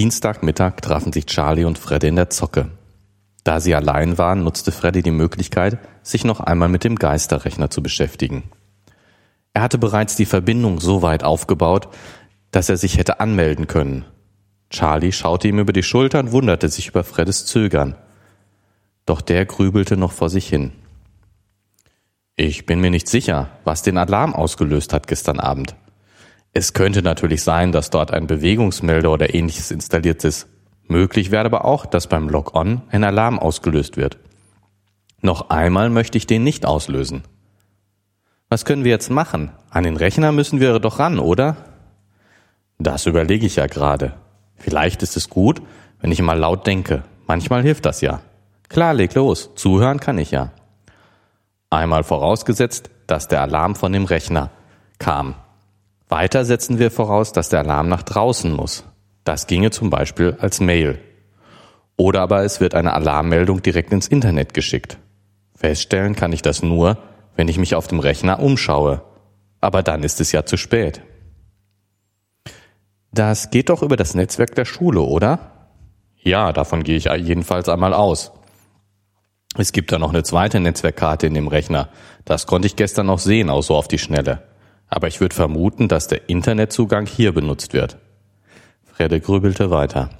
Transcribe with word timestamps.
Dienstagmittag 0.00 0.80
trafen 0.80 1.12
sich 1.12 1.26
Charlie 1.26 1.66
und 1.66 1.78
Freddy 1.78 2.08
in 2.08 2.16
der 2.16 2.30
Zocke. 2.30 2.70
Da 3.44 3.60
sie 3.60 3.74
allein 3.74 4.16
waren, 4.16 4.44
nutzte 4.44 4.72
Freddy 4.72 5.02
die 5.02 5.10
Möglichkeit, 5.10 5.76
sich 6.02 6.24
noch 6.24 6.40
einmal 6.40 6.70
mit 6.70 6.84
dem 6.84 6.96
Geisterrechner 6.96 7.68
zu 7.68 7.82
beschäftigen. 7.82 8.44
Er 9.52 9.60
hatte 9.60 9.76
bereits 9.76 10.16
die 10.16 10.24
Verbindung 10.24 10.80
so 10.80 11.02
weit 11.02 11.22
aufgebaut, 11.22 11.88
dass 12.50 12.70
er 12.70 12.78
sich 12.78 12.96
hätte 12.96 13.20
anmelden 13.20 13.66
können. 13.66 14.06
Charlie 14.70 15.12
schaute 15.12 15.48
ihm 15.48 15.58
über 15.58 15.74
die 15.74 15.82
Schulter 15.82 16.20
und 16.20 16.32
wunderte 16.32 16.70
sich 16.70 16.88
über 16.88 17.04
Freddes 17.04 17.44
Zögern. 17.44 17.94
Doch 19.04 19.20
der 19.20 19.44
grübelte 19.44 19.98
noch 19.98 20.12
vor 20.12 20.30
sich 20.30 20.48
hin. 20.48 20.72
Ich 22.36 22.64
bin 22.64 22.80
mir 22.80 22.90
nicht 22.90 23.06
sicher, 23.06 23.50
was 23.64 23.82
den 23.82 23.98
Alarm 23.98 24.34
ausgelöst 24.34 24.94
hat 24.94 25.08
gestern 25.08 25.40
Abend. 25.40 25.74
Es 26.52 26.72
könnte 26.72 27.02
natürlich 27.02 27.42
sein, 27.42 27.70
dass 27.72 27.90
dort 27.90 28.10
ein 28.10 28.26
Bewegungsmelder 28.26 29.10
oder 29.10 29.34
ähnliches 29.34 29.70
installiert 29.70 30.24
ist. 30.24 30.48
Möglich 30.88 31.30
wäre 31.30 31.44
aber 31.44 31.64
auch, 31.64 31.86
dass 31.86 32.08
beim 32.08 32.28
Log-On 32.28 32.82
ein 32.90 33.04
Alarm 33.04 33.38
ausgelöst 33.38 33.96
wird. 33.96 34.18
Noch 35.20 35.50
einmal 35.50 35.90
möchte 35.90 36.18
ich 36.18 36.26
den 36.26 36.42
nicht 36.42 36.66
auslösen. 36.66 37.22
Was 38.48 38.64
können 38.64 38.82
wir 38.82 38.90
jetzt 38.90 39.10
machen? 39.10 39.52
An 39.70 39.84
den 39.84 39.96
Rechner 39.96 40.32
müssen 40.32 40.58
wir 40.58 40.80
doch 40.80 40.98
ran, 40.98 41.20
oder? 41.20 41.56
Das 42.78 43.06
überlege 43.06 43.46
ich 43.46 43.56
ja 43.56 43.66
gerade. 43.66 44.14
Vielleicht 44.56 45.04
ist 45.04 45.16
es 45.16 45.28
gut, 45.28 45.62
wenn 46.00 46.10
ich 46.10 46.20
mal 46.20 46.38
laut 46.38 46.66
denke. 46.66 47.04
Manchmal 47.26 47.62
hilft 47.62 47.86
das 47.86 48.00
ja. 48.00 48.22
Klar, 48.68 48.94
leg 48.94 49.14
los. 49.14 49.50
Zuhören 49.54 50.00
kann 50.00 50.18
ich 50.18 50.32
ja. 50.32 50.50
Einmal 51.68 52.02
vorausgesetzt, 52.02 52.90
dass 53.06 53.28
der 53.28 53.42
Alarm 53.42 53.76
von 53.76 53.92
dem 53.92 54.04
Rechner 54.04 54.50
kam. 54.98 55.36
Weiter 56.10 56.44
setzen 56.44 56.80
wir 56.80 56.90
voraus, 56.90 57.32
dass 57.32 57.50
der 57.50 57.60
Alarm 57.60 57.88
nach 57.88 58.02
draußen 58.02 58.52
muss. 58.52 58.84
Das 59.22 59.46
ginge 59.46 59.70
zum 59.70 59.90
Beispiel 59.90 60.36
als 60.40 60.58
Mail. 60.60 60.98
Oder 61.96 62.20
aber 62.22 62.42
es 62.42 62.60
wird 62.60 62.74
eine 62.74 62.94
Alarmmeldung 62.94 63.62
direkt 63.62 63.92
ins 63.92 64.08
Internet 64.08 64.52
geschickt. 64.52 64.98
Feststellen 65.54 66.16
kann 66.16 66.32
ich 66.32 66.42
das 66.42 66.64
nur, 66.64 66.98
wenn 67.36 67.46
ich 67.46 67.58
mich 67.58 67.76
auf 67.76 67.86
dem 67.86 68.00
Rechner 68.00 68.40
umschaue. 68.40 69.02
Aber 69.60 69.84
dann 69.84 70.02
ist 70.02 70.20
es 70.20 70.32
ja 70.32 70.44
zu 70.44 70.56
spät. 70.56 71.00
Das 73.12 73.50
geht 73.50 73.68
doch 73.68 73.82
über 73.82 73.96
das 73.96 74.14
Netzwerk 74.14 74.56
der 74.56 74.64
Schule, 74.64 75.02
oder? 75.02 75.68
Ja, 76.16 76.52
davon 76.52 76.82
gehe 76.82 76.96
ich 76.96 77.04
jedenfalls 77.04 77.68
einmal 77.68 77.94
aus. 77.94 78.32
Es 79.56 79.70
gibt 79.70 79.92
da 79.92 79.98
noch 79.98 80.10
eine 80.10 80.24
zweite 80.24 80.58
Netzwerkkarte 80.58 81.28
in 81.28 81.34
dem 81.34 81.46
Rechner. 81.46 81.88
Das 82.24 82.48
konnte 82.48 82.66
ich 82.66 82.74
gestern 82.74 83.06
noch 83.06 83.20
sehen, 83.20 83.48
auch 83.48 83.62
so 83.62 83.76
auf 83.76 83.86
die 83.86 83.98
Schnelle. 83.98 84.49
Aber 84.90 85.06
ich 85.06 85.20
würde 85.20 85.34
vermuten, 85.34 85.86
dass 85.88 86.08
der 86.08 86.28
Internetzugang 86.28 87.06
hier 87.06 87.32
benutzt 87.32 87.72
wird. 87.72 87.96
Fredde 88.84 89.20
grübelte 89.20 89.70
weiter. 89.70 90.10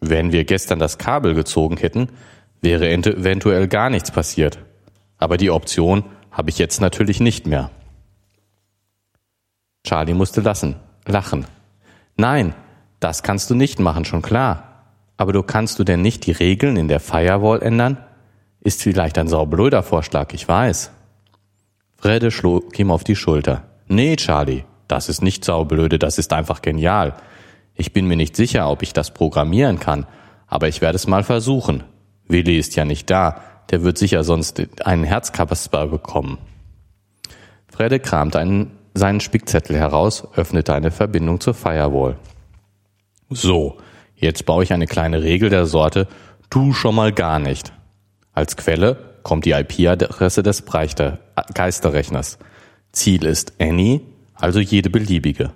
Wenn 0.00 0.32
wir 0.32 0.44
gestern 0.44 0.80
das 0.80 0.98
Kabel 0.98 1.34
gezogen 1.34 1.76
hätten, 1.76 2.08
wäre 2.60 2.90
eventuell 2.90 3.68
gar 3.68 3.88
nichts 3.88 4.10
passiert. 4.10 4.58
Aber 5.18 5.36
die 5.36 5.50
Option 5.50 6.04
habe 6.30 6.50
ich 6.50 6.58
jetzt 6.58 6.80
natürlich 6.80 7.20
nicht 7.20 7.46
mehr. 7.46 7.70
Charlie 9.84 10.14
musste 10.14 10.40
lassen, 10.40 10.76
lachen. 11.06 11.46
Nein, 12.16 12.54
das 12.98 13.22
kannst 13.22 13.48
du 13.50 13.54
nicht 13.54 13.78
machen, 13.78 14.04
schon 14.04 14.20
klar. 14.20 14.82
Aber 15.16 15.32
du 15.32 15.42
kannst 15.42 15.78
du 15.78 15.84
denn 15.84 16.02
nicht 16.02 16.26
die 16.26 16.32
Regeln 16.32 16.76
in 16.76 16.88
der 16.88 17.00
Firewall 17.00 17.62
ändern? 17.62 17.98
Ist 18.60 18.82
vielleicht 18.82 19.16
ein 19.16 19.28
saublöder 19.28 19.82
Vorschlag, 19.82 20.34
ich 20.34 20.46
weiß. 20.46 20.90
Fredde 21.96 22.30
schlug 22.30 22.78
ihm 22.78 22.90
auf 22.90 23.04
die 23.04 23.16
Schulter. 23.16 23.62
Nee, 23.88 24.16
Charlie, 24.16 24.64
das 24.88 25.08
ist 25.08 25.22
nicht 25.22 25.44
saublöde, 25.44 25.98
das 25.98 26.18
ist 26.18 26.32
einfach 26.32 26.62
genial. 26.62 27.14
Ich 27.74 27.92
bin 27.92 28.06
mir 28.06 28.16
nicht 28.16 28.36
sicher, 28.36 28.68
ob 28.70 28.82
ich 28.82 28.92
das 28.92 29.12
programmieren 29.12 29.78
kann, 29.78 30.06
aber 30.46 30.68
ich 30.68 30.80
werde 30.80 30.96
es 30.96 31.06
mal 31.06 31.24
versuchen. 31.24 31.84
Willi 32.26 32.58
ist 32.58 32.74
ja 32.76 32.84
nicht 32.84 33.10
da, 33.10 33.40
der 33.70 33.82
wird 33.82 33.98
sicher 33.98 34.24
sonst 34.24 34.62
einen 34.84 35.04
Herzkasper 35.04 35.86
bekommen. 35.88 36.38
Fredde 37.68 38.00
kramte 38.00 38.38
einen, 38.38 38.72
seinen 38.94 39.20
Spickzettel 39.20 39.76
heraus, 39.76 40.26
öffnete 40.34 40.74
eine 40.74 40.90
Verbindung 40.90 41.40
zur 41.40 41.54
Firewall. 41.54 42.16
So, 43.28 43.76
jetzt 44.14 44.46
baue 44.46 44.64
ich 44.64 44.72
eine 44.72 44.86
kleine 44.86 45.22
Regel 45.22 45.50
der 45.50 45.66
Sorte, 45.66 46.08
tu 46.48 46.72
schon 46.72 46.94
mal 46.94 47.12
gar 47.12 47.38
nicht. 47.38 47.72
Als 48.32 48.56
Quelle 48.56 49.18
kommt 49.22 49.44
die 49.44 49.50
IP-Adresse 49.50 50.42
des 50.42 50.64
Geisterrechners. 51.54 52.38
Ziel 52.96 53.24
ist 53.24 53.52
any, 53.60 54.00
also 54.34 54.58
jede 54.58 54.90
beliebige. 54.90 55.52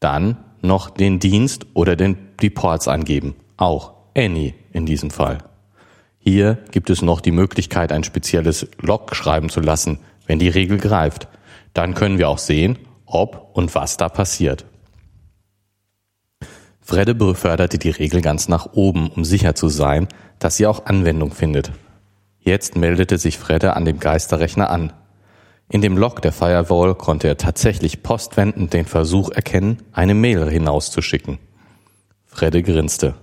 Dann 0.00 0.36
noch 0.62 0.88
den 0.90 1.18
Dienst 1.18 1.66
oder 1.74 1.96
den, 1.96 2.16
die 2.40 2.50
Ports 2.50 2.88
angeben, 2.88 3.34
auch 3.56 3.92
any 4.16 4.54
in 4.72 4.86
diesem 4.86 5.10
Fall. 5.10 5.38
Hier 6.18 6.58
gibt 6.70 6.90
es 6.90 7.02
noch 7.02 7.20
die 7.20 7.32
Möglichkeit, 7.32 7.92
ein 7.92 8.04
spezielles 8.04 8.66
Log 8.80 9.14
schreiben 9.14 9.48
zu 9.48 9.60
lassen, 9.60 9.98
wenn 10.26 10.38
die 10.38 10.48
Regel 10.48 10.78
greift. 10.78 11.28
Dann 11.74 11.94
können 11.94 12.18
wir 12.18 12.28
auch 12.28 12.38
sehen, 12.38 12.78
ob 13.04 13.50
und 13.54 13.74
was 13.74 13.96
da 13.96 14.08
passiert. 14.08 14.64
Fredde 16.80 17.14
beförderte 17.14 17.78
die 17.78 17.90
Regel 17.90 18.20
ganz 18.22 18.48
nach 18.48 18.72
oben, 18.74 19.10
um 19.10 19.24
sicher 19.24 19.54
zu 19.54 19.68
sein, 19.68 20.08
dass 20.38 20.56
sie 20.56 20.66
auch 20.66 20.86
Anwendung 20.86 21.32
findet. 21.32 21.72
Jetzt 22.38 22.76
meldete 22.76 23.18
sich 23.18 23.38
Fredde 23.38 23.74
an 23.74 23.84
dem 23.84 23.98
Geisterrechner 23.98 24.70
an. 24.70 24.92
In 25.68 25.80
dem 25.80 25.96
Log 25.96 26.22
der 26.22 26.32
Firewall 26.32 26.94
konnte 26.94 27.26
er 27.26 27.36
tatsächlich 27.36 28.02
postwendend 28.04 28.72
den 28.72 28.84
Versuch 28.84 29.30
erkennen, 29.30 29.82
eine 29.92 30.14
Mail 30.14 30.48
hinauszuschicken. 30.48 31.38
Fredde 32.24 32.62
grinste. 32.62 33.14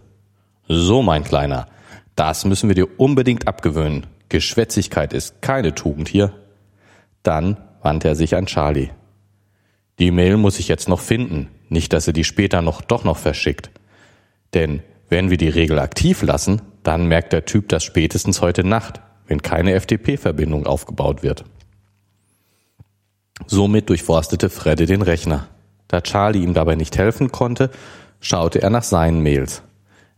So, 0.68 1.02
mein 1.02 1.24
Kleiner, 1.24 1.68
das 2.16 2.44
müssen 2.44 2.68
wir 2.68 2.76
dir 2.76 3.00
unbedingt 3.00 3.48
abgewöhnen. 3.48 4.08
Geschwätzigkeit 4.28 5.14
ist 5.14 5.42
keine 5.42 5.74
Tugend 5.74 6.09
hier. 6.09 6.34
Dann 7.22 7.58
wandte 7.82 8.09
er 8.09 8.16
sich 8.16 8.36
an 8.36 8.46
Charlie. 8.46 8.90
Die 10.00 10.12
Mail 10.12 10.36
muss 10.38 10.59
ich 10.59 10.68
jetzt 10.68 10.90
noch 10.90 11.00
finden, 11.00 11.50
nicht 11.70 11.94
dass 11.94 12.08
er 12.08 12.14
die 12.14 12.24
später 12.24 12.62
noch 12.62 12.82
doch 12.82 13.06
noch 13.06 13.18
verschickt. 13.18 13.72
Denn 14.53 14.82
wenn 15.08 15.30
wir 15.30 15.38
die 15.38 15.50
Regel 15.50 15.80
aktiv 15.80 16.22
lassen, 16.24 16.62
dann 16.84 17.08
merkt 17.08 17.32
der 17.32 17.46
Typ 17.46 17.70
das 17.70 17.84
spätestens 17.84 18.42
heute 18.42 18.66
Nacht, 18.66 19.02
wenn 19.28 19.42
keine 19.42 19.80
FTP-Verbindung 19.80 20.66
aufgebaut 20.66 21.24
wird. 21.24 21.46
Somit 23.48 23.90
durchforstete 23.90 24.50
Fredde 24.50 24.86
den 24.86 25.02
Rechner. 25.02 25.48
Da 25.88 26.02
Charlie 26.02 26.44
ihm 26.44 26.54
dabei 26.54 26.76
nicht 26.76 26.98
helfen 26.98 27.32
konnte, 27.32 27.70
schaute 28.20 28.62
er 28.62 28.70
nach 28.70 28.84
seinen 28.84 29.22
Mails. 29.22 29.64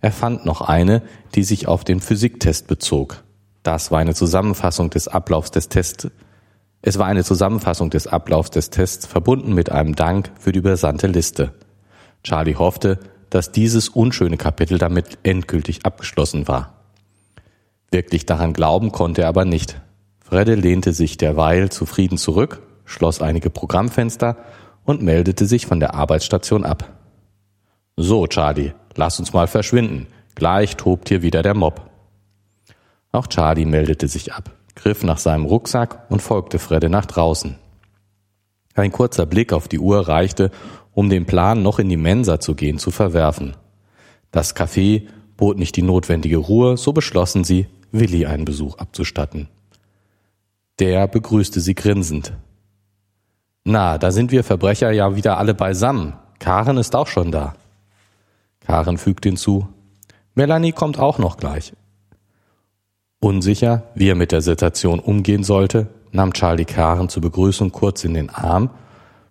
Er 0.02 0.12
fand 0.12 0.46
noch 0.46 0.62
eine, 0.62 1.02
die 1.34 1.44
sich 1.44 1.68
auf 1.68 1.84
den 1.84 2.00
Physiktest 2.00 2.68
bezog. 2.68 3.24
Das 3.64 3.90
war 3.90 4.00
eine 4.00 4.14
Zusammenfassung 4.14 4.90
des 4.90 5.08
Ablaufs 5.08 5.52
des 5.52 5.70
Tests. 5.70 6.08
Es 6.82 7.00
war 7.00 7.08
eine 7.08 7.24
Zusammenfassung 7.24 7.90
des 7.90 8.06
Ablaufs 8.06 8.52
des 8.52 8.70
Tests 8.70 9.08
verbunden 9.08 9.54
mit 9.54 9.72
einem 9.72 9.96
Dank 9.96 10.32
für 10.38 10.52
die 10.52 10.60
übersandte 10.60 11.08
Liste. 11.08 11.54
Charlie 12.24 12.56
hoffte, 12.56 13.00
dass 13.32 13.52
dieses 13.52 13.90
unschöne 13.90 14.38
Kapitel 14.38 14.78
damit 14.78 15.18
endgültig 15.24 15.86
abgeschlossen 15.86 16.48
war. 16.48 16.74
Wirklich 17.90 18.26
daran 18.26 18.54
glauben 18.54 18.92
konnte 18.92 19.24
er 19.24 19.30
aber 19.30 19.46
nicht. 19.46 19.82
Fredde 20.20 20.56
lehnte 20.56 20.94
sich 20.94 21.18
derweil 21.18 21.70
zufrieden 21.70 22.18
zurück 22.18 22.62
schloss 22.86 23.22
einige 23.22 23.50
Programmfenster 23.50 24.38
und 24.86 25.02
meldete 25.02 25.46
sich 25.46 25.66
von 25.66 25.80
der 25.80 25.94
Arbeitsstation 25.94 26.64
ab. 26.64 26.94
So, 27.98 28.28
Charlie, 28.28 28.74
lass 28.96 29.20
uns 29.20 29.34
mal 29.34 29.48
verschwinden. 29.48 30.08
Gleich 30.36 30.76
tobt 30.76 31.10
hier 31.10 31.22
wieder 31.22 31.42
der 31.42 31.56
Mob. 31.56 31.90
Auch 33.12 33.28
Charlie 33.28 33.66
meldete 33.66 34.08
sich 34.08 34.34
ab, 34.34 34.52
griff 34.76 35.04
nach 35.04 35.18
seinem 35.18 35.46
Rucksack 35.46 36.06
und 36.10 36.22
folgte 36.22 36.60
Fredde 36.60 36.90
nach 36.90 37.06
draußen. 37.06 37.58
Ein 38.74 38.92
kurzer 38.92 39.26
Blick 39.26 39.54
auf 39.54 39.70
die 39.70 39.80
Uhr 39.80 40.08
reichte, 40.08 40.52
um 40.94 41.10
den 41.10 41.26
Plan, 41.26 41.64
noch 41.64 41.80
in 41.80 41.88
die 41.88 41.98
Mensa 41.98 42.40
zu 42.40 42.56
gehen, 42.56 42.78
zu 42.78 42.92
verwerfen. 42.92 43.56
Das 44.32 44.56
Café 44.56 45.08
bot 45.38 45.58
nicht 45.58 45.78
die 45.78 45.82
notwendige 45.82 46.38
Ruhe, 46.38 46.76
so 46.76 46.92
beschlossen 46.92 47.46
sie, 47.46 47.68
Willi 47.92 48.26
einen 48.26 48.44
Besuch 48.44 48.78
abzustatten. 48.78 49.48
Der 50.80 51.08
begrüßte 51.08 51.62
sie 51.62 51.74
grinsend. 51.74 52.34
Na, 53.66 53.98
da 53.98 54.12
sind 54.12 54.32
wir 54.32 54.44
Verbrecher 54.44 54.92
ja 54.92 55.16
wieder 55.16 55.40
alle 55.40 55.56
beisammen. 55.56 56.14
Karen 56.38 56.78
ist 56.78 56.96
auch 56.96 57.08
schon 57.08 57.32
da. 57.32 57.56
Karen 58.60 59.00
fügt 59.00 59.26
hinzu. 59.26 59.68
Melanie 60.36 60.72
kommt 60.72 61.00
auch 61.00 61.18
noch 61.18 61.38
gleich. 61.38 61.74
Unsicher, 63.20 63.84
wie 63.96 64.10
er 64.10 64.16
mit 64.16 64.32
der 64.32 64.42
Situation 64.42 65.00
umgehen 65.00 65.44
sollte, 65.44 65.88
nahm 66.12 66.34
Charlie 66.34 66.66
Karen 66.66 67.10
zur 67.10 67.24
Begrüßung 67.24 67.72
kurz 67.72 68.04
in 68.04 68.14
den 68.14 68.30
Arm, 68.30 68.70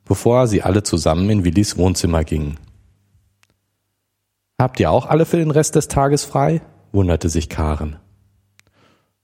bevor 0.05 0.49
sie 0.49 0.63
alle 0.63 0.83
zusammen 0.83 1.31
in 1.31 1.45
Willis 1.45 1.79
Wohnzimmer 1.79 2.25
gingen. 2.25 2.59
Habt 4.61 4.81
ihr 4.81 4.91
auch 4.91 5.07
alle 5.07 5.27
für 5.27 5.37
den 5.37 5.53
Rest 5.53 5.77
des 5.77 5.87
Tages 5.87 6.25
frei? 6.25 6.61
wunderte 6.91 7.29
sich 7.29 7.49
Karen. 7.49 7.97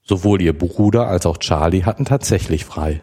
Sowohl 0.03 0.41
ihr 0.41 0.57
Bruder 0.57 1.07
als 1.07 1.25
auch 1.25 1.37
Charlie 1.37 1.83
hatten 1.83 2.05
tatsächlich 2.05 2.63
frei. 2.63 3.01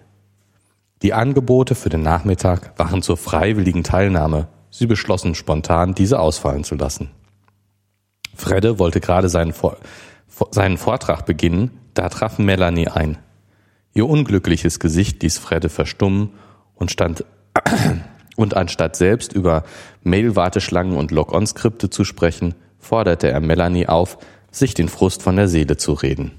Die 1.02 1.12
Angebote 1.12 1.74
für 1.74 1.88
den 1.88 2.02
Nachmittag 2.02 2.78
waren 2.78 3.02
zur 3.02 3.16
freiwilligen 3.16 3.84
Teilnahme 3.84 4.48
Sie 4.70 4.86
beschlossen 4.86 5.34
spontan, 5.34 5.94
diese 5.94 6.20
ausfallen 6.20 6.64
zu 6.64 6.74
lassen. 6.74 7.10
Fredde 8.34 8.78
wollte 8.78 9.00
gerade 9.00 9.28
seinen, 9.28 9.52
Vor 9.52 9.78
seinen 10.50 10.76
Vortrag 10.76 11.26
beginnen, 11.26 11.70
da 11.94 12.08
traf 12.08 12.38
Melanie 12.38 12.88
ein. 12.88 13.18
Ihr 13.94 14.08
unglückliches 14.08 14.78
Gesicht 14.78 15.22
ließ 15.22 15.38
Fredde 15.38 15.68
verstummen 15.68 16.30
und 16.74 16.90
stand 16.90 17.24
und 18.36 18.56
anstatt 18.56 18.94
selbst 18.94 19.32
über 19.32 19.64
Mail-Warteschlangen 20.02 20.96
und 20.96 21.10
Log-on-Skripte 21.10 21.90
zu 21.90 22.04
sprechen, 22.04 22.54
forderte 22.78 23.28
er 23.28 23.40
Melanie 23.40 23.88
auf, 23.88 24.18
sich 24.50 24.74
den 24.74 24.88
Frust 24.88 25.22
von 25.22 25.36
der 25.36 25.48
Seele 25.48 25.76
zu 25.76 25.92
reden. 25.92 26.32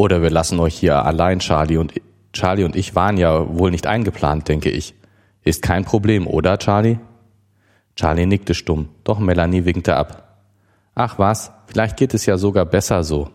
Oder 0.00 0.22
wir 0.22 0.30
lassen 0.30 0.58
euch 0.60 0.78
hier 0.78 1.04
allein, 1.04 1.40
Charlie 1.40 1.76
und 1.76 1.92
Charlie 2.32 2.64
und 2.64 2.74
ich 2.74 2.94
waren 2.94 3.18
ja 3.18 3.54
wohl 3.58 3.70
nicht 3.70 3.86
eingeplant, 3.86 4.48
denke 4.48 4.70
ich. 4.70 4.94
Ist 5.42 5.60
kein 5.60 5.84
Problem, 5.84 6.26
oder, 6.26 6.56
Charlie? 6.56 6.98
Charlie 7.96 8.24
nickte 8.24 8.54
stumm, 8.54 8.88
doch 9.04 9.18
Melanie 9.18 9.66
winkte 9.66 9.96
ab. 9.96 10.38
Ach 10.94 11.18
was, 11.18 11.52
vielleicht 11.66 11.98
geht 11.98 12.14
es 12.14 12.24
ja 12.24 12.38
sogar 12.38 12.64
besser 12.64 13.04
so. 13.04 13.28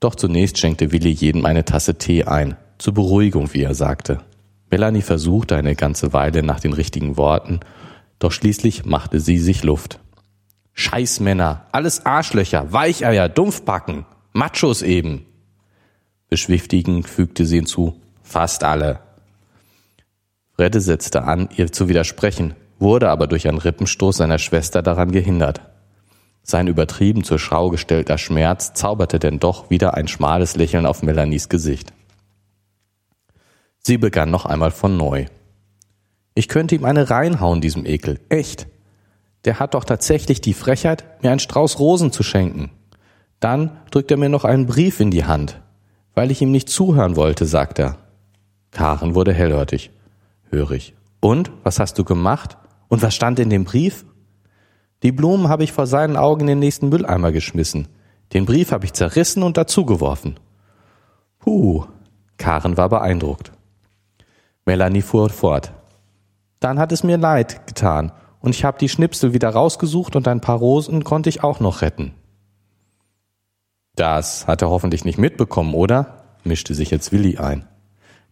Doch 0.00 0.16
zunächst 0.16 0.58
schenkte 0.58 0.90
Willi 0.90 1.10
jedem 1.10 1.46
eine 1.46 1.64
Tasse 1.64 1.96
Tee 1.96 2.24
ein, 2.24 2.56
zur 2.78 2.94
Beruhigung, 2.94 3.54
wie 3.54 3.62
er 3.62 3.74
sagte. 3.74 4.18
Melanie 4.68 5.02
versuchte 5.02 5.54
eine 5.54 5.76
ganze 5.76 6.12
Weile 6.12 6.42
nach 6.42 6.58
den 6.58 6.72
richtigen 6.72 7.16
Worten, 7.16 7.60
doch 8.18 8.32
schließlich 8.32 8.84
machte 8.84 9.20
sie 9.20 9.38
sich 9.38 9.62
Luft. 9.62 10.00
Scheißmänner, 10.72 11.66
alles 11.70 12.04
Arschlöcher, 12.04 12.72
Weicheier, 12.72 13.28
Dumpfbacken, 13.28 14.06
Machos 14.32 14.82
eben. 14.82 15.26
Beschwichtigend 16.28 17.08
fügte 17.08 17.44
sie 17.44 17.56
hinzu, 17.56 18.00
fast 18.22 18.62
alle. 18.62 19.00
Fredde 20.54 20.80
setzte 20.80 21.24
an, 21.24 21.48
ihr 21.56 21.72
zu 21.72 21.88
widersprechen, 21.88 22.54
wurde 22.78 23.10
aber 23.10 23.26
durch 23.26 23.48
einen 23.48 23.58
Rippenstoß 23.58 24.18
seiner 24.18 24.38
Schwester 24.38 24.82
daran 24.82 25.10
gehindert. 25.10 25.62
Sein 26.42 26.68
übertrieben 26.68 27.24
zur 27.24 27.38
Schau 27.38 27.70
gestellter 27.70 28.18
Schmerz 28.18 28.72
zauberte 28.72 29.18
denn 29.18 29.40
doch 29.40 29.68
wieder 29.68 29.94
ein 29.94 30.06
schmales 30.06 30.54
Lächeln 30.56 30.86
auf 30.86 31.02
Melanies 31.02 31.48
Gesicht. 31.48 31.92
Sie 33.78 33.98
begann 33.98 34.30
noch 34.30 34.46
einmal 34.46 34.70
von 34.70 34.96
neu. 34.96 35.26
Ich 36.34 36.48
könnte 36.48 36.76
ihm 36.76 36.84
eine 36.84 37.10
reinhauen, 37.10 37.60
diesem 37.60 37.84
Ekel. 37.84 38.20
Echt. 38.28 38.68
Der 39.44 39.58
hat 39.58 39.74
doch 39.74 39.84
tatsächlich 39.84 40.40
die 40.40 40.54
Frechheit, 40.54 41.04
mir 41.22 41.30
einen 41.30 41.40
Strauß 41.40 41.78
Rosen 41.80 42.12
zu 42.12 42.22
schenken. 42.22 42.70
Dann 43.40 43.78
drückt 43.90 44.10
er 44.10 44.16
mir 44.16 44.28
noch 44.28 44.44
einen 44.44 44.66
Brief 44.66 45.00
in 45.00 45.10
die 45.10 45.24
Hand 45.24 45.60
weil 46.14 46.30
ich 46.30 46.42
ihm 46.42 46.50
nicht 46.50 46.68
zuhören 46.68 47.16
wollte, 47.16 47.46
sagt 47.46 47.78
er. 47.78 47.96
Karen 48.72 49.14
wurde 49.14 49.32
hellhörtig. 49.32 49.90
Hörig. 50.50 50.94
Und? 51.20 51.50
Was 51.62 51.78
hast 51.78 51.98
du 51.98 52.04
gemacht? 52.04 52.56
Und 52.88 53.02
was 53.02 53.14
stand 53.14 53.38
in 53.38 53.50
dem 53.50 53.64
Brief? 53.64 54.04
Die 55.02 55.12
Blumen 55.12 55.48
habe 55.48 55.64
ich 55.64 55.72
vor 55.72 55.86
seinen 55.86 56.16
Augen 56.16 56.42
in 56.42 56.46
den 56.48 56.58
nächsten 56.58 56.88
Mülleimer 56.88 57.32
geschmissen. 57.32 57.88
Den 58.32 58.46
Brief 58.46 58.72
habe 58.72 58.84
ich 58.84 58.92
zerrissen 58.92 59.42
und 59.42 59.56
dazugeworfen. 59.56 60.38
Puh. 61.38 61.86
Karen 62.36 62.76
war 62.76 62.88
beeindruckt. 62.88 63.52
Melanie 64.66 65.02
fuhr 65.02 65.30
fort. 65.30 65.72
Dann 66.58 66.78
hat 66.78 66.92
es 66.92 67.02
mir 67.02 67.16
leid 67.16 67.66
getan 67.66 68.12
und 68.40 68.54
ich 68.54 68.64
habe 68.64 68.78
die 68.78 68.88
Schnipsel 68.88 69.32
wieder 69.32 69.50
rausgesucht 69.50 70.16
und 70.16 70.28
ein 70.28 70.40
paar 70.40 70.58
Rosen 70.58 71.04
konnte 71.04 71.28
ich 71.28 71.42
auch 71.42 71.60
noch 71.60 71.80
retten. 71.82 72.12
Das 74.00 74.46
hat 74.46 74.62
er 74.62 74.70
hoffentlich 74.70 75.04
nicht 75.04 75.18
mitbekommen, 75.18 75.74
oder? 75.74 76.24
mischte 76.42 76.74
sich 76.74 76.90
jetzt 76.90 77.12
Willi 77.12 77.36
ein. 77.36 77.66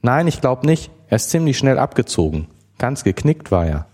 Nein, 0.00 0.26
ich 0.26 0.40
glaub 0.40 0.64
nicht. 0.64 0.90
Er 1.08 1.16
ist 1.16 1.28
ziemlich 1.28 1.58
schnell 1.58 1.78
abgezogen. 1.78 2.48
Ganz 2.78 3.04
geknickt 3.04 3.50
war 3.50 3.66
er. 3.66 3.86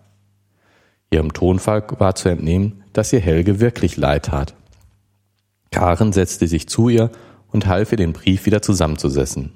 Ihrem 1.10 1.32
Tonfall 1.32 1.82
war 1.98 2.14
zu 2.14 2.28
entnehmen, 2.28 2.84
dass 2.92 3.12
ihr 3.12 3.18
Helge 3.18 3.58
wirklich 3.58 3.96
leid 3.96 4.26
tat. 4.26 4.54
Karen 5.72 6.12
setzte 6.12 6.46
sich 6.46 6.68
zu 6.68 6.90
ihr 6.90 7.10
und 7.50 7.66
half 7.66 7.90
ihr 7.90 7.98
den 7.98 8.12
Brief 8.12 8.46
wieder 8.46 8.62
zusammenzusetzen. 8.62 9.50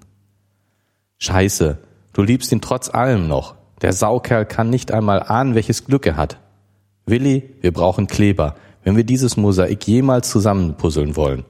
Scheiße, 1.19 1.79
du 2.15 2.23
liebst 2.23 2.51
ihn 2.51 2.61
trotz 2.61 2.93
allem 2.93 3.29
noch. 3.29 3.55
Der 3.81 3.93
Saukerl 3.93 4.45
kann 4.45 4.71
nicht 4.71 4.91
einmal 4.91 5.23
ahnen, 5.23 5.55
welches 5.55 5.85
Glück 5.85 6.05
er 6.05 6.17
hat. 6.17 6.41
Willi, 7.07 7.55
wir 7.61 7.73
brauchen 7.73 8.09
Kleber, 8.09 8.57
wenn 8.83 8.97
wir 8.97 9.05
dieses 9.05 9.37
Mosaik 9.37 9.87
jemals 9.87 10.29
zusammenpuzzeln 10.31 11.15
wollen. 11.15 11.45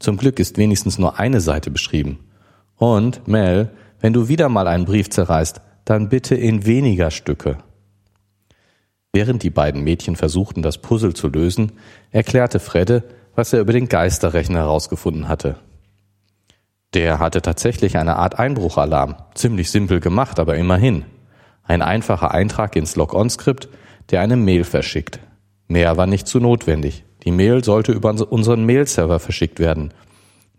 Zum 0.00 0.16
Glück 0.16 0.40
ist 0.40 0.58
wenigstens 0.58 0.98
nur 0.98 1.20
eine 1.20 1.40
Seite 1.40 1.70
beschrieben. 1.70 2.18
Und, 2.76 3.28
Mel, 3.28 3.70
wenn 4.00 4.14
du 4.14 4.28
wieder 4.28 4.48
mal 4.48 4.66
einen 4.66 4.86
Brief 4.86 5.10
zerreißt, 5.10 5.60
dann 5.84 6.08
bitte 6.08 6.34
in 6.34 6.64
weniger 6.64 7.10
Stücke. 7.10 7.58
Während 9.12 9.42
die 9.42 9.50
beiden 9.50 9.84
Mädchen 9.84 10.16
versuchten, 10.16 10.62
das 10.62 10.78
Puzzle 10.78 11.14
zu 11.14 11.28
lösen, 11.28 11.72
erklärte 12.10 12.60
Fredde, 12.60 13.04
was 13.34 13.52
er 13.52 13.60
über 13.60 13.72
den 13.72 13.88
Geisterrechner 13.88 14.60
herausgefunden 14.60 15.28
hatte. 15.28 15.56
Der 16.94 17.18
hatte 17.18 17.42
tatsächlich 17.42 17.98
eine 17.98 18.16
Art 18.16 18.38
Einbruchalarm. 18.38 19.16
Ziemlich 19.34 19.70
simpel 19.70 20.00
gemacht, 20.00 20.40
aber 20.40 20.56
immerhin. 20.56 21.04
Ein 21.62 21.82
einfacher 21.82 22.32
Eintrag 22.32 22.74
ins 22.74 22.96
Log-on-Skript, 22.96 23.68
der 24.10 24.22
eine 24.22 24.36
Mail 24.36 24.64
verschickt. 24.64 25.20
Mehr 25.68 25.96
war 25.96 26.06
nicht 26.06 26.26
zu 26.26 26.40
notwendig. 26.40 27.04
Die 27.24 27.32
Mail 27.32 27.62
sollte 27.64 27.92
über 27.92 28.14
unseren 28.30 28.64
Mail-Server 28.64 29.20
verschickt 29.20 29.58
werden. 29.58 29.92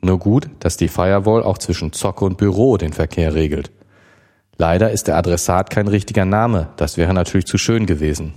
Nur 0.01 0.19
gut, 0.19 0.49
dass 0.59 0.77
die 0.77 0.87
Firewall 0.87 1.43
auch 1.43 1.57
zwischen 1.57 1.93
Zocke 1.93 2.25
und 2.25 2.37
Büro 2.37 2.77
den 2.77 2.93
Verkehr 2.93 3.33
regelt. 3.33 3.71
Leider 4.57 4.91
ist 4.91 5.07
der 5.07 5.17
Adressat 5.17 5.69
kein 5.69 5.87
richtiger 5.87 6.25
Name, 6.25 6.69
das 6.77 6.97
wäre 6.97 7.13
natürlich 7.13 7.45
zu 7.45 7.57
schön 7.57 7.85
gewesen. 7.85 8.33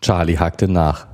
Charlie 0.00 0.38
hakte 0.38 0.68
nach. 0.68 1.06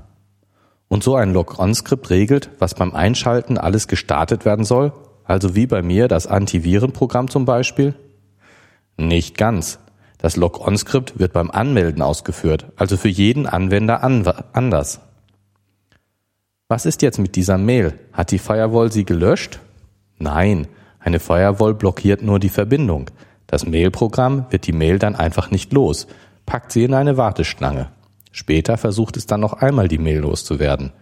Und 0.88 1.04
so 1.04 1.14
ein 1.14 1.32
Log-on-Skript 1.32 2.10
regelt, 2.10 2.50
was 2.58 2.75
beim 2.75 2.94
Einschalten 2.94 3.56
alles 3.56 3.87
gestartet 3.87 4.44
werden 4.44 4.64
soll? 4.64 4.92
Also 5.25 5.54
wie 5.54 5.66
bei 5.66 5.82
mir 5.82 6.08
das 6.08 6.26
Antivirenprogramm 6.26 7.31
zum 7.31 7.44
Beispiel? 7.44 7.94
Nicht 8.96 9.38
ganz. 9.38 9.78
Das 10.19 10.37
Log-on-Skript 10.37 11.19
wird 11.19 11.32
beim 11.32 11.50
Anmelden 11.50 12.02
ausgeführt, 12.02 12.66
also 12.76 12.96
für 12.96 13.08
jeden 13.08 13.46
Anwender 13.46 14.02
anders. 14.52 15.00
Was 16.70 16.87
ist 16.87 17.02
jetzt 17.02 17.19
mit 17.19 17.34
dieser 17.34 17.58
Mail? 17.58 17.99
Hat 18.12 18.31
die 18.31 18.38
Firewall 18.38 18.92
sie 18.92 19.04
gelöscht? 19.04 19.59
Nein, 20.21 20.68
eine 21.00 21.18
Firewall 21.18 21.75
blockiert 21.75 22.23
nur 22.23 22.38
die 22.38 22.49
Verbindung. 22.49 23.11
Das 23.49 23.66
Mailprogramm 23.66 24.47
wird 24.50 24.68
die 24.68 24.73
Mail 24.73 25.00
dann 25.00 25.16
einfach 25.16 25.50
nicht 25.50 25.73
los, 25.73 26.06
packt 26.47 26.71
sie 26.71 26.85
in 26.85 26.95
eine 26.95 27.16
Warteschlange. 27.16 27.88
Später 28.30 28.78
versucht 28.78 29.16
es 29.16 29.26
dann 29.26 29.40
noch 29.40 29.54
einmal 29.54 29.88
die 29.88 29.99
Mail 29.99 30.21
loszuwerden. 30.21 30.92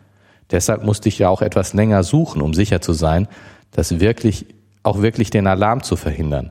Deshalb 0.50 0.85
musste 0.85 1.11
ich 1.11 1.19
ja 1.19 1.28
auch 1.28 1.43
etwas 1.43 1.75
länger 1.75 2.02
suchen, 2.02 2.40
um 2.40 2.54
sicher 2.54 2.81
zu 2.81 2.95
sein, 2.95 3.28
dass 3.71 4.00
wirklich, 4.00 4.47
auch 4.85 5.02
wirklich 5.02 5.28
den 5.28 5.47
Alarm 5.47 5.83
zu 5.83 5.97
verhindern. 5.97 6.50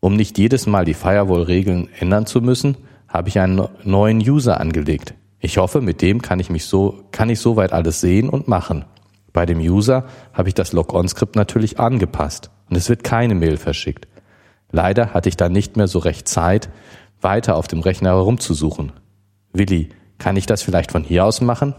Um 0.00 0.16
nicht 0.16 0.38
jedes 0.38 0.66
Mal 0.66 0.86
die 0.86 0.94
Firewall-Regeln 0.94 1.90
ändern 1.98 2.24
zu 2.24 2.40
müssen, 2.40 2.78
habe 3.06 3.28
ich 3.28 3.38
einen 3.38 3.68
neuen 3.84 4.20
User 4.20 4.62
angelegt. 4.62 5.12
Ich 5.40 5.58
hoffe, 5.58 5.80
mit 5.80 6.02
dem 6.02 6.20
kann 6.20 6.40
ich 6.40 6.50
mich 6.50 6.64
so, 6.64 7.04
kann 7.12 7.30
ich 7.30 7.40
soweit 7.40 7.72
alles 7.72 8.00
sehen 8.00 8.28
und 8.28 8.48
machen. 8.48 8.84
Bei 9.32 9.46
dem 9.46 9.60
User 9.60 10.04
habe 10.32 10.48
ich 10.48 10.54
das 10.54 10.72
Log-on-Skript 10.72 11.36
natürlich 11.36 11.78
angepasst 11.78 12.50
und 12.68 12.76
es 12.76 12.88
wird 12.88 13.04
keine 13.04 13.34
Mail 13.34 13.56
verschickt. 13.56 14.08
Leider 14.70 15.14
hatte 15.14 15.28
ich 15.28 15.36
dann 15.36 15.52
nicht 15.52 15.76
mehr 15.76 15.88
so 15.88 15.98
recht 16.00 16.28
Zeit, 16.28 16.68
weiter 17.20 17.56
auf 17.56 17.68
dem 17.68 17.80
Rechner 17.80 18.10
herumzusuchen. 18.10 18.92
Willi, 19.52 19.90
kann 20.18 20.36
ich 20.36 20.46
das 20.46 20.62
vielleicht 20.62 20.92
von 20.92 21.04
hier 21.04 21.24
aus 21.24 21.40
machen? 21.40 21.74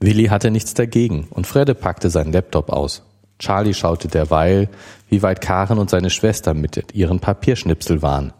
Willi 0.00 0.26
hatte 0.26 0.50
nichts 0.50 0.74
dagegen 0.74 1.28
und 1.30 1.46
Fredde 1.46 1.74
packte 1.74 2.10
seinen 2.10 2.32
Laptop 2.32 2.70
aus. 2.70 3.02
Charlie 3.38 3.74
schaute 3.74 4.08
derweil, 4.08 4.68
wie 5.08 5.22
weit 5.22 5.40
Karen 5.40 5.78
und 5.78 5.90
seine 5.90 6.10
Schwester 6.10 6.54
mit 6.54 6.94
ihren 6.94 7.20
Papierschnipsel 7.20 8.02
waren. 8.02 8.32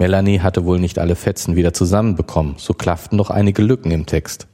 Melanie 0.00 0.40
hatte 0.40 0.64
wohl 0.64 0.80
nicht 0.80 0.98
alle 0.98 1.14
Fetzen 1.14 1.56
wieder 1.56 1.74
zusammenbekommen, 1.74 2.54
so 2.56 2.72
klafften 2.72 3.18
noch 3.18 3.28
einige 3.28 3.60
Lücken 3.60 3.90
im 3.90 4.06
Text. 4.06 4.46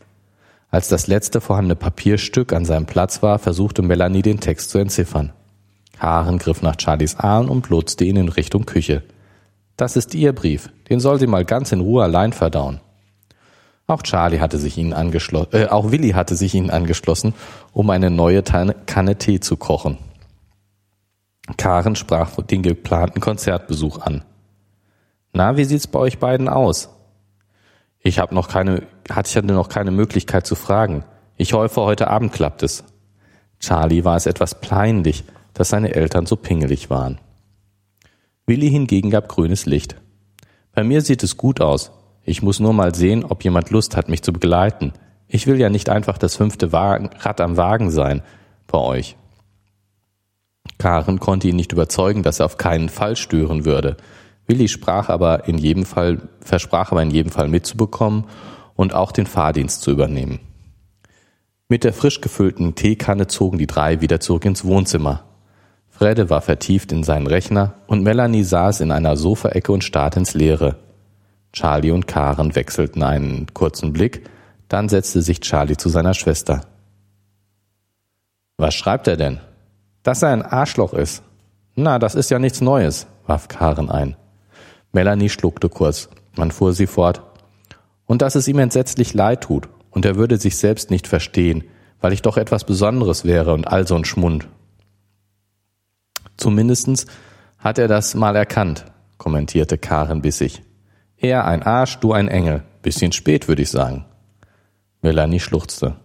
Als 0.70 0.88
das 0.88 1.06
letzte 1.06 1.40
vorhandene 1.40 1.76
Papierstück 1.76 2.52
an 2.52 2.64
seinem 2.64 2.86
Platz 2.86 3.22
war, 3.22 3.38
versuchte 3.38 3.82
Melanie 3.82 4.22
den 4.22 4.40
Text 4.40 4.70
zu 4.70 4.78
entziffern. 4.78 5.32
Karen 6.00 6.38
griff 6.38 6.62
nach 6.62 6.74
Charlies 6.80 7.14
Arm 7.20 7.48
und 7.48 7.68
lotste 7.68 8.04
ihn 8.04 8.16
in 8.16 8.28
Richtung 8.28 8.66
Küche. 8.66 9.04
Das 9.76 9.94
ist 9.96 10.16
Ihr 10.16 10.32
Brief, 10.32 10.68
den 10.90 10.98
soll 10.98 11.20
sie 11.20 11.28
mal 11.28 11.44
ganz 11.44 11.70
in 11.70 11.78
Ruhe 11.78 12.02
allein 12.02 12.32
verdauen. 12.32 12.80
Auch 13.86 14.02
Charlie 14.02 14.40
hatte 14.40 14.58
sich 14.58 14.76
ihnen 14.76 14.94
angeschlossen, 14.94 15.50
äh, 15.52 15.66
auch 15.66 15.92
Willi 15.92 16.10
hatte 16.10 16.34
sich 16.34 16.56
ihnen 16.56 16.70
angeschlossen, 16.70 17.34
um 17.72 17.88
eine 17.90 18.10
neue 18.10 18.42
Kanne 18.42 19.16
Tee 19.16 19.38
zu 19.38 19.56
kochen. 19.56 19.98
Karen 21.56 21.94
sprach 21.94 22.42
den 22.42 22.64
geplanten 22.64 23.20
Konzertbesuch 23.20 24.00
an. 24.00 24.24
Na, 25.36 25.58
wie 25.58 25.64
sieht's 25.64 25.86
bei 25.86 25.98
euch 25.98 26.18
beiden 26.18 26.48
aus? 26.48 26.88
Ich 28.00 28.18
habe 28.18 28.34
noch 28.34 28.48
keine, 28.48 28.84
hatte 29.10 29.28
ich 29.28 29.36
hatte 29.36 29.48
noch 29.48 29.68
keine 29.68 29.90
Möglichkeit 29.90 30.46
zu 30.46 30.54
fragen. 30.54 31.04
Ich 31.36 31.52
hoffe, 31.52 31.82
heute 31.82 32.08
Abend 32.08 32.32
klappt 32.32 32.62
es. 32.62 32.84
Charlie 33.60 34.06
war 34.06 34.16
es 34.16 34.24
etwas 34.24 34.62
peinlich, 34.62 35.24
dass 35.52 35.68
seine 35.68 35.94
Eltern 35.94 36.24
so 36.24 36.36
pingelig 36.36 36.88
waren. 36.88 37.18
Willi 38.46 38.70
hingegen 38.70 39.10
gab 39.10 39.28
grünes 39.28 39.66
Licht. 39.66 39.96
Bei 40.72 40.82
mir 40.82 41.02
sieht 41.02 41.22
es 41.22 41.36
gut 41.36 41.60
aus. 41.60 41.92
Ich 42.24 42.40
muss 42.40 42.58
nur 42.58 42.72
mal 42.72 42.94
sehen, 42.94 43.22
ob 43.22 43.44
jemand 43.44 43.68
Lust 43.68 43.94
hat, 43.94 44.08
mich 44.08 44.22
zu 44.22 44.32
begleiten. 44.32 44.94
Ich 45.28 45.46
will 45.46 45.60
ja 45.60 45.68
nicht 45.68 45.90
einfach 45.90 46.16
das 46.16 46.34
fünfte 46.34 46.72
Wagen, 46.72 47.10
Rad 47.18 47.42
am 47.42 47.58
Wagen 47.58 47.90
sein 47.90 48.22
bei 48.68 48.78
euch. 48.78 49.18
Karen 50.78 51.20
konnte 51.20 51.48
ihn 51.48 51.56
nicht 51.56 51.72
überzeugen, 51.72 52.22
dass 52.22 52.40
er 52.40 52.46
auf 52.46 52.56
keinen 52.56 52.88
Fall 52.88 53.16
stören 53.16 53.66
würde. 53.66 53.98
Willi 54.46 54.68
sprach 54.68 55.08
aber 55.08 55.48
in 55.48 55.58
jedem 55.58 55.84
Fall, 55.84 56.20
versprach 56.40 56.92
aber 56.92 57.02
in 57.02 57.10
jedem 57.10 57.32
Fall 57.32 57.48
mitzubekommen 57.48 58.24
und 58.74 58.94
auch 58.94 59.12
den 59.12 59.26
Fahrdienst 59.26 59.82
zu 59.82 59.90
übernehmen. 59.90 60.40
Mit 61.68 61.82
der 61.82 61.92
frisch 61.92 62.20
gefüllten 62.20 62.76
Teekanne 62.76 63.26
zogen 63.26 63.58
die 63.58 63.66
drei 63.66 64.00
wieder 64.00 64.20
zurück 64.20 64.44
ins 64.44 64.64
Wohnzimmer. 64.64 65.24
Fredde 65.88 66.30
war 66.30 66.42
vertieft 66.42 66.92
in 66.92 67.02
seinen 67.02 67.26
Rechner 67.26 67.74
und 67.86 68.02
Melanie 68.02 68.44
saß 68.44 68.80
in 68.80 68.92
einer 68.92 69.16
Sofaecke 69.16 69.72
und 69.72 69.82
starrte 69.82 70.20
ins 70.20 70.34
Leere. 70.34 70.76
Charlie 71.52 71.90
und 71.90 72.06
Karen 72.06 72.54
wechselten 72.54 73.02
einen 73.02 73.46
kurzen 73.52 73.92
Blick, 73.92 74.28
dann 74.68 74.88
setzte 74.88 75.22
sich 75.22 75.40
Charlie 75.40 75.76
zu 75.76 75.88
seiner 75.88 76.14
Schwester. 76.14 76.66
Was 78.58 78.74
schreibt 78.74 79.08
er 79.08 79.16
denn? 79.16 79.40
Dass 80.02 80.22
er 80.22 80.30
ein 80.30 80.42
Arschloch 80.42 80.92
ist. 80.92 81.22
Na, 81.74 81.98
das 81.98 82.14
ist 82.14 82.30
ja 82.30 82.38
nichts 82.38 82.60
Neues, 82.60 83.06
warf 83.26 83.48
Karen 83.48 83.90
ein. 83.90 84.16
Melanie 84.96 85.28
schluckte 85.28 85.68
kurz. 85.68 86.08
Man 86.36 86.50
fuhr 86.50 86.72
sie 86.72 86.86
fort. 86.86 87.20
Und 88.06 88.22
dass 88.22 88.34
es 88.34 88.48
ihm 88.48 88.58
entsetzlich 88.58 89.12
leid 89.12 89.42
tut, 89.42 89.68
und 89.90 90.06
er 90.06 90.16
würde 90.16 90.38
sich 90.38 90.56
selbst 90.56 90.90
nicht 90.90 91.06
verstehen, 91.06 91.64
weil 92.00 92.14
ich 92.14 92.22
doch 92.22 92.38
etwas 92.38 92.64
Besonderes 92.64 93.26
wäre 93.26 93.52
und 93.52 93.68
all 93.68 93.86
so 93.86 93.94
ein 93.94 94.06
Schmund. 94.06 94.48
Zumindestens 96.38 97.04
hat 97.58 97.78
er 97.78 97.88
das 97.88 98.14
mal 98.14 98.36
erkannt, 98.36 98.86
kommentierte 99.18 99.76
Karen 99.76 100.22
bissig. 100.22 100.62
Er 101.18 101.44
ein 101.44 101.62
Arsch, 101.62 101.98
du 101.98 102.14
ein 102.14 102.28
Engel. 102.28 102.62
Bisschen 102.80 103.12
spät, 103.12 103.48
würde 103.48 103.62
ich 103.62 103.70
sagen. 103.70 104.06
Melanie 105.02 105.40
schluchzte. 105.40 105.96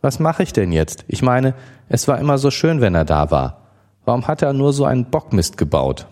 Was 0.00 0.18
mache 0.18 0.42
ich 0.42 0.52
denn 0.52 0.72
jetzt? 0.72 1.04
Ich 1.06 1.22
meine, 1.22 1.54
es 1.88 2.08
war 2.08 2.18
immer 2.18 2.38
so 2.38 2.50
schön, 2.50 2.80
wenn 2.80 2.96
er 2.96 3.04
da 3.04 3.30
war. 3.30 3.68
Warum 4.04 4.26
hat 4.26 4.42
er 4.42 4.52
nur 4.52 4.72
so 4.72 4.84
einen 4.86 5.04
Bockmist 5.04 5.56
gebaut? 5.56 6.08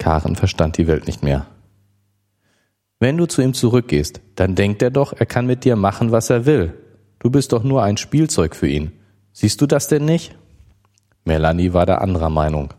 Karen 0.00 0.34
verstand 0.34 0.78
die 0.78 0.88
Welt 0.88 1.06
nicht 1.06 1.22
mehr. 1.22 1.46
Wenn 2.98 3.16
du 3.16 3.26
zu 3.26 3.42
ihm 3.42 3.54
zurückgehst, 3.54 4.20
dann 4.34 4.56
denkt 4.56 4.82
er 4.82 4.90
doch, 4.90 5.12
er 5.12 5.26
kann 5.26 5.46
mit 5.46 5.64
dir 5.64 5.76
machen, 5.76 6.10
was 6.10 6.30
er 6.30 6.46
will. 6.46 6.74
Du 7.18 7.30
bist 7.30 7.52
doch 7.52 7.62
nur 7.62 7.82
ein 7.82 7.98
Spielzeug 7.98 8.56
für 8.56 8.66
ihn. 8.66 8.92
Siehst 9.32 9.60
du 9.60 9.66
das 9.66 9.88
denn 9.88 10.06
nicht? 10.06 10.36
Melanie 11.24 11.74
war 11.74 11.86
der 11.86 12.00
anderer 12.00 12.30
Meinung. 12.30 12.72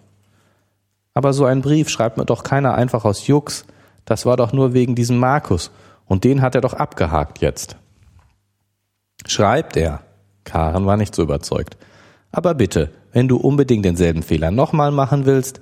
Aber 1.13 1.31
so 1.31 1.45
ein 1.45 1.61
Brief 1.61 1.89
schreibt 1.89 2.17
mir 2.17 2.25
doch 2.25 2.43
keiner 2.43 2.73
einfach 2.73 3.05
aus 3.05 3.27
Jux. 3.27 3.65
Das 4.03 4.25
war 4.25 4.35
doch 4.35 4.51
nur 4.51 4.73
wegen 4.73 4.95
diesem 4.95 5.17
Markus. 5.17 5.71
Und 6.05 6.23
den 6.23 6.41
hat 6.41 6.55
er 6.55 6.61
doch 6.61 6.73
abgehakt 6.73 7.39
jetzt. 7.39 7.77
Schreibt 9.27 9.77
er. 9.77 10.01
Karen 10.43 10.87
war 10.87 10.97
nicht 10.97 11.13
so 11.13 11.21
überzeugt. 11.21 11.77
Aber 12.31 12.55
bitte, 12.55 12.91
wenn 13.11 13.27
du 13.27 13.37
unbedingt 13.37 13.85
denselben 13.85 14.23
Fehler 14.23 14.49
nochmal 14.49 14.91
machen 14.91 15.25
willst, 15.25 15.61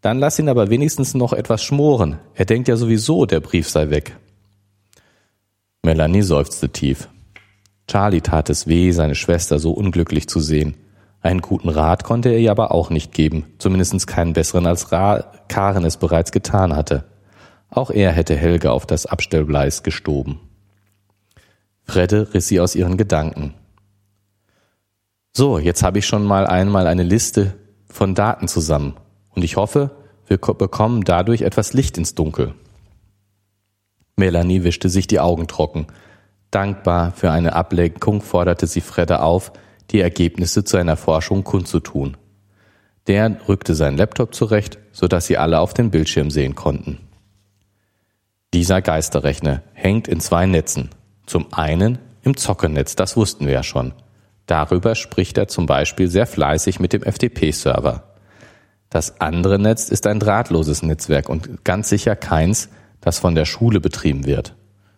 dann 0.00 0.18
lass 0.18 0.38
ihn 0.38 0.48
aber 0.48 0.70
wenigstens 0.70 1.14
noch 1.14 1.32
etwas 1.32 1.62
schmoren. 1.62 2.18
Er 2.34 2.44
denkt 2.44 2.68
ja 2.68 2.76
sowieso, 2.76 3.26
der 3.26 3.40
Brief 3.40 3.68
sei 3.68 3.90
weg. 3.90 4.16
Melanie 5.82 6.22
seufzte 6.22 6.68
tief. 6.68 7.08
Charlie 7.88 8.20
tat 8.20 8.50
es 8.50 8.66
weh, 8.66 8.92
seine 8.92 9.14
Schwester 9.14 9.58
so 9.58 9.72
unglücklich 9.72 10.28
zu 10.28 10.40
sehen. 10.40 10.76
Einen 11.20 11.40
guten 11.40 11.68
Rat 11.68 12.04
konnte 12.04 12.28
er 12.28 12.38
ihr 12.38 12.50
aber 12.50 12.70
auch 12.70 12.90
nicht 12.90 13.12
geben, 13.12 13.46
zumindest 13.58 14.06
keinen 14.06 14.34
besseren, 14.34 14.66
als 14.66 14.92
Ra 14.92 15.32
Karen 15.48 15.84
es 15.84 15.96
bereits 15.96 16.30
getan 16.30 16.76
hatte. 16.76 17.04
Auch 17.70 17.90
er 17.90 18.12
hätte 18.12 18.36
Helga 18.36 18.70
auf 18.70 18.86
das 18.86 19.06
Abstellgleis 19.06 19.82
gestoben. 19.82 20.38
Fredde 21.84 22.32
riss 22.34 22.48
sie 22.48 22.60
aus 22.60 22.76
ihren 22.76 22.96
Gedanken. 22.98 23.54
So, 25.32 25.58
jetzt 25.58 25.82
habe 25.82 25.98
ich 25.98 26.06
schon 26.06 26.24
mal 26.24 26.46
einmal 26.46 26.86
eine 26.86 27.02
Liste 27.02 27.54
von 27.88 28.14
Daten 28.14 28.46
zusammen 28.46 28.94
und 29.38 29.44
ich 29.44 29.54
hoffe, 29.54 29.92
wir 30.26 30.36
bekommen 30.36 31.04
dadurch 31.04 31.42
etwas 31.42 31.72
Licht 31.72 31.96
ins 31.96 32.16
Dunkel. 32.16 32.54
Melanie 34.16 34.64
wischte 34.64 34.88
sich 34.88 35.06
die 35.06 35.20
Augen 35.20 35.46
trocken. 35.46 35.86
Dankbar 36.50 37.12
für 37.12 37.30
eine 37.30 37.52
Ablenkung 37.52 38.20
forderte 38.20 38.66
sie 38.66 38.80
Fredde 38.80 39.22
auf, 39.22 39.52
die 39.92 40.00
Ergebnisse 40.00 40.64
zu 40.64 40.76
einer 40.76 40.96
Forschung 40.96 41.44
kundzutun. 41.44 42.16
Der 43.06 43.36
rückte 43.48 43.76
seinen 43.76 43.96
Laptop 43.96 44.34
zurecht, 44.34 44.80
sodass 44.90 45.26
sie 45.26 45.38
alle 45.38 45.60
auf 45.60 45.72
dem 45.72 45.92
Bildschirm 45.92 46.32
sehen 46.32 46.56
konnten. 46.56 46.98
Dieser 48.52 48.82
Geisterrechner 48.82 49.62
hängt 49.72 50.08
in 50.08 50.18
zwei 50.18 50.46
Netzen. 50.46 50.90
Zum 51.26 51.52
einen 51.52 51.98
im 52.22 52.36
Zockernetz, 52.36 52.96
das 52.96 53.16
wussten 53.16 53.46
wir 53.46 53.52
ja 53.52 53.62
schon. 53.62 53.92
Darüber 54.46 54.96
spricht 54.96 55.38
er 55.38 55.46
zum 55.46 55.66
Beispiel 55.66 56.08
sehr 56.08 56.26
fleißig 56.26 56.80
mit 56.80 56.92
dem 56.92 57.02
FTP-Server. 57.02 58.02
Das 58.90 59.20
andere 59.20 59.58
Netz 59.58 59.88
ist 59.88 60.06
ein 60.06 60.18
drahtloses 60.18 60.82
Netzwerk 60.82 61.28
und 61.28 61.64
ganz 61.64 61.88
sicher 61.88 62.16
keins, 62.16 62.70
das 63.00 63.18
von 63.18 63.34
der 63.34 63.44
Schule 63.44 63.80
betrieben 63.80 64.24
wird. 64.24 64.54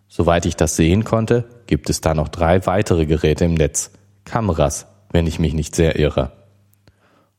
Soweit 0.09 0.47
ich 0.47 0.57
das 0.57 0.77
sehen 0.77 1.05
konnte, 1.05 1.45
gibt 1.67 1.91
es 1.91 2.01
da 2.01 2.15
noch 2.15 2.29
drei 2.29 2.67
weitere 2.67 3.07
Geräte 3.07 3.45
im 3.45 3.55
Netz. 3.55 3.93
Kameras, 4.25 4.87
wenn 5.13 5.27
ich 5.27 5.39
mich 5.39 5.55
nicht 5.55 5.75
sehr 5.75 5.99
irre. 5.99 6.33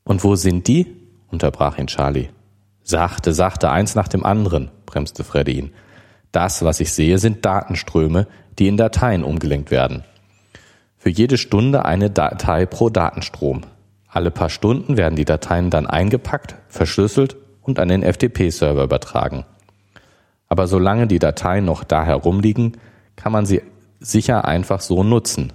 Und 0.03 0.23
wo 0.23 0.35
sind 0.35 0.67
die? 0.67 0.87
unterbrach 1.29 1.77
ihn 1.77 1.87
Charlie. 1.87 2.29
Sachte, 2.83 3.33
sachte, 3.33 3.69
eins 3.69 3.95
nach 3.95 4.07
dem 4.07 4.25
anderen, 4.25 4.71
bremste 4.85 5.23
Freddy 5.23 5.51
ihn. 5.53 5.71
Das, 6.31 6.63
was 6.63 6.79
ich 6.79 6.93
sehe, 6.93 7.17
sind 7.17 7.45
Datenströme, 7.45 8.27
die 8.57 8.67
in 8.67 8.77
Dateien 8.77 9.23
umgelenkt 9.23 9.71
werden. 9.71 10.03
Für 10.97 11.09
jede 11.09 11.37
Stunde 11.37 11.85
eine 11.85 12.09
Datei 12.09 12.65
pro 12.65 12.89
Datenstrom. 12.89 13.61
Alle 14.13 14.29
paar 14.29 14.49
Stunden 14.49 14.97
werden 14.97 15.15
die 15.15 15.23
Dateien 15.23 15.69
dann 15.69 15.87
eingepackt, 15.87 16.55
verschlüsselt 16.67 17.37
und 17.61 17.79
an 17.79 17.87
den 17.87 18.03
FTP-Server 18.03 18.83
übertragen. 18.83 19.45
Aber 20.49 20.67
solange 20.67 21.07
die 21.07 21.19
Dateien 21.19 21.63
noch 21.63 21.85
da 21.85 22.03
herumliegen, 22.03 22.75
kann 23.15 23.31
man 23.31 23.45
sie 23.45 23.61
sicher 24.01 24.43
einfach 24.43 24.81
so 24.81 25.01
nutzen. 25.01 25.53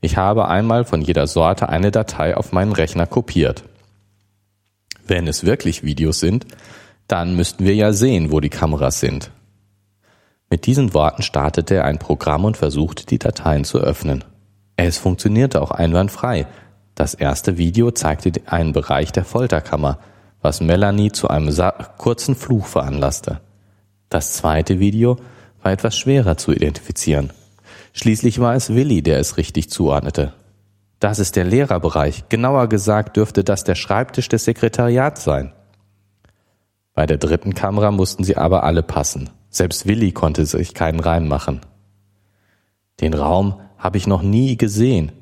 Ich 0.00 0.16
habe 0.16 0.48
einmal 0.48 0.86
von 0.86 1.02
jeder 1.02 1.26
Sorte 1.26 1.68
eine 1.68 1.90
Datei 1.90 2.34
auf 2.34 2.52
meinen 2.52 2.72
Rechner 2.72 3.06
kopiert. 3.06 3.64
Wenn 5.06 5.28
es 5.28 5.44
wirklich 5.44 5.84
Videos 5.84 6.20
sind, 6.20 6.46
dann 7.06 7.36
müssten 7.36 7.66
wir 7.66 7.74
ja 7.74 7.92
sehen, 7.92 8.32
wo 8.32 8.40
die 8.40 8.48
Kameras 8.48 9.00
sind. 9.00 9.30
Mit 10.48 10.64
diesen 10.64 10.94
Worten 10.94 11.22
startete 11.22 11.74
er 11.74 11.84
ein 11.84 11.98
Programm 11.98 12.46
und 12.46 12.56
versuchte, 12.56 13.04
die 13.04 13.18
Dateien 13.18 13.64
zu 13.64 13.78
öffnen. 13.78 14.24
Es 14.76 14.96
funktionierte 14.96 15.60
auch 15.60 15.70
einwandfrei, 15.70 16.46
das 17.00 17.14
erste 17.14 17.56
Video 17.56 17.90
zeigte 17.92 18.30
einen 18.44 18.74
Bereich 18.74 19.10
der 19.10 19.24
Folterkammer, 19.24 19.98
was 20.42 20.60
Melanie 20.60 21.10
zu 21.10 21.28
einem 21.28 21.50
kurzen 21.96 22.34
Fluch 22.34 22.66
veranlasste. 22.66 23.40
Das 24.10 24.34
zweite 24.34 24.80
Video 24.80 25.16
war 25.62 25.72
etwas 25.72 25.96
schwerer 25.96 26.36
zu 26.36 26.52
identifizieren. 26.52 27.32
Schließlich 27.94 28.38
war 28.38 28.54
es 28.54 28.74
Willi, 28.74 29.00
der 29.00 29.18
es 29.18 29.38
richtig 29.38 29.70
zuordnete. 29.70 30.34
Das 30.98 31.18
ist 31.18 31.36
der 31.36 31.44
Lehrerbereich. 31.44 32.28
Genauer 32.28 32.68
gesagt 32.68 33.16
dürfte 33.16 33.44
das 33.44 33.64
der 33.64 33.76
Schreibtisch 33.76 34.28
des 34.28 34.44
Sekretariats 34.44 35.24
sein. 35.24 35.54
Bei 36.92 37.06
der 37.06 37.16
dritten 37.16 37.54
Kamera 37.54 37.92
mussten 37.92 38.24
sie 38.24 38.36
aber 38.36 38.62
alle 38.62 38.82
passen. 38.82 39.30
Selbst 39.48 39.86
Willi 39.86 40.12
konnte 40.12 40.44
sich 40.44 40.74
keinen 40.74 41.00
Reim 41.00 41.28
machen. 41.28 41.62
Den 43.00 43.14
Raum 43.14 43.58
habe 43.78 43.96
ich 43.96 44.06
noch 44.06 44.20
nie 44.20 44.58
gesehen, 44.58 45.12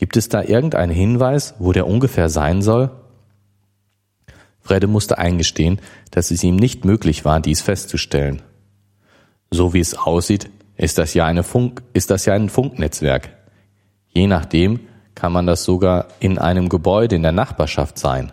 Gibt 0.00 0.16
es 0.16 0.30
da 0.30 0.42
irgendeinen 0.42 0.92
Hinweis, 0.92 1.52
wo 1.58 1.72
der 1.72 1.86
ungefähr 1.86 2.30
sein 2.30 2.62
soll? 2.62 2.90
Fredde 4.62 4.86
musste 4.86 5.18
eingestehen, 5.18 5.78
dass 6.10 6.30
es 6.30 6.42
ihm 6.42 6.56
nicht 6.56 6.86
möglich 6.86 7.26
war, 7.26 7.38
dies 7.38 7.60
festzustellen. 7.60 8.40
So 9.50 9.74
wie 9.74 9.80
es 9.80 9.92
aussieht, 9.92 10.48
ist 10.78 10.96
das 10.96 11.12
ja, 11.12 11.26
eine 11.26 11.42
Funk, 11.42 11.82
ist 11.92 12.10
das 12.10 12.24
ja 12.24 12.32
ein 12.32 12.48
Funknetzwerk. 12.48 13.28
Je 14.08 14.26
nachdem 14.26 14.80
kann 15.14 15.32
man 15.32 15.46
das 15.46 15.64
sogar 15.64 16.06
in 16.18 16.38
einem 16.38 16.70
Gebäude 16.70 17.16
in 17.16 17.22
der 17.22 17.32
Nachbarschaft 17.32 17.98
sein, 17.98 18.32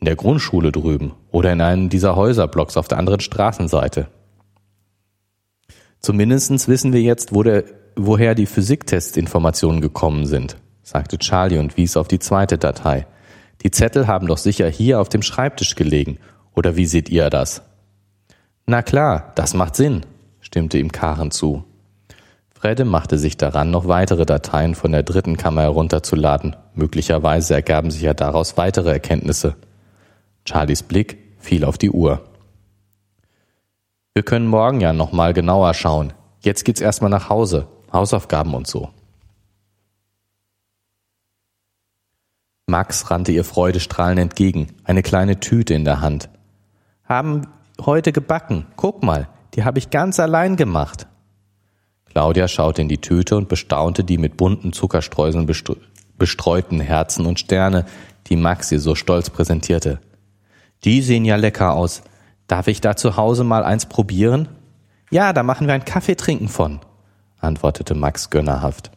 in 0.00 0.06
der 0.06 0.16
Grundschule 0.16 0.72
drüben 0.72 1.12
oder 1.30 1.52
in 1.52 1.60
einem 1.60 1.90
dieser 1.90 2.16
Häuserblocks 2.16 2.78
auf 2.78 2.88
der 2.88 2.96
anderen 2.96 3.20
Straßenseite. 3.20 4.08
Zumindestens 6.00 6.66
wissen 6.66 6.94
wir 6.94 7.02
jetzt, 7.02 7.34
wo 7.34 7.42
der, 7.42 7.64
woher 7.94 8.34
die 8.34 8.46
Physiktestinformationen 8.46 9.82
gekommen 9.82 10.24
sind 10.24 10.56
sagte 10.84 11.18
Charlie 11.18 11.58
und 11.58 11.76
wies 11.76 11.96
auf 11.96 12.06
die 12.06 12.20
zweite 12.20 12.58
Datei. 12.58 13.06
Die 13.62 13.70
Zettel 13.70 14.06
haben 14.06 14.28
doch 14.28 14.38
sicher 14.38 14.68
hier 14.68 15.00
auf 15.00 15.08
dem 15.08 15.22
Schreibtisch 15.22 15.74
gelegen. 15.74 16.18
Oder 16.54 16.76
wie 16.76 16.86
seht 16.86 17.08
ihr 17.08 17.30
das? 17.30 17.62
Na 18.66 18.82
klar, 18.82 19.32
das 19.34 19.54
macht 19.54 19.74
Sinn, 19.74 20.06
stimmte 20.40 20.78
ihm 20.78 20.92
Karen 20.92 21.30
zu. 21.30 21.64
Fredde 22.54 22.84
machte 22.84 23.18
sich 23.18 23.36
daran, 23.36 23.70
noch 23.70 23.88
weitere 23.88 24.24
Dateien 24.24 24.74
von 24.74 24.92
der 24.92 25.02
dritten 25.02 25.36
Kammer 25.36 25.62
herunterzuladen. 25.62 26.56
Möglicherweise 26.74 27.54
ergaben 27.54 27.90
sich 27.90 28.02
ja 28.02 28.14
daraus 28.14 28.56
weitere 28.56 28.90
Erkenntnisse. 28.90 29.56
Charlies 30.46 30.82
Blick 30.82 31.18
fiel 31.38 31.64
auf 31.64 31.76
die 31.78 31.90
Uhr. 31.90 32.22
Wir 34.14 34.22
können 34.22 34.46
morgen 34.46 34.80
ja 34.80 34.92
nochmal 34.92 35.34
genauer 35.34 35.74
schauen. 35.74 36.12
Jetzt 36.40 36.64
geht's 36.64 36.80
erstmal 36.80 37.10
nach 37.10 37.28
Hause. 37.28 37.66
Hausaufgaben 37.92 38.54
und 38.54 38.66
so. 38.66 38.90
Max 42.66 43.10
rannte 43.10 43.30
ihr 43.30 43.44
freudestrahlend 43.44 44.18
entgegen, 44.18 44.68
eine 44.84 45.02
kleine 45.02 45.38
Tüte 45.38 45.74
in 45.74 45.84
der 45.84 46.00
Hand. 46.00 46.30
Haben 47.04 47.42
heute 47.84 48.10
gebacken. 48.10 48.66
Guck 48.76 49.02
mal, 49.02 49.28
die 49.54 49.64
habe 49.64 49.78
ich 49.78 49.90
ganz 49.90 50.18
allein 50.18 50.56
gemacht. 50.56 51.06
Claudia 52.06 52.48
schaute 52.48 52.80
in 52.80 52.88
die 52.88 53.00
Tüte 53.00 53.36
und 53.36 53.48
bestaunte 53.48 54.02
die 54.02 54.18
mit 54.18 54.36
bunten 54.36 54.72
Zuckerstreuseln 54.72 55.46
bestreuten 56.16 56.80
Herzen 56.80 57.26
und 57.26 57.40
Sterne, 57.40 57.84
die 58.28 58.36
Max 58.36 58.72
ihr 58.72 58.80
so 58.80 58.94
stolz 58.94 59.28
präsentierte. 59.28 60.00
Die 60.84 61.02
sehen 61.02 61.24
ja 61.24 61.36
lecker 61.36 61.74
aus. 61.74 62.02
Darf 62.46 62.68
ich 62.68 62.80
da 62.80 62.96
zu 62.96 63.16
Hause 63.16 63.44
mal 63.44 63.64
eins 63.64 63.86
probieren? 63.86 64.48
Ja, 65.10 65.32
da 65.32 65.42
machen 65.42 65.66
wir 65.66 65.74
ein 65.74 65.84
Kaffee 65.84 66.14
trinken 66.14 66.48
von, 66.48 66.80
antwortete 67.40 67.94
Max 67.94 68.30
gönnerhaft. 68.30 68.90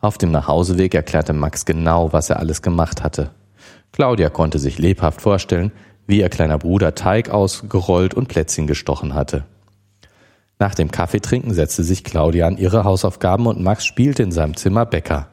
Auf 0.00 0.16
dem 0.16 0.30
Nachhauseweg 0.30 0.94
erklärte 0.94 1.32
Max 1.32 1.64
genau, 1.64 2.12
was 2.12 2.30
er 2.30 2.38
alles 2.38 2.62
gemacht 2.62 3.02
hatte. 3.02 3.30
Claudia 3.92 4.30
konnte 4.30 4.58
sich 4.58 4.78
lebhaft 4.78 5.20
vorstellen, 5.20 5.72
wie 6.06 6.20
ihr 6.20 6.28
kleiner 6.28 6.58
Bruder 6.58 6.94
Teig 6.94 7.30
ausgerollt 7.30 8.14
und 8.14 8.28
Plätzchen 8.28 8.66
gestochen 8.66 9.14
hatte. 9.14 9.44
Nach 10.60 10.74
dem 10.74 10.90
Kaffeetrinken 10.90 11.52
setzte 11.52 11.84
sich 11.84 12.04
Claudia 12.04 12.46
an 12.46 12.58
ihre 12.58 12.84
Hausaufgaben 12.84 13.46
und 13.46 13.60
Max 13.60 13.84
spielte 13.84 14.22
in 14.22 14.32
seinem 14.32 14.56
Zimmer 14.56 14.86
Bäcker. 14.86 15.28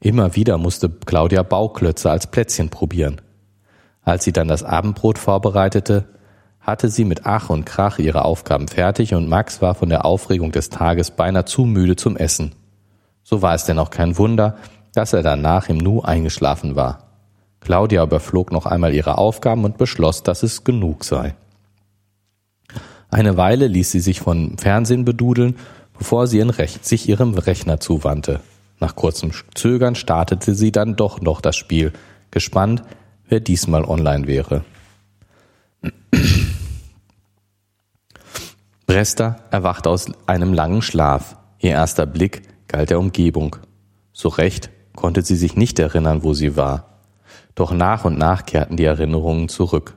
Immer 0.00 0.36
wieder 0.36 0.58
musste 0.58 0.90
Claudia 0.90 1.42
Bauklötze 1.42 2.10
als 2.10 2.26
Plätzchen 2.26 2.68
probieren. 2.68 3.20
Als 4.02 4.24
sie 4.24 4.32
dann 4.32 4.48
das 4.48 4.62
Abendbrot 4.62 5.18
vorbereitete, 5.18 6.04
hatte 6.60 6.88
sie 6.88 7.04
mit 7.04 7.24
Ach 7.24 7.50
und 7.50 7.64
Krach 7.64 7.98
ihre 7.98 8.24
Aufgaben 8.24 8.68
fertig 8.68 9.14
und 9.14 9.28
Max 9.28 9.62
war 9.62 9.74
von 9.74 9.88
der 9.88 10.04
Aufregung 10.04 10.52
des 10.52 10.70
Tages 10.70 11.10
beinahe 11.10 11.44
zu 11.44 11.64
müde 11.64 11.96
zum 11.96 12.16
Essen. 12.16 12.54
So 13.24 13.42
war 13.42 13.54
es 13.54 13.64
denn 13.64 13.78
auch 13.78 13.90
kein 13.90 14.16
Wunder, 14.18 14.56
dass 14.94 15.12
er 15.12 15.22
danach 15.22 15.68
im 15.68 15.78
Nu 15.78 16.02
eingeschlafen 16.02 16.76
war. 16.76 17.04
Claudia 17.60 18.04
überflog 18.04 18.52
noch 18.52 18.66
einmal 18.66 18.94
ihre 18.94 19.18
Aufgaben 19.18 19.64
und 19.64 19.78
beschloss, 19.78 20.22
dass 20.22 20.42
es 20.42 20.62
genug 20.64 21.02
sei. 21.02 21.34
Eine 23.10 23.36
Weile 23.36 23.66
ließ 23.66 23.90
sie 23.90 24.00
sich 24.00 24.20
von 24.20 24.58
Fernsehen 24.58 25.04
bedudeln, 25.04 25.56
bevor 25.96 26.26
sie 26.26 26.44
sich 26.82 27.08
ihrem 27.08 27.34
Rechner 27.34 27.80
zuwandte. 27.80 28.40
Nach 28.80 28.96
kurzem 28.96 29.30
Zögern 29.54 29.94
startete 29.94 30.54
sie 30.54 30.72
dann 30.72 30.96
doch 30.96 31.20
noch 31.20 31.40
das 31.40 31.56
Spiel, 31.56 31.92
gespannt, 32.30 32.82
wer 33.28 33.40
diesmal 33.40 33.84
online 33.84 34.26
wäre. 34.26 34.64
Bresta 38.86 39.36
erwachte 39.50 39.88
aus 39.88 40.06
einem 40.26 40.52
langen 40.52 40.82
Schlaf. 40.82 41.36
Ihr 41.58 41.70
erster 41.70 42.06
Blick 42.06 42.42
galt 42.74 42.90
der 42.90 42.98
Umgebung. 42.98 43.54
So 44.12 44.28
recht 44.28 44.68
konnte 44.96 45.22
sie 45.22 45.36
sich 45.36 45.54
nicht 45.54 45.78
erinnern, 45.78 46.24
wo 46.24 46.34
sie 46.34 46.56
war. 46.56 46.98
Doch 47.54 47.72
nach 47.72 48.04
und 48.04 48.18
nach 48.18 48.46
kehrten 48.46 48.76
die 48.76 48.84
Erinnerungen 48.84 49.48
zurück. 49.48 49.96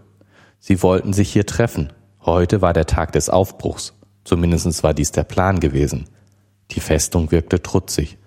Sie 0.59 0.83
wollten 0.83 1.11
sich 1.11 1.33
hier 1.33 1.47
treffen. 1.47 1.91
Heute 2.21 2.61
war 2.61 2.73
der 2.73 2.85
Tag 2.85 3.13
des 3.13 3.31
Aufbruchs. 3.31 3.93
Zumindest 4.25 4.83
war 4.83 4.93
dies 4.93 5.11
der 5.11 5.23
Plan 5.23 5.59
gewesen. 5.59 6.07
Die 6.69 6.79
Festung 6.79 7.31
wirkte 7.31 7.63
trutzig. 7.63 8.19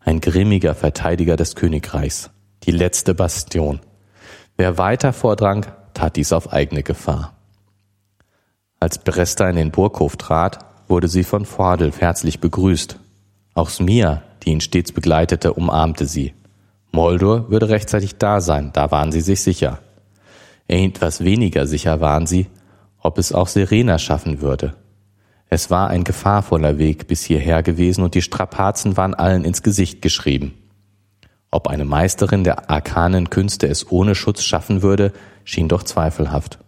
Ein 0.00 0.20
grimmiger 0.20 0.74
Verteidiger 0.74 1.36
des 1.36 1.54
Königreichs. 1.54 2.30
Die 2.64 2.72
letzte 2.72 3.14
Bastion. 3.14 3.78
Wer 4.56 4.78
weiter 4.78 5.12
vordrang, 5.12 5.66
tat 5.94 6.16
dies 6.16 6.32
auf 6.32 6.52
eigene 6.52 6.82
Gefahr. 6.82 7.36
Als 8.80 8.98
Bresta 8.98 9.48
in 9.48 9.54
den 9.54 9.70
Burghof 9.70 10.16
trat, 10.16 10.58
wurde 10.88 11.06
sie 11.06 11.22
von 11.22 11.46
Vordel 11.46 11.92
herzlich 11.96 12.40
begrüßt. 12.40 12.98
Auch 13.54 13.68
Smia, 13.68 14.22
die 14.42 14.50
ihn 14.50 14.60
stets 14.60 14.92
begleitete, 14.92 15.52
umarmte 15.52 16.06
sie. 16.06 16.34
Moldor 16.90 17.50
würde 17.50 17.68
rechtzeitig 17.68 18.16
da 18.16 18.40
sein, 18.40 18.70
da 18.72 18.90
waren 18.90 19.12
sie 19.12 19.20
sich 19.20 19.42
sicher. 19.42 19.78
Etwas 20.68 21.24
weniger 21.24 21.66
sicher 21.66 22.00
waren 22.00 22.26
sie, 22.26 22.46
ob 22.98 23.18
es 23.18 23.32
auch 23.32 23.48
Serena 23.48 23.98
schaffen 23.98 24.40
würde. 24.40 24.74
Es 25.48 25.70
war 25.70 25.88
ein 25.88 26.04
gefahrvoller 26.04 26.78
Weg 26.78 27.08
bis 27.08 27.22
hierher 27.22 27.62
gewesen 27.62 28.04
und 28.04 28.14
die 28.14 28.22
Strapazen 28.22 28.96
waren 28.96 29.14
allen 29.14 29.44
ins 29.44 29.62
Gesicht 29.62 30.00
geschrieben. 30.00 30.54
Ob 31.50 31.66
eine 31.66 31.84
Meisterin 31.84 32.44
der 32.44 32.70
arkanen 32.70 33.28
Künste 33.28 33.68
es 33.68 33.90
ohne 33.90 34.14
Schutz 34.14 34.42
schaffen 34.42 34.80
würde, 34.80 35.12
schien 35.44 35.68
doch 35.68 35.82
zweifelhaft. 35.82 36.58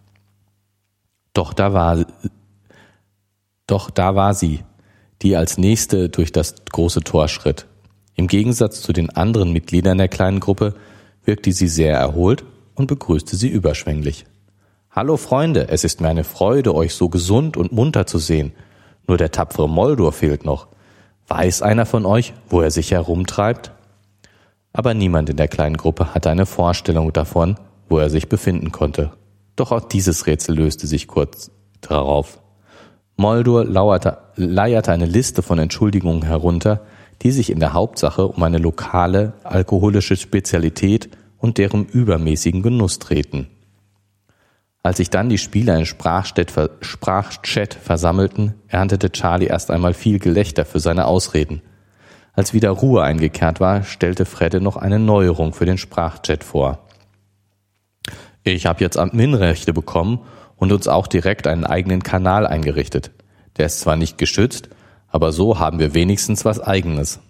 Doch 1.33 1.55
da 1.55 1.73
war, 1.73 2.05
doch 3.67 3.89
da 3.91 4.15
war 4.15 4.35
sie, 4.35 4.63
die 5.25 5.37
als 5.37 5.59
nächste 5.59 6.11
durch 6.11 6.31
das 6.31 6.55
große 6.71 7.01
Tor 7.01 7.29
schritt. 7.29 7.67
Im 8.15 8.29
Gegensatz 8.29 8.83
zu 8.83 8.93
den 8.93 9.11
anderen 9.11 9.53
Mitgliedern 9.53 9.99
der 9.99 10.09
kleinen 10.09 10.39
Gruppe 10.39 10.75
wirkte 11.25 11.51
sie 11.51 11.67
sehr 11.67 11.97
erholt 11.97 12.45
und 12.75 12.87
begrüßte 12.87 13.35
sie 13.35 13.49
überschwänglich. 13.49 14.27
Hallo 14.91 15.17
Freunde, 15.17 15.69
es 15.69 15.83
ist 15.83 16.01
mir 16.01 16.09
eine 16.09 16.25
Freude, 16.25 16.75
euch 16.75 16.95
so 16.95 17.09
gesund 17.09 17.57
und 17.57 17.73
munter 17.73 18.07
zu 18.07 18.19
sehen. 18.19 18.53
Nur 19.09 19.17
der 19.17 19.33
tapfere 19.33 19.69
Moldor 19.69 20.13
fehlt 20.13 20.45
noch. 20.45 20.69
Weiß 21.27 21.63
einer 21.63 21.87
von 21.87 22.05
euch, 22.05 22.35
wo 22.49 22.61
er 22.61 22.71
sich 22.71 22.93
herumtreibt? 22.93 23.73
Aber 24.73 24.93
niemand 24.93 25.31
in 25.31 25.37
der 25.37 25.49
kleinen 25.49 25.79
Gruppe 25.79 26.15
hatte 26.15 26.31
eine 26.31 26.47
Vorstellung 26.47 27.13
davon, 27.13 27.57
wo 27.89 27.99
er 27.99 28.11
sich 28.11 28.29
befinden 28.29 28.73
konnte. 28.73 29.13
Doch 29.57 29.73
auch 29.73 29.81
dieses 29.81 30.27
Rätsel 30.27 30.57
löste 30.57 30.87
sich 30.87 31.09
kurz 31.09 31.51
darauf. 31.81 32.41
Moldor 33.17 33.65
lauerte, 33.65 34.19
leierte 34.37 34.93
eine 34.93 35.07
Liste 35.07 35.43
von 35.43 35.59
Entschuldigungen 35.59 36.25
herunter, 36.25 36.81
die 37.23 37.31
sich 37.31 37.51
in 37.51 37.61
der 37.61 37.73
Hauptsache 37.73 38.27
um 38.27 38.43
eine 38.43 38.59
lokale 38.59 39.35
alkoholische 39.45 40.17
Spezialität 40.17 41.11
und 41.39 41.59
deren 41.59 41.87
übermäßigen 41.87 42.63
Genuss 42.63 42.99
drehten. 42.99 43.49
Als 44.83 44.99
sich 44.99 45.09
dann 45.09 45.31
die 45.31 45.39
Spieler 45.39 45.79
in 45.79 45.87
Sprachchat, 45.87 46.53
Sprachchat 46.81 47.73
versammelten, 47.73 48.55
erntete 48.69 49.11
Charlie 49.11 49.47
erst 49.47 49.71
einmal 49.71 49.95
viel 49.95 50.19
Gelächter 50.19 50.65
für 50.65 50.81
seine 50.81 51.07
Ausreden. 51.07 51.63
Als 52.35 52.53
wieder 52.53 52.71
Ruhe 52.71 53.03
eingekehrt 53.03 53.61
war, 53.61 53.85
stellte 53.85 54.27
Fredde 54.27 54.61
noch 54.61 54.77
eine 54.77 54.99
Neuerung 54.99 55.55
für 55.55 55.65
den 55.65 55.79
Sprachchat 55.79 56.45
vor. 56.45 56.81
Ich 58.43 58.67
habe 58.67 58.83
jetzt 58.83 58.99
Admin-Rechte 58.99 59.73
bekommen 59.73 60.21
und 60.57 60.73
uns 60.73 60.89
auch 60.89 61.07
direkt 61.07 61.47
einen 61.47 61.65
eigenen 61.65 62.03
Kanal 62.03 62.47
eingerichtet. 62.47 63.11
Der 63.57 63.67
ist 63.67 63.81
zwar 63.81 63.97
nicht 63.97 64.19
geschützt, 64.19 64.69
aber 65.09 65.33
so 65.33 65.59
haben 65.59 65.79
wir 65.79 65.95
wenigstens 65.95 66.45
was 66.45 66.61
eigenes. 66.61 67.21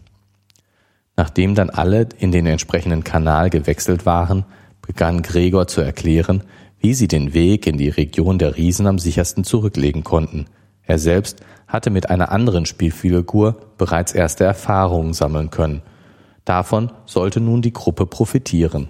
Nachdem 1.17 1.55
dann 1.55 1.71
alle 1.71 2.09
in 2.19 2.33
den 2.33 2.47
entsprechenden 2.47 3.05
Kanal 3.05 3.51
gewechselt 3.51 4.07
waren, 4.07 4.45
begann 4.83 5.23
Gregor 5.23 5.67
zu 5.67 5.81
erklären, 5.81 6.43
wie 6.79 6.95
sie 6.95 7.09
den 7.09 7.35
Weg 7.35 7.67
in 7.67 7.79
die 7.79 7.89
Region 7.89 8.39
der 8.39 8.57
Riesen 8.57 8.87
am 8.87 8.99
sichersten 8.99 9.45
zurücklegen 9.45 10.05
konnten. 10.05 10.47
Er 10.83 10.99
selbst 10.99 11.41
hatte 11.67 11.91
mit 11.91 12.11
einer 12.11 12.31
anderen 12.31 12.67
Spielfigur 12.67 13.57
bereits 13.79 14.13
erste 14.13 14.45
Erfahrungen 14.45 15.15
sammeln 15.15 15.51
können. 15.51 15.83
Davon 16.45 16.93
sollte 17.07 17.41
nun 17.41 17.63
die 17.63 17.73
Gruppe 17.73 18.07
profitieren. 18.07 18.89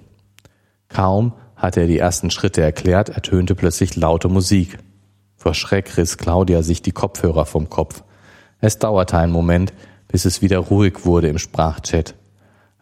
Kaum 0.88 1.34
hatte 1.64 1.80
er 1.80 1.86
die 1.86 1.98
ersten 1.98 2.30
Schritte 2.30 2.60
erklärt, 2.60 3.08
ertönte 3.08 3.54
plötzlich 3.54 3.96
laute 3.96 4.28
Musik. 4.28 4.78
Vor 5.36 5.54
Schreck 5.54 5.96
riss 5.96 6.18
Claudia 6.18 6.62
sich 6.62 6.82
die 6.82 6.92
Kopfhörer 6.92 7.46
vom 7.46 7.70
Kopf. 7.70 8.04
Es 8.60 8.78
dauerte 8.78 9.16
einen 9.16 9.32
Moment, 9.32 9.72
bis 10.06 10.26
es 10.26 10.42
wieder 10.42 10.58
ruhig 10.58 11.06
wurde 11.06 11.28
im 11.28 11.38
Sprachchat. 11.38 12.14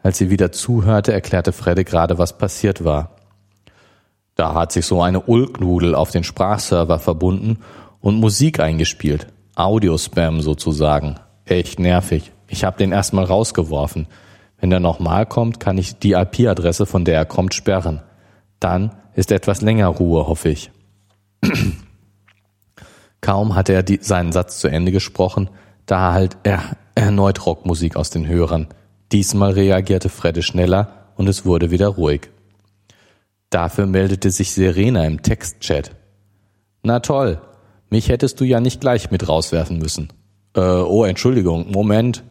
Als 0.01 0.17
sie 0.17 0.29
wieder 0.29 0.51
zuhörte, 0.51 1.13
erklärte 1.13 1.53
Fredde 1.53 1.85
gerade, 1.85 2.17
was 2.17 2.37
passiert 2.37 2.83
war. 2.83 3.15
Da 4.35 4.53
hat 4.53 4.73
sich 4.73 4.85
so 4.85 5.01
eine 5.01 5.21
Ulknudel 5.21 5.95
auf 5.95 6.11
den 6.11 6.25
Sprachserver 6.25 6.99
verbunden 6.99 7.59
und 8.01 8.19
Musik 8.19 8.59
eingespielt. 8.59 9.27
Audiospam 9.55 10.41
sozusagen. 10.41 11.15
Echt 11.45 11.79
nervig. 11.79 12.33
Ich 12.47 12.65
habe 12.65 12.77
den 12.77 12.91
erstmal 12.91 13.25
rausgeworfen. 13.25 14.07
Wenn 14.59 14.71
er 14.73 14.81
nochmal 14.81 15.25
kommt, 15.25 15.61
kann 15.61 15.77
ich 15.77 15.99
die 15.99 16.13
IP-Adresse, 16.13 16.85
von 16.85 17.05
der 17.05 17.15
er 17.15 17.25
kommt, 17.25 17.53
sperren. 17.53 18.01
Dann 18.63 18.95
ist 19.13 19.33
etwas 19.33 19.61
länger 19.61 19.87
Ruhe, 19.87 20.25
hoffe 20.25 20.47
ich. 20.47 20.71
Kaum 23.19 23.55
hatte 23.55 23.73
er 23.73 23.83
die, 23.83 23.99
seinen 24.01 24.31
Satz 24.31 24.59
zu 24.59 24.69
Ende 24.69 24.93
gesprochen, 24.93 25.49
da 25.85 26.13
halt 26.13 26.37
er 26.43 26.77
erneut 26.95 27.45
Rockmusik 27.45 27.97
aus 27.97 28.09
den 28.09 28.25
Hörern. 28.25 28.67
Diesmal 29.11 29.51
reagierte 29.51 30.07
Fredde 30.07 30.43
schneller 30.43 31.09
und 31.17 31.27
es 31.27 31.45
wurde 31.45 31.71
wieder 31.71 31.89
ruhig. 31.89 32.29
Dafür 33.49 33.85
meldete 33.85 34.31
sich 34.31 34.53
Serena 34.53 35.03
im 35.03 35.21
Textchat. 35.21 35.91
Na 36.83 37.01
toll, 37.01 37.41
mich 37.89 38.07
hättest 38.07 38.39
du 38.39 38.45
ja 38.45 38.61
nicht 38.61 38.79
gleich 38.79 39.11
mit 39.11 39.27
rauswerfen 39.27 39.77
müssen. 39.77 40.07
Äh, 40.55 40.61
oh, 40.61 41.03
Entschuldigung, 41.03 41.69
Moment. 41.69 42.23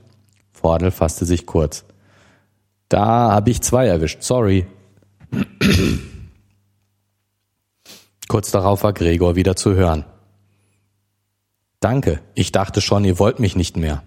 Vordel 0.54 0.92
fasste 0.92 1.26
sich 1.26 1.44
kurz. 1.44 1.84
Da 2.88 3.32
habe 3.32 3.50
ich 3.50 3.60
zwei 3.60 3.86
erwischt, 3.86 4.22
sorry. 4.22 4.66
Kurz 8.32 8.50
darauf 8.50 8.82
war 8.82 8.94
Gregor 8.94 9.36
wieder 9.36 9.56
zu 9.56 9.74
hören. 9.74 10.06
Danke, 11.80 12.20
ich 12.34 12.50
dachte 12.50 12.80
schon, 12.80 13.04
ihr 13.04 13.18
wollt 13.18 13.40
mich 13.40 13.56
nicht 13.56 13.76
mehr. 13.76 14.04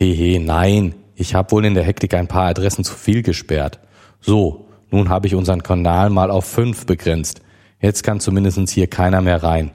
Hehe, 0.00 0.40
nein, 0.40 0.94
ich 1.14 1.34
habe 1.34 1.50
wohl 1.50 1.66
in 1.66 1.74
der 1.74 1.84
Hektik 1.84 2.14
ein 2.14 2.26
paar 2.26 2.46
Adressen 2.46 2.84
zu 2.84 2.94
viel 2.94 3.22
gesperrt. 3.22 3.80
So, 4.22 4.66
nun 4.90 5.10
habe 5.10 5.26
ich 5.26 5.34
unseren 5.34 5.62
Kanal 5.62 6.08
mal 6.08 6.30
auf 6.30 6.46
fünf 6.46 6.86
begrenzt. 6.86 7.42
Jetzt 7.82 8.02
kann 8.02 8.18
zumindest 8.18 8.70
hier 8.70 8.86
keiner 8.86 9.20
mehr 9.20 9.42
rein. 9.42 9.72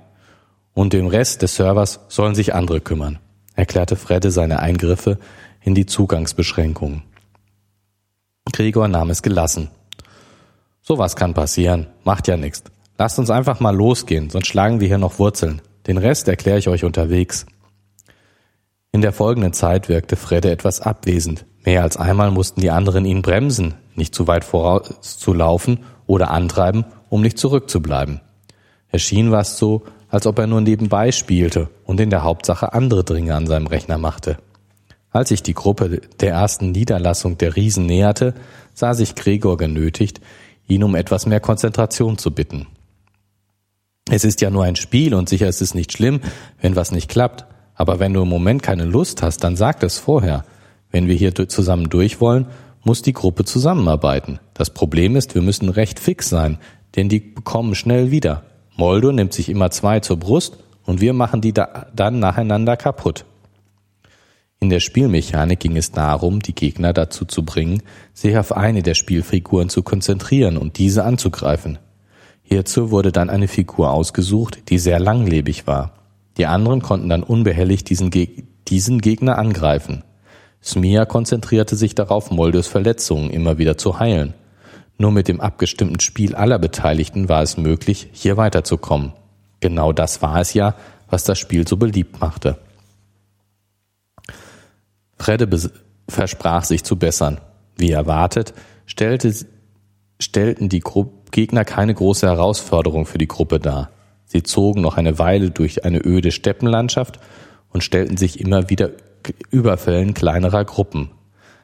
Und 0.73 0.93
dem 0.93 1.05
Rest 1.05 1.43
des 1.43 1.53
Servers 1.53 1.99
sollen 2.07 2.33
sich 2.33 2.55
andere 2.55 2.81
kümmern, 2.81 3.19
erklärte 3.53 3.95
Fredde 3.95 4.31
seine 4.31 4.61
Eingriffe 4.61 5.19
in 5.61 5.75
die 5.75 5.85
Zugangsbeschränkungen. 5.85 7.03
Gregor 8.51 8.87
nahm 8.87 9.11
es 9.11 9.21
gelassen. 9.21 9.69
Sowas 10.85 11.15
kann 11.15 11.33
passieren, 11.33 11.87
macht 12.03 12.27
ja 12.27 12.35
nichts. 12.35 12.63
Lasst 12.97 13.17
uns 13.17 13.29
einfach 13.29 13.61
mal 13.61 13.73
losgehen, 13.73 14.29
sonst 14.29 14.47
schlagen 14.47 14.81
wir 14.81 14.87
hier 14.89 14.97
noch 14.97 15.17
Wurzeln. 15.17 15.61
Den 15.87 15.97
Rest 15.97 16.27
erkläre 16.27 16.59
ich 16.59 16.67
euch 16.67 16.83
unterwegs. 16.83 17.45
In 18.91 19.01
der 19.01 19.13
folgenden 19.13 19.53
Zeit 19.53 19.87
wirkte 19.87 20.17
Fredde 20.17 20.51
etwas 20.51 20.81
abwesend. 20.81 21.45
Mehr 21.63 21.83
als 21.83 21.95
einmal 21.95 22.31
mussten 22.31 22.59
die 22.59 22.69
anderen 22.69 23.05
ihn 23.05 23.21
bremsen, 23.21 23.75
nicht 23.95 24.13
zu 24.13 24.27
weit 24.27 24.43
vorauszulaufen 24.43 25.79
oder 26.05 26.31
antreiben, 26.31 26.83
um 27.09 27.21
nicht 27.21 27.37
zurückzubleiben. 27.37 28.19
Er 28.89 28.99
schien 28.99 29.31
was 29.31 29.57
so, 29.57 29.83
als 30.09 30.27
ob 30.27 30.37
er 30.37 30.47
nur 30.47 30.59
nebenbei 30.59 31.13
spielte 31.13 31.69
und 31.85 32.01
in 32.01 32.09
der 32.09 32.23
Hauptsache 32.23 32.73
andere 32.73 33.05
Dinge 33.05 33.33
an 33.35 33.47
seinem 33.47 33.67
Rechner 33.67 33.97
machte. 33.97 34.37
Als 35.11 35.29
sich 35.29 35.43
die 35.43 35.53
Gruppe 35.53 36.01
der 36.19 36.31
ersten 36.31 36.71
Niederlassung 36.71 37.37
der 37.37 37.55
Riesen 37.55 37.85
näherte, 37.85 38.33
sah 38.73 38.93
sich 38.93 39.15
Gregor 39.15 39.57
genötigt, 39.57 40.19
ihn 40.67 40.83
um 40.83 40.95
etwas 40.95 41.25
mehr 41.25 41.39
Konzentration 41.39 42.17
zu 42.17 42.31
bitten. 42.31 42.67
Es 44.09 44.23
ist 44.25 44.41
ja 44.41 44.49
nur 44.49 44.63
ein 44.63 44.75
Spiel 44.75 45.13
und 45.13 45.29
sicher 45.29 45.47
ist 45.47 45.61
es 45.61 45.73
nicht 45.73 45.93
schlimm, 45.93 46.19
wenn 46.61 46.75
was 46.75 46.91
nicht 46.91 47.09
klappt. 47.09 47.45
Aber 47.75 47.99
wenn 47.99 48.13
du 48.13 48.21
im 48.21 48.29
Moment 48.29 48.61
keine 48.61 48.85
Lust 48.85 49.23
hast, 49.23 49.43
dann 49.43 49.55
sag 49.55 49.81
es 49.83 49.97
vorher. 49.97 50.43
Wenn 50.91 51.07
wir 51.07 51.15
hier 51.15 51.33
zusammen 51.33 51.89
durch 51.89 52.21
wollen, 52.21 52.47
muss 52.83 53.01
die 53.01 53.13
Gruppe 53.13 53.45
zusammenarbeiten. 53.45 54.39
Das 54.53 54.69
Problem 54.69 55.15
ist, 55.15 55.35
wir 55.35 55.41
müssen 55.41 55.69
recht 55.69 55.99
fix 55.99 56.29
sein, 56.29 56.59
denn 56.95 57.09
die 57.09 57.19
bekommen 57.19 57.75
schnell 57.75 58.11
wieder. 58.11 58.43
Moldo 58.75 59.11
nimmt 59.11 59.33
sich 59.33 59.49
immer 59.49 59.71
zwei 59.71 60.01
zur 60.01 60.17
Brust 60.17 60.57
und 60.85 61.01
wir 61.01 61.13
machen 61.13 61.41
die 61.41 61.53
da 61.53 61.87
dann 61.95 62.19
nacheinander 62.19 62.77
kaputt. 62.77 63.25
In 64.63 64.69
der 64.69 64.79
Spielmechanik 64.79 65.59
ging 65.59 65.75
es 65.75 65.91
darum, 65.91 66.39
die 66.39 66.55
Gegner 66.55 66.93
dazu 66.93 67.25
zu 67.25 67.43
bringen, 67.43 67.83
sich 68.13 68.37
auf 68.37 68.55
eine 68.55 68.81
der 68.81 68.93
Spielfiguren 68.93 69.67
zu 69.67 69.83
konzentrieren 69.83 70.55
und 70.55 70.77
diese 70.77 71.03
anzugreifen. 71.03 71.79
Hierzu 72.43 72.89
wurde 72.89 73.11
dann 73.11 73.29
eine 73.29 73.49
Figur 73.49 73.91
ausgesucht, 73.91 74.69
die 74.69 74.77
sehr 74.77 75.01
langlebig 75.01 75.67
war. 75.67 75.91
Die 76.37 76.45
anderen 76.45 76.81
konnten 76.81 77.09
dann 77.09 77.23
unbehelligt 77.23 77.89
diesen, 77.89 78.09
Geg 78.09 78.45
diesen 78.69 79.01
Gegner 79.01 79.37
angreifen. 79.37 80.05
Smia 80.63 81.03
konzentrierte 81.03 81.75
sich 81.75 81.93
darauf, 81.93 82.31
Moldos 82.31 82.67
Verletzungen 82.67 83.31
immer 83.31 83.57
wieder 83.57 83.77
zu 83.77 83.99
heilen. 83.99 84.33
Nur 84.97 85.11
mit 85.11 85.27
dem 85.27 85.41
abgestimmten 85.41 85.99
Spiel 85.99 86.35
aller 86.35 86.57
Beteiligten 86.57 87.27
war 87.27 87.41
es 87.43 87.57
möglich, 87.57 88.07
hier 88.13 88.37
weiterzukommen. 88.37 89.11
Genau 89.59 89.91
das 89.91 90.21
war 90.21 90.39
es 90.39 90.53
ja, 90.53 90.75
was 91.09 91.25
das 91.25 91.37
Spiel 91.37 91.67
so 91.67 91.75
beliebt 91.75 92.21
machte. 92.21 92.59
Fredde 95.17 95.47
versprach 96.07 96.63
sich 96.63 96.83
zu 96.83 96.97
bessern. 96.97 97.39
Wie 97.75 97.91
erwartet, 97.91 98.53
stellte, 98.85 99.33
stellten 100.19 100.69
die 100.69 100.79
Gru 100.79 101.07
Gegner 101.31 101.65
keine 101.65 101.95
große 101.95 102.27
Herausforderung 102.27 103.07
für 103.07 103.17
die 103.17 103.27
Gruppe 103.27 103.59
dar. 103.59 103.89
Sie 104.25 104.43
zogen 104.43 104.81
noch 104.81 104.97
eine 104.97 105.17
Weile 105.17 105.49
durch 105.49 105.83
eine 105.83 105.99
öde 106.05 106.31
Steppenlandschaft 106.31 107.19
und 107.69 107.83
stellten 107.83 108.17
sich 108.17 108.39
immer 108.39 108.69
wieder 108.69 108.91
Überfällen 109.49 110.13
kleinerer 110.13 110.63
Gruppen. 110.63 111.09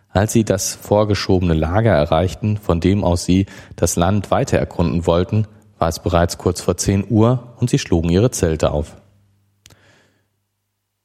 Als 0.10 0.34
sie 0.34 0.44
das 0.44 0.74
vorgeschobene 0.74 1.54
Lager 1.54 1.92
erreichten, 1.92 2.58
von 2.58 2.80
dem 2.80 3.04
aus 3.04 3.26
sie 3.26 3.46
das 3.76 3.96
Land 3.96 4.32
weiter 4.32 4.58
erkunden 4.58 5.06
wollten, 5.06 5.46
war 5.78 5.88
es 5.88 6.00
bereits 6.00 6.38
kurz 6.38 6.62
vor 6.62 6.78
zehn 6.78 7.06
Uhr 7.08 7.54
und 7.58 7.70
sie 7.70 7.80
schlugen 7.80 8.10
ihre 8.10 8.32
Zelte 8.32 8.72
auf. 8.72 8.96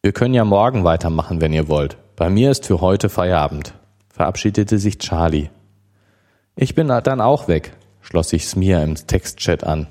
Wir 0.02 0.12
können 0.12 0.34
ja 0.34 0.44
morgen 0.44 0.84
weitermachen, 0.84 1.40
wenn 1.40 1.52
ihr 1.52 1.68
wollt, 1.68 1.96
bei 2.16 2.30
mir 2.30 2.50
ist 2.50 2.66
für 2.66 2.80
heute 2.80 3.08
Feierabend, 3.08 3.74
verabschiedete 4.08 4.78
sich 4.78 4.98
Charlie. 4.98 5.50
Ich 6.56 6.74
bin 6.74 6.88
dann 6.88 7.20
auch 7.20 7.48
weg, 7.48 7.76
schloss 8.00 8.28
sich 8.28 8.46
Smir 8.46 8.82
im 8.82 8.94
Textchat 8.94 9.64
an. 9.64 9.88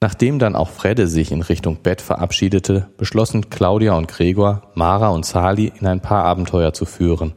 Nachdem 0.00 0.38
dann 0.38 0.54
auch 0.54 0.70
Fredde 0.70 1.08
sich 1.08 1.32
in 1.32 1.42
Richtung 1.42 1.82
Bett 1.82 2.00
verabschiedete, 2.00 2.88
beschlossen 2.96 3.50
Claudia 3.50 3.94
und 3.94 4.08
Gregor, 4.08 4.70
Mara 4.74 5.08
und 5.08 5.26
Sali 5.26 5.72
in 5.78 5.86
ein 5.86 6.00
paar 6.00 6.24
Abenteuer 6.24 6.72
zu 6.72 6.86
führen. 6.86 7.34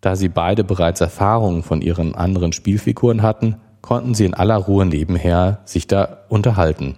Da 0.00 0.16
sie 0.16 0.28
beide 0.28 0.64
bereits 0.64 1.00
Erfahrungen 1.00 1.62
von 1.62 1.82
ihren 1.82 2.14
anderen 2.14 2.52
Spielfiguren 2.52 3.22
hatten, 3.22 3.60
konnten 3.82 4.14
sie 4.14 4.24
in 4.24 4.34
aller 4.34 4.56
Ruhe 4.56 4.86
nebenher 4.86 5.60
sich 5.64 5.86
da 5.86 6.24
unterhalten. 6.28 6.96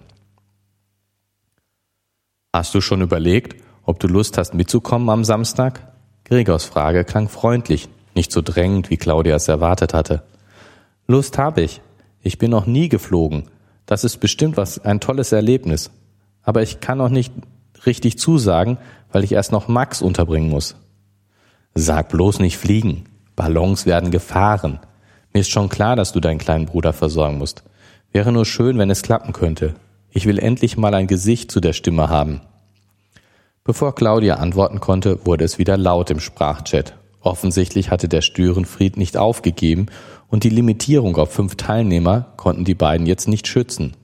Hast 2.53 2.73
du 2.73 2.81
schon 2.81 3.01
überlegt, 3.01 3.61
ob 3.83 3.99
du 3.99 4.07
Lust 4.07 4.37
hast 4.37 4.53
mitzukommen 4.53 5.09
am 5.09 5.23
Samstag? 5.23 5.91
Gregors 6.25 6.65
Frage 6.65 7.03
klang 7.03 7.29
freundlich, 7.29 7.89
nicht 8.15 8.31
so 8.31 8.41
drängend, 8.41 8.89
wie 8.89 8.97
Claudia 8.97 9.35
es 9.35 9.47
erwartet 9.47 9.93
hatte. 9.93 10.23
Lust 11.07 11.37
habe 11.37 11.61
ich. 11.61 11.81
Ich 12.21 12.37
bin 12.37 12.51
noch 12.51 12.65
nie 12.65 12.89
geflogen. 12.89 13.45
Das 13.85 14.03
ist 14.03 14.17
bestimmt 14.17 14.57
was 14.57 14.83
ein 14.85 14.99
tolles 14.99 15.31
Erlebnis. 15.31 15.91
Aber 16.43 16.61
ich 16.61 16.79
kann 16.79 16.97
noch 16.97 17.09
nicht 17.09 17.33
richtig 17.85 18.17
zusagen, 18.17 18.77
weil 19.11 19.23
ich 19.23 19.31
erst 19.31 19.51
noch 19.51 19.67
Max 19.67 20.01
unterbringen 20.01 20.49
muss. 20.49 20.75
Sag 21.73 22.09
bloß 22.09 22.39
nicht 22.39 22.57
fliegen. 22.57 23.05
Ballons 23.35 23.85
werden 23.85 24.11
gefahren. 24.11 24.79
Mir 25.33 25.41
ist 25.41 25.49
schon 25.49 25.69
klar, 25.69 25.95
dass 25.95 26.11
du 26.11 26.19
deinen 26.19 26.37
kleinen 26.37 26.65
Bruder 26.65 26.93
versorgen 26.93 27.37
musst. 27.37 27.63
Wäre 28.11 28.31
nur 28.31 28.45
schön, 28.45 28.77
wenn 28.77 28.89
es 28.89 29.01
klappen 29.01 29.33
könnte. 29.33 29.75
Ich 30.11 30.25
will 30.25 30.37
endlich 30.37 30.77
mal 30.77 30.93
ein 30.93 31.07
Gesicht 31.07 31.51
zu 31.51 31.61
der 31.61 31.73
Stimme 31.73 32.09
haben. 32.09 32.41
Bevor 33.71 33.95
Claudia 33.95 34.35
antworten 34.35 34.81
konnte, 34.81 35.25
wurde 35.25 35.45
es 35.45 35.57
wieder 35.57 35.77
laut 35.77 36.09
im 36.09 36.19
Sprachchat. 36.19 36.93
Offensichtlich 37.21 37.89
hatte 37.89 38.09
der 38.09 38.19
Störenfried 38.19 38.97
nicht 38.97 39.15
aufgegeben 39.15 39.85
und 40.27 40.43
die 40.43 40.49
Limitierung 40.49 41.15
auf 41.15 41.31
fünf 41.31 41.55
Teilnehmer 41.55 42.33
konnten 42.35 42.65
die 42.65 42.75
beiden 42.75 43.05
jetzt 43.05 43.29
nicht 43.29 43.47
schützen. 43.47 43.95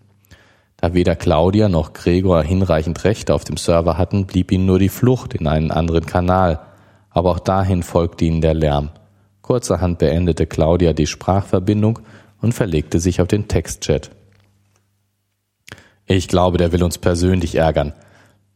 Da 0.78 0.94
weder 0.94 1.18
Claudia 1.18 1.68
noch 1.68 1.92
Gregor 1.92 2.44
hinreichend 2.44 3.04
Rechte 3.04 3.34
auf 3.34 3.44
dem 3.44 3.58
Server 3.58 3.98
hatten, 3.98 4.26
blieb 4.26 4.54
ihnen 4.54 4.66
nur 4.66 4.80
die 4.80 4.88
Flucht 4.88 5.34
in 5.34 5.48
einen 5.48 5.72
anderen 5.72 6.06
Kanal, 6.06 6.62
aber 7.10 7.32
auch 7.32 7.40
dahin 7.40 7.84
folgte 7.84 8.24
ihnen 8.24 8.40
der 8.40 8.54
Lärm. 8.54 8.92
Kurzerhand 9.42 10.00
beendete 10.00 10.46
Claudia 10.46 10.94
die 10.94 11.08
Sprachverbindung 11.08 12.00
und 12.42 12.54
verlegte 12.54 13.02
sich 13.02 13.20
auf 13.20 13.28
den 13.28 13.50
Textchat. 13.50 14.12
Ich 16.06 16.30
glaube, 16.30 16.58
der 16.58 16.72
will 16.72 16.84
uns 16.84 16.98
persönlich 16.98 17.56
ärgern. 17.56 17.92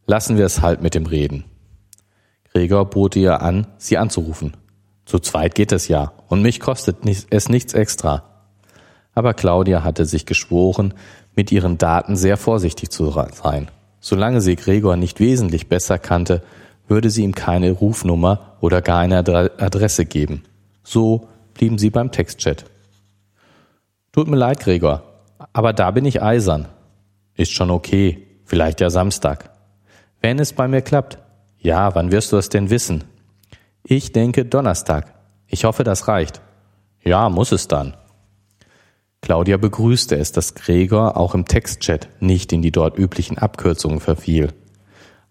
Lassen 0.06 0.36
wir 0.36 0.46
es 0.46 0.62
halt 0.62 0.82
mit 0.82 0.94
dem 0.94 1.06
Reden. 1.06 1.44
Gregor 2.52 2.90
bot 2.90 3.16
ihr 3.16 3.40
an, 3.40 3.66
sie 3.78 3.98
anzurufen. 3.98 4.56
Zu 5.04 5.18
zweit 5.18 5.54
geht 5.54 5.72
es 5.72 5.88
ja, 5.88 6.12
und 6.28 6.42
mich 6.42 6.60
kostet 6.60 6.98
es 7.30 7.48
nichts 7.48 7.74
extra. 7.74 8.24
Aber 9.14 9.34
Claudia 9.34 9.84
hatte 9.84 10.06
sich 10.06 10.26
geschworen, 10.26 10.94
mit 11.34 11.50
ihren 11.50 11.78
Daten 11.78 12.16
sehr 12.16 12.36
vorsichtig 12.36 12.90
zu 12.90 13.10
sein. 13.10 13.70
Solange 14.00 14.40
sie 14.40 14.56
Gregor 14.56 14.96
nicht 14.96 15.20
wesentlich 15.20 15.68
besser 15.68 15.98
kannte, 15.98 16.42
würde 16.88 17.08
sie 17.08 17.22
ihm 17.22 17.34
keine 17.34 17.70
Rufnummer 17.70 18.56
oder 18.60 18.82
gar 18.82 18.98
eine 18.98 19.18
Adresse 19.18 20.04
geben. 20.04 20.42
So 20.82 21.28
blieben 21.54 21.78
sie 21.78 21.90
beim 21.90 22.10
Textchat. 22.10 22.64
Tut 24.12 24.28
mir 24.28 24.36
leid, 24.36 24.60
Gregor, 24.60 25.02
aber 25.52 25.72
da 25.72 25.90
bin 25.90 26.04
ich 26.04 26.22
eisern. 26.22 26.68
Ist 27.34 27.52
schon 27.52 27.70
okay, 27.70 28.26
vielleicht 28.44 28.80
ja 28.80 28.90
Samstag. 28.90 29.51
Wenn 30.22 30.38
es 30.38 30.52
bei 30.52 30.68
mir 30.68 30.82
klappt. 30.82 31.18
Ja, 31.58 31.96
wann 31.96 32.12
wirst 32.12 32.30
du 32.30 32.36
es 32.36 32.48
denn 32.48 32.70
wissen? 32.70 33.02
Ich 33.82 34.12
denke 34.12 34.44
Donnerstag. 34.44 35.12
Ich 35.48 35.64
hoffe, 35.64 35.82
das 35.82 36.06
reicht. 36.06 36.40
Ja, 37.02 37.28
muss 37.28 37.50
es 37.50 37.66
dann. 37.66 37.94
Claudia 39.20 39.56
begrüßte 39.56 40.16
es, 40.16 40.30
dass 40.30 40.54
Gregor 40.54 41.16
auch 41.16 41.34
im 41.34 41.46
Textchat 41.46 42.08
nicht 42.20 42.52
in 42.52 42.62
die 42.62 42.70
dort 42.70 42.96
üblichen 42.96 43.36
Abkürzungen 43.36 43.98
verfiel. 43.98 44.52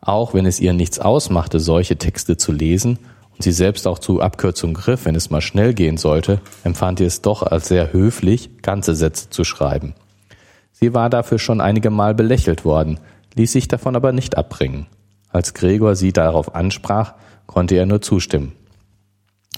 Auch 0.02 0.34
wenn 0.34 0.46
es 0.46 0.60
ihr 0.60 0.74
nichts 0.74 1.00
ausmachte, 1.00 1.62
solche 1.62 1.96
Texte 1.98 2.36
zu 2.36 2.52
lesen 2.52 3.00
und 3.32 3.44
sie 3.44 3.54
selbst 3.54 3.88
auch 3.88 4.00
zu 4.00 4.20
Abkürzungen 4.20 4.74
griff, 4.74 5.06
wenn 5.06 5.16
es 5.16 5.30
mal 5.30 5.42
schnell 5.42 5.74
gehen 5.74 5.96
sollte, 5.96 6.42
empfand 6.66 7.00
sie 7.00 7.06
es 7.06 7.22
doch 7.22 7.44
als 7.44 7.70
sehr 7.70 7.94
höflich, 7.94 8.62
ganze 8.62 8.94
Sätze 8.94 9.30
zu 9.30 9.46
schreiben. 9.46 9.94
Sie 10.74 10.94
war 10.94 11.10
dafür 11.10 11.40
schon 11.40 11.62
einige 11.62 11.92
Mal 11.92 12.14
belächelt 12.14 12.66
worden, 12.66 13.00
ließ 13.36 13.52
sich 13.52 13.68
davon 13.68 13.96
aber 13.96 14.12
nicht 14.12 14.38
abbringen. 14.38 14.88
Als 15.30 15.54
Gregor 15.54 15.96
sie 15.96 16.14
darauf 16.14 16.56
ansprach, 16.56 17.14
konnte 17.48 17.76
er 17.76 17.86
nur 17.86 18.02
zustimmen. 18.02 18.54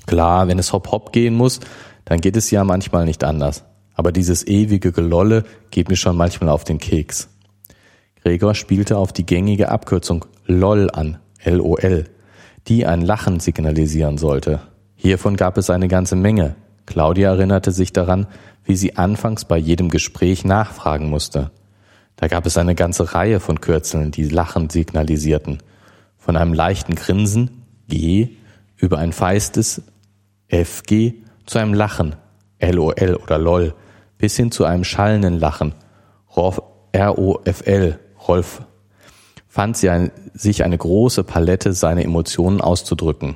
Klar, 0.05 0.47
wenn 0.47 0.59
es 0.59 0.73
hopp 0.73 0.91
hopp 0.91 1.13
gehen 1.13 1.35
muss, 1.35 1.59
dann 2.05 2.21
geht 2.21 2.35
es 2.35 2.51
ja 2.51 2.63
manchmal 2.63 3.05
nicht 3.05 3.23
anders. 3.23 3.63
aber 3.95 4.11
dieses 4.11 4.45
ewige 4.47 4.91
Gelolle 4.91 5.43
geht 5.71 5.89
mir 5.89 5.95
schon 5.95 6.17
manchmal 6.17 6.49
auf 6.49 6.63
den 6.63 6.79
Keks. 6.79 7.29
Gregor 8.21 8.55
spielte 8.55 8.97
auf 8.97 9.13
die 9.13 9.25
gängige 9.25 9.69
Abkürzung 9.69 10.25
LOL 10.45 10.89
an, 10.91 11.19
LOL, 11.43 12.05
die 12.67 12.85
ein 12.85 13.01
Lachen 13.01 13.39
signalisieren 13.39 14.17
sollte. 14.17 14.61
Hiervon 14.95 15.35
gab 15.35 15.57
es 15.57 15.69
eine 15.69 15.87
ganze 15.87 16.15
Menge. 16.15 16.55
Claudia 16.85 17.31
erinnerte 17.31 17.71
sich 17.71 17.93
daran, 17.93 18.27
wie 18.63 18.75
sie 18.75 18.95
anfangs 18.95 19.45
bei 19.45 19.57
jedem 19.57 19.89
Gespräch 19.89 20.45
nachfragen 20.45 21.09
musste. 21.09 21.51
Da 22.15 22.27
gab 22.27 22.45
es 22.45 22.57
eine 22.57 22.75
ganze 22.75 23.13
Reihe 23.13 23.39
von 23.39 23.59
Kürzeln, 23.61 24.11
die 24.11 24.29
Lachen 24.29 24.69
signalisierten. 24.69 25.59
Von 26.17 26.37
einem 26.37 26.53
leichten 26.53 26.95
Grinsen, 26.95 27.63
G, 27.87 28.29
über 28.77 28.97
ein 28.97 29.13
feistes 29.13 29.81
FG 30.49 31.13
zu 31.45 31.59
einem 31.59 31.73
Lachen, 31.73 32.15
LOL 32.61 33.19
oder 33.21 33.37
LOL, 33.37 33.73
bis 34.17 34.35
hin 34.35 34.51
zu 34.51 34.65
einem 34.65 34.83
schallenden 34.83 35.39
Lachen, 35.39 35.73
ROFL, 36.35 37.99
Rolf, 38.27 38.61
fand 39.47 39.77
sie 39.77 39.89
ein, 39.89 40.11
sich 40.33 40.63
eine 40.63 40.77
große 40.77 41.23
Palette 41.23 41.73
seiner 41.73 42.03
Emotionen 42.03 42.61
auszudrücken. 42.61 43.35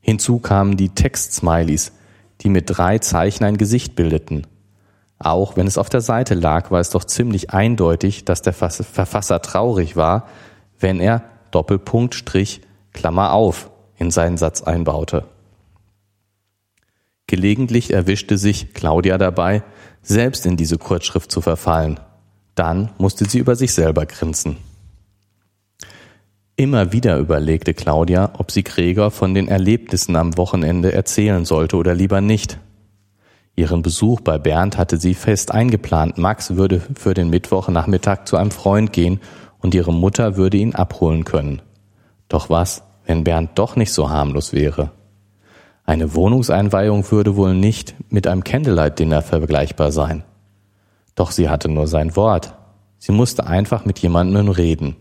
Hinzu 0.00 0.38
kamen 0.38 0.76
die 0.76 0.88
Text-Smileys, 0.88 1.92
die 2.40 2.48
mit 2.48 2.64
drei 2.66 2.98
Zeichen 2.98 3.44
ein 3.44 3.58
Gesicht 3.58 3.94
bildeten. 3.94 4.46
Auch 5.24 5.56
wenn 5.56 5.68
es 5.68 5.78
auf 5.78 5.88
der 5.88 6.00
Seite 6.00 6.34
lag, 6.34 6.70
war 6.70 6.80
es 6.80 6.90
doch 6.90 7.04
ziemlich 7.04 7.50
eindeutig, 7.50 8.24
dass 8.24 8.42
der 8.42 8.52
Verfasser 8.52 9.40
traurig 9.40 9.94
war, 9.94 10.26
wenn 10.80 10.98
er 10.98 11.22
Doppelpunkt 11.52 12.14
Strich 12.14 12.60
Klammer 12.92 13.32
auf 13.32 13.70
in 13.96 14.10
seinen 14.10 14.36
Satz 14.36 14.62
einbaute. 14.62 15.24
Gelegentlich 17.28 17.92
erwischte 17.92 18.36
sich 18.36 18.74
Claudia 18.74 19.16
dabei, 19.16 19.62
selbst 20.02 20.44
in 20.44 20.56
diese 20.56 20.76
Kurzschrift 20.76 21.30
zu 21.30 21.40
verfallen. 21.40 22.00
Dann 22.54 22.90
musste 22.98 23.24
sie 23.24 23.38
über 23.38 23.54
sich 23.54 23.72
selber 23.72 24.04
grinsen. 24.04 24.56
Immer 26.56 26.92
wieder 26.92 27.16
überlegte 27.16 27.74
Claudia, 27.74 28.32
ob 28.38 28.50
sie 28.50 28.62
Gregor 28.64 29.10
von 29.10 29.34
den 29.34 29.48
Erlebnissen 29.48 30.16
am 30.16 30.36
Wochenende 30.36 30.92
erzählen 30.92 31.44
sollte 31.44 31.76
oder 31.76 31.94
lieber 31.94 32.20
nicht. 32.20 32.58
Ihren 33.54 33.82
Besuch 33.82 34.20
bei 34.20 34.38
Bernd 34.38 34.78
hatte 34.78 34.96
sie 34.96 35.14
fest 35.14 35.52
eingeplant. 35.52 36.16
Max 36.16 36.56
würde 36.56 36.80
für 36.80 37.14
den 37.14 37.28
Mittwochnachmittag 37.28 38.24
zu 38.24 38.36
einem 38.36 38.50
Freund 38.50 38.92
gehen 38.92 39.20
und 39.58 39.74
ihre 39.74 39.92
Mutter 39.92 40.36
würde 40.36 40.56
ihn 40.56 40.74
abholen 40.74 41.24
können. 41.24 41.60
Doch 42.28 42.48
was, 42.48 42.82
wenn 43.04 43.24
Bernd 43.24 43.50
doch 43.56 43.76
nicht 43.76 43.92
so 43.92 44.08
harmlos 44.08 44.52
wäre? 44.52 44.90
Eine 45.84 46.14
Wohnungseinweihung 46.14 47.10
würde 47.10 47.36
wohl 47.36 47.54
nicht 47.54 47.94
mit 48.08 48.26
einem 48.26 48.44
Candlelight-Dinner 48.44 49.20
vergleichbar 49.20 49.92
sein. 49.92 50.24
Doch 51.14 51.30
sie 51.30 51.48
hatte 51.48 51.68
nur 51.68 51.86
sein 51.86 52.16
Wort. 52.16 52.54
Sie 52.98 53.12
musste 53.12 53.46
einfach 53.46 53.84
mit 53.84 53.98
jemandem 53.98 54.48
reden. 54.48 54.96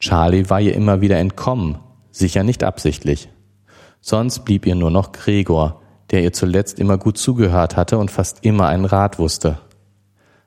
Charlie 0.00 0.50
war 0.50 0.60
ihr 0.60 0.74
immer 0.74 1.00
wieder 1.00 1.18
entkommen, 1.18 1.78
sicher 2.10 2.42
nicht 2.42 2.62
absichtlich. 2.62 3.30
Sonst 4.00 4.40
blieb 4.40 4.66
ihr 4.66 4.74
nur 4.74 4.90
noch 4.90 5.12
Gregor, 5.12 5.80
der 6.10 6.22
ihr 6.22 6.32
zuletzt 6.32 6.78
immer 6.78 6.98
gut 6.98 7.18
zugehört 7.18 7.76
hatte 7.76 7.98
und 7.98 8.10
fast 8.10 8.44
immer 8.44 8.68
einen 8.68 8.84
Rat 8.84 9.18
wusste. 9.18 9.58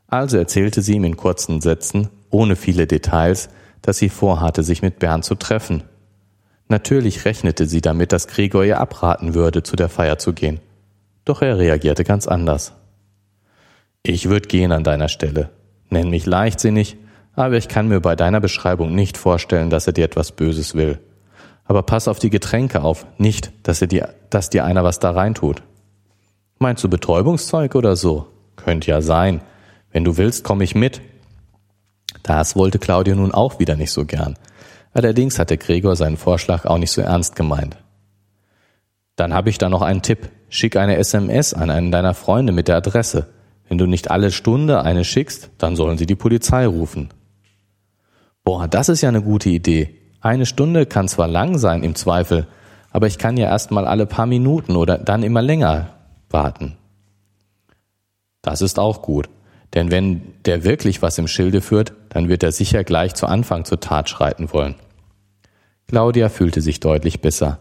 Also 0.07 0.37
erzählte 0.37 0.81
sie 0.81 0.95
ihm 0.95 1.03
in 1.03 1.17
kurzen 1.17 1.61
Sätzen, 1.61 2.09
ohne 2.29 2.55
viele 2.55 2.87
Details, 2.87 3.49
dass 3.81 3.97
sie 3.97 4.09
vorhatte, 4.09 4.63
sich 4.63 4.81
mit 4.81 4.99
Bernd 4.99 5.25
zu 5.25 5.35
treffen. 5.35 5.83
Natürlich 6.67 7.25
rechnete 7.25 7.65
sie 7.65 7.81
damit, 7.81 8.11
dass 8.11 8.27
Gregor 8.27 8.63
ihr 8.63 8.79
abraten 8.79 9.33
würde, 9.33 9.63
zu 9.63 9.75
der 9.75 9.89
Feier 9.89 10.17
zu 10.17 10.33
gehen. 10.33 10.59
Doch 11.25 11.41
er 11.41 11.57
reagierte 11.57 12.03
ganz 12.03 12.27
anders. 12.27 12.73
Ich 14.03 14.29
würde 14.29 14.47
gehen 14.47 14.71
an 14.71 14.83
deiner 14.83 15.09
Stelle. 15.09 15.49
Nenn 15.89 16.09
mich 16.09 16.25
leichtsinnig, 16.25 16.97
aber 17.33 17.57
ich 17.57 17.67
kann 17.67 17.87
mir 17.87 17.99
bei 17.99 18.15
deiner 18.15 18.39
Beschreibung 18.39 18.95
nicht 18.95 19.17
vorstellen, 19.17 19.69
dass 19.69 19.87
er 19.87 19.93
dir 19.93 20.05
etwas 20.05 20.31
Böses 20.31 20.75
will. 20.75 20.99
Aber 21.65 21.83
pass 21.83 22.07
auf 22.07 22.19
die 22.19 22.29
Getränke 22.29 22.83
auf, 22.83 23.05
nicht, 23.17 23.51
dass, 23.63 23.79
dir, 23.79 24.13
dass 24.29 24.49
dir 24.49 24.65
einer 24.65 24.83
was 24.83 24.99
da 24.99 25.11
reintut. 25.11 25.63
Meinst 26.59 26.83
du 26.83 26.89
Betäubungszeug 26.89 27.75
oder 27.75 27.95
so? 27.95 28.27
Könnte 28.55 28.91
ja 28.91 29.01
sein. 29.01 29.41
Wenn 29.91 30.03
du 30.03 30.17
willst, 30.17 30.43
komme 30.43 30.63
ich 30.63 30.75
mit. 30.75 31.01
Das 32.23 32.55
wollte 32.55 32.79
Claudia 32.79 33.15
nun 33.15 33.33
auch 33.33 33.59
wieder 33.59 33.75
nicht 33.75 33.91
so 33.91 34.05
gern. 34.05 34.37
Allerdings 34.93 35.39
hatte 35.39 35.57
Gregor 35.57 35.95
seinen 35.95 36.17
Vorschlag 36.17 36.65
auch 36.65 36.77
nicht 36.77 36.91
so 36.91 37.01
ernst 37.01 37.35
gemeint. 37.35 37.77
Dann 39.15 39.33
habe 39.33 39.49
ich 39.49 39.57
da 39.57 39.69
noch 39.69 39.81
einen 39.81 40.01
Tipp. 40.01 40.29
Schick 40.49 40.75
eine 40.75 40.97
SMS 40.97 41.53
an 41.53 41.69
einen 41.69 41.91
deiner 41.91 42.13
Freunde 42.13 42.51
mit 42.53 42.67
der 42.67 42.77
Adresse. 42.77 43.27
Wenn 43.67 43.77
du 43.77 43.85
nicht 43.85 44.11
alle 44.11 44.31
Stunde 44.31 44.83
eine 44.83 45.05
schickst, 45.05 45.49
dann 45.57 45.75
sollen 45.75 45.97
sie 45.97 46.05
die 46.05 46.15
Polizei 46.15 46.67
rufen. 46.67 47.09
Boah, 48.43 48.67
das 48.67 48.89
ist 48.89 49.01
ja 49.01 49.09
eine 49.09 49.21
gute 49.21 49.49
Idee. 49.49 50.00
Eine 50.21 50.45
Stunde 50.45 50.85
kann 50.85 51.07
zwar 51.07 51.27
lang 51.27 51.57
sein 51.57 51.83
im 51.83 51.95
Zweifel, 51.95 52.47
aber 52.91 53.07
ich 53.07 53.17
kann 53.17 53.37
ja 53.37 53.47
erst 53.47 53.71
mal 53.71 53.87
alle 53.87 54.05
paar 54.05 54.27
Minuten 54.27 54.75
oder 54.75 54.97
dann 54.97 55.23
immer 55.23 55.41
länger 55.41 55.89
warten. 56.29 56.77
Das 58.41 58.61
ist 58.61 58.79
auch 58.79 59.01
gut. 59.01 59.29
Denn 59.73 59.89
wenn 59.89 60.21
der 60.45 60.63
wirklich 60.63 61.01
was 61.01 61.17
im 61.17 61.27
Schilde 61.27 61.61
führt, 61.61 61.93
dann 62.09 62.27
wird 62.27 62.43
er 62.43 62.51
sicher 62.51 62.83
gleich 62.83 63.15
zu 63.15 63.25
Anfang 63.25 63.63
zur 63.65 63.79
Tat 63.79 64.09
schreiten 64.09 64.51
wollen. 64.51 64.75
Claudia 65.87 66.29
fühlte 66.29 66.61
sich 66.61 66.79
deutlich 66.79 67.21
besser. 67.21 67.59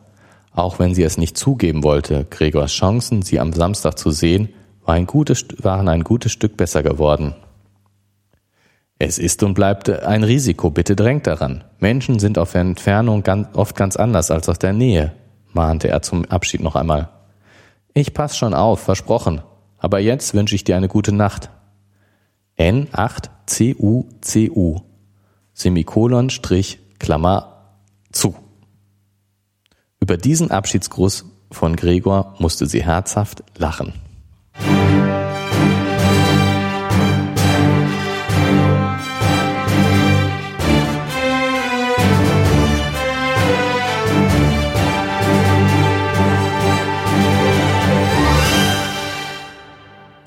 Auch 0.53 0.79
wenn 0.81 0.95
sie 0.95 1.05
es 1.05 1.19
nicht 1.19 1.39
zugeben 1.39 1.85
wollte, 1.85 2.27
Gregors 2.29 2.73
Chancen, 2.73 3.23
sie 3.23 3.39
am 3.39 3.53
Samstag 3.53 3.97
zu 3.97 4.11
sehen, 4.11 4.49
waren 4.85 5.89
ein 5.89 6.05
gutes 6.05 6.33
Stück 6.33 6.57
besser 6.57 6.83
geworden. 6.83 7.35
Es 9.03 9.19
ist 9.19 9.43
und 9.43 9.55
bleibt 9.55 9.89
ein 9.89 10.25
Risiko, 10.25 10.69
bitte 10.69 10.95
drängt 10.95 11.27
daran. 11.27 11.65
Menschen 11.79 12.19
sind 12.19 12.37
auf 12.37 12.55
Entfernung 12.55 13.23
ganz, 13.23 13.49
oft 13.55 13.75
ganz 13.75 13.97
anders 13.97 14.31
als 14.31 14.51
auf 14.51 14.59
der 14.59 14.75
Nähe, 14.75 15.15
mahnte 15.55 15.89
er 15.89 16.03
zum 16.03 16.27
Abschied 16.27 16.61
noch 16.61 16.77
einmal. 16.77 17.09
Ich 17.95 18.13
pass 18.13 18.37
schon 18.37 18.53
auf, 18.53 18.81
versprochen. 18.81 19.41
Aber 19.79 20.01
jetzt 20.01 20.35
wünsche 20.35 20.55
ich 20.55 20.65
dir 20.65 20.77
eine 20.77 20.89
gute 20.89 21.13
Nacht. 21.13 21.49
N8CUCU. 22.59 24.83
Semikolon 25.55 26.29
Strich 26.29 26.81
Klammer 26.99 27.79
zu. 28.13 28.35
Über 29.99 30.19
diesen 30.19 30.51
Abschiedsgruß 30.51 31.25
von 31.51 31.75
Gregor 31.75 32.35
musste 32.39 32.67
sie 32.67 32.85
herzhaft 32.85 33.45
lachen. 33.57 33.95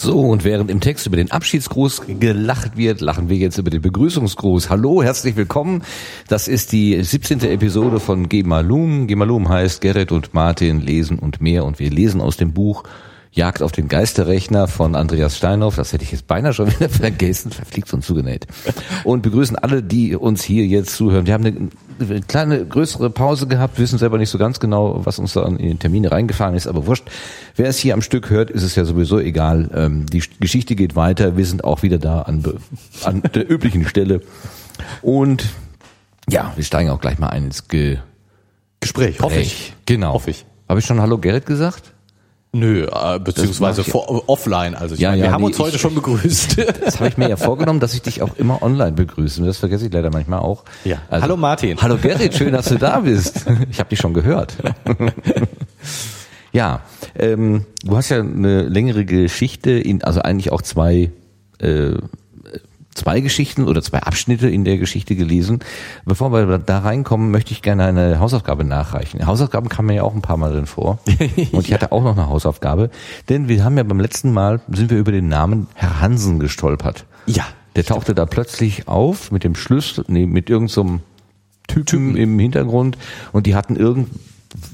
So, 0.03 0.19
und 0.19 0.43
während 0.43 0.69
im 0.69 0.81
Text 0.81 1.07
über 1.07 1.15
den 1.15 1.31
Abschiedsgruß 1.31 2.01
gelacht 2.19 2.75
wird, 2.75 2.99
lachen 2.99 3.29
wir 3.29 3.37
jetzt 3.37 3.57
über 3.57 3.69
den 3.69 3.81
Begrüßungsgruß. 3.81 4.69
Hallo, 4.69 5.01
herzlich 5.01 5.37
willkommen. 5.37 5.81
Das 6.27 6.49
ist 6.49 6.73
die 6.73 7.01
17. 7.01 7.39
Episode 7.45 8.01
von 8.01 8.27
Gemalum. 8.27 9.07
Gemalum 9.07 9.47
heißt 9.47 9.79
Gerrit 9.79 10.11
und 10.11 10.33
Martin 10.33 10.81
lesen 10.81 11.19
und 11.19 11.39
mehr. 11.39 11.63
Und 11.63 11.79
wir 11.79 11.89
lesen 11.89 12.19
aus 12.19 12.35
dem 12.35 12.51
Buch 12.51 12.83
Jagd 13.31 13.63
auf 13.63 13.71
den 13.71 13.87
Geisterrechner 13.87 14.67
von 14.67 14.95
Andreas 14.95 15.37
Steinhoff. 15.37 15.77
Das 15.77 15.93
hätte 15.93 16.03
ich 16.03 16.11
jetzt 16.11 16.27
beinahe 16.27 16.51
schon 16.51 16.67
wieder 16.67 16.89
vergessen. 16.89 17.51
Verfliegt 17.51 17.93
und 17.93 18.03
zugenäht. 18.03 18.45
Und 19.05 19.21
begrüßen 19.21 19.55
alle, 19.55 19.81
die 19.81 20.17
uns 20.17 20.43
hier 20.43 20.65
jetzt 20.67 20.97
zuhören. 20.97 21.27
Wir 21.27 21.33
haben 21.33 21.45
eine 21.45 21.69
kleine, 22.27 22.65
größere 22.65 23.09
Pause 23.09 23.47
gehabt, 23.47 23.79
wissen 23.79 23.97
selber 23.97 24.17
nicht 24.17 24.29
so 24.29 24.37
ganz 24.37 24.59
genau, 24.59 25.05
was 25.05 25.19
uns 25.19 25.33
da 25.33 25.45
in 25.45 25.57
den 25.57 25.79
Termine 25.79 26.11
reingefahren 26.11 26.55
ist, 26.55 26.67
aber 26.67 26.85
wurscht. 26.85 27.09
Wer 27.55 27.67
es 27.67 27.77
hier 27.77 27.93
am 27.93 28.01
Stück 28.01 28.29
hört, 28.29 28.49
ist 28.49 28.63
es 28.63 28.75
ja 28.75 28.85
sowieso 28.85 29.19
egal. 29.19 29.69
Ähm, 29.73 30.05
die 30.05 30.23
Geschichte 30.39 30.75
geht 30.75 30.95
weiter. 30.95 31.37
Wir 31.37 31.45
sind 31.45 31.63
auch 31.63 31.83
wieder 31.83 31.97
da 31.97 32.23
an, 32.23 32.43
an 33.03 33.21
der 33.33 33.49
üblichen 33.49 33.87
Stelle. 33.87 34.21
Und 35.01 35.45
ja, 36.29 36.53
wir 36.55 36.63
steigen 36.63 36.89
auch 36.89 37.01
gleich 37.01 37.19
mal 37.19 37.29
ein 37.29 37.45
ins 37.45 37.67
Ge 37.67 37.99
Gespräch. 38.79 39.21
Hoffe 39.21 39.39
ich. 39.39 39.73
Genau. 39.85 40.13
Hoffe 40.13 40.31
ich. 40.31 40.45
Habe 40.67 40.79
ich 40.79 40.85
schon 40.85 40.99
Hallo 40.99 41.17
Gerrit 41.17 41.45
gesagt? 41.45 41.92
Nö, 42.55 42.85
äh, 42.85 43.19
beziehungsweise 43.19 43.83
vor, 43.83 44.29
offline. 44.29 44.75
Also 44.75 44.93
ja, 44.93 45.09
meine, 45.09 45.21
ja, 45.21 45.27
wir 45.27 45.31
haben 45.33 45.41
nee, 45.41 45.47
uns 45.47 45.57
heute 45.59 45.75
ich- 45.75 45.81
schon 45.81 45.95
begrüßt. 45.95 46.57
Das 46.85 46.99
habe 46.99 47.09
ich 47.09 47.17
mir 47.17 47.27
ja 47.27 47.35
vorgenommen, 47.35 47.79
dass 47.79 47.95
ich 47.95 48.03
dich 48.03 48.21
auch 48.21 48.35
immer 48.37 48.61
online 48.61 48.91
begrüße. 48.91 49.43
Das 49.43 49.57
vergesse 49.57 49.87
ich 49.87 49.91
leider 49.93 50.11
manchmal 50.11 50.39
auch. 50.39 50.63
Ja. 50.85 50.97
Also, 51.09 51.23
Hallo 51.23 51.37
Martin. 51.37 51.81
Hallo 51.81 51.97
Gerrit, 51.97 52.35
schön, 52.35 52.51
dass 52.53 52.67
du 52.69 52.77
da 52.77 52.99
bist. 52.99 53.45
Ich 53.71 53.79
habe 53.79 53.89
dich 53.89 53.99
schon 53.99 54.13
gehört. 54.13 54.53
Ja, 56.51 56.81
ähm, 57.17 57.65
du 57.83 57.97
hast 57.97 58.09
ja 58.09 58.19
eine 58.19 58.61
längere 58.63 59.05
Geschichte, 59.05 59.71
in, 59.71 60.03
also 60.03 60.21
eigentlich 60.21 60.51
auch 60.51 60.61
zwei 60.61 61.09
äh, 61.59 61.93
zwei 62.95 63.19
Geschichten 63.19 63.67
oder 63.67 63.81
zwei 63.81 63.99
Abschnitte 63.99 64.49
in 64.49 64.63
der 64.63 64.77
Geschichte 64.77 65.15
gelesen. 65.15 65.59
Bevor 66.05 66.31
wir 66.31 66.57
da 66.57 66.79
reinkommen, 66.79 67.31
möchte 67.31 67.51
ich 67.51 67.61
gerne 67.61 67.85
eine 67.85 68.19
Hausaufgabe 68.19 68.63
nachreichen. 68.63 69.25
Hausaufgaben 69.25 69.69
kamen 69.69 69.87
mir 69.87 69.95
ja 69.95 70.03
auch 70.03 70.13
ein 70.13 70.21
paar 70.21 70.37
Mal 70.37 70.51
drin 70.51 70.65
vor. 70.65 70.99
Und 71.51 71.67
ich 71.67 71.73
hatte 71.73 71.91
auch 71.91 72.03
noch 72.03 72.17
eine 72.17 72.27
Hausaufgabe. 72.27 72.89
Denn 73.29 73.47
wir 73.47 73.63
haben 73.63 73.77
ja 73.77 73.83
beim 73.83 73.99
letzten 73.99 74.31
Mal, 74.31 74.61
sind 74.71 74.89
wir 74.89 74.97
über 74.97 75.11
den 75.11 75.27
Namen 75.27 75.67
Herr 75.73 76.01
Hansen 76.01 76.39
gestolpert. 76.39 77.05
Ja. 77.25 77.43
Der 77.75 77.83
tauchte 77.83 78.13
da 78.13 78.25
plötzlich 78.25 78.87
auf 78.87 79.31
mit 79.31 79.43
dem 79.43 79.55
Schlüssel, 79.55 80.05
nee, 80.07 80.27
mit 80.27 80.49
irgendeinem 80.49 81.01
so 81.67 81.83
Typen 81.85 82.15
im 82.15 82.37
Hintergrund 82.37 82.97
und 83.31 83.47
die 83.47 83.55
hatten 83.55 83.75
irgend 83.75 84.09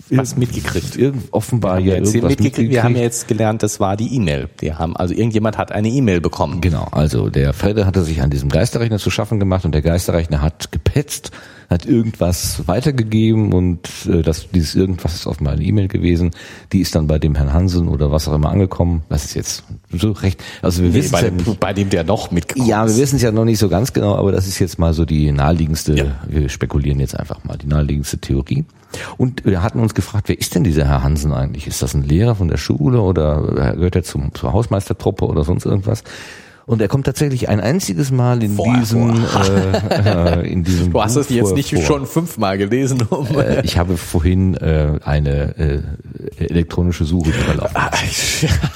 was 0.10 0.36
mitgekriegt. 0.36 0.96
Irgend, 0.96 1.32
offenbar 1.32 1.80
ja 1.80 1.96
Jetzt 1.96 2.08
irgendwas 2.16 2.30
mitgekriegt. 2.32 2.72
Wir 2.72 2.84
haben 2.84 2.96
ja 2.96 3.02
jetzt 3.04 3.28
gelernt, 3.28 3.64
das 3.64 3.80
war 3.80 3.96
die 3.98 4.14
E-Mail. 4.16 4.50
Wir 4.60 4.80
haben, 4.80 4.96
also 4.98 5.14
irgendjemand 5.14 5.58
hat 5.58 5.72
eine 5.72 5.90
E-Mail 5.90 6.22
bekommen. 6.22 6.62
Genau, 6.62 6.88
also 6.92 7.30
der 7.30 7.54
Fredde 7.54 7.86
hatte 7.86 8.04
sich 8.04 8.22
an 8.22 8.30
diesem 8.30 8.50
Geisterrechner 8.50 8.98
zu 9.00 9.10
schaffen 9.12 9.40
gemacht 9.40 9.66
und 9.66 9.74
der 9.74 9.82
Geisterrechner 9.82 10.42
hat 10.42 10.72
gepetzt, 10.72 11.32
hat 11.70 11.86
irgendwas 11.86 12.68
weitergegeben 12.68 13.54
und 13.54 13.88
äh, 14.08 14.24
das, 14.24 14.50
dieses 14.50 14.74
irgendwas 14.76 15.14
ist 15.14 15.28
offenbar 15.28 15.54
eine 15.54 15.64
E-Mail 15.64 15.88
gewesen. 15.88 16.32
Die 16.74 16.80
ist 16.82 16.96
dann 16.96 17.06
bei 17.08 17.20
dem 17.20 17.36
Herrn 17.36 17.54
Hansen 17.54 17.88
oder 17.88 18.12
was 18.12 18.28
auch 18.28 18.34
immer 18.34 18.50
angekommen. 18.50 19.04
Das 19.10 19.26
ist 19.26 19.36
jetzt 19.36 19.64
so 19.92 20.12
recht. 20.14 20.44
Also 20.64 20.82
wir 20.82 20.90
Nee, 20.90 20.96
wissen 20.96 21.12
bei, 21.12 21.22
ja 21.24 21.30
dem, 21.30 21.56
bei 21.60 21.74
dem 21.74 21.90
der 21.92 22.04
noch 22.04 22.32
mitgekommen 22.32 22.68
Ja, 22.68 22.88
wir 22.88 22.98
wissen 22.98 23.18
es 23.18 23.22
ja 23.22 23.32
noch 23.32 23.46
nicht 23.46 23.60
so 23.60 23.70
ganz 23.70 23.94
genau, 23.94 24.16
aber 24.16 24.32
das 24.32 24.48
ist 24.48 24.58
jetzt 24.60 24.80
mal 24.80 24.94
so 24.94 25.06
die 25.06 25.32
naheliegendste, 25.32 25.96
Ja. 25.96 26.06
wir 26.28 26.50
spekulieren 26.50 27.00
jetzt 27.00 27.18
einfach 27.18 27.44
mal, 27.44 27.58
die 27.58 27.68
naheliegendste 27.68 28.18
Theorie. 28.18 28.66
Und 29.18 29.46
wir 29.46 29.62
hatten 29.62 29.80
uns 29.80 29.94
gefragt, 29.94 30.30
wer 30.30 30.40
ist 30.40 30.56
denn 30.56 30.64
dieser 30.64 30.86
Herr 30.86 31.04
Hansen 31.04 31.32
eigentlich? 31.34 31.68
Ist 31.68 31.82
das 31.82 31.94
ein 31.94 32.04
Lehrer 32.04 32.36
von 32.36 32.48
der 32.48 32.58
Schule 32.58 33.02
oder 33.02 33.42
gehört 33.76 33.96
er 33.96 34.04
zum, 34.04 34.34
zur 34.34 34.54
Hausmeistertruppe 34.54 35.26
oder 35.26 35.44
sonst 35.44 35.66
irgendwas? 35.66 36.04
Und 36.66 36.82
er 36.84 36.88
kommt 36.88 37.06
tatsächlich 37.08 37.50
ein 37.50 37.60
einziges 37.60 38.12
Mal 38.12 38.44
in 38.44 38.56
Vorher, 38.56 38.80
diesem, 38.80 39.10
äh, 39.10 40.42
äh, 40.44 40.52
in 40.52 40.64
diesem 40.64 40.92
Du 40.94 41.02
hast 41.02 41.16
es 41.16 41.28
jetzt 41.30 41.48
vor- 41.48 41.58
nicht 41.58 41.74
vor. 41.74 41.82
schon 41.82 42.06
fünfmal 42.06 42.60
gelesen. 42.60 43.02
Um 43.10 43.26
Äh, 43.40 43.62
ich 43.66 43.80
habe 43.80 43.98
vorhin 43.98 44.54
äh, 44.54 45.00
eine 45.04 45.58
äh, 45.58 45.82
elektronische 46.38 47.06
Suche 47.06 47.32
überlaufen. 47.32 47.76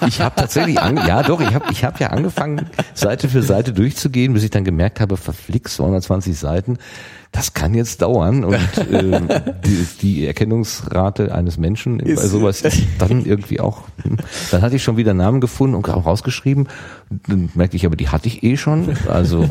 Ich 0.07 0.19
habe 0.21 0.35
tatsächlich, 0.35 0.79
an, 0.79 0.97
ja 1.07 1.21
doch, 1.21 1.39
ich 1.39 1.53
habe 1.53 1.65
ich 1.71 1.83
hab 1.83 1.99
ja 1.99 2.07
angefangen, 2.07 2.65
Seite 2.95 3.29
für 3.29 3.43
Seite 3.43 3.73
durchzugehen, 3.73 4.33
bis 4.33 4.43
ich 4.43 4.49
dann 4.49 4.63
gemerkt 4.63 4.99
habe, 4.99 5.15
verflixt 5.15 5.75
220 5.75 6.35
Seiten, 6.35 6.77
das 7.33 7.53
kann 7.53 7.73
jetzt 7.73 8.01
dauern 8.01 8.45
und 8.45 8.53
äh, 8.91 9.41
die, 9.65 9.87
die 10.01 10.27
Erkennungsrate 10.27 11.35
eines 11.35 11.57
Menschen 11.57 11.97
bei 11.97 12.05
Ist- 12.05 12.29
sowas 12.29 12.61
ist 12.61 12.83
dann 12.99 13.25
irgendwie 13.25 13.59
auch, 13.59 13.81
hm. 14.03 14.17
dann 14.51 14.61
hatte 14.61 14.77
ich 14.77 14.83
schon 14.83 14.95
wieder 14.95 15.13
Namen 15.13 15.41
gefunden 15.41 15.75
und 15.75 15.89
auch 15.89 16.05
rausgeschrieben, 16.05 16.69
dann 17.27 17.49
merkte 17.55 17.75
ich 17.75 17.85
aber, 17.85 17.97
die 17.97 18.07
hatte 18.07 18.27
ich 18.27 18.43
eh 18.43 18.55
schon, 18.55 18.95
also 19.09 19.49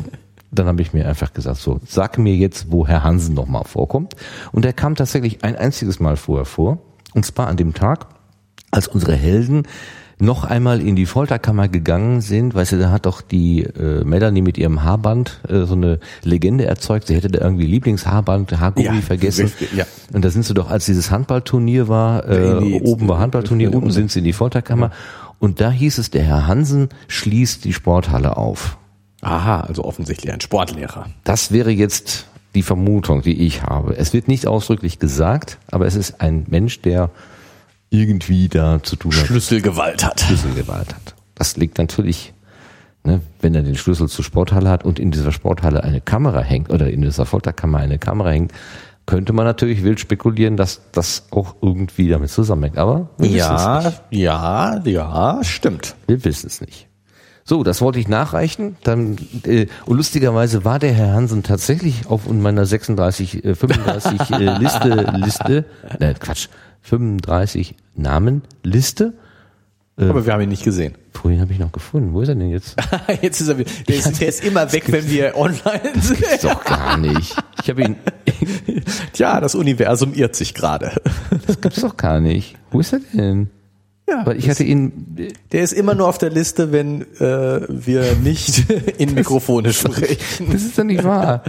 dann 0.53 0.67
habe 0.67 0.83
ich 0.83 0.93
mir 0.93 1.09
einfach 1.09 1.33
gesagt, 1.33 1.59
so, 1.59 1.81
sag 1.87 2.19
mir 2.19 2.37
jetzt, 2.37 2.71
wo 2.71 2.87
Herr 2.87 3.03
Hansen 3.03 3.35
nochmal 3.35 3.65
vorkommt. 3.65 4.15
Und 4.53 4.67
er 4.67 4.75
kam 4.75 4.95
tatsächlich 4.95 5.43
ein 5.45 5.57
einziges 5.57 5.99
Mal 5.99 6.17
vorher 6.17 6.45
vor. 6.45 6.79
Und 7.15 7.25
zwar 7.25 7.47
an 7.47 7.57
dem 7.57 7.73
Tag, 7.73 8.07
als 8.71 8.87
unsere 8.87 9.15
Helden 9.15 9.63
noch 10.23 10.45
einmal 10.45 10.81
in 10.81 10.97
die 10.97 11.07
Folterkammer 11.07 11.69
gegangen 11.69 12.21
sind, 12.21 12.55
weißt 12.55 12.73
du, 12.73 12.79
da 12.79 12.91
hat 12.91 13.07
doch 13.07 13.21
die 13.21 13.63
äh, 13.65 14.05
Melanie 14.05 14.41
mit 14.43 14.57
ihrem 14.57 14.83
Haarband 14.85 15.41
äh, 15.49 15.65
so 15.65 15.75
eine 15.75 15.99
Legende 16.23 16.65
erzeugt, 16.65 17.09
sie 17.09 17.15
hätte 17.17 17.29
da 17.29 17.41
irgendwie 17.41 17.67
Lieblingshaarband, 17.67 18.59
Haargummi 18.59 18.87
Ja, 18.87 18.93
vergessen. 19.03 19.47
richtig, 19.47 19.73
ja. 19.75 19.85
Und 20.13 20.25
da 20.25 20.31
sind 20.31 20.45
sie 20.45 20.55
doch, 20.55 20.71
als 20.71 20.87
dieses 20.87 21.11
Handballturnier 21.11 21.89
war, 21.89 22.27
äh, 22.29 22.61
Nee, 22.61 22.81
oben 22.85 23.09
war 23.09 23.19
Handballturnier, 23.19 23.75
unten 23.75 23.91
sind 23.91 24.11
sie 24.11 24.21
in 24.21 24.25
die 24.25 24.33
Folterkammer. 24.33 24.91
Und 25.39 25.61
da 25.61 25.71
hieß 25.73 25.99
es, 25.99 26.11
der 26.11 26.23
Herr 26.23 26.47
Hansen 26.47 26.89
schließt 27.09 27.65
die 27.65 27.73
Sporthalle 27.73 28.37
auf. 28.37 28.79
Aha, 29.23 29.61
also 29.63 29.85
offensichtlich 29.85 30.33
ein 30.33 30.41
Sportlehrer. 30.41 31.07
Das 31.25 31.51
wäre 31.53 31.71
jetzt 31.71 32.27
die 32.55 32.63
Vermutung, 32.63 33.23
die 33.23 33.41
ich 33.47 33.63
habe. 33.63 33.97
Es 33.97 34.13
wird 34.13 34.29
nicht 34.29 34.47
ausdrücklich 34.47 34.99
gesagt, 34.99 35.59
aber 35.71 35.87
es 35.87 35.97
ist 35.97 36.21
ein 36.21 36.45
Mensch, 36.49 36.81
der 36.83 37.11
irgendwie 37.93 38.49
da 38.49 38.83
zu 38.83 38.97
tun 38.97 39.13
hat, 39.13 39.27
Schlüsselgewalt 39.27 40.05
hat. 40.05 40.21
Schlüsselgewalt 40.21 40.95
hat. 40.95 41.15
Das 41.35 41.57
liegt 41.57 41.79
natürlich, 41.79 42.33
ne, 43.05 43.21
wenn 43.41 43.55
er 43.55 43.63
den 43.63 43.77
Schlüssel 43.77 44.09
zur 44.09 44.25
Sporthalle 44.25 44.71
hat 44.71 44.85
und 44.85 44.99
in 44.99 45.11
dieser 45.11 45.31
Sporthalle 45.31 45.85
eine 45.85 46.01
Kamera 46.01 46.41
hängt 46.41 46.71
oder 46.71 46.91
in 46.91 47.03
dieser 47.03 47.27
Folterkammer 47.27 47.79
eine 47.79 47.99
Kamera 47.99 48.31
hängt, 48.31 48.53
könnte 49.05 49.33
man 49.33 49.45
natürlich 49.45 49.83
wild 49.83 50.01
spekulieren, 50.01 50.57
dass 50.57 50.81
das 50.93 51.27
auch 51.31 51.57
irgendwie 51.61 52.09
damit 52.09 52.31
zusammenhängt. 52.31 52.79
Aber 52.79 53.11
wir 53.19 53.33
wissen 53.35 53.57
es 53.57 53.85
nicht. 53.85 54.03
Ja, 54.11 54.81
ja, 54.81 54.83
ja, 54.85 55.45
stimmt. 55.45 55.97
Wir 56.07 56.25
wissen 56.25 56.47
es 56.47 56.61
nicht. 56.61 56.89
So, 57.45 57.65
das 57.65 57.81
wollte 57.81 57.99
ich 57.99 58.09
nachreichen. 58.09 58.77
Dann 58.85 59.17
äh, 59.45 59.67
und 59.85 59.97
lustigerweise 59.97 60.65
war 60.65 60.79
der 60.79 60.93
Herr 60.93 61.13
Hansen 61.13 61.43
tatsächlich 61.43 62.07
auf 62.07 62.31
meiner 62.31 62.65
36, 62.65 63.45
äh, 63.45 63.55
35 63.55 64.31
äh, 64.31 64.59
Liste, 64.59 65.13
Liste, 65.17 65.65
nein, 65.99 66.15
Quatsch, 66.21 66.49
35 66.83 67.75
Namen 67.95 68.43
Liste. 68.63 69.15
Aber 69.97 70.25
wir 70.25 70.33
haben 70.33 70.41
ihn 70.43 70.49
nicht 70.49 70.65
gesehen. 70.65 70.95
Vorhin 71.13 71.41
habe 71.41 71.53
ich 71.53 71.59
noch 71.59 71.71
gefunden. 71.71 72.15
Wo 72.15 72.23
ist 72.23 72.29
er 72.29 72.35
denn 72.35 72.51
jetzt? 72.51 72.77
Jetzt 73.23 73.41
ist 73.41 73.49
er 73.49 73.59
wieder. 73.59 73.71
Der 73.89 73.97
ist, 73.97 74.21
der 74.21 74.29
ist 74.29 74.43
immer 74.45 74.73
weg, 74.73 74.91
wenn 74.91 75.09
wir 75.09 75.37
online 75.37 75.93
sind. 76.01 76.25
Doch 76.43 76.65
gar 76.65 76.97
nicht. 76.97 77.37
Ich 77.63 77.69
habe 77.69 77.83
ihn. 77.83 77.97
Tja, 79.13 79.41
das 79.41 79.55
Universum 79.55 80.15
irrt 80.15 80.35
sich 80.35 80.55
gerade. 80.55 80.93
Das 81.47 81.61
gibt's 81.61 81.83
doch 81.83 81.97
gar 81.97 82.21
nicht. 82.21 82.57
Wo 82.71 82.81
ist 82.81 82.95
er 82.95 83.01
denn? 83.13 83.51
Ja, 84.09 84.27
Weil 84.27 84.37
ich 84.39 84.49
hatte 84.51 84.65
ihn. 84.65 85.31
der 85.53 85.63
ist 85.63 85.73
immer 85.73 85.95
nur 85.95 86.09
auf 86.09 86.19
der 86.19 86.31
Liste, 86.31 86.73
wenn 86.73 87.03
äh, 87.21 87.67
wir 87.69 88.15
nicht 88.17 88.71
in 88.99 89.15
Mikrofone 89.15 89.73
sprechen. 89.73 90.51
Das 90.51 90.63
ist 90.63 90.79
doch 90.79 90.85
nicht 90.85 91.05
wahr. 91.05 91.45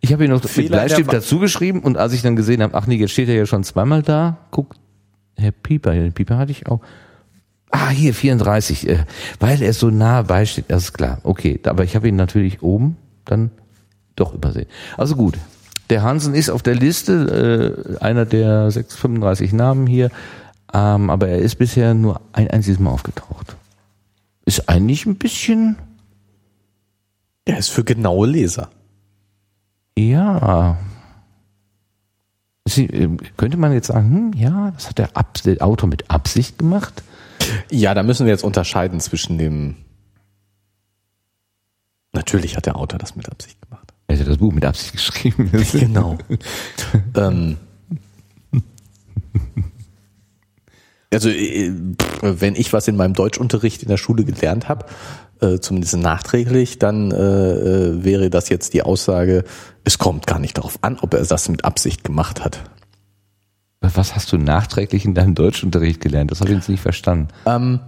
Ich 0.00 0.12
habe 0.12 0.24
ihn 0.24 0.30
noch 0.30 0.42
mit 0.42 0.68
Bleistift 0.68 1.12
dazu 1.12 1.38
geschrieben 1.38 1.80
und 1.80 1.96
als 1.96 2.12
ich 2.12 2.22
dann 2.22 2.36
gesehen 2.36 2.62
habe, 2.62 2.74
ach 2.74 2.86
nee, 2.86 2.96
jetzt 2.96 3.12
steht 3.12 3.28
er 3.28 3.34
ja 3.34 3.46
schon 3.46 3.64
zweimal 3.64 4.02
da. 4.02 4.36
Guck, 4.50 4.74
Herr 5.36 5.52
Pieper, 5.52 5.92
den 5.92 6.12
Pieper 6.12 6.38
hatte 6.38 6.52
ich 6.52 6.66
auch. 6.66 6.80
Ah, 7.70 7.88
hier 7.88 8.14
34, 8.14 8.88
äh, 8.88 9.04
weil 9.40 9.60
er 9.60 9.72
so 9.72 9.90
nah 9.90 10.22
beisteht, 10.22 10.66
das 10.68 10.84
ist 10.84 10.92
klar. 10.92 11.18
Okay, 11.24 11.58
aber 11.64 11.84
ich 11.84 11.96
habe 11.96 12.08
ihn 12.08 12.16
natürlich 12.16 12.62
oben 12.62 12.96
dann 13.24 13.50
doch 14.14 14.32
übersehen. 14.32 14.66
Also 14.96 15.16
gut, 15.16 15.36
der 15.90 16.02
Hansen 16.02 16.34
ist 16.34 16.50
auf 16.50 16.62
der 16.62 16.74
Liste, 16.74 17.96
äh, 18.00 18.02
einer 18.02 18.24
der 18.24 18.70
635 18.70 19.52
Namen 19.52 19.86
hier, 19.86 20.10
ähm, 20.72 21.10
aber 21.10 21.28
er 21.28 21.38
ist 21.38 21.56
bisher 21.56 21.94
nur 21.94 22.20
ein 22.32 22.48
einziges 22.48 22.78
Mal 22.78 22.90
aufgetaucht. 22.90 23.56
Ist 24.44 24.68
eigentlich 24.68 25.06
ein 25.06 25.16
bisschen, 25.16 25.76
Der 27.48 27.58
ist 27.58 27.68
für 27.68 27.84
genaue 27.84 28.26
Leser. 28.26 28.70
Ja. 29.98 30.78
Sie, 32.68 32.86
äh, 32.86 33.16
könnte 33.36 33.56
man 33.56 33.72
jetzt 33.72 33.86
sagen, 33.88 34.10
hm, 34.10 34.32
ja, 34.34 34.72
das 34.72 34.88
hat 34.88 34.98
der, 34.98 35.16
Ab 35.16 35.34
der 35.44 35.62
Autor 35.62 35.88
mit 35.88 36.10
Absicht 36.10 36.58
gemacht? 36.58 37.02
Ja, 37.70 37.94
da 37.94 38.02
müssen 38.02 38.26
wir 38.26 38.32
jetzt 38.32 38.44
unterscheiden 38.44 39.00
zwischen 39.00 39.38
dem. 39.38 39.76
Natürlich 42.12 42.56
hat 42.56 42.66
der 42.66 42.76
Autor 42.76 42.98
das 42.98 43.14
mit 43.14 43.30
Absicht 43.30 43.60
gemacht. 43.62 43.92
Er 44.08 44.18
hat 44.18 44.26
das 44.26 44.38
Buch 44.38 44.52
mit 44.52 44.64
Absicht 44.64 44.92
geschrieben. 44.92 45.50
Genau. 45.72 46.16
ähm, 47.14 47.56
also 51.12 51.28
äh, 51.28 51.72
wenn 52.22 52.56
ich 52.56 52.72
was 52.72 52.88
in 52.88 52.96
meinem 52.96 53.14
Deutschunterricht 53.14 53.82
in 53.82 53.88
der 53.88 53.96
Schule 53.96 54.24
gelernt 54.24 54.68
habe, 54.68 54.86
äh, 55.40 55.58
zumindest 55.58 55.96
nachträglich, 55.96 56.78
dann 56.78 57.10
äh, 57.10 57.16
äh, 57.16 58.04
wäre 58.04 58.30
das 58.30 58.48
jetzt 58.48 58.74
die 58.74 58.82
Aussage, 58.82 59.44
es 59.84 59.98
kommt 59.98 60.26
gar 60.26 60.38
nicht 60.38 60.58
darauf 60.58 60.78
an, 60.82 60.98
ob 61.00 61.14
er 61.14 61.24
das 61.24 61.48
mit 61.48 61.64
Absicht 61.64 62.04
gemacht 62.04 62.44
hat. 62.44 62.60
Was 63.80 64.14
hast 64.14 64.32
du 64.32 64.38
nachträglich 64.38 65.04
in 65.04 65.14
deinem 65.14 65.34
Deutschunterricht 65.34 66.00
gelernt? 66.00 66.30
Das 66.30 66.40
habe 66.40 66.50
ich 66.50 66.56
jetzt 66.56 66.68
nicht 66.68 66.80
verstanden. 66.80 67.28
Ähm, 67.44 67.80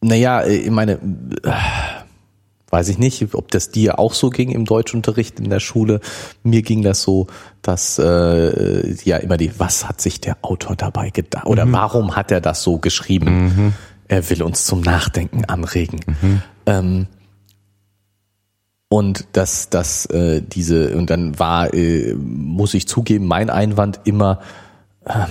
naja, 0.00 0.40
äh, 0.42 0.56
ich 0.56 0.70
meine, 0.70 0.92
äh, 1.42 1.52
weiß 2.70 2.88
ich 2.88 2.98
nicht, 2.98 3.34
ob 3.34 3.50
das 3.50 3.70
dir 3.70 3.98
auch 3.98 4.14
so 4.14 4.30
ging 4.30 4.50
im 4.50 4.64
Deutschunterricht 4.64 5.40
in 5.40 5.50
der 5.50 5.60
Schule. 5.60 6.00
Mir 6.42 6.62
ging 6.62 6.82
das 6.82 7.02
so, 7.02 7.26
dass 7.62 7.98
äh, 7.98 8.94
ja 9.04 9.16
immer 9.16 9.36
die, 9.36 9.58
was 9.58 9.88
hat 9.88 10.00
sich 10.00 10.20
der 10.20 10.38
Autor 10.42 10.76
dabei 10.76 11.10
gedacht? 11.10 11.46
Oder 11.46 11.70
warum 11.72 12.16
hat 12.16 12.30
er 12.30 12.40
das 12.40 12.62
so 12.62 12.78
geschrieben? 12.78 13.74
Er 14.10 14.28
will 14.28 14.42
uns 14.42 14.64
zum 14.64 14.80
Nachdenken 14.80 15.44
anregen. 15.44 16.00
Ähm, 16.66 17.06
und 18.88 19.28
dass 19.32 19.70
dass 19.70 20.04
äh, 20.06 20.42
diese 20.42 20.96
und 20.96 21.10
dann 21.10 21.38
war 21.38 21.72
äh, 21.72 22.12
muss 22.14 22.74
ich 22.74 22.88
zugeben 22.88 23.26
mein 23.26 23.50
Einwand 23.50 24.00
immer 24.04 24.40
ähm, 25.06 25.28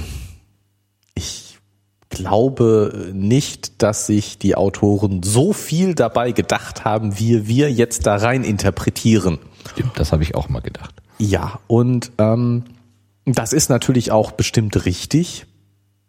ich 1.14 1.60
glaube 2.10 3.12
nicht, 3.14 3.84
dass 3.84 4.08
sich 4.08 4.38
die 4.38 4.56
Autoren 4.56 5.24
so 5.24 5.52
viel 5.52 5.94
dabei 5.94 6.32
gedacht 6.32 6.86
haben, 6.86 7.20
wie 7.20 7.48
wir 7.48 7.70
jetzt 7.72 8.06
da 8.06 8.16
rein 8.16 8.46
interpretieren. 8.46 9.40
Stimmt, 9.72 10.00
das 10.00 10.14
habe 10.14 10.24
ich 10.24 10.36
auch 10.36 10.48
mal 10.48 10.62
gedacht. 10.62 10.96
Ja, 11.18 11.60
und 11.68 12.14
ähm, 12.18 12.64
das 13.26 13.52
ist 13.52 13.70
natürlich 13.70 14.14
auch 14.14 14.32
bestimmt 14.32 14.86
richtig. 14.86 15.46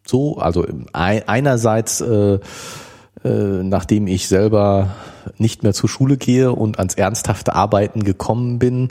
So, 0.07 0.39
also 0.39 0.67
ein- 0.93 1.29
einerseits 1.29 2.01
äh, 2.01 2.39
äh, 3.23 3.29
nachdem 3.29 4.07
ich 4.07 4.29
selber 4.29 4.95
nicht 5.37 5.63
mehr 5.63 5.75
zur 5.75 5.91
Schule 5.91 6.17
gehe 6.17 6.53
und 6.53 6.79
ans 6.79 6.95
ernsthafte 6.95 7.55
Arbeiten 7.55 8.03
gekommen 8.03 8.59
bin, 8.59 8.89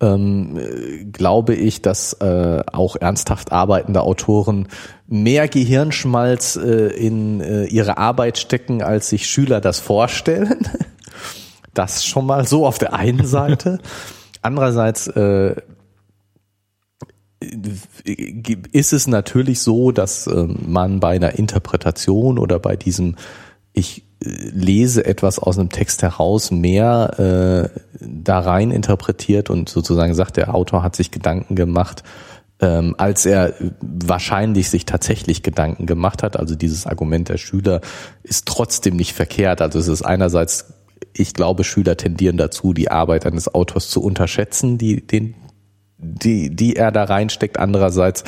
ähm, 0.00 0.58
äh, 0.58 1.04
glaube 1.04 1.54
ich, 1.54 1.80
dass 1.80 2.14
äh, 2.14 2.62
auch 2.72 2.96
ernsthaft 2.96 3.52
arbeitende 3.52 4.02
Autoren 4.02 4.66
mehr 5.06 5.46
Gehirnschmalz 5.48 6.56
in 6.56 7.40
ihre 7.40 7.96
Arbeit 7.96 8.36
stecken, 8.36 8.82
als 8.82 9.08
sich 9.08 9.26
Schüler 9.26 9.60
das 9.60 9.78
vorstellen. 9.80 10.68
Das 11.74 12.04
schon 12.04 12.26
mal 12.26 12.44
so 12.44 12.66
auf 12.66 12.78
der 12.78 12.92
einen 12.92 13.24
Seite. 13.24 13.78
Andererseits 14.42 15.06
ist 18.72 18.92
es 18.92 19.06
natürlich 19.06 19.60
so, 19.60 19.92
dass 19.92 20.26
äh, 20.26 20.46
man 20.66 21.00
bei 21.00 21.16
einer 21.16 21.38
Interpretation 21.38 22.38
oder 22.38 22.58
bei 22.58 22.76
diesem 22.76 23.16
ich 23.72 24.02
äh, 24.24 24.28
lese 24.50 25.04
etwas 25.04 25.38
aus 25.38 25.58
einem 25.58 25.70
Text 25.70 26.02
heraus 26.02 26.50
mehr 26.50 27.70
äh, 27.72 27.80
da 28.00 28.40
rein 28.40 28.70
interpretiert 28.70 29.50
und 29.50 29.68
sozusagen 29.68 30.14
sagt, 30.14 30.36
der 30.36 30.54
Autor 30.54 30.82
hat 30.82 30.96
sich 30.96 31.10
Gedanken 31.10 31.54
gemacht, 31.54 32.02
ähm, 32.60 32.94
als 32.98 33.24
er 33.24 33.54
wahrscheinlich 33.80 34.68
sich 34.68 34.84
tatsächlich 34.84 35.42
Gedanken 35.42 35.86
gemacht 35.86 36.22
hat. 36.22 36.36
Also 36.36 36.56
dieses 36.56 36.86
Argument 36.86 37.28
der 37.28 37.38
Schüler 37.38 37.80
ist 38.24 38.46
trotzdem 38.46 38.96
nicht 38.96 39.12
verkehrt. 39.12 39.62
Also 39.62 39.78
es 39.78 39.86
ist 39.86 40.02
einerseits, 40.02 40.72
ich 41.12 41.34
glaube, 41.34 41.62
Schüler 41.62 41.96
tendieren 41.96 42.36
dazu, 42.36 42.72
die 42.72 42.90
Arbeit 42.90 43.26
eines 43.26 43.54
Autors 43.54 43.88
zu 43.88 44.02
unterschätzen, 44.02 44.76
die, 44.76 45.06
den, 45.06 45.34
die, 45.98 46.54
die 46.54 46.76
er 46.76 46.92
da 46.92 47.04
reinsteckt. 47.04 47.58
Andererseits 47.58 48.24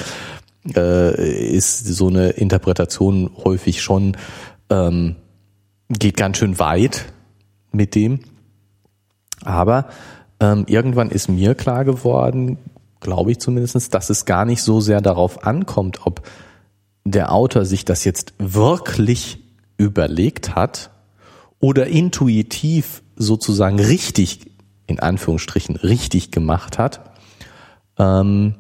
äh, 0.75 1.51
ist 1.57 1.87
so 1.87 2.09
eine 2.09 2.31
Interpretation 2.31 3.31
häufig 3.45 3.83
schon 3.83 4.17
ähm, 4.69 5.17
geht 5.89 6.17
ganz 6.17 6.39
schön 6.39 6.59
weit 6.59 7.07
mit 7.73 7.95
dem. 7.95 8.21
Aber 9.45 9.89
ähm, 10.39 10.65
irgendwann 10.69 11.11
ist 11.11 11.29
mir 11.29 11.55
klar 11.55 11.85
geworden, 11.85 12.59
glaube 13.01 13.33
ich 13.33 13.39
zumindest, 13.39 13.95
dass 13.95 14.11
es 14.11 14.25
gar 14.25 14.45
nicht 14.45 14.63
so 14.63 14.81
sehr 14.81 15.01
darauf 15.01 15.45
ankommt, 15.45 16.07
ob 16.07 16.23
der 17.05 17.33
Autor 17.33 17.65
sich 17.65 17.85
das 17.85 18.05
jetzt 18.05 18.35
wirklich 18.39 19.39
überlegt 19.79 20.55
hat 20.55 20.91
oder 21.59 21.87
intuitiv 21.87 23.03
sozusagen 23.17 23.81
richtig, 23.81 24.51
in 24.87 25.01
Anführungsstrichen, 25.01 25.77
richtig 25.77 26.31
gemacht 26.31 26.79
hat, 26.79 27.10
ähm, 28.01 28.55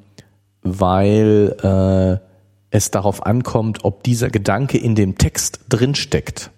weil 0.62 1.56
äh, 1.62 2.26
es 2.70 2.90
darauf 2.90 3.24
ankommt, 3.24 3.84
ob 3.84 4.02
dieser 4.04 4.28
Gedanke 4.28 4.78
in 4.78 4.94
dem 4.94 5.16
Text 5.16 5.60
drinsteckt. 5.68 6.50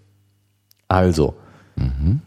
Also, 0.89 1.35
mhm. 1.77 2.21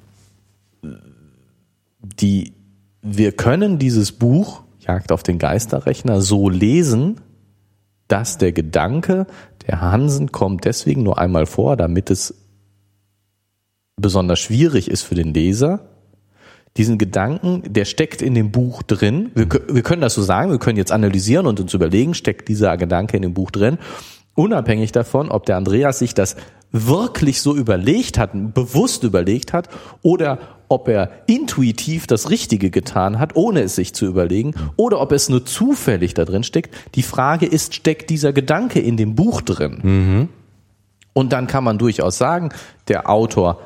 die, 2.00 2.54
wir 3.02 3.34
können 3.34 3.78
dieses 3.78 4.14
Buch 4.14 4.64
Jagd 4.80 5.12
auf 5.12 5.24
den 5.24 5.40
Geisterrechner 5.40 6.22
so 6.22 6.48
lesen, 6.48 7.20
dass 8.08 8.38
der 8.38 8.52
Gedanke, 8.52 9.26
der 9.68 9.82
Hansen 9.82 10.32
kommt 10.32 10.66
deswegen 10.66 11.04
nur 11.04 11.18
einmal 11.18 11.48
vor, 11.48 11.76
damit 11.76 12.12
es 12.12 12.36
besonders 13.96 14.40
schwierig 14.40 14.90
ist 14.90 15.02
für 15.02 15.16
den 15.16 15.34
Leser. 15.34 15.90
Diesen 16.78 16.98
Gedanken, 16.98 17.64
der 17.66 17.86
steckt 17.86 18.22
in 18.22 18.34
dem 18.34 18.52
Buch 18.52 18.84
drin. 18.84 19.32
Wir, 19.34 19.48
wir 19.70 19.82
können 19.82 20.02
das 20.02 20.14
so 20.14 20.22
sagen, 20.22 20.52
wir 20.52 20.60
können 20.60 20.78
jetzt 20.78 20.92
analysieren 20.92 21.48
und 21.48 21.60
uns 21.60 21.74
überlegen, 21.74 22.14
steckt 22.14 22.50
dieser 22.50 22.76
Gedanke 22.76 23.16
in 23.16 23.24
dem 23.24 23.34
Buch 23.34 23.52
drin. 23.52 23.78
Unabhängig 24.34 24.92
davon, 24.92 25.30
ob 25.32 25.46
der 25.46 25.56
Andreas 25.56 26.00
sich 26.00 26.14
das 26.14 26.36
wirklich 26.72 27.42
so 27.42 27.56
überlegt 27.56 28.18
hat, 28.18 28.32
bewusst 28.54 29.04
überlegt 29.04 29.54
hat, 29.54 29.70
oder 30.02 30.40
ob 30.68 30.90
er 30.90 31.12
intuitiv 31.28 32.08
das 32.08 32.30
Richtige 32.30 32.70
getan 32.70 33.20
hat, 33.20 33.36
ohne 33.36 33.62
es 33.62 33.76
sich 33.76 33.94
zu 33.94 34.06
überlegen, 34.06 34.54
oder 34.76 35.00
ob 35.00 35.14
es 35.14 35.30
nur 35.30 35.46
zufällig 35.46 36.14
da 36.14 36.26
drin 36.26 36.44
steckt. 36.44 36.76
Die 36.96 37.04
Frage 37.04 37.46
ist, 37.46 37.76
steckt 37.76 38.10
dieser 38.10 38.34
Gedanke 38.34 38.80
in 38.80 38.98
dem 38.98 39.16
Buch 39.16 39.42
drin? 39.42 39.80
Mhm. 39.82 40.30
Und 41.14 41.32
dann 41.32 41.48
kann 41.48 41.64
man 41.64 41.78
durchaus 41.78 42.18
sagen, 42.18 42.50
der 42.90 43.10
Autor 43.10 43.62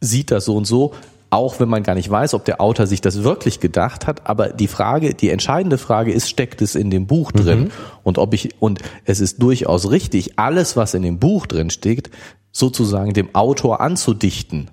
sieht 0.00 0.30
das 0.30 0.46
so 0.46 0.56
und 0.56 0.64
so, 0.64 0.94
auch 1.34 1.58
wenn 1.58 1.68
man 1.68 1.82
gar 1.82 1.96
nicht 1.96 2.08
weiß, 2.08 2.32
ob 2.34 2.44
der 2.44 2.60
Autor 2.60 2.86
sich 2.86 3.00
das 3.00 3.24
wirklich 3.24 3.58
gedacht 3.58 4.06
hat. 4.06 4.26
Aber 4.26 4.50
die 4.50 4.68
Frage, 4.68 5.14
die 5.14 5.30
entscheidende 5.30 5.78
Frage 5.78 6.12
ist, 6.12 6.30
steckt 6.30 6.62
es 6.62 6.76
in 6.76 6.90
dem 6.90 7.08
Buch 7.08 7.32
drin? 7.32 7.64
Mhm. 7.64 7.70
Und 8.04 8.18
ob 8.18 8.34
ich, 8.34 8.50
und 8.60 8.78
es 9.04 9.18
ist 9.18 9.42
durchaus 9.42 9.90
richtig, 9.90 10.38
alles, 10.38 10.76
was 10.76 10.94
in 10.94 11.02
dem 11.02 11.18
Buch 11.18 11.46
drin 11.46 11.70
steht, 11.70 12.10
sozusagen 12.52 13.14
dem 13.14 13.34
Autor 13.34 13.80
anzudichten. 13.80 14.70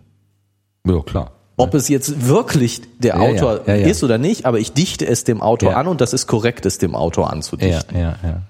Ja, 0.86 1.02
klar. 1.02 1.32
Ob 1.58 1.74
es 1.74 1.90
jetzt 1.90 2.28
wirklich 2.28 2.82
der 3.00 3.16
ja, 3.16 3.22
Autor 3.22 3.62
ja, 3.66 3.76
ja, 3.76 3.88
ist 3.88 4.04
oder 4.04 4.20
nicht, 4.20 4.46
aber 4.46 4.60
ich 4.60 4.74
dichte 4.74 5.08
es 5.08 5.24
dem 5.24 5.42
Autor 5.42 5.76
an 5.76 5.88
und 5.88 6.00
das 6.00 6.14
ist 6.14 6.28
korrekt, 6.28 6.66
es 6.68 6.78
dem 6.78 6.96
Autor 6.96 7.32
anzudichten. 7.32 7.96
Ja, 7.96 8.02
ja, 8.02 8.18
ja. 8.24 8.42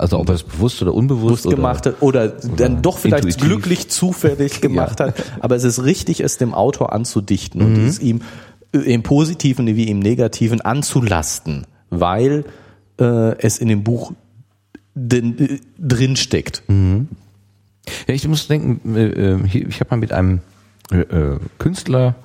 Also 0.00 0.18
ob 0.18 0.30
er 0.30 0.36
es 0.36 0.44
bewusst 0.44 0.80
oder 0.80 0.94
unbewusst 0.94 1.44
oder, 1.44 1.56
gemacht 1.56 1.84
hat 1.84 2.00
oder, 2.00 2.24
oder 2.24 2.56
dann 2.56 2.80
doch 2.80 2.96
vielleicht 2.96 3.24
intuitiv. 3.24 3.46
glücklich 3.46 3.88
zufällig 3.90 4.60
gemacht 4.62 5.00
ja. 5.00 5.08
hat. 5.08 5.22
Aber 5.40 5.56
es 5.56 5.64
ist 5.64 5.84
richtig, 5.84 6.20
es 6.20 6.38
dem 6.38 6.54
Autor 6.54 6.94
anzudichten 6.94 7.60
mhm. 7.60 7.66
und 7.66 7.86
es 7.86 7.98
ihm 7.98 8.22
äh, 8.72 8.78
im 8.78 9.02
Positiven 9.02 9.66
wie 9.66 9.88
im 9.88 9.98
Negativen 9.98 10.62
anzulasten, 10.62 11.66
weil 11.90 12.44
äh, 12.98 13.36
es 13.38 13.58
in 13.58 13.68
dem 13.68 13.84
Buch 13.84 14.12
äh, 14.96 15.58
drin 15.78 16.16
steckt. 16.16 16.62
Mhm. 16.68 17.08
Ja, 18.08 18.14
ich 18.14 18.26
muss 18.26 18.48
denken, 18.48 18.96
äh, 18.96 19.36
ich 19.52 19.80
habe 19.80 19.90
mal 19.90 19.96
mit 19.98 20.12
einem 20.12 20.40
Künstler 21.58 22.16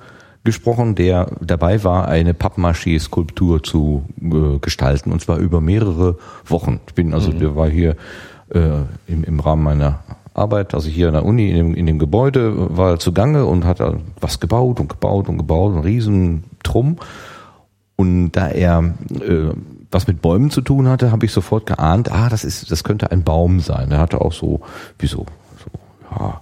gesprochen, 0.46 0.94
der 0.94 1.26
dabei 1.40 1.84
war, 1.84 2.08
eine 2.08 2.32
Pappmaché-Skulptur 2.32 3.62
zu 3.62 4.04
äh, 4.22 4.58
gestalten 4.60 5.12
und 5.12 5.20
zwar 5.20 5.36
über 5.36 5.60
mehrere 5.60 6.16
Wochen. 6.46 6.80
Ich 6.86 6.94
bin 6.94 7.12
also, 7.12 7.30
mhm. 7.30 7.38
der 7.38 7.56
war 7.56 7.68
hier 7.68 7.96
äh, 8.48 8.80
im, 9.06 9.24
im 9.24 9.40
Rahmen 9.40 9.62
meiner 9.62 10.00
Arbeit, 10.32 10.74
also 10.74 10.88
hier 10.88 11.08
an 11.08 11.14
der 11.14 11.24
Uni 11.24 11.50
in 11.50 11.56
dem, 11.56 11.74
in 11.74 11.86
dem 11.86 11.98
Gebäude, 11.98 12.76
war 12.76 12.92
er 12.92 12.98
zugange 12.98 13.44
und 13.44 13.64
hat 13.64 13.82
was 14.20 14.40
gebaut 14.40 14.80
und 14.80 14.88
gebaut 14.88 15.28
und 15.28 15.36
gebaut, 15.36 15.74
ein 15.74 15.82
riesen 15.82 16.44
Trumm. 16.62 16.96
Und 17.96 18.32
da 18.32 18.48
er 18.48 18.94
äh, 19.10 19.52
was 19.90 20.06
mit 20.06 20.20
Bäumen 20.20 20.50
zu 20.50 20.60
tun 20.60 20.88
hatte, 20.88 21.10
habe 21.12 21.24
ich 21.26 21.32
sofort 21.32 21.66
geahnt, 21.66 22.10
ah, 22.10 22.28
das 22.28 22.44
ist, 22.44 22.70
das 22.70 22.84
könnte 22.84 23.10
ein 23.10 23.22
Baum 23.22 23.60
sein. 23.60 23.90
Er 23.90 23.98
hatte 23.98 24.20
auch 24.20 24.32
so, 24.32 24.60
wie 24.98 25.06
so, 25.06 25.26
so 25.58 25.70
ja, 26.10 26.40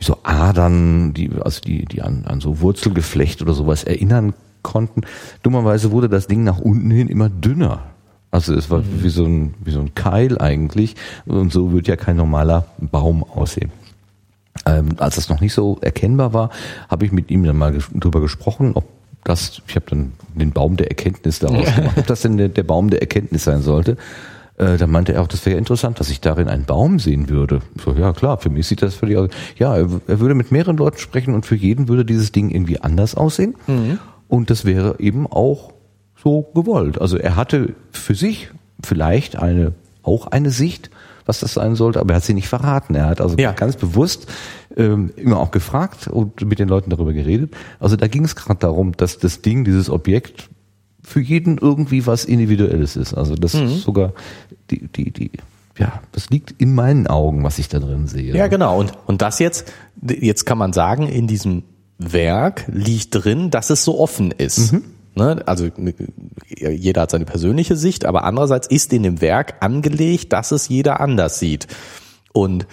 wie 0.00 0.04
so 0.04 0.18
Adern, 0.22 1.14
die, 1.14 1.30
also 1.40 1.60
die, 1.60 1.84
die 1.84 2.02
an, 2.02 2.24
an 2.26 2.40
so 2.40 2.60
Wurzelgeflecht 2.60 3.42
oder 3.42 3.52
sowas 3.52 3.84
erinnern 3.84 4.34
konnten. 4.62 5.02
Dummerweise 5.42 5.92
wurde 5.92 6.08
das 6.08 6.26
Ding 6.26 6.42
nach 6.42 6.58
unten 6.58 6.90
hin 6.90 7.08
immer 7.08 7.28
dünner. 7.28 7.82
Also 8.30 8.54
es 8.54 8.70
war 8.70 8.78
mhm. 8.78 9.02
wie 9.02 9.08
so 9.10 9.24
ein, 9.24 9.54
wie 9.62 9.70
so 9.70 9.80
ein 9.80 9.94
Keil 9.94 10.38
eigentlich. 10.38 10.96
Und 11.26 11.52
so 11.52 11.72
wird 11.72 11.86
ja 11.86 11.96
kein 11.96 12.16
normaler 12.16 12.64
Baum 12.78 13.22
aussehen. 13.22 13.70
Ähm, 14.66 14.96
als 14.98 15.16
das 15.16 15.28
noch 15.28 15.40
nicht 15.40 15.52
so 15.52 15.78
erkennbar 15.80 16.32
war, 16.32 16.50
habe 16.88 17.04
ich 17.04 17.12
mit 17.12 17.30
ihm 17.30 17.44
dann 17.44 17.56
mal 17.56 17.78
drüber 17.94 18.20
gesprochen, 18.20 18.72
ob 18.74 18.84
das, 19.24 19.60
ich 19.68 19.76
habe 19.76 19.86
dann 19.90 20.12
den 20.34 20.52
Baum 20.52 20.76
der 20.76 20.88
Erkenntnis 20.88 21.40
daraus 21.40 21.74
gemacht, 21.74 21.98
ob 21.98 22.06
das 22.06 22.22
denn 22.22 22.38
der, 22.38 22.48
der 22.48 22.62
Baum 22.62 22.88
der 22.88 23.00
Erkenntnis 23.00 23.44
sein 23.44 23.62
sollte. 23.62 23.96
Äh, 24.60 24.76
da 24.76 24.86
meinte 24.86 25.14
er 25.14 25.22
auch, 25.22 25.26
das 25.26 25.46
wäre 25.46 25.56
interessant, 25.56 26.00
dass 26.00 26.10
ich 26.10 26.20
darin 26.20 26.48
einen 26.48 26.64
Baum 26.64 26.98
sehen 26.98 27.30
würde. 27.30 27.60
So, 27.82 27.94
ja 27.94 28.12
klar, 28.12 28.36
für 28.36 28.50
mich 28.50 28.66
sieht 28.66 28.82
das 28.82 28.94
völlig 28.94 29.16
aus. 29.16 29.30
Ja, 29.56 29.74
er, 29.74 29.88
er, 30.06 30.20
würde 30.20 30.34
mit 30.34 30.52
mehreren 30.52 30.76
Leuten 30.76 30.98
sprechen 30.98 31.32
und 31.32 31.46
für 31.46 31.56
jeden 31.56 31.88
würde 31.88 32.04
dieses 32.04 32.30
Ding 32.30 32.50
irgendwie 32.50 32.78
anders 32.78 33.14
aussehen. 33.14 33.54
Mhm. 33.66 33.98
Und 34.28 34.50
das 34.50 34.66
wäre 34.66 34.96
eben 35.00 35.26
auch 35.26 35.72
so 36.22 36.42
gewollt. 36.54 37.00
Also 37.00 37.16
er 37.16 37.36
hatte 37.36 37.74
für 37.90 38.14
sich 38.14 38.50
vielleicht 38.84 39.36
eine, 39.36 39.72
auch 40.02 40.26
eine 40.26 40.50
Sicht, 40.50 40.90
was 41.24 41.40
das 41.40 41.54
sein 41.54 41.74
sollte, 41.74 41.98
aber 41.98 42.12
er 42.12 42.16
hat 42.16 42.24
sie 42.24 42.34
nicht 42.34 42.48
verraten. 42.48 42.94
Er 42.94 43.06
hat 43.06 43.22
also 43.22 43.36
ja. 43.38 43.52
ganz 43.52 43.76
bewusst 43.76 44.26
ähm, 44.76 45.10
immer 45.16 45.38
auch 45.38 45.52
gefragt 45.52 46.06
und 46.06 46.44
mit 46.44 46.58
den 46.58 46.68
Leuten 46.68 46.90
darüber 46.90 47.14
geredet. 47.14 47.54
Also 47.78 47.96
da 47.96 48.08
ging 48.08 48.24
es 48.24 48.36
gerade 48.36 48.60
darum, 48.60 48.92
dass 48.92 49.18
das 49.18 49.40
Ding, 49.40 49.64
dieses 49.64 49.88
Objekt 49.88 50.50
für 51.02 51.20
jeden 51.20 51.58
irgendwie 51.58 52.06
was 52.06 52.24
Individuelles 52.24 52.96
ist. 52.96 53.14
Also 53.14 53.34
das 53.34 53.54
mhm. 53.54 53.64
ist 53.66 53.82
sogar 53.82 54.12
die, 54.70 54.88
die, 54.88 55.10
die, 55.10 55.30
ja, 55.78 56.00
das 56.12 56.30
liegt 56.30 56.54
in 56.58 56.74
meinen 56.74 57.06
Augen, 57.06 57.42
was 57.42 57.58
ich 57.58 57.68
da 57.68 57.78
drin 57.78 58.06
sehe. 58.06 58.34
Ja, 58.34 58.48
genau. 58.48 58.78
Und, 58.78 58.92
und 59.06 59.22
das 59.22 59.38
jetzt, 59.38 59.72
jetzt 60.02 60.44
kann 60.44 60.58
man 60.58 60.72
sagen, 60.72 61.08
in 61.08 61.26
diesem 61.26 61.62
Werk 61.98 62.64
liegt 62.70 63.14
drin, 63.14 63.50
dass 63.50 63.70
es 63.70 63.84
so 63.84 63.98
offen 63.98 64.30
ist. 64.30 64.72
Mhm. 64.72 64.84
Ne? 65.14 65.42
Also 65.46 65.68
jeder 66.48 67.02
hat 67.02 67.10
seine 67.10 67.24
persönliche 67.24 67.76
Sicht, 67.76 68.04
aber 68.04 68.24
andererseits 68.24 68.66
ist 68.68 68.92
in 68.92 69.02
dem 69.02 69.20
Werk 69.20 69.54
angelegt, 69.60 70.32
dass 70.32 70.52
es 70.52 70.68
jeder 70.68 71.00
anders 71.00 71.38
sieht. 71.38 71.66
Und 72.32 72.66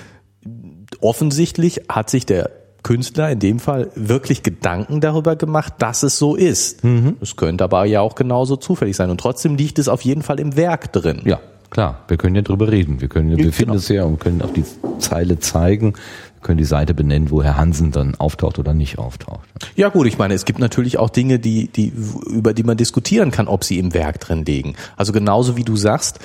offensichtlich 1.02 1.82
hat 1.90 2.10
sich 2.10 2.26
der 2.26 2.52
Künstler 2.88 3.30
in 3.30 3.40
dem 3.40 3.60
Fall 3.60 3.90
wirklich 3.96 4.44
Gedanken 4.44 5.02
darüber 5.02 5.36
gemacht, 5.36 5.74
dass 5.80 6.04
es 6.04 6.18
so 6.18 6.38
ist. 6.38 6.86
Mhm. 6.86 7.18
Es 7.20 7.36
könnte 7.36 7.66
aber 7.66 7.84
ja 7.84 8.00
auch 8.00 8.16
genauso 8.16 8.56
zufällig 8.56 8.96
sein. 8.96 9.10
Und 9.10 9.20
trotzdem 9.20 9.58
liegt 9.58 9.78
es 9.78 9.90
auf 9.90 10.04
jeden 10.04 10.22
Fall 10.22 10.40
im 10.40 10.56
Werk 10.56 10.94
drin. 10.94 11.20
Ja, 11.26 11.42
klar. 11.70 12.06
Wir 12.08 12.16
können 12.16 12.36
ja 12.36 12.44
drüber 12.44 12.72
reden. 12.72 13.02
Wir 13.02 13.10
können, 13.10 13.32
wir 13.32 13.36
genau. 13.36 13.52
finden 13.52 13.76
es 13.76 13.90
ja 13.90 14.06
und 14.06 14.22
können 14.22 14.42
auch 14.42 14.54
die 14.54 14.64
Zeile 15.00 15.38
zeigen. 15.38 15.96
Wir 16.36 16.42
können 16.44 16.60
die 16.60 16.64
Seite 16.64 16.94
benennen, 16.94 17.30
wo 17.30 17.44
Herr 17.44 17.58
Hansen 17.58 17.92
dann 17.92 18.16
auftaucht 18.16 18.58
oder 18.58 18.74
nicht 18.74 19.00
auftaucht. 19.00 19.50
Ja 19.76 19.90
gut, 19.90 20.08
ich 20.08 20.18
meine, 20.18 20.34
es 20.34 20.46
gibt 20.46 20.60
natürlich 20.60 20.98
auch 20.98 21.10
Dinge, 21.10 21.40
die, 21.40 21.68
die, 21.68 21.92
über 22.30 22.54
die 22.54 22.64
man 22.64 22.78
diskutieren 22.78 23.32
kann, 23.32 23.50
ob 23.50 23.66
sie 23.66 23.80
im 23.80 23.94
Werk 23.94 24.22
drin 24.22 24.46
liegen. 24.46 24.76
Also 24.96 25.12
genauso 25.12 25.58
wie 25.58 25.66
du 25.66 25.76
sagst, 25.76 26.20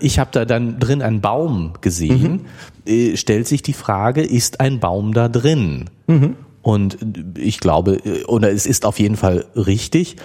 ich 0.00 0.18
habe 0.18 0.30
da 0.32 0.44
dann 0.44 0.78
drin 0.78 1.02
einen 1.02 1.20
Baum 1.20 1.74
gesehen, 1.80 2.46
mhm. 2.84 2.92
äh, 2.92 3.16
stellt 3.16 3.46
sich 3.46 3.62
die 3.62 3.72
Frage, 3.72 4.22
ist 4.22 4.60
ein 4.60 4.80
Baum 4.80 5.12
da 5.14 5.28
drin? 5.28 5.90
Mhm. 6.06 6.36
Und 6.62 6.98
ich 7.38 7.60
glaube, 7.60 7.96
äh, 8.04 8.24
oder 8.24 8.50
es 8.52 8.66
ist 8.66 8.84
auf 8.84 8.98
jeden 8.98 9.16
Fall 9.16 9.46
richtig, 9.54 10.16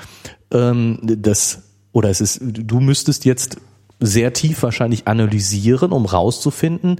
ähm, 0.51 0.99
dass, 1.01 1.61
oder 1.91 2.09
es 2.09 2.21
ist, 2.21 2.39
du 2.41 2.79
müsstest 2.79 3.25
jetzt 3.25 3.57
sehr 3.99 4.33
tief 4.33 4.63
wahrscheinlich 4.63 5.07
analysieren, 5.07 5.91
um 5.91 6.05
rauszufinden, 6.05 6.99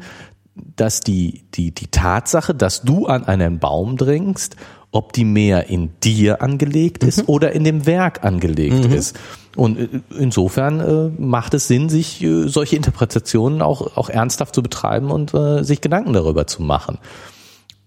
dass 0.76 1.01
die, 1.01 1.43
die, 1.56 1.74
die 1.74 1.88
Tatsache, 1.88 2.54
dass 2.54 2.84
du 2.84 3.08
an 3.08 3.26
einen 3.26 3.60
Baum 3.60 3.97
drängst, 3.97 4.56
ob 4.94 5.12
die 5.12 5.26
mehr 5.26 5.70
in 5.70 5.89
dir 6.04 6.41
angelegt 6.41 7.04
ist 7.04 7.24
mhm. 7.24 7.24
oder 7.28 7.52
in 7.52 7.64
dem 7.64 7.86
Werk 7.86 8.24
angelegt 8.24 8.88
mhm. 8.88 8.94
ist. 8.94 9.20
Und 9.56 9.80
äh, 9.80 9.88
insofern 10.18 10.80
äh, 10.80 11.22
macht 11.22 11.56
es 11.56 11.68
Sinn, 11.68 11.89
sich 11.89 12.24
äh, 12.24 12.48
solche 12.48 12.76
Interpretationen 12.76 13.62
auch, 13.62 13.98
auch 13.98 14.10
ernsthaft 14.10 14.54
zu 14.54 14.62
betreiben 14.62 15.10
und 15.10 15.34
äh, 15.34 15.64
sich 15.64 15.82
Gedanken 15.82 16.14
darüber 16.14 16.46
zu 16.46 16.62
machen, 16.62 17.00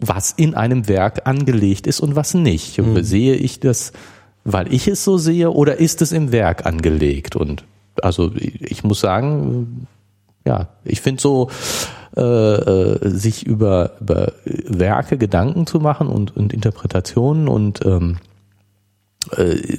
was 0.00 0.32
in 0.32 0.54
einem 0.54 0.88
Werk 0.88 1.26
angelegt 1.28 1.86
ist 1.86 2.00
und 2.00 2.16
was 2.16 2.34
nicht. 2.34 2.78
Mhm. 2.78 3.02
Sehe 3.04 3.36
ich 3.36 3.60
das, 3.60 3.92
weil 4.44 4.72
ich 4.72 4.88
es 4.88 5.04
so 5.04 5.16
sehe, 5.16 5.52
oder 5.52 5.78
ist 5.78 6.02
es 6.02 6.10
im 6.10 6.32
Werk 6.32 6.66
angelegt? 6.66 7.36
Und 7.36 7.64
also 8.02 8.32
ich 8.34 8.82
muss 8.82 8.98
sagen, 8.98 9.86
ja, 10.44 10.70
ich 10.84 11.00
finde 11.00 11.22
so, 11.22 11.50
äh, 12.16 12.20
äh, 12.20 13.08
sich 13.10 13.46
über, 13.46 13.92
über 14.00 14.32
Werke 14.44 15.18
Gedanken 15.18 15.66
zu 15.66 15.80
machen 15.80 16.08
und, 16.08 16.34
und 16.36 16.54
Interpretationen 16.54 17.46
und 17.46 17.84
ähm, 17.84 18.16
äh, 19.36 19.78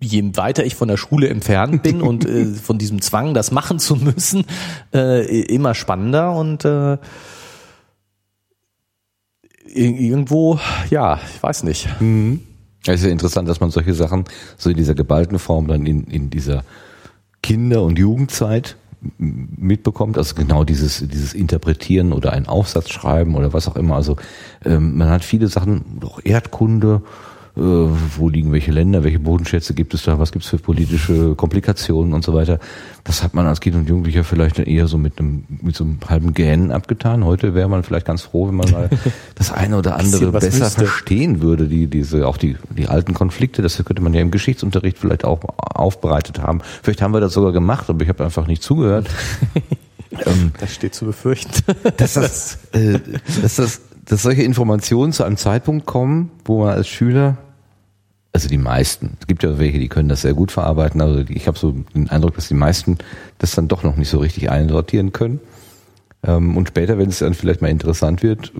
je 0.00 0.36
weiter 0.36 0.64
ich 0.64 0.74
von 0.74 0.88
der 0.88 0.96
Schule 0.96 1.28
entfernt 1.28 1.82
bin 1.84 2.02
und 2.02 2.24
äh, 2.24 2.46
von 2.46 2.78
diesem 2.78 3.00
Zwang, 3.02 3.34
das 3.34 3.50
machen 3.52 3.78
zu 3.78 3.96
müssen, 3.96 4.44
äh, 4.92 5.42
immer 5.42 5.74
spannender 5.74 6.32
und 6.32 6.64
äh, 6.64 6.98
irgendwo, 9.72 10.58
ja, 10.90 11.20
ich 11.34 11.42
weiß 11.42 11.62
nicht. 11.62 11.88
Mhm. 12.00 12.40
Es 12.86 13.00
ist 13.00 13.04
ja 13.04 13.10
interessant, 13.10 13.48
dass 13.48 13.60
man 13.60 13.70
solche 13.70 13.94
Sachen 13.94 14.24
so 14.56 14.70
in 14.70 14.76
dieser 14.76 14.94
geballten 14.94 15.38
Form 15.38 15.66
dann 15.66 15.86
in, 15.86 16.04
in 16.04 16.30
dieser 16.30 16.64
Kinder- 17.42 17.82
und 17.82 17.98
Jugendzeit 17.98 18.76
mitbekommt, 19.18 20.18
also 20.18 20.34
genau 20.34 20.64
dieses, 20.64 21.06
dieses 21.08 21.34
Interpretieren 21.34 22.12
oder 22.12 22.32
einen 22.32 22.46
Aufsatz 22.46 22.90
schreiben 22.90 23.34
oder 23.34 23.52
was 23.52 23.68
auch 23.68 23.76
immer. 23.76 23.96
Also 23.96 24.16
ähm, 24.64 24.96
man 24.96 25.08
hat 25.08 25.24
viele 25.24 25.48
Sachen, 25.48 25.98
doch 26.00 26.20
Erdkunde, 26.24 27.02
wo 27.56 28.28
liegen 28.28 28.52
welche 28.52 28.70
Länder, 28.70 29.02
welche 29.02 29.18
Bodenschätze 29.18 29.72
gibt 29.72 29.94
es 29.94 30.02
da, 30.02 30.18
was 30.18 30.30
gibt 30.30 30.44
es 30.44 30.50
für 30.50 30.58
politische 30.58 31.34
Komplikationen 31.34 32.12
und 32.12 32.22
so 32.22 32.34
weiter. 32.34 32.58
Das 33.02 33.22
hat 33.22 33.32
man 33.32 33.46
als 33.46 33.60
Kind 33.60 33.76
und 33.76 33.88
Jugendlicher 33.88 34.24
vielleicht 34.24 34.58
eher 34.58 34.86
so 34.88 34.98
mit 34.98 35.18
einem 35.18 35.44
mit 35.48 35.74
so 35.74 35.84
einem 35.84 35.98
halben 36.06 36.34
Gähnen 36.34 36.70
abgetan. 36.70 37.24
Heute 37.24 37.54
wäre 37.54 37.68
man 37.70 37.82
vielleicht 37.82 38.04
ganz 38.04 38.22
froh, 38.22 38.48
wenn 38.48 38.56
man 38.56 38.70
mal 38.70 38.90
das 39.36 39.52
eine 39.52 39.78
oder 39.78 39.96
andere 39.96 40.32
besser 40.32 40.64
müsste. 40.64 40.84
verstehen 40.84 41.40
würde, 41.40 41.66
die 41.66 41.86
diese 41.86 42.26
auch 42.26 42.36
die 42.36 42.56
die 42.76 42.88
alten 42.88 43.14
Konflikte. 43.14 43.62
Das 43.62 43.82
könnte 43.82 44.02
man 44.02 44.12
ja 44.12 44.20
im 44.20 44.30
Geschichtsunterricht 44.30 44.98
vielleicht 44.98 45.24
auch 45.24 45.40
aufbereitet 45.56 46.40
haben. 46.40 46.60
Vielleicht 46.82 47.00
haben 47.00 47.14
wir 47.14 47.20
das 47.20 47.32
sogar 47.32 47.52
gemacht, 47.52 47.88
aber 47.88 48.02
ich 48.02 48.10
habe 48.10 48.22
einfach 48.22 48.46
nicht 48.46 48.62
zugehört. 48.62 49.08
ähm, 50.26 50.52
das 50.60 50.74
steht 50.74 50.94
zu 50.94 51.06
befürchten. 51.06 51.62
dass 51.96 52.14
das, 52.14 52.58
äh, 52.72 52.98
dass 53.40 53.56
das 53.56 53.80
dass 54.08 54.22
solche 54.22 54.42
Informationen 54.42 55.12
zu 55.12 55.24
einem 55.24 55.36
Zeitpunkt 55.36 55.84
kommen, 55.84 56.30
wo 56.44 56.62
man 56.62 56.74
als 56.74 56.86
Schüler 56.86 57.38
also 58.36 58.50
die 58.50 58.58
meisten. 58.58 59.16
Es 59.18 59.26
gibt 59.26 59.42
ja 59.42 59.58
welche, 59.58 59.78
die 59.78 59.88
können 59.88 60.10
das 60.10 60.20
sehr 60.20 60.34
gut 60.34 60.52
verarbeiten. 60.52 61.00
Also 61.00 61.24
ich 61.30 61.46
habe 61.46 61.58
so 61.58 61.74
den 61.94 62.10
Eindruck, 62.10 62.34
dass 62.34 62.48
die 62.48 62.54
meisten 62.54 62.98
das 63.38 63.54
dann 63.54 63.66
doch 63.66 63.82
noch 63.82 63.96
nicht 63.96 64.10
so 64.10 64.18
richtig 64.18 64.50
einsortieren 64.50 65.12
können. 65.12 65.40
Ähm, 66.22 66.54
und 66.54 66.68
später, 66.68 66.98
wenn 66.98 67.08
es 67.08 67.20
dann 67.20 67.32
vielleicht 67.32 67.62
mal 67.62 67.70
interessant 67.70 68.22
wird, 68.22 68.52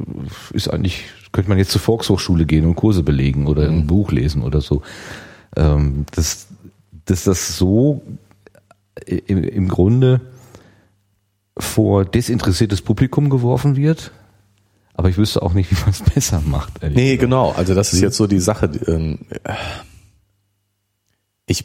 ist 0.55 0.69
eigentlich, 0.69 1.05
könnte 1.31 1.51
man 1.51 1.59
jetzt 1.59 1.73
zur 1.73 1.83
Volkshochschule 1.83 2.47
gehen 2.47 2.65
und 2.65 2.75
Kurse 2.75 3.03
belegen 3.03 3.47
oder 3.47 3.69
ein 3.69 3.81
mhm. 3.81 3.87
Buch 3.87 4.13
lesen 4.13 4.41
oder 4.41 4.63
so. 4.63 4.81
Ähm, 5.57 6.07
dass, 6.15 6.47
dass 7.05 7.25
das 7.25 7.59
so 7.59 8.01
im, 9.05 9.45
im 9.45 9.69
Grunde 9.69 10.23
vor 11.59 12.07
desinteressiertes 12.07 12.81
Publikum 12.81 13.29
geworfen 13.29 13.77
wird, 13.77 14.11
aber 14.97 15.09
ich 15.09 15.19
wüsste 15.19 15.43
auch 15.43 15.53
nicht, 15.53 15.71
wie 15.73 15.81
man 15.81 15.91
es 15.91 16.03
besser 16.03 16.43
macht. 16.45 16.83
Nee, 16.83 17.17
gesagt. 17.17 17.21
genau. 17.21 17.53
Also 17.53 17.75
das 17.75 17.93
ist 17.93 18.01
jetzt 18.01 18.17
so 18.17 18.27
die 18.27 18.41
Sache. 18.41 18.71
Ähm, 18.87 19.21
ich 21.47 21.65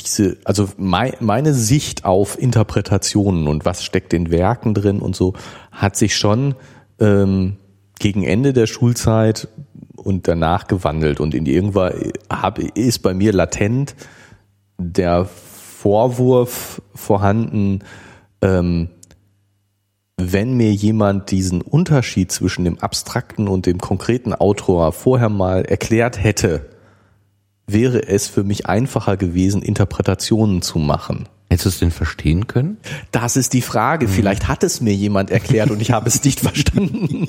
diese, 0.00 0.36
also 0.44 0.68
meine 0.76 1.54
Sicht 1.54 2.04
auf 2.04 2.38
Interpretationen 2.38 3.48
und 3.48 3.64
was 3.64 3.84
steckt 3.84 4.12
in 4.12 4.30
Werken 4.30 4.74
drin 4.74 5.00
und 5.00 5.16
so, 5.16 5.34
hat 5.72 5.96
sich 5.96 6.16
schon 6.16 6.54
ähm, 7.00 7.56
gegen 7.98 8.22
Ende 8.22 8.52
der 8.52 8.66
Schulzeit 8.66 9.48
und 9.96 10.28
danach 10.28 10.66
gewandelt 10.66 11.20
und 11.20 11.34
in 11.34 11.46
irgendwann 11.46 12.12
hab, 12.28 12.58
ist 12.58 12.98
bei 13.00 13.14
mir 13.14 13.32
latent 13.32 13.94
der 14.78 15.24
Vorwurf 15.24 16.82
vorhanden, 16.94 17.80
ähm, 18.42 18.88
wenn 20.16 20.56
mir 20.56 20.72
jemand 20.72 21.30
diesen 21.30 21.60
Unterschied 21.60 22.30
zwischen 22.30 22.64
dem 22.64 22.78
abstrakten 22.78 23.48
und 23.48 23.66
dem 23.66 23.78
konkreten 23.78 24.32
Autor 24.32 24.92
vorher 24.92 25.28
mal 25.28 25.64
erklärt 25.64 26.22
hätte, 26.22 26.70
wäre 27.66 28.06
es 28.06 28.28
für 28.28 28.44
mich 28.44 28.66
einfacher 28.66 29.16
gewesen, 29.16 29.62
Interpretationen 29.62 30.62
zu 30.62 30.78
machen. 30.78 31.28
Hättest 31.54 31.66
du 31.66 31.68
es 31.68 31.78
denn 31.78 31.90
verstehen 31.92 32.48
können? 32.48 32.78
Das 33.12 33.36
ist 33.36 33.52
die 33.52 33.62
Frage. 33.62 34.08
Vielleicht 34.08 34.48
hat 34.48 34.64
es 34.64 34.80
mir 34.80 34.92
jemand 34.92 35.30
erklärt 35.30 35.70
und 35.70 35.80
ich 35.80 35.92
habe 35.92 36.08
es 36.08 36.24
nicht 36.24 36.40
verstanden. 36.40 37.28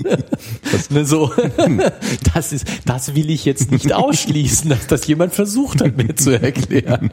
Das, 0.71 0.89
ne, 0.89 1.05
so, 1.05 1.31
das, 2.33 2.51
ist, 2.51 2.65
das 2.85 3.13
will 3.13 3.29
ich 3.29 3.45
jetzt 3.45 3.69
nicht 3.69 3.93
ausschließen, 3.93 4.71
dass 4.71 4.87
das 4.87 5.05
jemand 5.05 5.35
versucht 5.35 5.83
hat, 5.83 5.95
mir 5.95 6.15
zu 6.15 6.31
erklären. 6.31 7.11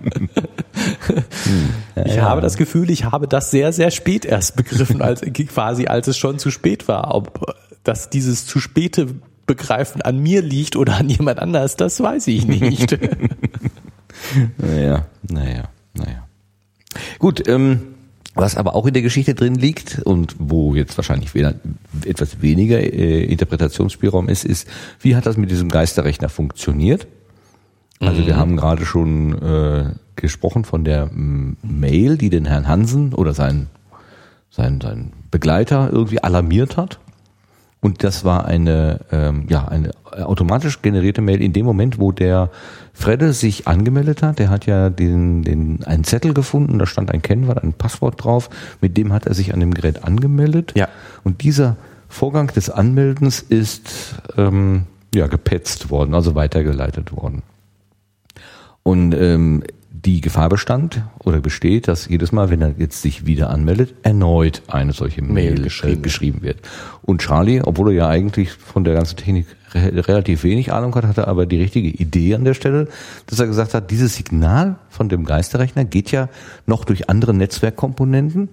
Ich 2.06 2.18
habe 2.18 2.40
das 2.40 2.56
Gefühl, 2.56 2.90
ich 2.90 3.04
habe 3.04 3.28
das 3.28 3.50
sehr, 3.50 3.74
sehr 3.74 3.90
spät 3.90 4.24
erst 4.24 4.56
begriffen, 4.56 5.02
als 5.02 5.20
quasi 5.20 5.88
als 5.88 6.08
es 6.08 6.16
schon 6.16 6.38
zu 6.38 6.50
spät 6.50 6.88
war. 6.88 7.14
Ob 7.14 7.54
dass 7.84 8.08
dieses 8.08 8.46
zu 8.46 8.58
späte 8.58 9.08
Begreifen 9.44 10.00
an 10.00 10.18
mir 10.18 10.40
liegt 10.40 10.76
oder 10.76 10.96
an 10.96 11.10
jemand 11.10 11.40
anders, 11.40 11.76
das 11.76 12.00
weiß 12.00 12.28
ich 12.28 12.46
nicht. 12.46 12.98
naja, 14.56 15.04
naja, 15.28 15.64
naja. 15.92 16.21
Gut, 17.18 17.46
ähm, 17.48 17.80
was 18.34 18.56
aber 18.56 18.74
auch 18.74 18.86
in 18.86 18.94
der 18.94 19.02
Geschichte 19.02 19.34
drin 19.34 19.54
liegt 19.54 20.00
und 20.04 20.36
wo 20.38 20.74
jetzt 20.74 20.96
wahrscheinlich 20.96 21.34
wieder 21.34 21.54
etwas 22.04 22.40
weniger 22.40 22.78
äh, 22.78 23.24
Interpretationsspielraum 23.24 24.28
ist, 24.28 24.44
ist, 24.44 24.66
wie 25.00 25.16
hat 25.16 25.26
das 25.26 25.36
mit 25.36 25.50
diesem 25.50 25.68
Geisterrechner 25.68 26.28
funktioniert? 26.30 27.06
Also 28.00 28.22
mhm. 28.22 28.26
wir 28.26 28.36
haben 28.36 28.56
gerade 28.56 28.86
schon 28.86 29.40
äh, 29.42 29.84
gesprochen 30.16 30.64
von 30.64 30.84
der 30.84 31.10
m, 31.12 31.56
Mail, 31.62 32.16
die 32.16 32.30
den 32.30 32.46
Herrn 32.46 32.68
Hansen 32.68 33.12
oder 33.12 33.34
sein, 33.34 33.68
sein, 34.50 34.80
sein 34.80 35.12
Begleiter 35.30 35.90
irgendwie 35.92 36.22
alarmiert 36.22 36.76
hat. 36.76 36.98
Und 37.82 38.04
das 38.04 38.24
war 38.24 38.44
eine, 38.44 39.00
ähm, 39.10 39.46
ja, 39.48 39.66
eine 39.66 39.90
automatisch 40.04 40.82
generierte 40.82 41.20
Mail 41.20 41.42
in 41.42 41.52
dem 41.52 41.66
Moment, 41.66 41.98
wo 41.98 42.12
der 42.12 42.48
Fredde 42.92 43.32
sich 43.32 43.66
angemeldet 43.66 44.22
hat. 44.22 44.38
Der 44.38 44.50
hat 44.50 44.66
ja 44.66 44.88
den, 44.88 45.42
den, 45.42 45.82
einen 45.84 46.04
Zettel 46.04 46.32
gefunden, 46.32 46.78
da 46.78 46.86
stand 46.86 47.10
ein 47.10 47.22
Kennwort, 47.22 47.60
ein 47.60 47.72
Passwort 47.72 48.22
drauf. 48.22 48.50
Mit 48.80 48.96
dem 48.96 49.12
hat 49.12 49.26
er 49.26 49.34
sich 49.34 49.52
an 49.52 49.58
dem 49.58 49.74
Gerät 49.74 50.04
angemeldet. 50.04 50.72
Ja. 50.76 50.88
Und 51.24 51.42
dieser 51.42 51.76
Vorgang 52.08 52.46
des 52.54 52.70
Anmeldens 52.70 53.40
ist 53.40 54.14
ähm, 54.36 54.84
ja 55.12 55.26
gepetzt 55.26 55.90
worden, 55.90 56.14
also 56.14 56.36
weitergeleitet 56.36 57.16
worden. 57.16 57.42
Und 58.84 59.12
ähm, 59.12 59.64
die 60.04 60.20
Gefahr 60.20 60.48
bestand 60.48 61.02
oder 61.20 61.40
besteht, 61.40 61.86
dass 61.86 62.08
jedes 62.08 62.32
Mal, 62.32 62.50
wenn 62.50 62.60
er 62.60 62.74
jetzt 62.76 63.02
sich 63.02 63.24
wieder 63.24 63.50
anmeldet, 63.50 63.94
erneut 64.02 64.62
eine 64.66 64.92
solche 64.92 65.22
Mail, 65.22 65.52
Mail 65.52 65.62
geschrieben. 65.62 66.00
Äh, 66.00 66.02
geschrieben. 66.02 66.42
wird. 66.42 66.58
Und 67.02 67.20
Charlie, 67.20 67.60
obwohl 67.62 67.90
er 67.90 67.94
ja 67.94 68.08
eigentlich 68.08 68.50
von 68.50 68.82
der 68.84 68.94
ganzen 68.94 69.16
Technik 69.16 69.46
re 69.74 70.06
relativ 70.08 70.42
wenig 70.42 70.72
Ahnung 70.72 70.94
hat, 70.96 71.04
hatte 71.04 71.28
aber 71.28 71.46
die 71.46 71.56
richtige 71.56 71.88
Idee 71.88 72.34
an 72.34 72.44
der 72.44 72.54
Stelle, 72.54 72.88
dass 73.26 73.38
er 73.38 73.46
gesagt 73.46 73.74
hat, 73.74 73.90
dieses 73.90 74.16
Signal 74.16 74.76
von 74.88 75.08
dem 75.08 75.24
Geisterrechner 75.24 75.84
geht 75.84 76.10
ja 76.10 76.28
noch 76.66 76.84
durch 76.84 77.08
andere 77.08 77.32
Netzwerkkomponenten 77.32 78.48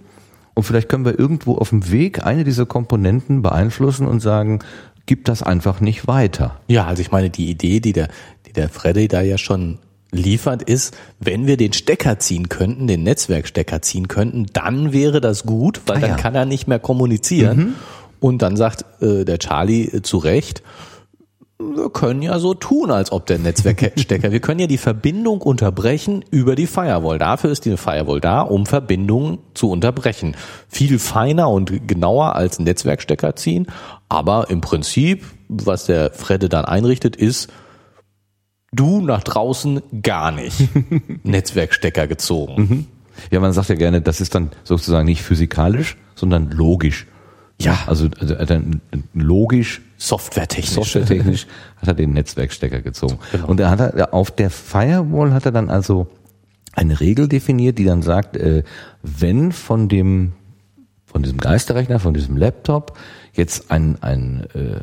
und 0.54 0.64
vielleicht 0.64 0.90
können 0.90 1.06
wir 1.06 1.18
irgendwo 1.18 1.56
auf 1.56 1.70
dem 1.70 1.90
Weg 1.90 2.26
eine 2.26 2.44
dieser 2.44 2.66
Komponenten 2.66 3.42
beeinflussen 3.42 4.06
und 4.08 4.20
sagen, 4.20 4.60
gib 5.06 5.26
das 5.26 5.42
einfach 5.42 5.82
nicht 5.82 6.06
weiter. 6.06 6.60
Ja, 6.68 6.86
also 6.86 7.02
ich 7.02 7.12
meine, 7.12 7.30
die 7.30 7.50
Idee, 7.50 7.80
die 7.80 7.94
der, 7.94 8.10
die 8.46 8.54
der 8.54 8.70
Freddy 8.70 9.08
da 9.08 9.22
ja 9.22 9.38
schon 9.38 9.80
liefert, 10.12 10.64
ist, 10.64 10.96
wenn 11.20 11.48
wir 11.48 11.58
den 11.58 11.74
Stecker 11.74 12.20
ziehen 12.20 12.50
könnten, 12.50 12.88
den 12.88 13.04
Netzwerkstecker 13.04 13.82
ziehen 13.82 14.08
könnten, 14.08 14.48
dann 14.54 14.92
wäre 14.92 15.22
das 15.22 15.46
gut, 15.46 15.82
weil 15.86 15.98
ah, 15.98 16.00
dann 16.02 16.10
ja. 16.12 16.16
kann 16.16 16.36
er 16.36 16.46
nicht 16.46 16.68
mehr 16.68 16.80
kommunizieren. 16.80 17.58
Mhm. 17.58 17.76
Und 18.20 18.42
dann 18.42 18.58
sagt 18.58 18.86
äh, 19.02 19.24
der 19.24 19.40
Charlie 19.40 19.86
äh, 19.86 20.02
zu 20.02 20.18
Recht, 20.18 20.64
wir 21.62 21.90
können 21.90 22.22
ja 22.22 22.40
so 22.40 22.54
tun, 22.54 22.90
als 22.90 23.12
ob 23.12 23.26
der 23.26 23.38
Netzwerkstecker, 23.38 24.32
wir 24.32 24.40
können 24.40 24.62
ja 24.62 24.68
die 24.68 24.78
Verbindung 24.78 25.42
unterbrechen 25.42 26.24
über 26.32 26.56
die 26.56 26.68
Firewall. 26.68 27.20
Dafür 27.20 27.52
ist 27.52 27.66
die 27.66 27.76
Firewall 27.76 28.22
da, 28.22 28.42
um 28.42 28.66
Verbindungen 28.66 29.40
zu 29.54 29.70
unterbrechen. 29.70 30.36
Viel 30.70 31.00
feiner 31.00 31.50
und 31.50 31.86
genauer 31.88 32.36
als 32.36 32.60
ein 32.60 32.64
Netzwerkstecker 32.64 33.36
ziehen, 33.36 33.68
aber 34.08 34.50
im 34.50 34.62
Prinzip, 34.62 35.26
was 35.50 35.86
der 35.86 36.12
Fredde 36.12 36.48
dann 36.48 36.64
einrichtet, 36.64 37.18
ist, 37.18 37.50
du 38.72 39.02
nach 39.02 39.24
draußen 39.24 39.82
gar 40.02 40.32
nicht 40.32 40.70
Netzwerkstecker 41.24 42.08
gezogen. 42.08 42.62
Mhm. 42.62 42.88
Ja, 43.32 43.40
man 43.40 43.54
sagt 43.54 43.70
ja 43.70 43.76
gerne, 43.76 44.02
das 44.02 44.22
ist 44.22 44.36
dann 44.36 44.52
sozusagen 44.64 45.06
nicht 45.06 45.24
physikalisch, 45.24 45.98
sondern 46.16 46.52
logisch. 46.52 47.06
Ja, 47.62 47.78
also, 47.88 48.08
also 48.18 48.36
dann 48.36 48.82
logisch, 49.14 49.82
softwaretechnisch, 49.98 50.76
softwaretechnisch 50.76 51.46
hat 51.78 51.90
er 51.90 51.94
den 51.94 52.14
Netzwerkstecker 52.14 52.82
gezogen. 52.82 53.20
Genau. 53.34 53.48
Und 53.48 53.60
er 53.60 53.70
hat 53.70 54.14
auf 54.14 54.32
der 54.32 54.50
Firewall 54.50 55.34
hat 55.34 55.46
er 55.46 55.52
dann 55.52 55.70
also 55.70 56.08
eine 56.74 57.02
Regel 57.02 57.28
definiert, 57.28 57.78
die 57.78 57.84
dann 57.84 58.02
sagt, 58.02 58.38
äh, 58.38 58.64
wenn 59.04 59.52
von 59.52 59.90
dem 59.90 60.34
von 61.06 61.24
diesem 61.24 61.40
Geisterrechner, 61.40 62.00
von 62.00 62.14
diesem 62.14 62.38
Laptop 62.38 62.98
jetzt 63.34 63.72
ein 63.72 63.98
ein 64.02 64.48
äh, 64.54 64.80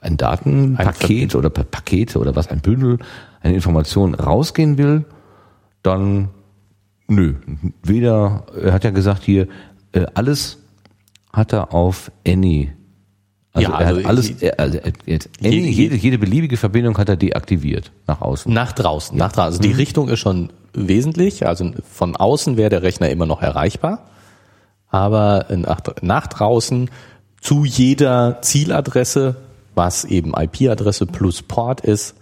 ein 0.00 0.16
Datenpaket 0.16 1.34
ein 1.34 1.38
oder 1.38 1.50
Pakete 1.50 2.18
oder 2.18 2.34
was, 2.36 2.48
ein 2.48 2.60
Bündel, 2.60 2.98
eine 3.40 3.54
Information 3.54 4.14
rausgehen 4.14 4.78
will, 4.78 5.04
dann 5.82 6.30
nö, 7.10 7.34
weder, 7.82 8.44
er 8.62 8.72
hat 8.72 8.84
ja 8.84 8.90
gesagt 8.90 9.22
hier, 9.22 9.48
äh, 9.92 10.06
alles 10.14 10.58
hat 11.32 11.52
er 11.52 11.74
auf 11.74 12.10
Any. 12.26 12.72
Also, 13.52 13.68
ja, 13.68 13.74
also 13.74 13.96
er 13.96 13.98
hat 13.98 14.06
alles, 14.06 14.30
er, 14.42 14.60
also 14.60 14.78
er, 14.78 14.92
er, 15.06 15.18
Any, 15.40 15.68
jede, 15.70 15.96
jede 15.96 16.18
beliebige 16.18 16.56
Verbindung 16.56 16.96
hat 16.98 17.08
er 17.08 17.16
deaktiviert 17.16 17.90
nach 18.06 18.20
außen. 18.20 18.52
Nach 18.52 18.72
draußen, 18.72 19.18
ja. 19.18 19.24
nach 19.24 19.32
draußen. 19.32 19.46
Also 19.46 19.60
die 19.60 19.70
mhm. 19.70 19.76
Richtung 19.76 20.08
ist 20.08 20.20
schon 20.20 20.52
wesentlich. 20.72 21.46
Also 21.46 21.72
von 21.90 22.16
außen 22.16 22.56
wäre 22.56 22.70
der 22.70 22.82
Rechner 22.82 23.10
immer 23.10 23.26
noch 23.26 23.42
erreichbar, 23.42 24.06
aber 24.88 25.46
nach, 25.50 25.80
nach 26.00 26.26
draußen 26.28 26.90
zu 27.40 27.64
jeder 27.64 28.40
Zieladresse, 28.42 29.36
was 29.74 30.04
eben 30.04 30.32
IP-Adresse 30.34 31.06
plus 31.06 31.42
Port 31.42 31.80
ist, 31.80 32.14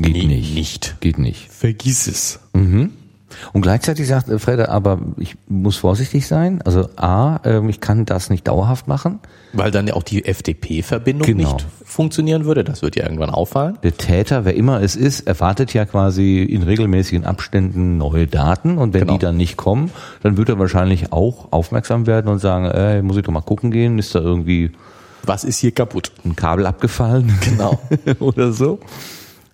Geht 0.00 0.14
nee, 0.14 0.24
nicht. 0.24 0.54
nicht. 0.54 0.96
Geht 1.00 1.18
nicht. 1.18 1.50
Vergiss 1.50 2.06
es. 2.06 2.40
Mhm. 2.54 2.92
Und 3.52 3.60
gleichzeitig 3.60 4.08
sagt 4.08 4.28
äh, 4.28 4.38
Fred, 4.38 4.60
aber 4.60 4.98
ich 5.18 5.36
muss 5.46 5.76
vorsichtig 5.76 6.26
sein. 6.26 6.62
Also 6.62 6.88
A, 6.96 7.36
äh, 7.44 7.64
ich 7.68 7.80
kann 7.80 8.06
das 8.06 8.30
nicht 8.30 8.48
dauerhaft 8.48 8.88
machen. 8.88 9.20
Weil 9.52 9.70
dann 9.70 9.86
ja 9.86 9.94
auch 9.94 10.02
die 10.02 10.22
FTP-Verbindung 10.22 11.26
genau. 11.26 11.52
nicht 11.52 11.66
funktionieren 11.84 12.44
würde. 12.44 12.64
Das 12.64 12.82
wird 12.82 12.96
ja 12.96 13.04
irgendwann 13.04 13.30
auffallen. 13.30 13.78
Der 13.82 13.96
Täter, 13.96 14.44
wer 14.44 14.54
immer 14.54 14.82
es 14.82 14.96
ist, 14.96 15.20
erwartet 15.26 15.74
ja 15.74 15.84
quasi 15.84 16.42
in 16.42 16.62
regelmäßigen 16.62 17.24
Abständen 17.24 17.98
neue 17.98 18.26
Daten. 18.26 18.78
Und 18.78 18.94
wenn 18.94 19.02
genau. 19.02 19.12
die 19.12 19.18
dann 19.18 19.36
nicht 19.36 19.56
kommen, 19.56 19.90
dann 20.22 20.36
wird 20.38 20.48
er 20.48 20.58
wahrscheinlich 20.58 21.12
auch 21.12 21.52
aufmerksam 21.52 22.06
werden 22.06 22.28
und 22.28 22.38
sagen, 22.38 22.64
äh, 22.64 23.02
muss 23.02 23.16
ich 23.16 23.22
doch 23.22 23.32
mal 23.32 23.42
gucken 23.42 23.70
gehen, 23.70 23.98
ist 23.98 24.14
da 24.14 24.20
irgendwie... 24.20 24.72
Was 25.24 25.44
ist 25.44 25.58
hier 25.58 25.72
kaputt? 25.72 26.12
Ein 26.24 26.36
Kabel 26.36 26.66
abgefallen? 26.66 27.32
Genau. 27.44 27.80
Oder 28.20 28.52
so. 28.52 28.80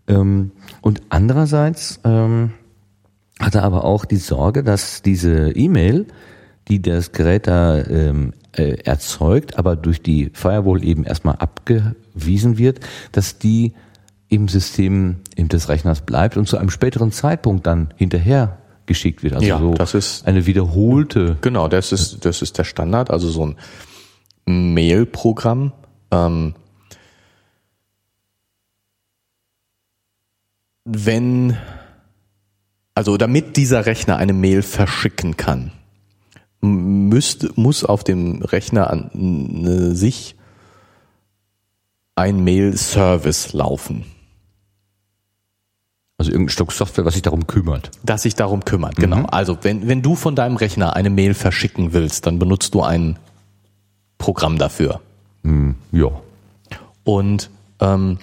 Ähm, 0.08 0.52
und 0.80 1.02
andererseits 1.08 2.00
ähm, 2.04 2.52
hat 3.40 3.54
er 3.54 3.64
aber 3.64 3.84
auch 3.84 4.04
die 4.04 4.16
Sorge, 4.16 4.62
dass 4.62 5.02
diese 5.02 5.50
E-Mail, 5.50 6.06
die 6.68 6.80
das 6.80 7.12
Gerät 7.12 7.46
da 7.46 7.78
ähm, 7.78 8.32
äh, 8.52 8.78
erzeugt, 8.84 9.58
aber 9.58 9.76
durch 9.76 10.02
die 10.02 10.30
Firewall 10.32 10.84
eben 10.84 11.04
erstmal 11.04 11.36
abgewiesen 11.36 12.58
wird, 12.58 12.80
dass 13.12 13.38
die 13.38 13.72
im 14.28 14.48
System 14.48 15.16
des 15.36 15.68
Rechners 15.68 16.00
bleibt 16.00 16.36
und 16.36 16.48
zu 16.48 16.56
einem 16.56 16.70
späteren 16.70 17.12
Zeitpunkt 17.12 17.66
dann 17.66 17.94
hinterher 17.96 18.58
geschickt 18.86 19.22
wird. 19.22 19.34
Also 19.34 19.46
ja, 19.46 19.58
so 19.58 19.74
das 19.74 19.94
ist 19.94 20.26
eine 20.26 20.46
wiederholte. 20.46 21.36
Genau, 21.40 21.68
das 21.68 21.92
ist 21.92 22.24
das 22.24 22.42
ist 22.42 22.58
der 22.58 22.64
Standard. 22.64 23.10
Also 23.10 23.28
so 23.28 23.46
ein 23.46 23.56
Mail-Programm. 24.46 25.72
Ähm, 26.10 26.54
wenn, 30.84 31.56
also 32.94 33.16
damit 33.16 33.56
dieser 33.56 33.86
Rechner 33.86 34.16
eine 34.16 34.32
Mail 34.32 34.62
verschicken 34.62 35.36
kann, 35.36 35.72
müsste, 36.60 37.50
muss 37.56 37.84
auf 37.84 38.04
dem 38.04 38.42
Rechner 38.42 38.90
an, 38.90 39.10
ne, 39.12 39.94
sich 39.94 40.36
ein 42.14 42.42
Mail-Service 42.42 43.52
laufen. 43.52 44.04
Also 46.18 46.30
irgendein 46.30 46.52
Stück 46.52 46.72
Software, 46.72 47.04
was 47.04 47.12
sich 47.12 47.22
darum 47.22 47.46
kümmert. 47.46 47.90
Das 48.02 48.22
sich 48.22 48.34
darum 48.34 48.64
kümmert, 48.64 48.96
genau. 48.96 49.18
Mhm. 49.18 49.26
Also 49.26 49.58
wenn, 49.62 49.86
wenn 49.86 50.00
du 50.00 50.14
von 50.14 50.34
deinem 50.34 50.56
Rechner 50.56 50.96
eine 50.96 51.10
Mail 51.10 51.34
verschicken 51.34 51.92
willst, 51.92 52.26
dann 52.26 52.38
benutzt 52.38 52.74
du 52.74 52.82
ein 52.82 53.18
Programm 54.26 54.58
dafür. 54.58 55.00
Mhm, 55.44 55.76
ja. 55.92 56.08
Und 57.04 57.48
ähm, 57.78 58.18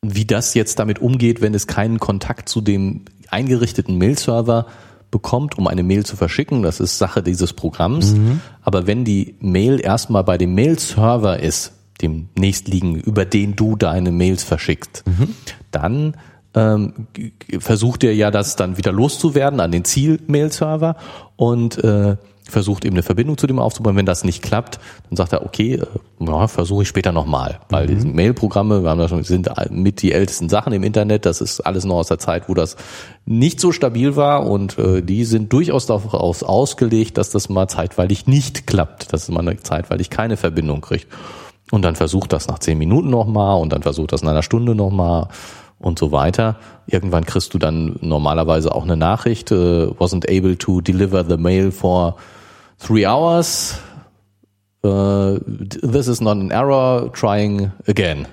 wie 0.00 0.24
das 0.24 0.54
jetzt 0.54 0.78
damit 0.78 1.00
umgeht, 1.00 1.40
wenn 1.40 1.54
es 1.54 1.66
keinen 1.66 1.98
Kontakt 1.98 2.48
zu 2.48 2.60
dem 2.60 3.00
eingerichteten 3.30 3.98
Mail-Server 3.98 4.66
bekommt, 5.10 5.58
um 5.58 5.66
eine 5.66 5.82
Mail 5.82 6.06
zu 6.06 6.14
verschicken. 6.14 6.62
Das 6.62 6.78
ist 6.78 6.98
Sache 6.98 7.24
dieses 7.24 7.52
Programms. 7.52 8.12
Mhm. 8.12 8.40
Aber 8.62 8.86
wenn 8.86 9.04
die 9.04 9.34
Mail 9.40 9.80
erstmal 9.80 10.22
bei 10.22 10.38
dem 10.38 10.54
Mail-Server 10.54 11.40
ist, 11.40 11.72
dem 12.00 12.28
nächstliegen, 12.38 12.94
über 12.94 13.24
den 13.24 13.56
du 13.56 13.74
deine 13.74 14.12
Mails 14.12 14.44
verschickst, 14.44 15.02
mhm. 15.08 15.34
dann 15.72 16.16
ähm, 16.54 17.08
versucht 17.58 18.04
er 18.04 18.14
ja 18.14 18.30
das 18.30 18.54
dann 18.54 18.76
wieder 18.76 18.92
loszuwerden 18.92 19.58
an 19.58 19.72
den 19.72 19.84
Ziel-Mail-Server 19.84 20.94
und 21.34 21.82
äh, 21.82 22.18
versucht 22.48 22.84
eben 22.84 22.94
eine 22.94 23.02
Verbindung 23.02 23.38
zu 23.38 23.46
dem 23.46 23.58
aufzubauen. 23.58 23.96
Wenn 23.96 24.06
das 24.06 24.24
nicht 24.24 24.42
klappt, 24.42 24.80
dann 25.08 25.16
sagt 25.16 25.32
er, 25.32 25.44
okay, 25.44 25.74
äh, 25.74 25.86
ja, 26.20 26.48
versuche 26.48 26.82
ich 26.82 26.88
später 26.88 27.12
nochmal. 27.12 27.60
Weil 27.68 27.86
mhm. 27.86 27.94
diese 27.94 28.06
Mail-Programme, 28.08 28.82
wir 28.82 28.90
haben 28.90 28.98
da 28.98 29.08
schon, 29.08 29.22
sind 29.24 29.48
mit 29.70 30.02
die 30.02 30.12
ältesten 30.12 30.48
Sachen 30.48 30.72
im 30.72 30.82
Internet. 30.82 31.26
Das 31.26 31.40
ist 31.40 31.60
alles 31.60 31.84
noch 31.84 31.96
aus 31.96 32.08
der 32.08 32.18
Zeit, 32.18 32.48
wo 32.48 32.54
das 32.54 32.76
nicht 33.24 33.60
so 33.60 33.72
stabil 33.72 34.16
war 34.16 34.46
und 34.46 34.78
äh, 34.78 35.02
die 35.02 35.24
sind 35.24 35.52
durchaus 35.52 35.86
darauf 35.86 36.42
ausgelegt, 36.42 37.18
dass 37.18 37.30
das 37.30 37.48
mal 37.48 37.68
zeitweilig 37.68 38.26
nicht 38.26 38.66
klappt, 38.66 39.12
dass 39.12 39.28
man 39.28 39.56
zeitweilig 39.62 40.10
keine 40.10 40.36
Verbindung 40.36 40.80
kriegt. 40.80 41.06
Und 41.70 41.82
dann 41.82 41.96
versucht 41.96 42.34
das 42.34 42.48
nach 42.48 42.58
zehn 42.58 42.76
Minuten 42.76 43.08
nochmal 43.08 43.58
und 43.60 43.72
dann 43.72 43.82
versucht 43.82 44.12
das 44.12 44.20
in 44.20 44.28
einer 44.28 44.42
Stunde 44.42 44.74
nochmal 44.74 45.28
und 45.82 45.98
so 45.98 46.12
weiter. 46.12 46.56
Irgendwann 46.86 47.24
kriegst 47.24 47.54
du 47.54 47.58
dann 47.58 47.96
normalerweise 48.00 48.74
auch 48.74 48.84
eine 48.84 48.96
Nachricht, 48.96 49.50
äh, 49.50 49.86
wasn't 49.98 50.28
able 50.28 50.56
to 50.56 50.80
deliver 50.80 51.24
the 51.24 51.36
mail 51.36 51.70
for 51.70 52.16
three 52.78 53.06
hours. 53.06 53.78
Uh, 54.84 55.38
this 55.46 56.08
is 56.08 56.20
not 56.20 56.36
an 56.38 56.50
error, 56.50 57.10
trying 57.12 57.70
again. 57.86 58.26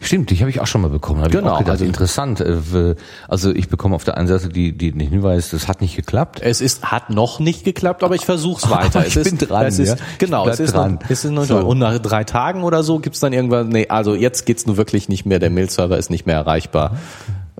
Stimmt, 0.00 0.30
die 0.30 0.38
habe 0.38 0.50
ich 0.50 0.60
auch 0.60 0.66
schon 0.66 0.80
mal 0.80 0.90
bekommen. 0.90 1.28
Genau, 1.28 1.58
gedacht, 1.58 1.70
also 1.70 1.84
interessant. 1.84 2.40
Äh, 2.40 2.94
also 3.26 3.52
ich 3.52 3.68
bekomme 3.68 3.96
auf 3.96 4.04
der 4.04 4.16
einen 4.16 4.28
Seite 4.28 4.48
die, 4.48 4.76
die, 4.76 4.92
den 4.92 5.00
Hinweis, 5.00 5.50
das 5.50 5.66
hat 5.66 5.80
nicht 5.80 5.96
geklappt. 5.96 6.40
Es 6.40 6.60
ist 6.60 6.92
hat 6.92 7.10
noch 7.10 7.40
nicht 7.40 7.64
geklappt, 7.64 8.04
aber 8.04 8.14
ich 8.14 8.24
versuche 8.24 8.64
es 8.64 8.70
weiter. 8.70 9.04
ich 9.06 9.16
es 9.16 9.24
bin 9.24 9.38
ist, 9.38 9.50
dran. 9.50 9.66
Es 9.66 9.78
ist, 9.80 9.88
ja? 9.88 9.96
Genau, 10.18 10.48
es 10.48 10.60
ist, 10.60 10.74
dran. 10.74 10.94
Noch, 10.94 11.10
es 11.10 11.24
ist 11.24 11.30
noch 11.32 11.44
so. 11.44 11.58
und 11.58 11.78
nach 11.78 11.98
drei 11.98 12.22
Tagen 12.22 12.62
oder 12.62 12.84
so 12.84 13.00
gibt's 13.00 13.18
dann 13.18 13.32
irgendwann. 13.32 13.68
Nee, 13.70 13.88
also 13.88 14.14
jetzt 14.14 14.46
geht's 14.46 14.66
nur 14.66 14.76
wirklich 14.76 15.08
nicht 15.08 15.26
mehr. 15.26 15.40
Der 15.40 15.50
Mail-Server 15.50 15.98
ist 15.98 16.10
nicht 16.10 16.26
mehr 16.26 16.36
erreichbar 16.36 16.96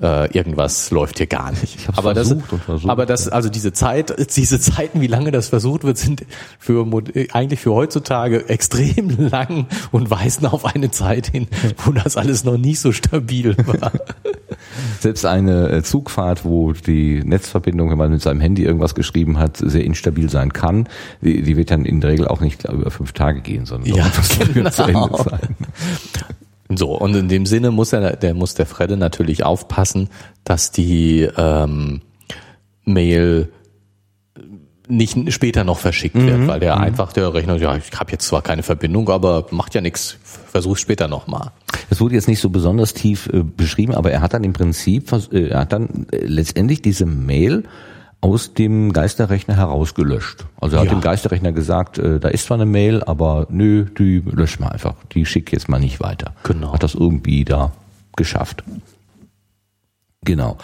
äh, 0.00 0.32
irgendwas 0.32 0.90
läuft 0.90 1.18
hier 1.18 1.26
gar 1.26 1.50
nicht. 1.50 1.76
Ich 1.76 1.88
aber 1.88 2.14
das, 2.14 2.32
und 2.32 2.42
versucht, 2.42 2.90
aber 2.90 3.06
das, 3.06 3.28
also 3.28 3.48
diese 3.48 3.72
Zeit, 3.72 4.14
diese 4.36 4.58
Zeiten, 4.58 5.00
wie 5.00 5.06
lange 5.06 5.30
das 5.30 5.48
versucht 5.48 5.84
wird, 5.84 5.98
sind 5.98 6.24
für 6.58 6.86
eigentlich 7.32 7.60
für 7.60 7.72
heutzutage 7.72 8.48
extrem 8.48 9.28
lang 9.30 9.66
und 9.90 10.10
weisen 10.10 10.46
auf 10.46 10.64
eine 10.64 10.90
Zeit 10.90 11.28
hin, 11.28 11.46
wo 11.84 11.92
das 11.92 12.16
alles 12.16 12.44
noch 12.44 12.56
nicht 12.56 12.80
so 12.80 12.92
stabil 12.92 13.56
war. 13.66 13.92
Selbst 15.00 15.26
eine 15.26 15.68
äh, 15.68 15.82
Zugfahrt, 15.82 16.44
wo 16.44 16.72
die 16.72 17.22
Netzverbindung, 17.24 17.90
wenn 17.90 17.98
man 17.98 18.10
mit 18.10 18.22
seinem 18.22 18.40
Handy 18.40 18.64
irgendwas 18.64 18.94
geschrieben 18.94 19.38
hat, 19.38 19.56
sehr 19.56 19.84
instabil 19.84 20.30
sein 20.30 20.52
kann, 20.52 20.88
die, 21.20 21.42
die 21.42 21.56
wird 21.56 21.70
dann 21.70 21.84
in 21.84 22.00
der 22.00 22.10
Regel 22.10 22.28
auch 22.28 22.40
nicht 22.40 22.64
über 22.64 22.90
fünf 22.90 23.12
Tage 23.12 23.40
gehen, 23.40 23.66
sondern 23.66 23.94
ja, 23.94 24.10
genau. 24.54 24.70
zu 24.70 24.82
Ende 24.82 25.22
sein. 25.22 25.56
So, 26.76 26.96
und 26.96 27.14
in 27.14 27.28
dem 27.28 27.46
Sinne 27.46 27.70
muss 27.70 27.92
er, 27.92 28.16
der 28.16 28.34
muss 28.34 28.54
der 28.54 28.66
Fredde 28.66 28.96
natürlich 28.96 29.44
aufpassen, 29.44 30.08
dass 30.44 30.70
die 30.70 31.28
ähm, 31.36 32.02
Mail 32.84 33.50
nicht 34.88 35.32
später 35.32 35.64
noch 35.64 35.78
verschickt 35.78 36.16
mhm. 36.16 36.26
wird, 36.26 36.46
weil 36.48 36.60
der 36.60 36.76
mhm. 36.76 36.82
einfach 36.82 37.12
der 37.12 37.32
Rechner, 37.32 37.56
ja, 37.56 37.76
ich 37.76 37.98
habe 37.98 38.12
jetzt 38.12 38.26
zwar 38.26 38.42
keine 38.42 38.62
Verbindung, 38.62 39.08
aber 39.08 39.46
macht 39.50 39.74
ja 39.74 39.80
nichts, 39.80 40.18
versuch 40.22 40.76
später 40.76 41.08
nochmal. 41.08 41.52
Das 41.88 42.00
wurde 42.00 42.14
jetzt 42.14 42.28
nicht 42.28 42.40
so 42.40 42.50
besonders 42.50 42.92
tief 42.92 43.28
äh, 43.32 43.42
beschrieben, 43.42 43.94
aber 43.94 44.10
er 44.10 44.20
hat 44.20 44.34
dann 44.34 44.44
im 44.44 44.52
Prinzip, 44.52 45.12
äh, 45.32 45.48
er 45.48 45.60
hat 45.60 45.72
dann 45.72 46.06
äh, 46.10 46.24
letztendlich 46.24 46.82
diese 46.82 47.06
Mail 47.06 47.64
aus 48.22 48.54
dem 48.54 48.92
Geisterrechner 48.92 49.56
herausgelöscht. 49.56 50.46
Also 50.60 50.76
er 50.76 50.82
hat 50.82 50.86
Ja. 50.88 50.94
dem 50.94 51.00
Geisterrechner 51.02 51.52
gesagt, 51.52 51.98
äh, 51.98 52.18
da 52.20 52.28
ist 52.28 52.46
zwar 52.46 52.56
eine 52.56 52.66
Mail, 52.66 53.02
aber 53.02 53.46
nö, 53.50 53.84
die 53.98 54.20
lösch 54.24 54.58
mal 54.60 54.68
einfach. 54.68 54.94
Die 55.12 55.26
schick 55.26 55.52
jetzt 55.52 55.68
mal 55.68 55.80
nicht 55.80 56.00
weiter. 56.00 56.32
Genau. 56.44 56.72
Hat 56.72 56.82
das 56.84 56.94
irgendwie 56.94 57.44
da 57.44 57.72
geschafft. 58.16 58.62
Genau. 60.24 60.56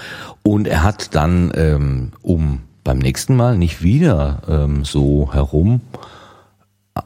Und 0.44 0.68
er 0.68 0.84
hat 0.84 1.14
dann, 1.16 1.50
ähm, 1.56 2.12
um 2.22 2.60
beim 2.84 2.98
nächsten 2.98 3.34
Mal 3.36 3.58
nicht 3.58 3.82
wieder 3.82 4.40
ähm, 4.48 4.84
so 4.84 5.32
herum, 5.34 5.80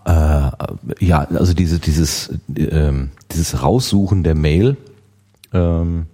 äh, 0.05 0.51
ja, 1.01 1.27
also 1.35 1.55
diese, 1.55 1.79
dieses, 1.79 2.31
ähm, 2.55 3.11
dieses 3.33 3.63
Raussuchen 3.63 4.23
der 4.23 4.35
Mail 4.35 4.77
ähm, 5.55 6.07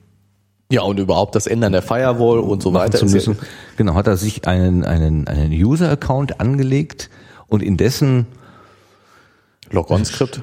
Ja, 0.71 0.83
und 0.83 0.99
überhaupt 0.99 1.35
das 1.35 1.47
Ändern 1.47 1.73
der 1.73 1.81
Firewall 1.83 2.41
und 2.41 2.63
so 2.63 2.75
weiter. 2.75 2.99
zu 2.99 3.07
müssen. 3.07 3.39
Genau, 3.77 3.95
hat 3.95 4.07
er 4.07 4.17
sich 4.19 4.47
einen, 4.47 4.85
einen, 4.85 5.27
einen 5.27 5.51
User-Account 5.53 6.41
angelegt 6.41 7.09
und 7.47 7.63
in 7.63 7.77
dessen 7.79 8.27
Log-on-Skript. 9.71 10.43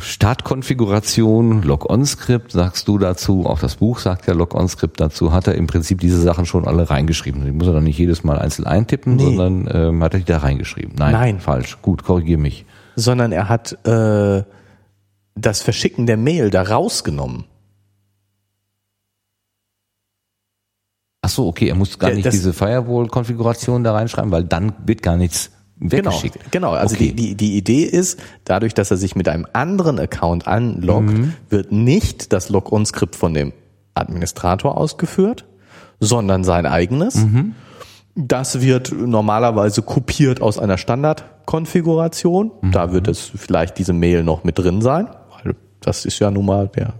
Startkonfiguration, 0.00 1.62
Log-on-Skript, 1.62 2.52
sagst 2.52 2.88
du 2.88 2.98
dazu, 2.98 3.44
auch 3.46 3.58
das 3.58 3.76
Buch 3.76 3.98
sagt 3.98 4.26
ja 4.26 4.34
Log-on-Skript 4.34 5.00
dazu, 5.00 5.32
hat 5.32 5.46
er 5.46 5.54
im 5.54 5.66
Prinzip 5.66 6.00
diese 6.00 6.20
Sachen 6.20 6.46
schon 6.46 6.66
alle 6.66 6.88
reingeschrieben. 6.88 7.44
Die 7.44 7.52
muss 7.52 7.66
er 7.66 7.74
dann 7.74 7.84
nicht 7.84 7.98
jedes 7.98 8.24
Mal 8.24 8.38
einzeln 8.38 8.66
eintippen, 8.66 9.16
Nee. 9.16 9.24
sondern 9.24 9.68
ähm, 9.72 10.02
hat 10.02 10.14
er 10.14 10.20
die 10.20 10.26
da 10.26 10.38
reingeschrieben. 10.38 10.94
Nein, 10.98 11.12
Nein. 11.12 11.40
falsch. 11.40 11.78
Gut, 11.82 12.04
korrigier 12.04 12.38
mich. 12.38 12.64
Sondern 12.96 13.32
er 13.32 13.48
hat 13.48 13.72
äh, 13.86 14.42
das 15.34 15.60
Verschicken 15.62 16.06
der 16.06 16.16
Mail 16.16 16.50
da 16.50 16.62
rausgenommen. 16.62 17.44
Ach 21.22 21.28
so, 21.28 21.46
okay, 21.46 21.68
er 21.68 21.74
muss 21.76 21.98
gar 21.98 22.10
Ja, 22.10 22.16
nicht 22.16 22.32
diese 22.32 22.52
Firewall-Konfiguration 22.52 23.84
da 23.84 23.92
reinschreiben, 23.92 24.30
weil 24.32 24.44
dann 24.44 24.72
wird 24.84 25.02
gar 25.02 25.16
nichts 25.16 25.50
Genau, 25.78 26.10
weggeschickt. 26.10 26.50
genau. 26.52 26.72
Also 26.72 26.94
Okay. 26.96 27.12
die, 27.12 27.14
die, 27.14 27.34
die 27.36 27.56
Idee 27.56 27.84
ist, 27.84 28.20
dadurch, 28.44 28.74
dass 28.74 28.90
er 28.90 28.96
sich 28.96 29.14
mit 29.16 29.28
einem 29.28 29.46
anderen 29.52 29.98
Account 30.00 30.46
anloggt, 30.48 31.10
Mhm. 31.10 31.32
wird 31.48 31.70
nicht 31.72 32.32
das 32.32 32.48
Log-on-Skript 32.50 33.14
von 33.16 33.34
dem 33.34 33.52
Administrator 33.94 34.76
ausgeführt, 34.76 35.44
sondern 36.00 36.42
sein 36.44 36.66
eigenes. 36.66 37.16
Mhm. 37.16 37.54
Das 38.14 38.60
wird 38.60 38.92
normalerweise 38.92 39.82
kopiert 39.82 40.42
aus 40.42 40.58
einer 40.58 40.76
Standardkonfiguration. 40.76 42.50
Mhm. 42.62 42.72
Da 42.72 42.92
wird 42.92 43.06
es 43.08 43.20
vielleicht 43.34 43.78
diese 43.78 43.92
Mail 43.92 44.22
noch 44.24 44.44
mit 44.44 44.58
drin 44.58 44.82
sein, 44.82 45.08
weil 45.44 45.54
das 45.80 46.04
ist 46.04 46.18
ja 46.18 46.30
nun 46.30 46.46
mal 46.46 46.68
der 46.68 46.94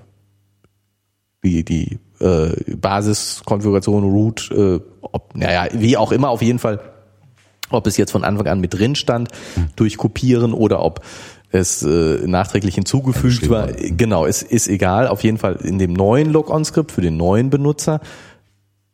die, 1.45 1.65
die 1.65 1.99
äh, 2.23 2.75
Basiskonfiguration, 2.77 4.05
Root, 4.05 4.51
äh, 4.51 4.81
ob, 5.01 5.35
naja, 5.37 5.69
wie 5.73 5.97
auch 5.97 6.13
immer, 6.13 6.31
auf 6.31 6.43
jeden 6.43 6.59
Fall, 6.59 6.81
ob 7.71 7.87
es 7.87 7.97
jetzt 7.97 8.13
von 8.13 8.25
Anfang 8.25 8.47
an 8.47 8.61
mit 8.61 8.75
drin 8.75 8.95
stand, 8.95 9.29
durch 9.77 9.97
Kopieren 9.97 10.53
oder 10.53 10.83
ob 10.83 11.01
es 11.51 11.83
äh, 11.83 12.27
nachträglich 12.27 12.75
hinzugefügt 12.75 13.49
war. 13.51 13.69
Genau, 13.73 14.25
es 14.25 14.43
ist 14.43 14.69
egal. 14.69 15.09
Auf 15.09 15.23
jeden 15.23 15.39
Fall 15.39 15.57
in 15.63 15.79
dem 15.79 15.93
neuen 15.93 16.33
Log-on-Skript 16.33 16.93
für 16.93 17.03
den 17.03 17.17
neuen 17.17 17.51
Benutzer 17.51 18.01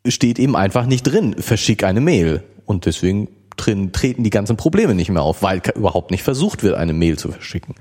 steht 0.07 0.39
eben 0.39 0.57
einfach 0.57 0.87
nicht 0.87 1.05
drin, 1.05 1.37
verschick 1.39 1.85
eine 1.85 2.01
Mail. 2.01 2.43
Und 2.67 2.87
deswegen 2.87 3.29
drin, 3.57 3.93
treten 3.93 4.25
die 4.25 4.31
ganzen 4.31 4.57
Probleme 4.57 4.95
nicht 4.95 5.11
mehr 5.11 5.23
auf, 5.23 5.43
weil 5.43 5.61
überhaupt 5.75 6.11
nicht 6.11 6.23
versucht 6.23 6.63
wird, 6.63 6.75
eine 6.75 6.93
Mail 6.93 7.19
zu 7.19 7.31
verschicken. 7.31 7.75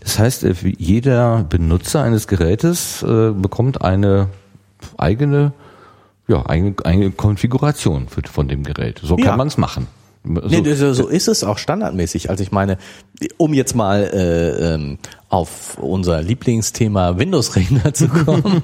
Das 0.00 0.18
heißt, 0.18 0.44
äh, 0.44 0.54
jeder 0.78 1.44
Benutzer 1.44 2.02
eines 2.02 2.26
Gerätes 2.26 3.02
äh, 3.02 3.30
bekommt 3.30 3.82
eine 3.82 4.28
eigene, 4.96 5.52
ja, 6.26 6.44
eigene, 6.46 6.74
eigene 6.84 7.10
Konfiguration 7.10 8.08
für, 8.08 8.22
von 8.22 8.48
dem 8.48 8.64
Gerät. 8.64 9.00
So 9.02 9.16
Ja. 9.16 9.26
kann 9.26 9.38
man 9.38 9.48
es 9.48 9.56
machen. 9.56 9.86
So, 10.24 10.48
Nee, 10.48 10.62
das, 10.62 10.78
so 10.78 11.06
ist 11.06 11.28
es 11.28 11.44
auch 11.44 11.58
standardmäßig. 11.58 12.28
Also 12.28 12.42
ich 12.42 12.50
meine, 12.52 12.76
um 13.36 13.54
jetzt 13.54 13.74
mal 13.74 14.02
äh, 14.02 14.74
ähm, 14.74 14.98
auf 15.28 15.78
unser 15.78 16.22
Lieblingsthema 16.22 17.18
Windows-Rechner 17.18 17.94
zu 17.94 18.08
kommen. 18.08 18.62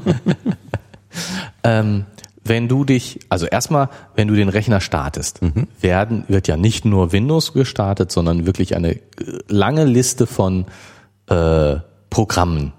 ähm, 1.65 2.05
wenn 2.47 2.69
du 2.69 2.85
dich, 2.85 3.21
also 3.31 3.47
erstmal, 3.47 3.89
wenn 4.17 4.29
du 4.29 4.35
den 4.35 4.51
Rechner 4.51 4.81
startest, 4.83 5.41
werden, 5.81 6.25
wird 6.29 6.47
ja 6.49 6.59
nicht 6.59 6.85
nur 6.85 7.13
Windows 7.13 7.55
gestartet, 7.55 8.13
sondern 8.13 8.45
wirklich 8.45 8.77
eine 8.77 8.97
äh, 8.97 9.01
lange 9.49 9.85
Liste 9.85 10.27
von 10.27 10.67
äh, 11.35 11.80
Programmen 12.11 12.72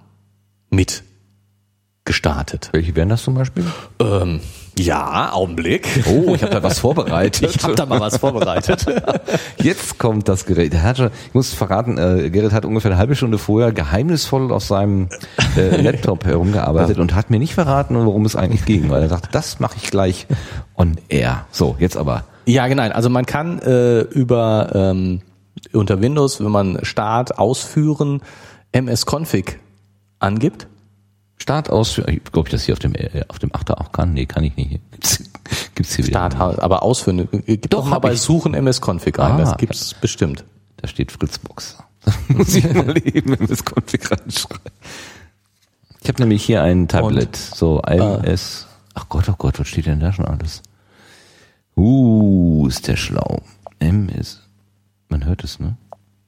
mit 0.70 1.04
gestartet. 2.06 2.70
welche 2.72 2.96
wären 2.96 3.10
das 3.10 3.24
zum 3.24 3.34
Beispiel? 3.34 3.66
Ähm, 4.00 4.40
ja, 4.78 5.32
Augenblick. 5.32 5.88
Oh, 6.06 6.36
ich 6.36 6.44
habe 6.44 6.54
da 6.54 6.62
was 6.62 6.80
vorbereitet. 6.80 7.50
Ich 7.56 7.64
habe 7.64 7.76
da 7.76 7.86
mal 7.86 8.00
was 8.00 8.18
vorbereitet. 8.18 8.86
Jetzt 9.58 9.98
kommt 9.98 10.28
das 10.28 10.46
Gerät. 10.46 10.74
Ich 10.74 11.34
muss 11.34 11.54
verraten, 11.54 11.98
äh, 11.98 12.30
Gerrit 12.30 12.52
hat 12.52 12.66
ungefähr 12.66 12.92
eine 12.92 13.00
halbe 13.00 13.16
Stunde 13.16 13.38
vorher 13.38 13.72
geheimnisvoll 13.72 14.52
auf 14.52 14.64
seinem 14.64 15.10
äh, 15.58 15.82
Laptop 15.82 16.26
herumgearbeitet 16.26 17.00
und 17.00 17.16
hat 17.16 17.30
mir 17.30 17.40
nicht 17.40 17.56
verraten, 17.56 17.96
worum 18.06 18.26
es 18.26 18.36
eigentlich 18.36 18.66
ging, 18.66 18.90
weil 18.90 19.04
er 19.04 19.08
dachte, 19.08 19.30
das 19.32 19.60
mache 19.60 19.78
ich 19.82 19.90
gleich 19.90 20.28
on 20.76 20.98
air. 21.10 21.46
So, 21.52 21.76
jetzt 21.80 21.98
aber. 21.98 22.26
Ja, 22.46 22.68
genau. 22.68 22.84
Also 22.84 23.10
man 23.10 23.26
kann 23.26 23.60
äh, 23.60 24.02
über 24.02 24.70
ähm, 24.76 25.22
unter 25.74 26.02
Windows, 26.02 26.40
wenn 26.40 26.52
man 26.52 26.80
Start 26.84 27.38
ausführen, 27.38 28.22
msconfig 28.74 29.60
angibt. 30.20 30.68
Start 31.38 31.70
aus, 31.70 31.98
ich 31.98 32.24
glaube, 32.24 32.48
ich 32.48 32.52
das 32.52 32.64
hier 32.64 32.74
auf 32.74 32.80
dem 32.80 32.96
äh, 32.96 33.24
auf 33.28 33.40
dem 33.40 33.54
Achter 33.54 33.80
auch 33.82 33.92
kann. 33.92 34.14
Nee, 34.14 34.26
kann 34.26 34.44
ich 34.44 34.56
nicht. 34.56 34.80
Gibt's, 34.92 35.24
gibt's 35.76 35.96
hier 35.96 36.08
wieder. 36.08 36.32
Start, 36.32 36.60
aber 36.60 36.82
ausführen. 36.84 37.28
Gib 37.46 37.70
doch, 37.70 37.84
Doch, 37.84 37.90
mal 37.90 38.00
bei 38.00 38.14
ich. 38.14 38.22
Suchen 38.22 38.54
msconfig 38.54 39.20
ein. 39.20 39.34
Ah, 39.34 39.38
das 39.38 39.58
gibt's 39.58 39.94
bestimmt. 39.94 40.44
Da 40.78 40.88
steht 40.88 41.12
Fritzbox. 41.12 41.78
Da 42.06 42.14
muss 42.36 42.54
ich 42.54 42.72
mal 42.72 42.96
eben 43.04 43.34
in 43.34 43.48
das 43.48 43.64
Config 43.66 44.12
reinschreiben. 44.12 44.72
Ich 46.02 46.08
habe 46.08 46.22
nämlich 46.22 46.44
hier 46.44 46.62
ein 46.62 46.88
Tablet, 46.88 47.36
so 47.36 47.82
MS. 47.82 48.68
Ach 48.94 49.10
Gott, 49.10 49.28
oh 49.28 49.34
Gott, 49.38 49.60
was 49.60 49.68
steht 49.68 49.88
denn 49.88 50.00
da 50.00 50.14
schon 50.14 50.26
alles? 50.26 50.62
Uh, 51.76 52.68
ist 52.68 52.88
der 52.88 52.96
schlau. 52.96 53.42
MS. 53.80 54.45
Man 55.16 55.24
hört 55.24 55.46
es, 55.46 55.60
ne? 55.62 55.78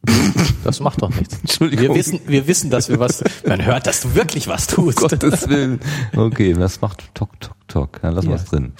Das 0.63 0.79
macht 0.79 1.01
doch 1.01 1.09
nichts. 1.13 1.38
Entschuldigung. 1.41 1.89
Wir 1.89 1.95
wissen, 1.95 2.21
wir 2.25 2.47
wissen, 2.47 2.69
dass 2.69 2.88
wir 2.88 2.99
was. 3.01 3.21
Man 3.45 3.65
hört, 3.65 3.85
dass 3.85 3.99
du 3.99 4.15
wirklich 4.15 4.47
was 4.47 4.67
tust. 4.67 4.97
Gottes 4.99 5.49
Willen. 5.49 5.81
Okay, 6.15 6.53
das 6.53 6.79
macht 6.79 7.13
Tok, 7.13 7.38
Tok, 7.41 7.55
Tok. 7.67 8.01
Dann 8.01 8.15
lassen 8.15 8.29
wir 8.29 8.35
Ja. 8.38 8.41
es 8.41 8.49
drin. 8.49 8.71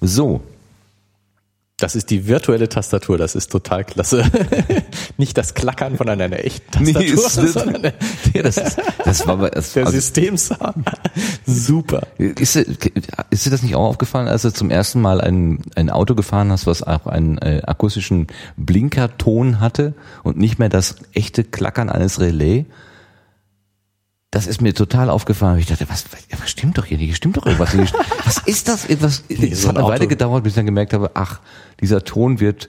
So, 0.00 0.40
Das 1.82 1.96
ist 1.96 2.10
die 2.10 2.28
virtuelle 2.28 2.68
Tastatur. 2.68 3.18
Das 3.18 3.34
ist 3.34 3.50
total 3.50 3.84
klasse. 3.84 4.24
Nicht 5.16 5.36
das 5.36 5.54
Klackern 5.54 5.96
von 5.96 6.08
einer 6.08 6.30
echten 6.32 6.84
Nee, 6.84 6.92
Tastatur, 6.92 7.26
ist 7.26 7.36
das- 7.38 7.52
sondern 7.54 7.82
ja, 8.34 8.42
das, 8.42 8.56
ist, 8.56 8.78
das 9.04 9.26
war 9.26 9.50
das, 9.50 9.72
der 9.72 9.86
also, 9.86 9.96
Systemsound. 9.96 10.86
Super. 11.44 12.06
Ist, 12.18 12.54
dir- 12.54 12.66
ist 13.30 13.46
dir 13.46 13.50
das 13.50 13.62
nicht 13.62 13.74
auch 13.74 13.88
aufgefallen, 13.88 14.28
als 14.28 14.42
du 14.42 14.52
zum 14.52 14.70
ersten 14.70 15.00
Mal 15.00 15.20
ein, 15.20 15.62
ein 15.74 15.90
Auto 15.90 16.14
gefahren 16.14 16.52
hast, 16.52 16.66
was 16.66 16.84
auch 16.84 17.06
einen 17.06 17.38
äh, 17.38 17.62
akustischen 17.66 18.28
Blinkerton 18.56 19.58
hatte 19.60 19.94
und 20.22 20.36
nicht 20.38 20.58
mehr 20.60 20.68
das 20.68 20.96
echte 21.14 21.42
Klackern 21.42 21.88
eines 21.90 22.20
Relais? 22.20 22.64
Das 24.32 24.46
ist 24.46 24.60
mir 24.62 24.72
total 24.74 25.10
aufgefallen. 25.10 25.58
Ich 25.58 25.66
dachte, 25.66 25.86
was, 25.90 26.06
was, 26.10 26.40
was 26.40 26.50
stimmt 26.50 26.78
doch 26.78 26.86
hier 26.86 26.96
nicht? 26.98 27.14
Stimmt 27.14 27.36
doch 27.36 27.44
irgendwas 27.46 27.74
nicht. 27.74 27.94
Was 28.24 28.38
ist 28.46 28.66
das? 28.66 28.86
Etwas, 28.86 29.22
es 29.28 29.60
so 29.62 29.68
hat 29.68 29.76
ein 29.76 29.82
eine 29.84 29.92
Weile 29.92 30.06
gedauert, 30.06 30.42
bis 30.42 30.52
ich 30.52 30.56
dann 30.56 30.64
gemerkt 30.64 30.94
habe, 30.94 31.10
ach, 31.14 31.40
dieser 31.82 32.02
Ton 32.02 32.40
wird 32.40 32.68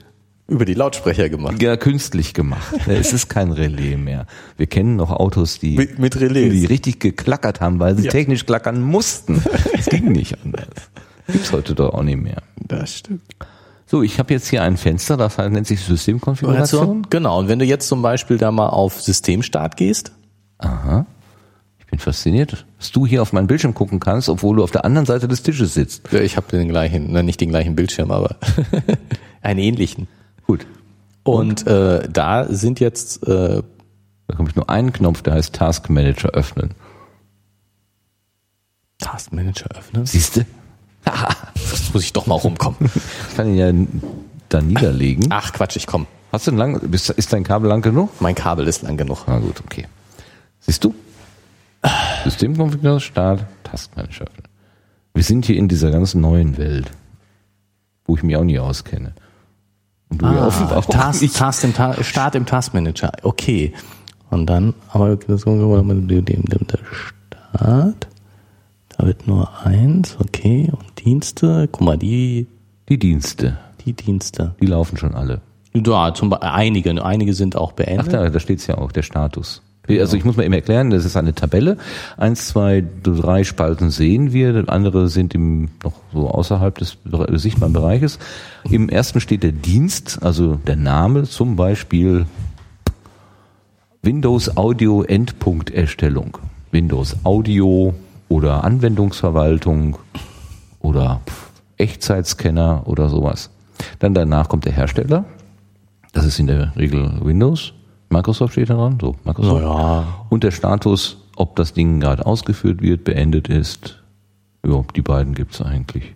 Über 0.50 0.66
die 0.66 0.74
Lautsprecher 0.74 1.30
gemacht. 1.30 1.62
ja, 1.62 1.78
künstlich 1.78 2.34
gemacht. 2.34 2.74
Es 2.88 3.14
ist 3.14 3.30
kein 3.30 3.52
Relais 3.54 3.96
mehr. 3.96 4.26
Wir 4.58 4.68
kennen 4.68 4.98
noch 4.98 5.10
Autos, 5.10 5.58
die, 5.58 5.78
Mit, 5.78 6.00
mit 6.00 6.20
Relais. 6.20 6.50
die 6.50 6.66
richtig 6.66 7.00
geklackert 7.00 7.62
haben, 7.62 7.80
weil 7.80 7.96
sie 7.96 8.04
Ja. 8.06 8.12
technisch 8.12 8.46
klackern 8.46 8.82
mussten. 8.82 9.42
Es 9.78 9.86
ging 9.86 10.12
nicht 10.12 10.38
anders. 10.44 10.68
Gibt's 11.28 11.54
heute 11.54 11.76
doch 11.76 11.94
auch 11.94 12.04
nicht 12.04 12.20
mehr. 12.22 12.42
Das 12.58 12.94
stimmt. 12.98 13.22
So, 13.86 14.04
ich 14.04 14.20
habe 14.20 14.34
jetzt 14.34 14.50
hier 14.50 14.64
ein 14.64 14.76
Fenster, 14.76 15.16
das 15.16 15.38
heißt, 15.38 15.50
nennt 15.50 15.68
sich 15.68 15.80
Systemkonfiguration. 15.80 17.08
Genau, 17.10 17.40
und 17.40 17.48
wenn 17.48 17.60
du 17.60 17.64
jetzt 17.66 17.88
zum 17.88 18.02
Beispiel 18.02 18.38
da 18.38 18.52
mal 18.52 18.68
auf 18.68 19.02
Systemstart 19.02 19.78
gehst, 19.78 20.12
Aha. 20.58 21.06
Ich 21.94 22.00
bin 22.00 22.06
fasziniert, 22.06 22.66
dass 22.80 22.92
du 22.92 23.06
hier 23.06 23.22
auf 23.22 23.34
meinen 23.34 23.46
Bildschirm 23.46 23.76
gucken 23.76 24.00
kannst, 24.00 24.28
obwohl 24.28 24.56
du 24.56 24.64
auf 24.64 24.72
der 24.72 24.84
anderen 24.84 25.06
Seite 25.06 25.28
des 25.28 25.44
Tisches 25.44 25.76
sitzt. 25.76 26.12
ja, 26.12 26.22
ich 26.22 26.38
habe 26.38 26.48
den 26.48 26.68
gleichen, 26.68 27.12
na, 27.12 27.22
nicht 27.22 27.40
den 27.40 27.50
gleichen 27.50 27.76
Bildschirm, 27.76 28.10
aber 28.10 28.38
einen 29.44 29.60
ähnlichen. 29.60 30.08
Gut. 30.48 30.66
Und 31.22 31.68
äh, 31.68 32.10
da 32.10 32.48
sind 32.50 32.80
jetzt, 32.80 33.28
äh, 33.28 33.62
Da 34.26 34.36
kommt 34.36 34.56
nur 34.56 34.72
einen 34.72 34.92
Knopf, 34.92 35.22
der 35.22 35.36
heißt 35.36 35.54
Task 35.54 35.92
Manager 35.92 36.30
öffnen. 36.30 36.72
Task 38.98 39.32
Manager 39.32 39.68
öffnen. 39.78 40.08
Siehst 40.08 40.38
du? 40.38 40.42
Das 41.06 41.94
muss 41.94 42.04
ich 42.04 42.14
doch 42.14 42.26
mal 42.26 42.36
rumkommen. 42.36 42.90
Ich 43.30 43.36
kann 43.38 43.48
ihn 43.50 43.56
ja 43.56 43.72
da 44.50 44.62
niederlegen. 44.62 45.28
Ach 45.30 45.54
Quatsch, 45.54 45.76
ich 45.76 45.86
komm. 45.86 46.08
Hast 46.32 46.48
du 46.48 46.52
lang, 46.52 46.78
ist 46.92 47.34
dein 47.34 47.44
Kabel 47.44 47.70
lang 47.70 47.84
genug? 47.84 48.10
Mein 48.20 48.34
Kabel 48.34 48.68
ist 48.68 48.82
lang 48.82 48.98
genug. 48.98 49.26
Na 49.28 49.38
gut, 49.38 49.62
okay. 49.64 49.86
Siehst 50.60 50.84
du? 50.84 50.96
Systemkonfiguration, 52.24 53.00
Start, 53.00 53.46
Taskmanager. 53.64 54.26
Wir 55.14 55.24
sind 55.24 55.46
hier 55.46 55.58
in 55.58 55.68
dieser 55.68 55.92
ganz 55.92 56.14
neuen 56.16 56.58
Welt. 56.58 56.92
wo 58.06 58.18
ich 58.18 58.24
mich 58.24 58.36
auch 58.36 58.44
nie 58.44 58.60
auskenne. 58.60 59.14
Und 60.10 60.22
du 60.22 60.26
ja 60.26 60.42
Ah, 60.42 60.48
offenbar 60.48 60.78
auch 60.78 60.86
Task, 60.86 61.22
nicht. 61.22 61.38
Task 61.38 61.64
im 61.64 61.74
Ta 61.74 62.04
Start 62.04 62.36
im 62.36 62.46
Taskmanager. 62.46 63.14
Okay. 63.24 63.72
Und 64.30 64.46
dann, 64.48 64.74
aber 64.90 65.16
das 65.16 65.46
mit 65.46 66.10
dem 66.12 66.26
dem- 66.26 66.68
der 66.68 66.80
Start. 66.92 68.08
Da 68.98 69.06
wird 69.08 69.26
nur 69.26 69.50
eins, 69.66 70.18
okay. 70.20 70.70
Und 70.72 71.06
Dienste, 71.06 71.70
guck 71.72 71.80
mal, 71.82 71.98
die, 71.98 72.46
Die 72.90 73.00
Dienste, 73.00 73.58
die 73.86 73.94
Dienste. 73.94 74.54
die 74.62 74.66
laufen 74.68 74.98
schon 74.98 75.16
alle. 75.16 75.40
Ja, 75.74 76.14
zum 76.14 76.30
Beispiel 76.30 76.50
einige, 76.50 77.06
einige 77.06 77.34
sind 77.34 77.56
auch 77.56 77.72
Ach, 77.72 77.76
beendet. 77.76 78.12
da, 78.14 78.30
da 78.30 78.40
steht's 78.42 78.68
ja 78.68 78.78
auch, 78.78 78.92
der 78.92 79.02
Status. 79.04 79.63
Also 79.88 80.16
ich 80.16 80.24
muss 80.24 80.38
mal 80.38 80.44
eben 80.44 80.54
erklären, 80.54 80.92
das 80.92 81.04
ist 81.04 81.18
eine 81.18 81.36
Tabelle. 81.36 81.78
Eins, 82.16 82.48
zwei, 82.48 82.86
drei 83.04 83.44
Spalten 83.44 83.92
sehen 83.92 84.32
wir, 84.32 84.64
andere 84.68 85.10
sind 85.10 85.36
im, 85.36 85.70
noch 85.84 85.94
so 86.14 86.30
außerhalb 86.30 86.78
des 86.78 86.98
sichtbaren 87.34 87.74
Bereiches. 87.74 88.18
Im 88.70 88.88
ersten 88.88 89.20
steht 89.20 89.44
der 89.44 89.52
Dienst, 89.52 90.24
also 90.24 90.56
der 90.56 90.78
Name, 90.78 91.24
zum 91.24 91.58
Beispiel 91.58 92.26
Windows 94.02 94.56
Audio 94.56 95.04
Endpunkterstellung. 95.04 96.38
Windows 96.72 97.18
Audio 97.24 97.94
oder 98.30 98.64
Anwendungsverwaltung 98.64 99.98
oder 100.80 101.22
Echtzeitscanner 101.78 102.84
oder 102.86 103.10
sowas. 103.10 103.50
Dann 104.00 104.14
danach 104.14 104.48
kommt 104.48 104.66
der 104.66 104.72
Hersteller. 104.72 105.26
Das 106.14 106.26
ist 106.26 106.40
in 106.40 106.48
der 106.48 106.74
Regel 106.78 107.20
Windows. 107.22 107.74
Microsoft 108.14 108.54
steht 108.54 108.70
da 108.70 108.76
dran. 108.76 108.98
So, 109.02 109.16
Microsoft. 109.26 109.62
Naja. 109.62 110.06
Und 110.30 110.44
der 110.44 110.52
Status, 110.52 111.18
ob 111.36 111.56
das 111.56 111.74
Ding 111.74 112.00
gerade 112.00 112.26
ausgeführt 112.26 112.82
wird, 112.82 113.04
beendet 113.04 113.50
ist. 113.50 114.02
Ja, 114.66 114.82
die 114.96 115.02
beiden 115.02 115.34
gibt's 115.34 115.62
eigentlich. 115.62 116.16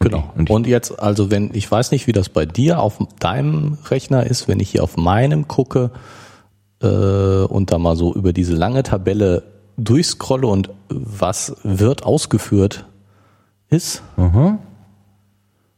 Genau. 0.00 0.32
Und, 0.34 0.48
Und 0.48 0.66
jetzt, 0.66 0.98
also 0.98 1.30
wenn, 1.30 1.50
ich 1.52 1.70
weiß 1.70 1.90
nicht, 1.90 2.06
wie 2.06 2.12
das 2.12 2.30
bei 2.30 2.46
dir 2.46 2.80
auf 2.80 2.98
deinem 3.18 3.76
Rechner 3.90 4.26
ist, 4.26 4.48
wenn 4.48 4.58
ich 4.58 4.70
hier 4.70 4.82
auf 4.82 4.96
meinem 4.96 5.46
gucke 5.46 5.90
äh, 6.82 6.86
und 6.86 7.70
da 7.70 7.78
mal 7.78 7.96
so 7.96 8.14
über 8.14 8.32
diese 8.32 8.54
lange 8.54 8.82
Tabelle 8.82 9.42
durchscrolle 9.76 10.46
und 10.46 10.70
was 10.88 11.54
wird 11.62 12.04
ausgeführt 12.04 12.86
ist, 13.68 14.02
aha, 14.16 14.58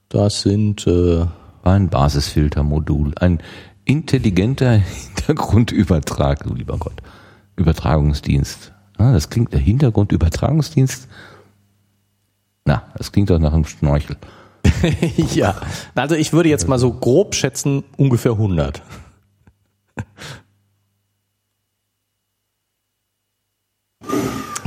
das 0.08 0.42
sind 0.42 0.86
äh, 0.86 1.26
ein 1.64 1.88
Basisfiltermodul, 1.88 3.14
ein 3.16 3.40
intelligenter 3.84 4.72
Hintergrundübertrag, 5.16 6.44
du 6.44 6.54
lieber 6.54 6.78
Gott. 6.78 7.02
Übertragungsdienst. 7.56 8.72
Ah, 8.98 9.12
das 9.12 9.30
klingt 9.30 9.52
der 9.52 9.60
Hintergrundübertragungsdienst. 9.60 11.08
Na, 12.64 12.84
das 12.96 13.12
klingt 13.12 13.30
doch 13.30 13.38
nach 13.38 13.52
einem 13.52 13.64
Schnorchel. 13.64 14.16
ja. 15.34 15.56
Also 15.94 16.14
ich 16.14 16.32
würde 16.32 16.48
jetzt 16.48 16.68
mal 16.68 16.78
so 16.78 16.92
grob 16.92 17.34
schätzen, 17.34 17.84
ungefähr 17.96 18.32
100. 18.32 18.82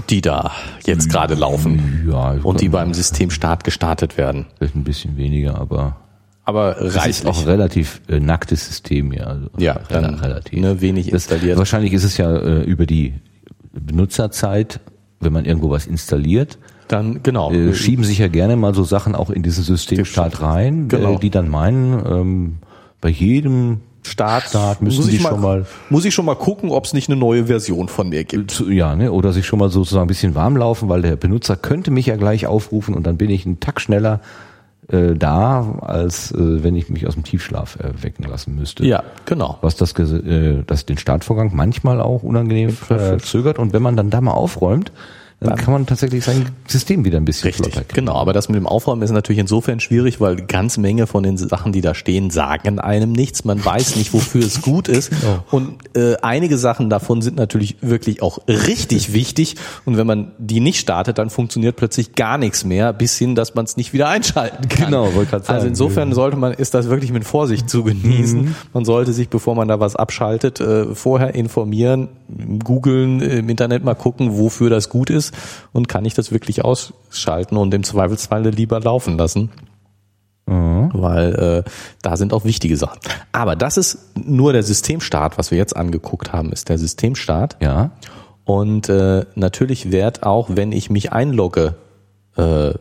Die 0.09 0.21
da 0.21 0.51
jetzt 0.85 1.09
gerade 1.09 1.33
laufen 1.33 2.07
Ja, 2.07 2.31
und 2.43 2.61
die 2.61 2.69
beim 2.69 2.93
Systemstart 2.93 3.63
gestartet 3.63 4.17
werden. 4.17 4.45
vielleicht 4.57 4.75
ein 4.75 4.83
bisschen 4.83 5.17
weniger, 5.17 5.59
aber 5.59 5.95
Aber 6.45 6.75
das 6.79 7.05
ist 7.07 7.25
auch 7.25 7.39
ein 7.39 7.45
relativ 7.45 8.01
äh, 8.07 8.19
nacktes 8.19 8.67
System 8.67 9.11
hier. 9.11 9.27
Also 9.27 9.47
Ja, 9.57 9.79
dann 9.89 10.15
relativ. 10.15 10.59
ne, 10.59 10.79
wenig 10.79 11.05
Das, 11.07 11.23
installiert. 11.23 11.57
wahrscheinlich 11.57 11.91
ist 11.93 12.03
es 12.03 12.17
ja 12.17 12.35
äh, 12.35 12.61
über 12.63 12.85
die 12.85 13.13
Benutzerzeit, 13.73 14.79
wenn 15.19 15.33
man 15.33 15.45
irgendwo 15.45 15.69
was 15.69 15.85
installiert, 15.87 16.57
Dann, 16.87 17.21
genau. 17.23 17.51
äh, 17.51 17.73
schieben 17.73 18.03
sich 18.05 18.19
ja 18.19 18.27
gerne 18.27 18.55
mal 18.55 18.73
so 18.73 18.83
Sachen 18.83 19.15
auch 19.15 19.29
in 19.29 19.43
diesen 19.43 19.63
Systemstart 19.63 20.41
rein, 20.41 20.87
Genau. 20.87 21.15
äh, 21.15 21.19
die 21.19 21.29
dann 21.29 21.49
meinen, 21.49 22.03
ähm, 22.05 22.55
bei 23.01 23.09
jedem 23.09 23.79
Start, 24.03 24.43
Start 24.43 24.81
müssen 24.83 24.97
muss 24.97 25.07
die 25.09 25.15
ich 25.15 25.21
schon 25.23 25.41
mal 25.41 25.65
muss 25.89 26.05
ich 26.05 26.13
schon 26.13 26.25
mal 26.25 26.35
gucken, 26.35 26.69
ob 26.69 26.85
es 26.85 26.93
nicht 26.93 27.09
eine 27.09 27.19
neue 27.19 27.47
Version 27.47 27.87
von 27.87 28.09
mir 28.09 28.23
gibt. 28.23 28.63
ja, 28.69 28.95
ne, 28.95 29.11
oder 29.11 29.33
sich 29.33 29.47
schon 29.47 29.57
mal 29.57 29.69
sozusagen 29.69 30.05
ein 30.05 30.07
bisschen 30.07 30.35
warm 30.35 30.57
laufen, 30.57 30.89
weil 30.89 31.01
der 31.01 31.15
Benutzer 31.15 31.55
könnte 31.55 31.89
mich 31.89 32.05
ja 32.05 32.15
gleich 32.15 32.45
aufrufen 32.45 32.93
und 32.93 33.07
dann 33.07 33.17
bin 33.17 33.31
ich 33.31 33.47
einen 33.47 33.59
Tag 33.59 33.81
schneller 33.81 34.21
äh, 34.87 35.15
da, 35.15 35.79
als 35.81 36.31
äh, 36.31 36.63
wenn 36.63 36.75
ich 36.75 36.89
mich 36.89 37.07
aus 37.07 37.15
dem 37.15 37.23
Tiefschlaf 37.23 37.79
erwecken 37.79 38.23
lassen 38.23 38.55
müsste. 38.55 38.85
Ja, 38.85 39.03
genau. 39.25 39.57
was 39.61 39.75
das, 39.75 39.97
äh, 39.97 40.63
das 40.65 40.85
den 40.85 40.97
Startvorgang 40.97 41.51
manchmal 41.53 42.01
auch 42.01 42.23
unangenehm 42.23 42.69
verzögert. 42.71 43.57
Und 43.59 43.73
wenn 43.73 43.81
man 43.81 43.95
dann 43.95 44.09
da 44.09 44.21
mal 44.21 44.31
aufräumt, 44.31 44.91
dann, 45.41 45.57
kann 45.57 45.73
man 45.73 45.85
tatsächlich 45.85 46.23
sein 46.23 46.49
System 46.67 47.03
wieder 47.03 47.17
ein 47.17 47.25
bisschen 47.25 47.47
Richtig, 47.47 47.73
flotter 47.73 47.85
kriegen. 47.85 48.05
genau. 48.05 48.15
Aber 48.15 48.33
das 48.33 48.47
mit 48.47 48.55
dem 48.55 48.67
Aufräumen 48.67 49.01
ist 49.01 49.11
natürlich 49.11 49.39
insofern 49.39 49.79
schwierig, 49.79 50.21
weil 50.21 50.37
ganz 50.37 50.77
Menge 50.77 51.07
von 51.07 51.23
den 51.23 51.37
Sachen, 51.37 51.71
die 51.71 51.81
da 51.81 51.93
stehen, 51.93 52.29
sagen 52.29 52.79
einem 52.79 53.11
nichts. 53.11 53.43
Man 53.43 53.63
weiß 53.63 53.97
nicht, 53.97 54.13
wofür 54.13 54.43
es 54.45 54.61
gut 54.61 54.87
ist. 54.87 55.11
Und 55.51 55.75
äh, 55.95 56.15
einige 56.21 56.57
Sachen 56.57 56.89
davon 56.89 57.21
sind 57.21 57.35
natürlich 57.35 57.77
wirklich 57.81 58.21
auch 58.21 58.39
richtig 58.47 59.13
wichtig. 59.13 59.55
Und 59.83 59.97
wenn 59.97 60.07
man 60.07 60.31
die 60.37 60.61
nicht 60.61 60.79
startet, 60.79 61.17
dann 61.17 61.29
funktioniert 61.29 61.75
plötzlich 61.75 62.15
gar 62.15 62.37
nichts 62.37 62.63
mehr, 62.63 62.93
bis 62.93 63.17
hin, 63.17 63.35
dass 63.35 63.55
man 63.55 63.65
es 63.65 63.77
nicht 63.77 63.93
wieder 63.93 64.07
einschalten 64.07 64.67
kann. 64.69 64.85
Genau, 64.85 65.13
wollte 65.15 65.31
grad 65.31 65.45
sagen. 65.45 65.55
Also 65.55 65.67
insofern 65.67 66.13
sollte 66.13 66.37
man, 66.37 66.53
ist 66.53 66.73
das 66.73 66.89
wirklich 66.89 67.11
mit 67.11 67.25
Vorsicht 67.25 67.69
zu 67.69 67.83
genießen. 67.83 68.55
Man 68.73 68.85
sollte 68.85 69.13
sich, 69.13 69.29
bevor 69.29 69.55
man 69.55 69.67
da 69.67 69.79
was 69.79 69.95
abschaltet, 69.95 70.59
äh, 70.59 70.95
vorher 70.95 71.35
informieren, 71.35 72.09
googeln, 72.63 73.21
im 73.21 73.49
Internet 73.49 73.83
mal 73.83 73.95
gucken, 73.95 74.37
wofür 74.37 74.69
das 74.69 74.89
gut 74.89 75.09
ist 75.09 75.33
und 75.73 75.87
kann 75.87 76.05
ich 76.05 76.13
das 76.13 76.31
wirklich 76.31 76.63
ausschalten 76.63 77.57
und 77.57 77.73
im 77.73 77.83
Zweifelsfalle 77.83 78.49
lieber 78.49 78.79
laufen 78.79 79.17
lassen. 79.17 79.51
Weil 80.93 81.35
äh, 81.35 81.69
da 82.01 82.17
sind 82.17 82.33
auch 82.33 82.45
wichtige 82.45 82.77
Sachen. 82.77 82.99
Aber 83.31 83.55
das 83.55 83.77
ist 83.77 83.97
nur 84.15 84.53
der 84.53 84.63
Systemstart, 84.63 85.37
was 85.37 85.51
wir 85.51 85.57
jetzt 85.57 85.75
angeguckt 85.75 86.33
haben, 86.33 86.51
ist 86.51 86.69
der 86.69 86.77
Systemstart. 86.77 87.57
Ja, 87.61 87.91
Und 88.45 88.89
äh, 88.89 89.25
natürlich 89.35 89.91
wird 89.91 90.23
auch, 90.23 90.49
wenn 90.51 90.71
ich 90.71 90.89
mich 90.89 91.11
einlogge, 91.11 91.75
äh, 92.37 92.73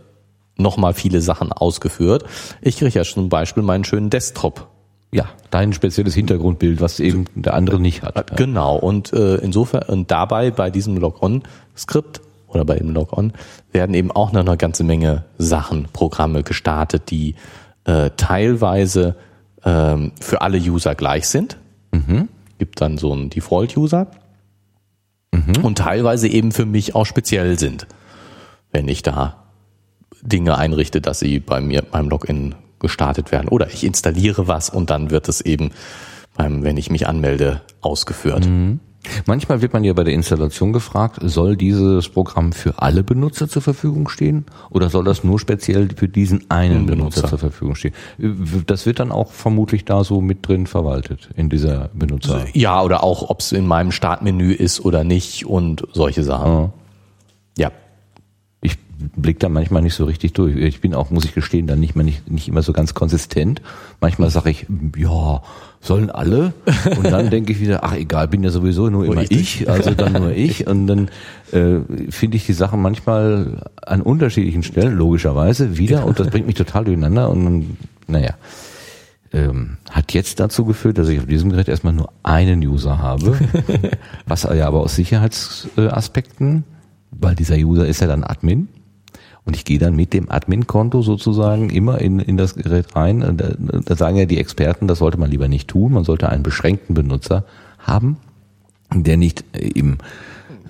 nochmal 0.56 0.94
viele 0.94 1.20
Sachen 1.20 1.52
ausgeführt. 1.52 2.24
Ich 2.60 2.78
kriege 2.78 2.98
ja 2.98 3.04
zum 3.04 3.28
Beispiel 3.28 3.62
meinen 3.62 3.84
schönen 3.84 4.10
Desktop. 4.10 4.68
Ja, 5.14 5.26
dein 5.50 5.72
spezielles 5.72 6.12
Hintergrundbild, 6.14 6.80
was 6.80 6.98
eben 6.98 7.26
der 7.36 7.54
andere 7.54 7.78
nicht 7.78 8.02
hat. 8.02 8.30
Ja. 8.30 8.36
Genau. 8.36 8.76
Und 8.76 9.12
äh, 9.12 9.36
insofern 9.36 9.84
und 9.84 10.10
dabei 10.10 10.50
bei 10.50 10.70
diesem 10.70 10.96
Log-on-Skript 10.96 12.20
oder 12.48 12.64
bei 12.64 12.76
dem 12.76 12.90
Log-on 12.90 13.32
werden 13.70 13.94
eben 13.94 14.10
auch 14.10 14.32
noch 14.32 14.40
eine 14.40 14.56
ganze 14.56 14.82
Menge 14.82 15.24
Sachen, 15.38 15.86
Programme 15.92 16.42
gestartet, 16.42 17.10
die 17.10 17.36
äh, 17.84 18.10
teilweise 18.16 19.14
ähm, 19.64 20.10
für 20.20 20.40
alle 20.42 20.58
User 20.58 20.96
gleich 20.96 21.28
sind. 21.28 21.58
Gibt 22.58 22.80
dann 22.80 22.98
so 22.98 23.12
einen 23.12 23.30
Default-User. 23.30 24.08
Und 25.62 25.78
teilweise 25.78 26.26
eben 26.26 26.50
für 26.50 26.66
mich 26.66 26.96
auch 26.96 27.06
speziell 27.06 27.56
sind, 27.56 27.86
wenn 28.72 28.88
ich 28.88 29.02
da 29.02 29.44
Dinge 30.22 30.58
einrichte, 30.58 31.00
dass 31.00 31.20
sie 31.20 31.38
bei 31.38 31.60
mir 31.60 31.82
beim 31.82 32.08
Login 32.08 32.56
gestartet 32.80 33.32
werden. 33.32 33.48
Oder 33.48 33.68
ich 33.68 33.84
installiere 33.84 34.48
was 34.48 34.70
und 34.70 34.90
dann 34.90 35.10
wird 35.10 35.28
es 35.28 35.40
eben 35.40 35.70
beim, 36.36 36.64
wenn 36.64 36.76
ich 36.76 36.90
mich 36.90 37.06
anmelde, 37.06 37.60
ausgeführt. 37.80 38.48
Manchmal 39.26 39.60
wird 39.60 39.72
man 39.72 39.84
ja 39.84 39.92
bei 39.92 40.04
der 40.04 40.14
Installation 40.14 40.72
gefragt, 40.72 41.18
soll 41.22 41.56
dieses 41.56 42.08
Programm 42.08 42.52
für 42.52 42.80
alle 42.80 43.02
Benutzer 43.02 43.48
zur 43.48 43.62
Verfügung 43.62 44.08
stehen 44.08 44.46
oder 44.70 44.88
soll 44.88 45.04
das 45.04 45.24
nur 45.24 45.38
speziell 45.38 45.90
für 45.94 46.08
diesen 46.08 46.50
einen 46.50 46.86
Benutzer, 46.86 47.20
Benutzer. 47.20 47.28
zur 47.28 47.38
Verfügung 47.38 47.74
stehen? 47.74 47.92
Das 48.66 48.86
wird 48.86 49.00
dann 49.00 49.12
auch 49.12 49.32
vermutlich 49.32 49.84
da 49.84 50.04
so 50.04 50.20
mit 50.20 50.46
drin 50.48 50.66
verwaltet 50.66 51.28
in 51.36 51.50
dieser 51.50 51.90
Benutzer. 51.92 52.46
Ja, 52.54 52.82
oder 52.82 53.04
auch, 53.04 53.28
ob 53.28 53.40
es 53.40 53.52
in 53.52 53.66
meinem 53.66 53.92
Startmenü 53.92 54.52
ist 54.52 54.80
oder 54.84 55.04
nicht 55.04 55.46
und 55.46 55.86
solche 55.92 56.24
Sachen. 56.24 56.52
Ja. 56.52 56.72
Blick 59.16 59.40
da 59.40 59.48
manchmal 59.48 59.82
nicht 59.82 59.94
so 59.94 60.04
richtig 60.04 60.32
durch. 60.32 60.56
Ich 60.56 60.80
bin 60.80 60.94
auch, 60.94 61.10
muss 61.10 61.24
ich 61.24 61.34
gestehen, 61.34 61.66
dann 61.66 61.80
nicht, 61.80 61.96
mehr 61.96 62.04
nicht, 62.04 62.30
nicht 62.30 62.48
immer 62.48 62.62
so 62.62 62.72
ganz 62.72 62.94
konsistent. 62.94 63.62
Manchmal 64.00 64.30
sage 64.30 64.50
ich, 64.50 64.66
ja, 64.96 65.42
sollen 65.80 66.10
alle? 66.10 66.54
Und 66.96 67.04
dann 67.04 67.30
denke 67.30 67.52
ich 67.52 67.60
wieder, 67.60 67.84
ach 67.84 67.94
egal, 67.94 68.28
bin 68.28 68.42
ja 68.42 68.50
sowieso 68.50 68.88
nur 68.88 69.04
immer 69.04 69.22
ich. 69.22 69.60
ich, 69.60 69.70
also 69.70 69.90
dann 69.90 70.12
nur 70.14 70.32
ich. 70.32 70.66
Und 70.66 70.86
dann 70.86 71.08
äh, 71.52 71.80
finde 72.10 72.36
ich 72.36 72.46
die 72.46 72.52
Sachen 72.52 72.80
manchmal 72.80 73.62
an 73.84 74.00
unterschiedlichen 74.00 74.62
Stellen, 74.62 74.96
logischerweise, 74.96 75.76
wieder. 75.76 76.06
Und 76.06 76.18
das 76.18 76.28
bringt 76.28 76.46
mich 76.46 76.56
total 76.56 76.84
durcheinander. 76.84 77.30
Und 77.30 77.76
naja. 78.06 78.34
Ähm, 79.32 79.78
hat 79.90 80.12
jetzt 80.12 80.38
dazu 80.38 80.64
geführt, 80.64 80.96
dass 80.96 81.08
ich 81.08 81.18
auf 81.18 81.26
diesem 81.26 81.50
Gerät 81.50 81.66
erstmal 81.66 81.92
nur 81.92 82.12
einen 82.22 82.60
User 82.60 82.98
habe, 82.98 83.36
was 84.26 84.44
ja 84.44 84.64
aber 84.64 84.78
aus 84.78 84.94
Sicherheitsaspekten, 84.94 86.62
weil 87.10 87.34
dieser 87.34 87.56
User 87.56 87.84
ist 87.84 88.00
ja 88.00 88.06
dann 88.06 88.22
Admin, 88.22 88.68
und 89.46 89.56
ich 89.56 89.64
gehe 89.64 89.78
dann 89.78 89.94
mit 89.94 90.12
dem 90.14 90.30
Admin-Konto 90.30 91.02
sozusagen 91.02 91.68
immer 91.68 92.00
in, 92.00 92.18
in 92.18 92.36
das 92.36 92.54
Gerät 92.54 92.96
rein. 92.96 93.20
Da, 93.36 93.50
da 93.58 93.96
sagen 93.96 94.16
ja 94.16 94.24
die 94.24 94.38
Experten, 94.38 94.88
das 94.88 94.98
sollte 94.98 95.18
man 95.18 95.30
lieber 95.30 95.48
nicht 95.48 95.68
tun. 95.68 95.92
Man 95.92 96.04
sollte 96.04 96.30
einen 96.30 96.42
beschränkten 96.42 96.94
Benutzer 96.94 97.44
haben, 97.78 98.16
der 98.92 99.16
nicht 99.18 99.44
äh, 99.52 99.68
im 99.68 99.98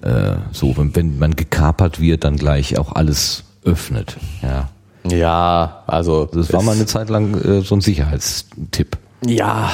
äh, 0.03 0.37
so, 0.53 0.77
wenn, 0.77 0.95
wenn 0.97 1.18
man 1.18 1.37
gekapert 1.37 2.01
wird, 2.01 2.25
dann 2.25 2.37
gleich 2.37 2.77
auch 2.79 2.93
alles 2.93 3.45
öffnet. 3.64 4.16
Ja. 4.43 4.68
Ja, 5.07 5.83
also. 5.87 6.25
Das 6.25 6.53
war 6.53 6.62
mal 6.62 6.75
eine 6.75 6.87
Zeit 6.87 7.11
lang 7.11 7.35
äh, 7.35 7.61
so 7.61 7.77
ein 7.77 7.81
Sicherheitstipp. 7.81 8.97
Ja. 9.25 9.70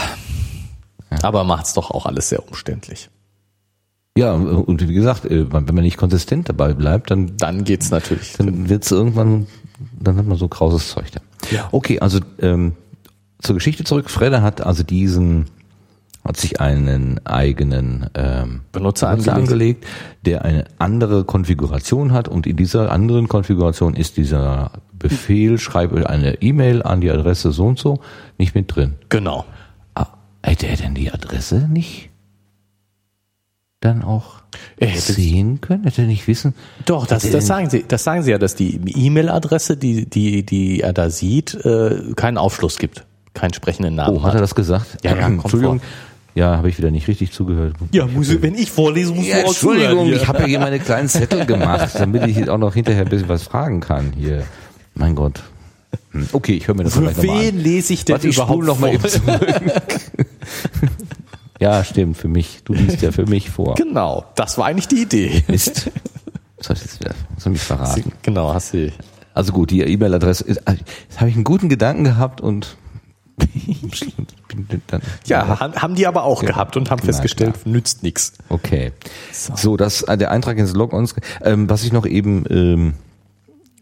Aber 1.22 1.44
macht's 1.44 1.74
doch 1.74 1.90
auch 1.90 2.07
alles 2.07 2.28
sehr 2.28 2.46
umständlich. 2.46 3.09
Ja, 4.16 4.32
und 4.32 4.86
wie 4.88 4.92
gesagt, 4.94 5.24
äh, 5.24 5.52
wenn 5.52 5.64
man 5.64 5.84
nicht 5.84 5.96
konsistent 5.96 6.48
dabei 6.48 6.72
bleibt, 6.74 7.11
dann, 7.11 7.36
Dann 7.36 7.64
geht's 7.64 7.90
natürlich. 7.90 8.32
dann 8.34 8.68
wird's 8.68 8.90
irgendwann, 8.90 9.46
dann 9.98 10.16
hat 10.16 10.26
man 10.26 10.36
so 10.36 10.48
krauses 10.48 10.90
Zeug 10.90 11.12
da. 11.12 11.20
Ja. 11.50 11.68
Okay, 11.70 12.00
also 12.00 12.18
ähm, 12.40 12.72
zur 13.40 13.54
Geschichte 13.54 13.84
zurück. 13.84 14.11
Fredde 14.11 14.42
hat 14.42 14.61
also 14.66 14.82
diesen, 14.82 15.46
hat 16.24 16.36
sich 16.36 16.61
einen 16.61 17.24
eigenen 17.24 18.11
ähm, 18.14 18.62
Benutzer 18.72 19.08
Benutzer 19.11 19.32
angelegt. 19.32 19.38
angelegt, 19.38 19.86
der 20.26 20.44
eine 20.44 20.64
andere 20.78 21.24
Konfiguration 21.24 22.12
hat 22.12 22.26
und 22.28 22.46
in 22.46 22.56
dieser 22.56 22.90
anderen 22.90 23.28
Konfiguration 23.28 23.94
ist 23.94 24.16
dieser 24.16 24.72
Befehl, 24.92 25.58
schreibe 25.58 26.11
eine 26.11 26.42
E-Mail 26.42 26.82
an 26.82 27.00
die 27.00 27.11
Adresse 27.11 27.52
so 27.52 27.64
und 27.66 27.78
so, 27.78 28.00
nicht 28.38 28.54
mit 28.54 28.74
drin. 28.74 28.96
Genau. 29.08 29.44
Ah, 29.94 30.08
hätte 30.42 30.66
er 30.66 30.76
denn 30.76 30.94
die 30.94 31.11
Adresse 31.11 31.68
nicht 31.72 32.09
dann 33.80 34.02
auch 34.04 34.42
hätte- 34.78 35.12
sehen 35.12 35.60
können? 35.60 35.84
Hätte 35.84 36.02
er 36.02 36.06
nicht 36.08 36.26
wissen? 36.28 36.54
Doch, 36.84 37.06
das, 37.06 37.28
das 37.30 37.46
sagen 37.46 37.70
sie, 37.70 37.84
das 37.86 38.04
sagen 38.04 38.22
sie 38.22 38.30
ja, 38.30 38.38
dass 38.38 38.54
die 38.54 38.78
E-Mail-Adresse, 38.84 39.76
die, 39.76 40.04
die, 40.08 40.44
die 40.44 40.80
er 40.80 40.92
da 40.92 41.08
sieht, 41.10 41.54
äh, 41.64 42.12
keinen 42.16 42.36
Aufschluss 42.38 42.78
gibt. 42.78 43.04
Keinen 43.32 43.54
sprechenden 43.54 43.94
Namen 43.94 44.18
Oh, 44.18 44.22
hat 44.22 44.34
er 44.34 44.40
das 44.40 44.54
gesagt? 44.54 44.98
Ja, 45.02 45.16
ja, 45.16 45.26
Entschuldigung. 45.28 45.80
vor. 45.80 45.88
Ja, 46.34 46.56
habe 46.56 46.68
ich 46.68 46.78
wieder 46.78 46.90
nicht 46.92 47.08
richtig 47.08 47.32
zugehört. 47.32 47.74
Ja, 47.90 48.06
muss, 48.06 48.28
ich- 48.28 48.40
wenn 48.42 48.54
ich 48.54 48.70
vorlese, 48.70 49.12
muss 49.14 49.26
Ja, 49.26 49.38
Entschuldigung, 49.38 50.12
ich 50.12 50.28
habe 50.28 50.40
ja 50.40 50.46
hier 50.46 50.60
meine 50.60 50.78
kleinen 50.78 51.08
Zettel 51.08 51.44
gemacht, 51.46 51.90
damit 51.94 52.26
ich 52.26 52.48
auch 52.48 52.58
noch 52.58 52.74
hinterher 52.74 53.02
ein 53.04 53.08
bisschen 53.08 53.28
was 53.28 53.42
fragen 53.44 53.80
kann 53.80 54.12
hier. 54.16 54.44
Mein 54.94 55.14
Gott. 55.14 55.42
Hm, 56.12 56.28
Okay, 56.32 56.52
ich 56.52 56.68
höre 56.68 56.74
mir 56.76 56.84
das 56.84 56.92
Für 56.94 57.00
vielleicht 57.00 57.16
nochmal 57.18 57.36
an. 57.36 57.42
wen 57.46 57.58
lese 57.60 57.92
ich 57.94 58.04
denn 58.04 58.14
Warte, 58.14 58.28
ich 58.28 58.36
überhaupt 58.36 58.64
noch 58.64 58.78
mal 58.78 58.92
eben 58.94 59.08
zurück. 59.08 59.40
ja, 61.61 61.84
stimmt, 61.84 62.16
für 62.16 62.28
mich. 62.28 62.62
Du 62.64 62.72
liest 62.72 63.02
ja 63.02 63.12
für 63.12 63.26
mich 63.26 63.50
vor. 63.50 63.74
Genau, 63.74 64.24
das 64.34 64.58
war 64.58 64.66
eigentlich 64.66 64.88
die 64.88 65.02
Idee. 65.02 65.44
Mist. 65.46 65.90
Soll 66.58 66.76
ich 66.76 66.82
jetzt 66.82 67.00
wieder? 67.00 67.14
Soll 67.36 67.54
ich 67.54 67.61
verraten? 67.61 68.12
Genau, 68.22 68.52
hast 68.52 68.74
du. 68.74 68.92
Also 69.32 69.52
gut, 69.52 69.70
die 69.70 69.80
E-Mail-Adresse 69.80 70.44
also, 70.64 70.80
jetzt 71.08 71.20
habe 71.20 71.30
ich 71.30 71.36
einen 71.36 71.44
guten 71.44 71.68
Gedanken 71.68 72.04
gehabt 72.04 72.40
und 72.40 72.76
Ja, 75.26 75.61
haben 75.61 75.94
die 75.94 76.06
aber 76.06 76.24
auch 76.24 76.44
gehabt 76.44 76.76
und 76.76 76.90
haben 76.90 77.00
festgestellt, 77.00 77.66
nützt 77.66 78.02
nichts. 78.02 78.32
Okay. 78.48 78.92
So, 79.32 79.76
das 79.76 80.02
äh, 80.02 80.18
der 80.18 80.30
Eintrag 80.30 80.58
ins 80.58 80.74
Log 80.74 80.92
uns. 80.92 81.14
Ähm, 81.42 81.70
was 81.70 81.84
ich 81.84 81.92
noch 81.92 82.06
eben 82.06 82.44
ähm, 82.50 82.94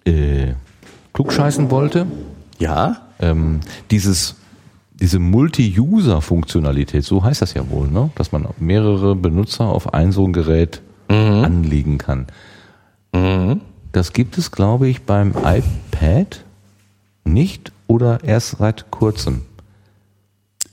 äh, 0.04 0.54
klugscheißen 1.12 1.70
wollte, 1.70 2.06
Ja, 2.58 3.08
ähm, 3.20 3.60
dieses 3.90 4.36
diese 5.00 5.18
Multi-User-Funktionalität, 5.18 7.04
so 7.04 7.22
heißt 7.22 7.42
das 7.42 7.54
ja 7.54 7.68
wohl, 7.70 7.88
ne? 7.88 8.10
dass 8.16 8.32
man 8.32 8.48
mehrere 8.58 9.14
Benutzer 9.14 9.64
auf 9.64 9.94
ein 9.94 10.12
so 10.12 10.24
ein 10.24 10.32
Gerät 10.32 10.82
anlegen 11.08 11.96
kann. 11.98 12.26
Das 13.92 14.12
gibt 14.12 14.36
es, 14.36 14.50
glaube 14.50 14.88
ich, 14.88 15.02
beim 15.02 15.32
iPad 15.42 16.44
nicht 17.24 17.72
oder 17.86 18.22
erst 18.24 18.58
seit 18.58 18.90
kurzem. 18.90 19.42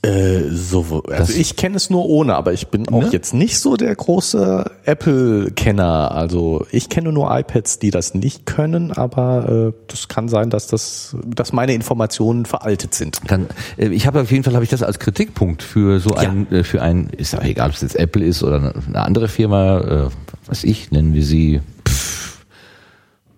Äh, 0.06 0.50
so, 0.50 0.82
also 0.82 1.02
Das- 1.08 1.30
ich 1.30 1.56
kenne 1.56 1.76
es 1.76 1.90
nur 1.90 2.06
ohne, 2.06 2.34
aber 2.36 2.52
ich 2.52 2.68
bin 2.68 2.88
auch 2.88 3.02
Ne? 3.02 3.08
jetzt 3.12 3.34
nicht 3.34 3.58
so 3.58 3.76
der 3.76 3.94
große 3.94 4.70
Apple-Kenner. 4.84 6.12
Also 6.12 6.66
ich 6.70 6.88
kenne 6.88 7.12
nur 7.12 7.36
iPads, 7.36 7.78
die 7.78 7.90
das 7.90 8.14
nicht 8.14 8.46
können, 8.46 8.92
aber 8.92 9.72
äh, 9.74 9.80
das 9.88 10.08
kann 10.08 10.28
sein, 10.28 10.50
dass 10.50 10.66
das, 10.66 11.16
dass 11.26 11.52
meine 11.52 11.74
Informationen 11.74 12.46
veraltet 12.46 12.94
sind. 12.94 13.20
Kann, 13.26 13.46
äh, 13.76 13.88
ich 13.88 14.06
habe 14.06 14.20
auf 14.20 14.30
jeden 14.30 14.44
Fall 14.44 14.54
habe 14.54 14.64
ich 14.64 14.70
das 14.70 14.82
als 14.82 14.98
Kritikpunkt 14.98 15.62
für 15.62 16.00
so 16.00 16.14
ein 16.14 16.50
äh, 16.52 16.62
für 16.64 16.82
ein 16.82 17.10
ist 17.10 17.34
aber 17.34 17.44
egal, 17.46 17.68
ob 17.70 17.74
es 17.74 17.82
jetzt 17.82 17.96
Apple 17.96 18.24
ist 18.24 18.42
oder 18.42 18.74
eine- 18.86 19.00
andere 19.04 19.28
Firma, 19.28 19.78
äh, 19.80 20.08
was 20.46 20.64
ich 20.64 20.90
nennen 20.90 21.14
wir 21.14 21.24
sie, 21.24 21.60
pff, 21.88 22.44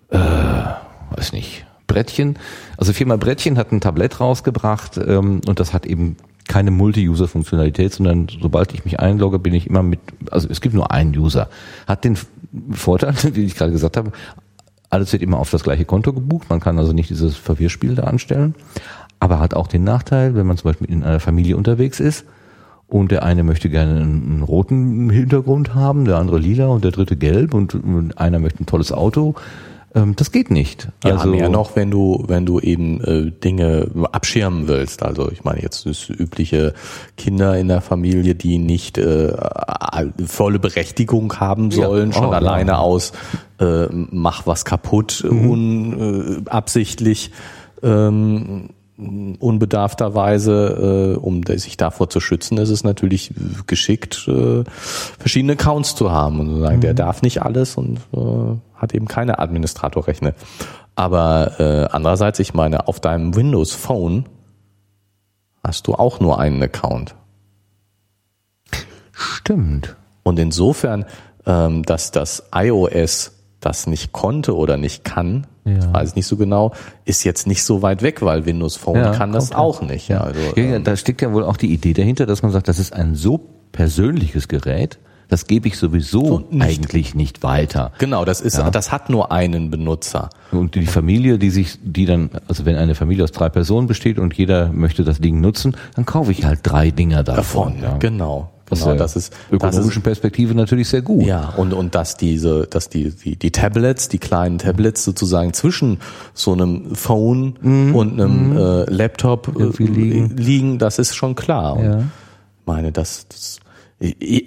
äh, 0.09 0.17
weiß 0.17 1.33
nicht, 1.33 1.65
Brettchen. 1.87 2.37
Also 2.77 2.93
Firma 2.93 3.15
Brettchen 3.15 3.57
hat 3.57 3.71
ein 3.71 3.81
Tablett 3.81 4.19
rausgebracht 4.19 4.97
ähm, 4.97 5.41
und 5.47 5.59
das 5.59 5.73
hat 5.73 5.85
eben 5.87 6.17
keine 6.49 6.71
Multi-User-Funktionalität, 6.71 7.93
sondern 7.93 8.27
sobald 8.41 8.73
ich 8.73 8.83
mich 8.83 8.99
einlogge, 8.99 9.39
bin 9.39 9.53
ich 9.53 9.67
immer 9.67 9.83
mit, 9.83 9.99
also 10.31 10.49
es 10.49 10.59
gibt 10.59 10.75
nur 10.75 10.91
einen 10.91 11.15
User. 11.15 11.47
Hat 11.87 12.03
den 12.03 12.17
Vorteil, 12.71 13.13
wie 13.33 13.45
ich 13.45 13.55
gerade 13.55 13.71
gesagt 13.71 13.95
habe, 13.95 14.11
alles 14.89 15.13
wird 15.13 15.21
immer 15.21 15.37
auf 15.37 15.51
das 15.51 15.63
gleiche 15.63 15.85
Konto 15.85 16.11
gebucht. 16.11 16.49
Man 16.49 16.59
kann 16.59 16.79
also 16.79 16.91
nicht 16.91 17.11
dieses 17.11 17.37
Verwirrspiel 17.37 17.93
da 17.93 18.05
anstellen. 18.05 18.55
Aber 19.19 19.39
hat 19.39 19.53
auch 19.53 19.67
den 19.67 19.83
Nachteil, 19.83 20.33
wenn 20.33 20.47
man 20.47 20.57
zum 20.57 20.71
Beispiel 20.71 20.89
in 20.89 21.03
einer 21.03 21.19
Familie 21.19 21.55
unterwegs 21.55 21.99
ist 21.99 22.25
und 22.87 23.11
der 23.11 23.23
eine 23.23 23.43
möchte 23.43 23.69
gerne 23.69 24.01
einen, 24.01 24.41
roten 24.41 25.11
Hintergrund 25.11 25.75
haben, 25.75 26.05
der 26.05 26.17
andere 26.17 26.39
lila 26.39 26.67
und 26.67 26.83
der 26.83 26.91
dritte 26.91 27.15
gelb 27.15 27.53
und 27.53 27.77
einer 28.17 28.39
möchte 28.39 28.63
ein 28.63 28.65
tolles 28.65 28.91
Auto. 28.91 29.35
Ähm, 29.95 30.15
das 30.15 30.31
geht 30.31 30.51
nicht. 30.51 30.89
Ja, 31.03 31.13
also, 31.15 31.29
mehr 31.29 31.49
noch, 31.49 31.75
wenn 31.75 31.89
du, 31.89 32.23
wenn 32.27 32.45
du 32.45 32.59
eben 32.59 33.01
äh, 33.01 33.31
Dinge 33.31 33.89
abschirmen 34.11 34.67
willst. 34.67 35.01
Also 35.01 35.31
ich 35.31 35.43
meine 35.43 35.61
jetzt 35.63 35.85
das 35.87 36.09
übliche 36.09 36.73
Kinder 37.17 37.57
in 37.57 37.67
der 37.69 37.81
Familie, 37.81 38.35
die 38.35 38.59
nicht 38.59 38.97
äh, 38.99 39.33
volle 40.27 40.59
Berechtigung 40.59 41.33
haben 41.39 41.71
Ja. 41.71 41.87
sollen, 41.87 42.13
schon 42.13 42.27
Oh, 42.27 42.31
alleine 42.31 42.71
ja. 42.71 42.77
aus 42.77 43.13
äh, 43.59 43.87
mach 43.89 44.45
was 44.45 44.63
kaputt, 44.63 45.25
Mhm. 45.27 45.49
unabsichtlich. 45.49 47.31
Ähm, 47.81 48.69
unbedarfterweise, 49.39 51.15
äh, 51.15 51.19
um 51.19 51.43
sich 51.43 51.77
davor 51.77 52.09
zu 52.09 52.19
schützen, 52.19 52.57
ist 52.57 52.69
es 52.69 52.83
natürlich 52.83 53.33
geschickt, 53.65 54.27
äh, 54.27 54.63
verschiedene 55.17 55.53
Accounts 55.53 55.95
zu 55.95 56.11
haben 56.11 56.39
und 56.39 56.49
zu 56.49 56.59
sagen, 56.59 56.81
der 56.81 56.93
darf 56.93 57.21
nicht 57.21 57.41
alles 57.41 57.75
und 57.75 57.99
äh, 58.13 58.57
hat 58.75 58.93
eben 58.93 59.07
keine 59.07 59.39
Administratorrechte. 59.39 60.35
Aber 60.95 61.59
äh, 61.59 61.87
andererseits, 61.91 62.39
ich 62.39 62.53
meine, 62.53 62.87
auf 62.87 62.99
deinem 62.99 63.35
Windows 63.35 63.73
Phone 63.73 64.25
hast 65.63 65.87
du 65.87 65.93
auch 65.93 66.19
nur 66.19 66.39
einen 66.39 66.61
Account. 66.61 67.15
Stimmt. 69.13 69.95
Und 70.23 70.39
insofern, 70.39 71.05
ähm, 71.45 71.83
dass 71.83 72.11
das 72.11 72.49
iOS 72.53 73.38
das 73.59 73.87
nicht 73.87 74.11
konnte 74.11 74.55
oder 74.55 74.77
nicht 74.77 75.03
kann, 75.03 75.45
ich 75.77 75.93
weiß 75.93 76.15
nicht 76.15 76.25
so 76.25 76.37
genau, 76.37 76.73
ist 77.05 77.23
jetzt 77.23 77.47
nicht 77.47 77.63
so 77.63 77.81
weit 77.81 78.01
weg, 78.01 78.21
weil 78.21 78.45
Windows 78.45 78.75
Phone 78.75 78.97
Ja, 78.97 79.11
kann 79.11 79.31
das 79.31 79.51
ja. 79.51 79.57
auch 79.57 79.81
nicht. 79.81 80.07
Ja, 80.07 80.21
also, 80.21 80.39
Ja, 80.55 80.63
ja, 80.63 80.75
ähm, 80.75 80.83
da 80.83 80.95
steckt 80.95 81.21
ja 81.21 81.31
wohl 81.33 81.43
auch 81.43 81.57
die 81.57 81.71
Idee 81.71 81.93
dahinter, 81.93 82.25
dass 82.25 82.41
man 82.41 82.51
sagt, 82.51 82.67
das 82.67 82.79
ist 82.79 82.93
ein 82.93 83.15
so 83.15 83.39
persönliches 83.71 84.47
Gerät, 84.47 84.97
das 85.27 85.45
gebe 85.45 85.67
ich 85.67 85.77
sowieso 85.77 86.43
nicht. 86.49 86.63
eigentlich 86.63 87.13
nicht 87.13 87.43
weiter. 87.43 87.91
genau, 87.99 88.25
das 88.25 88.41
ist, 88.41 88.57
das 88.71 88.91
hat 88.91 89.11
nur 89.11 89.31
einen 89.31 89.69
Benutzer. 89.69 90.31
Und 90.51 90.73
die 90.73 90.87
Familie, 90.87 91.37
die 91.37 91.51
sich, 91.51 91.77
die 91.83 92.07
dann, 92.07 92.31
also 92.47 92.65
wenn 92.65 92.75
eine 92.75 92.95
Familie 92.95 93.23
aus 93.25 93.31
drei 93.31 93.47
Personen 93.49 93.85
besteht 93.85 94.17
und 94.17 94.33
jeder 94.33 94.71
möchte 94.71 95.03
das 95.03 95.19
Ding 95.19 95.39
nutzen, 95.39 95.77
dann 95.95 96.05
kaufe 96.05 96.31
ich 96.31 96.45
halt 96.45 96.61
drei 96.63 96.89
Dinger 96.89 97.23
davon. 97.23 97.75
Davon, 97.75 97.83
ja. 97.83 97.97
genau. 97.97 98.49
Genau, 98.69 98.91
ist 98.91 98.99
das 98.99 99.15
ist, 99.15 99.33
das 99.33 99.51
ökonomischen 99.53 99.99
ist 100.01 100.03
Perspektive 100.03 100.55
natürlich 100.55 100.89
sehr 100.89 101.01
gut. 101.01 101.23
Ja, 101.25 101.49
und, 101.57 101.73
und 101.73 101.95
dass 101.95 102.17
diese, 102.17 102.67
dass 102.67 102.89
die, 102.89 103.11
die, 103.11 103.35
die 103.35 103.51
Tablets, 103.51 104.09
die 104.09 104.17
kleinen 104.19 104.57
Tablets 104.57 105.03
sozusagen 105.03 105.53
zwischen 105.53 105.99
so 106.33 106.53
einem 106.53 106.95
Phone 106.95 107.53
und 107.93 108.19
einem 108.21 108.51
äh, 108.55 108.83
Laptop 108.91 109.55
äh, 109.59 109.83
Mhm. 109.83 109.93
Liegen. 109.93 110.37
liegen, 110.37 110.79
das 110.79 110.99
ist 110.99 111.15
schon 111.15 111.35
klar. 111.35 111.75
Und 111.77 111.83
Ja. 111.85 112.03
meine, 112.65 112.91
das, 112.91 113.27
das 113.29 113.59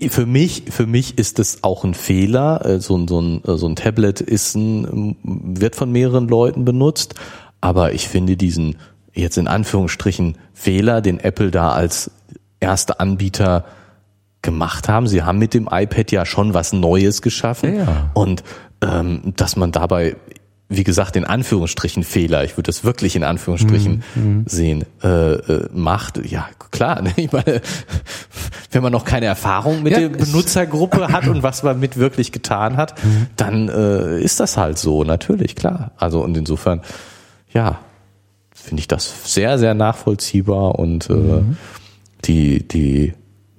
für 0.09 0.25
mich, 0.25 0.65
für 0.71 0.87
mich 0.87 1.19
ist 1.19 1.39
es 1.39 1.63
auch 1.63 1.85
ein 1.85 1.93
Fehler. 1.95 2.65
Äh, 2.65 2.81
So 2.81 2.97
ein, 2.97 3.07
so 3.09 3.21
ein, 3.21 3.43
so 3.45 3.67
ein 3.69 3.77
Tablet 3.77 4.21
ist 4.21 4.55
ein, 4.55 5.17
wird 5.23 5.77
von 5.77 5.93
mehreren 5.93 6.27
Leuten 6.29 6.65
benutzt, 6.65 7.15
aber 7.61 7.93
ich 7.93 8.09
finde 8.09 8.37
diesen 8.37 8.77
jetzt 9.15 9.37
in 9.37 9.47
Anführungsstrichen 9.49 10.39
Fehler, 10.55 11.03
den 11.03 11.21
Apple 11.21 11.51
da 11.51 11.73
als 11.73 12.11
erster 12.61 12.99
Anbieter 13.01 13.67
gemacht 14.43 14.89
haben. 14.89 15.07
Sie 15.07 15.23
haben 15.23 15.39
mit 15.39 15.55
dem 15.55 15.69
iPad 15.71 16.11
ja 16.13 16.27
schon 16.27 16.53
was 16.55 16.73
Neues 16.73 17.23
geschaffen 17.23 17.77
Ja. 17.77 18.11
und 18.15 18.43
ähm, 18.81 19.33
dass 19.37 19.55
man 19.57 19.71
dabei, 19.71 20.17
wie 20.69 20.83
gesagt, 20.85 21.15
in 21.17 21.25
Anführungsstrichen 21.25 22.03
Fehler, 22.03 22.43
ich 22.45 22.57
würde 22.57 22.67
das 22.67 22.83
wirklich 22.83 23.15
in 23.15 23.23
Anführungsstrichen 23.25 24.03
Mhm. 24.17 24.45
sehen, 24.47 24.85
äh, 25.05 25.35
äh, 25.35 25.69
macht. 25.73 26.19
Ja, 26.27 26.49
klar. 26.73 27.03
Ne? 27.03 27.13
Ich 27.17 27.31
meine, 27.31 27.61
wenn 28.73 28.83
man 28.83 28.91
noch 28.91 29.05
keine 29.05 29.27
Erfahrung 29.27 29.83
mit 29.85 29.93
Ja, 29.93 30.01
der 30.01 30.09
Benutzergruppe 30.09 31.09
hat 31.13 31.29
und 31.29 31.43
was 31.45 31.63
man 31.63 31.79
mit 31.79 31.97
wirklich 31.97 32.33
getan 32.33 32.77
hat, 32.77 33.03
Mhm. 33.05 33.27
dann 33.37 33.69
äh, 33.69 34.19
ist 34.21 34.41
das 34.41 34.57
halt 34.57 34.79
so, 34.79 35.05
natürlich, 35.05 35.55
klar. 35.55 35.93
Also 35.99 36.21
und 36.23 36.37
insofern, 36.37 36.81
ja, 37.53 37.79
finde 38.55 38.81
ich 38.81 38.89
das 38.89 39.33
sehr, 39.33 39.59
sehr 39.59 39.75
nachvollziehbar 39.75 40.79
und 40.79 41.09
äh, 41.11 41.13
Mhm. 41.13 41.57
die, 42.25 42.67
die, 42.67 43.13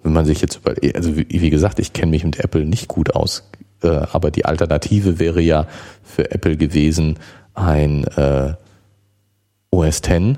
wenn 0.03 0.13
man 0.13 0.25
sich 0.25 0.41
jetzt 0.41 0.57
über, 0.57 0.75
also 0.95 1.15
wie, 1.17 1.27
wie 1.29 1.49
gesagt, 1.49 1.79
ich 1.79 1.93
kenne 1.93 2.11
mich 2.11 2.23
mit 2.23 2.39
Apple 2.39 2.65
nicht 2.65 2.87
gut 2.87 3.15
aus, 3.15 3.49
äh, 3.81 3.87
aber 3.87 4.31
die 4.31 4.45
Alternative 4.45 5.19
wäre 5.19 5.41
ja 5.41 5.67
für 6.03 6.31
Apple 6.31 6.57
gewesen, 6.57 7.17
ein 7.53 8.05
äh, 8.05 8.53
OS 9.71 10.01
X 10.07 10.37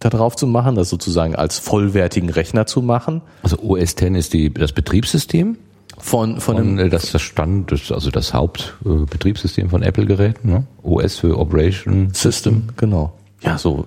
da 0.00 0.10
drauf 0.10 0.36
zu 0.36 0.46
machen, 0.46 0.76
das 0.76 0.90
sozusagen 0.90 1.34
als 1.34 1.58
vollwertigen 1.58 2.30
Rechner 2.30 2.66
zu 2.66 2.82
machen. 2.82 3.22
Also 3.42 3.58
OS 3.60 3.92
X 3.92 4.02
ist 4.02 4.32
die, 4.32 4.52
das 4.52 4.72
Betriebssystem? 4.72 5.58
Von, 6.00 6.40
von 6.40 6.56
Und 6.56 6.62
einem, 6.62 6.78
äh, 6.78 6.88
das, 6.88 7.10
das 7.10 7.22
Stand, 7.22 7.72
das, 7.72 7.90
also 7.90 8.10
das 8.10 8.32
Hauptbetriebssystem 8.32 9.68
von 9.68 9.82
Apple-Geräten, 9.82 10.48
ne? 10.48 10.64
OS 10.82 11.16
für 11.16 11.36
Operation 11.36 12.10
System, 12.14 12.68
genau. 12.76 13.12
Ja, 13.42 13.58
so, 13.58 13.86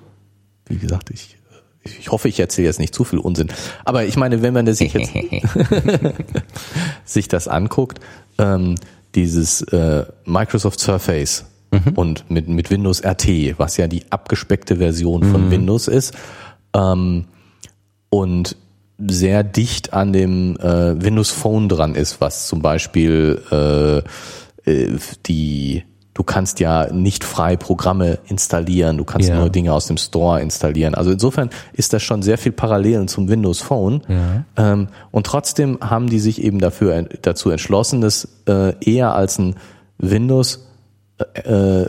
wie 0.65 0.77
gesagt, 0.77 1.09
ich, 1.09 1.37
ich 1.83 2.11
hoffe, 2.11 2.27
ich 2.27 2.39
erzähle 2.39 2.67
jetzt 2.67 2.79
nicht 2.79 2.93
zu 2.93 3.03
viel 3.03 3.19
Unsinn. 3.19 3.49
Aber 3.85 4.05
ich 4.05 4.15
meine, 4.17 4.41
wenn 4.41 4.53
man 4.53 4.71
sich 4.73 4.93
jetzt 4.93 5.11
sich 7.05 7.27
das 7.27 7.47
anguckt, 7.47 7.99
ähm, 8.37 8.75
dieses 9.15 9.61
äh, 9.63 10.05
Microsoft 10.25 10.79
Surface 10.79 11.45
und 11.95 12.29
mit, 12.29 12.49
mit 12.49 12.69
Windows 12.69 13.03
RT, 13.03 13.57
was 13.57 13.77
ja 13.77 13.87
die 13.87 14.03
abgespeckte 14.09 14.77
Version 14.77 15.23
von 15.23 15.51
Windows 15.51 15.87
ist, 15.87 16.13
ähm, 16.73 17.25
und 18.09 18.57
sehr 19.07 19.43
dicht 19.43 19.93
an 19.93 20.13
dem 20.13 20.57
äh, 20.57 21.01
Windows 21.01 21.31
Phone 21.31 21.69
dran 21.69 21.95
ist, 21.95 22.21
was 22.21 22.47
zum 22.47 22.61
Beispiel 22.61 23.41
äh, 23.51 24.69
äh, 24.69 24.99
die 25.25 25.83
du 26.13 26.23
kannst 26.23 26.59
ja 26.59 26.91
nicht 26.91 27.23
frei 27.23 27.55
Programme 27.55 28.19
installieren, 28.27 28.97
du 28.97 29.05
kannst 29.05 29.29
Ja. 29.29 29.39
nur 29.39 29.49
Dinge 29.49 29.73
aus 29.73 29.87
dem 29.87 29.97
Store 29.97 30.41
installieren. 30.41 30.93
Also 30.93 31.11
insofern 31.11 31.49
ist 31.73 31.93
das 31.93 32.03
schon 32.03 32.21
sehr 32.21 32.37
viel 32.37 32.51
Parallelen 32.51 33.07
zum 33.07 33.29
Windows 33.29 33.61
Phone. 33.61 34.01
Ähm, 34.57 34.87
und 35.11 35.25
trotzdem 35.25 35.77
haben 35.81 36.09
die 36.09 36.19
sich 36.19 36.41
eben 36.43 36.59
dafür 36.59 37.03
dazu 37.21 37.49
entschlossen, 37.49 38.01
das 38.01 38.27
äh, 38.47 38.73
eher 38.83 39.15
als 39.15 39.39
ein 39.39 39.55
Windows 39.97 40.67
äh, 41.33 41.85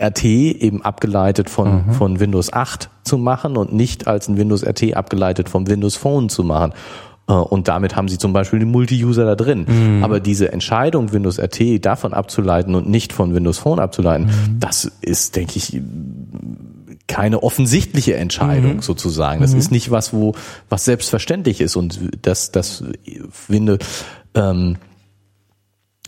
RT 0.00 0.24
eben 0.24 0.82
abgeleitet 0.82 1.50
von, 1.50 1.92
von 1.92 2.18
Windows 2.20 2.52
8 2.52 2.88
zu 3.04 3.18
machen 3.18 3.56
und 3.58 3.72
nicht 3.74 4.06
als 4.06 4.28
ein 4.28 4.38
Windows 4.38 4.64
RT 4.64 4.94
abgeleitet 4.96 5.48
vom 5.50 5.66
Windows 5.68 5.96
Phone 5.96 6.28
zu 6.30 6.42
machen. 6.44 6.72
Äh, 7.28 7.32
Und 7.32 7.68
damit 7.68 7.96
haben 7.96 8.08
sie 8.08 8.18
zum 8.18 8.32
Beispiel 8.32 8.58
den 8.58 8.70
Multi-User 8.70 9.24
da 9.24 9.34
drin. 9.34 10.02
Aber 10.02 10.20
diese 10.20 10.52
Entscheidung, 10.52 11.12
Windows 11.12 11.38
RT 11.38 11.84
davon 11.84 12.12
abzuleiten 12.12 12.74
und 12.74 12.88
nicht 12.88 13.12
von 13.12 13.34
Windows 13.34 13.58
Phone 13.58 13.78
abzuleiten, 13.78 14.30
das 14.58 14.90
ist, 15.00 15.36
denke 15.36 15.56
ich, 15.56 15.80
keine 17.08 17.42
offensichtliche 17.42 18.16
Entscheidung 18.16 18.80
sozusagen. 18.82 19.40
Das 19.42 19.52
ist 19.58 19.70
nicht 19.70 19.90
was, 19.90 20.12
wo 20.12 20.34
was 20.68 20.84
selbstverständlich 20.84 21.60
ist 21.60 21.76
und 21.76 22.00
das, 22.22 22.52
das 22.52 22.84
finde 23.30 23.78
ähm, 24.34 24.76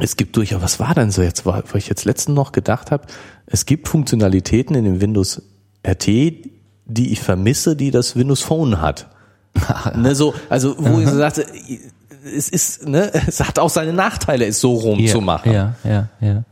es 0.00 0.16
gibt 0.16 0.36
durchaus, 0.36 0.62
was 0.62 0.80
war 0.80 0.94
denn 0.94 1.10
so 1.10 1.22
jetzt, 1.22 1.46
wo 1.46 1.54
ich 1.74 1.88
jetzt 1.88 2.04
letztens 2.04 2.34
noch 2.34 2.52
gedacht 2.52 2.90
habe, 2.90 3.06
es 3.46 3.66
gibt 3.66 3.86
Funktionalitäten 3.88 4.74
in 4.74 4.84
dem 4.84 5.00
Windows 5.00 5.42
RT, 5.86 6.06
die 6.06 7.12
ich 7.12 7.20
vermisse, 7.20 7.76
die 7.76 7.90
das 7.90 8.16
Windows 8.16 8.40
Phone 8.40 8.80
hat. 8.80 9.08
ne, 9.94 10.14
so, 10.14 10.34
also 10.48 10.76
wo 10.78 10.98
ich 11.00 11.09
so 11.09 11.16
sagte, 11.16 11.46
es 12.24 12.48
ist, 12.48 12.86
ne, 12.88 13.11
es 13.26 13.40
hat 13.40 13.59
auch 13.59 13.70
seine 13.70 13.92
Nachteile, 13.92 14.46
es 14.46 14.61
so 14.61 14.74
rum 14.74 15.05
zu 15.07 15.20
machen. 15.20 15.52
Ja, 15.52 15.74
ja, 15.84 16.09
ja. 16.20 16.44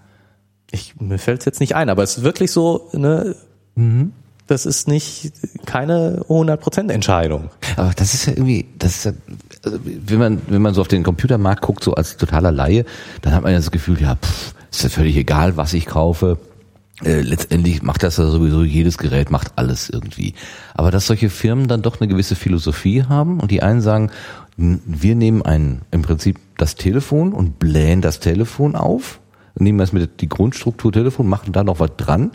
Ich, 0.70 0.94
mir 1.00 1.18
fällt 1.18 1.40
es 1.40 1.44
jetzt 1.44 1.61
nicht 1.61 1.74
ein, 1.74 1.90
aber 1.90 2.03
es 2.03 2.18
ist 2.18 2.24
wirklich 2.24 2.50
so, 2.50 2.88
ne, 2.92 3.34
das 4.46 4.66
ist 4.66 4.88
nicht 4.88 5.32
keine 5.66 6.24
100% 6.28 6.90
Entscheidung. 6.90 7.50
Aber 7.76 7.92
das 7.94 8.14
ist 8.14 8.26
ja 8.26 8.32
irgendwie, 8.32 8.66
das 8.78 8.96
ist 8.96 9.05
ja, 9.05 9.12
also 9.64 9.78
wenn 9.84 10.18
man, 10.18 10.42
wenn 10.48 10.62
man 10.62 10.74
so 10.74 10.80
auf 10.80 10.88
den 10.88 11.03
Computermarkt 11.03 11.62
guckt, 11.62 11.84
so 11.84 11.94
als 11.94 12.16
totaler 12.16 12.53
Laie, 12.53 12.84
dann 13.22 13.34
hat 13.34 13.42
man 13.42 13.53
ja 13.53 13.59
das 13.59 13.70
Gefühl, 13.70 14.00
ja, 14.00 14.16
pff, 14.16 14.55
ist 14.70 14.82
ja 14.82 14.88
völlig 14.88 15.16
egal, 15.16 15.57
was 15.57 15.74
ich 15.74 15.86
kaufe. 15.86 16.38
Äh, 17.05 17.22
letztendlich 17.22 17.82
macht 17.82 18.03
das 18.03 18.18
ja 18.18 18.26
sowieso 18.26 18.62
jedes 18.62 18.99
Gerät, 18.99 19.30
macht 19.30 19.53
alles 19.57 19.88
irgendwie. 19.88 20.34
Aber 20.74 20.90
dass 20.90 21.07
solche 21.07 21.30
Firmen 21.30 21.66
dann 21.66 21.82
doch 21.82 22.01
eine 22.01 22.09
gewisse 22.09 22.36
Philosophie 22.36 23.05
haben 23.05 23.40
und 23.40 23.51
die 23.51 23.62
einen 23.62 23.80
sagen, 23.80 24.11
wir 24.57 25.14
nehmen 25.14 25.43
ein, 25.43 25.82
im 25.90 26.03
Prinzip 26.03 26.38
das 26.59 26.76
Telefon 26.76 27.32
und 27.32 27.59
blähen 27.59 28.03
das 28.03 28.20
Telefon 28.20 28.76
auf, 28.76 29.20
nehmen 29.55 29.78
das 29.78 29.93
mit 29.93 30.20
die 30.20 30.28
Grundstruktur 30.28 30.93
Telefon, 30.93 31.28
machen 31.28 31.53
da 31.53 31.64
noch 31.64 31.80
was 31.80 31.97
dran 31.97 32.32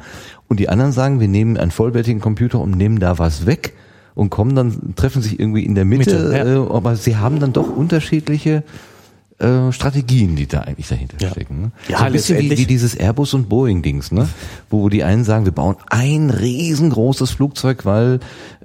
und 0.47 0.59
die 0.59 0.69
anderen 0.69 0.91
sagen, 0.91 1.19
wir 1.19 1.27
nehmen 1.27 1.57
einen 1.57 1.71
vollwertigen 1.71 2.21
Computer 2.21 2.59
und 2.59 2.75
nehmen 2.75 2.99
da 2.99 3.19
was 3.19 3.45
weg 3.45 3.73
und 4.15 4.31
kommen 4.31 4.55
dann, 4.55 4.95
treffen 4.95 5.21
sich 5.21 5.39
irgendwie 5.39 5.63
in 5.63 5.75
der 5.75 5.85
Mitte, 5.85 6.23
Mitte, 6.23 6.37
ja. 6.37 6.45
äh, 6.45 6.69
aber 6.69 6.95
sie 6.95 7.17
haben 7.17 7.39
dann 7.39 7.53
doch 7.53 7.69
unterschiedliche 7.69 8.63
äh, 9.39 9.71
Strategien, 9.71 10.35
die 10.35 10.47
da 10.47 10.61
eigentlich 10.61 10.87
dahinter 10.87 11.17
Ja. 11.21 11.29
stecken. 11.29 11.61
Ne? 11.61 11.71
Ja, 11.89 11.99
so 11.99 12.03
ein 12.05 12.11
bisschen 12.11 12.39
wie, 12.39 12.57
wie 12.57 12.65
dieses 12.65 12.95
Airbus 12.95 13.33
und 13.35 13.49
Boeing 13.49 13.83
Dings, 13.83 14.11
ne? 14.11 14.27
Wo 14.69 14.89
die 14.89 15.03
einen 15.03 15.23
sagen, 15.23 15.45
wir 15.45 15.51
bauen 15.51 15.75
ein 15.89 16.29
riesengroßes 16.31 17.31
Flugzeug, 17.31 17.85
weil 17.85 18.19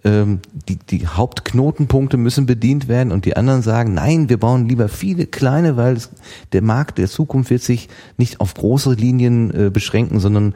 ähm, 0.04 0.40
die, 0.68 0.76
die 0.76 1.06
Hauptknotenpunkte 1.06 2.16
müssen 2.16 2.46
bedient 2.46 2.88
werden 2.88 3.12
und 3.12 3.24
die 3.26 3.36
anderen 3.36 3.60
sagen, 3.62 3.92
nein, 3.94 4.28
wir 4.30 4.38
bauen 4.40 4.66
lieber 4.68 4.88
viele 4.88 5.26
kleine, 5.26 5.76
weil 5.76 5.94
es, 5.96 6.10
der 6.52 6.62
Markt 6.62 6.96
der 6.98 7.08
Zukunft 7.08 7.50
wird 7.50 7.62
sich 7.62 7.88
nicht 8.16 8.40
auf 8.40 8.54
große 8.54 8.94
Linien 8.94 9.50
äh, 9.66 9.70
beschränken, 9.70 10.20
sondern 10.20 10.54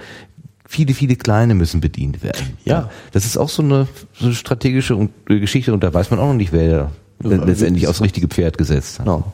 viele, 0.67 0.95
viele 0.95 1.17
kleine 1.17 1.55
müssen 1.55 1.81
bedient 1.81 2.23
werden. 2.23 2.57
Ja. 2.65 2.91
Das 3.13 3.27
ist 3.27 3.37
auch 3.37 3.51
so 3.51 3.63
eine, 3.63 3.87
so 4.15 4.25
eine 4.27 4.35
strategische 4.35 5.11
äh, 5.29 5.39
Geschichte 5.41 5.75
und 5.75 5.85
da 5.85 5.93
weiß 5.93 6.11
man 6.11 6.19
auch 6.21 6.29
noch 6.29 6.35
nicht, 6.35 6.53
wer 6.53 6.91
letztendlich 7.21 7.87
aufs 7.87 8.01
richtige 8.03 8.29
Pferd 8.29 8.59
gesetzt 8.59 8.99
hat. 8.99 9.07
Genau. 9.07 9.33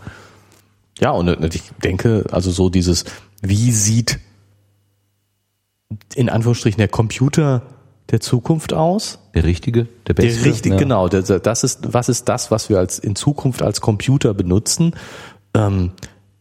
Ja, 1.01 1.11
und 1.11 1.29
äh, 1.29 1.49
ich 1.53 1.71
denke, 1.83 2.25
also 2.31 2.51
so 2.51 2.69
dieses, 2.69 3.05
wie 3.41 3.73
sieht 3.73 4.19
in 6.15 6.29
Anführungsstrichen 6.29 6.79
der 6.79 6.89
Computer 6.89 7.63
der 8.11 8.21
Zukunft 8.21 8.73
aus? 8.73 9.19
Der 9.35 9.45
richtige, 9.45 9.89
der 10.07 10.15
beste. 10.15 10.43
Der 10.43 10.53
richtig, 10.53 10.73
ja. 10.73 10.79
genau. 10.79 11.09
Das 11.09 11.65
ist, 11.65 11.93
was 11.93 12.09
ist 12.09 12.29
das, 12.29 12.51
was 12.51 12.69
wir 12.69 12.79
als 12.79 12.99
in 12.99 13.17
Zukunft 13.17 13.63
als 13.63 13.81
Computer 13.81 14.35
benutzen? 14.35 14.95
Ähm, 15.55 15.93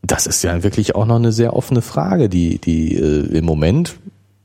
das 0.01 0.25
ist 0.25 0.43
ja 0.43 0.63
wirklich 0.63 0.95
auch 0.95 1.05
noch 1.05 1.15
eine 1.15 1.31
sehr 1.31 1.55
offene 1.55 1.81
Frage, 1.81 2.27
die, 2.27 2.59
die 2.59 2.95
äh, 2.95 3.37
im 3.37 3.45
Moment, 3.45 3.95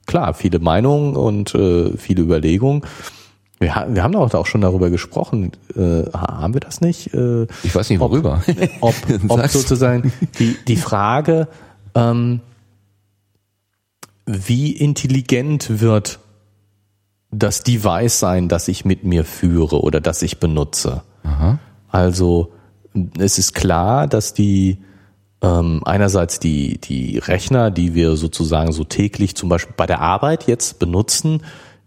klar, 0.06 0.34
viele 0.34 0.58
Meinungen 0.58 1.16
und 1.16 1.54
äh, 1.54 1.96
viele 1.96 2.22
Überlegungen. 2.22 2.82
Wir, 3.58 3.86
wir 3.88 4.02
haben 4.02 4.12
doch 4.12 4.34
auch 4.34 4.46
schon 4.46 4.60
darüber 4.60 4.90
gesprochen. 4.90 5.52
Äh, 5.74 6.10
haben 6.12 6.52
wir 6.54 6.60
das 6.60 6.80
nicht? 6.80 7.14
Äh, 7.14 7.46
Ich 7.62 7.74
weiß 7.74 7.88
nicht, 7.90 8.00
worüber. 8.00 8.42
ob, 8.80 8.94
ob 9.28 9.38
Sag's. 9.40 9.52
sozusagen 9.54 10.12
die, 10.38 10.56
die 10.68 10.76
Frage, 10.76 11.48
ähm, 11.94 12.40
wie 14.26 14.72
intelligent 14.72 15.80
wird 15.80 16.18
das 17.30 17.62
Device 17.62 18.18
sein, 18.18 18.48
das 18.48 18.68
ich 18.68 18.84
mit 18.84 19.04
mir 19.04 19.24
führe 19.24 19.80
oder 19.80 20.00
das 20.00 20.22
ich 20.22 20.38
benutze. 20.38 21.02
Also 21.88 22.52
es 23.18 23.38
ist 23.38 23.54
klar, 23.54 24.06
dass 24.06 24.32
die 24.32 24.78
ähm, 25.42 25.82
einerseits 25.84 26.38
die, 26.40 26.78
die 26.78 27.18
Rechner, 27.18 27.70
die 27.70 27.94
wir 27.94 28.16
sozusagen 28.16 28.72
so 28.72 28.84
täglich 28.84 29.34
zum 29.34 29.48
Beispiel 29.48 29.74
bei 29.76 29.86
der 29.86 30.00
Arbeit 30.00 30.46
jetzt 30.46 30.78
benutzen, 30.78 31.42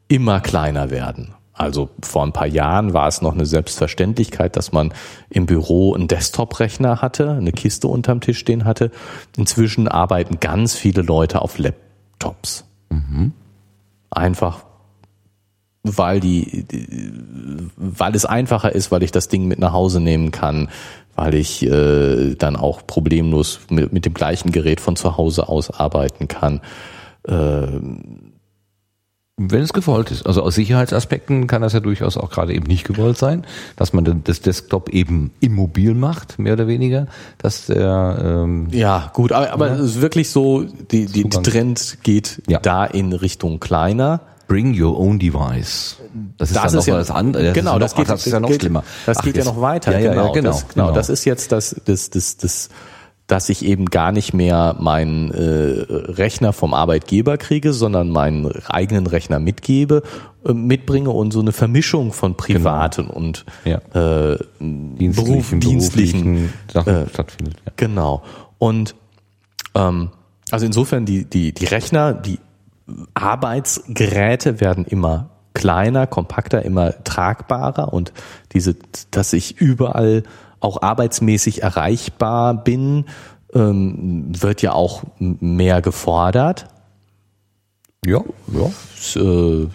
immer 0.07 0.39
kleiner 0.39 0.89
werden. 0.91 1.33
Also 1.59 1.89
vor 2.01 2.25
ein 2.25 2.31
paar 2.31 2.47
Jahren 2.47 2.93
war 2.93 3.09
es 3.09 3.21
noch 3.21 3.33
eine 3.33 3.45
Selbstverständlichkeit, 3.45 4.55
dass 4.55 4.71
man 4.71 4.93
im 5.29 5.45
Büro 5.45 5.93
einen 5.93 6.07
Desktop-Rechner 6.07 7.01
hatte, 7.01 7.31
eine 7.31 7.51
Kiste 7.51 7.89
unterm 7.89 8.21
Tisch 8.21 8.39
stehen 8.39 8.63
hatte. 8.63 8.91
Inzwischen 9.35 9.89
arbeiten 9.89 10.39
ganz 10.39 10.75
viele 10.75 11.01
Leute 11.01 11.41
auf 11.41 11.57
Laptops. 11.57 12.63
Einfach 14.09 14.63
weil 15.83 16.19
die, 16.19 16.65
weil 17.77 18.15
es 18.15 18.25
einfacher 18.25 18.73
ist, 18.73 18.91
weil 18.91 19.03
ich 19.03 19.11
das 19.11 19.27
Ding 19.27 19.47
mit 19.47 19.59
nach 19.59 19.73
Hause 19.73 19.99
nehmen 19.99 20.31
kann, 20.31 20.69
weil 21.15 21.35
ich 21.35 21.63
äh, 21.63 22.35
dann 22.35 22.55
auch 22.55 22.85
problemlos 22.85 23.61
mit, 23.69 23.91
mit 23.91 24.05
dem 24.05 24.13
gleichen 24.13 24.51
Gerät 24.51 24.81
von 24.81 24.95
zu 24.95 25.17
Hause 25.17 25.49
aus 25.49 25.71
arbeiten 25.71 26.27
kann. 26.27 26.61
Wenn 29.41 29.61
es 29.61 29.71
gewollt 29.71 30.11
ist. 30.11 30.25
Also 30.27 30.43
aus 30.43 30.55
Sicherheitsaspekten 30.55 31.47
kann 31.47 31.61
das 31.61 31.71
ja 31.71 31.79
durchaus 31.79 32.17
auch 32.17 32.29
gerade 32.29 32.53
eben 32.53 32.65
nicht 32.67 32.83
gewollt 32.85 33.17
sein, 33.17 33.45
dass 33.77 33.93
man 33.93 34.21
das 34.25 34.41
Desktop 34.41 34.89
eben 34.89 35.31
immobil 35.39 35.93
macht, 35.93 36.37
mehr 36.39 36.53
oder 36.53 36.67
weniger, 36.67 37.07
dass 37.37 37.67
der 37.67 38.19
ähm, 38.21 38.67
Ja, 38.71 39.09
gut, 39.13 39.31
aber, 39.31 39.51
aber 39.53 39.71
es 39.71 39.79
ist 39.95 40.01
wirklich 40.01 40.29
so, 40.29 40.63
die, 40.91 41.05
die, 41.05 41.23
die. 41.23 41.41
Trend 41.41 41.99
geht 42.03 42.41
Ja. 42.47 42.59
da 42.59 42.83
in 42.85 43.13
Richtung 43.13 43.61
kleiner. 43.61 44.19
Bring 44.49 44.77
your 44.81 44.99
own 44.99 45.19
device. 45.19 45.97
Das 46.37 46.49
ist 46.49 46.55
Das 46.57 46.73
ist 46.73 46.79
noch 46.79 46.87
ja- 46.87 46.97
das 46.97 47.11
andere. 47.11 47.53
genau, 47.53 47.79
das, 47.79 47.95
geht- 47.95 48.09
das 48.09 48.25
ist 48.25 48.33
ja 48.33 48.39
noch 48.39 48.51
schlimmer. 48.51 48.83
Das 49.05 49.21
geht 49.21 49.37
ja 49.37 49.45
noch 49.45 49.61
weiter. 49.61 49.93
Genau, 49.93 50.31
genau, 50.33 50.49
das, 50.51 50.67
genau. 50.67 50.91
Das 50.91 51.07
ist 51.09 51.23
jetzt 51.23 51.51
das, 51.53 51.75
das, 51.85 52.09
das, 52.09 52.35
das, 52.37 52.69
dass 53.29 53.47
ich 53.49 53.63
eben 53.63 53.85
gar 53.85 54.11
nicht 54.11 54.33
mehr 54.33 54.75
meinen 54.79 55.29
äh, 55.31 55.85
Rechner 55.87 56.51
vom 56.51 56.73
Arbeitgeber 56.73 57.37
kriege, 57.37 57.73
sondern 57.73 58.09
meinen 58.09 58.51
eigenen 58.67 59.05
Rechner 59.05 59.39
mitgebe, 59.39 60.01
äh, 60.43 60.51
mitbringe 60.53 61.11
und 61.11 61.31
so 61.31 61.39
eine 61.39 61.51
Vermischung 61.51 62.11
von 62.11 62.35
privaten 62.35 63.05
und 63.07 63.45
Ja. 63.65 63.77
äh, 63.93 64.39
dienstlichen, 64.59 65.13
Beruf, 65.13 65.49
dienstlichen 65.59 66.23
beruflichen 66.23 66.53
Sachen 66.73 66.95
äh, 66.95 67.09
stattfindet. 67.09 67.55
Ja. 67.67 67.71
Genau. 67.75 68.23
Und 68.57 68.95
ähm, 69.75 70.09
also 70.49 70.65
insofern 70.65 71.05
die, 71.05 71.25
die, 71.25 71.53
die 71.53 71.65
Rechner, 71.65 72.13
die 72.13 72.39
Arbeitsgeräte 73.13 74.59
werden 74.59 74.85
immer 74.85 75.29
kleiner, 75.53 76.07
kompakter, 76.07 76.63
immer 76.65 77.03
tragbarer 77.03 77.93
und 77.93 78.11
diese, 78.53 78.75
dass 79.11 79.33
ich 79.33 79.61
überall 79.61 80.23
auch 80.59 80.81
arbeitsmäßig 80.81 81.61
erreichbar 81.63 82.53
bin, 82.63 83.05
ähm, 83.53 84.25
wird 84.39 84.61
ja 84.61 84.73
auch 84.73 85.03
mehr 85.19 85.81
gefordert. 85.81 86.67
Ja, 88.05 88.21
ja. 88.53 88.71
Es 88.97 89.15
äh, 89.15 89.67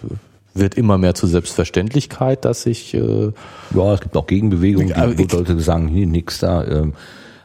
wird 0.53 0.75
immer 0.75 0.97
mehr 0.97 1.13
zur 1.15 1.29
Selbstverständlichkeit, 1.29 2.45
dass 2.45 2.65
ich 2.65 2.93
äh, 2.93 3.31
Ja, 3.75 3.93
es 3.93 4.01
gibt 4.01 4.15
auch 4.15 4.25
Gegenbewegungen, 4.27 4.87
die, 4.89 5.17
wo 5.17 5.23
ich- 5.23 5.31
Leute 5.31 5.59
sagen, 5.59 5.87
hier 5.87 6.07
nix 6.07 6.39
da. 6.39 6.63
Ähm, 6.65 6.93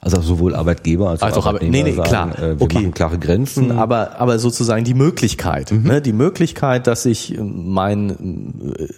also 0.02 0.22
sowohl 0.22 0.54
Arbeitgeber 0.54 1.10
als 1.10 1.20
auch 1.22 1.26
Also, 1.26 1.40
Arbeitnehmer 1.42 1.72
nee, 1.72 1.82
nee, 1.82 1.92
sagen, 1.92 2.08
klar. 2.08 2.38
äh, 2.38 2.58
wir 2.58 2.62
Okay. 2.62 2.74
machen 2.76 2.94
klare 2.94 3.18
Grenzen. 3.18 3.72
aber 3.72 4.18
aber 4.18 4.38
sozusagen 4.38 4.82
die 4.84 4.94
Möglichkeit, 4.94 5.72
ne, 5.72 6.00
die 6.00 6.14
Möglichkeit, 6.14 6.86
dass 6.86 7.04
ich 7.04 7.36
äh, 7.36 7.42
mein 7.42 8.72
äh, 8.78 8.88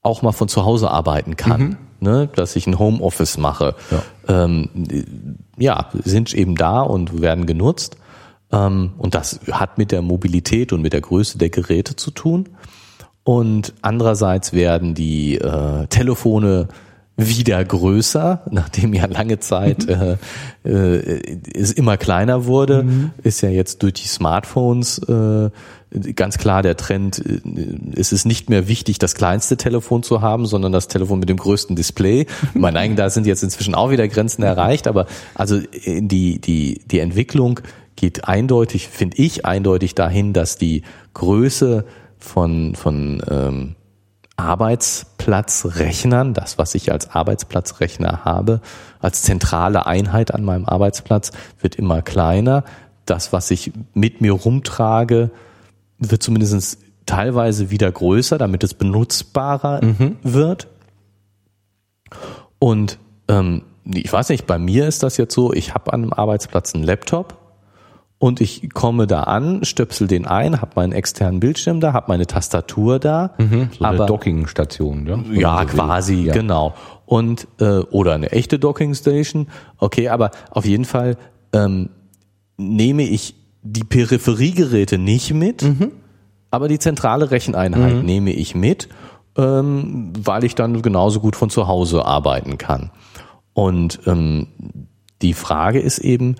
auch 0.00 0.22
mal 0.22 0.32
von 0.32 0.48
zu 0.48 0.64
Hause 0.64 0.90
arbeiten 0.90 1.36
kann, 1.36 1.76
ne, 2.04 2.28
dass 2.36 2.54
ich 2.54 2.68
ein 2.68 2.78
Homeoffice 2.78 3.36
mache, 3.38 3.74
Ja. 3.90 4.44
ähm, 4.44 4.68
ja, 5.58 5.88
sind 6.04 6.32
eben 6.34 6.54
da 6.54 6.82
und 6.82 7.20
werden 7.20 7.46
genutzt. 7.46 7.96
Ähm, 8.52 8.92
und 8.98 9.16
das 9.16 9.40
hat 9.50 9.78
mit 9.78 9.90
der 9.90 10.02
Mobilität 10.02 10.72
und 10.72 10.82
mit 10.82 10.92
der 10.92 11.00
Größe 11.00 11.38
der 11.38 11.50
Geräte 11.50 11.96
zu 11.96 12.12
tun. 12.12 12.50
Und 13.24 13.72
andererseits 13.82 14.52
werden 14.52 14.94
die 14.94 15.36
äh, 15.38 15.86
Telefone 15.88 16.68
wieder 17.16 17.64
größer, 17.64 18.42
nachdem 18.50 18.92
ja 18.92 19.06
lange 19.06 19.38
Zeit 19.38 19.88
äh, 19.88 20.16
äh, 20.64 21.38
es 21.54 21.72
immer 21.72 21.96
kleiner 21.96 22.44
wurde, 22.46 22.84
ist 23.22 23.40
ja 23.40 23.48
jetzt 23.48 23.82
durch 23.82 23.94
die 23.94 24.08
Smartphones 24.08 24.98
äh, 24.98 25.50
ganz 26.14 26.38
klar 26.38 26.62
der 26.62 26.76
Trend, 26.76 27.24
äh, 27.24 27.40
es 27.96 28.12
ist 28.12 28.24
nicht 28.24 28.50
mehr 28.50 28.68
wichtig, 28.68 28.98
das 28.98 29.14
kleinste 29.14 29.56
Telefon 29.56 30.02
zu 30.02 30.20
haben, 30.20 30.46
sondern 30.46 30.72
das 30.72 30.88
Telefon 30.88 31.20
mit 31.20 31.28
dem 31.28 31.36
größten 31.36 31.76
Display. 31.76 32.26
Ich 32.54 32.60
meine, 32.60 32.78
eigentlich, 32.78 32.96
da 32.96 33.10
sind 33.10 33.26
jetzt 33.26 33.42
inzwischen 33.42 33.74
auch 33.74 33.90
wieder 33.90 34.06
Grenzen 34.06 34.42
erreicht, 34.42 34.86
aber 34.86 35.06
also 35.34 35.56
äh, 35.56 36.00
die, 36.00 36.40
die, 36.40 36.80
die 36.86 36.98
Entwicklung 37.00 37.60
geht 37.96 38.26
eindeutig, 38.26 38.88
finde 38.88 39.16
ich, 39.18 39.44
eindeutig 39.44 39.94
dahin, 39.94 40.32
dass 40.32 40.56
die 40.56 40.82
Größe 41.14 41.84
von, 42.18 42.74
von 42.74 43.22
ähm, 43.30 43.76
Arbeitsplatzrechnern, 44.36 46.34
das, 46.34 46.58
was 46.58 46.74
ich 46.74 46.90
als 46.90 47.10
Arbeitsplatzrechner 47.10 48.24
habe, 48.24 48.60
als 49.00 49.22
zentrale 49.22 49.86
Einheit 49.86 50.34
an 50.34 50.42
meinem 50.44 50.64
Arbeitsplatz, 50.64 51.30
wird 51.60 51.76
immer 51.76 52.02
kleiner. 52.02 52.64
Das, 53.06 53.32
was 53.32 53.50
ich 53.50 53.72
mit 53.92 54.20
mir 54.20 54.32
rumtrage, 54.32 55.30
wird 56.10 56.22
zumindest 56.22 56.78
teilweise 57.06 57.70
wieder 57.70 57.90
größer, 57.90 58.38
damit 58.38 58.64
es 58.64 58.74
benutzbarer 58.74 59.80
wird. 60.22 60.68
Und 62.58 62.98
ähm, 63.28 63.62
ich 63.84 64.10
weiß 64.12 64.30
nicht, 64.30 64.46
bei 64.46 64.58
mir 64.58 64.86
ist 64.88 65.02
das 65.02 65.16
jetzt 65.16 65.34
so, 65.34 65.52
ich 65.52 65.74
habe 65.74 65.92
an 65.92 66.02
einem 66.02 66.12
Arbeitsplatz 66.12 66.74
einen 66.74 66.84
Laptop 66.84 67.38
und 68.18 68.40
ich 68.40 68.72
komme 68.72 69.06
da 69.06 69.24
an, 69.24 69.64
stöpsel 69.64 70.06
den 70.06 70.26
ein, 70.26 70.62
habe 70.62 70.72
meinen 70.76 70.92
externen 70.92 71.40
Bildschirm 71.40 71.80
da, 71.80 71.92
habe 71.92 72.06
meine 72.08 72.26
Tastatur 72.26 72.98
da, 72.98 73.34
so 73.78 73.84
eine 73.84 74.06
Dockingstation, 74.06 75.06
ja? 75.06 75.18
Wenn 75.26 75.40
ja, 75.40 75.60
so 75.60 75.66
quasi, 75.76 76.14
Ja. 76.22 76.32
genau. 76.32 76.74
Und 77.04 77.46
äh, 77.60 77.80
oder 77.80 78.14
eine 78.14 78.32
echte 78.32 78.58
Docking 78.58 78.94
Station. 78.94 79.48
Okay, 79.76 80.08
aber 80.08 80.30
auf 80.50 80.64
jeden 80.64 80.86
Fall 80.86 81.18
ähm, 81.52 81.90
nehme 82.56 83.02
ich 83.02 83.34
die 83.64 83.82
Peripheriegeräte 83.82 84.98
nicht 84.98 85.32
mit, 85.34 85.62
Mhm. 85.62 85.90
aber 86.50 86.68
die 86.68 86.78
zentrale 86.78 87.30
Recheneinheit 87.30 88.04
nehme 88.04 88.32
ich 88.32 88.54
mit, 88.54 88.88
ähm, 89.36 90.12
weil 90.16 90.44
ich 90.44 90.54
dann 90.54 90.82
genauso 90.82 91.18
gut 91.18 91.34
von 91.34 91.50
zu 91.50 91.66
Hause 91.66 92.04
arbeiten 92.04 92.58
kann. 92.58 92.90
Und 93.54 94.00
ähm, 94.06 94.48
die 95.22 95.32
Frage 95.32 95.80
ist 95.80 95.98
eben, 95.98 96.36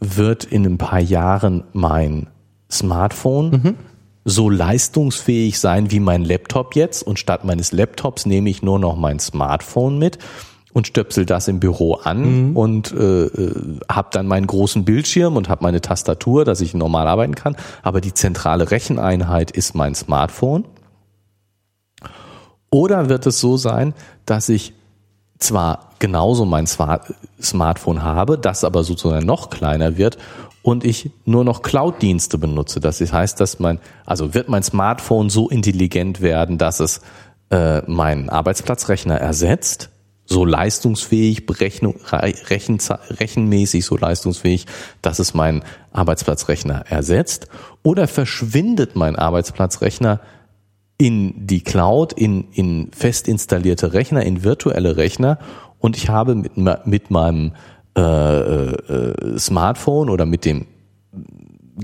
wird 0.00 0.44
in 0.44 0.64
ein 0.64 0.78
paar 0.78 1.00
Jahren 1.00 1.64
mein 1.72 2.28
Smartphone 2.70 3.76
so 4.24 4.48
leistungsfähig 4.48 5.58
sein 5.58 5.90
wie 5.90 6.00
mein 6.00 6.24
Laptop 6.24 6.74
jetzt 6.74 7.02
und 7.02 7.18
statt 7.18 7.44
meines 7.44 7.72
Laptops 7.72 8.26
nehme 8.26 8.48
ich 8.48 8.62
nur 8.62 8.78
noch 8.78 8.96
mein 8.96 9.18
Smartphone 9.18 9.98
mit 9.98 10.18
und 10.72 10.86
stöpsel 10.86 11.26
das 11.26 11.48
im 11.48 11.60
Büro 11.60 11.94
an 11.94 12.54
und 12.54 12.92
äh, 12.92 13.24
äh, 13.24 13.78
habe 13.90 14.08
dann 14.12 14.26
meinen 14.26 14.46
großen 14.46 14.84
Bildschirm 14.84 15.36
und 15.36 15.48
habe 15.48 15.62
meine 15.62 15.80
Tastatur, 15.80 16.44
dass 16.44 16.60
ich 16.60 16.74
normal 16.74 17.08
arbeiten 17.08 17.34
kann, 17.34 17.56
aber 17.82 18.00
die 18.00 18.14
zentrale 18.14 18.70
Recheneinheit 18.70 19.50
ist 19.50 19.74
mein 19.74 19.94
Smartphone. 19.94 20.64
Oder 22.70 23.08
wird 23.08 23.26
es 23.26 23.40
so 23.40 23.56
sein, 23.56 23.94
dass 24.26 24.48
ich 24.48 24.74
zwar 25.38 25.90
genauso 25.98 26.44
mein 26.44 26.66
Smart 26.66 27.14
Smartphone 27.40 28.02
habe, 28.02 28.38
das 28.38 28.62
aber 28.62 28.84
sozusagen 28.84 29.26
noch 29.26 29.50
kleiner 29.50 29.96
wird 29.96 30.18
und 30.62 30.84
ich 30.84 31.10
nur 31.24 31.44
noch 31.44 31.62
Cloud-Dienste 31.62 32.38
benutze. 32.38 32.80
Das 32.80 33.00
heißt, 33.00 33.40
dass 33.40 33.58
mein, 33.58 33.80
also 34.04 34.34
wird 34.34 34.48
mein 34.48 34.62
Smartphone 34.62 35.30
so 35.30 35.48
intelligent 35.48 36.20
werden, 36.20 36.58
dass 36.58 36.80
es 36.80 37.00
äh, 37.50 37.80
meinen 37.90 38.28
Arbeitsplatzrechner 38.28 39.16
ersetzt, 39.16 39.90
so 40.30 40.44
leistungsfähig, 40.44 41.44
Berechnung, 41.44 41.96
Rechen, 42.12 42.78
rechenmäßig 43.10 43.84
so 43.84 43.96
leistungsfähig, 43.96 44.66
dass 45.02 45.18
es 45.18 45.34
meinen 45.34 45.62
Arbeitsplatzrechner 45.92 46.84
ersetzt, 46.88 47.48
oder 47.82 48.06
verschwindet 48.06 48.94
mein 48.94 49.16
Arbeitsplatzrechner 49.16 50.20
in 50.98 51.46
die 51.46 51.62
Cloud, 51.62 52.12
in, 52.12 52.46
in 52.52 52.92
fest 52.92 53.26
installierte 53.26 53.92
Rechner, 53.92 54.22
in 54.22 54.44
virtuelle 54.44 54.96
Rechner? 54.96 55.38
Und 55.80 55.96
ich 55.96 56.08
habe 56.08 56.36
mit, 56.36 56.56
mit 56.86 57.10
meinem 57.10 57.52
äh, 57.96 58.00
äh, 58.00 59.38
Smartphone 59.38 60.10
oder 60.10 60.26
mit 60.26 60.44
dem 60.44 60.66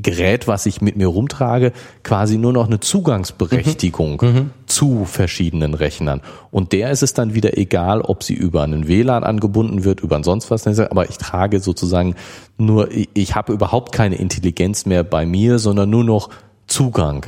Gerät, 0.02 0.46
was 0.46 0.66
ich 0.66 0.80
mit 0.80 0.96
mir 0.96 1.08
rumtrage, 1.08 1.72
quasi 2.02 2.38
nur 2.38 2.52
noch 2.52 2.66
eine 2.66 2.80
Zugangsberechtigung 2.80 4.50
zu 4.66 5.04
verschiedenen 5.04 5.74
Rechnern. 5.74 6.20
Und 6.50 6.72
der 6.72 6.90
ist 6.90 7.02
es 7.02 7.14
dann 7.14 7.34
wieder 7.34 7.56
egal, 7.56 8.00
ob 8.00 8.22
sie 8.22 8.34
über 8.34 8.62
einen 8.62 8.88
WLAN 8.88 9.24
angebunden 9.24 9.84
wird, 9.84 10.00
über 10.00 10.16
ein 10.16 10.24
sonst 10.24 10.50
was, 10.50 10.66
aber 10.66 11.08
ich 11.08 11.18
trage 11.18 11.60
sozusagen 11.60 12.14
nur, 12.58 12.88
ich, 12.92 13.34
habe 13.34 13.52
überhaupt 13.52 13.92
keine 13.92 14.16
Intelligenz 14.16 14.86
mehr 14.86 15.04
bei 15.04 15.26
mir, 15.26 15.58
sondern 15.58 15.90
nur 15.90 16.04
noch 16.04 16.30
Zugang. 16.66 17.24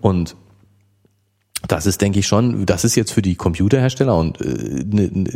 Und 0.00 0.36
das 1.68 1.86
ist, 1.86 2.00
denke 2.00 2.20
ich 2.20 2.26
schon, 2.26 2.66
das 2.66 2.84
ist 2.84 2.94
jetzt 2.94 3.12
für 3.12 3.22
die 3.22 3.34
Computerhersteller 3.34 4.16
und 4.16 4.40
äh, 4.40 4.84
ne, 4.84 5.10
ne, 5.12 5.30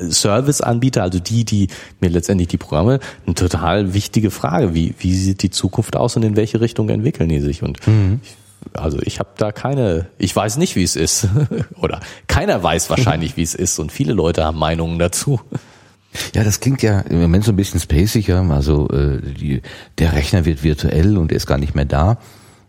Serviceanbieter, 0.00 1.02
also 1.02 1.18
die, 1.18 1.44
die 1.44 1.68
mir 2.00 2.08
letztendlich 2.08 2.48
die 2.48 2.56
Programme, 2.56 3.00
eine 3.26 3.34
total 3.34 3.94
wichtige 3.94 4.30
Frage. 4.30 4.74
Wie, 4.74 4.94
wie 4.98 5.14
sieht 5.14 5.42
die 5.42 5.50
Zukunft 5.50 5.96
aus 5.96 6.16
und 6.16 6.22
in 6.22 6.36
welche 6.36 6.60
Richtung 6.60 6.88
entwickeln 6.88 7.28
die 7.28 7.40
sich? 7.40 7.62
Und 7.62 7.78
ich, 8.22 8.36
also 8.72 8.98
ich 9.02 9.18
habe 9.18 9.30
da 9.36 9.52
keine, 9.52 10.06
ich 10.18 10.34
weiß 10.34 10.56
nicht, 10.56 10.74
wie 10.76 10.82
es 10.82 10.96
ist. 10.96 11.28
Oder 11.80 12.00
keiner 12.26 12.62
weiß 12.62 12.90
wahrscheinlich, 12.90 13.36
wie 13.36 13.42
es 13.42 13.54
ist. 13.54 13.78
Und 13.78 13.92
viele 13.92 14.14
Leute 14.14 14.44
haben 14.44 14.58
Meinungen 14.58 14.98
dazu. 14.98 15.40
Ja, 16.34 16.44
das 16.44 16.60
klingt 16.60 16.82
ja 16.82 17.00
im 17.00 17.20
Moment 17.20 17.44
so 17.44 17.52
ein 17.52 17.56
bisschen 17.56 17.80
spaciger. 17.80 18.40
Also 18.50 18.88
äh, 18.88 19.20
die, 19.20 19.62
der 19.98 20.12
Rechner 20.12 20.44
wird 20.44 20.62
virtuell 20.62 21.18
und 21.18 21.32
er 21.32 21.36
ist 21.36 21.46
gar 21.46 21.58
nicht 21.58 21.74
mehr 21.74 21.84
da. 21.84 22.18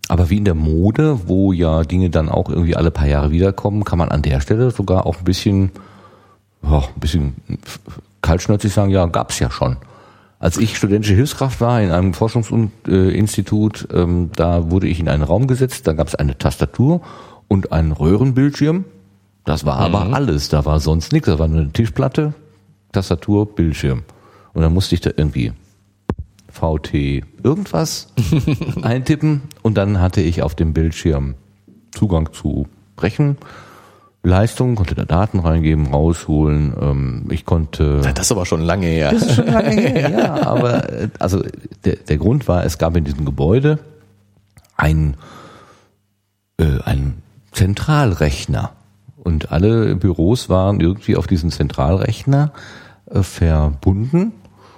Aber 0.07 0.29
wie 0.29 0.37
in 0.37 0.45
der 0.45 0.55
Mode, 0.55 1.27
wo 1.27 1.51
ja 1.51 1.83
Dinge 1.83 2.09
dann 2.09 2.29
auch 2.29 2.49
irgendwie 2.49 2.75
alle 2.75 2.91
paar 2.91 3.07
Jahre 3.07 3.31
wiederkommen, 3.31 3.83
kann 3.83 3.97
man 3.97 4.09
an 4.09 4.21
der 4.21 4.39
Stelle 4.39 4.69
sogar 4.69 5.05
auch 5.05 5.17
ein 5.19 5.23
bisschen, 5.23 5.71
ja, 6.63 6.79
ein 6.79 6.99
bisschen 6.99 7.35
kaltschnäuzig 8.21 8.73
sagen, 8.73 8.91
ja, 8.91 9.05
gab's 9.05 9.39
ja 9.39 9.51
schon. 9.51 9.77
Als 10.39 10.57
ich 10.57 10.77
studentische 10.77 11.15
Hilfskraft 11.15 11.61
war 11.61 11.81
in 11.81 11.91
einem 11.91 12.13
Forschungsinstitut, 12.13 13.87
ähm, 13.93 14.31
da 14.35 14.69
wurde 14.69 14.87
ich 14.87 14.99
in 14.99 15.07
einen 15.07 15.23
Raum 15.23 15.47
gesetzt, 15.47 15.87
da 15.87 15.93
gab's 15.93 16.15
eine 16.15 16.37
Tastatur 16.37 17.01
und 17.47 17.71
einen 17.71 17.91
Röhrenbildschirm. 17.91 18.85
Das 19.45 19.65
war 19.65 19.77
aber 19.77 20.13
alles, 20.13 20.49
da 20.49 20.65
war 20.65 20.79
sonst 20.79 21.13
nichts, 21.13 21.27
da 21.27 21.39
war 21.39 21.47
nur 21.47 21.61
eine 21.61 21.71
Tischplatte, 21.71 22.33
Tastatur, 22.91 23.55
Bildschirm. 23.55 24.03
Und 24.53 24.61
dann 24.61 24.73
musste 24.73 24.95
ich 24.95 25.01
da 25.01 25.11
irgendwie 25.15 25.53
VT 26.49 26.93
irgendwas 27.43 28.07
eintippen 28.81 29.41
und 29.61 29.75
dann 29.77 29.99
hatte 29.99 30.21
ich 30.21 30.41
auf 30.41 30.55
dem 30.55 30.73
Bildschirm 30.73 31.35
Zugang 31.91 32.33
zu 32.33 32.67
Rechenleistung, 34.25 34.75
konnte 34.75 34.95
da 34.95 35.05
Daten 35.05 35.39
reingeben, 35.39 35.87
rausholen. 35.87 36.73
Ähm, 36.81 37.25
ich 37.29 37.45
konnte 37.45 38.01
Das 38.01 38.27
ist 38.27 38.31
aber 38.31 38.45
schon 38.45 38.61
lange 38.61 38.87
her. 38.87 39.11
das 39.11 39.21
ist 39.21 39.35
schon 39.35 39.47
lange 39.47 39.71
her, 39.71 40.09
ja, 40.17 40.47
aber 40.47 40.89
äh, 40.89 41.09
also 41.19 41.43
der, 41.85 41.97
der 41.97 42.17
Grund 42.17 42.47
war, 42.47 42.65
es 42.65 42.77
gab 42.77 42.95
in 42.95 43.03
diesem 43.03 43.25
Gebäude 43.25 43.79
ein, 44.75 45.15
äh, 46.57 46.81
ein 46.83 47.21
Zentralrechner 47.51 48.71
und 49.17 49.51
alle 49.51 49.95
Büros 49.95 50.49
waren 50.49 50.81
irgendwie 50.81 51.15
auf 51.15 51.27
diesen 51.27 51.51
Zentralrechner 51.51 52.51
äh, 53.09 53.21
verbunden 53.21 54.33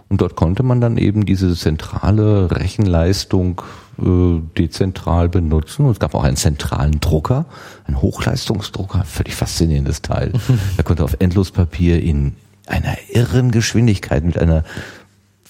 Und 0.09 0.21
dort 0.21 0.35
konnte 0.35 0.63
man 0.63 0.79
dann 0.79 0.97
eben 0.97 1.25
diese 1.25 1.53
zentrale 1.55 2.49
Rechenleistung 2.51 3.61
äh, 3.99 4.39
dezentral 4.57 5.27
benutzen. 5.27 5.85
Und 5.85 5.91
es 5.91 5.99
gab 5.99 6.15
auch 6.15 6.23
einen 6.23 6.37
zentralen 6.37 6.99
Drucker, 6.99 7.45
einen 7.85 8.01
Hochleistungsdrucker, 8.01 9.03
völlig 9.03 9.35
faszinierendes 9.35 10.01
Teil. 10.01 10.31
Er 10.77 10.83
konnte 10.83 11.03
auf 11.03 11.17
Endlospapier 11.19 12.01
in 12.01 12.35
einer 12.67 12.97
irren 13.09 13.51
Geschwindigkeit 13.51 14.23
mit 14.23 14.37
einer, 14.37 14.63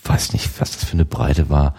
weiß 0.04 0.34
nicht, 0.34 0.50
was 0.60 0.72
das 0.72 0.86
für 0.86 0.94
eine 0.94 1.06
Breite 1.06 1.50
war, 1.50 1.76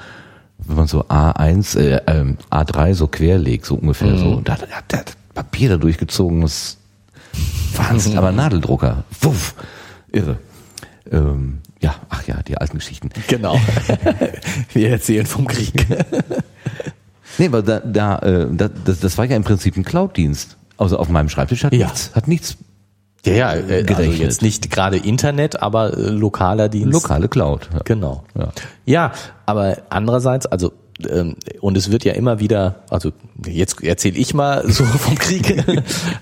wenn 0.59 0.76
man 0.76 0.86
so 0.86 1.05
A1, 1.05 1.78
äh, 1.78 1.96
äh, 2.06 2.34
A3 2.50 2.94
so 2.94 3.06
querlegt, 3.06 3.64
so 3.66 3.74
ungefähr 3.76 4.12
mhm. 4.12 4.18
so. 4.18 4.30
Und 4.32 4.48
da 4.48 4.59
hat 4.59 4.92
der 4.92 5.05
Papiere 5.34 5.78
durchgezogen, 5.78 6.42
das 6.42 6.76
Wahnsinn, 7.74 8.18
aber 8.18 8.32
Nadeldrucker. 8.32 9.05
Wuff, 9.20 9.55
irre. 10.12 10.38
Ähm, 11.10 11.59
ja, 11.80 11.94
ach 12.09 12.26
ja, 12.26 12.42
die 12.42 12.59
alten 12.59 12.78
Geschichten. 12.78 13.10
Genau. 13.28 13.56
Wir 14.72 14.90
erzählen 14.90 15.26
vom 15.26 15.46
Krieg. 15.46 15.86
nee, 17.38 17.46
aber 17.46 17.62
da, 17.62 17.80
da, 17.80 18.18
äh, 18.18 18.46
das, 18.52 19.00
das 19.00 19.18
war 19.18 19.24
ja 19.26 19.36
im 19.36 19.44
Prinzip 19.44 19.76
ein 19.76 19.84
Cloud-Dienst. 19.84 20.56
Also 20.76 20.98
auf 20.98 21.09
meinem 21.09 21.28
Schreibtisch 21.28 21.64
hat 21.64 21.72
ja. 21.72 21.86
nichts, 21.86 22.14
hat 22.14 22.28
nichts 22.28 22.56
ja, 23.26 23.34
ja, 23.34 23.55
äh, 23.55 23.84
also 23.88 24.02
jetzt 24.02 24.42
nicht 24.42 24.70
gerade 24.70 24.96
Internet, 24.96 25.60
aber 25.60 25.96
äh, 25.96 26.10
lokaler 26.10 26.68
Dienst. 26.68 26.92
Lokale 26.92 27.28
Cloud. 27.28 27.68
Ja. 27.72 27.80
Genau. 27.84 28.24
Ja. 28.36 28.52
ja, 28.86 29.12
aber 29.44 29.78
andererseits, 29.90 30.46
also 30.46 30.72
ähm, 31.09 31.36
und 31.60 31.76
es 31.76 31.90
wird 31.90 32.05
ja 32.05 32.12
immer 32.14 32.40
wieder, 32.40 32.76
also 32.90 33.12
jetzt 33.46 33.82
erzähle 33.82 34.18
ich 34.18 34.34
mal 34.34 34.64
so 34.70 34.84
vom 34.84 35.16
Krieg, 35.16 35.62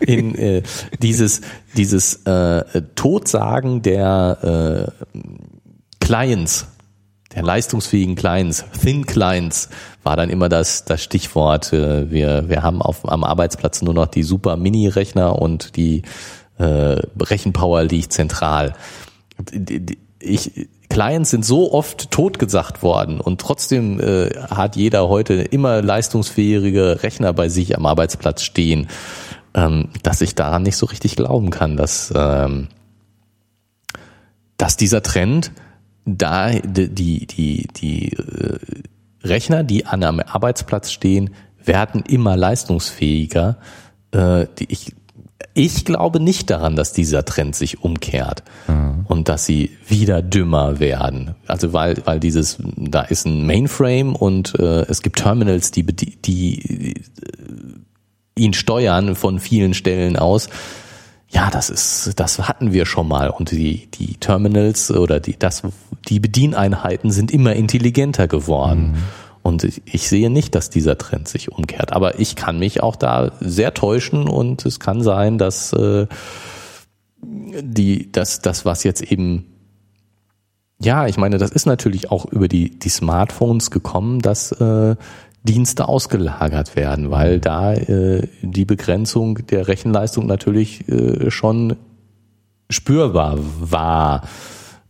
in 0.00 0.34
äh, 0.34 0.62
dieses 1.00 1.42
dieses 1.76 2.26
äh, 2.26 2.82
Totsagen 2.94 3.82
der 3.82 4.92
äh, 5.12 5.18
Clients, 6.06 6.68
der 7.34 7.42
leistungsfähigen 7.42 8.14
Clients, 8.14 8.64
Thin 8.80 9.06
Clients, 9.06 9.70
war 10.04 10.14
dann 10.14 10.30
immer 10.30 10.48
das 10.48 10.84
das 10.84 11.02
Stichwort. 11.02 11.72
Äh, 11.72 12.12
wir 12.12 12.48
wir 12.48 12.62
haben 12.62 12.80
auf 12.80 13.10
am 13.10 13.24
Arbeitsplatz 13.24 13.82
nur 13.82 13.92
noch 13.92 14.06
die 14.06 14.22
super 14.22 14.56
Mini-Rechner 14.56 15.36
und 15.36 15.74
die 15.74 16.02
äh, 16.58 16.64
Rechenpower 16.64 17.82
liegt 17.82 18.12
zentral. 18.12 18.74
Ich, 20.20 20.68
Clients 20.88 21.30
sind 21.30 21.44
so 21.44 21.72
oft 21.72 22.12
totgesagt 22.12 22.84
worden 22.84 23.20
und 23.20 23.40
trotzdem 23.40 23.98
äh, 23.98 24.30
hat 24.48 24.76
jeder 24.76 25.08
heute 25.08 25.34
immer 25.34 25.82
leistungsfähige 25.82 27.02
Rechner 27.02 27.32
bei 27.32 27.48
sich 27.48 27.76
am 27.76 27.84
Arbeitsplatz 27.84 28.44
stehen, 28.44 28.86
ähm, 29.54 29.88
dass 30.04 30.20
ich 30.20 30.36
daran 30.36 30.62
nicht 30.62 30.76
so 30.76 30.86
richtig 30.86 31.16
glauben 31.16 31.50
kann, 31.50 31.76
dass, 31.76 32.14
ähm, 32.14 32.68
dass 34.56 34.76
dieser 34.76 35.02
Trend 35.02 35.50
da 36.06 36.50
die, 36.50 36.88
die, 36.88 37.26
die, 37.26 37.68
die 37.76 38.12
äh, 38.12 38.58
Rechner, 39.22 39.64
die 39.64 39.84
an 39.84 40.02
einem 40.02 40.20
Arbeitsplatz 40.20 40.92
stehen, 40.92 41.30
werden 41.62 42.02
immer 42.08 42.36
leistungsfähiger. 42.36 43.58
Äh, 44.12 44.46
die, 44.58 44.66
ich 44.70 44.94
ich 45.52 45.86
glaube 45.86 46.20
nicht 46.20 46.50
daran, 46.50 46.76
dass 46.76 46.92
dieser 46.92 47.24
Trend 47.24 47.56
sich 47.56 47.82
umkehrt 47.82 48.42
mhm. 48.68 49.06
und 49.08 49.28
dass 49.28 49.46
sie 49.46 49.70
wieder 49.88 50.20
dümmer 50.20 50.80
werden. 50.80 51.34
Also 51.46 51.72
weil, 51.72 51.96
weil 52.04 52.20
dieses, 52.20 52.58
da 52.76 53.00
ist 53.02 53.26
ein 53.26 53.46
Mainframe 53.46 54.14
und 54.14 54.58
äh, 54.58 54.82
es 54.82 55.02
gibt 55.02 55.18
Terminals, 55.18 55.70
die, 55.70 55.84
die, 55.84 56.16
die 56.16 56.92
äh, 56.92 56.94
ihn 58.38 58.52
steuern 58.52 59.14
von 59.16 59.40
vielen 59.40 59.72
Stellen 59.72 60.16
aus. 60.16 60.50
Ja, 61.36 61.50
das 61.50 61.68
ist, 61.68 62.12
das 62.16 62.48
hatten 62.48 62.72
wir 62.72 62.86
schon 62.86 63.06
mal 63.08 63.28
und 63.28 63.50
die, 63.50 63.88
die 63.88 64.14
Terminals 64.14 64.90
oder 64.90 65.20
die, 65.20 65.38
das, 65.38 65.64
die 66.08 66.18
Bedieneinheiten 66.18 67.10
sind 67.10 67.30
immer 67.30 67.52
intelligenter 67.52 68.26
geworden. 68.26 68.92
Mhm. 68.92 69.02
Und 69.42 69.82
ich 69.84 70.08
sehe 70.08 70.30
nicht, 70.30 70.54
dass 70.54 70.70
dieser 70.70 70.96
Trend 70.96 71.28
sich 71.28 71.52
umkehrt. 71.52 71.92
Aber 71.92 72.18
ich 72.18 72.36
kann 72.36 72.58
mich 72.58 72.82
auch 72.82 72.96
da 72.96 73.32
sehr 73.38 73.74
täuschen 73.74 74.30
und 74.30 74.64
es 74.64 74.80
kann 74.80 75.02
sein, 75.02 75.36
dass 75.36 75.74
äh, 75.74 76.06
die, 77.22 78.10
dass 78.10 78.40
das, 78.40 78.64
was 78.64 78.82
jetzt 78.82 79.02
eben 79.02 79.44
ja, 80.78 81.06
ich 81.06 81.16
meine, 81.16 81.38
das 81.38 81.50
ist 81.50 81.66
natürlich 81.66 82.10
auch 82.10 82.26
über 82.26 82.48
die, 82.48 82.78
die 82.78 82.90
Smartphones 82.90 83.70
gekommen, 83.70 84.20
dass 84.20 84.52
äh, 84.52 84.96
Dienste 85.46 85.88
ausgelagert 85.88 86.76
werden, 86.76 87.10
weil 87.10 87.40
da 87.40 87.72
äh, 87.72 88.28
die 88.42 88.64
Begrenzung 88.64 89.46
der 89.46 89.68
Rechenleistung 89.68 90.26
natürlich 90.26 90.86
äh, 90.88 91.30
schon 91.30 91.76
spürbar 92.68 93.38
war. 93.38 94.22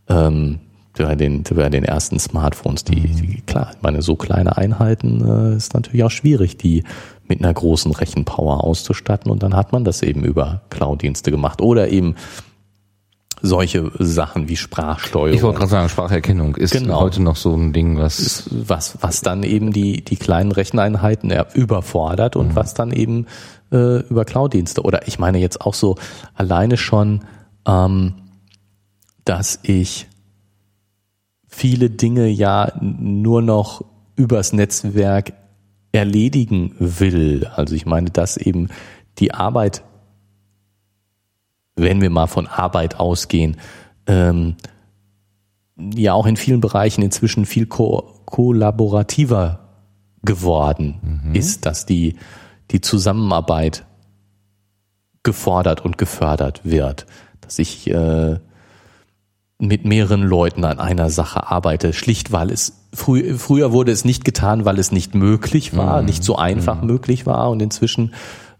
Ähm, 0.09 0.59
bei 0.97 1.15
den, 1.15 1.43
bei 1.43 1.69
den 1.69 1.83
ersten 1.83 2.17
Smartphones, 2.17 2.83
die, 2.83 3.01
die 3.01 3.41
klar, 3.41 3.71
meine, 3.81 4.01
so 4.01 4.15
kleine 4.15 4.57
Einheiten 4.57 5.23
äh, 5.53 5.55
ist 5.55 5.75
natürlich 5.75 6.03
auch 6.03 6.11
schwierig, 6.11 6.57
die 6.57 6.83
mit 7.27 7.39
einer 7.39 7.53
großen 7.53 7.91
Rechenpower 7.91 8.63
auszustatten 8.63 9.31
und 9.31 9.43
dann 9.43 9.55
hat 9.55 9.71
man 9.73 9.83
das 9.83 10.01
eben 10.01 10.23
über 10.23 10.61
Cloud-Dienste 10.69 11.29
gemacht 11.29 11.61
oder 11.61 11.89
eben 11.89 12.15
solche 13.41 13.91
Sachen 13.99 14.49
wie 14.49 14.55
Sprachsteuerung. 14.55 15.35
Ich 15.35 15.43
wollte 15.43 15.59
gerade 15.59 15.71
sagen, 15.71 15.89
Spracherkennung 15.89 16.55
ist 16.55 16.71
genau. 16.71 17.01
heute 17.01 17.21
noch 17.21 17.35
so 17.35 17.53
ein 17.55 17.73
Ding, 17.73 17.97
was 17.97 18.49
was 18.51 18.97
was 19.01 19.21
dann 19.21 19.43
eben 19.43 19.71
die 19.71 20.03
die 20.03 20.15
kleinen 20.15 20.51
Recheneinheiten 20.51 21.33
überfordert 21.53 22.35
und 22.35 22.49
mhm. 22.49 22.55
was 22.55 22.73
dann 22.73 22.91
eben 22.91 23.27
äh, 23.71 23.99
über 24.07 24.25
Cloud-Dienste 24.25 24.81
oder 24.81 25.07
ich 25.07 25.19
meine 25.19 25.37
jetzt 25.37 25.61
auch 25.61 25.73
so 25.73 25.95
alleine 26.33 26.77
schon, 26.77 27.21
ähm, 27.67 28.13
dass 29.25 29.59
ich 29.63 30.07
viele 31.47 31.89
Dinge 31.89 32.27
ja 32.27 32.71
nur 32.81 33.41
noch 33.41 33.83
übers 34.15 34.53
Netzwerk 34.53 35.33
erledigen 35.91 36.75
will. 36.79 37.47
Also 37.55 37.75
ich 37.75 37.85
meine, 37.85 38.09
dass 38.09 38.37
eben 38.37 38.69
die 39.19 39.33
Arbeit, 39.33 39.83
wenn 41.77 42.01
wir 42.01 42.09
mal 42.09 42.27
von 42.27 42.47
Arbeit 42.47 42.99
ausgehen, 42.99 43.57
ähm, 44.07 44.55
ja 45.77 46.13
auch 46.13 46.25
in 46.25 46.35
vielen 46.35 46.59
Bereichen 46.59 47.01
inzwischen 47.01 47.45
viel 47.45 47.67
ko 47.67 48.13
kollaborativer 48.25 49.59
geworden 50.23 51.21
mhm. 51.23 51.35
ist, 51.35 51.65
dass 51.65 51.85
die, 51.85 52.17
die 52.71 52.81
Zusammenarbeit 52.81 53.85
gefordert 55.23 55.85
und 55.85 55.97
gefördert 55.97 56.61
wird. 56.65 57.05
Dass 57.39 57.57
ich 57.59 57.89
äh, 57.89 58.39
mit 59.59 59.85
mehreren 59.85 60.23
Leuten 60.23 60.65
an 60.65 60.79
einer 60.79 61.09
Sache 61.09 61.49
arbeite, 61.49 61.93
schlicht 61.93 62.31
weil 62.31 62.51
es 62.51 62.85
frü 62.93 63.37
früher 63.37 63.71
wurde 63.71 63.91
es 63.91 64.03
nicht 64.03 64.25
getan, 64.25 64.65
weil 64.65 64.77
es 64.77 64.91
nicht 64.91 65.15
möglich 65.15 65.75
war, 65.75 66.01
mhm. 66.01 66.07
nicht 66.07 66.23
so 66.23 66.35
einfach 66.35 66.81
mhm. 66.81 66.87
möglich 66.87 67.25
war 67.25 67.49
und 67.49 67.61
inzwischen 67.61 68.13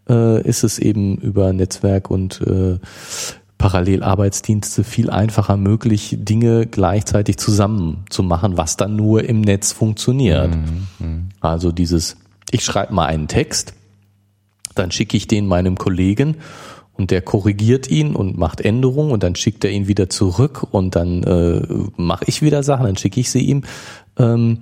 äh, 0.10 0.42
ist 0.48 0.64
es 0.64 0.80
eben 0.80 1.18
über 1.18 1.54
Netzwerk 1.54 2.10
und 2.10 2.42
äh, 2.42 2.80
Parallelarbeitsdienste 3.58 4.84
viel 4.84 5.10
einfacher 5.10 5.58
möglich, 5.58 6.16
Dinge 6.20 6.68
gleichzeitig 6.68 7.38
zusammen 7.38 8.06
zu 8.10 8.22
machen, 8.22 8.58
was 8.58 8.78
dann 8.78 8.96
nur 8.96 9.24
im 9.24 9.42
Netz 9.42 9.72
funktioniert. 9.72 10.56
Mhm. 10.56 10.88
mhm. 11.00 11.30
Also 11.40 11.72
dieses, 11.72 12.18
ich 12.52 12.64
schreibe 12.64 12.94
mal 12.94 13.06
einen 13.06 13.28
Text, 13.28 13.74
dann 14.76 14.92
schicke 14.92 15.18
ich 15.18 15.28
den 15.28 15.48
meinem 15.48 15.78
Kollegen 15.78 16.38
und 16.94 17.12
der 17.12 17.22
korrigiert 17.22 17.90
ihn 17.90 18.16
und 18.16 18.38
macht 18.38 18.62
Änderungen 18.62 19.12
und 19.12 19.24
dann 19.24 19.36
schickt 19.36 19.64
er 19.64 19.72
ihn 19.72 19.88
wieder 19.88 20.10
zurück 20.10 20.66
und 20.72 20.96
dann 20.96 21.24
äh, 21.24 21.62
mache 21.96 22.26
ich 22.28 22.42
wieder 22.42 22.64
Sachen, 22.64 22.86
dann 22.86 22.98
schicke 22.98 23.20
ich 23.20 23.32
sie 23.32 23.42
ihm. 23.42 23.64
Ähm, 24.18 24.60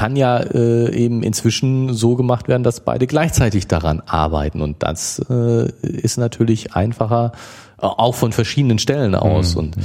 kann 0.00 0.16
ja 0.16 0.38
äh, 0.38 0.90
eben 0.94 1.22
inzwischen 1.22 1.92
so 1.92 2.16
gemacht 2.16 2.48
werden, 2.48 2.62
dass 2.62 2.80
beide 2.80 3.06
gleichzeitig 3.06 3.66
daran 3.66 4.00
arbeiten 4.06 4.62
und 4.62 4.82
das 4.82 5.18
äh, 5.28 5.70
ist 5.82 6.16
natürlich 6.16 6.74
einfacher, 6.74 7.32
auch 7.76 8.14
von 8.14 8.32
verschiedenen 8.32 8.78
Stellen 8.78 9.14
aus 9.14 9.54
mhm. 9.54 9.60
und 9.60 9.76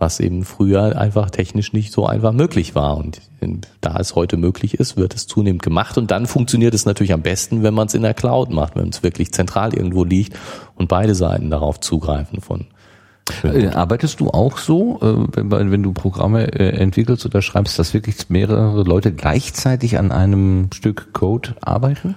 was 0.00 0.18
eben 0.18 0.44
früher 0.44 0.98
einfach 0.98 1.30
technisch 1.30 1.72
nicht 1.72 1.92
so 1.92 2.04
einfach 2.04 2.32
möglich 2.32 2.74
war. 2.74 2.96
Und 2.96 3.20
da 3.80 3.96
es 4.00 4.16
heute 4.16 4.36
möglich 4.36 4.74
ist, 4.74 4.96
wird 4.96 5.14
es 5.14 5.28
zunehmend 5.28 5.62
gemacht. 5.62 5.98
Und 5.98 6.10
dann 6.10 6.26
funktioniert 6.26 6.74
es 6.74 6.84
natürlich 6.84 7.12
am 7.12 7.22
besten, 7.22 7.62
wenn 7.62 7.74
man 7.74 7.86
es 7.86 7.94
in 7.94 8.02
der 8.02 8.14
Cloud 8.14 8.50
macht, 8.50 8.74
wenn 8.74 8.88
es 8.88 9.04
wirklich 9.04 9.32
zentral 9.32 9.72
irgendwo 9.72 10.02
liegt 10.02 10.36
und 10.74 10.88
beide 10.88 11.14
Seiten 11.14 11.48
darauf 11.48 11.78
zugreifen 11.78 12.40
von. 12.40 12.66
Äh, 13.44 13.68
arbeitest 13.68 14.20
du 14.20 14.30
auch 14.30 14.58
so, 14.58 15.00
äh, 15.00 15.50
wenn, 15.50 15.70
wenn 15.70 15.82
du 15.82 15.92
Programme 15.92 16.52
äh, 16.52 16.70
entwickelst 16.76 17.24
oder 17.26 17.42
schreibst, 17.42 17.78
dass 17.78 17.94
wirklich 17.94 18.28
mehrere 18.28 18.82
Leute 18.82 19.12
gleichzeitig 19.12 19.98
an 19.98 20.12
einem 20.12 20.68
Stück 20.72 21.12
Code 21.12 21.54
arbeiten? 21.60 22.16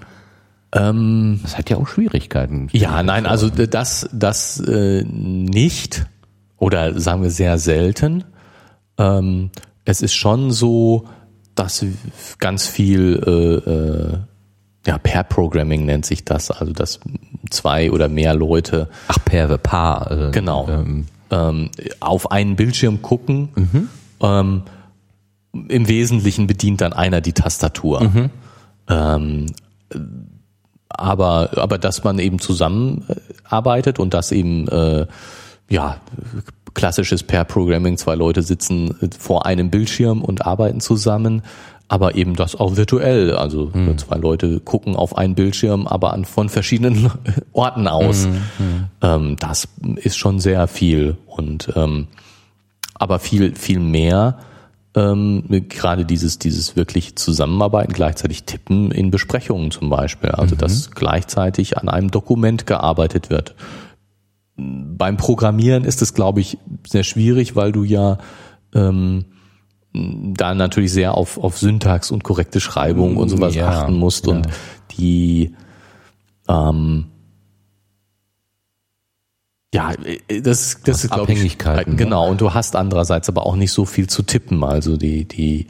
Ähm, 0.73 1.39
das 1.43 1.57
hat 1.57 1.69
ja 1.69 1.77
auch 1.77 1.87
Schwierigkeiten. 1.87 2.67
Ja, 2.71 3.03
nein, 3.03 3.25
also 3.25 3.49
das, 3.49 4.09
das 4.11 4.61
nicht 4.65 6.05
oder 6.57 6.99
sagen 6.99 7.21
wir 7.23 7.29
sehr 7.29 7.57
selten. 7.57 8.23
Ähm, 8.97 9.51
es 9.85 10.01
ist 10.01 10.13
schon 10.13 10.51
so, 10.51 11.07
dass 11.55 11.85
ganz 12.39 12.67
viel 12.67 14.25
ja, 14.85 14.97
Pair 14.97 15.23
Programming 15.23 15.85
nennt 15.85 16.05
sich 16.05 16.25
das, 16.25 16.51
also 16.51 16.73
dass 16.73 16.99
zwei 17.53 17.91
oder 17.91 18.09
mehr 18.09 18.33
Leute 18.33 18.89
ach 19.07 19.17
Pair, 19.23 19.57
Paar 19.57 20.11
äh, 20.11 20.31
genau 20.31 20.67
ähm, 20.69 21.05
ähm, 21.31 21.69
auf 21.99 22.31
einen 22.31 22.55
Bildschirm 22.55 23.01
gucken. 23.01 23.49
Ähm, 24.21 24.63
Im 25.67 25.87
Wesentlichen 25.87 26.47
bedient 26.47 26.81
dann 26.81 26.93
einer 26.93 27.21
die 27.21 27.33
Tastatur. 27.33 28.01
Ähm, 28.89 29.45
aber, 30.89 31.49
aber 31.57 31.77
dass 31.77 32.03
man 32.03 32.19
eben 32.19 32.39
zusammenarbeitet 32.39 33.99
und 33.99 34.13
dass 34.13 34.31
eben 34.31 34.67
äh, 34.67 35.07
ja 35.69 35.97
klassisches 36.73 37.23
Pair-Programming, 37.23 37.97
zwei 37.97 38.15
Leute 38.15 38.41
sitzen 38.41 38.95
vor 39.17 39.45
einem 39.45 39.69
Bildschirm 39.69 40.21
und 40.21 40.45
arbeiten 40.45 40.79
zusammen, 40.79 41.43
aber 41.93 42.15
eben 42.15 42.35
das 42.35 42.55
auch 42.55 42.75
virtuell. 42.75 43.35
Also 43.35 43.71
zwei 43.97 44.17
Leute 44.17 44.59
gucken 44.59 44.95
auf 44.95 45.15
einen 45.15 45.35
Bildschirm, 45.35 45.85
aber 45.85 46.11
an 46.13 46.25
von 46.25 46.49
verschiedenen 46.49 47.11
Orten 47.53 47.87
aus. 47.87 48.27
Ähm, 49.03 49.35
das 49.39 49.67
ist 49.97 50.17
schon 50.17 50.39
sehr 50.39 50.67
viel 50.67 51.17
und 51.27 51.71
ähm, 51.75 52.07
aber 52.95 53.19
viel 53.19 53.53
viel 53.53 53.79
mehr 53.79 54.39
ähm, 54.95 55.43
gerade 55.69 56.03
dieses 56.03 56.39
dieses 56.39 56.75
wirklich 56.75 57.15
Zusammenarbeiten, 57.15 57.93
gleichzeitig 57.93 58.45
Tippen 58.45 58.89
in 58.89 59.11
Besprechungen 59.11 59.69
zum 59.69 59.91
Beispiel. 59.91 60.31
Also 60.31 60.55
dass 60.55 60.89
gleichzeitig 60.89 61.77
an 61.77 61.89
einem 61.89 62.09
Dokument 62.09 62.65
gearbeitet 62.65 63.29
wird. 63.29 63.53
Beim 64.55 65.17
Programmieren 65.17 65.83
ist 65.83 66.01
es, 66.01 66.15
glaube 66.15 66.41
ich, 66.41 66.57
sehr 66.87 67.03
schwierig, 67.03 67.55
weil 67.55 67.71
du 67.71 67.83
ja 67.83 68.17
ähm, 68.73 69.25
da 69.93 70.55
natürlich 70.55 70.91
sehr 70.91 71.15
auf, 71.15 71.37
auf 71.37 71.57
Syntax 71.57 72.09
und 72.11 72.23
korrekte 72.23 72.59
Schreibung 72.59 73.17
und 73.17 73.29
sowas 73.29 73.53
Ja, 73.53 73.69
achten 73.69 73.93
musst 73.93 74.27
und 74.27 74.47
ja. 74.47 74.51
die 74.97 75.55
ähm, 76.49 77.05
ja, 79.73 79.91
äh, 80.27 80.41
das, 80.41 80.81
das 80.83 81.03
ist 81.03 81.11
glaube 81.11 81.31
ich 81.31 81.37
Abhängigkeiten, 81.37 81.91
ne? 81.93 81.97
genau. 81.97 82.29
Und 82.29 82.41
du 82.41 82.53
hast 82.53 82.75
andererseits 82.75 83.29
aber 83.29 83.45
auch 83.45 83.55
nicht 83.55 83.71
so 83.71 83.85
viel 83.85 84.07
zu 84.07 84.23
tippen. 84.23 84.63
Also 84.63 84.97
die 84.97 85.25
die 85.25 85.67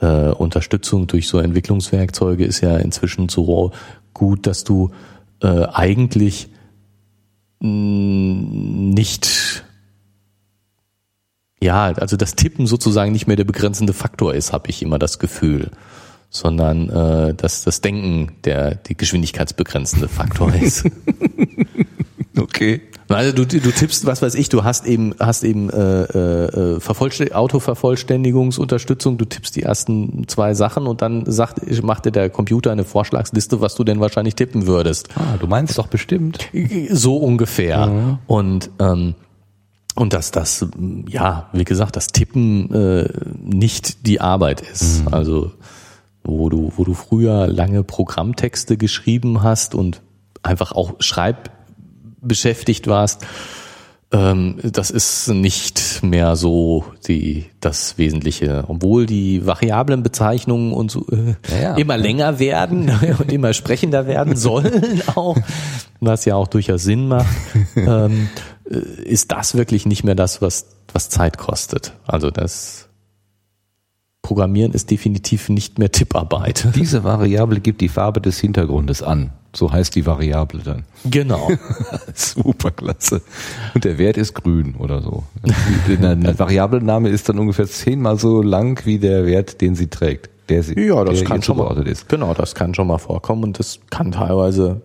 äh, 0.00 0.30
Unterstützung 0.30 1.06
durch 1.06 1.28
so 1.28 1.38
Entwicklungswerkzeuge 1.38 2.44
ist 2.44 2.60
ja 2.60 2.76
inzwischen 2.76 3.28
so 3.28 3.72
gut, 4.14 4.46
dass 4.46 4.64
du 4.64 4.90
äh, 5.42 5.66
eigentlich 5.72 6.48
mh, 7.60 7.68
nicht 8.94 9.64
ja, 11.62 11.86
also 11.86 12.16
das 12.16 12.34
Tippen 12.34 12.66
sozusagen 12.66 13.12
nicht 13.12 13.26
mehr 13.26 13.36
der 13.36 13.44
begrenzende 13.44 13.92
Faktor 13.92 14.34
ist, 14.34 14.52
habe 14.52 14.70
ich 14.70 14.82
immer 14.82 14.98
das 14.98 15.18
Gefühl, 15.18 15.70
sondern 16.30 16.88
äh, 16.88 17.34
dass 17.34 17.64
das 17.64 17.80
Denken 17.80 18.32
der 18.44 18.76
die 18.76 18.96
geschwindigkeitsbegrenzende 18.96 20.08
Faktor 20.08 20.54
ist. 20.54 20.84
Okay. 22.40 22.80
Also 23.08 23.32
du, 23.32 23.44
du 23.44 23.72
tippst, 23.72 24.06
was 24.06 24.22
weiß 24.22 24.36
ich, 24.36 24.48
du 24.50 24.62
hast 24.62 24.86
eben, 24.86 25.14
hast 25.18 25.42
eben 25.42 25.68
äh, 25.68 26.02
äh, 26.02 26.78
Vervollstä- 26.78 27.32
Autovervollständigungsunterstützung, 27.32 29.18
du 29.18 29.24
tippst 29.24 29.56
die 29.56 29.64
ersten 29.64 30.28
zwei 30.28 30.54
Sachen 30.54 30.86
und 30.86 31.02
dann 31.02 31.24
sagt, 31.26 31.60
macht 31.82 32.04
dir 32.06 32.12
der 32.12 32.30
Computer 32.30 32.70
eine 32.70 32.84
Vorschlagsliste, 32.84 33.60
was 33.60 33.74
du 33.74 33.82
denn 33.82 33.98
wahrscheinlich 33.98 34.36
tippen 34.36 34.66
würdest. 34.68 35.08
Ah, 35.16 35.36
du 35.40 35.48
meinst 35.48 35.76
doch 35.76 35.88
bestimmt. 35.88 36.48
So 36.90 37.16
ungefähr. 37.16 38.18
Und 38.28 38.70
ähm, 38.78 39.14
und 39.94 40.12
dass 40.12 40.30
das, 40.30 40.66
ja, 41.08 41.48
wie 41.52 41.64
gesagt, 41.64 41.96
das 41.96 42.08
Tippen 42.08 42.72
äh, 42.72 43.08
nicht 43.42 44.06
die 44.06 44.20
Arbeit 44.20 44.60
ist. 44.60 45.02
Also 45.10 45.52
wo 46.22 46.48
du, 46.48 46.72
wo 46.76 46.84
du 46.84 46.94
früher 46.94 47.46
lange 47.46 47.82
Programmtexte 47.82 48.76
geschrieben 48.76 49.42
hast 49.42 49.74
und 49.74 50.02
einfach 50.42 50.72
auch 50.72 50.94
schreibbeschäftigt 51.00 52.86
warst, 52.86 53.26
ähm, 54.12 54.56
das 54.62 54.90
ist 54.90 55.28
nicht 55.28 56.02
mehr 56.02 56.34
so 56.34 56.84
die, 57.06 57.46
das 57.60 57.96
Wesentliche. 57.96 58.64
Obwohl 58.66 59.06
die 59.06 59.46
Variablenbezeichnungen 59.46 60.72
und 60.72 60.90
so 60.90 61.06
äh, 61.10 61.36
Ja, 61.48 61.62
ja. 61.62 61.74
immer 61.76 61.96
länger 61.96 62.38
werden 62.38 62.90
und 63.18 63.32
immer 63.32 63.52
sprechender 63.52 64.06
werden 64.06 64.36
sollen 64.36 65.02
auch, 65.14 65.36
was 66.00 66.24
ja 66.24 66.34
auch 66.34 66.48
durchaus 66.48 66.82
Sinn 66.82 67.06
macht, 67.06 67.28
ähm, 67.76 68.28
äh, 68.59 68.59
ist 68.70 69.32
das 69.32 69.54
wirklich 69.56 69.84
nicht 69.86 70.04
mehr 70.04 70.14
das, 70.14 70.40
was, 70.40 70.66
was 70.92 71.08
Zeit 71.08 71.38
kostet. 71.38 71.92
Also 72.06 72.30
das 72.30 72.88
Programmieren 74.22 74.72
ist 74.72 74.90
definitiv 74.90 75.48
nicht 75.48 75.78
mehr 75.78 75.90
Tipparbeit. 75.90 76.68
Diese 76.76 77.02
Variable 77.02 77.60
gibt 77.60 77.80
die 77.80 77.88
Farbe 77.88 78.20
des 78.20 78.38
Hintergrundes 78.38 79.02
an. 79.02 79.32
So 79.52 79.72
heißt 79.72 79.96
die 79.96 80.06
Variable 80.06 80.62
dann. 80.62 80.84
Genau. 81.04 81.50
Superklasse. 82.14 83.22
Und 83.74 83.84
der 83.84 83.98
Wert 83.98 84.16
ist 84.16 84.34
grün 84.34 84.76
oder 84.76 85.02
so. 85.02 85.24
Der, 85.88 86.38
Variablenname 86.38 87.08
ist 87.08 87.28
dann 87.28 87.40
ungefähr 87.40 87.66
zehnmal 87.66 88.16
so 88.20 88.42
lang 88.42 88.80
wie 88.86 89.00
der 89.00 89.26
Wert, 89.26 89.60
den 89.60 89.74
sie 89.74 89.88
trägt. 89.88 90.30
Der 90.48 90.62
sie, 90.62 90.78
Ja, 90.78 91.04
das 91.04 91.18
der 91.18 91.26
kann 91.26 91.42
schon 91.42 91.56
mal, 91.56 91.84
ist. 91.88 92.08
genau, 92.08 92.32
das 92.32 92.54
kann 92.54 92.74
schon 92.74 92.86
mal 92.86 92.98
vorkommen 92.98 93.42
und 93.42 93.58
das 93.58 93.80
kann 93.90 94.12
teilweise 94.12 94.82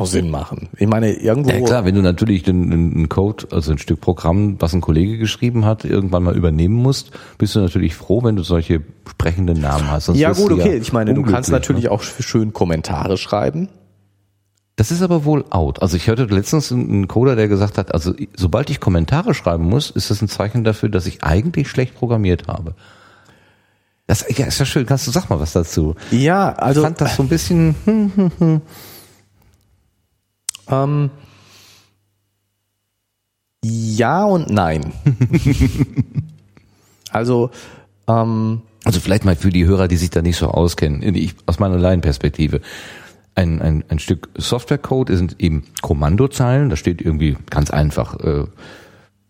auch 0.00 0.06
Sinn 0.06 0.30
machen. 0.30 0.68
Ich 0.76 0.86
meine, 0.86 1.12
irgendwo. 1.12 1.50
Ja 1.50 1.60
klar, 1.60 1.84
wenn 1.84 1.94
du 1.94 2.02
natürlich 2.02 2.48
einen, 2.48 3.08
Code, 3.08 3.48
also 3.50 3.72
ein 3.72 3.78
Stück 3.78 4.00
Programm, 4.00 4.56
was 4.58 4.72
ein 4.72 4.80
Kollege 4.80 5.18
geschrieben 5.18 5.64
hat, 5.64 5.84
irgendwann 5.84 6.22
mal 6.22 6.36
übernehmen 6.36 6.74
musst, 6.74 7.10
bist 7.38 7.54
du 7.54 7.60
natürlich 7.60 7.94
froh, 7.94 8.22
wenn 8.24 8.36
du 8.36 8.42
solche 8.42 8.82
sprechenden 9.08 9.60
Namen 9.60 9.90
hast. 9.90 10.06
Sonst 10.06 10.18
ja 10.18 10.32
gut, 10.32 10.52
okay. 10.52 10.76
Ich 10.78 10.92
meine, 10.92 11.14
du 11.14 11.22
kannst 11.22 11.48
unglücklich, 11.48 11.52
natürlich 11.52 11.84
ne? 11.84 11.90
auch 11.90 12.02
schön 12.02 12.52
Kommentare 12.52 13.16
schreiben. 13.16 13.68
Das 14.76 14.90
ist 14.90 15.02
aber 15.02 15.26
wohl 15.26 15.44
out. 15.50 15.82
Also 15.82 15.98
ich 15.98 16.06
hörte 16.06 16.24
letztens 16.24 16.72
einen 16.72 17.06
Coder, 17.06 17.36
der 17.36 17.48
gesagt 17.48 17.76
hat, 17.76 17.92
also 17.92 18.14
sobald 18.34 18.70
ich 18.70 18.80
Kommentare 18.80 19.34
schreiben 19.34 19.64
muss, 19.64 19.90
ist 19.90 20.10
das 20.10 20.22
ein 20.22 20.28
Zeichen 20.28 20.64
dafür, 20.64 20.88
dass 20.88 21.04
ich 21.06 21.22
eigentlich 21.22 21.68
schlecht 21.68 21.94
programmiert 21.94 22.48
habe. 22.48 22.74
Das 24.06 24.24
ja, 24.36 24.46
ist 24.46 24.58
ja 24.58 24.64
schön. 24.64 24.86
Kannst 24.86 25.06
du 25.06 25.10
sag 25.10 25.28
mal 25.28 25.38
was 25.38 25.52
dazu? 25.52 25.94
Ja, 26.10 26.52
also 26.54 26.80
ich 26.80 26.84
fand 26.84 27.00
das 27.00 27.14
so 27.14 27.22
ein 27.22 27.28
bisschen. 27.28 27.74
Hm, 27.84 28.62
ähm, 30.70 31.10
ja 33.62 34.24
und 34.24 34.50
nein. 34.50 34.92
also 37.10 37.50
ähm, 38.08 38.62
Also 38.84 39.00
vielleicht 39.00 39.24
mal 39.24 39.36
für 39.36 39.50
die 39.50 39.66
Hörer, 39.66 39.88
die 39.88 39.96
sich 39.96 40.10
da 40.10 40.22
nicht 40.22 40.36
so 40.36 40.48
auskennen, 40.48 41.02
ich, 41.14 41.34
aus 41.46 41.58
meiner 41.58 41.78
Laienperspektive. 41.78 42.60
Ein, 43.34 43.60
ein, 43.60 43.84
ein 43.88 43.98
Stück 43.98 44.30
Softwarecode 44.36 45.10
sind 45.10 45.36
eben 45.38 45.64
Kommandozeilen, 45.82 46.70
da 46.70 46.76
steht 46.76 47.00
irgendwie 47.00 47.36
ganz 47.50 47.70
einfach 47.70 48.18
äh, 48.20 48.44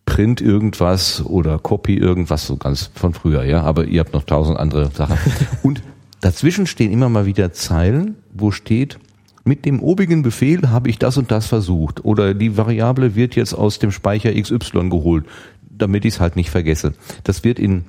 Print 0.06 0.40
irgendwas 0.40 1.24
oder 1.24 1.58
Copy 1.58 1.96
irgendwas, 1.96 2.46
so 2.46 2.56
ganz 2.56 2.90
von 2.94 3.12
früher, 3.12 3.44
ja, 3.44 3.62
aber 3.62 3.84
ihr 3.84 4.00
habt 4.00 4.12
noch 4.12 4.24
tausend 4.24 4.58
andere 4.58 4.90
Sachen. 4.90 5.18
Und 5.62 5.82
dazwischen 6.20 6.66
stehen 6.66 6.92
immer 6.92 7.08
mal 7.08 7.26
wieder 7.26 7.52
Zeilen, 7.52 8.16
wo 8.32 8.50
steht, 8.52 8.98
mit 9.44 9.64
dem 9.64 9.82
obigen 9.82 10.22
Befehl 10.22 10.70
habe 10.70 10.90
ich 10.90 10.98
das 10.98 11.16
und 11.16 11.30
das 11.30 11.46
versucht 11.46 12.04
oder 12.04 12.34
die 12.34 12.56
Variable 12.56 13.14
wird 13.14 13.36
jetzt 13.36 13.54
aus 13.54 13.78
dem 13.78 13.90
Speicher 13.90 14.32
XY 14.32 14.90
geholt, 14.90 15.24
damit 15.70 16.04
ich 16.04 16.14
es 16.14 16.20
halt 16.20 16.36
nicht 16.36 16.50
vergesse. 16.50 16.94
Das 17.24 17.44
wird 17.44 17.58
in 17.58 17.84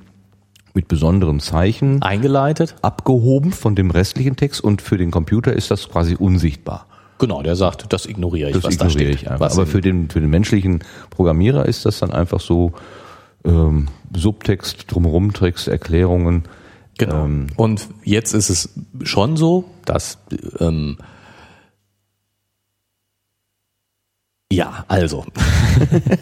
mit 0.74 0.88
besonderen 0.88 1.40
Zeichen 1.40 2.00
eingeleitet. 2.00 2.76
abgehoben 2.80 3.52
von 3.52 3.74
dem 3.74 3.90
restlichen 3.90 4.36
Text 4.36 4.62
und 4.64 4.80
für 4.80 4.96
den 4.96 5.10
Computer 5.10 5.52
ist 5.52 5.70
das 5.70 5.88
quasi 5.90 6.14
unsichtbar. 6.14 6.86
Genau, 7.18 7.42
der 7.42 7.56
sagt, 7.56 7.92
das 7.92 8.06
ignoriere 8.06 8.48
ich, 8.48 8.54
Das 8.56 8.64
was 8.64 8.78
da 8.78 8.86
ignoriere 8.86 9.12
steht. 9.12 9.22
ich 9.22 9.30
einfach. 9.30 9.46
Was 9.46 9.52
Aber 9.52 9.66
für 9.66 9.80
den, 9.80 10.08
für 10.08 10.20
den 10.20 10.30
menschlichen 10.30 10.82
Programmierer 11.10 11.66
ist 11.66 11.84
das 11.84 12.00
dann 12.00 12.10
einfach 12.10 12.40
so 12.40 12.72
ähm, 13.44 13.88
Subtext, 14.16 14.86
drumherum 14.88 15.32
Text, 15.32 15.68
Erklärungen. 15.68 16.44
Genau. 16.98 17.26
Ähm, 17.26 17.46
und 17.56 17.88
jetzt 18.02 18.32
ist 18.32 18.48
es 18.50 18.70
schon 19.04 19.36
so, 19.36 19.64
dass 19.84 20.18
ähm, 20.58 20.96
ja, 24.52 24.84
also 24.88 25.24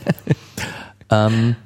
ähm, 1.10 1.56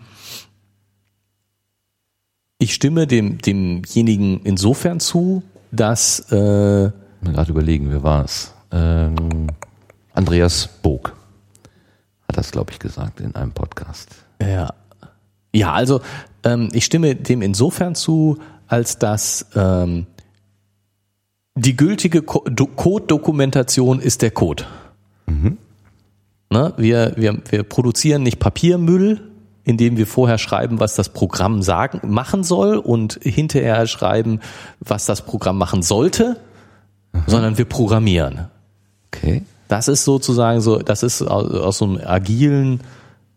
ich 2.59 2.75
stimme 2.75 3.07
dem 3.07 3.39
demjenigen 3.39 4.41
insofern 4.45 4.99
zu, 4.99 5.43
dass 5.71 6.21
äh, 6.33 6.37
mal 6.85 7.33
gerade 7.33 7.51
überlegen, 7.51 7.91
wer 7.91 8.03
war 8.03 8.25
es? 8.25 8.55
Ähm, 8.73 9.49
Andreas 10.15 10.69
Bog 10.83 11.15
hat 12.29 12.39
das, 12.39 12.51
glaube 12.51 12.73
ich, 12.73 12.79
gesagt 12.79 13.21
in 13.21 13.35
einem 13.35 13.53
Podcast. 13.53 14.09
Ja. 14.41 14.73
Ja, 15.53 15.73
also 15.73 16.01
ähm, 16.43 16.71
ich 16.73 16.85
stimme 16.85 17.15
dem 17.15 17.43
insofern 17.43 17.95
zu, 17.95 18.39
als 18.67 18.99
dass 18.99 19.47
ähm, 19.55 20.07
die 21.55 21.77
gültige 21.77 22.23
Co 22.23 22.41
Do 22.49 22.67
Code-Dokumentation 22.67 24.01
ist 24.01 24.23
der 24.23 24.31
Code. 24.31 24.65
Ne? 26.51 26.73
Wir, 26.77 27.13
wir, 27.17 27.39
wir 27.51 27.63
produzieren 27.63 28.23
nicht 28.23 28.39
Papiermüll, 28.39 29.21
indem 29.65 29.97
wir 29.97 30.07
vorher 30.07 30.39
schreiben, 30.39 30.79
was 30.79 30.95
das 30.95 31.09
Programm 31.09 31.63
sagen, 31.63 32.01
machen 32.07 32.45
soll 32.45 32.77
und 32.77 33.19
hinterher 33.23 33.87
schreiben, 33.87 34.41
was 34.81 35.07
das 35.07 35.23
Programm 35.23 35.59
machen 35.59 35.83
sollte, 35.83 36.39
sondern 37.27 37.57
wir 37.59 37.65
programmieren. 37.65 38.49
Okay. 39.09 39.43
Das 39.69 39.89
ist 39.89 40.05
sozusagen 40.05 40.61
so, 40.61 40.79
das 40.79 41.03
ist 41.03 41.23
aus, 41.23 41.51
aus 41.51 41.79
so 41.79 41.87
einem 41.87 42.01
agilen 42.05 42.81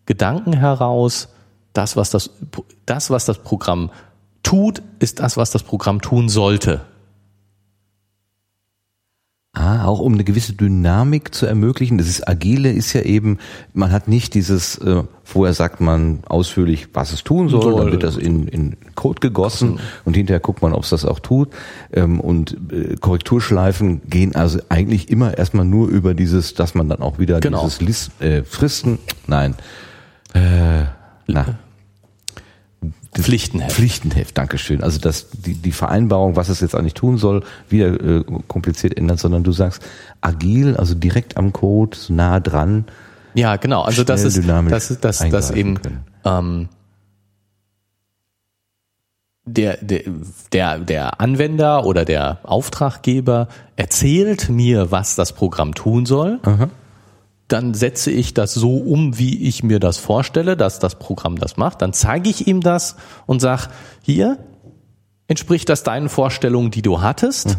Gedanken 0.06 0.54
heraus, 0.54 1.30
das, 1.74 1.96
was 1.96 2.10
das, 2.10 2.32
das, 2.86 3.10
was 3.10 3.26
das 3.26 3.38
Programm 3.40 3.92
tut, 4.44 4.82
ist 5.00 5.20
das, 5.20 5.38
was 5.38 5.52
das 5.52 5.64
Programm 5.64 6.02
tun 6.02 6.28
sollte. 6.28 6.82
Ah, 9.60 9.86
auch 9.86 10.00
um 10.00 10.14
eine 10.14 10.24
gewisse 10.24 10.54
Dynamik 10.54 11.34
zu 11.34 11.48
ermöglichen. 11.48 11.98
Das 11.98 12.08
ist 12.08 12.28
Agile 12.28 12.72
ist 12.72 12.94
ja 12.94 13.02
eben, 13.02 13.40
man 13.74 13.92
hat 13.92 14.08
nicht 14.08 14.36
dieses, 14.36 14.78
äh, 14.78 15.02
vorher 15.24 15.56
sagt 15.56 15.82
man 15.82 16.20
ausführlich, 16.28 16.90
was 16.94 17.12
es 17.12 17.24
tun 17.24 17.50
soll, 17.50 17.76
dann 17.76 17.92
wird 17.92 18.04
das 18.04 18.18
in, 18.18 18.48
in 18.48 18.76
Code 18.94 19.20
gegossen 19.20 19.80
und 20.06 20.16
hinterher 20.16 20.42
guckt 20.42 20.62
man, 20.62 20.74
ob 20.74 20.84
es 20.84 20.92
das 20.92 21.06
auch 21.06 21.20
tut. 21.20 21.50
Ähm, 21.92 22.20
und 22.20 22.56
äh, 22.72 22.98
Korrekturschleifen 22.98 24.02
gehen 24.08 24.36
also 24.36 24.60
eigentlich 24.70 25.10
immer 25.10 25.36
erstmal 25.36 25.66
nur 25.66 25.88
über 25.88 26.14
dieses, 26.14 26.54
dass 26.54 26.76
man 26.76 26.88
dann 26.88 27.02
auch 27.02 27.18
wieder 27.18 27.40
Genau. 27.40 27.64
dieses 27.64 27.82
List, 27.82 28.22
äh, 28.22 28.44
Fristen, 28.44 29.00
nein, 29.26 29.56
äh, 30.36 30.84
na, 31.26 31.58
Pflichtenheft. 33.24 33.72
Pflichtenheft, 33.74 34.38
Dankeschön. 34.38 34.84
Also 34.84 35.00
dass 35.00 35.30
die, 35.32 35.54
die 35.54 35.72
Vereinbarung, 35.72 36.36
was 36.36 36.50
es 36.50 36.62
jetzt 36.62 36.76
eigentlich 36.76 36.94
tun 36.94 37.18
soll, 37.18 37.44
wieder 37.70 37.88
äh, 37.88 38.24
kompliziert 38.48 38.98
ändert, 38.98 39.20
sondern 39.20 39.44
du 39.44 39.52
sagst 39.52 39.84
agil, 40.22 40.76
also 40.78 40.96
direkt 40.96 41.38
am 41.38 41.54
Code, 41.54 41.98
so 41.98 42.14
nah 42.14 42.40
dran. 42.40 42.86
Ja, 43.34 43.56
genau. 43.58 43.84
Also 43.84 44.04
das 44.04 44.24
ist, 44.24 44.38
dynamisch 44.38 44.72
das 44.72 44.92
ist, 44.92 45.04
das, 45.04 45.20
das 45.30 45.52
eben, 45.52 45.80
ähm, 46.26 46.70
der, 49.46 49.78
der, 49.78 50.02
der, 50.52 50.80
der 50.80 51.22
Anwender 51.22 51.86
oder 51.86 52.04
der 52.04 52.40
Auftraggeber 52.44 53.48
erzählt 53.76 54.50
mir, 54.50 54.92
was 54.92 55.16
das 55.16 55.34
Programm 55.34 55.74
tun 55.74 56.06
soll. 56.06 56.40
Dann 57.48 57.74
setze 57.74 58.12
ich 58.12 58.34
das 58.34 58.54
so 58.54 58.78
um, 58.78 59.18
wie 59.18 59.48
ich 59.48 59.64
mir 59.64 59.80
das 59.80 59.98
vorstelle, 59.98 60.58
dass 60.58 60.80
das 60.80 61.00
Programm 61.00 61.38
das 61.38 61.56
macht. 61.56 61.82
Dann 61.82 61.94
zeige 61.94 62.30
ich 62.30 62.48
ihm 62.48 62.62
das 62.62 62.98
und 63.26 63.40
sag, 63.40 63.70
hier, 64.02 64.38
entspricht 65.28 65.70
das 65.70 65.84
deinen 65.84 66.10
Vorstellungen, 66.10 66.72
die 66.72 66.82
du 66.82 67.02
hattest? 67.02 67.58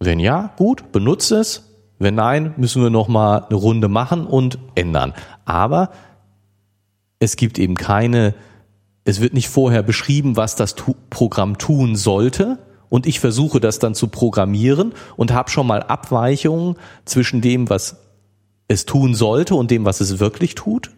Wenn 0.00 0.20
ja, 0.20 0.52
gut, 0.56 0.92
benutze 0.92 1.36
es. 1.36 1.64
Wenn 1.98 2.14
nein, 2.14 2.54
müssen 2.56 2.82
wir 2.82 2.90
noch 2.90 3.08
mal 3.08 3.44
eine 3.44 3.56
Runde 3.56 3.88
machen 3.88 4.26
und 4.26 4.58
ändern. 4.76 5.14
Aber 5.44 5.90
es 7.18 7.36
gibt 7.36 7.58
eben 7.58 7.74
keine, 7.74 8.34
es 9.04 9.20
wird 9.20 9.34
nicht 9.34 9.48
vorher 9.48 9.82
beschrieben, 9.82 10.36
was 10.36 10.54
das 10.54 10.76
tu 10.76 10.94
Programm 11.10 11.58
tun 11.58 11.96
sollte. 11.96 12.58
Und 12.88 13.06
ich 13.06 13.20
versuche 13.20 13.60
das 13.60 13.80
dann 13.80 13.94
zu 13.94 14.08
programmieren 14.08 14.94
und 15.16 15.32
habe 15.32 15.50
schon 15.50 15.66
mal 15.66 15.82
Abweichungen 15.82 16.76
zwischen 17.04 17.40
dem, 17.40 17.68
was 17.68 17.96
es 18.68 18.86
tun 18.86 19.14
sollte 19.14 19.54
und 19.54 19.70
dem, 19.70 19.84
was 19.84 20.00
es 20.00 20.20
wirklich 20.20 20.54
tut. 20.54 20.90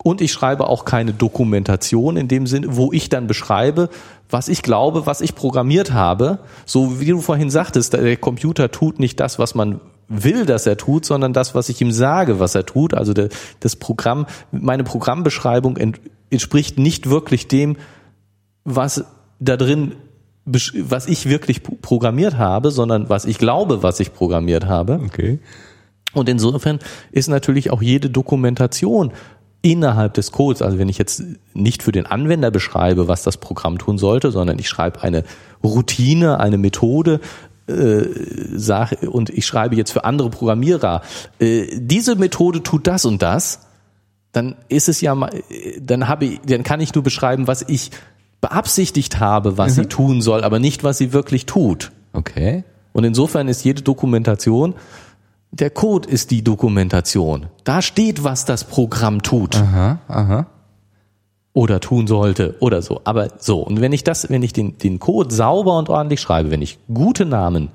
Und 0.00 0.20
ich 0.20 0.30
schreibe 0.32 0.68
auch 0.68 0.84
keine 0.84 1.12
Dokumentation 1.12 2.16
in 2.16 2.28
dem 2.28 2.46
Sinne, 2.46 2.76
wo 2.76 2.92
ich 2.92 3.08
dann 3.08 3.26
beschreibe, 3.26 3.88
was 4.30 4.48
ich 4.48 4.62
glaube, 4.62 5.06
was 5.06 5.20
ich 5.20 5.34
programmiert 5.34 5.92
habe. 5.92 6.38
So 6.66 7.00
wie 7.00 7.06
du 7.06 7.20
vorhin 7.20 7.50
sagtest, 7.50 7.94
der 7.94 8.16
Computer 8.16 8.70
tut 8.70 9.00
nicht 9.00 9.18
das, 9.18 9.40
was 9.40 9.56
man 9.56 9.80
will, 10.06 10.46
dass 10.46 10.66
er 10.66 10.76
tut, 10.76 11.04
sondern 11.04 11.32
das, 11.32 11.54
was 11.54 11.68
ich 11.68 11.80
ihm 11.80 11.90
sage, 11.90 12.38
was 12.38 12.54
er 12.54 12.64
tut. 12.64 12.94
Also 12.94 13.12
der, 13.12 13.28
das 13.60 13.74
Programm, 13.74 14.26
meine 14.52 14.84
Programmbeschreibung 14.84 15.76
ent, 15.76 16.00
entspricht 16.30 16.78
nicht 16.78 17.10
wirklich 17.10 17.48
dem, 17.48 17.76
was 18.64 19.04
da 19.40 19.56
drin, 19.56 19.96
was 20.44 21.06
ich 21.06 21.28
wirklich 21.28 21.62
pro- 21.62 21.76
programmiert 21.80 22.38
habe, 22.38 22.70
sondern 22.70 23.08
was 23.08 23.24
ich 23.24 23.38
glaube, 23.38 23.82
was 23.82 24.00
ich 24.00 24.14
programmiert 24.14 24.66
habe. 24.66 25.00
Okay. 25.04 25.40
Und 26.14 26.28
insofern 26.28 26.78
ist 27.12 27.28
natürlich 27.28 27.70
auch 27.70 27.82
jede 27.82 28.10
Dokumentation 28.10 29.12
innerhalb 29.60 30.14
des 30.14 30.32
Codes, 30.32 30.62
also 30.62 30.78
wenn 30.78 30.88
ich 30.88 30.98
jetzt 30.98 31.22
nicht 31.52 31.82
für 31.82 31.92
den 31.92 32.06
Anwender 32.06 32.50
beschreibe, 32.50 33.08
was 33.08 33.24
das 33.24 33.36
Programm 33.36 33.78
tun 33.78 33.98
sollte, 33.98 34.30
sondern 34.30 34.58
ich 34.58 34.68
schreibe 34.68 35.02
eine 35.02 35.24
Routine, 35.64 36.38
eine 36.38 36.58
Methode, 36.58 37.20
äh, 37.66 38.04
sag, 38.54 39.02
und 39.02 39.30
ich 39.30 39.46
schreibe 39.46 39.74
jetzt 39.76 39.90
für 39.90 40.04
andere 40.04 40.30
Programmierer, 40.30 41.02
äh, 41.40 41.66
diese 41.76 42.14
Methode 42.16 42.62
tut 42.62 42.86
das 42.86 43.04
und 43.04 43.20
das, 43.20 43.66
dann 44.32 44.56
ist 44.68 44.88
es 44.88 45.00
ja, 45.00 45.14
mal- 45.14 45.42
dann 45.80 46.08
habe 46.08 46.24
ich, 46.26 46.40
dann 46.46 46.62
kann 46.62 46.80
ich 46.80 46.94
nur 46.94 47.02
beschreiben, 47.02 47.46
was 47.46 47.62
ich 47.62 47.90
beabsichtigt 48.40 49.18
habe, 49.18 49.58
was 49.58 49.74
sie 49.74 49.86
tun 49.86 50.22
soll, 50.22 50.44
aber 50.44 50.60
nicht, 50.60 50.84
was 50.84 50.98
sie 50.98 51.12
wirklich 51.12 51.46
tut. 51.46 51.90
Okay. 52.12 52.62
Und 52.92 53.04
insofern 53.04 53.48
ist 53.48 53.64
jede 53.64 53.82
Dokumentation, 53.82 54.74
der 55.50 55.70
Code 55.70 56.08
ist 56.08 56.30
die 56.30 56.44
Dokumentation. 56.44 57.46
Da 57.64 57.82
steht, 57.82 58.24
was 58.24 58.44
das 58.44 58.64
Programm 58.64 59.22
tut. 59.22 59.56
Aha, 59.56 59.98
aha. 60.08 60.46
Oder 61.52 61.80
tun 61.80 62.06
sollte 62.06 62.56
oder 62.60 62.82
so. 62.82 63.00
Aber 63.04 63.30
so. 63.38 63.60
Und 63.60 63.80
wenn 63.80 63.92
ich 63.92 64.04
das, 64.04 64.30
wenn 64.30 64.42
ich 64.42 64.52
den, 64.52 64.78
den 64.78 64.98
Code 64.98 65.34
sauber 65.34 65.78
und 65.78 65.88
ordentlich 65.88 66.20
schreibe, 66.20 66.50
wenn 66.50 66.62
ich 66.62 66.78
gute 66.92 67.24
Namen 67.24 67.70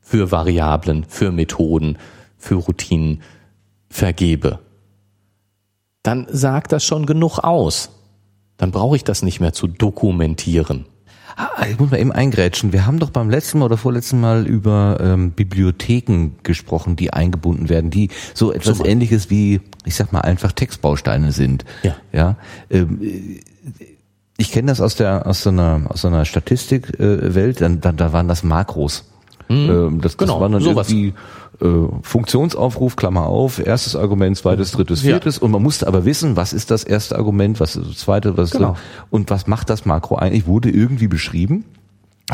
für 0.00 0.32
Variablen, 0.32 1.04
für 1.04 1.30
Methoden, 1.30 1.98
für 2.36 2.56
Routinen 2.56 3.22
vergebe, 3.88 4.58
dann 6.02 6.26
sagt 6.30 6.72
das 6.72 6.84
schon 6.84 7.06
genug 7.06 7.38
aus. 7.38 7.90
Dann 8.56 8.72
brauche 8.72 8.96
ich 8.96 9.04
das 9.04 9.22
nicht 9.22 9.38
mehr 9.38 9.52
zu 9.52 9.68
dokumentieren. 9.68 10.86
Ah, 11.36 11.66
Ich 11.70 11.78
muss 11.78 11.90
mal 11.90 12.00
eben 12.00 12.12
eingrätschen. 12.12 12.72
Wir 12.72 12.86
haben 12.86 12.98
doch 12.98 13.10
beim 13.10 13.30
letzten 13.30 13.58
Mal 13.58 13.66
oder 13.66 13.76
vorletzten 13.76 14.20
Mal 14.20 14.46
über 14.46 14.98
ähm, 15.00 15.30
Bibliotheken 15.32 16.30
gesprochen, 16.42 16.96
die 16.96 17.12
eingebunden 17.12 17.68
werden, 17.68 17.90
die 17.90 18.10
so 18.34 18.52
etwas 18.52 18.78
Super. 18.78 18.88
ähnliches 18.88 19.30
wie, 19.30 19.60
ich 19.84 19.94
sag 19.94 20.12
mal, 20.12 20.20
einfach 20.20 20.52
Textbausteine 20.52 21.32
sind. 21.32 21.64
Ja. 21.82 21.96
Ja. 22.12 22.36
Ähm, 22.70 23.00
äh, 23.02 23.40
ich 24.38 24.50
kenne 24.50 24.68
das 24.72 24.80
aus 24.80 24.96
der 24.96 25.26
aus 25.26 25.42
so 25.42 25.50
einer 25.50 25.82
aus 25.88 26.00
so 26.00 26.08
einer 26.08 26.24
Statistikwelt, 26.24 26.98
äh, 27.00 27.34
Welt, 27.34 27.60
dann, 27.60 27.80
dann 27.80 27.96
da 27.96 28.12
waren 28.12 28.28
das 28.28 28.42
Makros. 28.42 29.04
Ähm, 29.52 30.00
das, 30.00 30.12
das 30.16 30.18
Genau, 30.18 30.40
war 30.40 30.48
dann 30.48 30.60
sowas. 30.62 30.88
irgendwie 30.90 31.14
äh, 31.60 31.88
Funktionsaufruf, 32.02 32.96
Klammer 32.96 33.26
auf, 33.26 33.64
erstes 33.64 33.94
Argument, 33.96 34.36
zweites, 34.36 34.72
drittes, 34.72 35.02
Ja. 35.02 35.10
viertes 35.10 35.38
und 35.38 35.50
man 35.50 35.62
musste 35.62 35.86
aber 35.86 36.04
wissen, 36.04 36.36
was 36.36 36.52
ist 36.52 36.70
das 36.70 36.84
erste 36.84 37.16
Argument, 37.16 37.60
was 37.60 37.76
ist 37.76 37.88
das 37.88 37.98
zweite, 37.98 38.36
was 38.36 38.46
ist 38.50 38.56
Genau. 38.58 38.72
das, 38.72 38.78
und 39.10 39.30
was 39.30 39.46
macht 39.46 39.70
das 39.70 39.84
Makro 39.84 40.16
eigentlich, 40.16 40.46
wurde 40.46 40.70
irgendwie 40.70 41.08
beschrieben. 41.08 41.64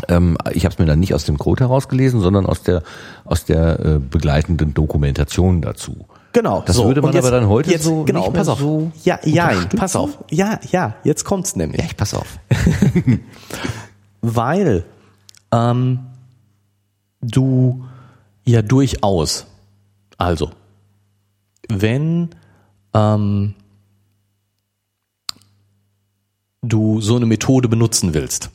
Ähm, 0.07 0.37
ich 0.53 0.63
habe 0.65 0.73
es 0.73 0.79
mir 0.79 0.85
dann 0.85 0.99
nicht 0.99 1.13
aus 1.13 1.25
dem 1.25 1.37
Code 1.37 1.63
herausgelesen, 1.65 2.21
sondern 2.21 2.45
aus 2.45 2.61
der 2.61 2.83
aus 3.25 3.43
der 3.45 3.79
äh, 3.79 3.99
begleitenden 3.99 4.73
Dokumentation 4.73 5.61
dazu. 5.61 6.05
Genau. 6.31 6.63
Das 6.65 6.77
würde 6.81 7.01
man 7.01 7.09
und 7.11 7.17
aber 7.17 7.31
dann 7.31 7.49
heute 7.49 7.71
jetzt, 7.71 7.83
so 7.85 8.03
genau, 8.03 8.21
nicht 8.21 8.33
pass 8.33 8.47
auf. 8.47 8.59
so 8.59 8.91
ja, 9.03 9.19
ja, 9.25 9.49
pass 9.75 9.95
auf. 9.95 10.19
Ja, 10.29 10.59
ja, 10.71 10.93
jetzt 11.03 11.25
kommt's 11.25 11.55
nämlich. 11.55 11.79
Ja, 11.81 11.85
ich 11.87 11.97
pass 11.97 12.13
auf. 12.13 12.37
Weil 14.21 14.83
ähm, 15.51 15.99
du 17.21 17.85
ja 18.45 18.61
durchaus, 18.61 19.45
also 20.17 20.51
wenn 21.67 22.29
ähm, 22.93 23.53
du 26.61 27.01
so 27.01 27.15
eine 27.15 27.25
Methode 27.25 27.67
benutzen 27.67 28.13
willst, 28.13 28.49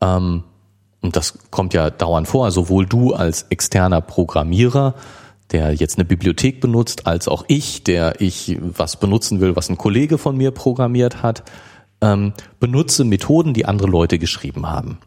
ähm, 0.00 0.44
und 1.00 1.16
das 1.16 1.38
kommt 1.50 1.74
ja 1.74 1.90
dauernd 1.90 2.28
vor, 2.28 2.50
sowohl 2.50 2.86
du 2.86 3.12
als 3.12 3.42
externer 3.50 4.00
Programmierer, 4.00 4.94
der 5.52 5.74
jetzt 5.74 5.98
eine 5.98 6.06
Bibliothek 6.06 6.60
benutzt, 6.60 7.06
als 7.06 7.28
auch 7.28 7.44
ich, 7.48 7.84
der 7.84 8.20
ich 8.22 8.58
was 8.60 8.96
benutzen 8.96 9.40
will, 9.40 9.54
was 9.54 9.68
ein 9.68 9.76
Kollege 9.76 10.16
von 10.16 10.36
mir 10.36 10.50
programmiert 10.50 11.22
hat, 11.22 11.44
ähm, 12.00 12.32
benutze 12.58 13.04
Methoden, 13.04 13.52
die 13.52 13.66
andere 13.66 13.88
Leute 13.88 14.18
geschrieben 14.18 14.66
haben. 14.66 14.98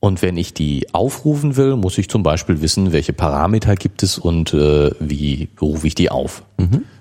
Und 0.00 0.22
wenn 0.22 0.36
ich 0.36 0.54
die 0.54 0.94
aufrufen 0.94 1.56
will, 1.56 1.76
muss 1.76 1.98
ich 1.98 2.08
zum 2.08 2.22
Beispiel 2.22 2.60
wissen, 2.60 2.92
welche 2.92 3.12
Parameter 3.12 3.74
gibt 3.74 4.02
es 4.02 4.16
und 4.16 4.54
äh, 4.54 4.92
wie 5.00 5.48
rufe 5.60 5.86
ich 5.86 5.94
die 5.94 6.10
auf. 6.10 6.44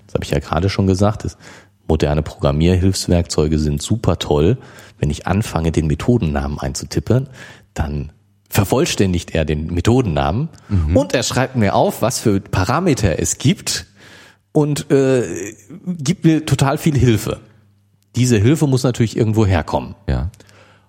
Das 0.08 0.16
habe 0.16 0.24
ich 0.24 0.32
ja 0.32 0.40
gerade 0.40 0.70
schon 0.70 0.88
gesagt. 0.88 1.26
Das, 1.26 1.38
moderne 1.88 2.22
Programmierhilfswerkzeuge 2.22 3.60
sind 3.60 3.82
super 3.82 4.20
toll. 4.20 4.58
Wenn 5.00 5.10
ich 5.10 5.28
anfange, 5.28 5.72
den 5.72 5.88
Methodennamen 5.88 6.60
einzutippen, 6.60 7.28
dann 7.74 8.12
vervollständigt 8.50 9.32
er 9.36 9.46
den 9.46 9.68
Methodennamen 9.68 10.50
und 10.96 11.14
er 11.14 11.24
schreibt 11.24 11.56
mir 11.58 11.76
auf, 11.76 12.02
was 12.02 12.20
für 12.20 12.40
Parameter 12.40 13.20
es 13.20 13.38
gibt 13.38 13.86
und 14.54 14.90
äh, 14.90 15.54
gibt 15.86 16.24
mir 16.24 16.46
total 16.46 16.78
viel 16.78 16.98
Hilfe. 16.98 17.42
Diese 18.16 18.38
Hilfe 18.38 18.66
muss 18.66 18.84
natürlich 18.84 19.18
irgendwo 19.18 19.46
herkommen. 19.46 19.96
Ja. 20.08 20.32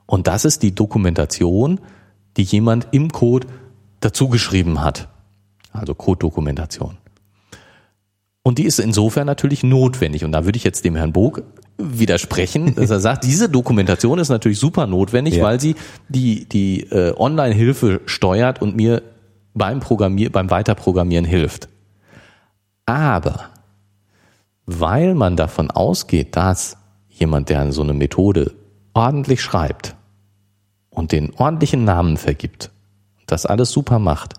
Und 0.07 0.29
das 0.29 0.45
ist 0.45 0.63
die 0.63 0.75
Dokumentation, 0.75 1.81
die 2.39 2.45
jemand 2.45 2.89
im 2.93 3.11
Code 3.13 3.49
dazu 4.01 4.29
geschrieben 4.29 4.81
hat. 4.81 5.09
Also 5.73 5.95
Code-Dokumentation. 5.95 6.97
Und 8.43 8.59
die 8.59 8.65
ist 8.65 8.79
insofern 8.79 9.27
natürlich 9.27 9.63
notwendig. 9.63 10.25
Und 10.25 10.33
da 10.33 10.47
würde 10.47 10.57
ich 10.57 10.65
jetzt 10.65 10.85
dem 10.85 10.97
Herrn 10.97 11.13
Bog 11.13 11.43
widersprechen, 11.77 12.75
dass 12.77 12.89
er 12.91 13.01
sagt, 13.01 13.25
diese 13.25 13.49
Dokumentation 13.49 14.19
ist 14.19 14.31
natürlich 14.31 14.59
super 14.59 14.87
notwendig, 14.87 15.35
Ja. 15.35 15.45
weil 15.45 15.61
sie 15.61 15.75
die, 16.09 16.49
die 16.49 16.85
äh, 16.85 17.13
Online-Hilfe 17.15 18.01
steuert 18.07 18.63
und 18.63 18.77
mir 18.77 19.03
beim 19.53 19.81
Programmier, 19.81 20.33
beim 20.33 20.51
Weiterprogrammieren 20.51 21.25
hilft. 21.27 21.69
Aber 22.87 23.51
weil 24.65 25.15
man 25.15 25.37
davon 25.37 25.71
ausgeht, 25.71 26.37
dass 26.37 26.77
jemand, 27.11 27.49
der 27.49 27.73
so 27.73 27.83
eine 27.83 27.95
Methode 27.95 28.53
ordentlich 28.95 29.43
schreibt 29.43 29.95
und 30.99 31.13
den 31.13 31.33
ordentlichen 31.37 31.85
Namen 31.85 32.17
vergibt, 32.17 32.71
das 33.27 33.47
alles 33.47 33.71
super 33.71 34.01
macht, 34.01 34.35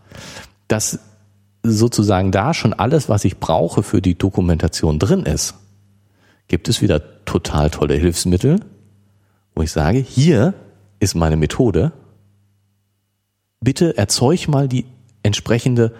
dass 0.67 0.99
sozusagen 1.63 2.31
da 2.31 2.53
schon 2.53 2.73
alles, 2.73 3.07
was 3.07 3.23
ich 3.23 3.39
brauche 3.39 3.81
für 3.81 4.01
die 4.01 4.17
Dokumentation 4.17 4.99
drin 4.99 5.23
ist, 5.23 5.55
gibt 6.49 6.67
es 6.67 6.81
wieder 6.81 7.23
total 7.23 7.69
tolle 7.69 7.95
Hilfsmittel, 7.95 8.59
wo 9.55 9.61
ich 9.61 9.71
sage, 9.71 9.99
hier 9.99 10.53
ist 10.99 11.15
meine 11.15 11.37
Methode. 11.37 11.93
Bitte 13.61 13.97
erzeug 13.97 14.49
mal 14.49 14.67
die 14.67 14.85
entsprechende, 15.23 15.93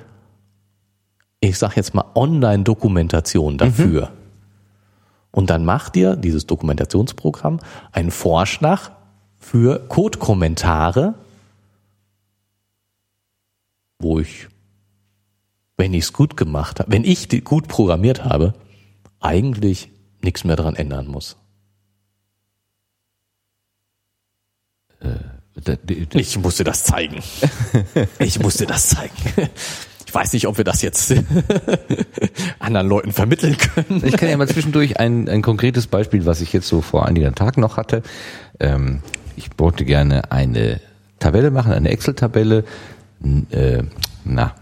ich 1.40 1.58
sag 1.58 1.78
jetzt 1.78 1.94
mal 1.94 2.06
Online-Dokumentation 2.16 3.58
dafür. 3.58 4.08
Mhm. 4.08 4.18
Und 5.32 5.50
dann 5.52 5.64
macht 5.64 5.96
dir 5.96 6.18
dieses 6.18 6.48
Dokumentationsprogramm 6.48 7.62
einen 7.94 8.12
Vorschlag 8.12 8.92
für 9.40 9.80
Code-Kommentare, 9.88 11.16
wo 14.00 14.20
ich, 14.20 14.48
wenn 15.78 15.94
ich 15.94 16.06
es 16.06 16.14
gut 16.14 16.38
gemacht 16.38 16.80
habe, 16.80 16.92
wenn 16.92 17.04
ich 17.04 17.44
gut 17.44 17.68
programmiert 17.68 18.24
habe, 18.24 18.54
eigentlich 19.20 19.90
nichts 20.22 20.44
mehr 20.44 20.56
dran 20.56 20.76
ändern 20.76 21.08
muss. 21.08 21.38
Äh, 25.00 25.16
ich 26.14 26.38
musste 26.38 26.64
das 26.64 26.84
zeigen. 26.84 27.22
Ich 28.20 28.40
musste 28.40 28.66
das 28.66 28.90
zeigen. 28.90 29.14
Ich 30.06 30.14
weiß 30.14 30.34
nicht, 30.34 30.48
ob 30.48 30.58
wir 30.58 30.64
das 30.64 30.82
jetzt 30.82 31.14
anderen 32.60 32.88
Leuten 32.88 33.12
vermitteln 33.12 33.58
können. 33.58 34.02
Ich 34.06 34.18
kann 34.18 34.30
ja 34.30 34.38
mal 34.38 34.48
zwischendurch 34.48 35.00
ein, 35.00 35.30
ein 35.30 35.42
konkretes 35.42 35.88
Beispiel, 35.88 36.26
was 36.26 36.42
ich 36.42 36.54
jetzt 36.54 36.68
so 36.68 36.82
vor 36.82 37.06
einigen 37.06 37.36
Tagen 37.36 37.62
noch 37.62 37.78
hatte. 37.78 38.02
Ähm, 38.60 39.02
ich 39.40 39.50
wollte 39.58 39.86
gerne 39.86 40.32
eine 40.34 40.82
Tabelle 41.20 41.50
machen, 41.50 41.72
eine 41.72 41.90
Excel-Tabelle. 41.90 42.66
Äh, 43.52 43.84
na, 44.26 44.54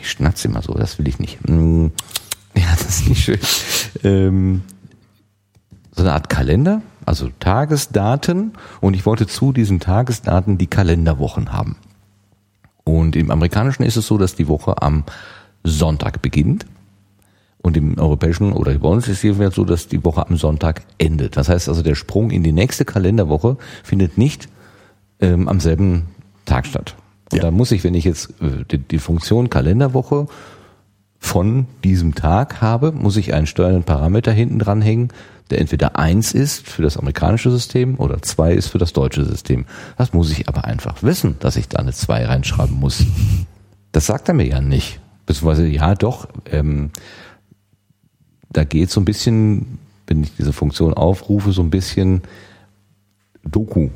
ich 0.00 0.10
schnatze 0.10 0.48
immer 0.48 0.60
so, 0.60 0.74
das 0.74 0.98
will 0.98 1.08
ich 1.08 1.18
nicht. 1.18 1.38
Hm, 1.46 1.90
ja, 2.54 2.66
das 2.70 2.82
ist 2.82 3.08
nicht 3.08 3.24
schön. 3.24 3.38
Ähm, 4.04 4.62
so 5.92 6.02
eine 6.02 6.12
Art 6.12 6.28
Kalender, 6.28 6.82
also 7.06 7.30
Tagesdaten. 7.40 8.52
Und 8.82 8.92
ich 8.92 9.06
wollte 9.06 9.26
zu 9.26 9.52
diesen 9.52 9.80
Tagesdaten 9.80 10.58
die 10.58 10.66
Kalenderwochen 10.66 11.54
haben. 11.54 11.76
Und 12.84 13.16
im 13.16 13.30
Amerikanischen 13.30 13.84
ist 13.84 13.96
es 13.96 14.06
so, 14.06 14.18
dass 14.18 14.34
die 14.34 14.48
Woche 14.48 14.82
am 14.82 15.04
Sonntag 15.64 16.20
beginnt. 16.20 16.66
Und 17.62 17.76
im 17.76 17.98
europäischen 17.98 18.52
oder 18.52 18.74
bei 18.78 18.88
uns 18.88 19.08
ist 19.08 19.18
es 19.18 19.22
jedenfalls 19.22 19.56
so, 19.56 19.64
dass 19.64 19.88
die 19.88 20.04
Woche 20.04 20.26
am 20.28 20.36
Sonntag 20.36 20.82
endet. 20.98 21.36
Das 21.36 21.48
heißt 21.48 21.68
also, 21.68 21.82
der 21.82 21.94
Sprung 21.94 22.30
in 22.30 22.42
die 22.42 22.52
nächste 22.52 22.84
Kalenderwoche 22.84 23.56
findet 23.82 24.18
nicht 24.18 24.48
ähm, 25.20 25.48
am 25.48 25.60
selben 25.60 26.06
Tag 26.44 26.66
statt. 26.66 26.94
Und 27.32 27.38
ja. 27.38 27.42
da 27.42 27.50
muss 27.50 27.72
ich, 27.72 27.82
wenn 27.82 27.94
ich 27.94 28.04
jetzt 28.04 28.30
äh, 28.40 28.64
die, 28.70 28.78
die, 28.78 28.98
Funktion 28.98 29.50
Kalenderwoche 29.50 30.28
von 31.18 31.66
diesem 31.82 32.14
Tag 32.14 32.60
habe, 32.60 32.92
muss 32.92 33.16
ich 33.16 33.34
einen 33.34 33.46
steuernden 33.46 33.84
Parameter 33.84 34.30
hinten 34.30 34.60
dranhängen, 34.60 35.08
der 35.50 35.60
entweder 35.60 35.98
eins 35.98 36.32
ist 36.32 36.68
für 36.68 36.82
das 36.82 36.96
amerikanische 36.96 37.50
System 37.50 37.98
oder 37.98 38.22
zwei 38.22 38.52
ist 38.52 38.68
für 38.68 38.78
das 38.78 38.92
deutsche 38.92 39.24
System. 39.24 39.64
Das 39.96 40.12
muss 40.12 40.30
ich 40.30 40.48
aber 40.48 40.64
einfach 40.64 41.02
wissen, 41.02 41.36
dass 41.40 41.56
ich 41.56 41.68
da 41.68 41.78
eine 41.78 41.92
zwei 41.92 42.24
reinschreiben 42.24 42.78
muss. 42.78 43.04
Das 43.92 44.06
sagt 44.06 44.28
er 44.28 44.34
mir 44.34 44.46
ja 44.46 44.60
nicht. 44.60 45.00
Beziehungsweise, 45.24 45.66
ja 45.66 45.94
doch, 45.94 46.28
ähm, 46.50 46.90
da 48.56 48.64
geht 48.64 48.90
so 48.90 49.00
ein 49.00 49.04
bisschen, 49.04 49.78
wenn 50.06 50.22
ich 50.22 50.34
diese 50.36 50.52
Funktion 50.52 50.94
aufrufe, 50.94 51.52
so 51.52 51.62
ein 51.62 51.70
bisschen 51.70 52.22
Doku 53.44 53.90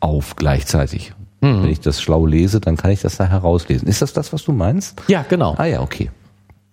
auf 0.00 0.36
gleichzeitig. 0.36 1.12
Mhm. 1.40 1.62
Wenn 1.62 1.70
ich 1.70 1.80
das 1.80 2.00
schlau 2.00 2.24
lese, 2.24 2.60
dann 2.60 2.76
kann 2.76 2.90
ich 2.90 3.02
das 3.02 3.16
da 3.16 3.26
herauslesen. 3.26 3.86
Ist 3.88 4.00
das 4.02 4.12
das, 4.12 4.32
was 4.32 4.44
du 4.44 4.52
meinst? 4.52 5.00
Ja, 5.08 5.24
genau. 5.28 5.54
Ah 5.58 5.66
ja, 5.66 5.80
okay. 5.82 6.10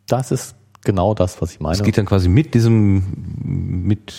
Das 0.07 0.31
ist 0.31 0.55
genau 0.83 1.13
das, 1.13 1.41
was 1.41 1.51
ich 1.51 1.59
meine. 1.59 1.75
Es 1.75 1.83
geht 1.83 1.97
dann 1.97 2.05
quasi 2.05 2.29
mit 2.29 2.53
diesem, 2.53 3.03
mit, 3.43 4.13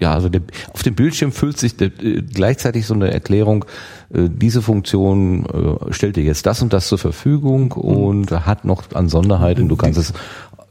ja, 0.00 0.14
also 0.14 0.28
der, 0.28 0.42
auf 0.72 0.82
dem 0.82 0.94
Bildschirm 0.94 1.32
füllt 1.32 1.58
sich 1.58 1.76
der, 1.76 1.88
äh, 2.02 2.22
gleichzeitig 2.22 2.86
so 2.86 2.94
eine 2.94 3.12
Erklärung, 3.12 3.64
äh, 4.12 4.28
diese 4.28 4.62
Funktion 4.62 5.46
äh, 5.46 5.92
stellt 5.92 6.16
dir 6.16 6.24
jetzt 6.24 6.46
das 6.46 6.62
und 6.62 6.72
das 6.72 6.86
zur 6.86 6.98
Verfügung 6.98 7.74
mhm. 7.76 7.82
und 7.82 8.30
hat 8.30 8.64
noch 8.64 8.92
an 8.94 9.08
Sonderheiten, 9.08 9.68
du 9.68 9.76
kannst 9.76 9.98
es 9.98 10.12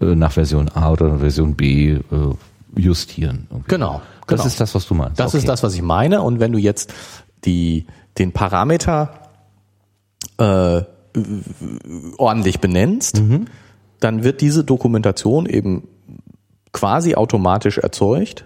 nach 0.05 0.31
Version 0.33 0.69
A 0.69 0.91
oder 0.91 1.19
Version 1.19 1.55
B 1.55 1.93
äh, 1.93 2.01
justieren. 2.75 3.47
Irgendwie. 3.49 3.69
Genau. 3.69 4.01
Das 4.27 4.37
genau. 4.37 4.47
ist 4.47 4.59
das, 4.59 4.75
was 4.75 4.87
du 4.87 4.93
meinst. 4.93 5.19
Das 5.19 5.29
okay. 5.29 5.39
ist 5.39 5.47
das, 5.47 5.63
was 5.63 5.73
ich 5.73 5.81
meine. 5.81 6.21
Und 6.21 6.39
wenn 6.39 6.51
du 6.51 6.57
jetzt 6.57 6.93
die, 7.43 7.85
den 8.17 8.31
Parameter 8.31 9.29
äh, 10.37 10.81
ordentlich 12.17 12.59
benennst, 12.59 13.21
mhm 13.21 13.47
dann 14.01 14.23
wird 14.23 14.41
diese 14.41 14.65
Dokumentation 14.65 15.45
eben 15.45 15.87
quasi 16.73 17.15
automatisch 17.15 17.77
erzeugt 17.77 18.45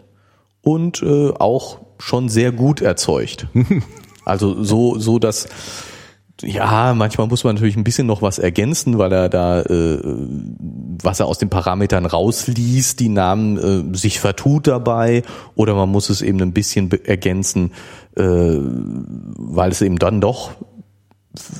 und 0.62 1.02
äh, 1.02 1.32
auch 1.32 1.80
schon 1.98 2.30
sehr 2.30 2.52
gut 2.52 2.82
erzeugt. 2.82 3.48
also 4.26 4.64
so, 4.64 5.00
so 5.00 5.18
dass 5.18 5.48
ja, 6.42 6.94
manchmal 6.94 7.28
muss 7.28 7.44
man 7.44 7.56
natürlich 7.56 7.78
ein 7.78 7.84
bisschen 7.84 8.08
noch 8.08 8.22
was 8.22 8.40
ergänzen, 8.40 8.98
weil 8.98 9.12
er 9.14 9.30
da, 9.30 9.62
äh, 9.62 10.00
was 11.02 11.20
er 11.20 11.28
aus 11.28 11.38
den 11.38 11.50
Parametern 11.50 12.06
rausliest, 12.06 13.00
die 13.00 13.10
Namen 13.10 13.94
äh, 13.94 13.98
sich 13.98 14.20
vertut 14.20 14.68
dabei, 14.68 15.24
oder 15.56 15.76
man 15.76 15.90
muss 15.90 16.10
es 16.10 16.22
eben 16.22 16.42
ein 16.42 16.52
bisschen 16.52 16.92
ergänzen, 17.06 17.72
äh, 18.18 18.22
weil 18.24 19.72
es 19.72 19.82
eben 19.82 19.98
dann 19.98 20.20
doch 20.20 20.52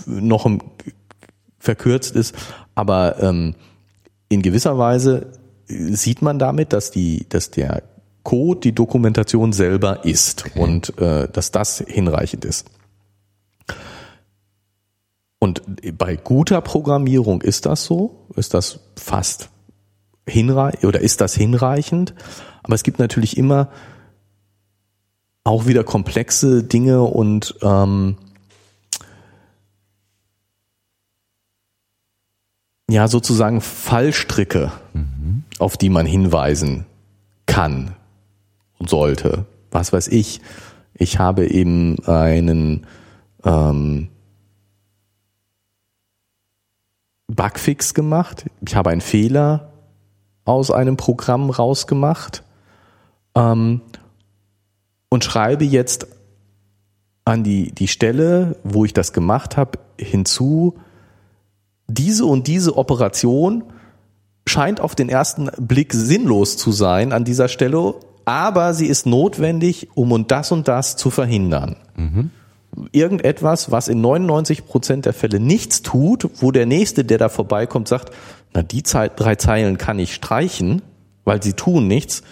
noch 0.06 0.50
verkürzt 1.60 2.16
ist. 2.16 2.36
Aber 2.76 3.22
ähm, 3.22 3.56
in 4.28 4.42
gewisser 4.42 4.78
Weise 4.78 5.32
sieht 5.68 6.22
man 6.22 6.38
damit, 6.38 6.74
dass 6.74 6.92
die, 6.92 7.26
dass 7.30 7.50
der 7.50 7.84
Code 8.24 8.60
die 8.60 8.76
Dokumentation 8.76 9.54
selber 9.54 10.04
ist 10.04 10.46
okay. 10.48 10.60
und 10.60 10.98
äh, 11.00 11.28
dass 11.32 11.52
das 11.52 11.84
hinreichend 11.88 12.44
ist. 12.44 12.68
Und 15.46 15.62
bei 16.00 16.16
guter 16.16 16.60
Programmierung 16.60 17.44
ist 17.44 17.68
das 17.68 17.86
so, 17.86 18.26
ist 18.36 18.56
das 18.56 18.80
fast 18.96 19.52
hinreichend 20.28 20.86
oder 20.86 21.02
ist 21.02 21.22
das 21.22 21.36
hinreichend. 21.36 22.16
Aber 22.64 22.74
es 22.74 22.82
gibt 22.82 22.98
natürlich 22.98 23.38
immer 23.38 23.70
auch 25.44 25.68
wieder 25.68 25.84
komplexe 25.84 26.64
Dinge 26.64 27.04
und 27.04 27.54
ähm, 27.62 28.18
ja 32.90 33.08
sozusagen 33.08 33.62
Fallstricke, 33.62 34.72
mhm. 34.94 35.44
auf 35.60 35.78
die 35.78 35.90
man 35.90 36.08
hinweisen 36.08 36.88
kann 37.46 37.94
und 38.80 38.90
sollte. 38.90 39.46
Was 39.70 39.94
weiß 39.94 40.08
ich. 40.08 40.42
Ich 40.96 41.20
habe 41.20 41.46
eben 41.46 42.04
einen 42.08 42.88
ähm, 43.44 44.08
Bugfix 47.28 47.94
gemacht. 47.94 48.46
Ich 48.66 48.76
habe 48.76 48.90
einen 48.90 49.02
Fehler 49.02 49.72
aus 50.46 50.72
einem 50.72 50.98
Programm 50.98 51.50
rausgemacht 51.50 52.44
ähm, 53.36 53.82
und 55.10 55.24
schreibe 55.24 55.66
jetzt 55.66 56.08
an 57.26 57.44
die, 57.44 57.72
die 57.72 57.88
Stelle, 57.88 58.58
wo 58.64 58.86
ich 58.86 58.94
das 58.94 59.12
gemacht 59.12 59.58
habe, 59.58 59.80
hinzu, 60.00 60.76
diese 61.88 62.26
und 62.26 62.48
diese 62.48 62.78
Operation 62.78 63.64
scheint 64.48 64.80
auf 64.80 64.94
den 64.94 65.10
ersten 65.10 65.50
Blick 65.58 65.94
sinnlos 65.94 66.58
zu 66.58 66.72
sein 66.72 67.12
an 67.12 67.24
dieser 67.24 67.48
Stelle, 67.48 67.96
aber 68.26 68.74
sie 68.76 68.88
ist 68.88 69.08
notwendig, 69.08 69.90
um 69.96 70.12
und 70.12 70.32
das 70.32 70.52
und 70.52 70.68
das 70.68 70.98
zu 70.98 71.10
verhindern. 71.10 71.78
Mhm. 71.96 72.32
Irgendetwas, 72.92 73.72
was 73.72 73.88
in 73.88 74.02
99 74.02 74.66
Prozent 74.66 75.06
der 75.06 75.14
Fälle 75.14 75.40
nichts 75.40 75.82
tut, 75.82 76.30
wo 76.42 76.52
der 76.52 76.66
Nächste, 76.66 77.06
der 77.06 77.18
da 77.18 77.30
vorbeikommt, 77.30 77.88
sagt, 77.88 78.14
na, 78.54 78.64
die 78.64 78.84
drei 78.84 79.36
Zeilen 79.36 79.78
kann 79.78 80.00
ich 80.00 80.14
streichen, 80.14 80.82
weil 81.24 81.42
sie 81.42 81.54
tun 81.54 81.88
nichts. 81.88 82.24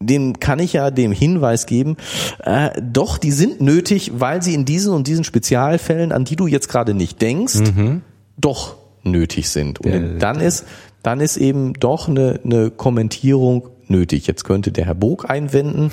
Dem 0.00 0.40
kann 0.40 0.58
ich 0.58 0.72
ja 0.72 0.90
dem 0.90 1.12
Hinweis 1.12 1.66
geben, 1.66 1.96
äh, 2.44 2.70
doch, 2.82 3.18
die 3.18 3.30
sind 3.30 3.60
nötig, 3.60 4.12
weil 4.16 4.42
sie 4.42 4.52
in 4.52 4.64
diesen 4.64 4.92
und 4.92 5.06
diesen 5.06 5.22
Spezialfällen, 5.22 6.10
an 6.10 6.24
die 6.24 6.34
du 6.34 6.48
jetzt 6.48 6.68
gerade 6.68 6.92
nicht 6.92 7.22
denkst, 7.22 7.58
mhm 7.74 8.02
doch 8.42 8.76
nötig 9.02 9.48
sind. 9.48 9.80
Und 9.80 9.92
ja, 9.92 10.00
dann 10.18 10.40
ist, 10.40 10.66
dann 11.02 11.20
ist 11.20 11.36
eben 11.36 11.74
doch 11.74 12.08
eine, 12.08 12.40
eine 12.44 12.70
Kommentierung 12.70 13.68
nötig. 13.88 14.26
Jetzt 14.26 14.44
könnte 14.44 14.72
der 14.72 14.86
Herr 14.86 14.94
Bog 14.94 15.28
einwenden, 15.28 15.90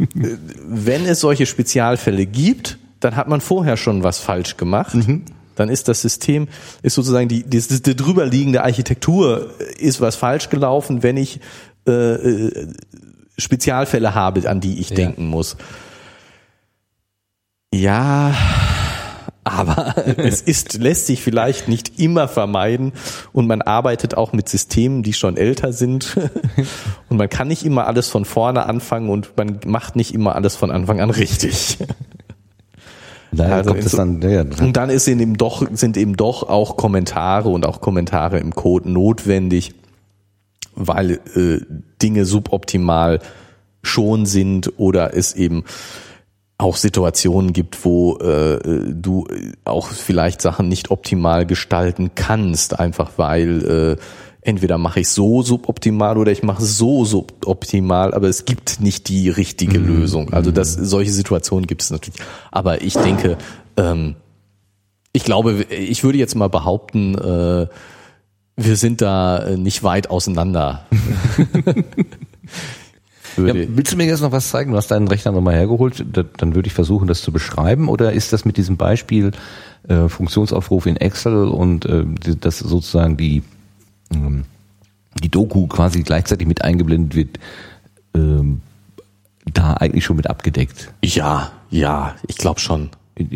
wenn 0.66 1.04
es 1.06 1.20
solche 1.20 1.46
Spezialfälle 1.46 2.26
gibt, 2.26 2.78
dann 3.02 3.16
hat 3.16 3.28
man 3.28 3.40
vorher 3.40 3.76
schon 3.76 4.02
was 4.02 4.18
falsch 4.18 4.56
gemacht. 4.56 4.94
Mhm. 4.94 5.24
Dann 5.54 5.68
ist 5.68 5.88
das 5.88 6.00
System, 6.00 6.48
ist 6.82 6.94
sozusagen 6.94 7.28
die, 7.28 7.42
die, 7.44 7.60
die 7.60 7.96
drüberliegende 7.96 8.62
Architektur 8.64 9.50
ist 9.78 10.00
was 10.00 10.16
falsch 10.16 10.48
gelaufen, 10.48 11.02
wenn 11.02 11.18
ich 11.18 11.40
äh, 11.86 11.92
äh, 11.92 12.68
Spezialfälle 13.36 14.14
habe, 14.14 14.48
an 14.48 14.60
die 14.60 14.78
ich 14.80 14.90
Ja. 14.90 14.96
denken 14.96 15.26
muss. 15.26 15.56
Ja, 17.74 18.34
aber 19.44 19.94
es 20.18 20.40
ist, 20.42 20.74
lässt 20.74 21.06
sich 21.06 21.22
vielleicht 21.22 21.68
nicht 21.68 21.98
immer 21.98 22.28
vermeiden 22.28 22.92
und 23.32 23.46
man 23.46 23.62
arbeitet 23.62 24.16
auch 24.16 24.32
mit 24.32 24.48
Systemen, 24.48 25.02
die 25.02 25.12
schon 25.12 25.36
älter 25.36 25.72
sind 25.72 26.16
und 27.08 27.16
man 27.16 27.28
kann 27.28 27.48
nicht 27.48 27.64
immer 27.64 27.86
alles 27.86 28.08
von 28.08 28.24
vorne 28.24 28.66
anfangen 28.66 29.08
und 29.10 29.36
man 29.36 29.58
macht 29.66 29.96
nicht 29.96 30.14
immer 30.14 30.34
alles 30.36 30.54
von 30.56 30.70
Anfang 30.70 31.00
an 31.00 31.10
richtig. 31.10 31.78
Daher 33.32 33.56
Also 33.56 33.70
kommt 33.70 33.84
es 33.84 33.92
dann, 33.92 34.20
ja, 34.22 34.42
Und 34.42 34.76
dann 34.76 34.90
ist 34.90 35.08
eben 35.08 35.36
doch, 35.36 35.66
sind 35.72 35.96
eben 35.96 36.16
doch 36.16 36.48
auch 36.48 36.76
Kommentare 36.76 37.48
und 37.48 37.66
auch 37.66 37.80
Kommentare 37.80 38.38
im 38.38 38.54
Code 38.54 38.90
notwendig, 38.90 39.74
weil 40.74 41.12
äh, 41.34 41.60
Dinge 42.00 42.26
suboptimal 42.26 43.20
schon 43.82 44.26
sind 44.26 44.78
oder 44.78 45.16
es 45.16 45.34
eben 45.34 45.64
auch 46.58 46.76
Situationen 46.76 47.52
gibt, 47.52 47.84
wo 47.84 48.18
äh, 48.18 48.60
du 48.92 49.26
auch 49.64 49.88
vielleicht 49.88 50.40
Sachen 50.40 50.68
nicht 50.68 50.90
optimal 50.90 51.44
gestalten 51.46 52.12
kannst, 52.14 52.78
einfach 52.78 53.12
weil 53.16 53.98
äh, 53.98 54.02
entweder 54.42 54.76
mache 54.76 55.00
ich 55.00 55.08
so 55.08 55.42
suboptimal 55.42 56.18
oder 56.18 56.32
ich 56.32 56.42
mache 56.42 56.62
so 56.62 57.04
suboptimal, 57.04 58.12
aber 58.12 58.28
es 58.28 58.44
gibt 58.44 58.80
nicht 58.80 59.08
die 59.08 59.28
richtige 59.30 59.78
Lösung. 59.78 60.32
Also 60.32 60.50
das, 60.50 60.74
solche 60.74 61.12
Situationen 61.12 61.66
gibt 61.66 61.82
es 61.82 61.90
natürlich. 61.90 62.20
Aber 62.50 62.82
ich 62.82 62.94
denke, 62.94 63.38
ähm, 63.76 64.16
ich 65.12 65.24
glaube, 65.24 65.64
ich 65.70 66.04
würde 66.04 66.18
jetzt 66.18 66.34
mal 66.34 66.48
behaupten, 66.48 67.14
äh, 67.14 67.66
wir 68.56 68.76
sind 68.76 69.00
da 69.00 69.38
äh, 69.38 69.56
nicht 69.56 69.82
weit 69.82 70.10
auseinander. 70.10 70.86
Ja, 73.36 73.54
willst 73.54 73.92
du 73.92 73.96
mir 73.96 74.04
jetzt 74.04 74.20
noch 74.20 74.32
was 74.32 74.50
zeigen? 74.50 74.72
Du 74.72 74.76
hast 74.76 74.90
deinen 74.90 75.08
Rechner 75.08 75.32
nochmal 75.32 75.54
hergeholt, 75.54 76.04
da, 76.12 76.22
dann 76.22 76.54
würde 76.54 76.66
ich 76.66 76.74
versuchen, 76.74 77.08
das 77.08 77.22
zu 77.22 77.32
beschreiben. 77.32 77.88
Oder 77.88 78.12
ist 78.12 78.32
das 78.32 78.44
mit 78.44 78.56
diesem 78.56 78.76
Beispiel 78.76 79.30
äh, 79.88 80.08
Funktionsaufruf 80.08 80.86
in 80.86 80.96
Excel 80.96 81.48
und 81.48 81.86
äh, 81.86 82.04
dass 82.38 82.58
sozusagen 82.58 83.16
die, 83.16 83.42
ähm, 84.14 84.44
die 85.22 85.30
Doku 85.30 85.66
quasi 85.66 86.02
gleichzeitig 86.02 86.46
mit 86.46 86.62
eingeblendet 86.62 87.14
wird, 87.14 87.38
ähm, 88.14 88.60
da 89.52 89.74
eigentlich 89.74 90.04
schon 90.04 90.16
mit 90.16 90.28
abgedeckt? 90.28 90.92
Ja, 91.04 91.52
ja, 91.70 92.14
ich 92.26 92.36
glaube 92.36 92.60
schon. 92.60 92.90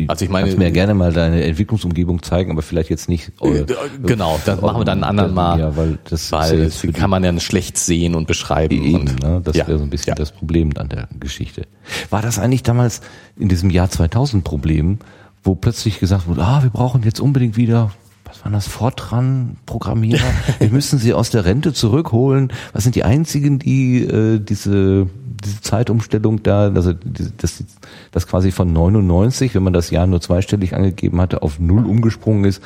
Also 0.07 0.25
ich 0.25 0.31
meine, 0.31 0.45
Kannst 0.45 0.57
mir 0.57 0.65
ja 0.65 0.71
gerne 0.71 0.95
mal 0.95 1.13
deine 1.13 1.43
Entwicklungsumgebung 1.43 2.23
zeigen, 2.23 2.51
aber 2.51 2.63
vielleicht 2.63 2.89
jetzt 2.89 3.07
nicht. 3.09 3.31
Äh, 3.41 3.63
genau, 4.03 4.39
das 4.43 4.59
machen 4.59 4.81
wir 4.81 4.85
dann 4.85 4.99
ein 4.99 5.03
anderen 5.03 5.35
Mal. 5.35 5.59
Ja, 5.59 5.77
weil 5.77 5.99
das 6.09 6.31
weil 6.31 6.65
das 6.65 6.81
kann 6.93 7.11
man 7.11 7.23
ja 7.23 7.39
schlecht 7.39 7.77
sehen 7.77 8.15
und 8.15 8.27
beschreiben. 8.27 8.73
Eben, 8.73 8.95
und, 9.01 9.21
ne? 9.21 9.41
Das 9.43 9.55
ja, 9.55 9.67
wäre 9.67 9.77
so 9.77 9.83
ein 9.83 9.91
bisschen 9.91 10.11
ja. 10.11 10.15
das 10.15 10.31
Problem 10.31 10.71
an 10.77 10.89
der 10.89 11.07
Geschichte. 11.19 11.67
War 12.09 12.23
das 12.23 12.39
eigentlich 12.39 12.63
damals 12.63 13.01
in 13.37 13.49
diesem 13.49 13.69
Jahr 13.69 13.89
2000 13.89 14.43
Problem, 14.43 14.97
wo 15.43 15.53
plötzlich 15.53 15.99
gesagt 15.99 16.27
wurde, 16.27 16.41
ah, 16.43 16.63
wir 16.63 16.71
brauchen 16.71 17.03
jetzt 17.03 17.19
unbedingt 17.19 17.55
wieder, 17.55 17.91
was 18.27 18.43
waren 18.43 18.53
das, 18.53 18.67
Fortran-Programmierer? 18.67 20.25
wir 20.59 20.69
müssen 20.69 20.99
sie 20.99 21.13
aus 21.13 21.29
der 21.29 21.45
Rente 21.45 21.73
zurückholen. 21.73 22.51
Was 22.73 22.83
sind 22.83 22.95
die 22.95 23.03
einzigen, 23.03 23.59
die 23.59 24.03
äh, 24.03 24.39
diese, 24.39 25.07
diese 25.43 25.61
Zeitumstellung 25.61 26.43
da, 26.43 26.71
also 26.73 26.93
das, 26.93 27.63
das 28.11 28.27
quasi 28.27 28.51
von 28.51 28.71
99, 28.73 29.55
wenn 29.55 29.63
man 29.63 29.73
das 29.73 29.89
Jahr 29.89 30.07
nur 30.07 30.21
zweistellig 30.21 30.75
angegeben 30.75 31.21
hatte, 31.21 31.41
auf 31.41 31.59
null 31.59 31.85
umgesprungen 31.85 32.45
ist, 32.45 32.61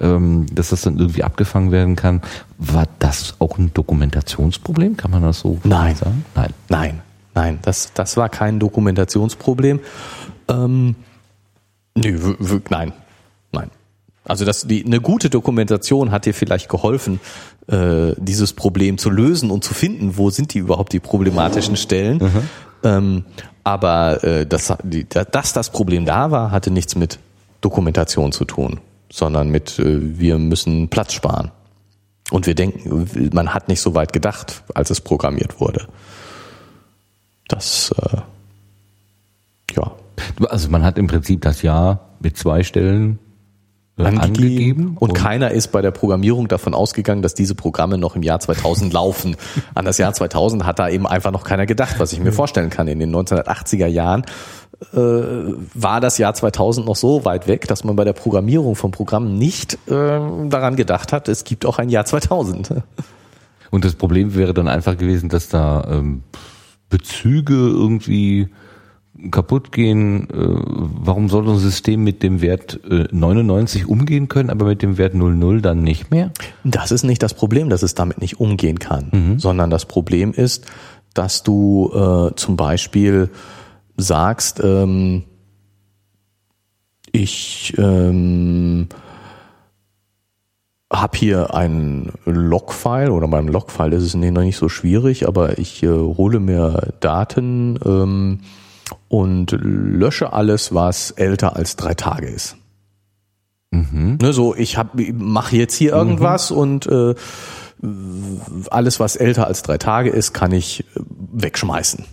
ähm, 0.00 0.46
dass 0.52 0.70
das 0.70 0.82
dann 0.82 0.98
irgendwie 0.98 1.22
abgefangen 1.22 1.70
werden 1.70 1.96
kann. 1.96 2.22
War 2.58 2.86
das 2.98 3.34
auch 3.38 3.58
ein 3.58 3.72
Dokumentationsproblem? 3.74 4.96
Kann 4.96 5.10
man 5.10 5.22
das 5.22 5.40
so 5.40 5.58
Nein. 5.64 5.96
sagen? 5.96 6.24
Nein. 6.34 6.50
Nein, 6.68 7.00
nein, 7.34 7.58
das, 7.62 7.92
das 7.94 8.16
war 8.16 8.28
kein 8.28 8.58
Dokumentationsproblem. 8.58 9.80
Ähm, 10.48 10.96
nö, 11.94 12.34
nein. 12.70 12.92
Also 14.24 14.44
das, 14.44 14.66
die, 14.66 14.84
eine 14.84 15.00
gute 15.00 15.28
Dokumentation 15.28 16.10
hat 16.10 16.24
dir 16.24 16.34
vielleicht 16.34 16.68
geholfen, 16.68 17.20
äh, 17.66 18.12
dieses 18.16 18.54
Problem 18.54 18.96
zu 18.98 19.10
lösen 19.10 19.50
und 19.50 19.64
zu 19.64 19.74
finden, 19.74 20.16
wo 20.16 20.30
sind 20.30 20.54
die 20.54 20.58
überhaupt 20.58 20.92
die 20.92 21.00
problematischen 21.00 21.76
Stellen. 21.76 22.20
Ähm, 22.82 23.24
aber 23.64 24.24
äh, 24.24 24.46
das, 24.46 24.74
die, 24.82 25.06
dass 25.08 25.52
das 25.52 25.70
Problem 25.70 26.06
da 26.06 26.30
war, 26.30 26.50
hatte 26.50 26.70
nichts 26.70 26.96
mit 26.96 27.18
Dokumentation 27.60 28.32
zu 28.32 28.44
tun, 28.44 28.80
sondern 29.10 29.48
mit 29.50 29.78
äh, 29.78 30.18
wir 30.18 30.38
müssen 30.38 30.88
Platz 30.88 31.12
sparen. 31.12 31.50
Und 32.30 32.46
wir 32.46 32.54
denken, 32.54 33.30
man 33.34 33.52
hat 33.52 33.68
nicht 33.68 33.80
so 33.80 33.94
weit 33.94 34.14
gedacht, 34.14 34.64
als 34.74 34.88
es 34.88 35.00
programmiert 35.02 35.60
wurde. 35.60 35.86
Das, 37.48 37.94
äh, 37.98 38.16
ja, 39.76 39.92
Also 40.48 40.68
man 40.70 40.82
hat 40.82 40.98
im 40.98 41.06
Prinzip 41.06 41.42
das 41.42 41.62
Jahr 41.62 42.08
mit 42.20 42.36
zwei 42.36 42.62
Stellen 42.62 43.18
äh, 43.96 44.04
angegeben. 44.04 44.96
Und, 44.98 45.14
keiner 45.14 45.52
ist 45.52 45.68
bei 45.68 45.80
der 45.80 45.90
Programmierung 45.90 46.48
davon 46.48 46.74
ausgegangen, 46.74 47.22
dass 47.22 47.34
diese 47.34 47.54
Programme 47.54 47.98
noch 47.98 48.16
im 48.16 48.22
Jahr 48.22 48.40
2000 48.40 48.92
laufen. 48.92 49.36
An 49.74 49.84
das 49.84 49.98
Jahr 49.98 50.12
2000 50.12 50.64
hat 50.64 50.78
da 50.78 50.88
eben 50.88 51.06
einfach 51.06 51.30
noch 51.30 51.44
keiner 51.44 51.66
gedacht, 51.66 51.96
was 51.98 52.12
ich 52.12 52.20
mir 52.20 52.32
vorstellen 52.32 52.70
kann. 52.70 52.88
In 52.88 52.98
den 52.98 53.14
1980er 53.14 53.86
Jahren 53.86 54.24
äh, 54.92 54.96
war 54.96 56.00
das 56.00 56.18
Jahr 56.18 56.34
2000 56.34 56.86
noch 56.86 56.96
so 56.96 57.24
weit 57.24 57.46
weg, 57.46 57.68
dass 57.68 57.84
man 57.84 57.96
bei 57.96 58.04
der 58.04 58.12
Programmierung 58.12 58.74
von 58.74 58.90
Programmen 58.90 59.38
nicht 59.38 59.74
äh, 59.86 59.90
daran 59.90 60.76
gedacht 60.76 61.12
hat, 61.12 61.28
es 61.28 61.44
gibt 61.44 61.64
auch 61.66 61.78
ein 61.78 61.88
Jahr 61.88 62.04
2000. 62.04 62.82
Und 63.70 63.84
das 63.84 63.94
Problem 63.94 64.34
wäre 64.34 64.54
dann 64.54 64.68
einfach 64.68 64.96
gewesen, 64.96 65.28
dass 65.28 65.48
da 65.48 65.86
ähm, 65.90 66.22
Bezüge 66.90 67.54
irgendwie 67.54 68.48
kaputt 69.30 69.72
gehen. 69.72 70.28
Äh, 70.30 70.34
warum 70.34 71.28
soll 71.28 71.48
ein 71.48 71.58
System 71.58 72.04
mit 72.04 72.22
dem 72.22 72.40
Wert 72.40 72.80
äh, 72.88 73.06
99 73.10 73.88
umgehen 73.88 74.28
können, 74.28 74.50
aber 74.50 74.66
mit 74.66 74.82
dem 74.82 74.98
Wert 74.98 75.14
00 75.14 75.60
dann 75.60 75.82
nicht 75.82 76.10
mehr? 76.10 76.30
Das 76.64 76.90
ist 76.90 77.04
nicht 77.04 77.22
das 77.22 77.34
Problem, 77.34 77.70
dass 77.70 77.82
es 77.82 77.94
damit 77.94 78.20
nicht 78.20 78.40
umgehen 78.40 78.78
kann, 78.78 79.10
sondern 79.38 79.70
das 79.70 79.86
Problem 79.86 80.32
ist, 80.32 80.66
dass 81.14 81.42
du 81.42 81.90
äh, 81.94 82.34
zum 82.36 82.56
Beispiel 82.56 83.30
sagst, 83.96 84.60
ähm, 84.62 85.24
ich 87.12 87.74
ähm, 87.78 88.88
habe 90.92 91.16
hier 91.16 91.54
ein 91.54 92.12
Logfile 92.24 93.12
oder 93.12 93.28
beim 93.28 93.48
Logfile 93.48 93.96
ist 93.96 94.02
es 94.02 94.14
noch 94.14 94.42
nicht 94.42 94.56
so 94.56 94.68
schwierig, 94.68 95.26
aber 95.26 95.58
ich 95.58 95.82
äh, 95.82 95.88
hole 95.88 96.40
mir 96.40 96.92
Daten 97.00 97.78
ähm, 97.84 98.40
und 99.08 99.52
lösche 99.52 100.32
alles, 100.32 100.74
was 100.74 101.10
älter 101.10 101.56
als 101.56 101.76
drei 101.76 101.94
Tage 101.94 102.26
ist. 102.26 102.56
Ne, 104.20 104.32
so, 104.32 104.54
ich 104.54 104.78
mache 105.12 105.56
jetzt 105.56 105.74
hier 105.74 105.92
irgendwas 105.92 106.50
und 106.50 106.86
äh, 106.86 107.14
alles, 108.70 109.00
was 109.00 109.16
älter 109.16 109.46
als 109.46 109.62
drei 109.62 109.78
Tage 109.78 110.10
ist, 110.10 110.32
kann 110.32 110.52
ich 110.52 110.80
äh, 110.80 111.00
wegschmeißen. 111.32 112.04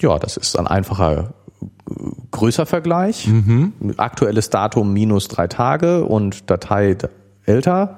Ja, 0.00 0.18
das 0.18 0.36
ist 0.36 0.58
ein 0.58 0.66
einfacher 0.66 1.34
äh, 1.60 1.94
Größervergleich. 2.30 3.28
Aktuelles 3.96 4.50
Datum 4.50 4.92
minus 4.92 5.28
drei 5.28 5.46
Tage 5.46 6.04
und 6.04 6.50
Datei 6.50 6.96
älter. 7.44 7.96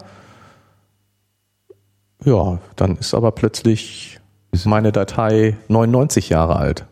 Ja, 2.24 2.58
dann 2.76 2.96
ist 2.96 3.14
aber 3.14 3.32
plötzlich 3.32 4.17
meine 4.64 4.92
Datei 4.92 5.56
99 5.68 6.28
Jahre 6.28 6.56
alt. 6.56 6.86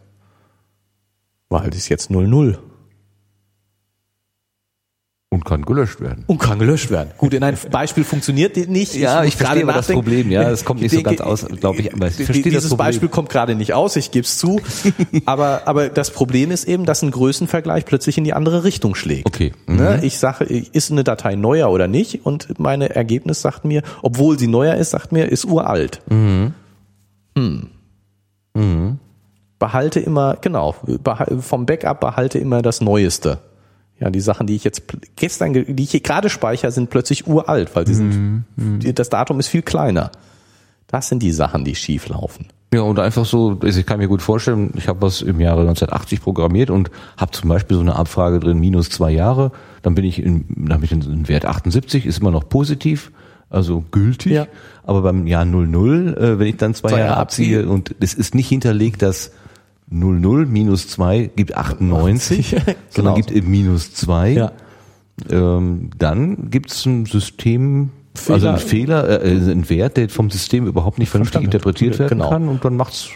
Weil 1.49 1.71
die 1.71 1.79
ist 1.79 1.89
jetzt 1.89 2.11
00 2.11 2.59
Und 5.29 5.45
kann 5.45 5.63
gelöscht 5.65 6.01
werden. 6.01 6.25
und 6.27 6.39
kann 6.39 6.59
gelöscht 6.59 6.91
werden. 6.91 7.11
Gut, 7.19 7.35
in 7.35 7.43
einem 7.43 7.59
Beispiel 7.71 8.05
funktioniert 8.05 8.57
die 8.57 8.67
nicht. 8.67 8.95
Ja, 8.95 9.19
muss 9.19 9.29
ich 9.29 9.37
verstehe 9.37 9.63
aber 9.65 9.73
das. 9.75 9.87
Problem. 9.89 10.31
Ja, 10.31 10.51
es 10.51 10.65
kommt 10.65 10.81
nicht 10.81 10.93
so 10.95 11.03
ganz 11.03 11.21
aus, 11.21 11.47
glaube 11.47 11.81
ich, 11.81 11.93
aber 11.93 12.09
ich 12.09 12.15
verstehe 12.15 12.43
das 12.43 12.51
Dieses 12.53 12.69
Problem. 12.71 12.87
Beispiel 12.87 13.09
kommt 13.09 13.29
gerade 13.29 13.55
nicht 13.55 13.75
aus, 13.75 13.97
ich 13.97 14.11
gebe 14.11 14.25
es 14.25 14.39
zu. 14.39 14.61
aber, 15.27 15.63
aber 15.67 15.89
das 15.89 16.11
Problem 16.11 16.51
ist 16.51 16.65
eben, 16.65 16.85
dass 16.85 17.03
ein 17.03 17.11
Größenvergleich 17.11 17.85
plötzlich 17.85 18.19
in 18.19 18.25
die 18.25 18.33
andere 18.33 18.65
Richtung 18.65 18.95
schlägt. 18.95 19.27
Okay. 19.27 19.53
Mhm. 19.67 19.77
Ne? 19.77 20.01
Ich 20.03 20.19
sage, 20.19 20.45
ist 20.45 20.91
eine 20.91 21.05
Datei 21.05 21.35
neuer 21.35 21.71
oder 21.71 21.87
nicht? 21.89 22.25
Und 22.25 22.59
meine 22.59 22.95
Ergebnis 22.95 23.43
sagt 23.43 23.65
mir, 23.65 23.83
obwohl 24.03 24.39
sie 24.39 24.47
neuer 24.49 24.75
ist, 24.77 24.91
sagt 24.91 25.13
mir, 25.13 25.27
ist 25.31 25.45
uralt. 25.45 26.01
Mhm. 26.09 26.55
Hm. 27.37 28.99
Behalte 29.59 30.01
immer, 30.01 30.37
genau, 30.41 30.75
vom 31.41 31.67
Backup 31.67 32.01
behalte 32.01 32.39
immer 32.39 32.63
das 32.63 32.81
Neueste. 32.81 33.39
Ja, 33.99 34.11
die 34.11 34.21
Sachen, 34.21 34.47
die 34.47 34.55
ich 34.55 34.65
jetzt 34.65 34.83
gestern, 35.17 35.55
ge- 35.55 35.73
die 35.73 35.83
ich 35.83 35.91
hier 35.91 36.01
gerade 36.01 36.29
speichere, 36.29 36.71
sind 36.71 36.91
plötzlich 36.91 37.27
uralt, 37.27 37.75
weil 37.75 37.87
sie 37.87 37.95
Mhm. 38.03 38.45
sind, 38.59 38.83
die- 38.83 38.93
das 38.95 39.09
Datum 39.09 39.41
ist 39.41 39.49
viel 39.49 39.63
kleiner. 39.63 40.11
Das 40.89 41.09
sind 41.09 41.23
die 41.23 41.33
Sachen, 41.33 41.65
die 41.65 41.75
schief 41.75 42.09
laufen. 42.09 42.49
Ja, 42.75 42.83
und 42.83 42.99
einfach 42.99 43.25
so, 43.25 43.59
also 43.63 43.81
ich 43.81 43.87
kann 43.87 43.99
mir 43.99 44.09
gut 44.09 44.21
vorstellen, 44.21 44.73
ich 44.77 44.89
habe 44.89 45.01
was 45.01 45.23
im 45.23 45.41
Jahre 45.41 45.63
1980 45.65 46.21
programmiert 46.21 46.69
und 46.69 46.91
habe 47.17 47.31
zum 47.33 47.49
Beispiel 47.49 47.77
so 47.77 47.81
eine 47.81 47.97
Abfrage 47.97 48.39
drin, 48.39 48.59
minus 48.59 48.91
zwei 48.91 49.11
Jahre, 49.11 49.51
dann 49.83 49.95
bin 49.95 50.05
ich 50.05 50.23
in, 50.23 50.45
dann 50.49 50.75
habe 50.75 50.85
ich 50.85 50.93
einen 50.93 51.27
Wert 51.29 51.47
78, 51.47 52.05
ist 52.05 52.19
immer 52.21 52.31
noch 52.33 52.49
positiv, 52.49 53.13
also 53.51 53.85
gültig. 53.91 54.33
Ja. 54.33 54.47
Aber 54.85 55.03
beim 55.03 55.27
Jahr 55.27 55.45
00, 55.45 56.17
äh, 56.17 56.39
wenn 56.39 56.47
ich 56.49 56.57
dann 56.57 56.75
zwei, 56.75 56.89
Zwei 56.91 56.99
Jahre 56.99 57.11
Jahre 57.11 57.21
abziehe 57.21 57.59
abziehe. 57.61 57.73
und 57.73 57.95
es 58.01 58.15
ist 58.15 58.35
nicht 58.35 58.49
hinterlegt, 58.49 59.03
dass 59.03 59.31
00 59.89 60.47
minus 60.47 60.89
2 60.89 61.31
gibt 61.37 61.57
98, 61.57 62.51
Genau. 62.65 62.65
sondern 62.91 63.15
gibt 63.15 63.31
eben 63.31 63.51
minus 63.51 63.95
2, 63.95 64.31
Ja. 64.33 64.53
ähm, 65.31 65.91
dann 65.99 66.51
gibt 66.51 66.73
es 66.73 66.85
ein 66.87 67.07
System, 67.07 67.91
also 68.29 68.49
einen 68.49 68.59
Fehler, 68.59 69.23
äh, 69.25 69.31
einen 69.31 69.69
Wert, 69.71 69.97
der 69.97 70.09
vom 70.09 70.31
System 70.31 70.67
überhaupt 70.67 70.99
nicht 70.99 71.11
vernünftig 71.11 71.35
Verstanden. 71.35 71.47
interpretiert 71.57 71.99
werden 71.99 72.19
Genau. 72.19 72.31
kann 72.31 72.49
und 72.49 72.65
dann 72.65 72.77
macht's 72.77 73.09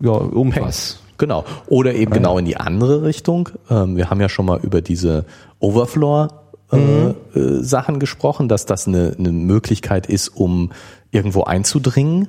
ja 0.00 0.12
irgendwas. 0.12 1.00
Genau. 1.18 1.44
Oder 1.66 1.94
eben 1.94 2.12
genau 2.12 2.38
in 2.38 2.44
die 2.44 2.56
andere 2.56 3.02
Richtung. 3.02 3.48
Ähm, 3.68 3.96
wir 3.96 4.08
haben 4.08 4.20
ja 4.20 4.28
schon 4.28 4.46
mal 4.46 4.60
über 4.62 4.80
diese 4.80 5.24
Overflow 5.58 6.26
äh, 6.26 6.28
Mhm. 6.70 7.14
äh, 7.34 7.62
Sachen 7.62 7.98
gesprochen, 7.98 8.48
dass 8.48 8.66
das 8.66 8.86
eine, 8.86 9.14
eine 9.18 9.32
Möglichkeit 9.32 10.06
ist, 10.06 10.28
um 10.28 10.72
irgendwo 11.10 11.44
einzudringen. 11.44 12.28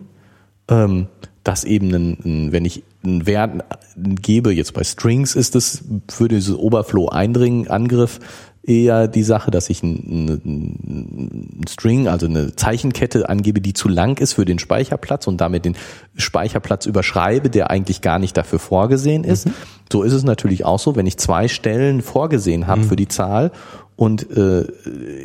Ähm, 0.70 1.07
dass 1.44 1.64
eben, 1.64 1.94
ein, 1.94 2.18
ein, 2.24 2.52
wenn 2.52 2.66
ich 2.66 2.84
einen 3.03 3.26
Wert 3.26 3.64
gebe, 3.95 4.53
jetzt 4.53 4.74
bei 4.74 4.84
Strings 4.84 5.36
ist 5.36 5.56
es 5.56 5.84
für 6.10 6.28
diese 6.28 6.60
Overflow-Eindringen-Angriff 6.60 8.20
eher 8.61 9.07
die 9.07 9.24
Sache, 9.24 9.49
dass 9.49 9.70
ich 9.70 9.82
einen, 9.82 10.41
einen 10.45 11.66
String, 11.68 12.07
also 12.07 12.28
eine 12.28 12.56
Zeichenkette 12.56 13.28
angebe, 13.30 13.61
die 13.61 13.74
zu 13.74 13.88
lang 13.88 14.20
ist 14.20 14.34
für 14.34 14.45
den 14.45 14.60
Speicherplatz 14.60 15.28
und 15.28 15.41
damit 15.41 15.66
den 15.66 15.76
Speicherplatz 16.16 16.86
überschreibe, 16.86 17.49
der 17.49 17.72
eigentlich 17.72 18.02
gar 18.02 18.20
nicht 18.20 18.38
dafür 18.38 18.60
vorgesehen 18.60 19.24
ist. 19.24 19.48
So 19.91 20.03
ist 20.03 20.14
es 20.14 20.24
natürlich 20.24 20.66
auch 20.66 20.80
so, 20.80 20.95
wenn 20.95 21.07
ich 21.07 21.18
zwei 21.18 21.48
Stellen 21.48 22.02
vorgesehen 22.02 22.68
habe 22.68 22.84
für 22.84 22.95
die 22.95 23.07
Zahl 23.07 23.52
und 23.99 24.31
äh, 24.31 24.63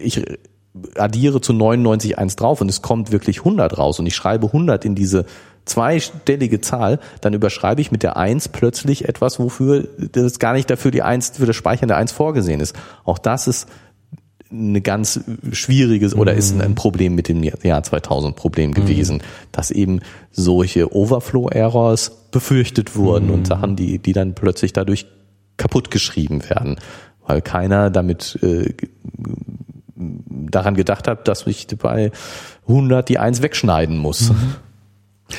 ich 0.02 0.20
addiere 0.96 1.40
zu 1.40 1.52
99 1.52 2.18
eins 2.18 2.34
drauf 2.34 2.60
und 2.60 2.68
es 2.68 2.82
kommt 2.82 3.12
wirklich 3.12 3.38
100 3.38 3.78
raus 3.78 4.00
und 4.00 4.06
ich 4.06 4.16
schreibe 4.16 4.48
100 4.48 4.84
in 4.84 4.96
diese 4.96 5.26
zweistellige 5.64 6.60
Zahl, 6.60 6.98
dann 7.20 7.34
überschreibe 7.34 7.80
ich 7.80 7.92
mit 7.92 8.02
der 8.02 8.16
1 8.16 8.48
plötzlich 8.48 9.08
etwas, 9.08 9.38
wofür 9.38 9.86
das 10.10 10.40
gar 10.40 10.54
nicht 10.54 10.68
dafür 10.68 10.90
die 10.90 11.02
1, 11.02 11.34
für 11.36 11.46
das 11.46 11.54
Speichern 11.54 11.86
der 11.86 11.98
1 11.98 12.10
vorgesehen 12.10 12.58
ist. 12.58 12.74
Auch 13.04 13.18
das 13.18 13.46
ist 13.46 13.68
eine 14.50 14.80
ganz 14.80 15.20
schwieriges 15.52 16.16
oder 16.16 16.34
ist 16.34 16.60
ein 16.60 16.74
Problem 16.74 17.14
mit 17.14 17.28
dem 17.28 17.44
Jahr 17.44 17.82
2000 17.84 18.34
Problem 18.34 18.74
gewesen, 18.74 19.22
dass 19.52 19.70
eben 19.70 20.00
solche 20.32 20.92
Overflow-Errors 20.92 22.30
befürchtet 22.32 22.96
wurden 22.96 23.30
und 23.30 23.46
Sachen, 23.46 23.76
die, 23.76 24.00
die 24.00 24.12
dann 24.12 24.34
plötzlich 24.34 24.72
dadurch 24.72 25.06
kaputt 25.56 25.92
geschrieben 25.92 26.42
werden, 26.50 26.76
weil 27.26 27.42
keiner 27.42 27.90
damit 27.90 28.38
äh, 28.42 28.72
daran 29.96 30.74
gedacht 30.74 31.08
hat, 31.08 31.28
dass 31.28 31.46
ich 31.46 31.66
bei 31.78 32.10
100 32.68 33.08
die 33.08 33.18
1 33.18 33.42
wegschneiden 33.42 33.98
muss. 33.98 34.32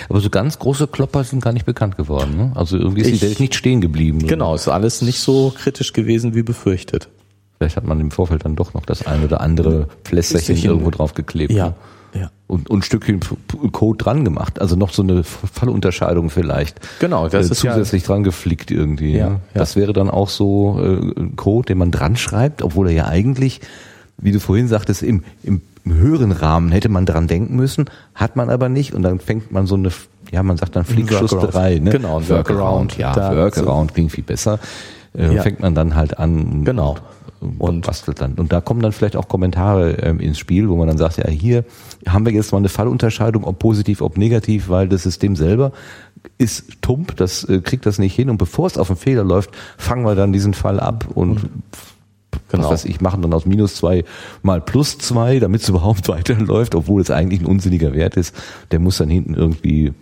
Aber 0.09 0.19
so 0.19 0.29
ganz 0.29 0.57
große 0.59 0.87
Klopper 0.87 1.23
sind 1.23 1.43
gar 1.43 1.53
nicht 1.53 1.65
bekannt 1.65 1.95
geworden. 1.97 2.35
Ne? 2.37 2.51
Also 2.55 2.77
irgendwie 2.77 3.01
ist 3.01 3.07
Ich- 3.09 3.19
die 3.19 3.25
Welt 3.27 3.39
nicht 3.39 3.55
stehen 3.55 3.81
geblieben. 3.81 4.19
Genau, 4.19 4.55
ist 4.55 4.67
alles 4.67 5.01
nicht 5.01 5.19
so 5.19 5.53
kritisch 5.55 5.93
gewesen 5.93 6.33
wie 6.35 6.43
befürchtet. 6.43 7.09
Vielleicht 7.57 7.77
hat 7.77 7.85
man 7.85 7.99
im 7.99 8.11
Vorfeld 8.11 8.43
dann 8.45 8.55
doch 8.55 8.73
noch 8.73 8.85
das 8.85 9.05
ein 9.05 9.23
oder 9.23 9.41
andere 9.41 9.87
Plästerchen 10.03 10.57
irgendwo 10.57 10.89
drauf 10.89 11.13
geklebt. 11.13 11.53
ne? 11.67 11.73
Ja. 12.15 12.31
Und, 12.47 12.69
und 12.69 12.79
ein 12.79 12.81
Stückchen 12.83 13.19
Code 13.71 13.97
dran 14.03 14.23
gemacht. 14.23 14.61
Also 14.61 14.75
noch 14.75 14.93
so 14.93 15.01
eine 15.01 15.23
Fallunterscheidung 15.23 16.29
vielleicht. 16.29 16.79
Genau, 16.99 17.27
das 17.27 17.49
äh, 17.49 17.51
ist 17.51 17.63
ja- 17.63 17.73
zusätzlich 17.73 18.03
dran 18.03 18.23
geflickt 18.23 18.71
irgendwie. 18.71 19.17
Ja, 19.17 19.29
ne? 19.29 19.39
ja. 19.53 19.59
Das 19.59 19.75
wäre 19.75 19.93
dann 19.93 20.09
auch 20.09 20.29
so 20.29 20.79
äh, 20.81 21.29
Code, 21.35 21.67
den 21.67 21.77
man 21.79 21.91
dran 21.91 22.15
schreibt, 22.15 22.61
obwohl 22.61 22.87
er 22.89 22.93
ja 22.93 23.05
eigentlich, 23.07 23.61
wie 24.17 24.31
du 24.31 24.39
vorhin 24.39 24.67
sagtest, 24.67 25.01
im, 25.03 25.23
im, 25.43 25.61
im 25.83 25.93
höheren 25.95 26.31
Rahmen 26.31 26.71
hätte 26.71 26.89
man 26.89 27.05
dran 27.05 27.27
denken 27.27 27.55
müssen, 27.55 27.85
hat 28.13 28.35
man 28.35 28.49
aber 28.49 28.69
nicht 28.69 28.93
und 28.93 29.01
dann 29.01 29.19
fängt 29.19 29.51
man 29.51 29.65
so 29.67 29.75
eine, 29.75 29.89
ja, 30.31 30.43
man 30.43 30.57
sagt 30.57 30.75
dann 30.75 30.85
Flickschusterei, 30.85 31.79
ne? 31.79 31.91
Genau, 31.91 32.19
ein 32.19 32.29
Workaround. 32.29 32.97
Ja, 32.97 33.13
Da- 33.13 33.35
Workaround 33.35 33.93
klingt 33.93 34.11
viel 34.11 34.23
besser. 34.23 34.59
Äh, 35.17 35.33
Ja. 35.33 35.41
Fängt 35.43 35.61
man 35.61 35.73
dann 35.75 35.95
halt 35.95 36.19
an. 36.19 36.43
und- 36.45 36.65
Genau. 36.65 36.95
Und 37.57 37.85
bastelt 37.85 38.21
dann. 38.21 38.33
Und 38.33 38.51
da 38.51 38.61
kommen 38.61 38.81
dann 38.81 38.91
vielleicht 38.91 39.15
auch 39.15 39.27
Kommentare 39.27 39.93
ähm, 40.01 40.19
ins 40.19 40.37
Spiel, 40.37 40.69
wo 40.69 40.75
man 40.75 40.87
dann 40.87 40.97
sagt, 40.97 41.17
ja, 41.17 41.29
hier 41.29 41.65
haben 42.07 42.25
wir 42.25 42.33
jetzt 42.33 42.51
mal 42.51 42.57
eine 42.59 42.69
Fallunterscheidung, 42.69 43.43
ob 43.43 43.59
positiv, 43.59 44.01
ob 44.01 44.17
negativ, 44.17 44.69
weil 44.69 44.87
das 44.87 45.03
System 45.03 45.35
selber 45.35 45.71
ist 46.37 46.81
tump, 46.81 47.15
das 47.17 47.43
äh, 47.45 47.61
kriegt 47.61 47.85
das 47.85 47.99
nicht 47.99 48.15
hin. 48.15 48.29
Und 48.29 48.37
bevor 48.37 48.67
es 48.67 48.77
auf 48.77 48.89
einen 48.89 48.97
Fehler 48.97 49.23
läuft, 49.23 49.51
fangen 49.77 50.05
wir 50.05 50.15
dann 50.15 50.33
diesen 50.33 50.53
Fall 50.53 50.79
ab 50.79 51.07
und 51.13 51.49
Genau. 52.49 52.69
was 52.69 52.85
ich, 52.85 53.01
machen 53.01 53.21
dann 53.21 53.33
aus 53.33 53.45
minus 53.45 53.75
zwei 53.75 54.03
mal 54.43 54.61
plus 54.61 54.97
zwei, 54.97 55.39
damit 55.39 55.61
es 55.61 55.69
überhaupt 55.69 56.07
weiterläuft, 56.09 56.75
obwohl 56.75 57.01
es 57.01 57.09
eigentlich 57.09 57.41
ein 57.41 57.45
unsinniger 57.45 57.93
Wert 57.93 58.17
ist. 58.17 58.35
Der 58.71 58.79
muss 58.79 58.97
dann 58.97 59.09
hinten 59.09 59.33
irgendwie 59.33 59.93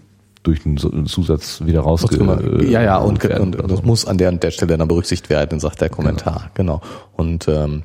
durch 0.44 0.65
einen, 0.65 0.78
Zusatz 1.07 1.61
wieder 1.65 1.82
rausge... 1.82 2.15
äh, 2.18 2.70
ja, 2.70 2.82
ja, 2.82 2.98
und, 2.98 3.24
und 3.26 3.57
oder 3.57 3.68
das 3.68 3.84
muss 3.84 4.06
an 4.06 4.18
der 4.18 4.30
und 4.30 4.44
der 4.44 4.52
Stelle 4.52 4.78
dann 4.78 4.88
berücksichtigt 4.88 5.30
werden, 5.30 5.60
sagt 5.60 5.82
der 5.82 5.90
Kommentar. 5.90 6.52
Genau. 6.53 6.82
Und 7.14 7.48
ähm, 7.48 7.84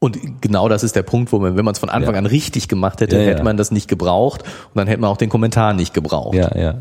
und 0.00 0.40
genau 0.40 0.68
das 0.68 0.84
ist 0.84 0.94
der 0.94 1.02
Punkt, 1.02 1.32
wo 1.32 1.40
man, 1.40 1.56
wenn 1.56 1.64
man 1.64 1.72
es 1.72 1.80
von 1.80 1.88
Anfang 1.90 2.14
Ja. 2.14 2.18
an 2.20 2.26
richtig 2.26 2.68
gemacht 2.68 3.00
hätte, 3.00 3.16
Ja, 3.16 3.22
ja. 3.22 3.28
hätte 3.30 3.42
man 3.42 3.56
das 3.56 3.72
nicht 3.72 3.88
gebraucht 3.88 4.42
und 4.42 4.76
dann 4.76 4.86
hätte 4.86 5.00
man 5.00 5.10
auch 5.10 5.16
den 5.16 5.28
Kommentar 5.28 5.74
nicht 5.74 5.92
gebraucht. 5.92 6.36
Ja, 6.36 6.56
ja. 6.56 6.74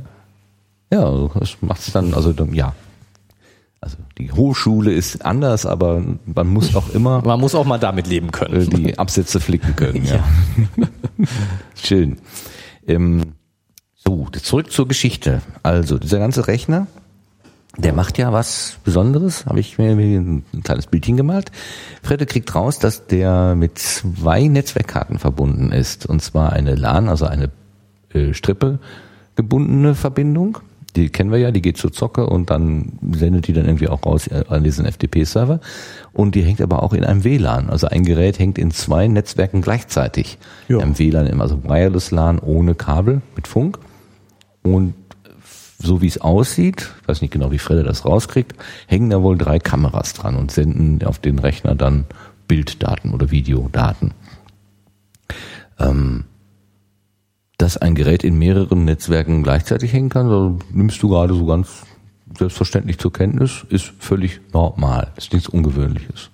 Ja, 0.94 1.04
also 1.04 1.32
das 1.38 1.58
macht's 1.62 1.92
dann, 1.92 2.14
also 2.14 2.32
ja. 2.52 2.74
Also 3.82 3.98
die 4.18 4.32
Hochschule 4.32 4.92
ist 4.94 5.26
anders, 5.26 5.66
aber 5.66 6.02
man 6.26 6.48
muss 6.48 6.76
auch 6.76 6.90
immer 6.94 7.22
Man 7.26 7.40
muss 7.40 7.56
auch 7.56 7.66
mal 7.66 7.78
damit 7.80 8.08
leben 8.08 8.28
äh, 8.28 8.32
können. 8.32 8.70
die 8.70 8.98
Absätze 9.00 9.40
flicken 9.40 9.76
können. 9.76 10.04
Ja. 10.06 10.24
Schön. 11.76 12.18
Ähm, 12.88 13.34
so, 14.08 14.26
zurück 14.42 14.72
zur 14.72 14.88
Geschichte. 14.88 15.42
Also, 15.64 15.98
dieser 15.98 16.20
ganze 16.20 16.48
Rechner, 16.48 16.88
der 17.76 17.92
macht 17.92 18.18
ja 18.18 18.32
was 18.32 18.78
Besonderes, 18.86 19.46
habe 19.46 19.60
ich 19.60 19.78
mir 19.78 19.92
ein 19.92 20.46
kleines 20.64 20.88
Bildchen 20.88 21.18
gemalt. 21.18 21.52
Fredde 22.04 22.26
kriegt 22.26 22.56
raus, 22.56 22.80
dass 22.80 23.08
der 23.08 23.56
mit 23.56 23.78
zwei 23.78 24.48
Netzwerkkarten 24.48 25.20
verbunden 25.20 25.74
ist. 25.74 26.06
Und 26.06 26.22
zwar 26.22 26.54
eine 26.54 26.76
LAN, 26.76 27.10
also 27.10 27.26
eine 27.26 27.52
äh, 28.14 28.34
Strippe 28.34 28.80
gebundene 29.36 29.94
Verbindung. 29.94 30.60
Die 30.96 31.10
kennen 31.10 31.30
wir 31.30 31.38
ja, 31.38 31.52
die 31.52 31.62
geht 31.62 31.78
zur 31.78 31.92
Zocke 31.92 32.28
und 32.28 32.50
dann 32.50 32.94
sendet 33.12 33.48
die 33.48 33.54
dann 33.54 33.66
irgendwie 33.66 33.90
auch 33.90 34.06
raus 34.06 34.28
äh, 34.28 34.46
an 34.48 34.64
diesen 34.64 34.86
FTP-Server. 34.86 35.60
Und 36.14 36.34
die 36.34 36.44
hängt 36.44 36.62
aber 36.62 36.82
auch 36.82 36.94
in 36.94 37.04
einem 37.04 37.26
WLAN. 37.26 37.70
Also 37.70 37.88
ein 37.88 38.06
Gerät 38.06 38.40
hängt 38.40 38.58
in 38.58 38.72
zwei 38.72 39.10
Netzwerken 39.10 39.62
gleichzeitig. 39.62 40.38
Ja. 40.70 40.80
Einem 40.80 40.98
WLAN, 40.98 41.42
also 41.42 41.62
Wireless 41.66 42.12
LAN 42.12 42.40
ohne 42.40 42.74
Kabel 42.74 43.22
mit 43.36 43.50
Funk. 43.50 43.80
Und 44.74 44.94
so 45.80 46.02
wie 46.02 46.08
es 46.08 46.20
aussieht, 46.20 46.92
ich 47.02 47.08
weiß 47.08 47.22
nicht 47.22 47.32
genau, 47.32 47.52
wie 47.52 47.60
Fredde 47.60 47.84
das 47.84 48.06
rauskriegt, 48.06 48.56
hängen 48.88 49.10
da 49.10 49.22
wohl 49.22 49.38
drei 49.38 49.60
Kameras 49.60 50.14
dran 50.14 50.36
und 50.36 50.52
senden 50.52 51.04
auf 51.06 51.20
den 51.20 51.40
Rechner 51.40 51.76
dann 51.76 52.06
Bilddaten 52.48 53.14
oder 53.14 53.32
Videodaten. 53.32 54.14
Ähm, 55.80 56.26
dass 57.58 57.78
ein 57.78 57.96
Gerät 57.96 58.24
in 58.24 58.38
mehreren 58.38 58.86
Netzwerken 58.86 59.44
gleichzeitig 59.44 59.94
hängen 59.94 60.10
kann, 60.10 60.60
nimmst 60.72 61.02
du 61.02 61.10
gerade 61.10 61.34
so 61.34 61.46
ganz 61.46 61.86
selbstverständlich 62.38 63.00
zur 63.00 63.14
Kenntnis, 63.14 63.66
ist 63.70 63.94
völlig 64.00 64.42
normal, 64.54 65.12
ist 65.16 65.34
nichts 65.34 65.50
Ungewöhnliches. 65.50 66.30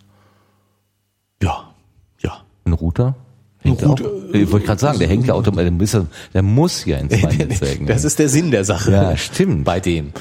Ja, 1.42 1.74
ja. 2.22 2.42
Ein 2.66 2.74
Router? 2.74 3.16
Hängt 3.64 3.84
auch? 3.84 4.00
Äh, 4.00 4.52
wollte 4.52 4.58
ich 4.58 4.66
gerade 4.66 4.82
sagen, 4.82 5.00
der 5.00 5.08
hängt 5.08 5.28
ja 5.28 5.34
automatisch, 5.34 5.66
der 5.66 5.72
muss 5.72 5.94
ja, 5.94 6.06
der 6.34 6.42
muss 6.44 6.86
ja 6.86 6.98
in 6.98 7.10
zwei 7.10 7.34
Netzwerken. 7.34 7.88
Das 7.88 8.04
ist 8.04 8.20
der 8.20 8.30
Sinn 8.30 8.52
der 8.52 8.66
Sache. 8.66 8.92
Ja, 8.92 9.18
stimmt. 9.18 9.64
Bei 9.64 9.80
dem. 9.80 10.12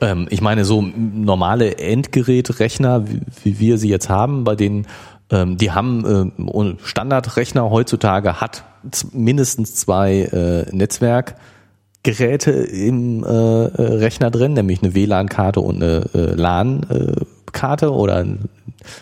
Ähm, 0.00 0.26
ich 0.30 0.40
meine, 0.40 0.64
so 0.64 0.82
normale 0.82 1.78
Endgerätrechner, 1.78 3.08
wie, 3.08 3.20
wie 3.44 3.58
wir 3.58 3.78
sie 3.78 3.88
jetzt 3.88 4.08
haben, 4.08 4.44
bei 4.44 4.54
denen, 4.54 4.86
ähm, 5.30 5.56
die 5.56 5.72
haben 5.72 6.34
äh, 6.48 6.84
Standardrechner 6.84 7.70
heutzutage 7.70 8.40
hat 8.40 8.64
mindestens 9.12 9.74
zwei 9.74 10.22
äh, 10.22 10.74
Netzwerkgeräte 10.74 12.52
im 12.52 13.24
äh, 13.24 13.26
äh, 13.26 13.82
Rechner 13.96 14.30
drin, 14.30 14.52
nämlich 14.52 14.82
eine 14.82 14.94
WLAN-Karte 14.94 15.60
und 15.60 15.82
eine 15.82 16.08
äh, 16.14 16.34
LAN-Karte 16.34 17.92
oder 17.92 18.16
ein, 18.16 18.48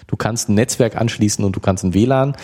du 0.07 0.17
kannst 0.17 0.49
ein 0.49 0.55
Netzwerk 0.55 0.97
anschließen 0.97 1.45
und 1.45 1.55
du 1.57 1.61
kannst 1.61 1.85
ein 1.85 1.93
WLAN 1.93 2.37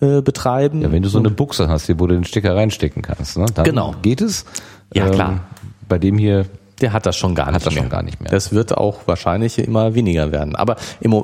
äh, 0.00 0.20
betreiben. 0.22 0.82
Ja, 0.82 0.92
wenn 0.92 1.02
du 1.02 1.08
so 1.08 1.18
eine 1.18 1.30
Buchse 1.30 1.68
hast, 1.68 1.86
hier, 1.86 1.98
wo 1.98 2.06
du 2.06 2.14
den 2.14 2.24
Stecker 2.24 2.54
reinstecken 2.54 3.02
kannst, 3.02 3.36
ne, 3.38 3.46
dann 3.54 3.64
Genau. 3.64 3.94
geht 4.02 4.20
es. 4.20 4.44
Ja, 4.92 5.08
klar. 5.10 5.40
Bei 5.88 5.98
dem 5.98 6.18
hier 6.18 6.46
der 6.80 6.92
hat 6.92 7.06
das 7.06 7.16
schon 7.16 7.34
gar 7.34 7.46
Hat 7.46 7.54
nicht 7.54 7.66
das 7.66 7.74
mehr. 7.74 7.82
schon 7.82 7.90
gar 7.90 8.02
nicht 8.02 8.20
mehr. 8.20 8.30
Das 8.30 8.52
wird 8.52 8.76
auch 8.76 9.00
wahrscheinlich 9.06 9.58
immer 9.58 9.94
weniger 9.94 10.30
werden. 10.32 10.54
Aber 10.56 10.76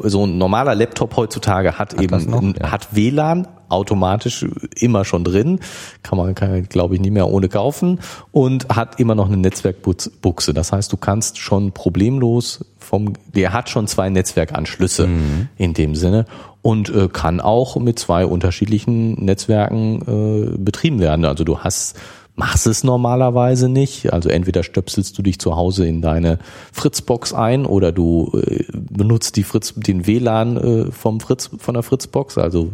so 0.05 0.25
ein 0.27 0.39
normaler 0.39 0.75
Laptop 0.75 1.17
heutzutage 1.17 1.79
hat, 1.79 1.95
eben 1.95 2.09
das 2.09 2.27
noch? 2.27 2.43
Ja. 2.43 2.71
hat 2.71 2.89
WLAN 2.95 3.47
automatisch 3.69 4.47
immer 4.77 5.05
schon 5.05 5.25
drin, 5.25 5.59
kann 6.03 6.19
man, 6.19 6.35
glaube 6.69 6.95
ich, 6.95 7.01
nie 7.01 7.11
mehr 7.11 7.29
ohne 7.29 7.49
kaufen 7.49 8.01
und 8.31 8.69
hat 8.69 9.01
immer 9.01 9.15
noch 9.15 9.27
eine 9.29 9.39
Netzwerkbuchse. 9.39 10.53
Das 10.55 10.73
heißt, 10.73 10.93
du 10.93 10.97
kannst 10.99 11.39
schon 11.39 11.73
problemlos 11.73 12.65
vom, 12.79 13.15
der 13.35 13.53
hat 13.53 13.71
schon 13.71 13.87
zwei 13.87 14.09
Netzwerkanschlüsse 14.11 15.07
Mhm. 15.07 15.49
in 15.57 15.73
dem 15.75 15.95
Sinne 15.95 16.27
und 16.61 16.91
äh, 16.95 17.09
kann 17.09 17.41
auch 17.41 17.77
mit 17.77 17.99
zwei 17.99 18.27
unterschiedlichen 18.27 19.15
Netzwerken 19.25 20.53
äh, 20.55 20.57
betrieben 20.59 21.01
werden. 21.01 21.25
Also 21.25 21.45
du 21.45 21.59
hast 21.61 21.99
machst 22.35 22.67
es 22.67 22.83
normalerweise 22.83 23.69
nicht. 23.69 24.13
Also 24.13 24.29
entweder 24.29 24.63
stöpselst 24.63 25.17
du 25.19 25.23
dich 25.23 25.39
zu 25.39 25.57
Hause 25.57 25.87
in 25.87 26.01
deine 26.01 26.39
Fritzbox 26.73 27.35
ein 27.35 27.67
oder 27.67 27.93
du 27.93 28.33
äh, 28.35 28.65
benutzt 28.73 29.37
die 29.37 29.43
Fritz, 29.43 29.75
den 29.75 30.07
WLAN 30.07 30.57
äh, 30.57 30.91
vom 30.91 31.21
Fritz, 31.21 31.51
von 31.59 31.75
der 31.75 31.83
Fritzbox. 31.83 32.39
Also, 32.39 32.73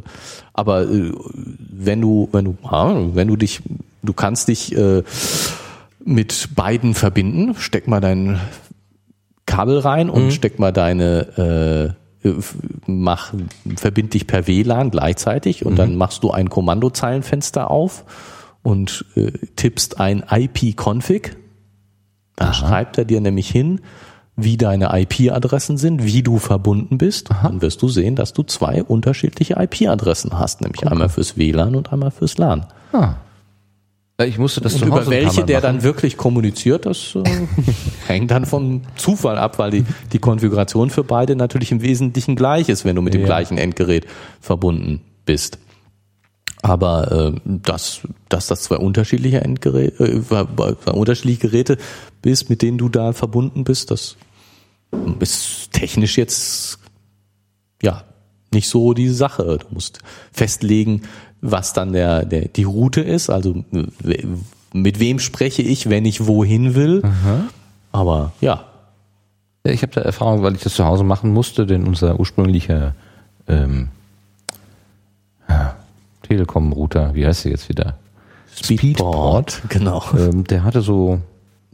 aber 0.52 0.82
äh, 0.82 1.12
wenn 1.34 2.00
du, 2.00 2.28
wenn 2.32 2.44
du, 2.44 2.56
wenn 2.62 3.28
du 3.28 3.36
dich, 3.36 3.62
du 4.02 4.12
kannst 4.12 4.48
dich 4.48 4.76
äh, 4.76 5.02
mit 6.04 6.50
beiden 6.54 6.94
verbinden, 6.94 7.54
steck 7.58 7.88
mal 7.88 8.00
dein 8.00 8.40
Kabel 9.44 9.78
rein 9.78 10.10
und 10.10 10.32
steck 10.32 10.58
mal 10.58 10.72
deine 10.72 11.94
äh, 12.24 12.30
mach 12.86 13.32
verbind 13.76 14.12
dich 14.12 14.26
per 14.26 14.46
WLAN 14.46 14.90
gleichzeitig 14.90 15.64
und 15.64 15.76
dann 15.76 15.96
machst 15.96 16.22
du 16.24 16.30
ein 16.30 16.50
Kommandozeilenfenster 16.50 17.70
auf 17.70 18.04
und 18.62 19.04
äh, 19.16 19.32
tippst 19.56 20.00
ein 20.00 20.24
IP-Config. 20.30 21.36
Dann 22.36 22.54
schreibt 22.54 22.98
er 22.98 23.04
dir 23.04 23.20
nämlich 23.20 23.50
hin, 23.50 23.80
wie 24.36 24.56
deine 24.56 24.90
IP-Adressen 24.96 25.76
sind, 25.78 26.04
wie 26.04 26.22
du 26.22 26.38
verbunden 26.38 26.96
bist. 26.98 27.30
Dann 27.42 27.60
wirst 27.60 27.82
du 27.82 27.88
sehen, 27.88 28.14
dass 28.14 28.32
du 28.32 28.44
zwei 28.44 28.84
unterschiedliche 28.84 29.54
IP-Adressen 29.58 30.38
hast, 30.38 30.60
nämlich 30.60 30.86
einmal 30.86 31.08
fürs 31.08 31.36
WLAN 31.36 31.74
und 31.74 31.92
einmal 31.92 32.12
fürs 32.12 32.38
LAN. 32.38 32.66
Ja, 32.92 33.16
Ich 34.24 34.38
musste 34.38 34.60
das 34.60 34.74
Und 34.74 34.78
zu 34.80 34.84
Hause 34.86 34.94
über 34.94 35.02
paar 35.02 35.10
welche 35.10 35.44
der 35.44 35.56
machen. 35.56 35.62
dann 35.62 35.82
wirklich 35.82 36.16
kommuniziert, 36.16 36.86
das 36.86 37.16
äh, 37.16 37.24
hängt 38.06 38.30
dann 38.30 38.46
vom 38.46 38.82
Zufall 38.96 39.38
ab, 39.38 39.58
weil 39.58 39.70
die, 39.72 39.84
die 40.12 40.18
Konfiguration 40.20 40.90
für 40.90 41.02
beide 41.02 41.34
natürlich 41.34 41.72
im 41.72 41.82
Wesentlichen 41.82 42.36
gleich 42.36 42.68
ist, 42.68 42.84
wenn 42.84 42.94
du 42.94 43.02
mit 43.02 43.14
dem 43.14 43.22
Ja. 43.22 43.26
gleichen 43.26 43.58
Endgerät 43.58 44.06
verbunden 44.40 45.00
bist. 45.24 45.58
Aber 46.62 47.12
äh, 47.12 47.40
dass, 47.44 48.00
dass 48.28 48.48
das 48.48 48.62
zwei 48.62 48.76
unterschiedliche 48.76 49.40
Endgeräte, 49.42 50.04
äh, 50.04 50.22
zwei 50.22 50.92
unterschiedliche 50.92 51.48
Geräte 51.48 51.78
bist, 52.22 52.50
mit 52.50 52.62
denen 52.62 52.78
du 52.78 52.88
da 52.88 53.12
verbunden 53.12 53.64
bist, 53.64 53.90
das 53.90 54.16
ist 55.20 55.72
technisch 55.72 56.16
jetzt 56.18 56.78
ja 57.82 58.02
nicht 58.52 58.68
so 58.68 58.94
die 58.94 59.10
Sache. 59.10 59.58
Du 59.58 59.66
musst 59.74 60.00
festlegen, 60.32 61.02
was 61.40 61.74
dann 61.74 61.92
der, 61.92 62.24
der 62.24 62.48
die 62.48 62.64
Route 62.64 63.02
ist, 63.02 63.30
also 63.30 63.64
mit 64.72 64.98
wem 64.98 65.18
spreche 65.20 65.62
ich, 65.62 65.88
wenn 65.88 66.04
ich 66.04 66.26
wohin 66.26 66.74
will. 66.74 67.02
Aber 67.92 68.32
ja, 68.40 68.64
Ich 69.64 69.82
habe 69.82 69.92
da 69.92 70.00
Erfahrung, 70.00 70.42
weil 70.42 70.54
ich 70.54 70.62
das 70.62 70.74
zu 70.74 70.84
Hause 70.84 71.04
machen 71.04 71.32
musste, 71.32 71.66
denn 71.66 71.86
unser 71.86 72.18
ursprünglicher 72.18 72.94
ähm, 73.46 73.88
Telekom-Router, 76.28 77.14
wie 77.14 77.26
heißt 77.26 77.44
der 77.44 77.52
jetzt 77.52 77.68
wieder? 77.68 77.96
genau. 79.68 80.02
Ähm, 80.16 80.44
der 80.44 80.64
hatte 80.64 80.80
so 80.82 81.20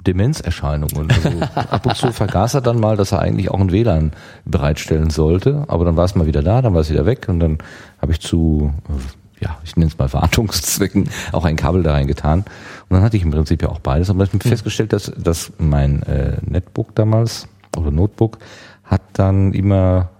Demenzerscheinungen. 0.06 1.10
Also 1.10 1.30
ab 1.54 1.86
und 1.86 1.96
zu 1.96 2.12
vergaß 2.12 2.54
er 2.54 2.60
dann 2.60 2.78
mal, 2.78 2.96
dass 2.96 3.12
er 3.12 3.20
eigentlich 3.20 3.50
auch 3.50 3.60
ein 3.60 3.72
WLAN 3.72 4.12
bereitstellen 4.44 5.10
sollte, 5.10 5.64
aber 5.68 5.84
dann 5.84 5.96
war 5.96 6.04
es 6.04 6.14
mal 6.14 6.26
wieder 6.26 6.42
da, 6.42 6.62
dann 6.62 6.74
war 6.74 6.82
es 6.82 6.90
wieder 6.90 7.06
weg 7.06 7.26
und 7.28 7.40
dann 7.40 7.58
habe 8.00 8.12
ich 8.12 8.20
zu, 8.20 8.72
äh, 8.88 9.44
ja, 9.44 9.56
ich 9.64 9.76
nenne 9.76 9.90
es 9.90 9.98
mal 9.98 10.12
Wartungszwecken, 10.12 11.08
auch 11.32 11.44
ein 11.44 11.56
Kabel 11.56 11.82
da 11.82 11.92
reingetan. 11.92 12.40
Und 12.40 12.90
dann 12.90 13.02
hatte 13.02 13.16
ich 13.16 13.22
im 13.22 13.30
Prinzip 13.30 13.62
ja 13.62 13.68
auch 13.70 13.80
beides, 13.80 14.10
aber 14.10 14.24
ich 14.24 14.32
habe 14.32 14.46
festgestellt, 14.46 14.92
dass, 14.92 15.12
dass 15.16 15.52
mein 15.58 16.02
äh, 16.04 16.36
Netbook 16.42 16.94
damals 16.94 17.48
oder 17.76 17.90
Notebook 17.90 18.38
hat 18.84 19.02
dann 19.14 19.52
immer 19.52 20.10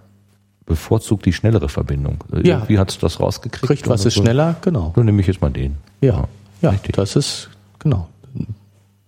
bevorzugt 0.65 1.25
die 1.25 1.33
schnellere 1.33 1.69
Verbindung. 1.69 2.23
Äh, 2.33 2.47
Ja. 2.47 2.55
Irgendwie 2.57 2.79
hat 2.79 2.89
es 2.91 2.97
das 2.97 3.19
rausgekriegt. 3.19 3.65
Kriegt 3.67 3.87
was 3.87 4.05
ist 4.05 4.15
so. 4.15 4.21
schneller, 4.23 4.55
genau. 4.61 4.93
Dann 4.95 5.05
nehme 5.05 5.21
ich 5.21 5.27
jetzt 5.27 5.41
mal 5.41 5.51
den. 5.51 5.75
Ja, 6.01 6.27
ja, 6.61 6.69
richtig. 6.71 6.95
das 6.95 7.15
ist 7.15 7.49
genau 7.79 8.07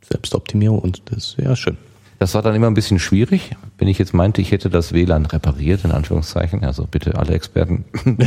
Selbstoptimierung 0.09 0.79
und 0.79 1.01
das 1.05 1.17
ist 1.17 1.37
ja 1.39 1.55
schön. 1.55 1.77
Das 2.19 2.33
war 2.33 2.41
dann 2.41 2.55
immer 2.55 2.65
ein 2.67 2.73
bisschen 2.73 2.97
schwierig, 2.97 3.51
wenn 3.77 3.87
ich 3.87 3.99
jetzt 3.99 4.13
meinte, 4.13 4.41
ich 4.41 4.51
hätte 4.51 4.69
das 4.71 4.91
WLAN 4.91 5.27
repariert, 5.27 5.83
in 5.85 5.91
Anführungszeichen, 5.91 6.63
also 6.63 6.87
bitte 6.89 7.15
alle 7.15 7.33
Experten, 7.35 7.85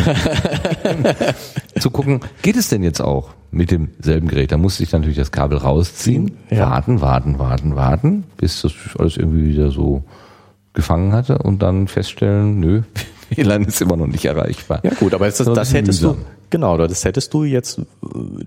zu 1.81 1.91
gucken, 1.91 2.21
geht 2.43 2.57
es 2.57 2.69
denn 2.69 2.83
jetzt 2.83 3.01
auch 3.01 3.31
mit 3.51 3.71
demselben 3.71 4.29
Gerät? 4.29 4.53
Da 4.53 4.59
musste 4.59 4.83
ich 4.83 4.93
natürlich 4.93 5.17
das 5.17 5.33
Kabel 5.33 5.59
rausziehen, 5.59 6.33
Ja. 6.51 6.71
warten, 6.71 7.01
warten, 7.01 7.39
warten, 7.39 7.75
warten, 7.77 8.25
bis 8.37 8.63
das 8.63 8.73
alles 8.99 9.17
irgendwie 9.17 9.49
wieder 9.49 9.71
so 9.71 10.05
gefangen 10.73 11.13
hatte 11.13 11.39
und 11.39 11.61
dann 11.63 11.89
feststellen, 11.89 12.61
nö, 12.61 12.83
WLAN 13.37 13.65
ist 13.65 13.81
immer 13.81 13.97
noch 13.97 14.07
nicht 14.07 14.25
erreichbar. 14.25 14.81
Ja 14.85 14.93
gut, 14.95 15.15
aber 15.15 15.27
das, 15.27 15.39
Das 15.39 15.73
hättest 15.73 16.03
du 16.03 16.09
mühsam. 16.09 16.25
genau, 16.51 16.77
das 16.77 17.05
hättest 17.05 17.33
du 17.35 17.45
jetzt 17.45 17.79
äh, 17.79 17.85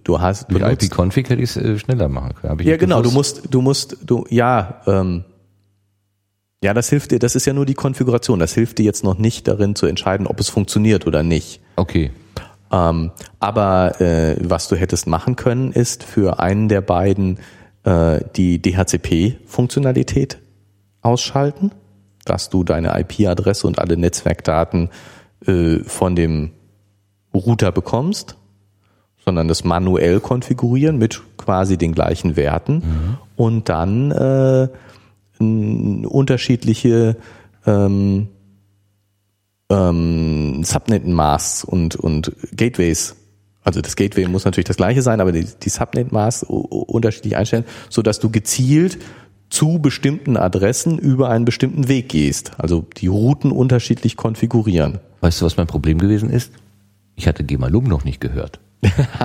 du 0.04 0.20
hast 0.22 0.50
Mit 0.52 0.62
IP-Config 0.62 1.30
hätte 1.30 1.42
ich 1.42 1.56
es 1.56 1.58
äh, 1.58 1.78
schneller 1.80 2.10
machen 2.10 2.34
können. 2.40 2.60
Ja, 2.68 2.78
genau, 2.78 3.02
du 3.02 3.10
gewusst. 3.10 3.42
musst, 3.44 3.54
du 3.54 3.62
musst, 3.62 3.98
du, 4.06 4.26
ja, 4.30 4.82
ähm, 4.88 5.24
ja, 6.64 6.74
das 6.74 6.90
hilft 6.90 7.12
dir, 7.12 7.20
das 7.20 7.36
ist 7.36 7.46
ja 7.46 7.54
nur 7.54 7.66
die 7.66 7.74
Konfiguration, 7.74 8.40
das 8.40 8.54
hilft 8.54 8.78
dir 8.78 8.86
jetzt 8.86 9.04
noch 9.04 9.18
nicht 9.18 9.48
darin 9.48 9.76
zu 9.76 9.86
entscheiden, 9.86 10.28
ob 10.28 10.40
es 10.40 10.48
funktioniert 10.50 11.06
oder 11.08 11.22
nicht. 11.24 11.60
Okay. 11.76 12.12
Ähm, 12.72 13.12
aber 13.40 14.00
äh, 14.02 14.38
was 14.42 14.68
du 14.70 14.76
hättest 14.78 15.06
machen 15.06 15.36
können, 15.36 15.72
ist 15.74 16.04
für 16.04 16.40
einen 16.40 16.70
der 16.70 16.82
beiden 16.82 17.40
äh, 17.84 18.22
die 18.36 18.62
DHCP-Funktionalität 18.62 20.40
ausschalten, 21.02 21.72
dass 22.26 22.50
du 22.50 22.64
deine 22.64 23.00
IP-Adresse 23.00 23.68
und 23.68 23.80
alle 23.80 23.98
Netzwerkdaten 23.98 24.90
äh, 25.46 25.80
von 25.80 26.16
dem 26.16 26.52
Router 27.34 27.72
bekommst, 27.72 28.38
sondern 29.26 29.48
das 29.48 29.64
manuell 29.64 30.20
konfigurieren 30.20 30.98
mit 30.98 31.22
quasi 31.38 31.78
den 31.78 31.94
gleichen 31.94 32.36
Werten 32.36 33.18
und 33.36 33.70
dann 33.70 34.12
äh, 34.12 34.68
unterschiedliche 35.40 37.18
ähm, 37.66 38.28
ähm, 39.70 40.64
Subnet-Masks 40.64 41.64
und, 41.64 41.96
und 41.96 42.34
Gateways. 42.56 43.16
Also 43.64 43.82
das 43.82 43.96
Gateway 43.96 44.28
muss 44.28 44.46
natürlich 44.46 44.68
das 44.68 44.78
gleiche 44.78 45.02
sein, 45.02 45.22
aber 45.22 45.32
die, 45.32 45.46
die 45.46 45.70
Subnet-Masks 45.70 46.44
unterschiedlich 46.44 47.38
einstellen, 47.38 47.66
so 47.90 48.02
dass 48.02 48.20
du 48.20 48.30
gezielt 48.30 49.00
zu 49.54 49.78
bestimmten 49.78 50.36
Adressen 50.36 50.98
über 50.98 51.30
einen 51.30 51.46
bestimmten 51.46 51.88
Weg 51.88 52.10
gehst. 52.10 52.54
Also 52.58 52.86
die 52.98 53.06
Routen 53.06 53.52
unterschiedlich 53.52 54.18
konfigurieren. 54.18 54.98
Weißt 55.22 55.40
du, 55.40 55.46
was 55.46 55.58
mein 55.58 55.68
Problem 55.68 56.00
gewesen 56.00 56.32
ist? 56.32 56.52
Ich 57.16 57.28
hatte 57.28 57.44
Gemalum 57.44 57.84
noch 57.84 58.04
nicht 58.04 58.20
gehört. 58.20 58.60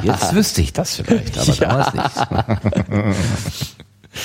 Jetzt 0.02 0.34
wüsste 0.34 0.60
ich 0.60 0.74
das 0.74 0.96
vielleicht, 0.96 1.38
aber 1.38 1.52
damals 1.52 1.94
nicht. 1.94 3.16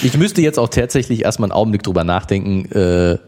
Ich 0.02 0.18
müsste 0.18 0.42
jetzt 0.42 0.58
auch 0.58 0.70
tatsächlich 0.70 1.24
erstmal 1.24 1.52
einen 1.52 1.58
Augenblick 1.58 1.84
drüber 1.84 2.04
nachdenken, 2.04 2.66
äh, 2.72 3.20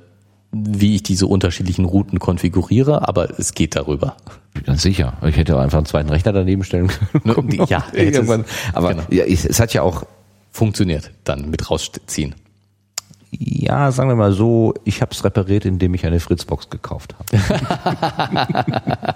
wie 0.52 0.96
ich 0.96 1.04
diese 1.04 1.28
unterschiedlichen 1.28 1.86
Routen 1.86 2.18
konfiguriere, 2.18 3.08
aber 3.08 3.40
es 3.40 3.54
geht 3.54 3.76
darüber. 3.76 4.18
Ganz 4.66 4.82
sicher. 4.82 5.14
Ich 5.28 5.38
hätte 5.38 5.58
auch 5.58 5.60
einfach 5.60 5.78
einen 5.78 5.86
zweiten 5.86 6.10
Rechner 6.10 6.34
daneben 6.34 6.64
stellen 6.64 6.88
können. 6.88 7.48
Ne, 7.50 7.66
ja, 7.70 7.86
irgendwann. 7.94 8.46
Aber 8.74 8.96
genau. 8.96 9.04
ja, 9.12 9.26
ich, 9.26 9.46
es 9.46 9.60
hat 9.60 9.74
ja 9.74 9.84
auch, 9.84 10.06
Funktioniert 10.56 11.12
dann 11.26 11.50
mit 11.50 11.70
rausziehen. 11.70 12.34
Ja, 13.40 13.92
sagen 13.92 14.10
wir 14.10 14.16
mal 14.16 14.32
so, 14.32 14.74
ich 14.84 15.02
habe 15.02 15.12
es 15.12 15.24
repariert, 15.24 15.66
indem 15.66 15.94
ich 15.94 16.06
eine 16.06 16.20
Fritzbox 16.20 16.70
gekauft 16.70 17.16
habe. 17.18 17.26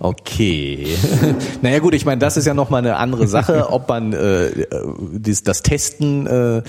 Okay. 0.00 0.86
naja 1.62 1.80
gut, 1.80 1.94
ich 1.94 2.04
meine, 2.04 2.18
das 2.18 2.36
ist 2.36 2.46
ja 2.46 2.54
nochmal 2.54 2.80
eine 2.80 2.96
andere 2.96 3.26
Sache, 3.26 3.70
ob 3.70 3.88
man 3.88 4.12
äh, 4.12 4.46
äh, 4.46 4.66
dies, 5.12 5.42
das 5.42 5.62
Testen 5.62 6.26
äh, 6.26 6.62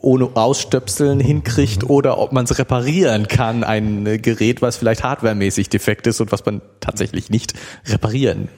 ohne 0.00 0.30
Ausstöpseln 0.34 1.20
hinkriegt 1.20 1.88
oder 1.88 2.18
ob 2.18 2.32
man 2.32 2.44
es 2.44 2.58
reparieren 2.58 3.28
kann, 3.28 3.62
ein 3.62 4.06
äh, 4.06 4.18
Gerät, 4.18 4.62
was 4.62 4.76
vielleicht 4.76 5.04
hardwaremäßig 5.04 5.68
defekt 5.68 6.06
ist 6.06 6.20
und 6.20 6.32
was 6.32 6.44
man 6.44 6.60
tatsächlich 6.80 7.30
nicht 7.30 7.54
reparieren 7.86 8.48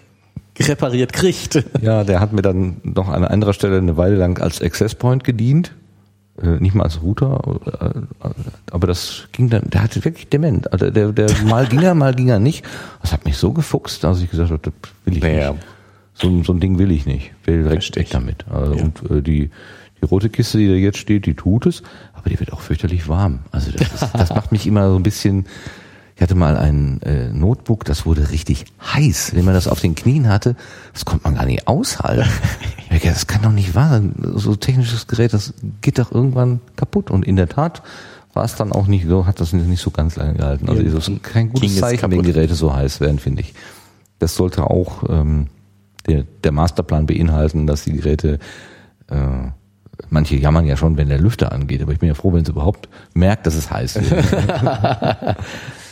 repariert 0.57 1.13
kriegt. 1.13 1.65
Ja, 1.83 2.05
der 2.05 2.21
hat 2.21 2.33
mir 2.33 2.43
dann 2.43 2.77
noch 2.85 3.09
an 3.09 3.25
anderer 3.25 3.53
Stelle 3.55 3.79
eine 3.79 3.97
Weile 3.97 4.15
lang 4.15 4.41
als 4.41 4.63
Access 4.63 4.95
Point 4.95 5.25
gedient. 5.25 5.75
Äh, 6.43 6.61
nicht 6.61 6.75
mal 6.75 6.83
als 6.85 7.01
Router, 7.01 7.61
äh, 7.81 8.01
aber 8.73 8.87
das 8.89 9.29
ging 9.31 9.51
dann, 9.51 9.71
der 9.71 9.83
hatte 9.85 10.05
wirklich 10.05 10.29
dement. 10.29 10.73
Also 10.73 10.91
der, 10.91 11.13
der 11.13 11.31
mal 11.45 11.67
ging 11.67 11.83
er, 11.83 11.95
mal 11.95 12.13
ging 12.13 12.29
er 12.29 12.41
nicht. 12.41 12.65
Das 13.03 13.13
hat 13.13 13.25
mich 13.25 13.37
so 13.37 13.53
gefuchst, 13.53 14.03
dass 14.03 14.21
ich 14.21 14.31
gesagt 14.31 14.51
habe, 14.51 14.61
das 14.65 14.73
will 15.05 15.17
ich 15.17 15.23
Naja. 15.23 15.53
nicht. 15.53 15.63
So, 16.15 16.29
ein- 16.29 16.43
so 16.43 16.53
ein 16.53 16.59
Ding 16.61 16.79
will 16.79 16.91
ich 16.91 17.07
nicht. 17.07 17.31
Will 17.45 17.63
direkt 17.63 17.95
weg 17.97 18.05
ich. 18.05 18.11
damit. 18.11 18.45
Also, 18.51 18.73
Und 18.75 19.03
äh, 19.11 19.23
die, 19.23 19.47
die 19.47 19.51
Die 20.01 20.07
rote 20.07 20.29
Kiste, 20.29 20.59
die 20.59 20.67
da 20.69 20.75
jetzt 20.75 20.99
steht, 20.99 21.25
die 21.27 21.35
tut 21.35 21.67
es, 21.67 21.83
aber 22.15 22.29
die 22.31 22.39
wird 22.41 22.53
auch 22.53 22.61
fürchterlich 22.61 23.09
warm. 23.09 23.39
Also 23.53 23.71
das, 23.71 24.03
ist, 24.03 24.13
das 24.13 24.31
macht 24.31 24.51
mich 24.53 24.67
immer 24.67 24.91
so 24.91 24.97
ein 24.97 25.03
bisschen. 25.05 25.47
Ich 26.17 26.23
hatte 26.23 26.37
mal 26.37 26.57
ein 26.57 27.03
äh, 27.03 27.29
Notebook, 27.33 27.85
das 27.85 28.07
wurde 28.07 28.31
richtig 28.31 28.67
heiß. 28.81 29.33
Wenn 29.35 29.45
man 29.45 29.55
das 29.55 29.67
auf 29.67 29.81
den 29.81 29.97
Knien 29.97 30.29
hatte, 30.29 30.55
das 30.93 31.05
konnte 31.05 31.25
man 31.25 31.35
gar 31.35 31.47
nicht 31.47 31.67
aushalten. 31.69 32.29
Ich 32.91 33.01
dachte, 33.01 33.15
das 33.15 33.27
kann 33.27 33.43
doch 33.43 33.51
nicht 33.51 33.75
wahr 33.75 33.89
sein. 33.89 34.15
So 34.37 34.55
technisches 34.55 35.09
Gerät, 35.09 35.33
das 35.33 35.53
geht 35.81 35.99
doch 35.99 36.13
irgendwann 36.13 36.61
kaputt. 36.77 37.11
Und 37.11 37.27
in 37.27 37.35
der 37.35 37.49
Tat 37.49 37.83
war 38.35 38.45
es 38.45 38.55
dann 38.55 38.71
auch 38.71 38.87
nicht 38.87 39.09
so, 39.09 39.27
hat 39.27 39.41
das 39.41 39.53
nicht 39.53 39.83
so 39.83 39.91
ganz 39.91 40.15
lange 40.15 40.35
gehalten. 40.35 40.69
Also 40.69 40.81
Ja, 40.81 40.91
das 40.93 41.09
ist 41.09 41.23
kein 41.25 41.51
gutes 41.51 41.77
Zeichen, 41.77 42.09
wenn. 42.13 42.23
Geräte 42.23 42.55
so 42.55 42.73
heiß 42.73 43.01
werden, 43.01 43.19
finde 43.19 43.41
ich. 43.41 43.53
Das 44.21 44.37
sollte 44.37 44.71
auch 44.71 45.03
ähm, 45.09 45.49
der, 46.07 46.23
der 46.45 46.53
Masterplan 46.53 47.07
beinhalten, 47.07 47.67
dass 47.67 47.83
die 47.83 47.95
Geräte 47.95 48.39
äh, 49.11 49.17
manche 50.11 50.37
jammern 50.37 50.67
ja 50.67 50.77
schon, 50.77 50.97
wenn 50.97 51.09
der 51.09 51.19
Lüfter 51.19 51.51
angeht, 51.51 51.83
aber 51.83 51.93
ich 51.93 51.99
bin 51.99 52.09
ja 52.09 52.15
froh, 52.15 52.33
wenn 52.33 52.43
es 52.43 52.49
überhaupt 52.49 52.89
merkt, 53.15 53.47
dass 53.47 53.57
es 53.57 53.73
heiß 53.73 53.97
wird. 53.97 54.25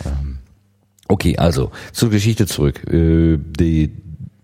Okay, 1.13 1.37
also 1.37 1.71
zur 1.93 2.09
Geschichte 2.09 2.47
zurück. 2.47 2.91
Äh, 2.91 3.37
die, 3.37 3.93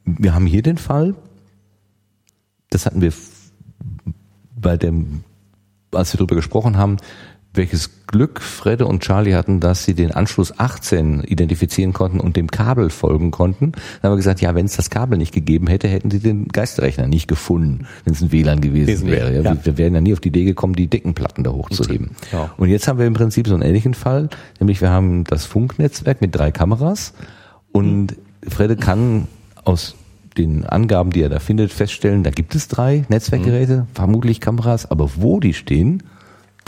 wir 0.04 0.34
haben 0.34 0.44
hier 0.44 0.60
den 0.60 0.76
Fall, 0.76 1.14
das 2.68 2.84
hatten 2.84 3.00
wir 3.00 3.10
bei 4.54 4.76
dem, 4.76 5.24
als 5.92 6.12
wir 6.12 6.18
darüber 6.18 6.36
gesprochen 6.36 6.76
haben, 6.76 6.98
welches 7.58 7.90
Glück 8.06 8.40
Fredde 8.40 8.86
und 8.86 9.02
Charlie 9.02 9.34
hatten, 9.34 9.60
dass 9.60 9.84
sie 9.84 9.92
den 9.92 10.12
Anschluss 10.12 10.58
18 10.58 11.24
identifizieren 11.24 11.92
konnten 11.92 12.20
und 12.20 12.36
dem 12.36 12.50
Kabel 12.50 12.88
folgen 12.88 13.30
konnten. 13.30 13.72
Dann 13.72 13.82
haben 14.04 14.12
wir 14.12 14.16
gesagt, 14.16 14.40
ja, 14.40 14.54
wenn 14.54 14.64
es 14.64 14.76
das 14.76 14.88
Kabel 14.88 15.18
nicht 15.18 15.34
gegeben 15.34 15.66
hätte, 15.66 15.88
hätten 15.88 16.10
sie 16.10 16.20
den 16.20 16.48
Geisterrechner 16.48 17.06
nicht 17.06 17.28
gefunden, 17.28 17.86
wenn 18.04 18.14
es 18.14 18.22
ein 18.22 18.32
WLAN 18.32 18.62
gewesen 18.62 19.08
wäre. 19.08 19.34
Ja, 19.34 19.42
ja. 19.42 19.56
Wir 19.62 19.76
wären 19.76 19.94
ja 19.94 20.00
nie 20.00 20.14
auf 20.14 20.20
die 20.20 20.28
Idee 20.28 20.44
gekommen, 20.44 20.72
die 20.72 20.86
Deckenplatten 20.86 21.44
da 21.44 21.50
hochzuheben. 21.50 22.12
Ja. 22.32 22.50
Und 22.56 22.70
jetzt 22.70 22.88
haben 22.88 22.98
wir 22.98 23.06
im 23.06 23.14
Prinzip 23.14 23.46
so 23.46 23.52
einen 23.52 23.62
ähnlichen 23.62 23.92
Fall, 23.92 24.30
nämlich 24.58 24.80
wir 24.80 24.88
haben 24.88 25.24
das 25.24 25.44
Funknetzwerk 25.44 26.22
mit 26.22 26.34
drei 26.34 26.50
Kameras 26.50 27.12
und 27.72 28.16
Fredde 28.46 28.76
kann 28.76 29.26
aus 29.64 29.96
den 30.38 30.64
Angaben, 30.64 31.10
die 31.10 31.20
er 31.20 31.28
da 31.28 31.40
findet, 31.40 31.72
feststellen, 31.72 32.22
da 32.22 32.30
gibt 32.30 32.54
es 32.54 32.68
drei 32.68 33.04
Netzwerkgeräte, 33.08 33.86
vermutlich 33.92 34.40
Kameras, 34.40 34.90
aber 34.90 35.10
wo 35.16 35.40
die 35.40 35.52
stehen, 35.52 36.04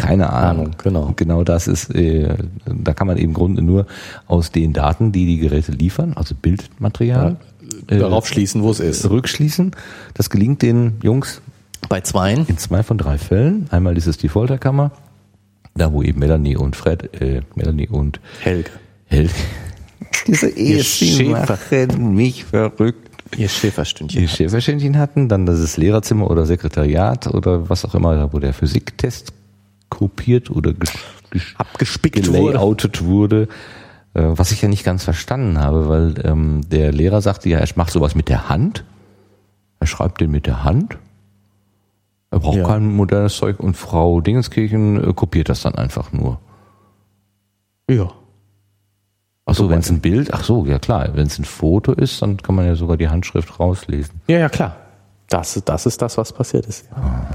keine 0.00 0.30
Ahnung. 0.30 0.66
Ahnung, 0.66 0.74
genau. 0.78 1.12
Genau 1.16 1.44
das 1.44 1.68
ist, 1.68 1.94
äh, 1.94 2.34
da 2.66 2.92
kann 2.92 3.06
man 3.06 3.16
eben 3.16 3.28
im 3.28 3.34
Grunde 3.34 3.62
nur 3.62 3.86
aus 4.26 4.50
den 4.50 4.72
Daten, 4.72 5.12
die 5.12 5.26
die 5.26 5.38
Geräte 5.38 5.72
liefern, 5.72 6.12
also 6.16 6.34
Bildmaterial, 6.34 7.36
äh, 7.88 7.98
Darauf 7.98 8.26
schließen, 8.26 8.62
wo 8.62 8.70
es 8.70 8.80
ist. 8.80 9.08
rückschließen. 9.08 9.72
Das 10.14 10.30
gelingt 10.30 10.62
den 10.62 10.98
Jungs 11.02 11.40
Bei 11.88 12.00
zweien. 12.00 12.46
in 12.46 12.58
zwei 12.58 12.82
von 12.82 12.98
drei 12.98 13.18
Fällen. 13.18 13.66
Einmal 13.70 13.96
ist 13.96 14.06
es 14.06 14.16
die 14.18 14.28
Folterkammer, 14.28 14.92
da 15.74 15.92
wo 15.92 16.02
eben 16.02 16.18
Melanie 16.18 16.56
und 16.56 16.76
Fred, 16.76 17.20
äh, 17.20 17.42
Melanie 17.54 17.88
und 17.88 18.20
Helge. 18.40 18.70
Helge, 19.06 19.32
diese 20.26 20.48
Eheszenen 20.48 21.32
machen 21.32 22.14
mich 22.14 22.44
verrückt. 22.44 23.08
Ihr 23.36 23.48
Schäferstündchen. 23.48 24.20
Die 24.22 24.28
Schäferstündchen 24.28 24.98
hatten, 24.98 25.28
dann 25.28 25.46
das 25.46 25.76
Lehrerzimmer 25.76 26.28
oder 26.28 26.46
Sekretariat 26.46 27.28
oder 27.28 27.68
was 27.68 27.84
auch 27.84 27.94
immer, 27.94 28.16
da 28.16 28.32
wo 28.32 28.40
der 28.40 28.52
Physiktest 28.52 29.32
kopiert 29.90 30.50
oder 30.50 30.70
ges- 30.70 30.96
ges- 31.32 31.54
Abgespickt 31.56 32.26
wurde. 32.28 32.38
gelayoutet 32.38 33.04
wurde. 33.04 33.48
Äh, 34.14 34.22
was 34.24 34.50
ich 34.52 34.62
ja 34.62 34.68
nicht 34.68 34.84
ganz 34.84 35.04
verstanden 35.04 35.58
habe, 35.58 35.88
weil 35.88 36.14
ähm, 36.24 36.62
der 36.68 36.92
Lehrer 36.92 37.20
sagte 37.20 37.48
ja, 37.48 37.58
er 37.58 37.68
macht 37.76 37.92
sowas 37.92 38.14
mit 38.14 38.28
der 38.28 38.48
Hand. 38.48 38.84
Er 39.78 39.86
schreibt 39.86 40.20
den 40.20 40.30
mit 40.30 40.46
der 40.46 40.64
Hand. 40.64 40.98
Er 42.32 42.38
braucht 42.40 42.56
Ja. 42.58 42.64
kein 42.66 42.92
modernes 42.92 43.36
Zeug 43.36 43.60
und 43.60 43.76
Frau 43.76 44.20
Dingenskirchen 44.20 45.02
äh, 45.10 45.12
kopiert 45.12 45.48
das 45.48 45.62
dann 45.62 45.74
einfach 45.74 46.12
nur. 46.12 46.40
Ja. 47.90 48.10
Ach 49.46 49.54
so, 49.54 49.68
wenn 49.68 49.80
es 49.80 49.90
ein 49.90 50.00
Bild, 50.00 50.32
ach 50.32 50.44
so, 50.44 50.64
ja 50.64 50.78
klar, 50.78 51.08
wenn 51.14 51.26
es 51.26 51.38
ein 51.38 51.44
Foto 51.44 51.92
ist, 51.92 52.22
dann 52.22 52.36
kann 52.36 52.54
man 52.54 52.66
ja 52.66 52.76
sogar 52.76 52.96
die 52.96 53.08
Handschrift 53.08 53.58
rauslesen. 53.58 54.20
Ja, 54.28 54.38
ja, 54.38 54.48
klar. 54.48 54.76
Das, 55.28 55.60
das 55.64 55.86
ist 55.86 56.00
das, 56.02 56.16
was 56.18 56.32
passiert 56.32 56.66
ist. 56.66 56.88
Ja. 56.94 57.28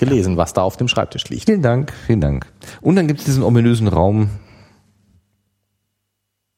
Gelesen, 0.00 0.36
was 0.36 0.52
da 0.52 0.62
auf 0.62 0.76
dem 0.76 0.88
Schreibtisch 0.88 1.28
liegt. 1.28 1.44
Vielen 1.44 1.62
Dank, 1.62 1.92
vielen 2.06 2.20
Dank. 2.20 2.46
Und 2.80 2.96
dann 2.96 3.06
gibt 3.06 3.20
es 3.20 3.26
diesen 3.26 3.42
ominösen 3.44 3.86
Raum, 3.86 4.30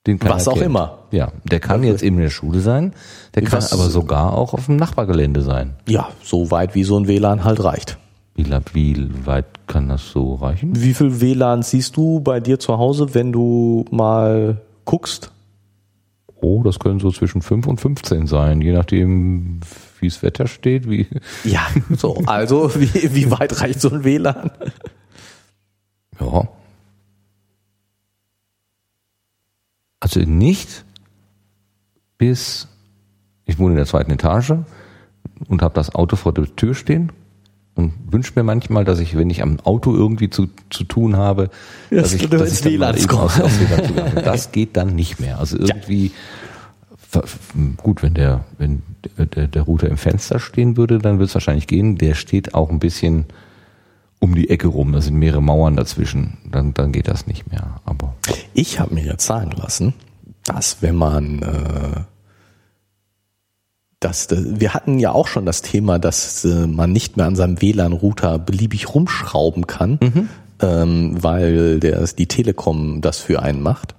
den 0.07 0.19
keiner 0.19 0.35
Was 0.35 0.49
auch 0.49 0.55
kennt. 0.55 0.67
immer. 0.67 0.99
Ja, 1.11 1.31
der 1.45 1.61
kann 1.61 1.85
jetzt 1.85 2.03
eben 2.03 2.17
in 2.17 2.23
der 2.23 2.31
Schule 2.31 2.61
sein, 2.61 2.93
der 3.35 3.43
kann 3.43 3.59
Was- 3.59 3.73
aber 3.73 3.91
sogar 3.91 4.33
auch 4.33 4.53
auf 4.55 4.67
dem 4.67 4.77
Nachbargelände 4.77 5.43
sein. 5.43 5.75
Ja, 5.87 6.09
so 6.23 6.51
weit 6.51 6.75
wie 6.75 6.83
so 6.85 6.99
ein 6.99 7.07
WLAN 7.07 7.45
halt 7.45 7.63
reicht. 7.63 7.99
Wie, 8.35 8.47
wie 8.73 9.27
weit 9.27 9.45
kann 9.67 9.89
das 9.91 10.09
so 10.11 10.35
reichen? 10.37 10.71
Wie 10.75 10.95
viel 10.95 11.21
WLAN 11.21 11.63
siehst 11.63 11.97
du 11.97 12.21
bei 12.21 12.41
dir 12.41 12.59
zu 12.59 12.79
Hause, 12.79 13.15
wenn 13.15 13.31
du 13.31 13.85
mal 13.91 14.61
guckst? 14.87 15.31
Oh, 16.41 16.63
das 16.65 16.79
können 16.81 16.99
so 16.99 17.11
zwischen 17.13 17.43
5 17.43 17.67
und 17.69 17.81
15 17.81 18.27
sein, 18.27 18.61
je 18.63 18.73
nachdem, 18.73 19.61
wie 20.03 20.09
das 20.09 20.23
Wetter 20.23 20.47
steht, 20.47 20.91
wie. 20.91 21.07
Ja, 21.45 21.67
so. 21.97 22.17
Also, 22.27 22.75
wie, 22.75 23.15
wie 23.15 23.31
weit 23.31 23.61
reicht 23.61 23.81
so 23.81 23.91
ein 23.91 24.05
WLAN? 24.05 24.51
Ja. 26.21 26.49
Also 30.01 30.21
nicht 30.21 30.85
bis, 32.19 32.69
ich 33.45 33.59
wohne 33.59 33.71
in 33.71 33.77
der 33.77 33.87
zweiten 33.87 34.11
Etage 34.11 34.55
und 35.49 35.63
habe 35.63 35.75
das 35.75 35.95
Auto 35.95 36.17
vor 36.17 36.35
der 36.35 36.55
Tür 36.57 36.75
stehen 36.75 37.13
und 37.75 37.93
wünsche 38.11 38.33
mir 38.35 38.43
manchmal, 38.43 38.85
dass 38.85 38.99
ich, 38.99 39.17
wenn 39.17 39.31
ich 39.31 39.43
am 39.43 39.61
Auto 39.61 39.95
irgendwie 39.95 40.29
zu, 40.29 40.49
zu 40.71 40.85
tun 40.85 41.17
habe, 41.17 41.51
Ja, 41.91 42.03
dass 42.03 42.13
ich, 42.15 42.29
dass 42.29 42.53
ich 42.53 42.61
dann 42.63 42.77
mal 42.79 42.95
WLAN 42.95 43.03
eben 43.05 43.19
aus, 43.19 43.41
aus. 43.41 43.53
Das 44.25 44.53
geht 44.53 44.77
dann 44.77 44.95
nicht 44.95 45.21
mehr. 45.21 45.39
Also 45.39 45.57
irgendwie, 45.59 46.09
ver- 46.11 46.17
gut, 47.77 48.03
wenn 48.03 48.15
der, 48.15 48.45
wenn 48.59 48.83
der, 49.19 49.47
der 49.49 49.63
Router 49.63 49.89
im 49.89 49.99
Fenster 49.99 50.39
stehen 50.39 50.77
würde, 50.77 50.99
dann 50.99 51.19
wird 51.19 51.29
es 51.29 51.35
wahrscheinlich 51.35 51.67
gehen. 51.67 51.99
Der 51.99 52.15
steht 52.15 52.55
auch 52.55 52.71
ein 52.71 52.79
bisschen 52.79 53.27
um 54.19 54.35
die 54.35 54.51
Ecke 54.51 54.69
rum. 54.69 54.93
Da 54.93 55.01
sind 55.01 55.17
mehrere 55.17 55.43
Mauern 55.43 55.77
dazwischen. 55.77 56.39
Dann, 56.51 56.75
dann 56.75 56.93
geht 56.93 57.09
das 57.09 57.27
nicht 57.27 57.51
mehr. 57.51 57.81
Aber 57.85 58.15
Ich 58.55 58.81
habe 58.81 58.95
mir 58.95 59.05
jetzt 59.05 59.27
sagen 59.27 59.51
lassen, 59.53 59.95
dass 60.45 60.81
wenn 60.81 60.97
man 60.97 61.43
äh, 61.43 62.01
das, 64.01 64.29
wir 64.31 64.75
hatten 64.75 64.99
ja 64.99 65.13
auch 65.13 65.29
schon 65.29 65.47
das 65.47 65.63
Thema, 65.63 65.99
dass 65.99 66.45
äh, 66.45 66.67
man 66.67 66.93
nicht 66.93 67.17
mehr 67.17 67.27
an 67.27 67.37
seinem 67.37 67.61
WLAN-Router 67.61 68.39
beliebig 68.39 68.95
rumschrauben 68.95 69.67
kann, 69.67 69.99
ähm, 70.61 71.23
weil 71.23 71.81
der, 71.81 72.07
die 72.07 72.27
Telekom 72.27 73.01
das 73.01 73.19
für 73.19 73.43
einen 73.43 73.63
macht. 73.63 73.95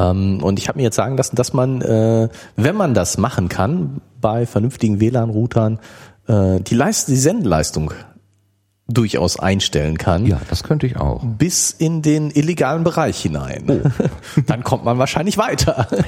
Ähm, 0.00 0.42
und 0.42 0.58
ich 0.58 0.68
habe 0.68 0.78
mir 0.78 0.84
jetzt 0.84 0.96
sagen 0.96 1.16
lassen, 1.16 1.36
dass 1.36 1.52
man, 1.52 1.82
äh, 1.82 2.28
wenn 2.56 2.76
man 2.76 2.94
das 2.94 3.18
machen 3.18 3.48
kann, 3.48 4.00
bei 4.20 4.46
vernünftigen 4.46 5.00
WLAN-Routern 5.00 5.78
äh, 6.26 6.60
die, 6.60 6.74
Leist 6.74 7.08
die 7.08 7.16
Sendeleistung 7.16 7.92
durchaus 8.88 9.38
einstellen 9.38 9.98
kann 9.98 10.26
ja, 10.26 10.40
das 10.50 10.64
könnte 10.64 10.86
ich 10.86 10.96
auch. 10.96 11.22
bis 11.22 11.70
in 11.70 12.02
den 12.02 12.30
illegalen 12.30 12.82
Bereich 12.82 13.20
hinein. 13.20 13.92
Dann 14.46 14.64
kommt 14.64 14.84
man 14.84 14.98
wahrscheinlich 14.98 15.38
weiter. 15.38 15.86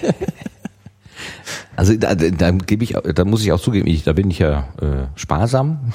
Also 1.75 1.97
da, 1.97 2.15
da, 2.15 2.29
da 2.29 2.51
gebe 2.51 2.85
ich, 2.85 2.95
da 3.15 3.25
muss 3.25 3.43
ich 3.43 3.51
auch 3.51 3.61
zugeben, 3.61 3.87
ich, 3.87 4.05
da 4.05 4.13
bin 4.13 4.31
ich 4.31 4.41
ja 4.41 4.69
äh, 4.81 5.07
sparsam. 5.15 5.93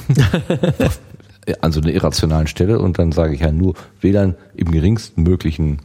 an 1.62 1.72
so 1.72 1.82
einer 1.82 1.92
irrationalen 1.92 2.48
Stelle 2.48 2.80
und 2.80 2.98
dann 2.98 3.12
sage 3.12 3.34
ich 3.36 3.42
ja 3.42 3.52
nur 3.52 3.76
WLAN 4.02 4.36
im 4.56 4.72
geringsten 4.72 5.24
möglichen 5.24 5.80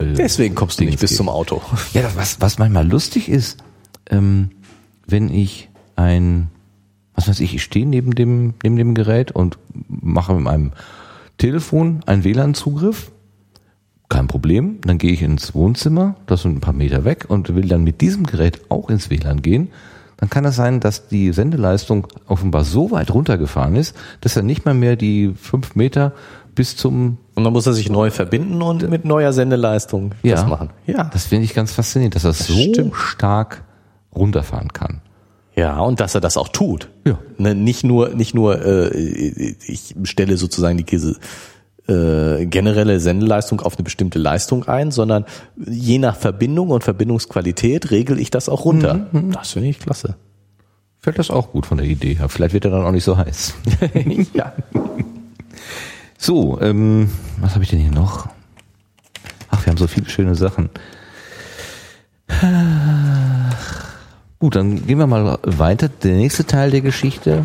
Deswegen 0.00 0.54
kommst 0.54 0.80
du 0.80 0.84
nicht 0.84 1.00
bis 1.00 1.16
zum 1.16 1.28
Auto. 1.28 1.60
Ja, 1.92 2.02
das, 2.02 2.16
was, 2.16 2.40
was 2.40 2.58
manchmal 2.58 2.86
lustig 2.86 3.28
ist, 3.28 3.58
ähm, 4.10 4.50
wenn 5.06 5.32
ich 5.32 5.68
ein, 5.96 6.48
was 7.14 7.28
weiß 7.28 7.40
ich, 7.40 7.54
ich 7.54 7.62
stehe 7.62 7.86
neben 7.86 8.14
dem, 8.14 8.54
neben 8.62 8.76
dem 8.76 8.94
Gerät 8.94 9.32
und 9.32 9.58
mache 9.88 10.34
mit 10.34 10.42
meinem 10.42 10.72
Telefon 11.38 12.02
einen 12.06 12.24
WLAN-Zugriff, 12.24 13.10
kein 14.08 14.28
Problem, 14.28 14.80
dann 14.82 14.98
gehe 14.98 15.12
ich 15.12 15.22
ins 15.22 15.54
Wohnzimmer, 15.54 16.16
das 16.26 16.42
sind 16.42 16.56
ein 16.56 16.60
paar 16.60 16.72
Meter 16.74 17.04
weg 17.04 17.26
und 17.28 17.54
will 17.54 17.68
dann 17.68 17.84
mit 17.84 18.00
diesem 18.00 18.24
Gerät 18.24 18.70
auch 18.70 18.88
ins 18.90 19.10
WLAN 19.10 19.42
gehen, 19.42 19.68
dann 20.16 20.30
kann 20.30 20.44
es 20.44 20.56
sein, 20.56 20.80
dass 20.80 21.08
die 21.08 21.32
Sendeleistung 21.32 22.06
offenbar 22.26 22.64
so 22.64 22.90
weit 22.90 23.12
runtergefahren 23.12 23.76
ist, 23.76 23.96
dass 24.20 24.36
er 24.36 24.42
nicht 24.42 24.64
mal 24.64 24.74
mehr 24.74 24.96
die 24.96 25.32
fünf 25.34 25.76
Meter 25.76 26.12
bis 26.54 26.76
zum 26.76 27.18
Und 27.38 27.44
dann 27.44 27.52
muss 27.52 27.68
er 27.68 27.72
sich 27.72 27.88
neu 27.88 28.10
verbinden 28.10 28.60
und 28.62 28.90
mit 28.90 29.04
neuer 29.04 29.32
Sendeleistung 29.32 30.10
das 30.24 30.44
machen. 30.44 30.70
Ja. 30.86 31.04
Das 31.04 31.26
finde 31.26 31.44
ich 31.44 31.54
ganz 31.54 31.70
faszinierend, 31.70 32.16
dass 32.16 32.24
er 32.24 32.32
so 32.32 32.52
stimmt. 32.52 32.96
stark 32.96 33.62
runterfahren 34.12 34.72
kann. 34.72 35.02
Ja, 35.54 35.78
und 35.78 36.00
dass 36.00 36.16
er 36.16 36.20
das 36.20 36.36
auch 36.36 36.48
tut. 36.48 36.88
Ja. 37.06 37.16
Ne, 37.36 37.54
nicht 37.54 37.84
nur, 37.84 38.08
nicht 38.08 38.34
nur, 38.34 38.60
äh, 38.60 38.88
ich 38.88 39.94
stelle 40.02 40.36
sozusagen 40.36 40.78
die 40.78 40.82
Käse, 40.82 41.14
äh, 41.86 42.44
generelle 42.46 42.98
Sendeleistung 42.98 43.60
auf 43.60 43.76
eine 43.76 43.84
bestimmte 43.84 44.18
Leistung 44.18 44.66
ein, 44.66 44.90
sondern 44.90 45.24
je 45.64 45.98
nach 45.98 46.16
Verbindung 46.16 46.70
und 46.70 46.82
Verbindungsqualität 46.82 47.92
regel 47.92 48.18
ich 48.18 48.32
das 48.32 48.48
auch 48.48 48.64
runter. 48.64 49.06
Das 49.30 49.52
finde 49.52 49.68
ich 49.68 49.78
klasse. 49.78 50.16
Fällt 50.98 51.20
das 51.20 51.30
auch 51.30 51.52
gut 51.52 51.66
von 51.66 51.78
der 51.78 51.86
Idee 51.86 52.14
her. 52.14 52.28
Vielleicht 52.28 52.52
wird 52.52 52.64
er 52.64 52.72
dann 52.72 52.84
auch 52.84 52.90
nicht 52.90 53.04
so 53.04 53.16
heiß. 53.16 53.54
ja. 54.34 54.52
So, 56.20 56.60
ähm, 56.60 57.10
was 57.40 57.54
habe 57.54 57.62
ich 57.62 57.70
denn 57.70 57.78
hier 57.78 57.92
noch? 57.92 58.28
Ach, 59.50 59.64
wir 59.64 59.70
haben 59.70 59.78
so 59.78 59.86
viele 59.86 60.10
schöne 60.10 60.34
Sachen. 60.34 60.68
Gut, 64.40 64.56
dann 64.56 64.86
gehen 64.86 64.98
wir 64.98 65.06
mal 65.06 65.38
weiter. 65.42 65.88
Der 65.88 66.16
nächste 66.16 66.44
Teil 66.44 66.70
der 66.70 66.80
Geschichte 66.80 67.44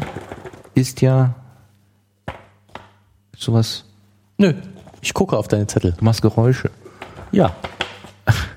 ist 0.73 1.01
ja 1.01 1.35
sowas. 3.37 3.85
Nö, 4.37 4.53
ich 5.01 5.13
gucke 5.13 5.37
auf 5.37 5.47
deine 5.47 5.67
Zettel. 5.67 5.93
Du 5.97 6.03
machst 6.03 6.21
Geräusche. 6.21 6.71
Ja. 7.31 7.55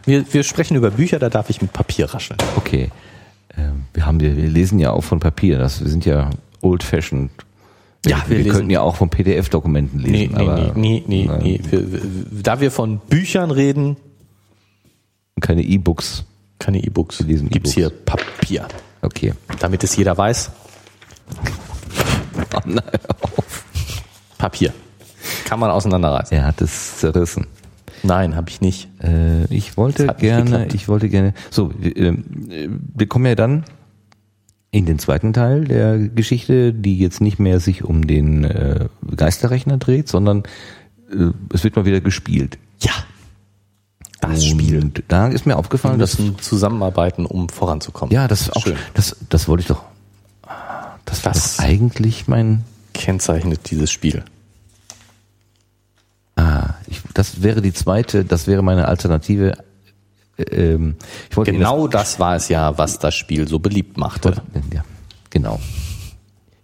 Wir, 0.04 0.32
wir 0.32 0.42
sprechen 0.44 0.76
über 0.76 0.90
Bücher, 0.90 1.18
da 1.18 1.28
darf 1.28 1.50
ich 1.50 1.60
mit 1.60 1.72
Papier 1.72 2.12
rascheln. 2.12 2.38
Okay. 2.56 2.90
Ähm, 3.56 3.84
wir 3.92 4.06
haben, 4.06 4.20
wir 4.20 4.30
lesen 4.30 4.78
ja 4.78 4.92
auch 4.92 5.04
von 5.04 5.20
Papier. 5.20 5.58
Das, 5.58 5.80
wir 5.80 5.88
sind 5.90 6.04
ja 6.04 6.30
old 6.62 6.82
fashioned. 6.82 7.30
Ja, 8.06 8.22
wir 8.26 8.38
wir, 8.38 8.44
lesen- 8.44 8.52
könnten 8.52 8.70
ja 8.70 8.80
auch 8.80 8.96
von 8.96 9.10
PDF-Dokumenten 9.10 9.98
lesen. 10.00 10.32
nee, 10.32 10.38
aber 10.38 10.72
nee, 10.74 11.02
nee, 11.04 11.04
nee, 11.06 11.24
Nein. 11.26 11.40
nee. 11.42 11.60
Wir, 11.70 11.92
wir, 11.92 12.00
da 12.42 12.60
wir 12.60 12.70
von 12.70 12.98
Büchern 12.98 13.50
reden, 13.50 13.96
keine 15.40 15.62
E-Books. 15.62 16.24
keine 16.58 16.82
E-Books, 16.82 17.20
lesen 17.20 17.48
gibt's 17.50 17.76
E-Books. 17.76 17.92
hier 17.92 18.04
Papier. 18.04 18.68
Okay. 19.02 19.34
Damit 19.60 19.84
es 19.84 19.94
jeder 19.96 20.16
weiß, 20.16 20.50
Oh, 22.54 22.58
nein, 22.64 22.82
auf. 23.22 23.64
Papier. 24.38 24.72
Kann 25.46 25.58
man 25.58 25.70
auseinanderreißen. 25.70 26.36
Er 26.36 26.44
hat 26.46 26.60
es 26.60 26.98
zerrissen. 26.98 27.46
Nein, 28.02 28.36
habe 28.36 28.50
ich 28.50 28.60
nicht. 28.60 28.88
Äh, 29.02 29.46
ich 29.46 29.76
wollte 29.76 30.06
gerne, 30.18 30.68
ich 30.74 30.86
wollte 30.88 31.08
gerne. 31.08 31.34
So, 31.50 31.70
äh, 31.82 32.12
wir 32.18 33.06
kommen 33.08 33.26
ja 33.26 33.34
dann 33.34 33.64
in 34.70 34.84
den 34.86 34.98
zweiten 34.98 35.32
Teil 35.32 35.64
der 35.64 35.98
Geschichte, 35.98 36.72
die 36.72 36.98
jetzt 36.98 37.20
nicht 37.20 37.38
mehr 37.38 37.60
sich 37.60 37.84
um 37.84 38.06
den 38.06 38.44
äh, 38.44 38.88
Geisterrechner 39.16 39.78
dreht, 39.78 40.08
sondern 40.08 40.42
äh, 41.10 41.30
es 41.52 41.64
wird 41.64 41.76
mal 41.76 41.84
wieder 41.86 42.00
gespielt. 42.00 42.58
Ja. 42.80 42.92
Das 44.20 44.44
Spiel. 44.44 44.80
Und 44.82 45.02
da 45.08 45.28
ist 45.28 45.46
mir 45.46 45.56
aufgefallen, 45.56 45.98
dass 45.98 46.18
zusammenarbeiten, 46.40 47.26
um 47.26 47.48
voranzukommen. 47.48 48.12
ja, 48.12 48.26
das 48.28 48.50
auch, 48.50 48.62
Schön. 48.64 48.76
das, 48.94 49.16
das 49.28 49.46
wollte 49.46 49.60
ich 49.62 49.66
doch. 49.68 49.84
Das 51.04 51.24
war 51.24 51.32
Das- 51.32 51.58
doch 51.58 51.64
eigentlich 51.64 52.26
mein. 52.28 52.64
Kennzeichnet 52.94 53.70
dieses 53.70 53.90
Spiel. 53.92 54.24
Ah, 56.34 56.74
ich, 56.86 57.00
das 57.14 57.42
wäre 57.42 57.62
die 57.62 57.72
zweite, 57.72 58.24
das 58.24 58.46
wäre 58.46 58.62
meine 58.62 58.88
Alternative. 58.88 59.56
Äh, 60.38 60.42
Ähm, 60.74 60.96
ich 61.30 61.36
wollte 61.36 61.50
Ihnen 61.52 61.60
das- 61.60 61.70
Genau 61.70 61.88
das 61.88 62.20
war 62.20 62.36
es 62.36 62.48
ja, 62.48 62.76
was 62.78 62.98
das 62.98 63.14
Spiel 63.14 63.48
so 63.48 63.58
beliebt 63.58 63.96
machte. 63.96 64.42
Ja, 64.72 64.84
genau. 65.30 65.60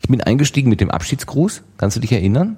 Ich 0.01 0.09
bin 0.09 0.21
eingestiegen 0.21 0.69
mit 0.69 0.81
dem 0.81 0.91
Abschiedsgruß. 0.91 1.63
Kannst 1.79 1.97
du 1.97 2.01
dich 2.01 2.13
erinnern? 2.13 2.57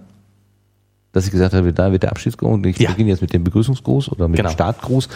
Dass 1.12 1.26
ich 1.26 1.30
gesagt 1.30 1.54
habe, 1.54 1.72
da 1.72 1.92
wird 1.92 2.02
der 2.02 2.10
Abschiedsgruß 2.10 2.50
und 2.52 2.66
ich 2.66 2.78
Ja. 2.78 2.90
beginne 2.90 3.10
jetzt 3.10 3.20
mit 3.20 3.32
dem 3.32 3.44
Begrüßungsgruß 3.44 4.08
oder 4.10 4.26
mit 4.26 4.38
Genau. 4.38 4.48
dem 4.50 4.54
Startgruß. 4.54 5.08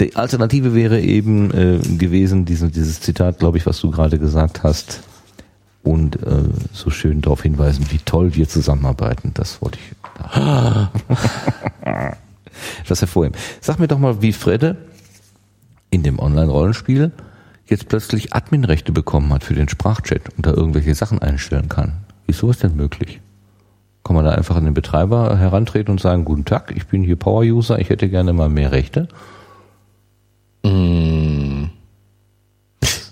Die 0.00 0.16
Alternative 0.16 0.74
wäre 0.74 1.00
eben 1.00 1.50
äh, 1.52 1.78
gewesen, 1.96 2.44
diesen, 2.44 2.72
dieses 2.72 3.00
Zitat, 3.00 3.38
glaube 3.38 3.58
ich, 3.58 3.66
was 3.66 3.78
du 3.80 3.90
gerade 3.92 4.18
gesagt 4.18 4.62
hast. 4.64 5.02
Und 5.84 6.16
äh, 6.20 6.42
so 6.72 6.90
schön 6.90 7.20
darauf 7.20 7.42
hinweisen, 7.44 7.86
wie 7.90 7.98
toll 7.98 8.34
wir 8.34 8.48
zusammenarbeiten. 8.48 9.30
Das 9.34 9.62
wollte 9.62 9.78
ich. 9.78 9.94
Das 12.88 13.00
hervorheben. 13.00 13.36
Sag 13.60 13.78
mir 13.78 13.86
doch 13.88 13.98
mal, 13.98 14.22
wie 14.22 14.32
Fredde 14.32 14.76
in 15.90 16.02
dem 16.02 16.18
Online-Rollenspiel 16.18 17.12
jetzt 17.66 17.88
plötzlich 17.88 18.34
Adminrechte 18.34 18.92
bekommen 18.92 19.32
hat 19.32 19.44
für 19.44 19.54
den 19.54 19.68
Sprachchat 19.68 20.22
und 20.36 20.46
da 20.46 20.52
irgendwelche 20.52 20.94
Sachen 20.94 21.20
einstellen 21.20 21.68
kann. 21.68 22.04
Wie 22.26 22.32
ist 22.32 22.62
denn 22.62 22.76
möglich? 22.76 23.20
Kann 24.04 24.14
man 24.14 24.24
da 24.24 24.32
einfach 24.32 24.56
an 24.56 24.64
den 24.64 24.74
Betreiber 24.74 25.36
herantreten 25.36 25.90
und 25.90 26.00
sagen, 26.00 26.24
guten 26.24 26.44
Tag, 26.44 26.72
ich 26.76 26.86
bin 26.86 27.02
hier 27.02 27.16
Power-User, 27.16 27.78
ich 27.78 27.90
hätte 27.90 28.08
gerne 28.08 28.32
mal 28.32 28.48
mehr 28.48 28.70
Rechte? 28.70 29.08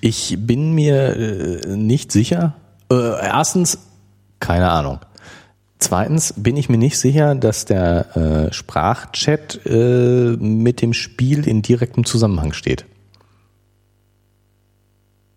Ich 0.00 0.36
bin 0.38 0.74
mir 0.74 1.16
äh, 1.16 1.76
nicht 1.76 2.12
sicher. 2.12 2.54
Äh, 2.90 3.26
erstens, 3.26 3.78
keine 4.38 4.70
Ahnung. 4.70 4.98
Zweitens 5.78 6.32
bin 6.36 6.56
ich 6.56 6.68
mir 6.68 6.78
nicht 6.78 6.98
sicher, 6.98 7.34
dass 7.34 7.64
der 7.66 8.16
äh, 8.48 8.52
Sprachchat 8.52 9.60
äh, 9.66 10.36
mit 10.38 10.80
dem 10.80 10.92
Spiel 10.94 11.46
in 11.46 11.62
direktem 11.62 12.04
Zusammenhang 12.04 12.52
steht. 12.52 12.86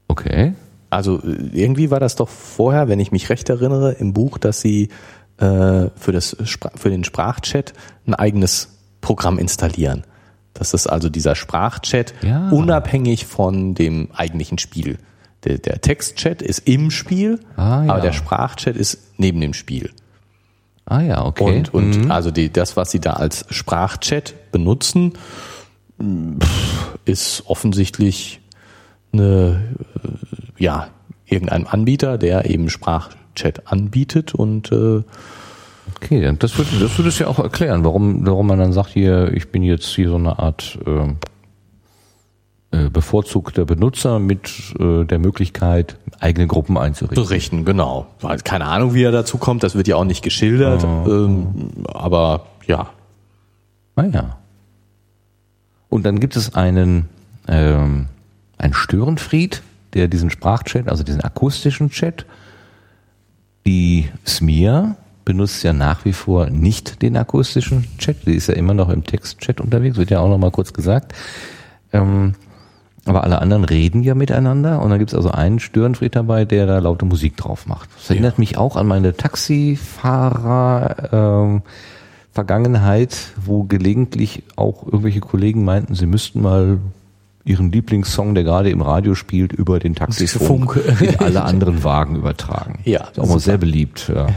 Okay. 0.08 0.54
Also 0.90 1.22
äh, 1.22 1.50
irgendwie 1.54 1.92
war 1.92 2.00
das 2.00 2.16
doch 2.16 2.30
vorher, 2.30 2.88
wenn 2.88 3.00
ich 3.00 3.12
mich 3.12 3.30
recht 3.30 3.50
erinnere, 3.50 3.94
im 3.94 4.14
Buch, 4.14 4.38
dass 4.38 4.62
sie 4.62 4.90
äh, 5.38 5.90
für, 5.96 6.12
das 6.12 6.36
für 6.76 6.90
den 6.90 7.04
Sprachchat 7.04 7.74
ein 8.06 8.14
eigenes 8.14 8.70
Programm 9.02 9.38
installieren. 9.40 10.04
Dass 10.54 10.72
das 10.72 10.88
also 10.88 11.10
dieser 11.10 11.36
Sprachchat 11.36 12.14
Ja. 12.24 12.50
unabhängig 12.50 13.26
von 13.26 13.76
dem 13.76 14.10
eigentlichen 14.14 14.58
Spiel. 14.58 14.98
Der, 15.44 15.58
der 15.60 15.82
Textchat 15.82 16.42
ist 16.42 16.60
im 16.68 16.90
Spiel, 16.90 17.40
Ah, 17.58 17.84
ja. 17.86 17.92
aber 17.92 18.02
der 18.02 18.14
Sprachchat 18.14 18.76
ist 18.76 18.98
neben 19.18 19.40
dem 19.42 19.54
Spiel. 19.54 19.92
Ah 20.90 21.02
ja, 21.02 21.26
okay. 21.26 21.44
Und, 21.44 21.74
und 21.74 22.12
also 22.12 22.32
die, 22.32 22.52
das, 22.52 22.78
was 22.78 22.92
sie 22.92 23.02
da 23.02 23.14
als 23.14 23.46
Sprachchat 23.50 24.52
benutzen, 24.52 25.14
ist 27.04 27.44
offensichtlich 27.46 28.40
eine, 29.12 29.76
äh, 30.04 30.64
ja, 30.64 30.88
irgendein 31.26 31.68
Anbieter, 31.68 32.18
der 32.18 32.50
eben 32.50 32.70
Sprachchat 32.70 33.68
anbietet 33.68 34.34
und 34.34 34.72
äh, 34.72 35.04
Okay, 35.96 36.22
dann 36.22 36.38
das 36.38 36.58
würde 36.58 36.70
das 36.80 36.98
würde 36.98 37.10
es 37.10 37.18
ja 37.18 37.28
auch 37.28 37.40
erklären, 37.40 37.84
warum, 37.86 38.26
warum 38.28 38.48
man 38.48 38.60
dann 38.60 38.74
sagt, 38.74 38.90
hier, 38.90 39.32
ich 39.34 39.52
bin 39.52 39.64
jetzt 39.64 39.88
hier 39.88 40.10
so 40.10 40.16
eine 40.16 40.38
Art 40.38 40.78
ähm, 40.86 41.16
äh, 42.72 42.90
bevorzugter 42.90 43.66
Benutzer 43.66 44.20
mit 44.20 44.76
äh, 44.80 45.06
der 45.06 45.20
Möglichkeit, 45.20 45.98
eigene 46.20 46.48
Gruppen 46.48 46.78
einzurichten. 46.78 47.24
berichten, 47.24 47.66
genau. 47.66 48.08
Keine 48.44 48.66
Ahnung, 48.66 48.94
wie 48.94 49.04
er 49.04 49.12
dazu 49.12 49.38
kommt, 49.38 49.64
das 49.64 49.76
wird 49.76 49.88
ja 49.88 49.96
auch 49.96 50.06
nicht 50.06 50.24
geschildert, 50.24 50.84
ähm, 50.84 51.70
aber 51.88 52.48
ja. 52.66 52.90
Ah 53.96 54.04
ja. 54.04 54.38
Und 55.90 56.06
dann 56.06 56.20
gibt 56.20 56.36
es 56.36 56.56
einen, 56.56 57.10
ähm, 57.48 58.08
einen 58.58 58.74
Störenfried, 58.74 59.62
der 59.94 60.08
diesen 60.08 60.30
Sprachchat, 60.30 60.90
also 60.90 61.04
diesen 61.04 61.22
akustischen 61.22 61.90
Chat, 61.90 62.26
die 63.66 64.10
Smia 64.26 64.96
benutzt 65.26 65.64
ja 65.64 65.74
nach 65.74 66.06
wie 66.06 66.14
vor 66.14 66.50
nicht 66.50 67.02
den 67.02 67.18
akustischen 67.18 67.86
Chat, 67.98 68.26
die 68.26 68.36
ist 68.36 68.48
ja 68.48 68.54
immer 68.54 68.74
noch 68.74 68.90
im 68.90 69.04
Textchat 69.04 69.60
unterwegs, 69.60 69.98
wird 69.98 70.10
ja 70.10 70.20
auch 70.20 70.30
noch 70.30 70.38
mal 70.38 70.52
kurz 70.52 70.72
gesagt. 70.72 71.14
Ähm, 71.92 72.36
aber 73.08 73.24
alle 73.24 73.42
anderen 73.42 73.64
reden 73.64 74.04
ja 74.04 74.14
miteinander 74.16 74.82
und 74.82 74.90
dann 74.90 75.00
gibt 75.00 75.12
es 75.12 75.16
also 75.16 75.32
einen 75.32 75.60
Störenfried 75.60 76.16
dabei, 76.16 76.46
der 76.46 76.66
da 76.66 76.80
laute 76.80 77.06
Musik 77.06 77.38
drauf 77.38 77.66
macht. 77.66 77.90
Das 77.96 78.10
erinnert 78.10 78.38
mich 78.40 78.58
auch 78.58 78.76
an 78.76 78.88
meine 78.88 79.16
Taxifahrer 79.16 80.96
ähm, 81.12 81.62
Vergangenheit, 82.32 83.32
wo 83.44 83.64
gelegentlich 83.64 84.44
auch 84.56 84.86
irgendwelche 84.86 85.22
Kollegen 85.22 85.64
meinten, 85.64 85.96
sie 85.96 86.06
müssten 86.06 86.42
mal 86.42 86.80
ihren 87.46 87.72
Lieblingssong, 87.72 88.36
der 88.36 88.44
gerade 88.44 88.70
im 88.70 88.82
Radio 88.82 89.16
spielt, 89.16 89.54
über 89.54 89.80
den 89.80 89.96
Taxifunk 89.96 90.74
Funk. 90.74 91.02
in 91.02 91.16
alle 91.20 91.44
anderen 91.44 91.84
Wagen 91.84 92.16
übertragen. 92.16 92.80
Ja, 92.84 93.06
ist 93.06 93.20
auch 93.20 93.28
mal 93.28 93.40
sehr 93.40 93.58
beliebt. 93.58 94.12
Ja. 94.14 94.28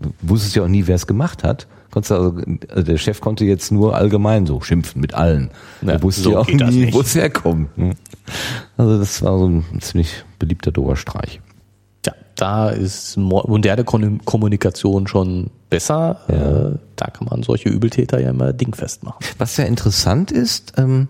du 0.00 0.10
wusstest 0.22 0.54
ja 0.54 0.62
auch 0.62 0.68
nie, 0.68 0.86
wer 0.86 0.94
es 0.94 1.06
gemacht 1.06 1.42
hat. 1.42 1.66
Konntest 1.94 2.12
also, 2.12 2.36
also 2.68 2.82
der 2.82 2.98
Chef 2.98 3.20
konnte 3.22 3.44
jetzt 3.46 3.72
nur 3.72 3.96
allgemein 3.96 4.44
so 4.46 4.60
schimpfen 4.60 5.00
mit 5.00 5.14
allen. 5.14 5.50
Ja, 5.80 5.92
er 5.92 6.02
wusste 6.02 6.22
so 6.22 6.32
ja 6.32 6.38
auch 6.40 6.48
nie, 6.48 6.92
wo 6.92 7.00
es 7.00 7.14
herkommt. 7.14 7.78
ne? 7.78 7.94
Also 8.76 8.98
das 8.98 9.22
war 9.22 9.38
so 9.38 9.46
ein 9.48 9.64
ziemlich 9.80 10.24
beliebter 10.38 10.72
Doberstreich. 10.72 11.40
Ja, 12.04 12.12
da 12.34 12.68
ist 12.70 13.16
mo- 13.16 13.44
moderne 13.46 13.84
Kommunikation 13.84 15.06
schon 15.06 15.50
besser. 15.70 16.20
Äh, 16.28 16.78
da 16.96 17.06
kann 17.06 17.28
man 17.30 17.42
solche 17.42 17.68
Übeltäter 17.68 18.20
ja 18.20 18.30
immer 18.30 18.52
dingfest 18.52 19.02
machen. 19.04 19.24
Was 19.38 19.56
ja 19.56 19.64
interessant 19.64 20.30
ist, 20.32 20.72
ähm, 20.76 21.08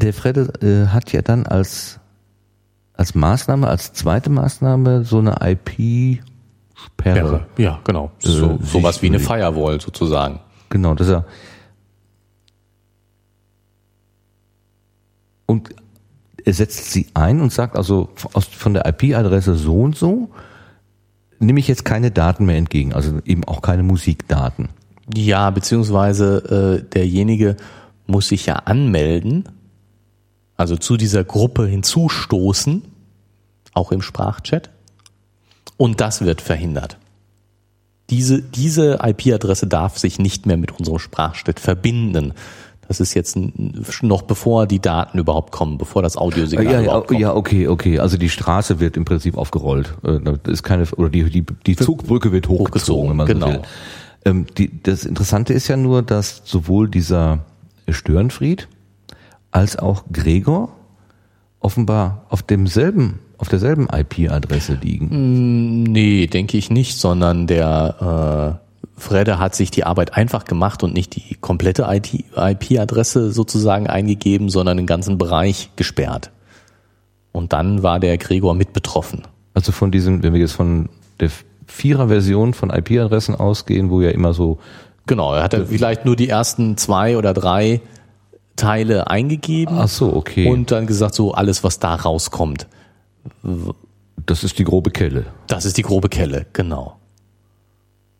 der 0.00 0.12
Fredde 0.12 0.52
äh, 0.60 0.88
hat 0.92 1.12
ja 1.12 1.22
dann 1.22 1.46
als, 1.46 1.98
als 2.94 3.14
Maßnahme, 3.14 3.66
als 3.66 3.92
zweite 3.92 4.30
Maßnahme 4.30 5.04
so 5.04 5.18
eine 5.18 5.40
IP-Sperre. 7.02 7.46
Ja, 7.58 7.80
genau. 7.84 8.10
So, 8.18 8.52
Äh, 8.52 8.58
sowas 8.64 9.02
wie 9.02 9.06
eine. 9.06 9.18
Firewall 9.18 9.80
sozusagen. 9.80 10.40
Genau, 10.68 10.94
dass 10.94 11.08
er 11.08 11.24
und 15.46 15.74
er 16.44 16.52
setzt 16.54 16.92
sie 16.92 17.06
ein 17.14 17.40
und 17.40 17.52
sagt 17.52 17.76
also 17.76 18.10
aus, 18.32 18.46
von 18.46 18.74
der 18.74 18.86
IP-Adresse 18.86 19.54
so 19.54 19.82
und 19.82 19.96
so 19.96 20.30
nehme 21.38 21.60
ich 21.60 21.68
jetzt 21.68 21.84
keine 21.84 22.10
Daten 22.10 22.46
mehr 22.46 22.56
entgegen, 22.56 22.92
also 22.92 23.18
eben 23.24 23.44
auch 23.44 23.62
keine 23.62 23.82
Musikdaten. 23.82 24.68
Ja, 25.14 25.50
beziehungsweise 25.50 26.80
äh, 26.80 26.88
derjenige 26.88 27.56
muss 28.06 28.28
sich 28.28 28.46
ja 28.46 28.56
anmelden, 28.56 29.48
also 30.56 30.76
zu 30.76 30.96
dieser 30.96 31.24
Gruppe 31.24 31.66
auch 33.74 33.92
im 33.92 34.02
Sprachchat. 34.02 34.70
Und 35.82 36.00
das 36.00 36.20
wird 36.20 36.40
verhindert. 36.40 36.96
diese, 38.08 38.40
diese 38.40 39.00
IP-Adresse 39.02 39.66
darf 39.66 39.98
sich 39.98 40.20
nicht 40.20 40.46
mehr 40.46 40.56
mit 40.56 40.78
unserem 40.78 41.00
Sprachschnitt 41.00 41.58
verbinden. 41.58 42.34
Das 42.86 43.00
ist 43.00 43.14
jetzt 43.14 43.36
noch 44.00 44.22
bevor 44.22 44.68
die 44.68 44.78
Daten 44.78 45.18
überhaupt 45.18 45.50
kommen, 45.50 45.78
bevor 45.78 46.00
das 46.02 46.16
Audiosignal 46.16 46.72
ja, 46.72 46.82
überhaupt 46.82 47.08
kommt. 47.08 47.18
Ja, 47.18 47.34
okay, 47.34 47.66
okay. 47.66 47.98
Also 47.98 48.16
die 48.16 48.28
Straße 48.28 48.78
wird 48.78 48.96
im 48.96 49.04
Prinzip 49.04 49.36
aufgerollt. 49.36 49.96
Äh, 50.04 50.20
das 50.22 50.52
ist 50.52 50.62
keine, 50.62 50.86
oder 50.96 51.10
die, 51.10 51.28
die, 51.28 51.44
die 51.66 51.74
Zugbrücke 51.74 52.30
wird 52.30 52.48
hochgezogen, 52.48 53.10
wenn 53.10 53.16
man 53.16 53.26
genau. 53.26 53.46
so 53.46 53.52
will. 53.54 53.62
Ähm, 54.24 54.46
die, 54.56 54.80
das 54.84 55.04
Interessante 55.04 55.52
ist 55.52 55.66
ja 55.66 55.76
nur, 55.76 56.02
dass 56.02 56.42
sowohl 56.44 56.88
dieser 56.88 57.40
Störenfried 57.88 58.68
als 59.50 59.76
auch 59.76 60.04
Gregor 60.12 60.76
offenbar 61.58 62.24
auf 62.28 62.44
demselben 62.44 63.18
auf 63.42 63.48
derselben 63.48 63.88
IP-Adresse 63.92 64.78
liegen. 64.80 65.82
Nee, 65.82 66.28
denke 66.28 66.56
ich 66.56 66.70
nicht, 66.70 66.96
sondern 66.96 67.48
der 67.48 68.60
äh, 68.78 69.00
Fredde 69.00 69.40
hat 69.40 69.56
sich 69.56 69.72
die 69.72 69.82
Arbeit 69.82 70.14
einfach 70.14 70.44
gemacht 70.44 70.84
und 70.84 70.94
nicht 70.94 71.16
die 71.16 71.34
komplette 71.40 71.88
IP-Adresse 71.90 73.32
sozusagen 73.32 73.88
eingegeben, 73.88 74.48
sondern 74.48 74.76
den 74.76 74.86
ganzen 74.86 75.18
Bereich 75.18 75.70
gesperrt. 75.74 76.30
Und 77.32 77.52
dann 77.52 77.82
war 77.82 77.98
der 77.98 78.16
Gregor 78.16 78.54
mit 78.54 78.72
betroffen. 78.72 79.22
Also 79.54 79.72
von 79.72 79.90
diesem, 79.90 80.22
wenn 80.22 80.34
wir 80.34 80.40
jetzt 80.40 80.52
von 80.52 80.88
der 81.18 81.30
Vierer-Version 81.66 82.54
von 82.54 82.70
IP-Adressen 82.70 83.34
ausgehen, 83.34 83.90
wo 83.90 84.00
ja 84.00 84.10
immer 84.10 84.34
so 84.34 84.60
Genau, 85.06 85.34
er 85.34 85.42
hatte 85.42 85.66
vielleicht 85.66 86.04
nur 86.04 86.14
die 86.14 86.28
ersten 86.28 86.76
zwei 86.76 87.16
oder 87.16 87.34
drei 87.34 87.80
Teile 88.54 89.10
eingegeben. 89.10 89.78
Ach 89.80 89.88
so, 89.88 90.14
okay. 90.14 90.48
Und 90.48 90.70
dann 90.70 90.86
gesagt, 90.86 91.16
so 91.16 91.32
alles, 91.32 91.64
was 91.64 91.80
da 91.80 91.96
rauskommt. 91.96 92.68
Das 94.26 94.44
ist 94.44 94.58
die 94.58 94.64
grobe 94.64 94.90
Kelle. 94.90 95.26
Das 95.46 95.64
ist 95.64 95.76
die 95.76 95.82
grobe 95.82 96.08
Kelle, 96.08 96.46
genau. 96.52 96.96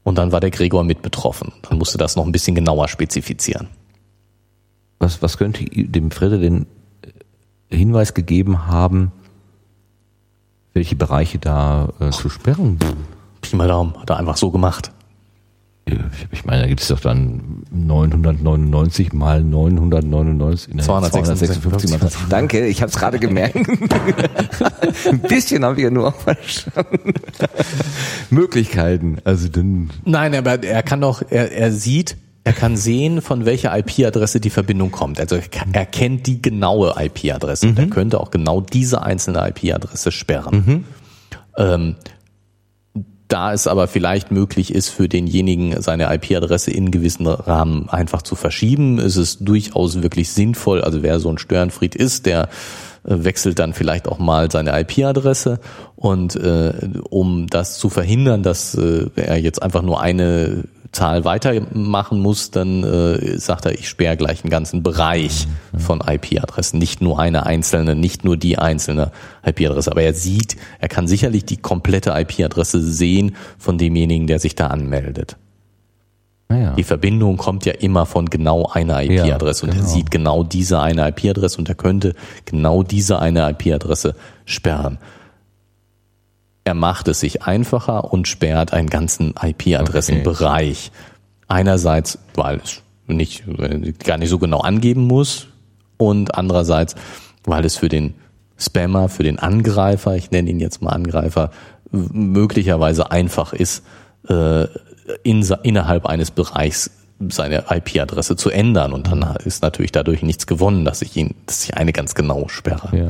Und 0.05 0.17
dann 0.17 0.33
war 0.33 0.41
der 0.41 0.51
Gregor 0.51 0.85
mit 0.85 1.03
betroffen. 1.03 1.53
Dann 1.63 1.79
musste 1.79 1.99
das 1.99 2.17
noch 2.17 2.27
ein 2.27 2.33
bisschen 2.33 2.55
genauer 2.55 2.89
spezifizieren. 2.89 3.69
Was, 4.99 5.23
was 5.23 5.39
könnte 5.39 5.65
dem 5.65 6.11
Fredde 6.11 6.39
den 6.39 6.67
Hinweis 7.69 8.15
gegeben 8.15 8.67
haben, 8.67 9.13
welche 10.75 10.97
Bereiche 10.97 11.39
da 11.39 11.89
äh, 12.01 12.11
zu 12.11 12.29
sperren? 12.29 12.79
Pi 13.41 13.57
mal 13.57 13.69
Daumen, 13.69 13.99
hat 14.01 14.11
er 14.11 14.19
einfach 14.19 14.37
so 14.37 14.51
gemacht. 14.51 14.93
Ich 16.31 16.45
meine, 16.45 16.63
da 16.63 16.69
gibt 16.69 16.81
es 16.81 16.89
doch 16.89 17.01
dann 17.01 17.65
999 17.71 19.13
mal 19.13 19.43
999. 19.43 20.75
Ne, 20.75 20.83
256 20.83 21.91
mal. 21.91 22.11
Danke, 22.29 22.67
ich 22.67 22.83
habe 22.83 22.91
es 22.91 22.97
gerade 22.97 23.19
gemerkt. 23.19 23.57
Ein 25.07 25.21
bisschen 25.21 25.65
habe 25.65 25.79
ich 25.79 25.85
ja 25.85 25.91
nur 25.91 26.09
auch 26.09 26.15
verstanden. 26.15 27.15
Möglichkeiten, 28.31 29.19
also 29.25 29.49
dann. 29.49 29.91
Nein, 30.05 30.35
aber 30.35 30.63
er 30.63 30.83
kann 30.85 31.01
doch, 31.01 31.23
er, 31.29 31.51
er 31.53 31.73
sieht, 31.73 32.17
er 32.45 32.53
kann 32.53 32.77
sehen, 32.77 33.21
von 33.21 33.45
welcher 33.45 33.77
IP-Adresse 33.77 34.41
die 34.41 34.51
Verbindung 34.51 34.93
kommt. 34.93 35.21
Also 35.21 35.37
er, 35.37 35.43
er 35.73 35.87
kennt 35.87 36.27
die 36.27 36.41
genaue 36.41 36.95
IP-Adresse. 36.97 37.69
Mhm. 37.69 37.77
Er 37.77 37.87
könnte 37.89 38.21
auch 38.21 38.31
genau 38.31 38.61
diese 38.61 39.03
einzelne 39.03 39.49
IP-Adresse 39.49 40.13
sperren. 40.13 40.65
Mhm. 40.67 40.85
Ähm, 41.57 41.97
da 43.33 43.55
es 43.55 43.67
aber 43.67 43.89
vielleicht 43.89 44.31
möglich 44.31 44.75
ist, 44.75 44.91
für 44.91 45.09
denjenigen 45.09 45.81
seine 45.81 46.13
IP-Adresse 46.15 46.71
in 46.71 46.91
gewissen 46.91 47.27
Rahmen 47.27 47.89
einfach 47.89 48.21
zu 48.21 48.35
verschieben, 48.35 48.99
ist 48.99 49.17
es 49.17 49.39
durchaus 49.39 50.03
wirklich 50.03 50.31
sinnvoll. 50.31 50.83
Also 50.83 51.03
wer 51.03 51.19
so 51.19 51.31
ein 51.31 51.39
Störenfried 51.39 51.95
ist, 51.95 52.27
der 52.27 52.43
äh, 52.43 52.49
wechselt 53.05 53.59
dann 53.59 53.73
vielleicht 53.73 54.07
auch 54.07 54.19
mal 54.19 54.51
seine 54.51 54.79
IP-Adresse 54.79 55.61
und 55.97 56.37
äh, 56.37 56.75
um 57.09 57.47
das 57.47 57.79
zu 57.79 57.89
verhindern, 57.89 58.43
dass 58.43 58.75
äh, 58.75 59.07
er 59.17 59.39
jetzt 59.39 59.63
einfach 59.63 59.83
nur 59.83 60.03
eine 60.03 60.65
Zahl 60.93 61.25
weitermachen 61.25 62.21
muss, 62.21 62.51
dann 62.51 62.85
äh, 62.85 63.39
sagt 63.39 63.65
er, 63.65 63.73
ich 63.73 63.89
sperre 63.89 64.17
gleich 64.17 64.45
einen 64.45 64.51
ganzen 64.51 64.83
Bereich 64.83 65.49
von 65.77 66.03
IP-Adressen, 66.07 66.79
nicht 66.79 67.01
nur 67.01 67.19
eine 67.19 67.47
einzelne, 67.47 67.97
nicht 67.97 68.25
nur 68.25 68.37
die 68.37 68.59
einzelne 68.59 69.11
IP-Adresse. 69.45 69.91
Aber 69.91 70.03
er 70.03 70.13
sieht, 70.13 70.57
er 70.81 70.89
kann 70.89 71.09
sicherlich 71.09 71.47
die 71.47 71.57
komplette 71.57 72.11
IP-Adresse 72.11 72.83
sehen 72.83 73.37
von 73.59 73.79
demjenigen, 73.79 74.27
der 74.27 74.39
sich 74.39 74.55
da 74.55 74.67
anmeldet. 74.67 75.37
Ja. 76.51 76.75
Die 76.75 76.85
Verbindung 76.85 77.39
kommt 77.39 77.65
ja 77.65 77.73
immer 77.73 78.05
von 78.05 78.27
genau 78.27 78.67
einer 78.67 79.03
IP-Adresse 79.03 79.67
ja, 79.67 79.73
genau. 79.73 79.83
und 79.83 79.89
er 79.89 79.95
sieht 79.95 80.11
genau 80.11 80.43
diese 80.45 80.81
eine 80.81 81.09
IP-Adresse 81.09 81.59
und 81.59 81.69
er 81.69 81.75
könnte 81.75 82.15
genau 82.45 82.83
diese 82.83 83.19
eine 83.19 83.49
IP-Adresse 83.51 84.15
sperren. 84.45 84.99
Er 86.65 86.75
macht 86.75 87.09
es 87.09 87.21
sich 87.21 87.43
einfacher 87.43 88.13
und 88.13 88.29
sperrt 88.29 88.73
einen 88.73 88.89
ganzen 88.89 89.35
IP-Adressenbereich. 89.41 90.91
Okay. 90.93 91.05
Einerseits, 91.49 92.19
weil 92.35 92.61
es 92.63 92.83
nicht, 93.07 93.45
gar 94.05 94.19
nicht 94.19 94.29
so 94.29 94.39
genau 94.39 94.61
angeben 94.61 95.07
muss 95.07 95.49
und 95.97 96.35
andererseits, 96.35 96.95
weil 97.45 97.65
es 97.65 97.77
für 97.77 97.89
den 97.89 98.15
Spammer, 98.57 99.09
für 99.09 99.25
den 99.25 99.39
Angreifer, 99.39 100.17
ich 100.17 100.31
nenne 100.31 100.51
ihn 100.51 100.61
jetzt 100.61 100.83
mal 100.83 100.91
Angreifer, 100.91 101.51
möglicherweise 101.91 103.11
einfach 103.11 103.53
ist, 103.53 103.85
äh, 104.29 104.67
in, 105.25 105.43
innerhalb 105.63 106.07
eines 106.07 106.31
Bereichs 106.31 106.91
seine 107.29 107.65
IP-Adresse 107.71 108.37
zu 108.37 108.51
ändern 108.51 108.93
und 108.93 109.09
dann 109.09 109.37
ist 109.45 109.63
natürlich 109.63 109.93
dadurch 109.93 110.23
nichts 110.23 110.47
gewonnen, 110.47 110.85
dass 110.85 111.03
ich 111.03 111.17
ihn, 111.17 111.35
dass 111.47 111.65
ich 111.65 111.77
eine 111.77 111.93
ganz 111.93 112.15
genau 112.15 112.49
sperre. 112.49 112.97
Ja. 112.97 113.09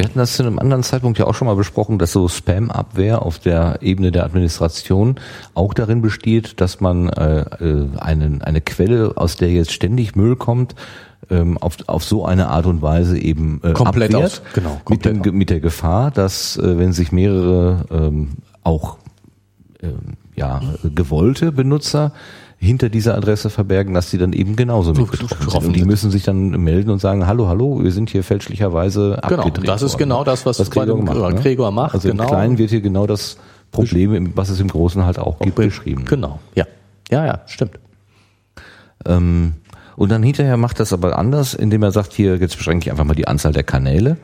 Wir 0.00 0.06
hatten 0.06 0.18
das 0.18 0.32
zu 0.32 0.42
einem 0.42 0.58
anderen 0.58 0.82
Zeitpunkt 0.82 1.18
ja 1.18 1.26
auch 1.26 1.34
schon 1.34 1.46
mal 1.46 1.56
besprochen, 1.56 1.98
dass 1.98 2.12
so 2.12 2.26
Spam-Abwehr 2.26 3.20
auf 3.20 3.38
der 3.38 3.80
Ebene 3.82 4.10
der 4.10 4.24
Administration 4.24 5.16
auch 5.52 5.74
darin 5.74 6.00
besteht, 6.00 6.58
dass 6.62 6.80
man 6.80 7.10
äh, 7.10 7.40
äh 7.40 7.86
einen, 7.98 8.40
eine 8.40 8.62
Quelle, 8.62 9.12
aus 9.16 9.36
der 9.36 9.50
jetzt 9.50 9.72
ständig 9.72 10.16
Müll 10.16 10.36
kommt, 10.36 10.74
ähm, 11.28 11.58
auf, 11.58 11.76
auf 11.86 12.02
so 12.02 12.24
eine 12.24 12.48
Art 12.48 12.64
und 12.64 12.80
Weise 12.80 13.18
eben 13.18 13.60
äh, 13.62 13.74
komplett 13.74 14.14
abwehrt, 14.14 14.32
aus, 14.32 14.42
genau, 14.54 14.80
mit, 14.88 15.04
dem, 15.04 15.20
mit 15.36 15.50
der 15.50 15.60
Gefahr, 15.60 16.10
dass 16.10 16.56
äh, 16.56 16.78
wenn 16.78 16.94
sich 16.94 17.12
mehrere 17.12 17.84
ähm, 17.90 18.38
auch 18.64 18.96
ähm, 19.82 20.16
ja, 20.34 20.62
gewollte 20.82 21.52
Benutzer 21.52 22.12
hinter 22.60 22.90
dieser 22.90 23.16
Adresse 23.16 23.48
verbergen, 23.48 23.94
dass 23.94 24.10
sie 24.10 24.18
dann 24.18 24.34
eben 24.34 24.54
genauso 24.54 24.92
mit 24.92 25.10
betroffen 25.10 25.50
sind. 25.50 25.66
Und 25.66 25.76
die 25.76 25.84
müssen 25.84 26.10
sich 26.10 26.24
dann 26.24 26.50
melden 26.50 26.90
und 26.90 26.98
sagen, 26.98 27.26
hallo, 27.26 27.48
hallo, 27.48 27.82
wir 27.82 27.90
sind 27.90 28.10
hier 28.10 28.22
fälschlicherweise 28.22 29.18
genau, 29.26 29.42
abgedreht 29.42 29.66
Das 29.66 29.80
ist 29.80 29.94
worden. 29.94 30.02
genau 30.02 30.24
das, 30.24 30.44
was, 30.44 30.60
was 30.60 30.70
Gregor, 30.70 31.02
macht, 31.02 31.34
ne? 31.34 31.40
Gregor 31.40 31.70
macht. 31.70 31.94
Also 31.94 32.10
genau. 32.10 32.24
im 32.24 32.28
Kleinen 32.28 32.58
wird 32.58 32.68
hier 32.68 32.82
genau 32.82 33.06
das 33.06 33.38
Problem, 33.72 34.32
was 34.34 34.50
es 34.50 34.60
im 34.60 34.68
Großen 34.68 35.06
halt 35.06 35.18
auch 35.18 35.38
gibt, 35.38 35.56
beschrieben. 35.56 36.04
Genau, 36.04 36.38
ja. 36.54 36.66
Ja, 37.10 37.24
ja, 37.24 37.40
stimmt. 37.46 37.78
Ähm, 39.06 39.54
und 39.96 40.12
dann 40.12 40.22
hinterher 40.22 40.58
macht 40.58 40.80
das 40.80 40.92
aber 40.92 41.18
anders, 41.18 41.54
indem 41.54 41.82
er 41.82 41.92
sagt, 41.92 42.12
hier, 42.12 42.36
jetzt 42.36 42.58
beschränke 42.58 42.84
ich 42.84 42.90
einfach 42.90 43.04
mal 43.04 43.14
die 43.14 43.26
Anzahl 43.26 43.52
der 43.52 43.62
Kanäle 43.62 44.18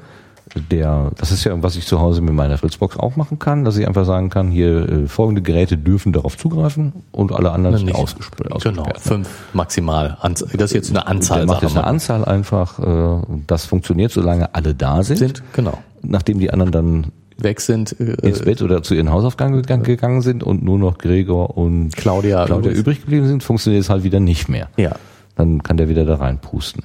der, 0.70 1.10
das 1.16 1.32
ist 1.32 1.44
ja, 1.44 1.62
was 1.62 1.76
ich 1.76 1.86
zu 1.86 2.00
Hause 2.00 2.20
mit 2.20 2.34
meiner 2.34 2.56
Fritzbox 2.56 2.96
auch 2.98 3.16
machen 3.16 3.38
kann, 3.38 3.64
dass 3.64 3.76
ich 3.76 3.86
einfach 3.86 4.04
sagen 4.04 4.30
kann, 4.30 4.50
hier 4.50 4.88
äh, 4.88 5.06
folgende 5.06 5.42
Geräte 5.42 5.76
dürfen 5.76 6.12
darauf 6.12 6.38
zugreifen 6.38 6.92
und 7.10 7.32
alle 7.32 7.50
anderen 7.50 7.78
sind 7.78 7.94
ausgesperrt. 7.94 8.62
Genau, 8.62 8.86
fünf 8.98 9.28
maximal. 9.52 10.16
Das 10.22 10.42
ist 10.42 10.72
jetzt 10.72 10.90
eine 10.90 11.06
Anzahl. 11.06 11.38
Der 11.38 11.46
macht 11.46 11.62
jetzt 11.62 11.76
eine 11.76 11.86
Anzahl 11.86 12.24
einfach. 12.24 12.78
Äh, 12.78 13.22
das 13.46 13.66
funktioniert, 13.66 14.12
solange 14.12 14.54
alle 14.54 14.74
da 14.74 15.02
sind. 15.02 15.18
Sind, 15.18 15.42
genau. 15.52 15.78
Nachdem 16.02 16.38
die 16.38 16.50
anderen 16.52 16.72
dann 16.72 17.06
weg 17.38 17.60
sind, 17.60 17.98
äh, 18.00 18.14
ins 18.22 18.42
Bett 18.42 18.62
oder 18.62 18.82
zu 18.82 18.94
ihren 18.94 19.10
Hausaufgaben 19.10 19.62
gegangen 19.62 20.22
sind 20.22 20.42
und 20.42 20.62
nur 20.62 20.78
noch 20.78 20.98
Gregor 20.98 21.56
und 21.56 21.94
Claudia, 21.96 22.46
Claudia 22.46 22.72
übrig 22.72 23.00
geblieben 23.00 23.26
sind, 23.26 23.42
funktioniert 23.42 23.82
es 23.82 23.90
halt 23.90 24.04
wieder 24.04 24.20
nicht 24.20 24.48
mehr. 24.48 24.68
Ja. 24.76 24.92
Dann 25.34 25.62
kann 25.62 25.76
der 25.76 25.88
wieder 25.88 26.04
da 26.04 26.14
reinpusten. 26.14 26.84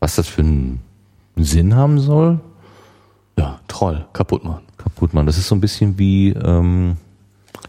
Was 0.00 0.16
das 0.16 0.28
für 0.28 0.42
ein 0.42 0.80
Sinn 1.36 1.74
haben 1.74 1.98
soll. 2.00 2.40
Ja, 3.38 3.60
Troll, 3.68 4.06
kaputt 4.12 4.44
machen. 4.44 4.62
Kaputt 4.76 5.14
machen. 5.14 5.26
Das 5.26 5.38
ist 5.38 5.48
so 5.48 5.54
ein 5.54 5.60
bisschen 5.60 5.98
wie, 5.98 6.30
ähm, 6.30 6.96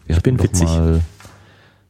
ich 0.08 0.22
bin 0.22 0.42
witzig. 0.42 0.68
Mal 0.68 1.02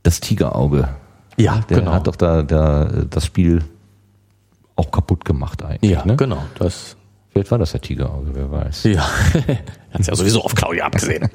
das 0.03 0.19
Tigerauge. 0.19 0.89
Ja, 1.37 1.59
der 1.69 1.79
genau. 1.79 1.91
hat 1.91 2.07
doch 2.07 2.15
da, 2.15 2.43
da 2.43 2.85
das 3.09 3.25
Spiel 3.25 3.63
auch 4.75 4.91
kaputt 4.91 5.25
gemacht 5.25 5.63
eigentlich. 5.63 5.91
Ja, 5.91 6.05
ne? 6.05 6.15
genau. 6.15 6.43
Das 6.57 6.95
Vielleicht 7.35 7.51
war 7.51 7.57
das 7.57 7.73
der 7.73 7.81
Tigerauge, 7.81 8.33
wer 8.33 8.49
weiß. 8.49 8.85
Ja, 8.85 9.09
hat 9.91 10.07
ja 10.07 10.15
sowieso 10.15 10.41
auf 10.41 10.55
Claudia 10.55 10.85
abgesehen. 10.85 11.29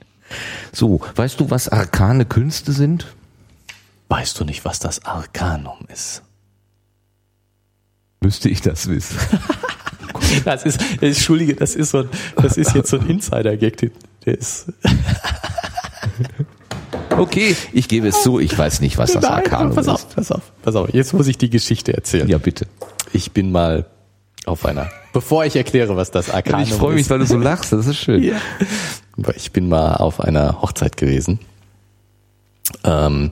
so, 0.72 1.00
weißt 1.14 1.38
du, 1.38 1.48
was 1.48 1.68
arkane 1.68 2.24
Künste 2.24 2.72
sind? 2.72 3.06
Weißt 4.08 4.40
du 4.40 4.44
nicht, 4.44 4.64
was 4.64 4.80
das 4.80 5.04
Arkanum 5.04 5.86
ist? 5.92 6.22
Müsste 8.20 8.48
ich 8.48 8.60
das 8.60 8.88
wissen. 8.88 9.16
das 10.44 10.64
ist, 10.64 10.80
entschuldige, 11.00 11.54
das 11.54 11.76
ist 11.76 11.90
so, 11.90 12.04
das 12.36 12.56
ist 12.56 12.74
jetzt 12.74 12.90
so 12.90 12.98
ein 12.98 13.06
Insider-Gag, 13.06 13.92
der 14.24 14.38
ist. 14.38 14.72
okay, 17.16 17.56
ich 17.72 17.88
gebe 17.88 18.08
es 18.08 18.22
zu, 18.22 18.40
ich 18.40 18.56
weiß 18.56 18.80
nicht, 18.80 18.98
was 18.98 19.12
das 19.12 19.22
Nein, 19.22 19.32
Arkanum 19.32 19.74
pass 19.74 19.88
auf, 19.88 20.14
Pass 20.14 20.32
auf, 20.32 20.52
pass 20.62 20.74
auf, 20.74 20.92
jetzt 20.92 21.12
muss 21.12 21.28
ich 21.28 21.38
die 21.38 21.50
Geschichte 21.50 21.94
erzählen. 21.94 22.28
Ja, 22.28 22.38
bitte. 22.38 22.66
Ich 23.12 23.32
bin 23.32 23.52
mal 23.52 23.86
auf 24.46 24.64
einer, 24.64 24.88
bevor 25.12 25.44
ich 25.44 25.56
erkläre, 25.56 25.96
was 25.96 26.10
das 26.10 26.30
Arkanum 26.30 26.62
ist. 26.62 26.70
Ich 26.70 26.74
freue 26.74 26.94
mich, 26.94 27.08
weil 27.10 27.18
du 27.20 27.26
so 27.26 27.38
lachst, 27.38 27.72
das 27.72 27.86
ist 27.86 27.96
schön. 27.96 28.22
Ja. 29.18 29.32
ich 29.36 29.52
bin 29.52 29.68
mal 29.68 29.96
auf 29.96 30.20
einer 30.20 30.62
Hochzeit 30.62 30.96
gewesen 30.96 31.40
ähm, 32.84 33.30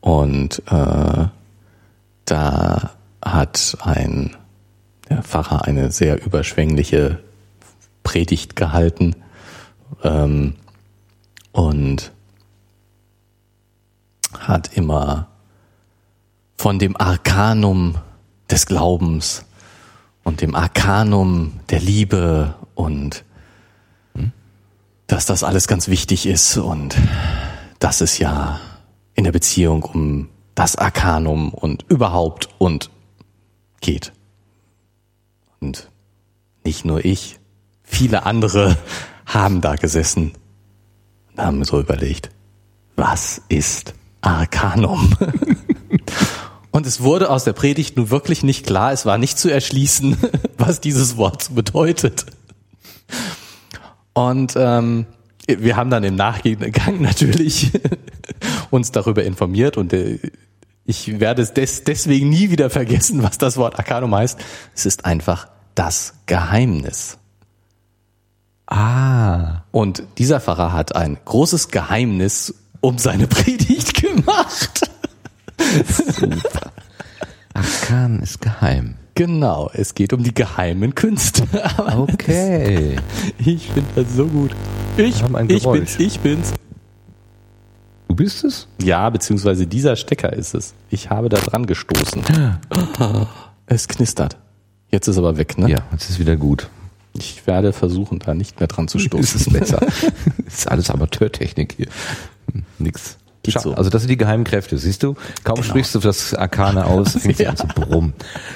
und 0.00 0.62
äh, 0.66 1.26
da 2.24 2.90
hat 3.32 3.76
ein 3.80 4.36
der 5.08 5.22
Pfarrer 5.22 5.64
eine 5.64 5.90
sehr 5.90 6.24
überschwängliche 6.24 7.18
Predigt 8.02 8.56
gehalten 8.56 9.14
ähm, 10.02 10.54
und 11.52 12.12
hat 14.38 14.76
immer 14.76 15.28
von 16.56 16.78
dem 16.78 16.96
Arkanum 16.96 17.98
des 18.50 18.66
Glaubens 18.66 19.44
und 20.24 20.40
dem 20.40 20.54
Arkanum 20.54 21.60
der 21.70 21.80
Liebe 21.80 22.54
und 22.74 23.24
dass 25.06 25.26
das 25.26 25.44
alles 25.44 25.68
ganz 25.68 25.88
wichtig 25.88 26.26
ist 26.26 26.56
und 26.56 26.96
dass 27.78 28.00
es 28.00 28.18
ja 28.18 28.60
in 29.14 29.24
der 29.24 29.32
Beziehung 29.32 29.82
um 29.82 30.28
das 30.54 30.76
Arkanum 30.76 31.52
und 31.52 31.84
überhaupt 31.90 32.48
und 32.56 32.90
geht. 33.82 34.12
Und 35.60 35.90
nicht 36.64 36.84
nur 36.84 37.04
ich, 37.04 37.38
viele 37.82 38.24
andere 38.24 38.78
haben 39.26 39.60
da 39.60 39.76
gesessen 39.76 40.32
und 41.32 41.42
haben 41.42 41.64
so 41.64 41.78
überlegt, 41.78 42.30
was 42.96 43.42
ist 43.48 43.94
Arkanum? 44.22 45.16
Und 46.72 46.86
es 46.86 47.02
wurde 47.02 47.28
aus 47.28 47.44
der 47.44 47.52
Predigt 47.52 47.98
nun 47.98 48.08
wirklich 48.08 48.42
nicht 48.42 48.66
klar, 48.66 48.92
es 48.92 49.04
war 49.04 49.18
nicht 49.18 49.38
zu 49.38 49.50
erschließen, 49.50 50.16
was 50.58 50.80
dieses 50.80 51.18
Wort 51.18 51.54
bedeutet. 51.54 52.24
Und 54.14 54.54
ähm, 54.56 55.04
wir 55.46 55.76
haben 55.76 55.90
dann 55.90 56.02
im 56.02 56.14
Nachgang 56.14 57.02
natürlich 57.02 57.72
uns 58.70 58.90
darüber 58.90 59.22
informiert 59.22 59.76
und 59.76 59.92
äh, 59.92 60.18
ich 60.84 61.20
werde 61.20 61.42
es 61.42 61.52
des, 61.54 61.84
deswegen 61.84 62.28
nie 62.28 62.50
wieder 62.50 62.68
vergessen, 62.70 63.22
was 63.22 63.38
das 63.38 63.56
Wort 63.56 63.78
Arcanum 63.78 64.14
heißt. 64.14 64.38
Es 64.74 64.86
ist 64.86 65.04
einfach 65.04 65.48
das 65.74 66.14
Geheimnis. 66.26 67.18
Ah. 68.66 69.62
Und 69.70 70.02
dieser 70.18 70.40
Pfarrer 70.40 70.72
hat 70.72 70.94
ein 70.96 71.18
großes 71.24 71.68
Geheimnis 71.68 72.54
um 72.80 72.98
seine 72.98 73.26
Predigt 73.28 73.94
gemacht. 74.02 74.90
Super. 75.88 76.72
Arkan 77.54 78.20
ist 78.20 78.40
geheim. 78.40 78.96
Genau, 79.14 79.70
es 79.74 79.94
geht 79.94 80.14
um 80.14 80.22
die 80.22 80.32
geheimen 80.32 80.94
Künste. 80.94 81.46
Aber 81.76 81.98
Okay. 81.98 82.96
das- 82.96 83.46
ich 83.46 83.68
finde 83.70 83.90
das 84.02 84.14
so 84.14 84.26
gut. 84.26 84.52
Ich, 84.96 85.22
ich 85.48 85.64
bin's, 85.64 85.98
ich 85.98 86.18
bin's. 86.20 86.52
Du 88.12 88.16
bist 88.16 88.44
es? 88.44 88.66
Ja, 88.82 89.08
beziehungsweise 89.08 89.66
dieser 89.66 89.96
Stecker 89.96 90.34
ist 90.34 90.54
es. 90.54 90.74
Ich 90.90 91.08
habe 91.08 91.30
da 91.30 91.38
dran 91.38 91.64
gestoßen. 91.64 92.22
Es 93.64 93.88
knistert. 93.88 94.36
Jetzt 94.90 95.08
ist 95.08 95.16
aber 95.16 95.38
weg, 95.38 95.56
ne? 95.56 95.70
Ja, 95.70 95.78
jetzt 95.92 96.10
ist 96.10 96.18
wieder 96.18 96.36
gut. 96.36 96.68
Ich 97.14 97.46
werde 97.46 97.72
versuchen, 97.72 98.18
da 98.18 98.34
nicht 98.34 98.60
mehr 98.60 98.66
dran 98.66 98.86
zu 98.86 98.98
Ist 98.98 99.04
stoßen. 99.04 99.40
es 99.40 99.50
besser. 99.50 99.80
ist 100.46 100.70
alles 100.70 100.90
Amateurtechnik 100.90 101.72
hier. 101.78 101.86
Hm, 102.52 102.64
Nix. 102.78 103.16
So. 103.48 103.72
Also 103.72 103.88
das 103.88 104.02
sind 104.02 104.10
die 104.10 104.18
geheimen 104.18 104.44
Kräfte, 104.44 104.76
siehst 104.76 105.02
du? 105.02 105.14
Kaum 105.42 105.62
sprichst 105.62 105.94
du 105.94 105.98
das 105.98 106.34
Arkane 106.34 106.84
aus, 106.84 107.12
fängt 107.22 107.38
Ja. 107.38 107.48
an 107.50 107.56
zu 107.56 107.66
brummen. 107.66 108.12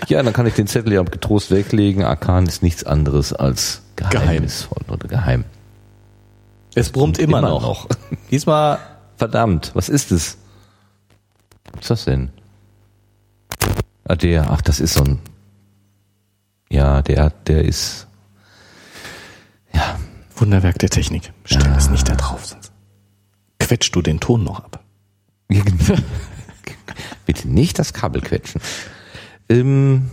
Ja, 0.08 0.22
dann 0.22 0.34
kann 0.34 0.44
ich 0.46 0.52
den 0.52 0.66
Zettel 0.66 0.92
ja 0.92 1.02
getrost 1.02 1.50
weglegen. 1.50 2.04
Arkan 2.04 2.44
ist 2.44 2.62
nichts 2.62 2.84
anderes 2.84 3.32
als 3.32 3.80
geheimnisvoll 3.96 4.82
oder 4.88 5.08
geheim. 5.08 5.44
Es 6.74 6.90
brummt 6.90 7.18
immer, 7.18 7.38
Immer 7.38 7.48
noch. 7.48 7.62
noch. 7.62 7.88
Diesmal, 8.30 8.78
Verdammt, 9.16 9.72
was 9.74 9.88
ist 9.88 10.12
es? 10.12 10.38
Was 11.72 11.82
ist 11.82 11.90
das 11.90 12.04
denn? 12.04 12.30
Ah, 14.04 14.14
der, 14.14 14.50
ach, 14.50 14.62
das 14.62 14.78
ist 14.78 14.94
so 14.94 15.04
ein, 15.04 15.18
ja, 16.70 17.02
der, 17.02 17.30
der 17.30 17.64
ist, 17.64 18.06
ja, 19.72 19.98
Wunderwerk 20.36 20.78
der 20.78 20.90
Technik. 20.90 21.32
Stell 21.44 21.62
das 21.62 21.90
nicht 21.90 22.08
da 22.08 22.14
drauf, 22.14 22.46
sonst 22.46 22.72
quetschst 23.58 23.94
du 23.96 24.02
den 24.02 24.20
Ton 24.20 24.44
noch 24.44 24.60
ab. 24.60 24.84
Bitte 27.26 27.48
nicht 27.48 27.78
das 27.78 27.92
Kabel 27.92 28.20
quetschen. 28.20 28.60
Ähm, 29.48 30.10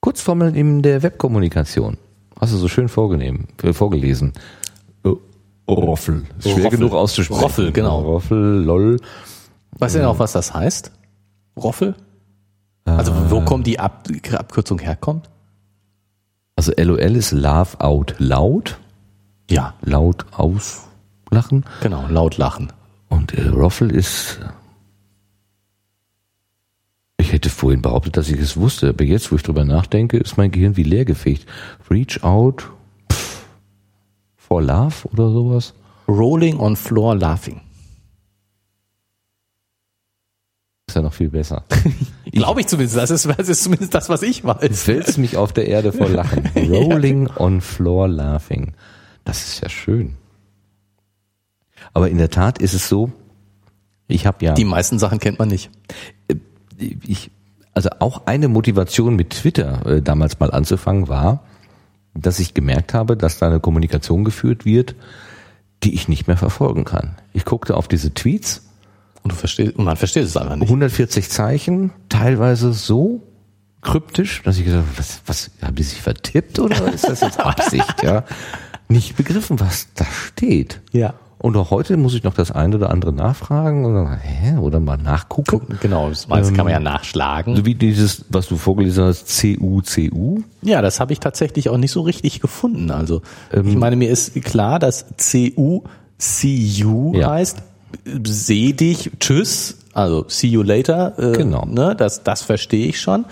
Kurzformeln 0.00 0.54
in 0.54 0.82
der 0.82 1.02
Webkommunikation. 1.02 1.98
Hast 2.40 2.52
du 2.52 2.56
so 2.56 2.68
schön 2.68 2.88
vorgenehm, 2.88 3.48
äh, 3.62 3.72
vorgelesen. 3.72 4.32
Äh, 5.68 5.72
Roffel. 5.72 6.24
Ist 6.38 6.44
Schwer 6.50 6.64
Roffel. 6.64 6.70
genug 6.78 6.92
auszusprechen. 6.94 7.40
Roffel, 7.42 7.72
genau. 7.72 8.00
Roffel, 8.00 8.62
lol. 8.64 9.00
Weißt 9.78 9.94
du 9.94 9.98
denn 10.00 10.08
auch, 10.08 10.18
was 10.18 10.32
das 10.32 10.54
heißt? 10.54 10.90
Roffel? 11.56 11.94
Also 12.84 13.12
wo 13.30 13.42
kommt 13.42 13.66
die 13.66 13.78
Ab 13.78 14.08
Abkürzung 14.32 14.78
herkommt? 14.78 15.28
Also 16.56 16.72
LOL 16.76 16.98
ist 16.98 17.32
Laugh 17.32 17.78
Out 17.80 18.14
Loud. 18.18 18.78
Ja, 19.50 19.74
Laut 19.82 20.24
auslachen. 20.32 21.64
genau, 21.82 22.06
laut 22.08 22.36
lachen. 22.38 22.72
Und 23.08 23.34
äh, 23.34 23.46
Roffel 23.48 23.90
ist. 23.90 24.40
Ich 27.18 27.32
hätte 27.32 27.50
vorhin 27.50 27.82
behauptet, 27.82 28.16
dass 28.16 28.28
ich 28.30 28.40
es 28.40 28.56
wusste, 28.56 28.88
aber 28.90 29.04
jetzt, 29.04 29.30
wo 29.30 29.36
ich 29.36 29.42
drüber 29.42 29.64
nachdenke, 29.64 30.16
ist 30.16 30.36
mein 30.38 30.50
Gehirn 30.50 30.76
wie 30.76 30.82
leergefegt. 30.82 31.46
Reach 31.90 32.22
out 32.22 32.70
for 34.48 34.62
love 34.62 35.06
oder 35.12 35.30
sowas. 35.30 35.74
Rolling 36.08 36.58
on 36.58 36.74
floor 36.74 37.14
laughing. 37.14 37.60
Ist 40.88 40.94
ja 40.94 41.02
noch 41.02 41.12
viel 41.12 41.28
besser. 41.28 41.64
Glaube 42.32 42.60
ich 42.60 42.66
zumindest. 42.66 42.96
Das 42.96 43.10
ist, 43.10 43.28
das 43.28 43.48
ist 43.48 43.62
zumindest 43.62 43.94
das, 43.94 44.08
was 44.08 44.22
ich 44.22 44.42
weiß. 44.42 44.88
Wälzt 44.88 45.18
mich 45.18 45.36
auf 45.36 45.52
der 45.52 45.68
Erde 45.68 45.92
vor 45.92 46.08
Lachen. 46.08 46.48
Rolling 46.56 47.28
on 47.36 47.60
floor 47.60 48.08
laughing. 48.08 48.72
Das 49.24 49.46
ist 49.46 49.60
ja 49.60 49.68
schön. 49.68 50.16
Aber 51.92 52.08
in 52.08 52.16
der 52.16 52.30
Tat 52.30 52.58
ist 52.58 52.72
es 52.72 52.88
so, 52.88 53.12
ich 54.06 54.26
habe 54.26 54.42
ja. 54.44 54.54
Die 54.54 54.64
meisten 54.64 54.98
Sachen 54.98 55.18
kennt 55.18 55.38
man 55.38 55.48
nicht. 55.48 55.70
ich, 56.78 57.30
also 57.74 57.90
auch 57.98 58.22
eine 58.26 58.48
Motivation 58.48 59.14
mit 59.14 59.30
Twitter 59.30 59.84
äh, 59.84 60.02
damals 60.02 60.40
mal 60.40 60.50
anzufangen 60.50 61.08
war, 61.08 61.44
dass 62.14 62.38
ich 62.38 62.54
gemerkt 62.54 62.94
habe, 62.94 63.16
dass 63.16 63.38
da 63.38 63.46
eine 63.46 63.60
Kommunikation 63.60 64.24
geführt 64.24 64.64
wird, 64.64 64.94
die 65.82 65.94
ich 65.94 66.08
nicht 66.08 66.26
mehr 66.26 66.36
verfolgen 66.36 66.84
kann. 66.84 67.16
Ich 67.32 67.44
guckte 67.44 67.76
auf 67.76 67.88
diese 67.88 68.12
Tweets, 68.12 68.66
Und 69.22 69.32
du 69.32 69.36
verstehst, 69.36 69.76
und 69.76 69.84
man 69.84 69.96
versteht 69.96 70.24
es 70.24 70.36
einfach 70.36 70.56
nicht. 70.56 70.68
140 70.68 71.28
Zeichen, 71.30 71.92
teilweise 72.08 72.72
so 72.72 73.22
kryptisch, 73.82 74.42
dass 74.42 74.58
ich 74.58 74.64
gesagt 74.64 74.86
habe, 74.86 74.98
was, 74.98 75.20
was 75.26 75.50
haben 75.62 75.76
die 75.76 75.84
sich 75.84 76.00
vertippt 76.02 76.58
oder 76.58 76.92
ist 76.92 77.08
das 77.08 77.20
jetzt 77.20 77.40
Absicht, 77.44 78.02
ja? 78.02 78.24
Nicht 78.88 79.16
begriffen, 79.16 79.60
was 79.60 79.88
da 79.94 80.04
steht. 80.06 80.80
Ja. 80.92 81.14
Und 81.40 81.56
auch 81.56 81.70
heute 81.70 81.96
muss 81.96 82.14
ich 82.14 82.24
noch 82.24 82.34
das 82.34 82.50
eine 82.50 82.74
oder 82.76 82.90
andere 82.90 83.12
nachfragen 83.12 83.84
oder, 83.84 84.16
hä, 84.16 84.56
oder 84.58 84.80
mal 84.80 84.96
nachgucken. 84.98 85.78
Genau, 85.80 86.08
das 86.08 86.26
meiste 86.26 86.52
kann 86.52 86.64
man 86.64 86.72
ja 86.72 86.80
nachschlagen. 86.80 87.54
So 87.54 87.64
wie 87.64 87.76
dieses, 87.76 88.24
was 88.28 88.48
du 88.48 88.56
vorgelesen 88.56 89.04
hast, 89.04 89.28
CU, 89.40 89.80
CU. 89.82 90.40
Ja, 90.62 90.82
das 90.82 90.98
habe 90.98 91.12
ich 91.12 91.20
tatsächlich 91.20 91.68
auch 91.68 91.76
nicht 91.78 91.92
so 91.92 92.00
richtig 92.02 92.40
gefunden. 92.40 92.90
Also 92.90 93.22
ich 93.52 93.76
meine, 93.76 93.94
mir 93.94 94.10
ist 94.10 94.34
klar, 94.42 94.78
dass 94.80 95.06
CU 95.16 95.82
CU 96.18 97.12
Ja. 97.14 97.30
heißt, 97.30 97.58
seh 98.24 98.72
dich, 98.72 99.12
tschüss, 99.20 99.78
also 99.92 100.24
see 100.28 100.48
you 100.48 100.62
later. 100.62 101.14
Äh, 101.18 101.36
Genau. 101.36 101.64
Ne, 101.66 101.94
das, 101.96 102.24
das 102.24 102.42
verstehe 102.42 102.86
ich 102.88 103.00
schon. 103.00 103.24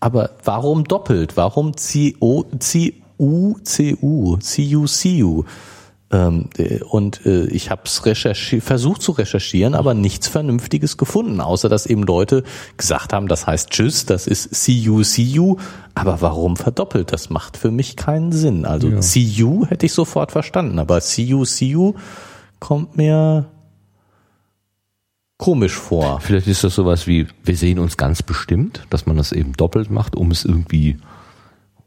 Aber 0.00 0.30
warum 0.44 0.84
doppelt? 0.84 1.36
Warum 1.36 1.72
CO, 1.72 2.44
CU, 2.58 3.54
CU, 3.64 4.36
CU, 4.38 4.86
CU? 4.86 5.44
Ähm, 6.10 6.50
äh, 6.58 6.82
und 6.82 7.24
äh, 7.24 7.46
ich 7.46 7.70
habe 7.70 7.82
es 7.86 8.02
versucht 8.62 9.02
zu 9.02 9.12
recherchieren, 9.12 9.74
aber 9.74 9.94
nichts 9.94 10.28
Vernünftiges 10.28 10.96
gefunden, 10.96 11.40
außer 11.40 11.68
dass 11.68 11.86
eben 11.86 12.02
Leute 12.02 12.44
gesagt 12.76 13.12
haben, 13.12 13.26
das 13.26 13.46
heißt 13.46 13.70
Tschüss, 13.70 14.06
das 14.06 14.26
ist 14.26 14.54
see 14.54 14.72
you, 14.72 15.02
see 15.02 15.22
you. 15.22 15.56
Aber 15.94 16.20
warum 16.20 16.56
verdoppelt? 16.56 17.12
Das 17.12 17.30
macht 17.30 17.56
für 17.56 17.70
mich 17.70 17.96
keinen 17.96 18.32
Sinn. 18.32 18.64
Also 18.66 19.00
see 19.00 19.20
you 19.20 19.66
hätte 19.66 19.86
ich 19.86 19.92
sofort 19.92 20.32
verstanden, 20.32 20.78
aber 20.78 21.00
see 21.00 21.22
you, 21.22 21.44
see 21.44 21.68
you 21.68 21.94
kommt 22.60 22.96
mir 22.96 23.46
komisch 25.38 25.74
vor. 25.74 26.20
Vielleicht 26.20 26.46
ist 26.46 26.64
das 26.64 26.74
sowas 26.74 27.06
wie, 27.06 27.26
wir 27.44 27.56
sehen 27.56 27.78
uns 27.78 27.96
ganz 27.96 28.22
bestimmt, 28.22 28.86
dass 28.90 29.06
man 29.06 29.16
das 29.16 29.32
eben 29.32 29.52
doppelt 29.54 29.90
macht, 29.90 30.16
um 30.16 30.30
es 30.30 30.44
irgendwie, 30.44 30.98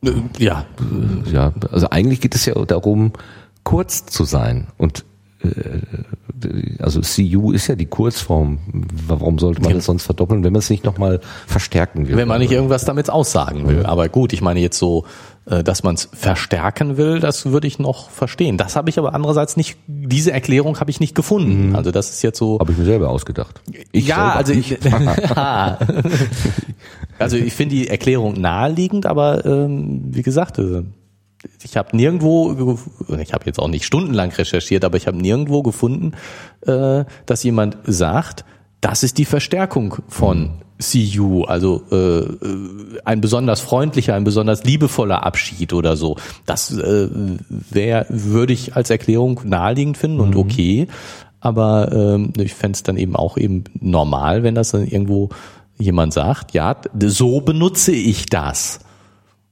Äh, 0.03 0.11
Ja, 0.37 0.65
ja, 1.31 1.53
also 1.71 1.89
eigentlich 1.89 2.21
geht 2.21 2.35
es 2.35 2.45
ja 2.45 2.53
darum, 2.65 3.13
kurz 3.67 4.05
zu 4.05 4.23
sein 4.23 4.67
und 4.77 5.03
äh, 5.43 5.49
also 6.79 7.01
CU 7.01 7.51
ist 7.51 7.67
ja 7.67 7.75
die 7.75 7.87
Kurzform. 7.87 8.59
Warum 9.07 9.39
sollte 9.39 9.61
man 9.61 9.73
das 9.73 9.83
sonst 9.85 10.03
verdoppeln, 10.03 10.41
wenn 10.45 10.53
man 10.53 10.59
es 10.59 10.69
nicht 10.69 10.85
nochmal 10.85 11.19
verstärken 11.47 12.07
will? 12.07 12.15
Wenn 12.15 12.29
man 12.29 12.39
nicht 12.39 12.53
irgendwas 12.53 12.85
damit 12.85 13.09
aussagen 13.09 13.67
will. 13.67 13.85
Aber 13.85 14.07
gut, 14.07 14.31
ich 14.31 14.41
meine 14.41 14.61
jetzt 14.61 14.77
so, 14.77 15.03
äh, 15.47 15.65
dass 15.65 15.83
man 15.83 15.95
es 15.95 16.07
verstärken 16.13 16.95
will, 16.95 17.19
das 17.19 17.47
würde 17.47 17.67
ich 17.67 17.77
noch 17.77 18.09
verstehen. 18.09 18.57
Das 18.57 18.77
habe 18.77 18.89
ich 18.89 18.97
aber 18.99 19.13
andererseits 19.13 19.57
nicht, 19.57 19.77
diese 19.87 20.31
Erklärung 20.31 20.79
habe 20.79 20.89
ich 20.89 21.01
nicht 21.01 21.13
gefunden. 21.13 21.75
Also 21.75 21.91
das 21.91 22.09
ist 22.09 22.21
jetzt 22.21 22.37
so. 22.37 22.59
Habe 22.61 22.71
ich 22.71 22.77
mir 22.77 22.85
selber 22.85 23.09
ausgedacht. 23.09 23.59
Ich 23.91 24.07
ja, 24.07 24.31
also 24.31 24.53
ich, 24.53 24.77
also 27.19 27.35
ich 27.35 27.53
finde 27.53 27.75
die 27.75 27.89
Erklärung 27.89 28.39
naheliegend, 28.39 29.05
aber 29.05 29.45
ähm, 29.45 30.03
wie 30.11 30.21
gesagt, 30.23 30.57
äh, 30.57 30.83
ich 31.63 31.77
habe 31.77 31.95
nirgendwo, 31.95 32.53
ge- 32.55 33.21
ich 33.21 33.33
habe 33.33 33.45
jetzt 33.45 33.59
auch 33.59 33.67
nicht 33.67 33.85
stundenlang 33.85 34.31
recherchiert, 34.31 34.83
aber 34.85 34.97
ich 34.97 35.07
habe 35.07 35.17
nirgendwo 35.17 35.61
gefunden, 35.63 36.13
äh, 36.65 37.05
dass 37.25 37.43
jemand 37.43 37.77
sagt, 37.85 38.45
das 38.81 39.03
ist 39.03 39.17
die 39.17 39.25
Verstärkung 39.25 39.95
von 40.07 40.51
CU, 40.79 41.43
also 41.45 41.81
äh, 41.91 42.27
ein 43.03 43.19
besonders 43.21 43.59
freundlicher, 43.61 44.13
ein 44.13 44.23
besonders 44.23 44.63
liebevoller 44.63 45.25
Abschied 45.25 45.73
oder 45.73 45.97
so. 45.97 46.17
Das 46.45 46.71
äh, 46.71 47.09
wäre, 47.71 48.05
würde 48.09 48.53
ich 48.53 48.75
als 48.75 48.91
Erklärung 48.91 49.41
naheliegend 49.43 49.97
finden 49.97 50.19
und 50.19 50.35
okay. 50.35 50.87
Aber 51.39 51.91
ähm, 51.91 52.33
ich 52.37 52.53
fände 52.53 52.75
es 52.75 52.83
dann 52.83 52.97
eben 52.97 53.15
auch 53.15 53.37
eben 53.37 53.63
normal, 53.79 54.43
wenn 54.43 54.53
das 54.55 54.71
dann 54.71 54.85
irgendwo 54.85 55.29
jemand 55.79 56.13
sagt, 56.13 56.53
ja, 56.53 56.75
so 56.99 57.41
benutze 57.41 57.91
ich 57.93 58.27
das. 58.27 58.79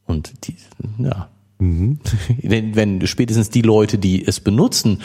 Und 0.06 0.48
die, 0.48 0.56
ja. 1.00 1.30
wenn, 1.60 2.76
wenn 2.76 3.08
spätestens 3.08 3.50
die 3.50 3.62
Leute, 3.62 3.98
die 3.98 4.26
es 4.26 4.40
benutzen, 4.40 5.02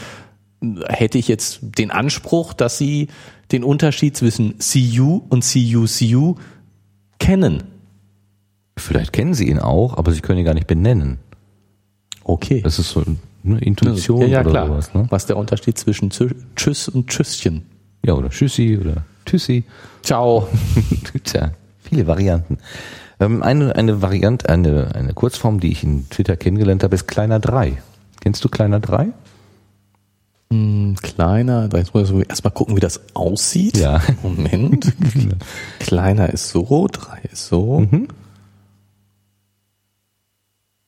hätte 0.88 1.18
ich 1.18 1.28
jetzt 1.28 1.60
den 1.62 1.90
Anspruch, 1.90 2.52
dass 2.52 2.76
sie 2.76 3.08
den 3.52 3.64
Unterschied 3.64 4.16
zwischen 4.16 4.56
CU 4.58 5.22
und 5.28 5.42
CU-CU 5.44 6.34
kennen. 7.18 7.62
Vielleicht 8.76 9.12
kennen 9.12 9.34
sie 9.34 9.48
ihn 9.48 9.58
auch, 9.58 9.96
aber 9.96 10.12
sie 10.12 10.20
können 10.20 10.38
ihn 10.38 10.44
gar 10.44 10.54
nicht 10.54 10.66
benennen. 10.66 11.18
Okay. 12.24 12.60
Das 12.62 12.78
ist 12.78 12.90
so 12.90 13.04
eine 13.44 13.58
Intuition 13.60 14.22
ja, 14.22 14.26
ja, 14.28 14.40
oder 14.40 14.50
klar. 14.50 14.66
sowas. 14.66 14.94
Ne? 14.94 15.06
Was 15.10 15.26
der 15.26 15.36
Unterschied 15.36 15.78
zwischen 15.78 16.10
Tschü- 16.10 16.34
Tschüss 16.56 16.88
und 16.88 17.08
Tschüsschen? 17.08 17.62
Ja, 18.04 18.14
oder 18.14 18.30
Tschüssi 18.30 18.78
oder 18.80 19.04
Tschüssi. 19.26 19.64
Ciao. 20.02 20.48
Tja, 21.24 21.52
viele 21.80 22.06
Varianten. 22.06 22.58
Ähm, 23.20 23.42
eine, 23.42 23.76
eine 23.76 24.02
Variante, 24.02 24.48
eine, 24.48 24.94
eine 24.94 25.12
Kurzform, 25.12 25.60
die 25.60 25.70
ich 25.70 25.84
in 25.84 26.08
Twitter 26.08 26.36
kennengelernt 26.36 26.82
habe, 26.82 26.94
ist 26.94 27.06
Kleiner 27.06 27.38
3. 27.38 27.80
Kennst 28.20 28.42
du 28.44 28.48
Kleiner 28.48 28.80
3? 28.80 29.12
Hm, 30.52 30.96
Kleiner, 31.00 31.68
da 31.68 31.78
jetzt 31.78 31.94
muss 31.94 32.10
ich 32.10 32.28
erstmal 32.28 32.52
gucken, 32.52 32.76
wie 32.76 32.80
das 32.80 33.14
aussieht. 33.14 33.76
Ja. 33.76 34.02
Moment. 34.22 34.92
Kleiner 35.78 36.30
ist 36.30 36.48
so, 36.48 36.88
drei 36.90 37.20
ist 37.30 37.46
so. 37.46 37.80
Mhm. 37.80 38.08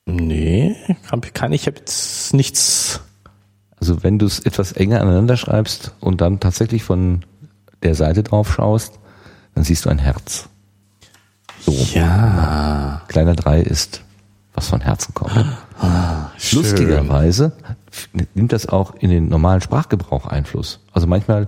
Nee, 0.04 0.74
kann, 1.08 1.20
kann 1.20 1.52
ich, 1.52 1.66
habe 1.66 1.78
jetzt 1.78 2.34
nichts. 2.34 3.00
Also 3.76 4.02
wenn 4.02 4.18
du 4.18 4.26
es 4.26 4.40
etwas 4.40 4.72
enger 4.72 5.00
aneinander 5.00 5.36
schreibst 5.36 5.94
und 6.00 6.20
dann 6.20 6.40
tatsächlich 6.40 6.82
von 6.82 7.24
der 7.82 7.94
Seite 7.94 8.22
drauf 8.22 8.52
schaust, 8.52 8.98
dann 9.54 9.64
siehst 9.64 9.84
du 9.84 9.90
ein 9.90 9.98
Herz. 9.98 10.48
So. 11.64 11.72
Ja. 11.94 13.02
Kleiner 13.08 13.34
3 13.34 13.60
ist, 13.60 14.02
was 14.54 14.68
von 14.68 14.80
Herzen 14.80 15.14
kommt. 15.14 15.32
Schön. 16.38 16.58
Lustigerweise 16.58 17.52
nimmt 18.34 18.52
das 18.52 18.68
auch 18.68 18.94
in 18.96 19.10
den 19.10 19.28
normalen 19.28 19.60
Sprachgebrauch 19.60 20.26
Einfluss. 20.26 20.80
Also 20.92 21.06
manchmal, 21.06 21.46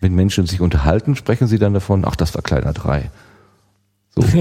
wenn 0.00 0.14
Menschen 0.14 0.46
sich 0.46 0.60
unterhalten, 0.60 1.16
sprechen 1.16 1.46
sie 1.48 1.58
dann 1.58 1.74
davon, 1.74 2.04
ach, 2.06 2.16
das 2.16 2.34
war 2.34 2.42
kleiner 2.42 2.72
3. 2.72 3.10
So. 4.14 4.22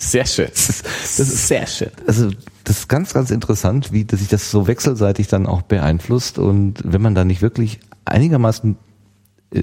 Sehr 0.00 0.26
schön. 0.26 0.48
Das 0.48 1.18
ist 1.18 1.48
sehr 1.48 1.66
schön. 1.66 1.90
Also 2.06 2.30
das 2.62 2.78
ist 2.78 2.88
ganz, 2.88 3.12
ganz 3.12 3.32
interessant, 3.32 3.92
wie 3.92 4.06
sich 4.08 4.28
das 4.28 4.48
so 4.48 4.68
wechselseitig 4.68 5.26
dann 5.26 5.46
auch 5.46 5.62
beeinflusst. 5.62 6.38
Und 6.38 6.80
wenn 6.84 7.02
man 7.02 7.16
da 7.16 7.24
nicht 7.24 7.42
wirklich 7.42 7.80
einigermaßen 8.04 8.76
äh, 9.52 9.62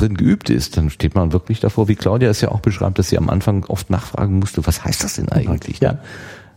drin 0.00 0.16
geübt 0.16 0.50
ist, 0.50 0.76
dann 0.76 0.90
steht 0.90 1.14
man 1.14 1.32
wirklich 1.32 1.60
davor, 1.60 1.88
wie 1.88 1.94
Claudia 1.96 2.30
es 2.30 2.40
ja 2.40 2.50
auch 2.50 2.60
beschreibt, 2.60 2.98
dass 2.98 3.08
sie 3.08 3.18
am 3.18 3.28
Anfang 3.28 3.64
oft 3.64 3.90
nachfragen 3.90 4.38
musste, 4.38 4.66
was 4.66 4.84
heißt 4.84 5.04
das 5.04 5.14
denn 5.14 5.28
eigentlich? 5.30 5.80
Ja. 5.80 5.98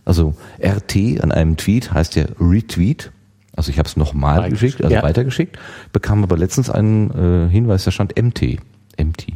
Also 0.04 0.34
RT 0.62 1.22
an 1.22 1.32
einem 1.32 1.56
Tweet 1.56 1.92
heißt 1.92 2.16
ja 2.16 2.24
Retweet. 2.38 3.10
Also 3.56 3.70
ich 3.70 3.78
habe 3.78 3.88
es 3.88 3.96
nochmal 3.96 4.50
geschickt, 4.50 4.82
also 4.82 4.94
ja. 4.94 5.02
weitergeschickt, 5.02 5.58
bekam 5.92 6.24
aber 6.24 6.36
letztens 6.36 6.70
einen 6.70 7.10
äh, 7.46 7.50
Hinweis, 7.50 7.84
da 7.84 7.92
stand 7.92 8.20
MT. 8.20 8.58
MT. 8.98 9.28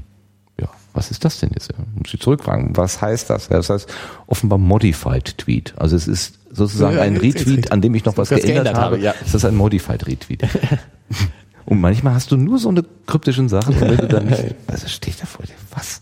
Ja, 0.61 0.69
was 0.93 1.13
ist 1.13 1.25
das 1.25 1.39
denn 1.39 1.51
jetzt? 1.55 1.73
Muss 1.95 2.13
ich 2.13 2.21
zurückfragen, 2.21 2.77
was 2.77 3.01
heißt 3.01 3.31
das? 3.31 3.49
Ja, 3.49 3.59
das 3.59 3.71
heißt 3.71 3.89
offenbar 4.27 4.59
Modified 4.59 5.39
Tweet. 5.39 5.73
Also 5.77 5.95
es 5.95 6.09
ist 6.09 6.39
sozusagen 6.51 6.97
Ja, 6.97 7.03
ein 7.03 7.17
Retweet, 7.17 7.71
an 7.71 7.81
dem 7.81 7.95
ich 7.95 8.05
noch 8.05 8.17
was 8.17 8.31
was 8.31 8.41
geändert, 8.41 8.65
geändert 8.65 8.77
habe. 8.77 8.97
habe, 8.97 9.05
ja. 9.05 9.15
Das 9.21 9.35
ist 9.35 9.45
ein 9.45 9.55
Modified 9.55 10.07
Retweet. 10.07 10.43
Und 11.69 11.81
manchmal 11.81 12.15
hast 12.15 12.31
du 12.31 12.37
nur 12.37 12.59
so 12.59 12.71
eine 12.71 12.83
kryptischen 13.07 13.49
Sachen, 13.49 13.75
und 13.75 13.81
wenn 13.83 13.97
du 13.99 14.09
dann 14.09 14.27
nicht, 14.27 14.55
also 14.67 14.89
steht 14.89 15.21
da 15.21 15.27
vor 15.27 15.45
dir, 15.45 15.53
was? 15.75 16.01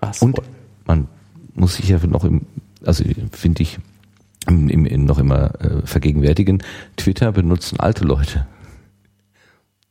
Was? 0.00 0.20
Und 0.22 0.40
man 0.86 1.06
muss 1.54 1.76
sich 1.76 1.88
ja 1.88 1.98
noch 2.04 2.24
im, 2.24 2.42
also 2.84 3.04
finde 3.30 3.62
ich, 3.62 3.78
im, 4.48 4.68
im, 4.68 5.04
noch 5.04 5.18
immer 5.18 5.52
äh, 5.60 5.86
vergegenwärtigen, 5.86 6.62
Twitter 6.96 7.30
benutzen 7.32 7.78
alte 7.80 8.04
Leute. 8.04 8.46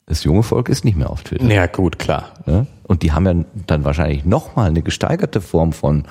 Das 0.06 0.26
junge 0.26 0.44
Volk 0.44 0.68
ist 0.68 0.84
nicht 0.84 0.98
mehr 0.98 1.10
auf 1.10 1.24
Twitter. 1.24 1.46
ja, 1.50 1.66
gut, 1.68 1.98
klar. 1.98 2.34
Ne? 2.46 2.68
Und 2.84 3.02
die 3.04 3.14
haben 3.14 3.26
ja 3.26 3.46
dann 3.66 3.86
wahrscheinlich 3.86 4.26
nochmal 4.26 4.68
eine 4.68 4.82
gesteigerte 4.82 5.40
Form 5.40 5.72
von 5.72 6.04
Die, 6.04 6.08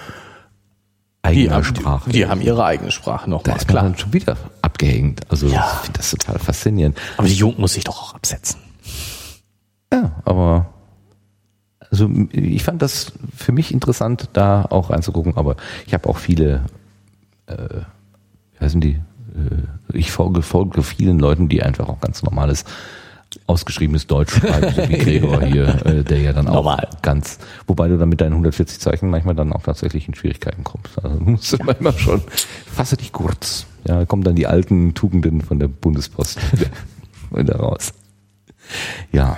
eigener 1.22 1.56
haben- 1.56 1.64
Sprache. 1.64 2.10
die 2.10 2.26
haben 2.26 2.40
ihre 2.40 2.64
eigene 2.64 2.90
Sprache 2.90 3.26
da 3.26 3.30
nochmal, 3.30 3.56
ist 3.56 3.66
man 3.68 3.72
klar. 3.74 3.82
dann 3.84 3.98
schon 3.98 4.12
wieder 4.14 4.36
abgehängt. 4.62 5.20
Also 5.30 5.46
Ja. 5.48 5.70
ich 5.74 5.80
finde 5.86 5.98
das 5.98 6.10
total 6.10 6.38
faszinierend. 6.38 6.98
Aber 7.18 7.28
die 7.28 7.34
Jugend 7.34 7.58
muss 7.58 7.74
sich 7.74 7.84
doch 7.84 8.00
auch 8.02 8.14
absetzen. 8.14 8.58
Ja, 9.92 10.22
aber 10.24 10.72
also 11.90 12.08
ich 12.32 12.64
fand 12.64 12.80
das 12.80 13.12
für 13.36 13.52
mich 13.52 13.72
interessant, 13.72 14.30
da 14.32 14.64
auch 14.64 14.90
reinzugucken, 14.90 15.36
aber 15.36 15.56
ich 15.86 15.92
habe 15.92 16.08
auch 16.08 16.16
viele, 16.16 16.62
äh, 17.46 17.80
wie 18.52 18.64
heißen 18.64 18.80
die? 18.80 18.92
Äh, 18.92 19.92
ich 19.92 20.10
folge, 20.10 20.40
folge 20.40 20.82
vielen 20.82 21.18
Leuten, 21.18 21.50
die 21.50 21.62
einfach 21.62 21.88
auch 21.88 22.00
ganz 22.00 22.22
normales 22.22 22.64
ausgeschriebenes 23.46 24.06
Deutsch 24.06 24.34
schreiben, 24.34 24.74
so 24.74 24.88
wie 24.88 24.98
Gregor 24.98 25.42
hier, 25.42 25.84
äh, 25.86 26.02
der 26.02 26.18
ja 26.20 26.32
dann 26.32 26.48
auch 26.48 26.64
Normal. 26.64 26.88
ganz, 27.02 27.38
wobei 27.66 27.88
du 27.88 27.98
dann 27.98 28.08
mit 28.08 28.20
deinen 28.20 28.32
140 28.32 28.80
Zeichen 28.80 29.10
manchmal 29.10 29.34
dann 29.34 29.52
auch 29.52 29.62
tatsächlich 29.62 30.08
in 30.08 30.14
Schwierigkeiten 30.14 30.64
kommst. 30.64 31.02
Also 31.02 31.18
musst 31.20 31.52
du 31.52 31.58
manchmal 31.62 31.96
schon, 31.98 32.22
fasse 32.66 32.96
dich 32.96 33.12
kurz. 33.12 33.66
Ja, 33.86 34.06
kommen 34.06 34.22
dann 34.22 34.36
die 34.36 34.46
alten 34.46 34.94
Tugenden 34.94 35.40
von 35.40 35.58
der 35.58 35.68
Bundespost 35.68 36.38
wieder 37.34 37.56
raus. 37.56 37.92
Ja, 39.12 39.36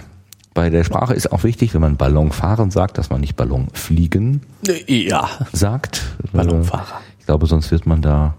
bei 0.54 0.70
der 0.70 0.84
Sprache 0.84 1.14
ist 1.14 1.32
auch 1.32 1.42
wichtig, 1.44 1.74
wenn 1.74 1.80
man 1.80 1.96
Ballon 1.96 2.30
fahren 2.30 2.70
sagt, 2.70 2.96
dass 2.98 3.10
man 3.10 3.20
nicht 3.20 3.34
Ballon 3.36 3.68
fliegen 3.72 4.42
Ja. 4.86 5.28
sagt. 5.52 6.02
Ballonfahrer. 6.32 6.82
Äh, 7.00 7.12
Ich 7.20 7.26
glaube, 7.26 7.46
sonst 7.46 7.70
wird 7.70 7.86
man 7.86 8.02
da 8.02 8.34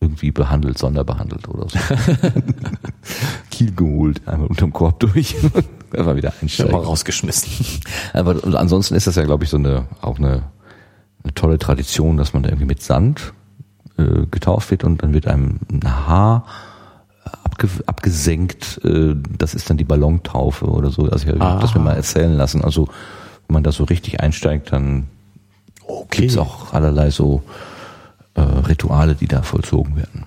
irgendwie 0.00 0.30
behandelt, 0.30 0.76
sonderbehandelt 0.78 1.48
oder 1.48 1.66
so. 1.68 1.78
Kiel 3.50 3.72
geholt, 3.74 4.20
einmal 4.26 4.48
unterm 4.48 4.72
Korb 4.72 5.00
durch, 5.00 5.34
einfach 5.96 6.14
wieder 6.16 6.30
mal 6.30 6.34
einsteigen. 6.42 6.74
rausgeschmissen. 6.74 7.66
Aber 8.12 8.42
und 8.44 8.54
ansonsten 8.54 8.94
ist 8.94 9.06
das 9.06 9.16
ja, 9.16 9.24
glaube 9.24 9.44
ich, 9.44 9.50
so 9.50 9.56
eine 9.56 9.86
auch 10.02 10.18
eine, 10.18 10.42
eine 11.22 11.34
tolle 11.34 11.58
Tradition, 11.58 12.16
dass 12.16 12.34
man 12.34 12.42
da 12.42 12.50
irgendwie 12.50 12.66
mit 12.66 12.82
Sand 12.82 13.32
äh, 13.96 14.26
getauft 14.30 14.70
wird 14.70 14.84
und 14.84 15.02
dann 15.02 15.14
wird 15.14 15.26
einem 15.26 15.58
ein 15.72 15.82
Haar 16.06 16.44
abge, 17.44 17.68
abgesenkt. 17.86 18.80
Äh, 18.84 19.14
das 19.38 19.54
ist 19.54 19.70
dann 19.70 19.76
die 19.76 19.84
Ballontaufe 19.84 20.66
oder 20.66 20.90
so. 20.90 21.04
Also 21.04 21.28
ich 21.28 21.40
habe 21.40 21.60
das 21.60 21.74
mir 21.74 21.80
mal 21.80 21.94
erzählen 21.96 22.34
lassen. 22.34 22.64
Also 22.64 22.86
wenn 23.46 23.54
man 23.54 23.62
da 23.62 23.72
so 23.72 23.84
richtig 23.84 24.20
einsteigt, 24.20 24.72
dann 24.72 25.06
Okay. 25.86 26.22
gibt's 26.22 26.38
auch 26.38 26.72
allerlei 26.72 27.10
so 27.10 27.42
äh, 28.34 28.40
Rituale, 28.40 29.14
die 29.14 29.26
da 29.28 29.42
vollzogen 29.42 29.96
werden. 29.96 30.24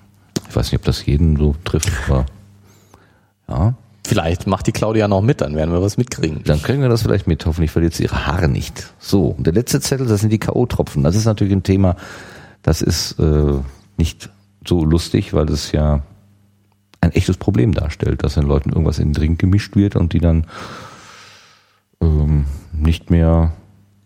Ich 0.48 0.54
weiß 0.54 0.70
nicht, 0.70 0.80
ob 0.80 0.84
das 0.84 1.04
jeden 1.04 1.36
so 1.36 1.54
trifft, 1.64 1.90
aber 2.08 2.26
ja. 3.48 3.74
Vielleicht 4.06 4.46
macht 4.46 4.66
die 4.68 4.72
Claudia 4.72 5.08
noch 5.08 5.20
mit, 5.20 5.40
dann 5.40 5.54
werden 5.56 5.72
wir 5.72 5.82
was 5.82 5.96
mitkriegen. 5.98 6.42
Dann 6.44 6.62
kriegen 6.62 6.80
wir 6.80 6.88
das 6.88 7.02
vielleicht 7.02 7.26
mit. 7.26 7.44
Hoffentlich 7.44 7.70
verliert 7.72 7.92
sie 7.92 8.04
ihre 8.04 8.26
Haare 8.26 8.48
nicht. 8.48 8.94
So, 8.98 9.26
und 9.36 9.46
der 9.46 9.52
letzte 9.52 9.80
Zettel, 9.80 10.06
das 10.06 10.20
sind 10.20 10.30
die 10.30 10.38
K.O.-Tropfen. 10.38 11.02
Das 11.02 11.16
ist 11.16 11.24
natürlich 11.26 11.52
ein 11.52 11.62
Thema, 11.64 11.96
das 12.62 12.80
ist 12.80 13.18
äh, 13.18 13.52
nicht 13.98 14.30
so 14.66 14.84
lustig, 14.84 15.34
weil 15.34 15.50
es 15.50 15.72
ja 15.72 16.00
ein 17.00 17.12
echtes 17.12 17.36
Problem 17.36 17.72
darstellt, 17.72 18.22
dass 18.22 18.34
den 18.34 18.44
Leuten 18.44 18.70
irgendwas 18.70 18.98
in 18.98 19.08
den 19.08 19.14
Drink 19.14 19.38
gemischt 19.38 19.76
wird 19.76 19.96
und 19.96 20.12
die 20.12 20.18
dann 20.18 20.46
ähm, 22.00 22.46
nicht 22.72 23.10
mehr, 23.10 23.52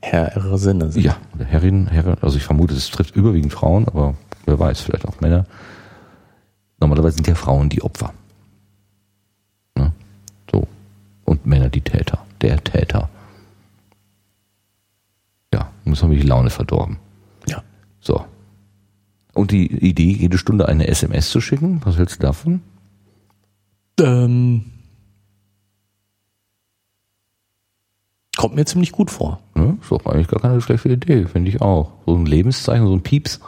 Herr 0.00 0.36
ihre 0.36 0.58
Sinne 0.58 0.90
sind. 0.90 1.02
ja, 1.04 1.16
Herrin, 1.38 1.86
Herrin, 1.86 2.16
also 2.20 2.36
ich 2.36 2.44
vermute, 2.44 2.74
es 2.74 2.90
trifft 2.90 3.16
überwiegend 3.16 3.52
Frauen, 3.52 3.86
aber 3.86 4.14
wer 4.46 4.58
weiß, 4.58 4.80
vielleicht 4.80 5.06
auch 5.06 5.20
Männer. 5.20 5.46
Normalerweise 6.80 7.16
sind 7.16 7.28
ja 7.28 7.34
Frauen 7.34 7.68
die 7.68 7.82
Opfer. 7.82 8.12
Ne? 9.76 9.92
Männer 11.44 11.68
die 11.68 11.80
Täter. 11.80 12.24
Der 12.40 12.62
Täter. 12.62 13.08
Ja, 15.52 15.70
muss 15.84 16.02
wir 16.02 16.16
die 16.16 16.22
Laune 16.22 16.50
verdorben. 16.50 16.98
Ja. 17.46 17.62
So. 18.00 18.24
Und 19.34 19.50
die 19.50 19.66
Idee, 19.66 20.12
jede 20.12 20.38
Stunde 20.38 20.68
eine 20.68 20.88
SMS 20.88 21.30
zu 21.30 21.40
schicken, 21.40 21.80
was 21.84 21.96
hältst 21.96 22.16
du 22.16 22.26
davon? 22.26 22.62
Ähm, 24.00 24.64
kommt 28.36 28.54
mir 28.54 28.64
ziemlich 28.64 28.92
gut 28.92 29.10
vor. 29.10 29.40
Ne? 29.54 29.76
Ist 29.80 29.90
doch 29.90 30.04
eigentlich 30.06 30.28
gar 30.28 30.40
keine 30.40 30.60
schlechte 30.60 30.88
Idee, 30.88 31.26
finde 31.26 31.50
ich 31.50 31.60
auch. 31.60 31.92
So 32.06 32.16
ein 32.16 32.26
Lebenszeichen, 32.26 32.86
so 32.86 32.94
ein 32.94 33.02
Pieps, 33.02 33.40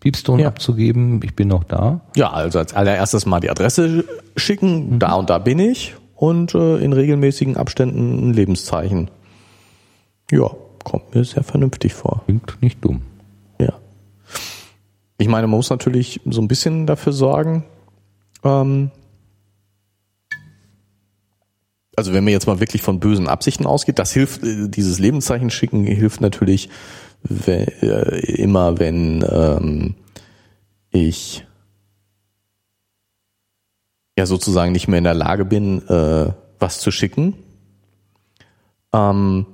Piepston 0.00 0.38
Ja. 0.38 0.48
abzugeben, 0.48 1.20
ich 1.24 1.34
bin 1.34 1.48
noch 1.48 1.64
da. 1.64 2.00
Ja, 2.16 2.30
also 2.30 2.58
als 2.58 2.72
allererstes 2.74 3.26
mal 3.26 3.40
die 3.40 3.50
Adresse 3.50 4.04
schicken, 4.36 4.98
da 4.98 5.14
und 5.14 5.28
da 5.30 5.38
bin 5.38 5.58
ich 5.58 5.96
und 6.14 6.54
äh, 6.54 6.78
in 6.78 6.92
regelmäßigen 6.92 7.56
Abständen 7.56 8.30
ein 8.30 8.32
Lebenszeichen. 8.32 9.10
Ja, 10.30 10.50
kommt 10.84 11.14
mir 11.14 11.24
sehr 11.24 11.42
vernünftig 11.42 11.94
vor. 11.94 12.22
Klingt 12.26 12.62
nicht 12.62 12.84
dumm. 12.84 13.02
Ja. 13.60 13.72
Ich 15.18 15.26
meine, 15.28 15.48
man 15.48 15.56
muss 15.56 15.70
natürlich 15.70 16.20
so 16.26 16.40
ein 16.40 16.48
bisschen 16.48 16.86
dafür 16.86 17.12
sorgen, 17.12 17.64
ähm, 18.44 18.90
also 21.98 22.14
wenn 22.14 22.24
man 22.24 22.32
jetzt 22.32 22.46
mal 22.46 22.60
wirklich 22.60 22.80
von 22.80 23.00
bösen 23.00 23.28
Absichten 23.28 23.66
ausgeht, 23.66 23.98
das 23.98 24.12
hilft, 24.12 24.42
äh, 24.42 24.68
dieses 24.68 24.98
Lebenszeichen 24.98 25.50
schicken 25.50 25.84
hilft 25.84 26.20
natürlich 26.20 26.70
we- 27.22 27.66
äh, 27.82 28.32
immer, 28.40 28.78
wenn 28.78 29.24
ähm, 29.28 29.94
ich 30.90 31.44
ja 34.18 34.26
sozusagen 34.26 34.72
nicht 34.72 34.88
mehr 34.88 34.98
in 34.98 35.04
der 35.04 35.14
Lage 35.14 35.44
bin, 35.44 35.86
äh, 35.88 36.32
was 36.58 36.80
zu 36.80 36.90
schicken. 36.90 37.34
Ähm, 38.92 39.46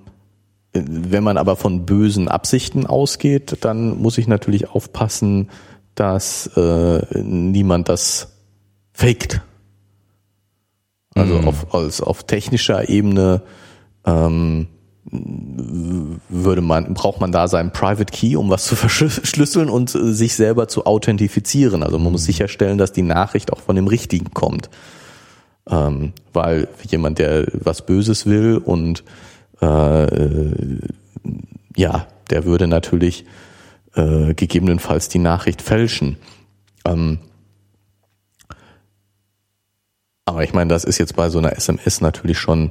wenn 0.72 1.22
man 1.24 1.38
aber 1.38 1.56
von 1.56 1.86
bösen 1.86 2.28
Absichten 2.28 2.86
ausgeht, 2.86 3.58
dann 3.60 3.98
muss 3.98 4.18
ich 4.18 4.26
natürlich 4.26 4.68
aufpassen, 4.68 5.50
dass 5.94 6.48
äh, 6.56 7.22
niemand 7.22 7.88
das 7.88 8.32
faked. 8.92 9.40
Also 11.14 11.38
auf, 11.38 11.74
als, 11.74 12.00
auf 12.00 12.24
technischer 12.24 12.88
Ebene 12.88 13.42
ähm, 14.04 14.66
würde 16.28 16.60
man, 16.60 16.94
braucht 16.94 17.20
man 17.20 17.30
da 17.30 17.46
seinen 17.46 17.72
Private 17.72 18.12
Key, 18.12 18.36
um 18.36 18.50
was 18.50 18.64
zu 18.64 18.76
verschlüsseln 18.76 19.68
und 19.68 19.94
äh, 19.94 20.12
sich 20.12 20.34
selber 20.34 20.68
zu 20.68 20.86
authentifizieren. 20.86 21.82
Also 21.82 21.98
man 21.98 22.12
muss 22.12 22.24
sicherstellen, 22.24 22.78
dass 22.78 22.92
die 22.92 23.02
Nachricht 23.02 23.52
auch 23.52 23.60
von 23.60 23.76
dem 23.76 23.86
Richtigen 23.86 24.32
kommt. 24.32 24.70
Ähm, 25.68 26.12
weil 26.32 26.68
jemand, 26.88 27.18
der 27.18 27.46
was 27.52 27.86
Böses 27.86 28.26
will 28.26 28.58
und 28.58 29.02
äh, 29.62 30.78
ja, 31.76 32.06
der 32.30 32.44
würde 32.44 32.66
natürlich 32.66 33.24
äh, 33.94 34.34
gegebenenfalls 34.34 35.08
die 35.08 35.18
Nachricht 35.18 35.62
fälschen. 35.62 36.16
Ähm, 36.84 37.18
aber 40.26 40.42
ich 40.44 40.52
meine, 40.54 40.68
das 40.68 40.84
ist 40.84 40.98
jetzt 40.98 41.16
bei 41.16 41.28
so 41.30 41.38
einer 41.38 41.52
SMS 41.56 42.00
natürlich 42.00 42.38
schon, 42.38 42.70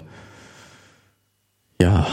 ja, 1.81 2.07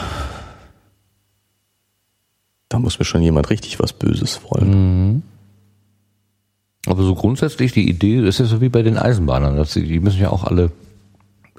da 2.68 2.78
muss 2.78 2.98
mir 2.98 3.04
schon 3.04 3.22
jemand 3.22 3.50
richtig 3.50 3.80
was 3.80 3.92
Böses 3.92 4.40
wollen. 4.48 5.22
Aber 6.86 7.02
so 7.02 7.14
grundsätzlich 7.14 7.72
die 7.72 7.88
Idee, 7.88 8.20
das 8.22 8.36
ist 8.36 8.38
ja 8.38 8.44
so 8.46 8.60
wie 8.60 8.68
bei 8.68 8.82
den 8.82 8.96
Eisenbahnern, 8.96 9.56
dass 9.56 9.72
sie, 9.72 9.86
die 9.86 10.00
müssen 10.00 10.20
ja 10.20 10.30
auch 10.30 10.44
alle 10.44 10.70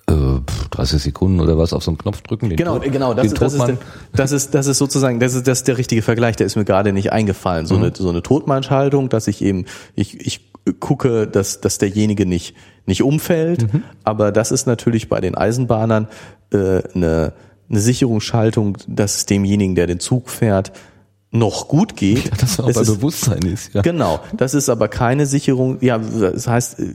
äh, 0.07 0.13
pf, 0.13 0.69
30 0.69 1.01
Sekunden 1.01 1.39
oder 1.39 1.57
was 1.57 1.73
auf 1.73 1.83
so 1.83 1.91
einen 1.91 1.97
Knopf 1.99 2.21
drücken. 2.21 2.49
Den 2.49 2.57
Genau, 2.57 2.79
Tod- 2.79 2.91
genau, 2.91 3.13
das, 3.13 3.23
den 3.27 3.33
ist, 3.33 3.41
das, 3.41 3.53
ist, 3.53 3.77
das 4.13 4.31
ist 4.31 4.51
das 4.55 4.67
ist 4.67 4.77
sozusagen 4.79 5.19
das 5.19 5.33
ist 5.35 5.47
das 5.47 5.59
ist 5.59 5.67
der 5.67 5.77
richtige 5.77 6.01
Vergleich, 6.01 6.37
der 6.37 6.47
ist 6.47 6.55
mir 6.55 6.65
gerade 6.65 6.91
nicht 6.91 7.11
eingefallen. 7.11 7.65
So 7.67 7.75
eine 7.75 7.93
so 7.95 8.09
eine 8.09 8.23
Totmannschaltung, 8.23 9.09
dass 9.09 9.27
ich 9.27 9.41
eben 9.43 9.65
ich 9.95 10.19
ich 10.25 10.50
gucke, 10.79 11.27
dass 11.27 11.61
dass 11.61 11.77
derjenige 11.77 12.25
nicht 12.25 12.55
nicht 12.85 13.03
umfällt, 13.03 13.67
aber 14.03 14.31
das 14.31 14.51
ist 14.51 14.65
natürlich 14.67 15.07
bei 15.09 15.21
den 15.21 15.35
Eisenbahnern 15.35 16.07
äh, 16.51 16.81
eine 16.93 17.33
eine 17.69 17.79
Sicherungsschaltung, 17.79 18.77
dass 18.87 19.15
es 19.17 19.25
demjenigen, 19.25 19.75
der 19.75 19.87
den 19.87 19.99
Zug 20.01 20.29
fährt, 20.29 20.73
noch 21.31 21.67
gut 21.69 21.95
geht. 21.95 22.29
dass 22.41 22.59
er 22.59 22.65
auch 22.65 22.69
Es 22.69 22.75
bei 22.75 22.81
ist- 22.81 22.87
Bewusstsein 22.95 23.41
ist, 23.43 23.73
ja. 23.73 23.81
Genau, 23.81 24.19
das 24.35 24.53
ist 24.53 24.67
aber 24.69 24.87
keine 24.89 25.25
Sicherung, 25.25 25.77
ja, 25.81 25.97
das 25.97 26.47
heißt, 26.47 26.79
äh, 26.79 26.93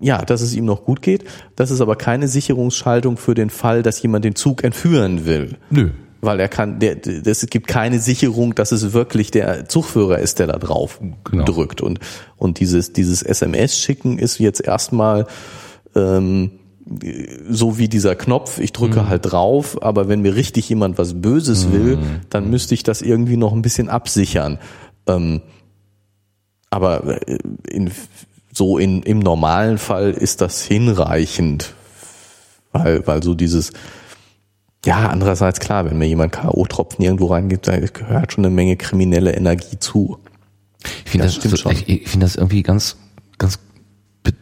ja, 0.00 0.22
dass 0.22 0.40
es 0.40 0.54
ihm 0.54 0.64
noch 0.64 0.84
gut 0.84 1.02
geht, 1.02 1.24
das 1.54 1.70
ist 1.70 1.80
aber 1.80 1.96
keine 1.96 2.28
Sicherungsschaltung 2.28 3.16
für 3.18 3.34
den 3.34 3.50
Fall, 3.50 3.82
dass 3.82 4.00
jemand 4.02 4.24
den 4.24 4.34
Zug 4.34 4.64
entführen 4.64 5.26
will. 5.26 5.56
Nö. 5.70 5.90
Weil 6.24 6.40
er 6.40 6.48
kann, 6.48 6.78
der, 6.78 6.96
es 7.06 7.46
gibt 7.46 7.66
keine 7.66 7.98
Sicherung, 8.00 8.54
dass 8.54 8.72
es 8.72 8.92
wirklich 8.92 9.30
der 9.30 9.68
Zugführer 9.68 10.18
ist, 10.18 10.38
der 10.38 10.46
da 10.46 10.58
drauf 10.58 11.00
Genau. 11.24 11.44
drückt. 11.44 11.80
Und, 11.80 11.98
und 12.36 12.60
dieses, 12.60 12.92
dieses 12.92 13.22
SMS-Schicken 13.22 14.18
ist 14.18 14.38
jetzt 14.38 14.60
erstmal, 14.60 15.26
ähm, 15.94 16.52
so 17.48 17.78
wie 17.78 17.88
dieser 17.88 18.14
Knopf, 18.14 18.58
ich 18.58 18.72
drücke 18.72 19.08
halt 19.08 19.32
drauf, 19.32 19.82
aber 19.82 20.08
wenn 20.08 20.20
mir 20.20 20.34
richtig 20.34 20.68
jemand 20.68 20.98
was 20.98 21.14
Böses 21.14 21.72
will, 21.72 21.98
dann 22.28 22.50
müsste 22.50 22.74
ich 22.74 22.82
das 22.82 23.00
irgendwie 23.00 23.38
noch 23.38 23.54
ein 23.54 23.62
bisschen 23.62 23.88
absichern. 23.88 24.58
Ähm, 25.06 25.40
aber 26.70 27.26
äh, 27.26 27.38
in, 27.70 27.90
so 28.52 28.76
in, 28.78 29.02
im 29.02 29.18
normalen 29.18 29.78
Fall 29.78 30.10
ist 30.10 30.40
das 30.42 30.62
hinreichend, 30.62 31.72
weil, 32.72 33.06
weil 33.06 33.22
so 33.22 33.34
dieses, 33.34 33.72
ja, 34.84 35.08
andererseits 35.08 35.60
klar, 35.60 35.84
wenn 35.86 35.98
mir 35.98 36.06
jemand 36.06 36.32
K.O.-Tropfen 36.32 37.02
irgendwo 37.02 37.26
reingibt, 37.26 37.66
da 37.68 37.78
gehört 37.78 38.32
schon 38.32 38.44
eine 38.44 38.54
Menge 38.54 38.76
kriminelle 38.76 39.32
Energie 39.34 39.78
zu. 39.78 40.18
Ich 41.04 41.10
finde 41.10 41.26
Das 41.26 41.38
das, 41.38 41.50
so, 41.50 41.56
schon. 41.56 41.72
ich, 41.72 41.88
ich 41.88 42.08
finde 42.08 42.26
das 42.26 42.36
irgendwie 42.36 42.62
ganz, 42.62 42.96
ganz 43.38 43.58
be- 44.22 44.34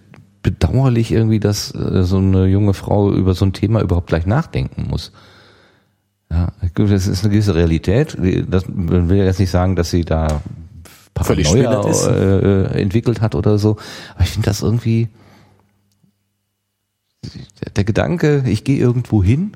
bedauerlich 0.43 1.13
irgendwie, 1.13 1.39
dass 1.39 1.73
äh, 1.75 2.03
so 2.03 2.17
eine 2.19 2.47
junge 2.47 2.75
Frau 2.75 3.13
über 3.13 3.35
so 3.35 3.45
ein 3.45 3.53
Thema 3.53 3.81
überhaupt 3.81 4.09
gleich 4.09 4.27
nachdenken 4.27 4.89
muss. 4.89 5.13
Ja, 6.31 6.53
das 6.75 7.07
ist 7.07 7.23
eine 7.23 7.31
gewisse 7.33 7.55
Realität. 7.55 8.17
Das 8.49 8.67
man 8.67 9.09
will 9.11 9.19
ja 9.19 9.25
jetzt 9.25 9.39
nicht 9.39 9.51
sagen, 9.51 9.77
dass 9.77 9.91
sie 9.91 10.05
da 10.05 10.41
Völlig 11.21 11.47
Paranoia 11.47 11.89
ist. 11.89 12.07
äh, 12.07 12.81
entwickelt 12.81 13.21
hat 13.21 13.35
oder 13.35 13.59
so. 13.59 13.77
Aber 14.15 14.25
ich 14.25 14.31
finde 14.31 14.47
das 14.47 14.63
irgendwie 14.63 15.09
der 17.77 17.85
Gedanke, 17.85 18.43
ich 18.47 18.65
gehe 18.65 18.79
irgendwo 18.79 19.23
hin 19.23 19.53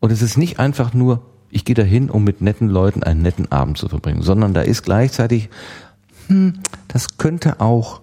und 0.00 0.12
es 0.12 0.22
ist 0.22 0.36
nicht 0.36 0.58
einfach 0.58 0.94
nur, 0.94 1.22
ich 1.50 1.64
gehe 1.64 1.74
dahin, 1.74 2.10
um 2.10 2.24
mit 2.24 2.40
netten 2.40 2.68
Leuten 2.68 3.02
einen 3.02 3.22
netten 3.22 3.50
Abend 3.50 3.78
zu 3.78 3.88
verbringen, 3.88 4.22
sondern 4.22 4.54
da 4.54 4.62
ist 4.62 4.82
gleichzeitig, 4.82 5.48
hm, 6.28 6.60
das 6.88 7.18
könnte 7.18 7.60
auch 7.60 8.00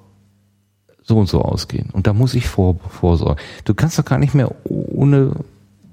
so 1.03 1.17
und 1.17 1.27
so 1.27 1.41
ausgehen. 1.41 1.89
Und 1.91 2.07
da 2.07 2.13
muss 2.13 2.33
ich 2.33 2.47
vor, 2.47 2.79
vorsorgen. 2.89 3.43
Du 3.65 3.73
kannst 3.73 3.99
doch 3.99 4.05
gar 4.05 4.17
nicht 4.17 4.33
mehr 4.33 4.53
ohne, 4.63 5.35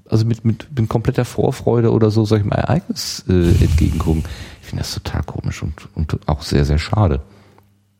also 0.09 0.25
mit, 0.25 0.45
mit, 0.45 0.67
mit 0.77 0.89
kompletter 0.89 1.25
Vorfreude 1.25 1.91
oder 1.91 2.11
so 2.11 2.25
solchem 2.25 2.51
Ereignis 2.51 3.25
äh, 3.27 3.49
entgegengucken. 3.63 4.23
Ich 4.61 4.67
finde 4.67 4.83
das 4.83 4.93
total 4.93 5.23
komisch 5.23 5.61
und, 5.61 5.89
und 5.95 6.27
auch 6.27 6.41
sehr, 6.41 6.65
sehr 6.65 6.79
schade. 6.79 7.21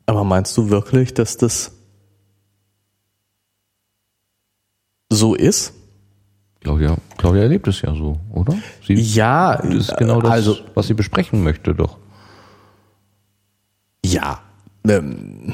Aber 0.06 0.24
meinst 0.24 0.58
du 0.58 0.70
wirklich, 0.70 1.14
dass 1.14 1.38
das 1.38 1.74
so 5.10 5.36
ist? 5.36 5.74
Claudia, 6.62 6.96
Claudia 7.18 7.42
erlebt 7.44 7.68
es 7.68 7.82
ja 7.82 7.94
so, 7.96 8.20
oder? 8.32 8.56
Sie, 8.86 8.94
Ja, 8.94 9.58
das 9.58 9.74
ist 9.74 9.98
genau 9.98 10.22
das, 10.22 10.32
also 10.32 10.58
was 10.76 10.88
sie 10.88 10.94
besprechen 10.94 11.44
möchte, 11.44 11.74
doch. 11.74 11.98
ja. 14.06 14.42
Ähm, 14.88 15.54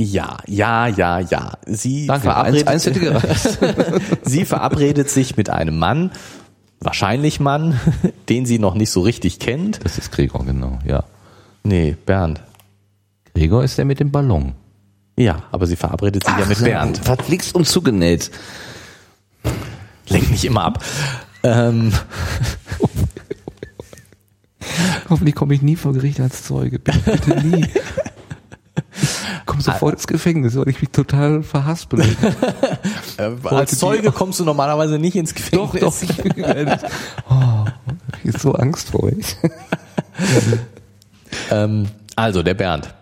ja, 0.00 0.38
ja, 0.46 0.86
ja, 0.86 1.20
ja. 1.20 1.52
Sie 1.66 2.06
Danke, 2.06 2.24
verabredet, 2.24 2.68
eins, 2.68 2.86
eins 2.86 3.60
sie 4.22 4.44
verabredet 4.44 5.10
sich 5.10 5.36
mit 5.36 5.50
einem 5.50 5.78
Mann, 5.78 6.12
wahrscheinlich 6.80 7.40
Mann, 7.40 7.80
den 8.28 8.44
sie 8.46 8.58
noch 8.58 8.74
nicht 8.74 8.90
so 8.90 9.00
richtig 9.00 9.38
kennt. 9.38 9.84
Das 9.84 9.96
ist 9.98 10.12
Gregor, 10.12 10.44
genau, 10.44 10.78
ja. 10.86 11.04
Nee, 11.64 11.96
Bernd. 12.06 12.42
Gregor 13.34 13.64
ist 13.64 13.76
der 13.78 13.84
mit 13.84 14.00
dem 14.00 14.10
Ballon. 14.10 14.54
Ja, 15.16 15.42
aber 15.50 15.66
sie 15.66 15.76
verabredet 15.76 16.24
sich 16.24 16.36
ja 16.36 16.44
mit 16.44 16.62
Bernd. 16.62 16.98
Verflixt 16.98 17.54
und 17.54 17.66
zugenäht. 17.66 18.30
Lenk 20.08 20.30
nicht 20.30 20.44
immer 20.44 20.64
ab. 20.64 20.84
Ähm, 21.42 21.92
Hoffentlich 25.08 25.34
komme 25.34 25.54
ich 25.54 25.62
nie 25.62 25.76
vor 25.76 25.92
Gericht 25.92 26.20
als 26.20 26.44
Zeuge. 26.44 26.78
Bitte, 26.78 26.98
bitte 26.98 27.40
nie. 27.46 27.66
Komm 29.46 29.60
sofort 29.60 29.94
ins 29.94 30.06
Gefängnis, 30.06 30.56
weil 30.56 30.68
ich 30.68 30.80
mich 30.80 30.90
total 30.90 31.42
verhaspel. 31.42 32.00
äh, 33.18 33.30
als 33.44 33.78
Zeuge 33.78 34.10
kommst 34.10 34.40
du 34.40 34.44
normalerweise 34.44 34.98
nicht 34.98 35.16
ins 35.16 35.34
doch, 35.50 35.72
Gefängnis. 35.72 35.80
doch. 35.80 36.02
Ich 36.02 36.16
bin 36.16 36.78
oh, 37.30 37.64
ich 38.24 38.38
so 38.38 38.54
Angst 38.54 38.90
vor 38.90 39.04
euch. 39.04 39.36
Ähm, 41.50 41.86
also, 42.14 42.42
der 42.42 42.54
Bernd. 42.54 42.94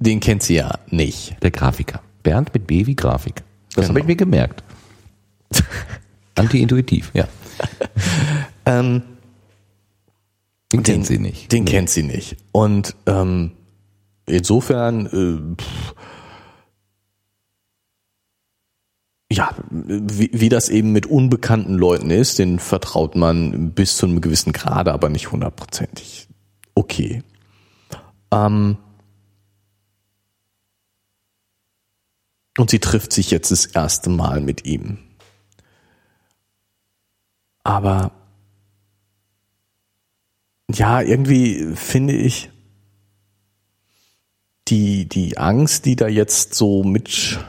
Den 0.00 0.20
kennt 0.20 0.42
sie 0.42 0.54
ja 0.56 0.78
nicht. 0.88 1.36
Der 1.42 1.50
Grafiker. 1.50 2.02
Bernd 2.22 2.52
mit 2.54 2.66
B 2.66 2.86
wie 2.86 2.94
Grafik. 2.96 3.42
Das 3.74 3.86
Genau. 3.86 3.88
habe 3.88 4.00
ich 4.00 4.06
mir 4.06 4.16
gemerkt. 4.16 4.62
Anti-intuitiv, 6.34 7.10
ja. 7.14 7.26
Ähm, 8.66 9.02
Den 10.72 10.82
kennt 10.82 11.06
sie 11.06 11.18
nicht. 11.18 11.50
Den 11.52 11.64
kennt 11.64 11.88
sie 11.88 12.02
nicht. 12.02 12.36
Und 12.52 12.94
ähm, 13.06 13.52
insofern, 14.26 15.06
äh, 15.06 15.56
pff, 15.62 15.94
ja, 19.32 19.54
wie, 19.70 20.30
wie 20.34 20.48
das 20.50 20.68
eben 20.68 20.92
mit 20.92 21.06
unbekannten 21.06 21.74
Leuten 21.74 22.10
ist, 22.10 22.38
den 22.38 22.58
vertraut 22.58 23.16
man 23.16 23.72
bis 23.72 23.96
zu 23.96 24.04
einem 24.06 24.20
gewissen 24.20 24.52
Grade, 24.52 24.92
aber 24.92 25.08
nicht 25.08 25.32
hundertprozentig. 25.32 26.28
Okay. 26.74 27.22
Ähm, 28.30 28.76
und 32.58 32.70
sie 32.70 32.78
trifft 32.78 33.12
sich 33.12 33.30
jetzt 33.30 33.50
das 33.50 33.66
erste 33.66 34.10
Mal 34.10 34.40
mit 34.40 34.64
ihm. 34.64 34.98
Aber 37.62 38.12
ja, 40.70 41.00
irgendwie 41.00 41.74
finde 41.74 42.14
ich 42.14 42.50
die, 44.68 45.08
die 45.08 45.38
Angst, 45.38 45.86
die 45.86 45.96
da 45.96 46.08
jetzt 46.08 46.54
so 46.54 46.84
mitschwingt, 46.84 47.42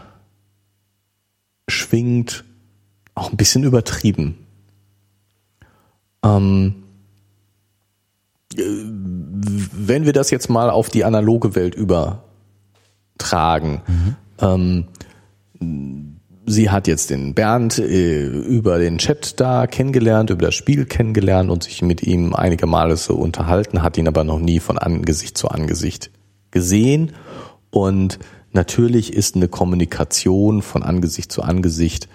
auch 3.15 3.31
ein 3.31 3.37
bisschen 3.37 3.63
übertrieben. 3.63 4.37
Ähm, 6.23 6.83
äh, 8.55 8.61
wenn 8.61 10.05
wir 10.05 10.13
das 10.13 10.31
jetzt 10.31 10.49
mal 10.49 10.69
auf 10.69 10.89
die 10.89 11.03
analoge 11.03 11.55
Welt 11.55 11.75
übertragen, 11.75 13.81
ähm, 14.41 14.85
sie 16.45 16.69
hat 16.69 16.87
jetzt 16.87 17.09
den 17.09 17.33
Bernd 17.33 17.77
äh, 17.79 18.25
über 18.25 18.79
den 18.79 18.97
Chat 18.97 19.39
da 19.39 19.67
kennengelernt, 19.67 20.29
über 20.29 20.47
das 20.47 20.55
Spiel 20.55 20.85
kennengelernt 20.85 21.49
und 21.49 21.63
sich 21.63 21.81
mit 21.81 22.03
ihm 22.03 22.33
einige 22.33 22.67
Male 22.67 22.97
so 22.97 23.15
unterhalten, 23.15 23.83
hat 23.83 23.97
ihn 23.97 24.07
aber 24.07 24.23
noch 24.23 24.39
nie 24.39 24.59
von 24.59 24.77
Angesicht 24.77 25.37
zu 25.37 25.49
Angesicht 25.49 26.11
gesehen. 26.51 27.13
Und 27.71 28.19
natürlich 28.51 29.13
ist 29.13 29.35
eine 29.35 29.47
Kommunikation 29.47 30.61
von 30.61 30.83
Angesicht 30.83 31.31
zu 31.31 31.43
Angesicht 31.43 32.07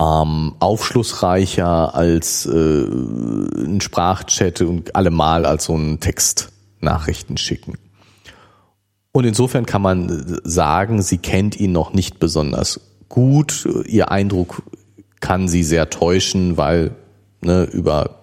ähm, 0.00 0.54
aufschlussreicher 0.58 1.94
als 1.94 2.46
äh, 2.46 2.84
ein 2.84 3.80
Sprachchat 3.80 4.60
und 4.62 4.96
allemal 4.96 5.46
als 5.46 5.64
so 5.64 5.76
ein 5.76 6.00
Textnachrichten 6.00 7.36
schicken. 7.36 7.78
Und 9.16 9.24
insofern 9.26 9.64
kann 9.64 9.80
man 9.80 10.40
sagen, 10.42 11.00
sie 11.00 11.18
kennt 11.18 11.60
ihn 11.60 11.70
noch 11.70 11.92
nicht 11.92 12.18
besonders 12.18 12.80
gut. 13.08 13.64
Ihr 13.86 14.10
Eindruck 14.10 14.64
kann 15.20 15.46
sie 15.46 15.62
sehr 15.62 15.88
täuschen, 15.88 16.56
weil 16.56 16.96
ne, 17.40 17.62
über 17.62 18.18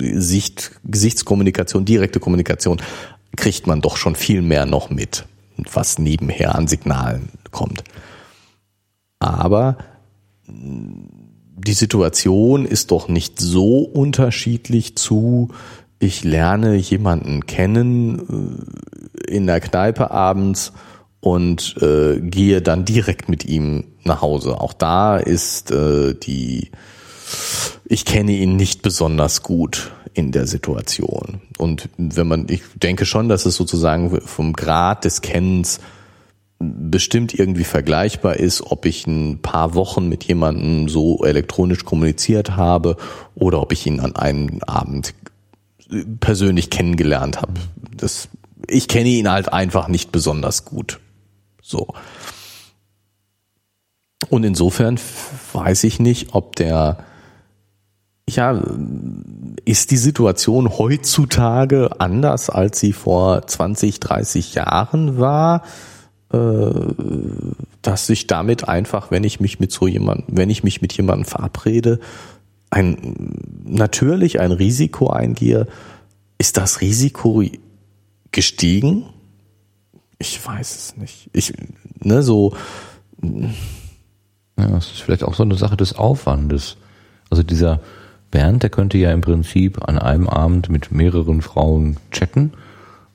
Sicht, 0.00 0.72
Gesichtskommunikation, 0.82 1.84
direkte 1.84 2.18
Kommunikation 2.18 2.82
kriegt 3.36 3.68
man 3.68 3.80
doch 3.80 3.96
schon 3.96 4.16
viel 4.16 4.42
mehr 4.42 4.66
noch 4.66 4.90
mit, 4.90 5.24
was 5.72 6.00
nebenher 6.00 6.56
an 6.56 6.66
Signalen 6.66 7.28
kommt. 7.52 7.84
Aber 9.20 9.78
die 10.48 11.74
Situation 11.74 12.66
ist 12.66 12.90
doch 12.90 13.06
nicht 13.06 13.38
so 13.38 13.82
unterschiedlich 13.82 14.96
zu, 14.96 15.50
ich 16.04 16.24
lerne 16.24 16.76
jemanden 16.76 17.46
kennen 17.46 18.62
äh, 19.28 19.30
in 19.30 19.46
der 19.46 19.60
Kneipe 19.60 20.10
abends 20.10 20.72
und 21.20 21.76
äh, 21.80 22.20
gehe 22.20 22.60
dann 22.60 22.84
direkt 22.84 23.28
mit 23.28 23.44
ihm 23.44 23.84
nach 24.04 24.20
Hause. 24.20 24.60
Auch 24.60 24.74
da 24.74 25.16
ist 25.16 25.70
äh, 25.70 26.14
die, 26.14 26.70
ich 27.86 28.04
kenne 28.04 28.32
ihn 28.32 28.56
nicht 28.56 28.82
besonders 28.82 29.42
gut 29.42 29.90
in 30.12 30.32
der 30.32 30.46
Situation. 30.46 31.40
Und 31.58 31.88
wenn 31.96 32.28
man, 32.28 32.46
ich 32.48 32.62
denke 32.74 33.06
schon, 33.06 33.28
dass 33.28 33.46
es 33.46 33.56
sozusagen 33.56 34.20
vom 34.20 34.52
Grad 34.52 35.04
des 35.04 35.22
Kennens 35.22 35.80
bestimmt 36.58 37.34
irgendwie 37.34 37.64
vergleichbar 37.64 38.36
ist, 38.36 38.62
ob 38.62 38.86
ich 38.86 39.06
ein 39.06 39.40
paar 39.42 39.74
Wochen 39.74 40.08
mit 40.08 40.24
jemandem 40.24 40.88
so 40.88 41.24
elektronisch 41.24 41.84
kommuniziert 41.84 42.56
habe 42.56 42.96
oder 43.34 43.60
ob 43.60 43.72
ich 43.72 43.86
ihn 43.86 44.00
an 44.00 44.14
einem 44.14 44.60
Abend 44.62 45.14
persönlich 46.20 46.70
kennengelernt 46.70 47.40
habe. 47.40 47.54
Das, 47.96 48.28
ich 48.66 48.88
kenne 48.88 49.08
ihn 49.08 49.30
halt 49.30 49.52
einfach 49.52 49.88
nicht 49.88 50.12
besonders 50.12 50.64
gut. 50.64 51.00
So. 51.62 51.88
Und 54.28 54.44
insofern 54.44 54.98
weiß 55.52 55.84
ich 55.84 56.00
nicht, 56.00 56.34
ob 56.34 56.56
der, 56.56 56.98
ja, 58.28 58.62
ist 59.64 59.90
die 59.90 59.96
Situation 59.96 60.78
heutzutage 60.78 62.00
anders, 62.00 62.50
als 62.50 62.80
sie 62.80 62.92
vor 62.92 63.46
20, 63.46 64.00
30 64.00 64.54
Jahren 64.54 65.18
war? 65.18 65.62
dass 67.82 68.08
ich 68.08 68.26
damit 68.26 68.68
einfach, 68.68 69.10
wenn 69.10 69.24
ich 69.24 69.40
mich 69.40 69.60
mit 69.60 69.70
so 69.70 69.86
jemandem, 69.86 70.36
wenn 70.36 70.50
ich 70.50 70.64
mich 70.64 70.82
mit 70.82 70.92
jemandem 70.94 71.26
verabrede, 71.26 72.00
ein, 72.74 73.36
natürlich 73.64 74.40
ein 74.40 74.52
Risiko 74.52 75.08
eingehe. 75.08 75.66
Ist 76.38 76.56
das 76.56 76.80
Risiko 76.80 77.42
gestiegen? 78.32 79.06
Ich 80.18 80.44
weiß 80.44 80.74
es 80.74 80.96
nicht. 80.96 81.30
Ich, 81.32 81.52
ne, 82.00 82.22
so. 82.22 82.56
Ja, 83.22 84.68
das 84.68 84.86
ist 84.86 85.02
vielleicht 85.02 85.22
auch 85.22 85.34
so 85.34 85.44
eine 85.44 85.54
Sache 85.54 85.76
des 85.76 85.94
Aufwandes. 85.94 86.76
Also 87.30 87.42
dieser 87.42 87.80
Bernd, 88.32 88.64
der 88.64 88.70
könnte 88.70 88.98
ja 88.98 89.12
im 89.12 89.20
Prinzip 89.20 89.86
an 89.86 89.98
einem 89.98 90.28
Abend 90.28 90.68
mit 90.68 90.90
mehreren 90.90 91.42
Frauen 91.42 91.98
chatten 92.10 92.52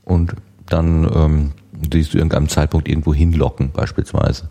und 0.04 0.36
dann 0.68 1.10
ähm, 1.14 1.52
die 1.74 2.04
zu 2.04 2.18
irgendeinem 2.18 2.48
Zeitpunkt 2.48 2.88
irgendwo 2.88 3.14
hinlocken, 3.14 3.72
beispielsweise. 3.72 4.50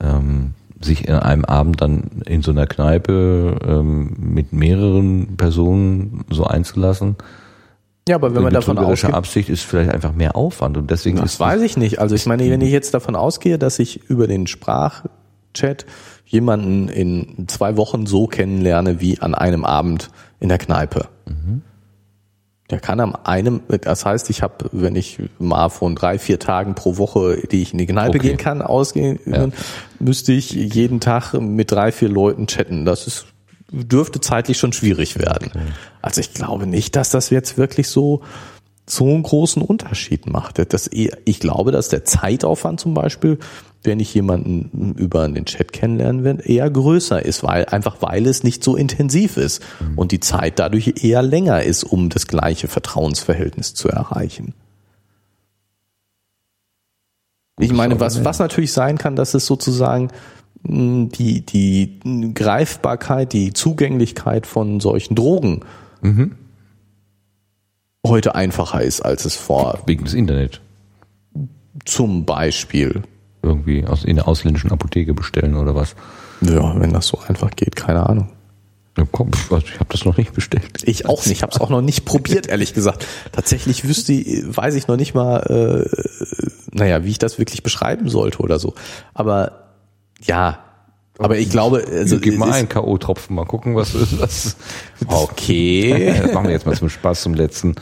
Ähm, 0.00 0.54
sich 0.80 1.08
in 1.08 1.14
einem 1.14 1.44
Abend 1.44 1.80
dann 1.80 2.22
in 2.26 2.42
so 2.42 2.50
einer 2.50 2.66
Kneipe 2.66 3.58
ähm, 3.66 4.14
mit 4.18 4.52
mehreren 4.52 5.36
Personen 5.36 6.24
so 6.30 6.44
einzulassen. 6.44 7.16
Ja, 8.08 8.16
aber 8.16 8.34
wenn 8.34 8.42
man 8.42 8.52
davon 8.52 8.76
ausgeht, 8.76 9.14
Absicht 9.14 9.48
ist 9.48 9.62
vielleicht 9.62 9.90
einfach 9.90 10.12
mehr 10.12 10.36
Aufwand 10.36 10.76
und 10.76 10.90
deswegen 10.90 11.16
das 11.16 11.34
ist 11.34 11.40
weiß 11.40 11.62
ich 11.62 11.76
nicht. 11.76 12.00
Also 12.00 12.14
ich 12.14 12.26
meine, 12.26 12.48
wenn 12.50 12.60
ich 12.60 12.70
jetzt 12.70 12.92
davon 12.92 13.16
ausgehe, 13.16 13.58
dass 13.58 13.78
ich 13.78 14.10
über 14.10 14.26
den 14.26 14.46
Sprachchat 14.46 15.86
jemanden 16.26 16.88
in 16.88 17.46
zwei 17.48 17.78
Wochen 17.78 18.04
so 18.06 18.26
kennenlerne 18.26 19.00
wie 19.00 19.20
an 19.20 19.34
einem 19.34 19.64
Abend 19.64 20.10
in 20.38 20.50
der 20.50 20.58
Kneipe. 20.58 21.08
Der 22.70 22.80
kann 22.80 22.98
am 23.00 23.14
einem, 23.24 23.60
das 23.82 24.06
heißt, 24.06 24.30
ich 24.30 24.40
habe, 24.42 24.70
wenn 24.72 24.96
ich 24.96 25.18
mal 25.38 25.68
von 25.68 25.94
drei, 25.94 26.18
vier 26.18 26.38
Tagen 26.38 26.74
pro 26.74 26.96
Woche, 26.96 27.42
die 27.50 27.60
ich 27.60 27.72
in 27.72 27.78
die 27.78 27.86
Kneipe 27.86 28.16
Okay. 28.18 28.28
gehen 28.28 28.36
kann, 28.38 28.62
ausgehen, 28.62 29.18
Ja. 29.26 29.48
müsste 29.98 30.32
ich 30.32 30.50
jeden 30.52 30.98
Tag 31.00 31.34
mit 31.34 31.70
drei, 31.70 31.92
vier 31.92 32.08
Leuten 32.08 32.46
chatten. 32.46 32.86
Das 32.86 33.06
ist, 33.06 33.26
dürfte 33.70 34.20
zeitlich 34.20 34.56
schon 34.58 34.72
schwierig 34.72 35.18
werden. 35.18 35.50
Also 36.00 36.22
ich 36.22 36.32
glaube 36.32 36.66
nicht, 36.66 36.96
dass 36.96 37.10
das 37.10 37.28
jetzt 37.28 37.58
wirklich 37.58 37.88
so, 37.88 38.22
so 38.86 39.06
einen 39.06 39.22
großen 39.22 39.62
Unterschied 39.62 40.26
macht. 40.26 40.58
Das 40.72 40.90
ich 40.92 41.40
glaube, 41.40 41.72
dass 41.72 41.88
der 41.88 42.04
Zeitaufwand 42.04 42.80
zum 42.80 42.94
Beispiel, 42.94 43.38
wenn 43.82 44.00
ich 44.00 44.12
jemanden 44.14 44.94
über 44.98 45.26
den 45.28 45.46
Chat 45.46 45.72
kennenlernen 45.72 46.24
werde, 46.24 46.42
eher 46.44 46.68
größer 46.70 47.24
ist, 47.24 47.42
weil 47.42 47.66
einfach 47.66 47.96
weil 48.00 48.26
es 48.26 48.42
nicht 48.42 48.62
so 48.62 48.76
intensiv 48.76 49.36
ist 49.36 49.62
und 49.96 50.12
die 50.12 50.20
Zeit 50.20 50.58
dadurch 50.58 51.02
eher 51.02 51.22
länger 51.22 51.62
ist, 51.62 51.84
um 51.84 52.10
das 52.10 52.26
gleiche 52.26 52.68
Vertrauensverhältnis 52.68 53.74
zu 53.74 53.88
erreichen. 53.88 54.54
Ich 57.58 57.72
meine, 57.72 58.00
was, 58.00 58.24
was 58.24 58.38
natürlich 58.38 58.72
sein 58.72 58.98
kann, 58.98 59.16
dass 59.16 59.32
es 59.34 59.46
sozusagen 59.46 60.08
mh, 60.62 61.08
die, 61.14 61.46
die 61.46 62.00
Greifbarkeit, 62.34 63.32
die 63.32 63.52
Zugänglichkeit 63.52 64.46
von 64.46 64.80
solchen 64.80 65.14
Drogen 65.14 65.60
heute 68.06 68.34
einfacher 68.34 68.82
ist, 68.82 69.00
als 69.00 69.24
es 69.24 69.34
vor 69.34 69.80
wegen 69.86 70.04
des 70.04 70.14
Internet 70.14 70.60
zum 71.84 72.24
Beispiel. 72.24 73.02
irgendwie 73.42 73.84
aus 73.86 74.04
in 74.04 74.16
der 74.16 74.28
ausländischen 74.28 74.72
Apotheke 74.72 75.12
bestellen 75.14 75.54
oder 75.56 75.74
was. 75.74 75.94
Ja, 76.40 76.78
wenn 76.80 76.92
das 76.92 77.06
so 77.08 77.18
einfach 77.26 77.50
geht, 77.50 77.76
keine 77.76 78.08
Ahnung. 78.08 78.30
Ja, 78.96 79.04
komm, 79.10 79.30
ich 79.32 79.50
habe 79.80 79.88
das 79.88 80.04
noch 80.04 80.16
nicht 80.16 80.32
bestellt. 80.34 80.82
Ich 80.84 81.06
auch 81.06 81.26
nicht, 81.26 81.32
ich 81.32 81.42
habe 81.42 81.52
es 81.52 81.60
auch 81.60 81.68
noch 81.68 81.80
nicht 81.80 82.04
probiert, 82.04 82.46
ehrlich 82.46 82.74
gesagt. 82.74 83.06
Tatsächlich 83.32 83.88
wüsste, 83.88 84.12
weiß 84.14 84.76
ich 84.76 84.86
noch 84.86 84.96
nicht 84.96 85.14
mal, 85.14 85.40
äh, 85.90 86.76
naja, 86.76 87.04
wie 87.04 87.10
ich 87.10 87.18
das 87.18 87.38
wirklich 87.38 87.62
beschreiben 87.64 88.08
sollte 88.08 88.38
oder 88.38 88.58
so. 88.60 88.74
Aber 89.12 89.70
ja, 90.22 90.60
aber 91.18 91.38
ich 91.38 91.48
glaube, 91.50 91.84
also 91.90 92.18
Gib 92.18 92.38
mal 92.38 92.48
ist- 92.48 92.54
einen 92.56 92.68
K.O.-Tropfen, 92.68 93.32
mal 93.34 93.44
gucken, 93.46 93.76
was 93.76 93.94
was. 94.20 94.56
Okay, 95.06 96.12
Das 96.22 96.32
machen 96.32 96.46
wir 96.46 96.52
jetzt 96.52 96.66
mal 96.66 96.76
zum 96.76 96.88
Spaß 96.88 97.22
zum 97.22 97.34
letzten. 97.34 97.74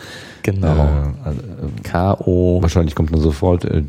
genau. 0.42 1.12
Äh, 1.24 1.82
K.O. 1.82 2.60
wahrscheinlich 2.62 2.94
kommt 2.94 3.12
dann 3.12 3.20
sofort 3.20 3.64
äh, 3.64 3.84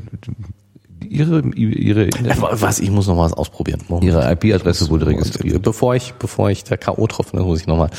Ihre, 1.08 1.42
Ihre, 1.56 2.08
Äh, 2.08 2.12
Was, 2.40 2.80
ich 2.80 2.90
muss 2.90 3.08
noch 3.08 3.16
mal 3.18 3.26
was 3.26 3.34
ausprobieren. 3.34 3.82
Moment. 3.90 4.06
Ihre 4.06 4.32
IP-Adresse 4.32 4.90
wurde 4.90 5.08
registriert. 5.08 5.62
Bevor 5.62 5.96
ich, 5.96 6.14
bevor 6.14 6.50
ich 6.50 6.64
der 6.64 6.78
K.O.-Tropfen, 6.78 7.40
muss 7.42 7.60
ich 7.62 7.68
noch 7.68 7.78
mal. 7.78 7.90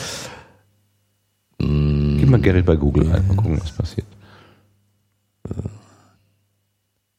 Gib 1.58 2.28
mal 2.30 2.40
Gerrit 2.40 2.64
bei 2.66 2.76
Google 2.76 3.12
ein, 3.12 3.26
mal 3.28 3.36
gucken, 3.36 3.60
was 3.60 3.70
passiert. 3.72 4.06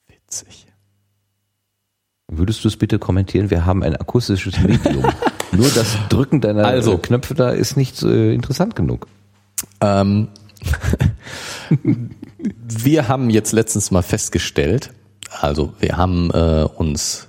Witzig. 0.08 0.65
Würdest 2.38 2.64
du 2.64 2.68
es 2.68 2.78
bitte 2.78 3.00
kommentieren? 3.00 3.50
Wir 3.50 3.66
haben 3.66 3.84
ein 3.84 3.96
akustisches 3.96 4.60
Medium. 4.62 5.04
Nur 5.52 5.70
das 5.70 5.96
Drücken 6.10 6.42
deiner 6.42 6.66
Also. 6.66 6.98
Knöpfe 6.98 7.34
da 7.34 7.50
ist 7.52 7.78
nicht 7.78 8.02
äh, 8.04 8.34
interessant 8.34 8.76
genug. 8.76 9.08
Ähm, 9.82 10.28
wir 12.40 13.08
haben 13.08 13.30
jetzt 13.30 13.52
letztens 13.52 13.92
mal 13.92 14.02
festgestellt, 14.02 14.92
also 15.42 15.74
wir 15.80 15.98
haben 15.98 16.30
äh, 16.32 16.66
uns, 16.76 17.28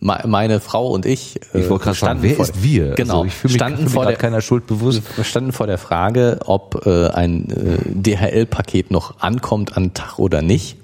me- 0.00 0.22
meine 0.26 0.60
Frau 0.60 0.88
und 0.90 1.06
ich, 1.06 1.40
äh, 1.54 1.60
Ich 1.60 1.70
wollte 1.70 1.84
gerade 1.84 1.98
sagen, 1.98 2.18
wer 2.22 2.34
vor- 2.36 2.44
ist 2.46 2.62
wir? 2.62 2.94
Genau, 2.94 3.14
also 3.22 3.24
ich 3.26 3.34
fühle 3.34 3.52
mich, 3.52 3.60
standen 3.60 3.84
mich 3.84 3.92
vor 3.92 4.06
der, 4.06 4.16
keiner 4.16 4.40
Schuld 4.40 4.66
bewusst. 4.66 5.02
wir 5.16 5.24
standen 5.24 5.52
vor 5.52 5.66
der 5.66 5.78
Frage, 5.78 6.40
ob 6.46 6.86
äh, 6.86 7.08
ein 7.08 7.48
äh, 7.50 7.78
DHL-Paket 8.16 8.90
noch 8.90 9.20
ankommt 9.20 9.76
an 9.76 9.94
Tag 9.94 10.18
oder 10.18 10.42
nicht. 10.42 10.76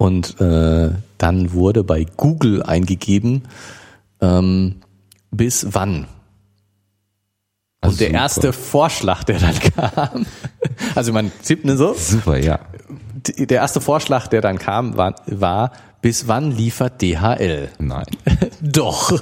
Und 0.00 0.40
äh, 0.40 0.92
dann 1.18 1.52
wurde 1.52 1.84
bei 1.84 2.06
Google 2.16 2.62
eingegeben, 2.62 3.42
ähm, 4.22 4.76
bis 5.30 5.66
wann. 5.72 6.06
Also 7.82 7.92
Und 7.92 8.00
der 8.00 8.08
super. 8.08 8.18
erste 8.18 8.52
Vorschlag, 8.54 9.24
der 9.24 9.40
dann 9.40 9.54
kam, 9.58 10.26
also 10.94 11.12
man 11.12 11.30
tippt 11.44 11.66
ne 11.66 11.76
so, 11.76 11.92
Super, 11.92 12.38
ja. 12.38 12.60
der 13.26 13.58
erste 13.58 13.82
Vorschlag, 13.82 14.28
der 14.28 14.40
dann 14.40 14.58
kam, 14.58 14.96
war, 14.96 15.16
war 15.26 15.72
bis 16.00 16.26
wann 16.26 16.50
liefert 16.50 17.02
DHL? 17.02 17.68
Nein. 17.78 18.06
Doch. 18.62 19.20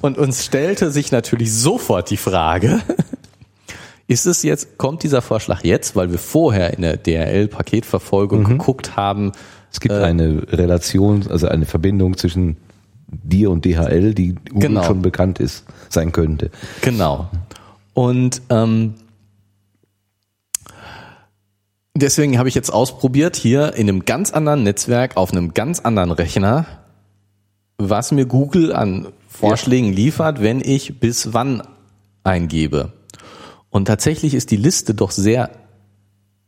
Und 0.00 0.18
uns 0.18 0.44
stellte 0.44 0.90
sich 0.90 1.12
natürlich 1.12 1.54
sofort 1.54 2.10
die 2.10 2.16
Frage, 2.16 2.80
ist 4.08 4.26
es 4.26 4.42
jetzt, 4.42 4.78
kommt 4.78 5.04
dieser 5.04 5.22
Vorschlag 5.22 5.62
jetzt, 5.62 5.94
weil 5.94 6.10
wir 6.10 6.18
vorher 6.18 6.74
in 6.74 6.82
der 6.82 6.96
DHL-Paketverfolgung 6.96 8.42
geguckt 8.42 8.96
haben, 8.96 9.30
Es 9.72 9.80
gibt 9.80 9.94
Äh. 9.94 10.02
eine 10.02 10.42
Relation, 10.52 11.26
also 11.28 11.48
eine 11.48 11.64
Verbindung 11.66 12.16
zwischen 12.16 12.56
dir 13.08 13.50
und 13.50 13.64
DHL, 13.64 14.14
die 14.14 14.34
Genau. 14.54 14.84
schon 14.84 15.02
bekannt 15.02 15.38
ist, 15.40 15.64
sein 15.88 16.12
könnte. 16.12 16.50
Genau. 16.82 17.28
Und 17.94 18.40
ähm, 18.48 18.94
deswegen 21.94 22.38
habe 22.38 22.48
ich 22.48 22.54
jetzt 22.54 22.72
ausprobiert, 22.72 23.36
hier 23.36 23.74
in 23.74 23.88
einem 23.88 24.04
ganz 24.04 24.32
anderen 24.32 24.62
Netzwerk, 24.62 25.16
auf 25.16 25.32
einem 25.32 25.54
ganz 25.54 25.80
anderen 25.80 26.10
Rechner, 26.10 26.66
was 27.78 28.12
mir 28.12 28.26
Google 28.26 28.72
an 28.72 29.08
Vorschlägen 29.28 29.92
liefert, 29.92 30.40
wenn 30.42 30.60
ich 30.60 31.00
bis 31.00 31.32
wann 31.32 31.62
eingebe. 32.22 32.92
Und 33.70 33.86
tatsächlich 33.86 34.34
ist 34.34 34.50
die 34.50 34.56
Liste 34.56 34.94
doch 34.94 35.10
sehr 35.10 35.50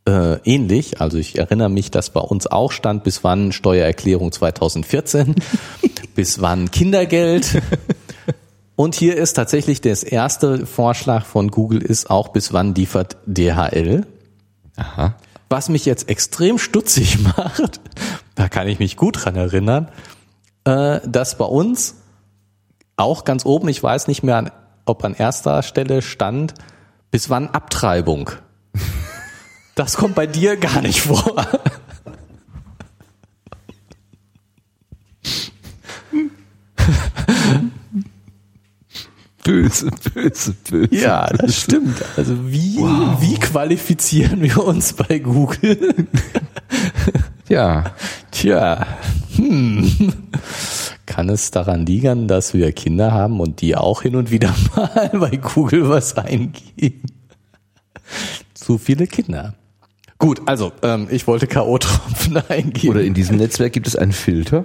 äh, 0.06 0.38
ähnlich. 0.44 1.00
Also 1.00 1.18
ich 1.18 1.38
erinnere 1.38 1.70
mich, 1.70 1.90
dass 1.90 2.10
bei 2.10 2.20
uns 2.20 2.46
auch 2.46 2.72
stand, 2.72 3.04
bis 3.04 3.24
wann 3.24 3.52
Steuererklärung 3.52 4.32
2014, 4.32 5.34
bis 6.14 6.40
wann 6.40 6.70
Kindergeld. 6.70 7.62
Und 8.76 8.94
hier 8.94 9.16
ist 9.16 9.34
tatsächlich 9.34 9.80
das 9.80 10.02
erste 10.02 10.66
Vorschlag 10.66 11.26
von 11.26 11.48
Google 11.48 11.80
ist 11.80 12.10
auch, 12.10 12.28
bis 12.28 12.52
wann 12.52 12.74
liefert 12.74 13.16
DHL. 13.26 14.06
Aha. 14.76 15.14
Was 15.48 15.68
mich 15.68 15.84
jetzt 15.84 16.08
extrem 16.08 16.58
stutzig 16.58 17.20
macht, 17.36 17.80
da 18.34 18.48
kann 18.48 18.66
ich 18.66 18.80
mich 18.80 18.96
gut 18.96 19.24
dran 19.24 19.36
erinnern, 19.36 19.88
äh, 20.64 21.00
dass 21.06 21.38
bei 21.38 21.44
uns 21.44 21.96
auch 22.96 23.24
ganz 23.24 23.44
oben, 23.44 23.68
ich 23.68 23.82
weiß 23.82 24.08
nicht 24.08 24.22
mehr, 24.22 24.52
ob 24.84 25.04
an 25.04 25.14
erster 25.14 25.62
Stelle 25.62 26.02
stand, 26.02 26.54
bis 27.10 27.30
wann 27.30 27.48
Abtreibung. 27.48 28.30
Das 29.74 29.96
kommt 29.96 30.14
bei 30.14 30.26
dir 30.26 30.56
gar 30.56 30.80
nicht 30.82 31.00
vor. 31.00 31.46
Böse, 39.42 39.90
böse, 40.14 40.54
böse. 40.70 40.94
Ja, 40.94 41.26
das 41.26 41.60
stimmt. 41.60 42.02
Also 42.16 42.50
wie, 42.50 42.78
wie 42.78 43.34
qualifizieren 43.34 44.40
wir 44.40 44.64
uns 44.64 44.94
bei 44.94 45.18
Google? 45.18 46.06
Ja. 47.48 47.94
Tja, 48.30 48.86
hm. 49.36 50.12
Kann 51.06 51.28
es 51.28 51.50
daran 51.50 51.86
liegen, 51.86 52.26
dass 52.26 52.54
wir 52.54 52.72
Kinder 52.72 53.12
haben 53.12 53.40
und 53.40 53.60
die 53.60 53.76
auch 53.76 54.02
hin 54.02 54.16
und 54.16 54.30
wieder 54.30 54.54
mal 54.76 55.10
bei 55.12 55.36
Google 55.36 55.88
was 55.88 56.16
eingeben? 56.16 57.02
Zu 58.54 58.78
viele 58.78 59.06
Kinder. 59.06 59.54
Gut, 60.24 60.40
also 60.46 60.72
ähm, 60.80 61.08
ich 61.10 61.26
wollte 61.26 61.46
K.O.-Tropfen 61.46 62.42
eingeben. 62.48 62.88
Oder 62.88 63.04
in 63.04 63.12
diesem 63.12 63.36
Netzwerk 63.36 63.74
gibt 63.74 63.86
es 63.86 63.94
einen 63.94 64.12
Filter, 64.12 64.64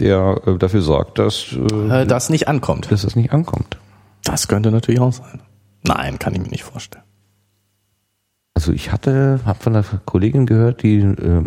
der 0.00 0.42
äh, 0.44 0.58
dafür 0.58 0.82
sorgt, 0.82 1.18
dass, 1.18 1.56
äh, 1.72 2.02
äh, 2.02 2.06
das 2.06 2.28
nicht 2.28 2.46
ankommt. 2.46 2.92
dass 2.92 3.00
das 3.00 3.16
nicht 3.16 3.32
ankommt. 3.32 3.78
Das 4.22 4.48
könnte 4.48 4.70
natürlich 4.70 5.00
auch 5.00 5.14
sein. 5.14 5.40
Nein, 5.82 6.18
kann 6.18 6.34
ich 6.34 6.42
mir 6.42 6.48
nicht 6.48 6.64
vorstellen. 6.64 7.04
Also 8.52 8.70
ich 8.70 8.92
hatte, 8.92 9.40
habe 9.46 9.58
von 9.58 9.74
einer 9.74 9.84
Kollegin 10.04 10.44
gehört, 10.44 10.82
die 10.82 10.98
äh, 10.98 11.42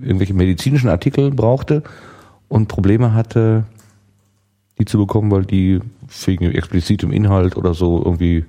irgendwelche 0.00 0.32
medizinischen 0.32 0.88
Artikel 0.88 1.30
brauchte 1.32 1.82
und 2.48 2.68
Probleme 2.68 3.12
hatte, 3.12 3.64
die 4.78 4.86
zu 4.86 4.96
bekommen, 4.96 5.30
weil 5.30 5.44
die 5.44 5.80
wegen 6.24 6.50
explizitem 6.50 7.12
Inhalt 7.12 7.58
oder 7.58 7.74
so 7.74 8.02
irgendwie 8.02 8.46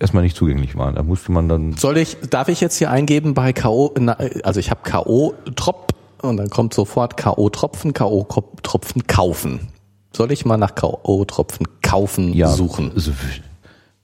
erstmal 0.00 0.22
nicht 0.22 0.36
zugänglich 0.36 0.76
waren. 0.76 0.94
Da 0.94 1.02
musste 1.02 1.32
man 1.32 1.48
dann 1.48 1.74
Soll 1.76 1.96
ich, 1.98 2.16
darf 2.30 2.48
ich 2.48 2.60
jetzt 2.60 2.76
hier 2.76 2.90
eingeben 2.90 3.34
bei 3.34 3.52
K.O., 3.52 3.94
also 4.42 4.60
ich 4.60 4.70
habe 4.70 4.80
K.O.-Trop 4.82 5.90
und 6.22 6.36
dann 6.36 6.50
kommt 6.50 6.74
sofort 6.74 7.16
K.O.-Tropfen, 7.16 7.92
K.O.-Tropfen 7.92 9.06
kaufen. 9.06 9.68
Soll 10.14 10.30
ich 10.32 10.44
mal 10.44 10.56
nach 10.56 10.74
K.O.-Tropfen 10.74 11.64
kaufen 11.82 12.32
ja 12.34 12.48
suchen? 12.48 12.92
Also, 12.94 13.12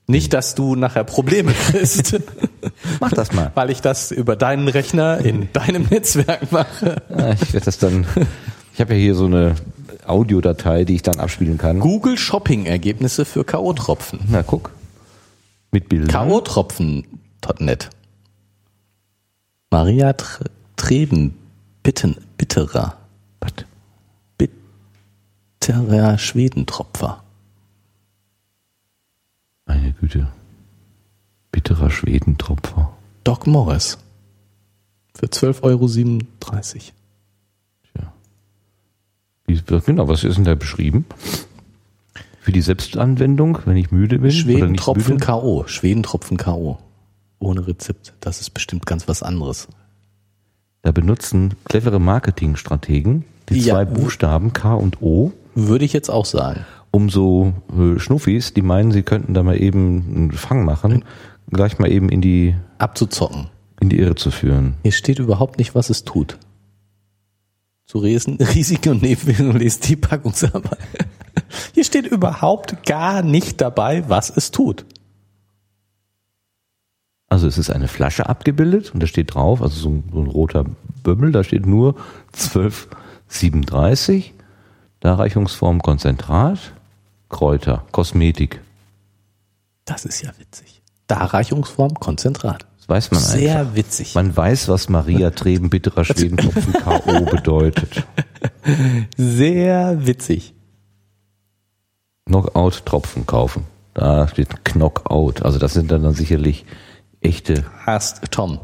Nicht, 0.07 0.33
dass 0.33 0.55
du 0.55 0.75
nachher 0.75 1.03
Probleme 1.03 1.51
kriegst, 1.53 2.19
mach 2.99 3.11
das 3.11 3.31
mal. 3.31 3.51
weil 3.55 3.69
ich 3.69 3.81
das 3.81 4.11
über 4.11 4.35
deinen 4.35 4.67
Rechner 4.67 5.19
in 5.23 5.49
deinem 5.53 5.83
Netzwerk 5.89 6.51
mache. 6.51 6.95
Ah, 7.09 7.33
Ich 7.41 7.53
werde 7.53 7.65
das 7.65 7.77
dann. 7.77 8.05
Ich 8.73 8.81
habe 8.81 8.93
ja 8.95 8.99
hier 8.99 9.13
so 9.15 9.25
eine 9.25 9.55
Audiodatei, 10.07 10.83
die 10.85 10.95
ich 10.95 11.03
dann 11.03 11.19
abspielen 11.19 11.57
kann. 11.57 11.79
Google 11.79 12.17
Shopping 12.17 12.65
Ergebnisse 12.65 13.23
für 13.25 13.43
K.O.-Tropfen. 13.43 14.19
Na 14.29 14.41
guck. 14.41 14.71
Mit 15.71 15.89
Bildern. 15.89 16.09
K.O.-Tropfen.net. 16.09 17.89
Maria 19.71 20.13
Tr 20.13 20.45
Treben, 20.75 21.37
Bitten, 21.83 22.15
Bitterer. 22.37 22.97
Was? 23.41 23.51
Bitterer 24.37 26.17
Schwedentropfer. 26.17 27.23
Meine 29.65 29.93
Güte. 29.93 30.27
Bitterer 31.51 31.89
Schwedentropfer. 31.89 32.93
Doc 33.23 33.45
Morris. 33.45 33.97
Für 35.13 35.27
12,37 35.27 35.61
Euro. 35.63 35.87
Tja. 37.93 38.13
Wie, 39.45 39.61
genau, 39.85 40.07
was 40.07 40.23
ist 40.23 40.37
denn 40.37 40.45
da 40.45 40.55
beschrieben? 40.55 41.05
Für 42.41 42.51
die 42.51 42.61
Selbstanwendung, 42.61 43.59
wenn 43.65 43.77
ich 43.77 43.91
müde 43.91 44.19
bin? 44.19 44.31
Schwedentropfen? 44.31 45.19
K.O. 45.19 45.65
Schwedentropfen 45.67 46.37
K.O. 46.37 46.77
Ohne 47.39 47.67
Rezept. 47.67 48.13
Das 48.21 48.41
ist 48.41 48.51
bestimmt 48.51 48.85
ganz 48.85 49.07
was 49.07 49.23
anderes. 49.23 49.67
Da 50.81 50.91
benutzen 50.91 51.55
clevere 51.65 51.99
Marketingstrategen 51.99 53.25
die 53.49 53.59
Ja. 53.59 53.73
zwei 53.75 53.85
Buchstaben 53.85 54.53
K 54.53 54.73
und 54.75 55.01
O, 55.01 55.33
Würde 55.55 55.83
ich 55.85 55.91
jetzt 55.93 56.09
auch 56.09 56.25
sagen. 56.25 56.65
um 56.91 57.09
so 57.09 57.53
äh, 57.77 57.99
Schnuffis, 57.99 58.53
die 58.53 58.61
meinen, 58.61 58.91
sie 58.91 59.03
könnten 59.03 59.33
da 59.33 59.43
mal 59.43 59.59
eben 59.61 60.03
einen 60.15 60.31
Fang 60.31 60.63
machen, 60.63 61.03
gleich 61.51 61.79
mal 61.79 61.91
eben 61.91 62.09
in 62.09 62.21
die, 62.21 62.55
Abzuzocken. 62.77 63.47
in 63.81 63.89
die 63.89 63.99
Irre 63.99 64.15
zu 64.15 64.31
führen. 64.31 64.75
Hier 64.83 64.91
steht 64.93 65.19
überhaupt 65.19 65.57
nicht, 65.57 65.75
was 65.75 65.89
es 65.89 66.03
tut. 66.05 66.37
Zu 67.85 67.97
Resen, 67.99 68.35
Risiken 68.39 68.89
und 68.93 69.01
Nebenwirkungen 69.01 69.57
lest 69.57 69.89
die 69.89 69.95
Packungsarbeit. 69.95 70.77
Hier 71.73 71.83
steht 71.83 72.05
überhaupt 72.05 72.85
gar 72.85 73.21
nicht 73.21 73.61
dabei, 73.61 74.07
was 74.07 74.29
es 74.29 74.51
tut. 74.51 74.85
Also 77.29 77.47
es 77.47 77.57
ist 77.57 77.69
eine 77.69 77.87
Flasche 77.87 78.27
abgebildet 78.27 78.93
und 78.93 79.01
da 79.03 79.07
steht 79.07 79.35
drauf, 79.35 79.61
also 79.61 79.79
so 79.79 79.89
ein, 79.89 80.03
so 80.11 80.19
ein 80.19 80.27
roter 80.27 80.65
Bömmel, 81.03 81.31
da 81.31 81.43
steht 81.43 81.65
nur 81.67 81.95
1237, 82.33 84.33
Darreichungsform 84.99 85.81
Konzentrat, 85.81 86.73
Kräuter, 87.29 87.85
Kosmetik. 87.91 88.59
Das 89.85 90.05
ist 90.05 90.23
ja 90.23 90.31
witzig. 90.39 90.81
Darreichungsform 91.07 91.93
Konzentrat. 91.95 92.65
Das 92.77 92.89
weiß 92.89 93.11
man 93.11 93.21
Sehr 93.21 93.59
einfach. 93.59 93.75
witzig. 93.75 94.15
Man 94.15 94.35
weiß, 94.35 94.67
was 94.67 94.89
Maria 94.89 95.29
Treben 95.31 95.69
bitterer 95.69 96.03
Schwedentropfen 96.05 96.73
K.O. 96.73 97.25
bedeutet. 97.25 98.03
Sehr 99.17 100.07
witzig. 100.07 100.55
Knockout-Tropfen 102.29 103.25
kaufen. 103.25 103.65
Da 103.93 104.27
steht 104.27 104.63
Knockout. 104.63 105.41
Also 105.43 105.59
das 105.59 105.73
sind 105.73 105.91
dann, 105.91 106.03
dann 106.03 106.13
sicherlich 106.13 106.65
echte. 107.21 107.65
Hast 107.85 108.31
Tom. 108.31 108.59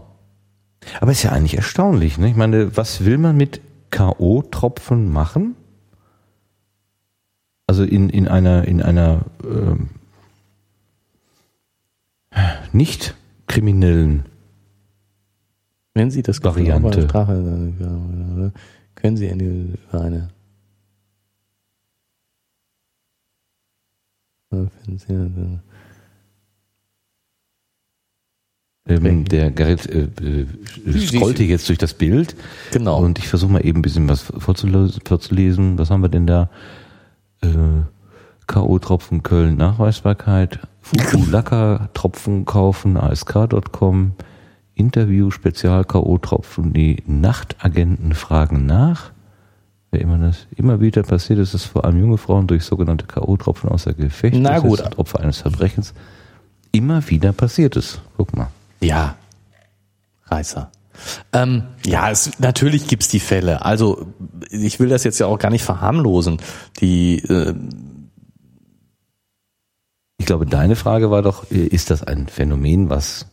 Aber 1.02 1.12
ist 1.12 1.24
ja 1.24 1.32
eigentlich 1.32 1.58
erstaunlich. 1.58 2.18
Ne? 2.18 2.30
Ich 2.30 2.36
meine, 2.36 2.78
was 2.78 3.04
will 3.06 3.18
man 3.18 3.36
mit 3.36 3.60
K.O.-Tropfen 3.90 5.10
machen? 5.10 5.56
Also 7.68 7.84
in, 7.84 8.10
in 8.10 8.28
einer, 8.28 8.68
in 8.68 8.82
einer 8.82 9.22
ähm, 9.44 9.90
nicht 12.72 13.16
kriminellen 13.48 14.26
Wenn 15.94 16.12
Sie 16.12 16.22
das 16.22 16.44
Variante. 16.44 17.02
Sprache, 17.02 17.34
äh, 17.34 18.52
können 18.94 19.18
Sie 19.18 19.30
eine, 19.30 19.74
eine 19.92 20.18
äh, 20.18 20.22
wenn 20.22 20.22
Sie, 20.22 20.22
äh, 20.22 20.28
Ähm, 28.88 29.26
der 29.26 29.50
Gerrit 29.52 29.88
äh, 29.88 30.08
äh, 30.22 31.00
scrollte 31.00 31.44
jetzt 31.44 31.68
durch 31.70 31.80
das 31.80 31.96
Bild 31.96 32.36
Genau. 32.72 33.00
und 33.00 33.18
ich 33.18 33.28
versuche 33.28 33.52
mal 33.52 33.66
eben 33.66 33.80
ein 33.80 33.82
bisschen 33.82 34.08
was 34.08 34.22
vorzulesen. 34.22 35.78
Was 35.78 35.90
haben 35.90 36.02
wir 36.04 36.10
denn 36.10 36.28
da? 36.28 36.50
Äh, 37.42 37.48
K.O.-Tropfen 38.48 39.24
Köln 39.24 39.58
Nachweisbarkeit, 39.58 40.60
Fukulaka 40.82 41.90
Tropfen 41.96 42.46
kaufen, 42.46 42.96
ask.com, 42.96 44.12
Interview 44.76 45.32
Spezial 45.32 45.84
K.O.-Tropfen, 45.84 46.72
die 46.72 47.02
Nachtagenten 47.08 48.14
fragen 48.14 48.68
nach. 48.68 49.12
Immer 50.00 50.18
das 50.18 50.48
immer 50.56 50.80
wieder 50.82 51.04
passiert 51.04 51.40
ist, 51.40 51.54
dass 51.54 51.64
vor 51.66 51.86
allem 51.86 52.00
junge 52.00 52.18
Frauen 52.18 52.48
durch 52.48 52.64
sogenannte 52.64 53.06
K.O.-Tropfen 53.06 53.68
außer 53.68 53.94
Gefecht 53.94 54.38
Na 54.40 54.60
gut. 54.60 54.82
und 54.82 55.00
Opfer 55.00 55.20
eines 55.20 55.40
Verbrechens. 55.40 55.94
Immer 56.72 57.08
wieder 57.10 57.32
passiert 57.34 57.76
es. 57.76 58.00
Guck 58.18 58.36
mal. 58.36 58.48
Ja, 58.82 59.16
Reißer. 60.28 60.72
Ähm, 61.34 61.64
ja, 61.86 62.10
es, 62.10 62.40
natürlich 62.40 62.88
gibt's 62.88 63.08
die 63.08 63.20
Fälle. 63.20 63.66
Also 63.66 64.08
ich 64.50 64.80
will 64.80 64.90
das 64.90 65.04
jetzt 65.04 65.20
ja 65.20 65.28
auch 65.28 65.40
gar 65.40 65.52
nicht 65.52 65.64
verharmlosen. 65.64 66.38
Die 66.80 67.18
äh, 67.20 67.54
Ich 70.18 70.26
glaube, 70.26 70.46
deine 70.46 70.76
Frage 70.76 71.12
war 71.12 71.22
doch, 71.22 71.52
äh, 71.52 71.66
ist 71.66 71.90
das 71.90 72.04
ein 72.04 72.28
Phänomen, 72.28 72.90
was 72.90 73.28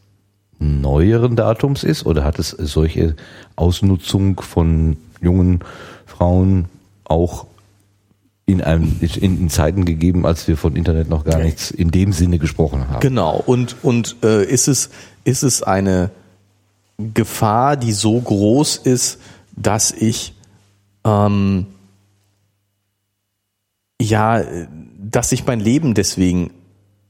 neueren 0.58 1.36
Datums 1.36 1.82
ist 1.82 2.07
oder 2.07 2.24
hat 2.24 2.39
es 2.39 2.50
solche 2.50 3.16
Ausnutzung 3.57 4.41
von 4.41 4.97
jungen 5.20 5.60
Frauen 6.23 6.67
auch 7.02 7.47
in, 8.47 8.60
einem, 8.60 8.97
in, 9.01 9.51
Zeiten 9.51 9.84
gegeben, 9.84 10.25
als 10.25 10.47
wir 10.47 10.57
von 10.57 10.76
Internet 10.76 11.09
noch 11.09 11.25
gar 11.25 11.41
nichts 11.41 11.73
in 11.73 11.91
dem 11.91 12.12
Sinne 12.12 12.39
gesprochen 12.39 12.89
haben? 12.89 13.01
Genau. 13.01 13.42
Und, 13.44 13.75
und 13.83 14.18
äh, 14.23 14.44
ist, 14.44 14.68
es, 14.68 14.91
ist 15.25 15.42
es 15.42 15.65
eine 15.65 16.10
Gefahr, 16.97 17.76
die 17.76 17.91
so 17.91 18.20
groß 18.20 18.76
ist, 18.76 19.18
dass 19.57 19.91
ich 19.91 20.34
ähm, 21.05 21.67
ja, 24.01 24.42
dass 25.01 25.31
sich 25.31 25.44
mein 25.44 25.59
Leben 25.59 25.94
deswegen 25.94 26.52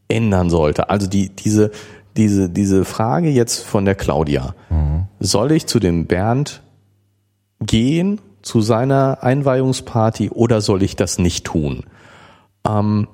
ändern 0.08 0.48
sollte. 0.48 0.88
Also 0.88 1.06
die, 1.06 1.28
diese, 1.28 1.70
diese, 2.16 2.48
diese 2.48 2.86
Frage 2.86 3.28
jetzt 3.28 3.62
von 3.62 3.84
der 3.84 3.94
Claudia. 3.94 4.54
Soll 5.20 5.52
ich 5.52 5.66
zu 5.66 5.80
dem 5.80 6.06
Bernd 6.06 6.62
gehen, 7.60 8.18
zu 8.42 8.60
seiner 8.60 9.22
Einweihungsparty, 9.22 10.30
oder 10.30 10.60
soll 10.60 10.82
ich 10.82 10.96
das 10.96 11.18
nicht 11.18 11.44
tun? 11.44 11.84
Ähm, 12.66 13.08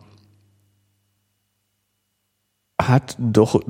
hat 2.80 3.16
doch, 3.18 3.60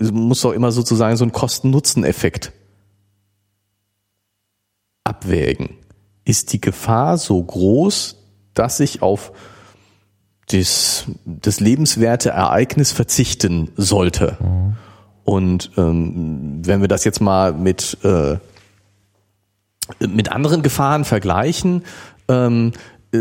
muss 0.00 0.42
doch 0.42 0.52
immer 0.52 0.72
sozusagen 0.72 1.16
so 1.16 1.24
einen 1.24 1.32
Kosten-Nutzen-Effekt 1.32 2.52
abwägen. 5.04 5.70
Ist 6.24 6.52
die 6.52 6.60
Gefahr 6.60 7.18
so 7.18 7.42
groß, 7.42 8.16
dass 8.54 8.80
ich 8.80 9.02
auf 9.02 9.32
das, 10.48 11.06
das 11.24 11.60
lebenswerte 11.60 12.30
Ereignis 12.30 12.92
verzichten 12.92 13.70
sollte? 13.76 14.36
Und 15.24 15.70
ähm, 15.76 16.60
wenn 16.64 16.80
wir 16.80 16.88
das 16.88 17.04
jetzt 17.04 17.20
mal 17.20 17.52
mit, 17.52 17.98
äh, 18.02 18.38
mit 19.98 20.30
anderen 20.30 20.62
Gefahren 20.62 21.04
vergleichen, 21.04 21.82
ähm, 22.28 22.72
äh, 23.12 23.18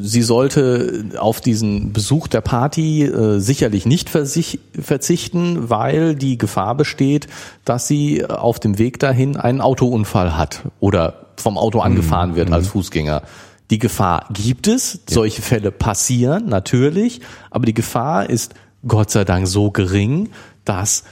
sie 0.00 0.22
sollte 0.22 1.06
auf 1.18 1.40
diesen 1.40 1.92
Besuch 1.92 2.28
der 2.28 2.40
Party 2.40 3.04
äh, 3.04 3.40
sicherlich 3.40 3.84
nicht 3.84 4.08
verzichten, 4.08 5.70
weil 5.70 6.14
die 6.14 6.38
Gefahr 6.38 6.76
besteht, 6.76 7.26
dass 7.64 7.88
sie 7.88 8.24
auf 8.24 8.60
dem 8.60 8.78
Weg 8.78 9.00
dahin 9.00 9.36
einen 9.36 9.60
Autounfall 9.60 10.36
hat 10.36 10.62
oder 10.78 11.26
vom 11.36 11.58
Auto 11.58 11.80
angefahren 11.80 12.36
wird 12.36 12.52
als 12.52 12.68
Fußgänger. 12.68 13.22
Die 13.70 13.78
Gefahr 13.78 14.28
gibt 14.32 14.68
es, 14.68 15.00
solche 15.08 15.42
Fälle 15.42 15.72
passieren 15.72 16.48
natürlich, 16.48 17.20
aber 17.50 17.66
die 17.66 17.74
Gefahr 17.74 18.30
ist 18.30 18.54
Gott 18.86 19.10
sei 19.10 19.24
Dank 19.24 19.48
so 19.48 19.70
gering, 19.70 20.28
dass 20.64 21.04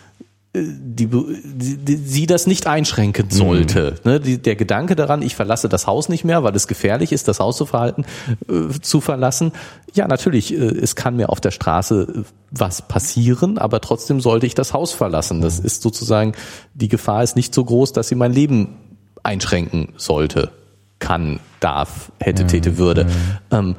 die, 0.55 1.07
die, 1.07 1.77
die, 1.79 1.97
sie 1.97 2.27
das 2.27 2.47
nicht 2.47 2.67
einschränken 2.67 3.31
sollte. 3.31 3.95
Ne, 4.05 4.21
die, 4.21 4.37
der 4.37 4.55
Gedanke 4.55 4.95
daran, 4.97 5.23
ich 5.23 5.35
verlasse 5.35 5.69
das 5.71 5.87
Haus 5.87 6.11
nicht 6.11 6.25
mehr, 6.25 6.43
weil 6.43 6.55
es 6.55 6.69
gefährlich 6.69 7.11
ist, 7.13 7.27
das 7.27 7.41
Haus 7.41 7.57
zu 7.57 7.65
verhalten, 7.65 8.05
äh, 8.49 8.69
zu 8.81 9.01
verlassen. 9.01 9.53
Ja, 9.95 10.07
natürlich, 10.07 10.53
äh, 10.53 10.57
es 10.57 10.95
kann 10.95 11.17
mir 11.17 11.31
auf 11.31 11.41
der 11.41 11.53
Straße 11.53 12.03
äh, 12.03 12.23
was 12.51 12.83
passieren, 12.83 13.57
aber 13.57 13.81
trotzdem 13.81 14.21
sollte 14.21 14.45
ich 14.45 14.55
das 14.55 14.75
Haus 14.75 14.93
verlassen. 14.93 15.41
Das 15.41 15.59
ist 15.59 15.81
sozusagen, 15.81 16.33
die 16.75 16.89
Gefahr 16.89 17.23
ist 17.23 17.35
nicht 17.35 17.55
so 17.55 17.65
groß, 17.65 17.95
dass 17.95 18.09
sie 18.09 18.15
mein 18.15 18.35
Leben 18.35 18.77
einschränken 19.23 19.95
sollte, 19.97 20.51
kann, 20.99 21.41
darf, 21.61 22.13
hätte, 22.21 22.47
täte, 22.47 22.77
würde. 22.77 23.07
Ähm, 23.51 23.77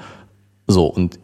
so, 0.66 0.88
und 0.88 1.20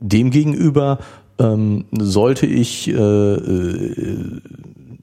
demgegenüber 0.00 0.98
ähm, 1.38 1.84
sollte 1.92 2.46
ich 2.46 2.88
äh, 2.88 2.92
äh, 2.92 4.40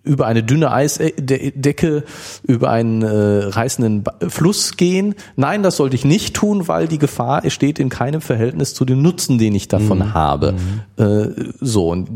über 0.04 0.26
eine 0.26 0.44
dünne 0.44 0.72
Eisdecke, 0.72 2.04
über 2.44 2.70
einen 2.72 3.04
äh, 3.04 3.44
reißenden 3.46 4.04
Fluss 4.30 4.78
gehen. 4.78 5.14
Nein, 5.36 5.62
das 5.62 5.78
sollte 5.78 5.96
ich 5.96 6.06
nicht 6.06 6.36
tun, 6.36 6.68
weil 6.68 6.88
die 6.88 6.98
Gefahr 6.98 7.48
steht 7.50 7.80
in 7.80 7.90
keinem 7.90 8.22
Verhältnis 8.22 8.74
zu 8.74 8.86
dem 8.86 9.02
Nutzen, 9.02 9.38
den 9.38 9.54
ich 9.56 9.68
davon 9.68 10.14
habe. 10.14 10.56
Äh, 10.98 11.28
so 11.60 11.90
und 11.90 12.10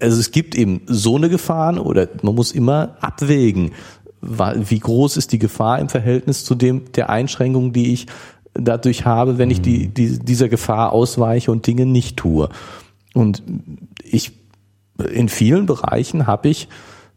also 0.00 0.20
es 0.20 0.30
gibt 0.30 0.54
eben 0.54 0.82
so 0.86 1.16
eine 1.16 1.28
Gefahren 1.28 1.78
oder 1.78 2.08
man 2.22 2.34
muss 2.34 2.52
immer 2.52 2.96
abwägen, 3.00 3.72
wie 4.20 4.80
groß 4.80 5.16
ist 5.16 5.32
die 5.32 5.38
Gefahr 5.38 5.78
im 5.78 5.88
Verhältnis 5.88 6.44
zu 6.44 6.54
dem 6.54 6.90
der 6.92 7.10
Einschränkung, 7.10 7.72
die 7.72 7.92
ich 7.92 8.06
dadurch 8.54 9.04
habe, 9.04 9.38
wenn 9.38 9.50
ich 9.50 9.60
die, 9.60 9.88
die 9.88 10.18
dieser 10.18 10.48
Gefahr 10.48 10.92
ausweiche 10.92 11.52
und 11.52 11.66
Dinge 11.66 11.86
nicht 11.86 12.16
tue. 12.16 12.48
Und 13.18 13.42
ich 14.02 14.32
in 15.12 15.28
vielen 15.28 15.66
Bereichen 15.66 16.26
habe 16.26 16.48
ich 16.48 16.68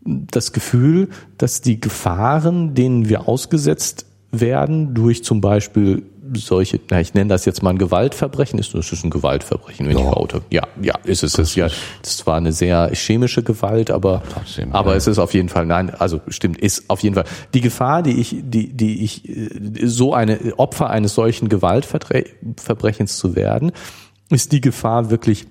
das 0.03 0.51
Gefühl, 0.51 1.09
dass 1.38 1.61
die 1.61 1.80
Gefahren, 1.80 2.73
denen 2.73 3.07
wir 3.07 3.27
ausgesetzt 3.27 4.05
werden, 4.31 4.93
durch 4.93 5.23
zum 5.23 5.41
Beispiel 5.41 6.03
solche, 6.33 6.80
na, 6.89 7.01
ich 7.01 7.13
nenne 7.13 7.30
das 7.30 7.45
jetzt 7.45 7.61
mal 7.61 7.71
ein 7.71 7.77
Gewaltverbrechen, 7.77 8.57
ist 8.57 8.73
das 8.73 8.91
ist 8.91 9.03
ein 9.03 9.09
Gewaltverbrechen, 9.09 9.88
wenn 9.88 9.97
ich 9.97 10.03
oute. 10.03 10.41
Ja, 10.49 10.63
ja, 10.81 10.95
ist 11.03 11.23
es. 11.23 11.33
Das 11.33 11.49
ist 11.49 11.55
ja, 11.55 11.67
das 12.01 12.25
war 12.25 12.38
eine 12.38 12.53
sehr 12.53 12.89
chemische 12.93 13.43
Gewalt, 13.43 13.91
aber, 13.91 14.23
Trotzdem, 14.33 14.71
aber 14.71 14.91
ja. 14.91 14.97
es 14.97 15.07
ist 15.07 15.19
auf 15.19 15.33
jeden 15.33 15.49
Fall, 15.49 15.65
nein, 15.65 15.89
also 15.89 16.21
stimmt, 16.30 16.57
ist 16.57 16.89
auf 16.89 17.03
jeden 17.03 17.15
Fall 17.15 17.25
die 17.53 17.61
Gefahr, 17.61 18.01
die 18.01 18.19
ich, 18.19 18.38
die, 18.41 18.73
die 18.73 19.03
ich, 19.03 19.27
äh, 19.30 19.85
so 19.85 20.13
eine 20.13 20.53
Opfer 20.57 20.89
eines 20.89 21.13
solchen 21.13 21.49
Gewaltverbrechens 21.49 23.17
zu 23.17 23.35
werden, 23.35 23.71
ist 24.30 24.51
die 24.51 24.61
Gefahr 24.61 25.11
wirklich 25.11 25.47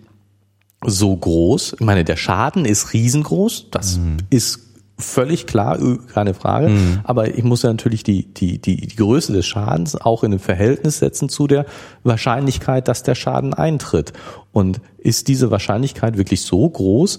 so 0.84 1.14
groß. 1.16 1.74
Ich 1.74 1.84
meine, 1.84 2.04
der 2.04 2.16
Schaden 2.16 2.64
ist 2.64 2.92
riesengroß, 2.92 3.70
das 3.70 4.00
ist 4.30 4.60
völlig 4.98 5.46
klar, 5.46 5.78
keine 6.12 6.34
Frage. 6.34 6.70
Aber 7.04 7.34
ich 7.36 7.44
muss 7.44 7.62
ja 7.62 7.70
natürlich 7.70 8.02
die, 8.02 8.32
die, 8.32 8.58
die, 8.58 8.86
die 8.86 8.96
Größe 8.96 9.32
des 9.32 9.46
Schadens 9.46 9.96
auch 9.96 10.24
in 10.24 10.32
ein 10.32 10.38
Verhältnis 10.38 10.98
setzen 10.98 11.28
zu 11.28 11.46
der 11.46 11.66
Wahrscheinlichkeit, 12.04 12.88
dass 12.88 13.02
der 13.02 13.14
Schaden 13.14 13.54
eintritt. 13.54 14.12
Und 14.52 14.80
ist 14.98 15.28
diese 15.28 15.50
Wahrscheinlichkeit 15.50 16.16
wirklich 16.16 16.42
so 16.42 16.68
groß, 16.68 17.18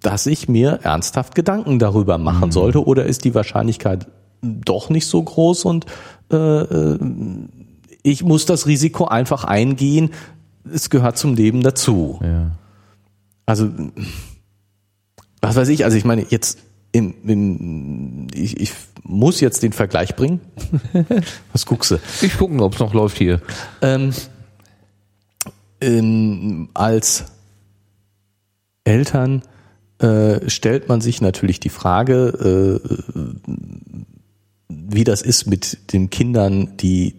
dass 0.00 0.26
ich 0.26 0.48
mir 0.48 0.80
ernsthaft 0.82 1.34
Gedanken 1.34 1.78
darüber 1.78 2.18
machen 2.18 2.52
sollte? 2.52 2.84
Oder 2.84 3.04
ist 3.04 3.24
die 3.24 3.34
Wahrscheinlichkeit 3.34 4.06
doch 4.42 4.90
nicht 4.90 5.06
so 5.06 5.22
groß 5.22 5.64
und 5.64 5.86
äh, 6.32 6.36
äh, 6.36 6.98
ich 8.02 8.24
muss 8.24 8.46
das 8.46 8.66
Risiko 8.66 9.06
einfach 9.06 9.44
eingehen? 9.44 10.10
Es 10.72 10.90
gehört 10.90 11.18
zum 11.18 11.34
Leben 11.34 11.62
dazu. 11.62 12.18
Ja. 12.22 12.50
Also, 13.50 13.68
was 15.40 15.56
weiß 15.56 15.68
ich, 15.70 15.84
also 15.84 15.96
ich 15.96 16.04
meine, 16.04 16.24
jetzt 16.28 16.60
im, 16.92 17.14
im 17.24 18.28
ich, 18.32 18.60
ich 18.60 18.72
muss 19.02 19.40
jetzt 19.40 19.64
den 19.64 19.72
Vergleich 19.72 20.14
bringen. 20.14 20.40
Was 21.52 21.66
guckst 21.66 21.90
du? 21.90 21.98
Ich 22.22 22.38
gucken, 22.38 22.60
ob 22.60 22.74
es 22.74 22.78
noch 22.78 22.94
läuft 22.94 23.18
hier. 23.18 23.40
Ähm, 23.82 24.12
ähm, 25.80 26.68
als 26.74 27.24
Eltern 28.84 29.42
äh, 29.98 30.48
stellt 30.48 30.88
man 30.88 31.00
sich 31.00 31.20
natürlich 31.20 31.58
die 31.58 31.70
Frage, 31.70 32.80
äh, 32.84 33.18
wie 34.68 35.02
das 35.02 35.22
ist 35.22 35.48
mit 35.48 35.92
den 35.92 36.08
Kindern, 36.08 36.76
die 36.76 37.16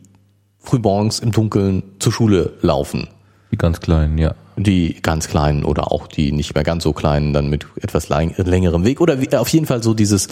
frühmorgens 0.60 1.20
im 1.20 1.34
Dunkeln 1.34 1.84
zur 2.00 2.14
Schule 2.14 2.54
laufen. 2.62 3.10
Die 3.52 3.58
ganz 3.58 3.82
kleinen, 3.82 4.18
ja. 4.18 4.34
Die 4.58 5.02
ganz 5.02 5.28
kleinen 5.28 5.64
oder 5.64 5.92
auch 5.92 6.08
die 6.08 6.32
nicht 6.32 6.54
mehr 6.56 6.64
ganz 6.64 6.84
so 6.84 6.94
kleinen, 6.94 7.34
dann 7.34 7.50
mit 7.50 7.66
etwas 7.82 8.10
längerem 8.10 8.86
Weg. 8.86 9.02
Oder 9.02 9.22
wie, 9.22 9.36
auf 9.36 9.48
jeden 9.50 9.66
Fall 9.66 9.82
so 9.82 9.94
dieses 9.94 10.28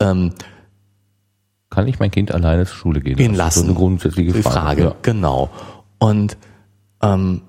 ähm, 0.00 0.32
Kann 1.70 1.88
ich 1.88 1.98
mein 1.98 2.10
Kind 2.10 2.32
alleine 2.32 2.66
zur 2.66 2.76
Schule 2.76 3.00
gehen? 3.00 3.16
Gehen 3.16 3.34
Das 3.34 3.56
ist 3.56 3.56
lassen. 3.56 3.68
eine 3.70 3.74
grundsätzliche 3.78 4.32
Die 4.32 4.42
Frage. 4.42 4.58
Frage, 4.58 4.82
Ja. 4.82 4.94
genau. 5.02 5.50
Und 5.98 6.36
ähm, 7.02 7.42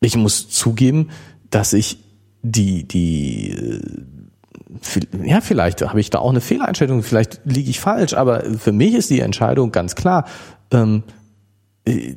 ich 0.00 0.16
muss 0.16 0.48
zugeben, 0.48 1.10
dass 1.50 1.72
ich 1.72 1.98
die, 2.42 2.86
die, 2.88 3.50
äh, 3.50 3.80
ja, 5.28 5.40
vielleicht 5.40 5.82
habe 5.82 6.00
ich 6.00 6.10
da 6.10 6.18
auch 6.20 6.30
eine 6.30 6.40
Fehleinschätzung, 6.40 7.02
vielleicht 7.02 7.40
liege 7.44 7.68
ich 7.70 7.80
falsch, 7.80 8.14
aber 8.14 8.42
für 8.58 8.72
mich 8.72 8.94
ist 8.94 9.10
die 9.10 9.20
Entscheidung 9.20 9.72
ganz 9.72 9.94
klar. 9.94 10.26
Ähm, 10.70 11.02
äh, 11.84 12.14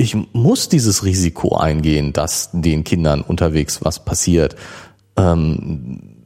ich 0.00 0.16
muss 0.32 0.70
dieses 0.70 1.04
Risiko 1.04 1.56
eingehen, 1.56 2.14
dass 2.14 2.48
den 2.54 2.84
Kindern 2.84 3.20
unterwegs 3.20 3.84
was 3.84 4.02
passiert, 4.02 4.56
ähm, 5.16 6.16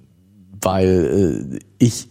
weil 0.63 1.51
äh, 1.53 1.59
ich 1.79 2.07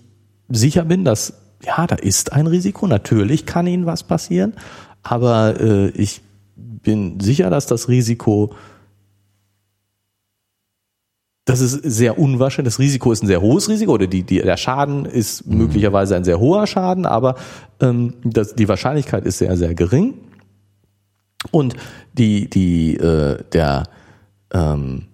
sicher 0.50 0.84
bin, 0.84 1.06
dass 1.06 1.36
ja, 1.66 1.88
da 1.88 1.96
ist 1.96 2.34
ein 2.34 2.48
Risiko. 2.48 2.86
Natürlich 2.86 3.46
kann 3.46 3.66
ihnen 3.66 3.86
was 3.86 4.04
passieren, 4.04 4.56
aber 5.04 5.62
äh, 5.62 5.88
ich 5.92 6.22
bin 6.58 7.22
sicher, 7.22 7.50
dass 7.50 7.66
das 7.66 7.88
Risiko, 7.88 8.54
das 11.46 11.62
ist 11.62 11.82
sehr 11.84 12.20
unwahrscheinlich. 12.20 12.74
Das 12.74 12.80
Risiko 12.80 13.14
ist 13.14 13.24
ein 13.24 13.28
sehr 13.28 13.42
hohes 13.42 13.70
Risiko 13.70 13.94
oder 13.94 14.08
die, 14.08 14.24
die, 14.24 14.42
der 14.42 14.58
Schaden 14.58 15.06
ist 15.06 15.48
möglicherweise 15.48 16.18
ein 16.18 16.26
sehr 16.26 16.42
hoher 16.42 16.68
Schaden, 16.68 17.06
aber 17.06 17.36
ähm, 17.80 18.16
das, 18.26 18.54
die 18.54 18.68
Wahrscheinlichkeit 18.68 19.26
ist 19.26 19.38
sehr, 19.38 19.56
sehr 19.56 19.74
gering. 19.74 20.16
Und 21.52 21.76
die, 22.14 22.50
die, 22.50 22.96
äh, 22.96 23.44
der, 23.52 23.84
ähm, 24.54 25.08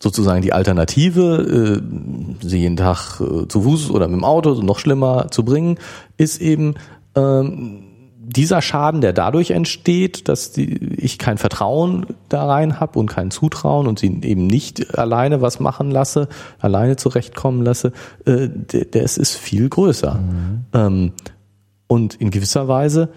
sozusagen 0.00 0.42
die 0.42 0.52
Alternative, 0.52 1.80
äh, 2.42 2.46
sie 2.46 2.58
jeden 2.60 2.76
Tag 2.76 3.20
äh, 3.20 3.48
zu 3.48 3.62
Fuß 3.62 3.90
oder 3.90 4.08
mit 4.08 4.16
dem 4.16 4.24
Auto, 4.24 4.54
noch 4.62 4.78
schlimmer 4.78 5.28
zu 5.30 5.44
bringen, 5.44 5.78
ist 6.16 6.40
eben 6.40 6.74
ähm, 7.14 7.84
dieser 8.30 8.60
Schaden, 8.60 9.00
der 9.00 9.14
dadurch 9.14 9.50
entsteht, 9.50 10.28
dass 10.28 10.52
die, 10.52 10.74
ich 10.96 11.18
kein 11.18 11.38
Vertrauen 11.38 12.06
da 12.28 12.46
rein 12.46 12.78
habe 12.78 12.98
und 12.98 13.08
kein 13.08 13.30
Zutrauen 13.30 13.86
und 13.86 13.98
sie 13.98 14.20
eben 14.22 14.46
nicht 14.46 14.98
alleine 14.98 15.40
was 15.40 15.60
machen 15.60 15.90
lasse, 15.90 16.28
alleine 16.58 16.96
zurechtkommen 16.96 17.62
lasse, 17.62 17.92
äh, 18.26 18.48
der, 18.50 18.84
der 18.84 19.02
ist, 19.02 19.16
ist 19.16 19.34
viel 19.34 19.68
größer. 19.68 20.20
Ähm, 20.74 21.12
und 21.86 22.16
in 22.16 22.30
gewisser 22.30 22.68
Weise 22.68 23.08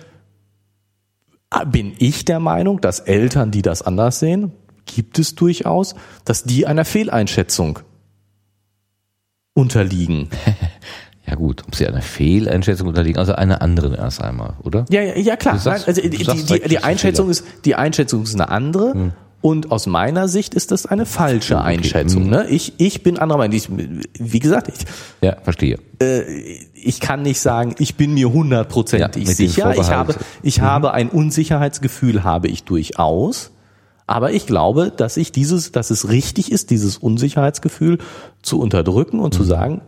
bin 1.71 1.93
ich 1.99 2.25
der 2.25 2.39
Meinung, 2.39 2.81
dass 2.81 2.99
Eltern, 2.99 3.51
die 3.51 3.61
das 3.61 3.81
anders 3.81 4.19
sehen, 4.19 4.51
gibt 4.85 5.19
es 5.19 5.35
durchaus, 5.35 5.95
dass 6.25 6.43
die 6.43 6.65
einer 6.65 6.85
Fehleinschätzung 6.85 7.79
unterliegen. 9.53 10.29
Ja 11.27 11.35
gut, 11.35 11.63
ob 11.65 11.75
sie 11.75 11.87
einer 11.87 12.01
Fehleinschätzung 12.01 12.87
unterliegen, 12.89 13.17
also 13.19 13.33
einer 13.33 13.61
anderen 13.61 13.93
erst 13.93 14.21
einmal, 14.21 14.55
oder? 14.63 14.85
Ja, 14.89 15.01
ja, 15.01 15.15
ja 15.15 15.35
klar. 15.37 15.57
Sagst- 15.59 15.87
Nein, 15.87 15.95
also 15.95 16.01
die, 16.01 16.09
die, 16.09 16.67
die 16.67 16.77
ein 16.79 16.83
Einschätzung 16.83 17.29
ist 17.29 17.45
die 17.63 17.75
Einschätzung 17.75 18.23
ist 18.23 18.33
eine 18.33 18.49
andere. 18.49 19.13
Und 19.41 19.71
aus 19.71 19.87
meiner 19.87 20.27
Sicht 20.27 20.53
ist 20.53 20.71
das 20.71 20.85
eine 20.85 21.05
falsche 21.05 21.55
Okay. 21.57 21.65
Einschätzung. 21.65 22.29
Ne? 22.29 22.47
Ich, 22.49 22.73
ich 22.77 23.01
bin 23.03 23.17
anderer 23.17 23.39
Meinung. 23.39 23.55
Ich, 23.57 23.69
wie 24.19 24.39
gesagt, 24.39 24.67
ich, 24.69 24.85
Ja, 25.21 25.35
verstehe. 25.41 25.79
ich 26.73 26.99
kann 26.99 27.23
nicht 27.23 27.39
sagen, 27.39 27.75
ich 27.79 27.95
bin 27.95 28.13
mir 28.13 28.31
hundertprozentig 28.31 29.27
Ja, 29.27 29.33
sicher. 29.33 29.75
Ich 29.79 29.89
habe, 29.91 30.15
ich 30.43 30.61
habe 30.61 30.93
ein 30.93 31.09
Unsicherheitsgefühl, 31.09 32.23
habe 32.23 32.47
ich 32.47 32.63
durchaus. 32.63 33.51
Aber 34.07 34.31
ich 34.33 34.45
glaube, 34.45 34.91
dass 34.95 35.15
ich 35.17 35.31
dieses, 35.31 35.71
dass 35.71 35.89
es 35.89 36.09
richtig 36.09 36.51
ist, 36.51 36.69
dieses 36.69 36.97
Unsicherheitsgefühl 36.97 37.97
zu 38.41 38.59
unterdrücken 38.59 39.19
und 39.19 39.33
zu 39.33 39.43
sagen, 39.43 39.81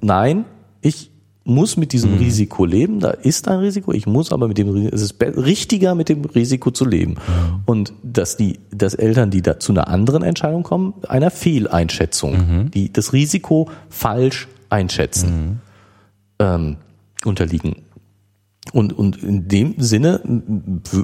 nein, 0.00 0.44
ich 0.80 1.11
muss 1.44 1.76
mit 1.76 1.92
diesem 1.92 2.14
Risiko 2.18 2.64
leben. 2.64 3.00
Da 3.00 3.10
ist 3.10 3.48
ein 3.48 3.58
Risiko. 3.58 3.92
Ich 3.92 4.06
muss 4.06 4.30
aber 4.32 4.48
mit 4.48 4.58
dem, 4.58 4.68
Ri- 4.68 4.92
es 4.94 5.02
ist 5.02 5.16
richtiger, 5.20 5.94
mit 5.94 6.08
dem 6.08 6.24
Risiko 6.24 6.70
zu 6.70 6.84
leben. 6.84 7.16
Und 7.66 7.92
dass 8.02 8.36
die, 8.36 8.60
dass 8.70 8.94
Eltern, 8.94 9.30
die 9.30 9.42
da 9.42 9.58
zu 9.58 9.72
einer 9.72 9.88
anderen 9.88 10.22
Entscheidung 10.22 10.62
kommen, 10.62 10.94
einer 11.08 11.30
Fehleinschätzung, 11.30 12.70
die 12.72 12.92
das 12.92 13.12
Risiko 13.12 13.70
falsch 13.88 14.48
einschätzen 14.70 15.60
ähm, 16.38 16.76
unterliegen. 17.24 17.76
Und, 18.72 18.92
und 18.92 19.22
in 19.22 19.48
dem 19.48 19.74
Sinne 19.78 20.20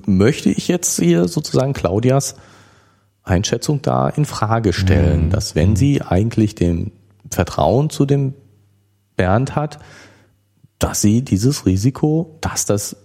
möchte 0.06 0.50
ich 0.50 0.68
jetzt 0.68 1.00
hier 1.00 1.26
sozusagen 1.26 1.72
Claudias 1.72 2.36
Einschätzung 3.24 3.82
da 3.82 4.08
in 4.08 4.24
Frage 4.24 4.72
stellen, 4.72 5.28
dass 5.30 5.54
wenn 5.54 5.76
sie 5.76 6.00
eigentlich 6.00 6.54
dem 6.54 6.92
Vertrauen 7.30 7.90
zu 7.90 8.06
dem 8.06 8.32
Bernd 9.16 9.54
hat, 9.56 9.80
dass 10.78 11.00
sie 11.00 11.22
dieses 11.22 11.66
Risiko, 11.66 12.38
dass 12.40 12.66
das 12.66 12.96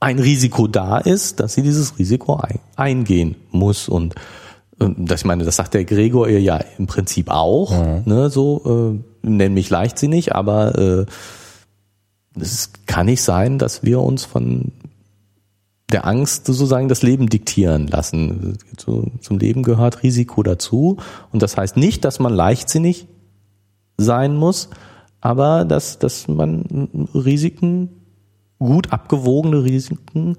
ein 0.00 0.18
Risiko 0.18 0.66
da 0.66 0.98
ist, 0.98 1.40
dass 1.40 1.54
sie 1.54 1.62
dieses 1.62 1.98
Risiko 1.98 2.36
ein, 2.36 2.58
eingehen 2.76 3.36
muss 3.50 3.88
und 3.88 4.14
ähm, 4.80 4.96
das 4.98 5.20
ich 5.20 5.26
meine, 5.26 5.44
das 5.44 5.56
sagt 5.56 5.74
der 5.74 5.84
Gregor 5.84 6.28
ihr 6.28 6.40
ja 6.40 6.58
im 6.78 6.86
Prinzip 6.86 7.28
auch, 7.30 7.70
ne, 8.04 8.30
so 8.30 9.02
äh, 9.24 9.28
nenn 9.28 9.54
mich 9.54 9.70
leichtsinnig, 9.70 10.34
aber 10.34 10.78
äh, 10.78 11.06
es 12.40 12.70
kann 12.86 13.06
nicht 13.06 13.22
sein, 13.22 13.58
dass 13.58 13.82
wir 13.82 14.00
uns 14.00 14.24
von 14.24 14.72
der 15.92 16.06
Angst 16.06 16.46
sozusagen 16.46 16.88
das 16.88 17.02
Leben 17.02 17.28
diktieren 17.28 17.86
lassen. 17.86 18.58
Zu, 18.76 19.12
zum 19.20 19.38
Leben 19.38 19.62
gehört 19.62 20.02
Risiko 20.02 20.42
dazu. 20.42 20.96
Und 21.30 21.42
das 21.42 21.56
heißt 21.56 21.76
nicht, 21.76 22.04
dass 22.04 22.18
man 22.18 22.32
leichtsinnig 22.32 23.06
sein 23.98 24.34
muss, 24.34 24.70
aber 25.22 25.64
dass, 25.64 25.98
dass 25.98 26.28
man 26.28 26.88
Risiken, 27.14 27.88
gut 28.58 28.92
abgewogene 28.92 29.64
Risiken 29.64 30.36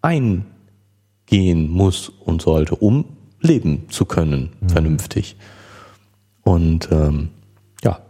eingehen 0.00 1.70
muss 1.70 2.10
und 2.24 2.42
sollte, 2.42 2.76
um 2.76 3.04
leben 3.40 3.88
zu 3.88 4.04
können, 4.04 4.50
vernünftig. 4.66 5.36
Und 6.42 6.88
ähm, 6.92 7.30
ja, 7.82 8.00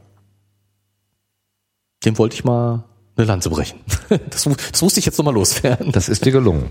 dem 2.05 2.19
wollte 2.19 2.35
ich 2.35 2.45
mal 2.45 2.85
eine 3.17 3.27
Lanze 3.27 3.49
brechen. 3.49 3.81
Das, 4.31 4.49
das 4.73 4.83
musste 4.83 5.01
ich 5.01 5.07
jetzt 5.07 5.19
nochmal 5.19 5.35
loswerden. 5.35 5.93
Das 5.93 6.09
ist 6.09 6.25
dir 6.25 6.33
gelungen. 6.33 6.71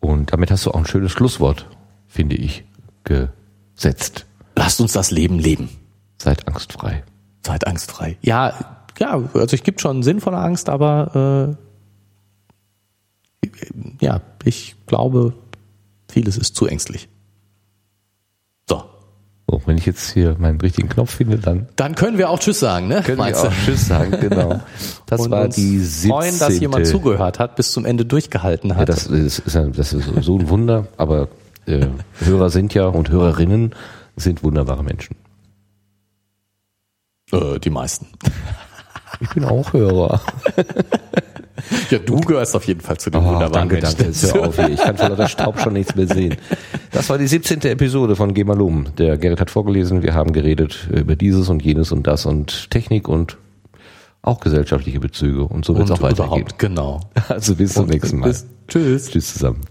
Und 0.00 0.32
damit 0.32 0.50
hast 0.50 0.64
du 0.64 0.70
auch 0.70 0.78
ein 0.78 0.86
schönes 0.86 1.12
Schlusswort, 1.12 1.66
finde 2.06 2.36
ich, 2.36 2.64
gesetzt. 3.04 4.24
Lasst 4.54 4.80
uns 4.80 4.92
das 4.92 5.10
Leben 5.10 5.38
leben. 5.38 5.68
Seid 6.16 6.48
angstfrei. 6.48 7.04
Seid 7.46 7.66
angstfrei. 7.66 8.16
Ja, 8.22 8.52
ja, 8.98 9.12
also 9.34 9.54
es 9.56 9.62
gibt 9.62 9.80
schon 9.80 10.02
sinnvolle 10.02 10.38
Angst, 10.38 10.68
aber 10.68 11.56
äh, 13.42 13.46
ja, 14.00 14.20
ich 14.44 14.74
glaube, 14.86 15.34
vieles 16.10 16.36
ist 16.36 16.56
zu 16.56 16.66
ängstlich. 16.66 17.08
So, 18.68 18.82
So, 19.48 19.62
wenn 19.66 19.78
ich 19.78 19.86
jetzt 19.86 20.12
hier 20.12 20.36
meinen 20.38 20.60
richtigen 20.60 20.88
Knopf 20.88 21.14
finde, 21.14 21.38
dann 21.38 21.68
dann 21.76 21.94
können 21.94 22.18
wir 22.18 22.30
auch 22.30 22.38
Tschüss 22.38 22.58
sagen, 22.60 22.88
ne? 22.88 23.02
können 23.02 23.18
wir 23.18 23.24
Meinst 23.24 23.42
auch 23.44 23.50
du? 23.50 23.54
Tschüss 23.64 23.86
sagen, 23.86 24.12
genau. 24.20 24.60
Das 25.06 25.20
Und 25.20 25.30
war 25.30 25.44
uns 25.44 25.54
die 25.54 25.78
17. 25.78 26.10
freuen, 26.10 26.38
dass 26.38 26.58
jemand 26.58 26.86
zugehört 26.86 27.38
hat, 27.38 27.54
bis 27.56 27.72
zum 27.72 27.84
Ende 27.84 28.04
durchgehalten 28.04 28.70
Ja, 28.70 28.76
hat. 28.76 28.88
das 28.88 29.06
ist, 29.06 29.38
ist, 29.40 29.54
ja- 29.54 29.66
das 29.66 29.92
ist 29.92 30.06
so 30.22 30.38
ein 30.38 30.48
Wunder, 30.48 30.88
aber 30.96 31.28
äh, 31.66 31.86
Hörer 32.20 32.50
sind 32.50 32.74
ja 32.74 32.86
und 32.86 33.10
Hörerinnen 33.10 33.74
sind 34.16 34.42
wunderbare 34.42 34.82
Menschen. 34.82 35.14
Äh, 37.32 37.58
die 37.58 37.70
meisten. 37.70 38.06
Ich 39.20 39.28
bin 39.30 39.44
auch 39.44 39.72
Hörer. 39.72 40.20
Ja, 41.90 41.98
du 41.98 42.20
gehörst 42.20 42.54
auf 42.54 42.64
jeden 42.66 42.80
Fall 42.80 42.98
zu 42.98 43.10
den 43.10 43.20
Oh, 43.22 43.24
wunderbaren 43.24 43.68
danke, 43.68 43.80
danke. 43.80 44.04
Menschen. 44.04 44.22
Jetzt 44.22 44.34
hör 44.34 44.46
auf 44.48 44.56
hier. 44.56 44.68
Ich 44.68 44.76
kann 44.80 44.96
vor 44.98 45.08
lauter 45.08 45.26
Staub 45.26 45.58
schon 45.58 45.72
nichts 45.72 45.96
mehr 45.96 46.06
sehen. 46.06 46.36
Das 46.92 47.08
war 47.08 47.16
die 47.18 47.26
17. 47.26 47.62
Episode 47.62 48.14
von 48.14 48.34
Geh 48.34 48.44
mal 48.44 48.60
um. 48.60 48.94
Der 48.96 49.16
Gerrit 49.16 49.40
hat 49.40 49.50
vorgelesen. 49.50 50.02
Wir 50.02 50.14
haben 50.14 50.32
geredet 50.32 50.86
über 50.92 51.16
dieses 51.16 51.48
und 51.48 51.64
jenes 51.64 51.90
und 51.92 52.06
das 52.06 52.26
und 52.26 52.70
Technik 52.70 53.08
und 53.08 53.38
auch 54.22 54.38
gesellschaftliche 54.40 55.00
Bezüge. 55.00 55.44
Und 55.44 55.64
so 55.64 55.74
wird 55.76 55.86
es 55.86 55.90
auch 55.92 56.02
weitergehen. 56.02 56.26
überhaupt, 56.26 56.58
genau. 56.58 57.00
Also 57.28 57.54
bis 57.56 57.72
zum 57.72 57.84
Und 57.84 57.90
nächsten 57.90 58.18
Mal. 58.18 58.28
bis- 58.28 58.46
Tschüss. 58.68 59.10
Tschüss 59.10 59.32
zusammen. 59.32 59.62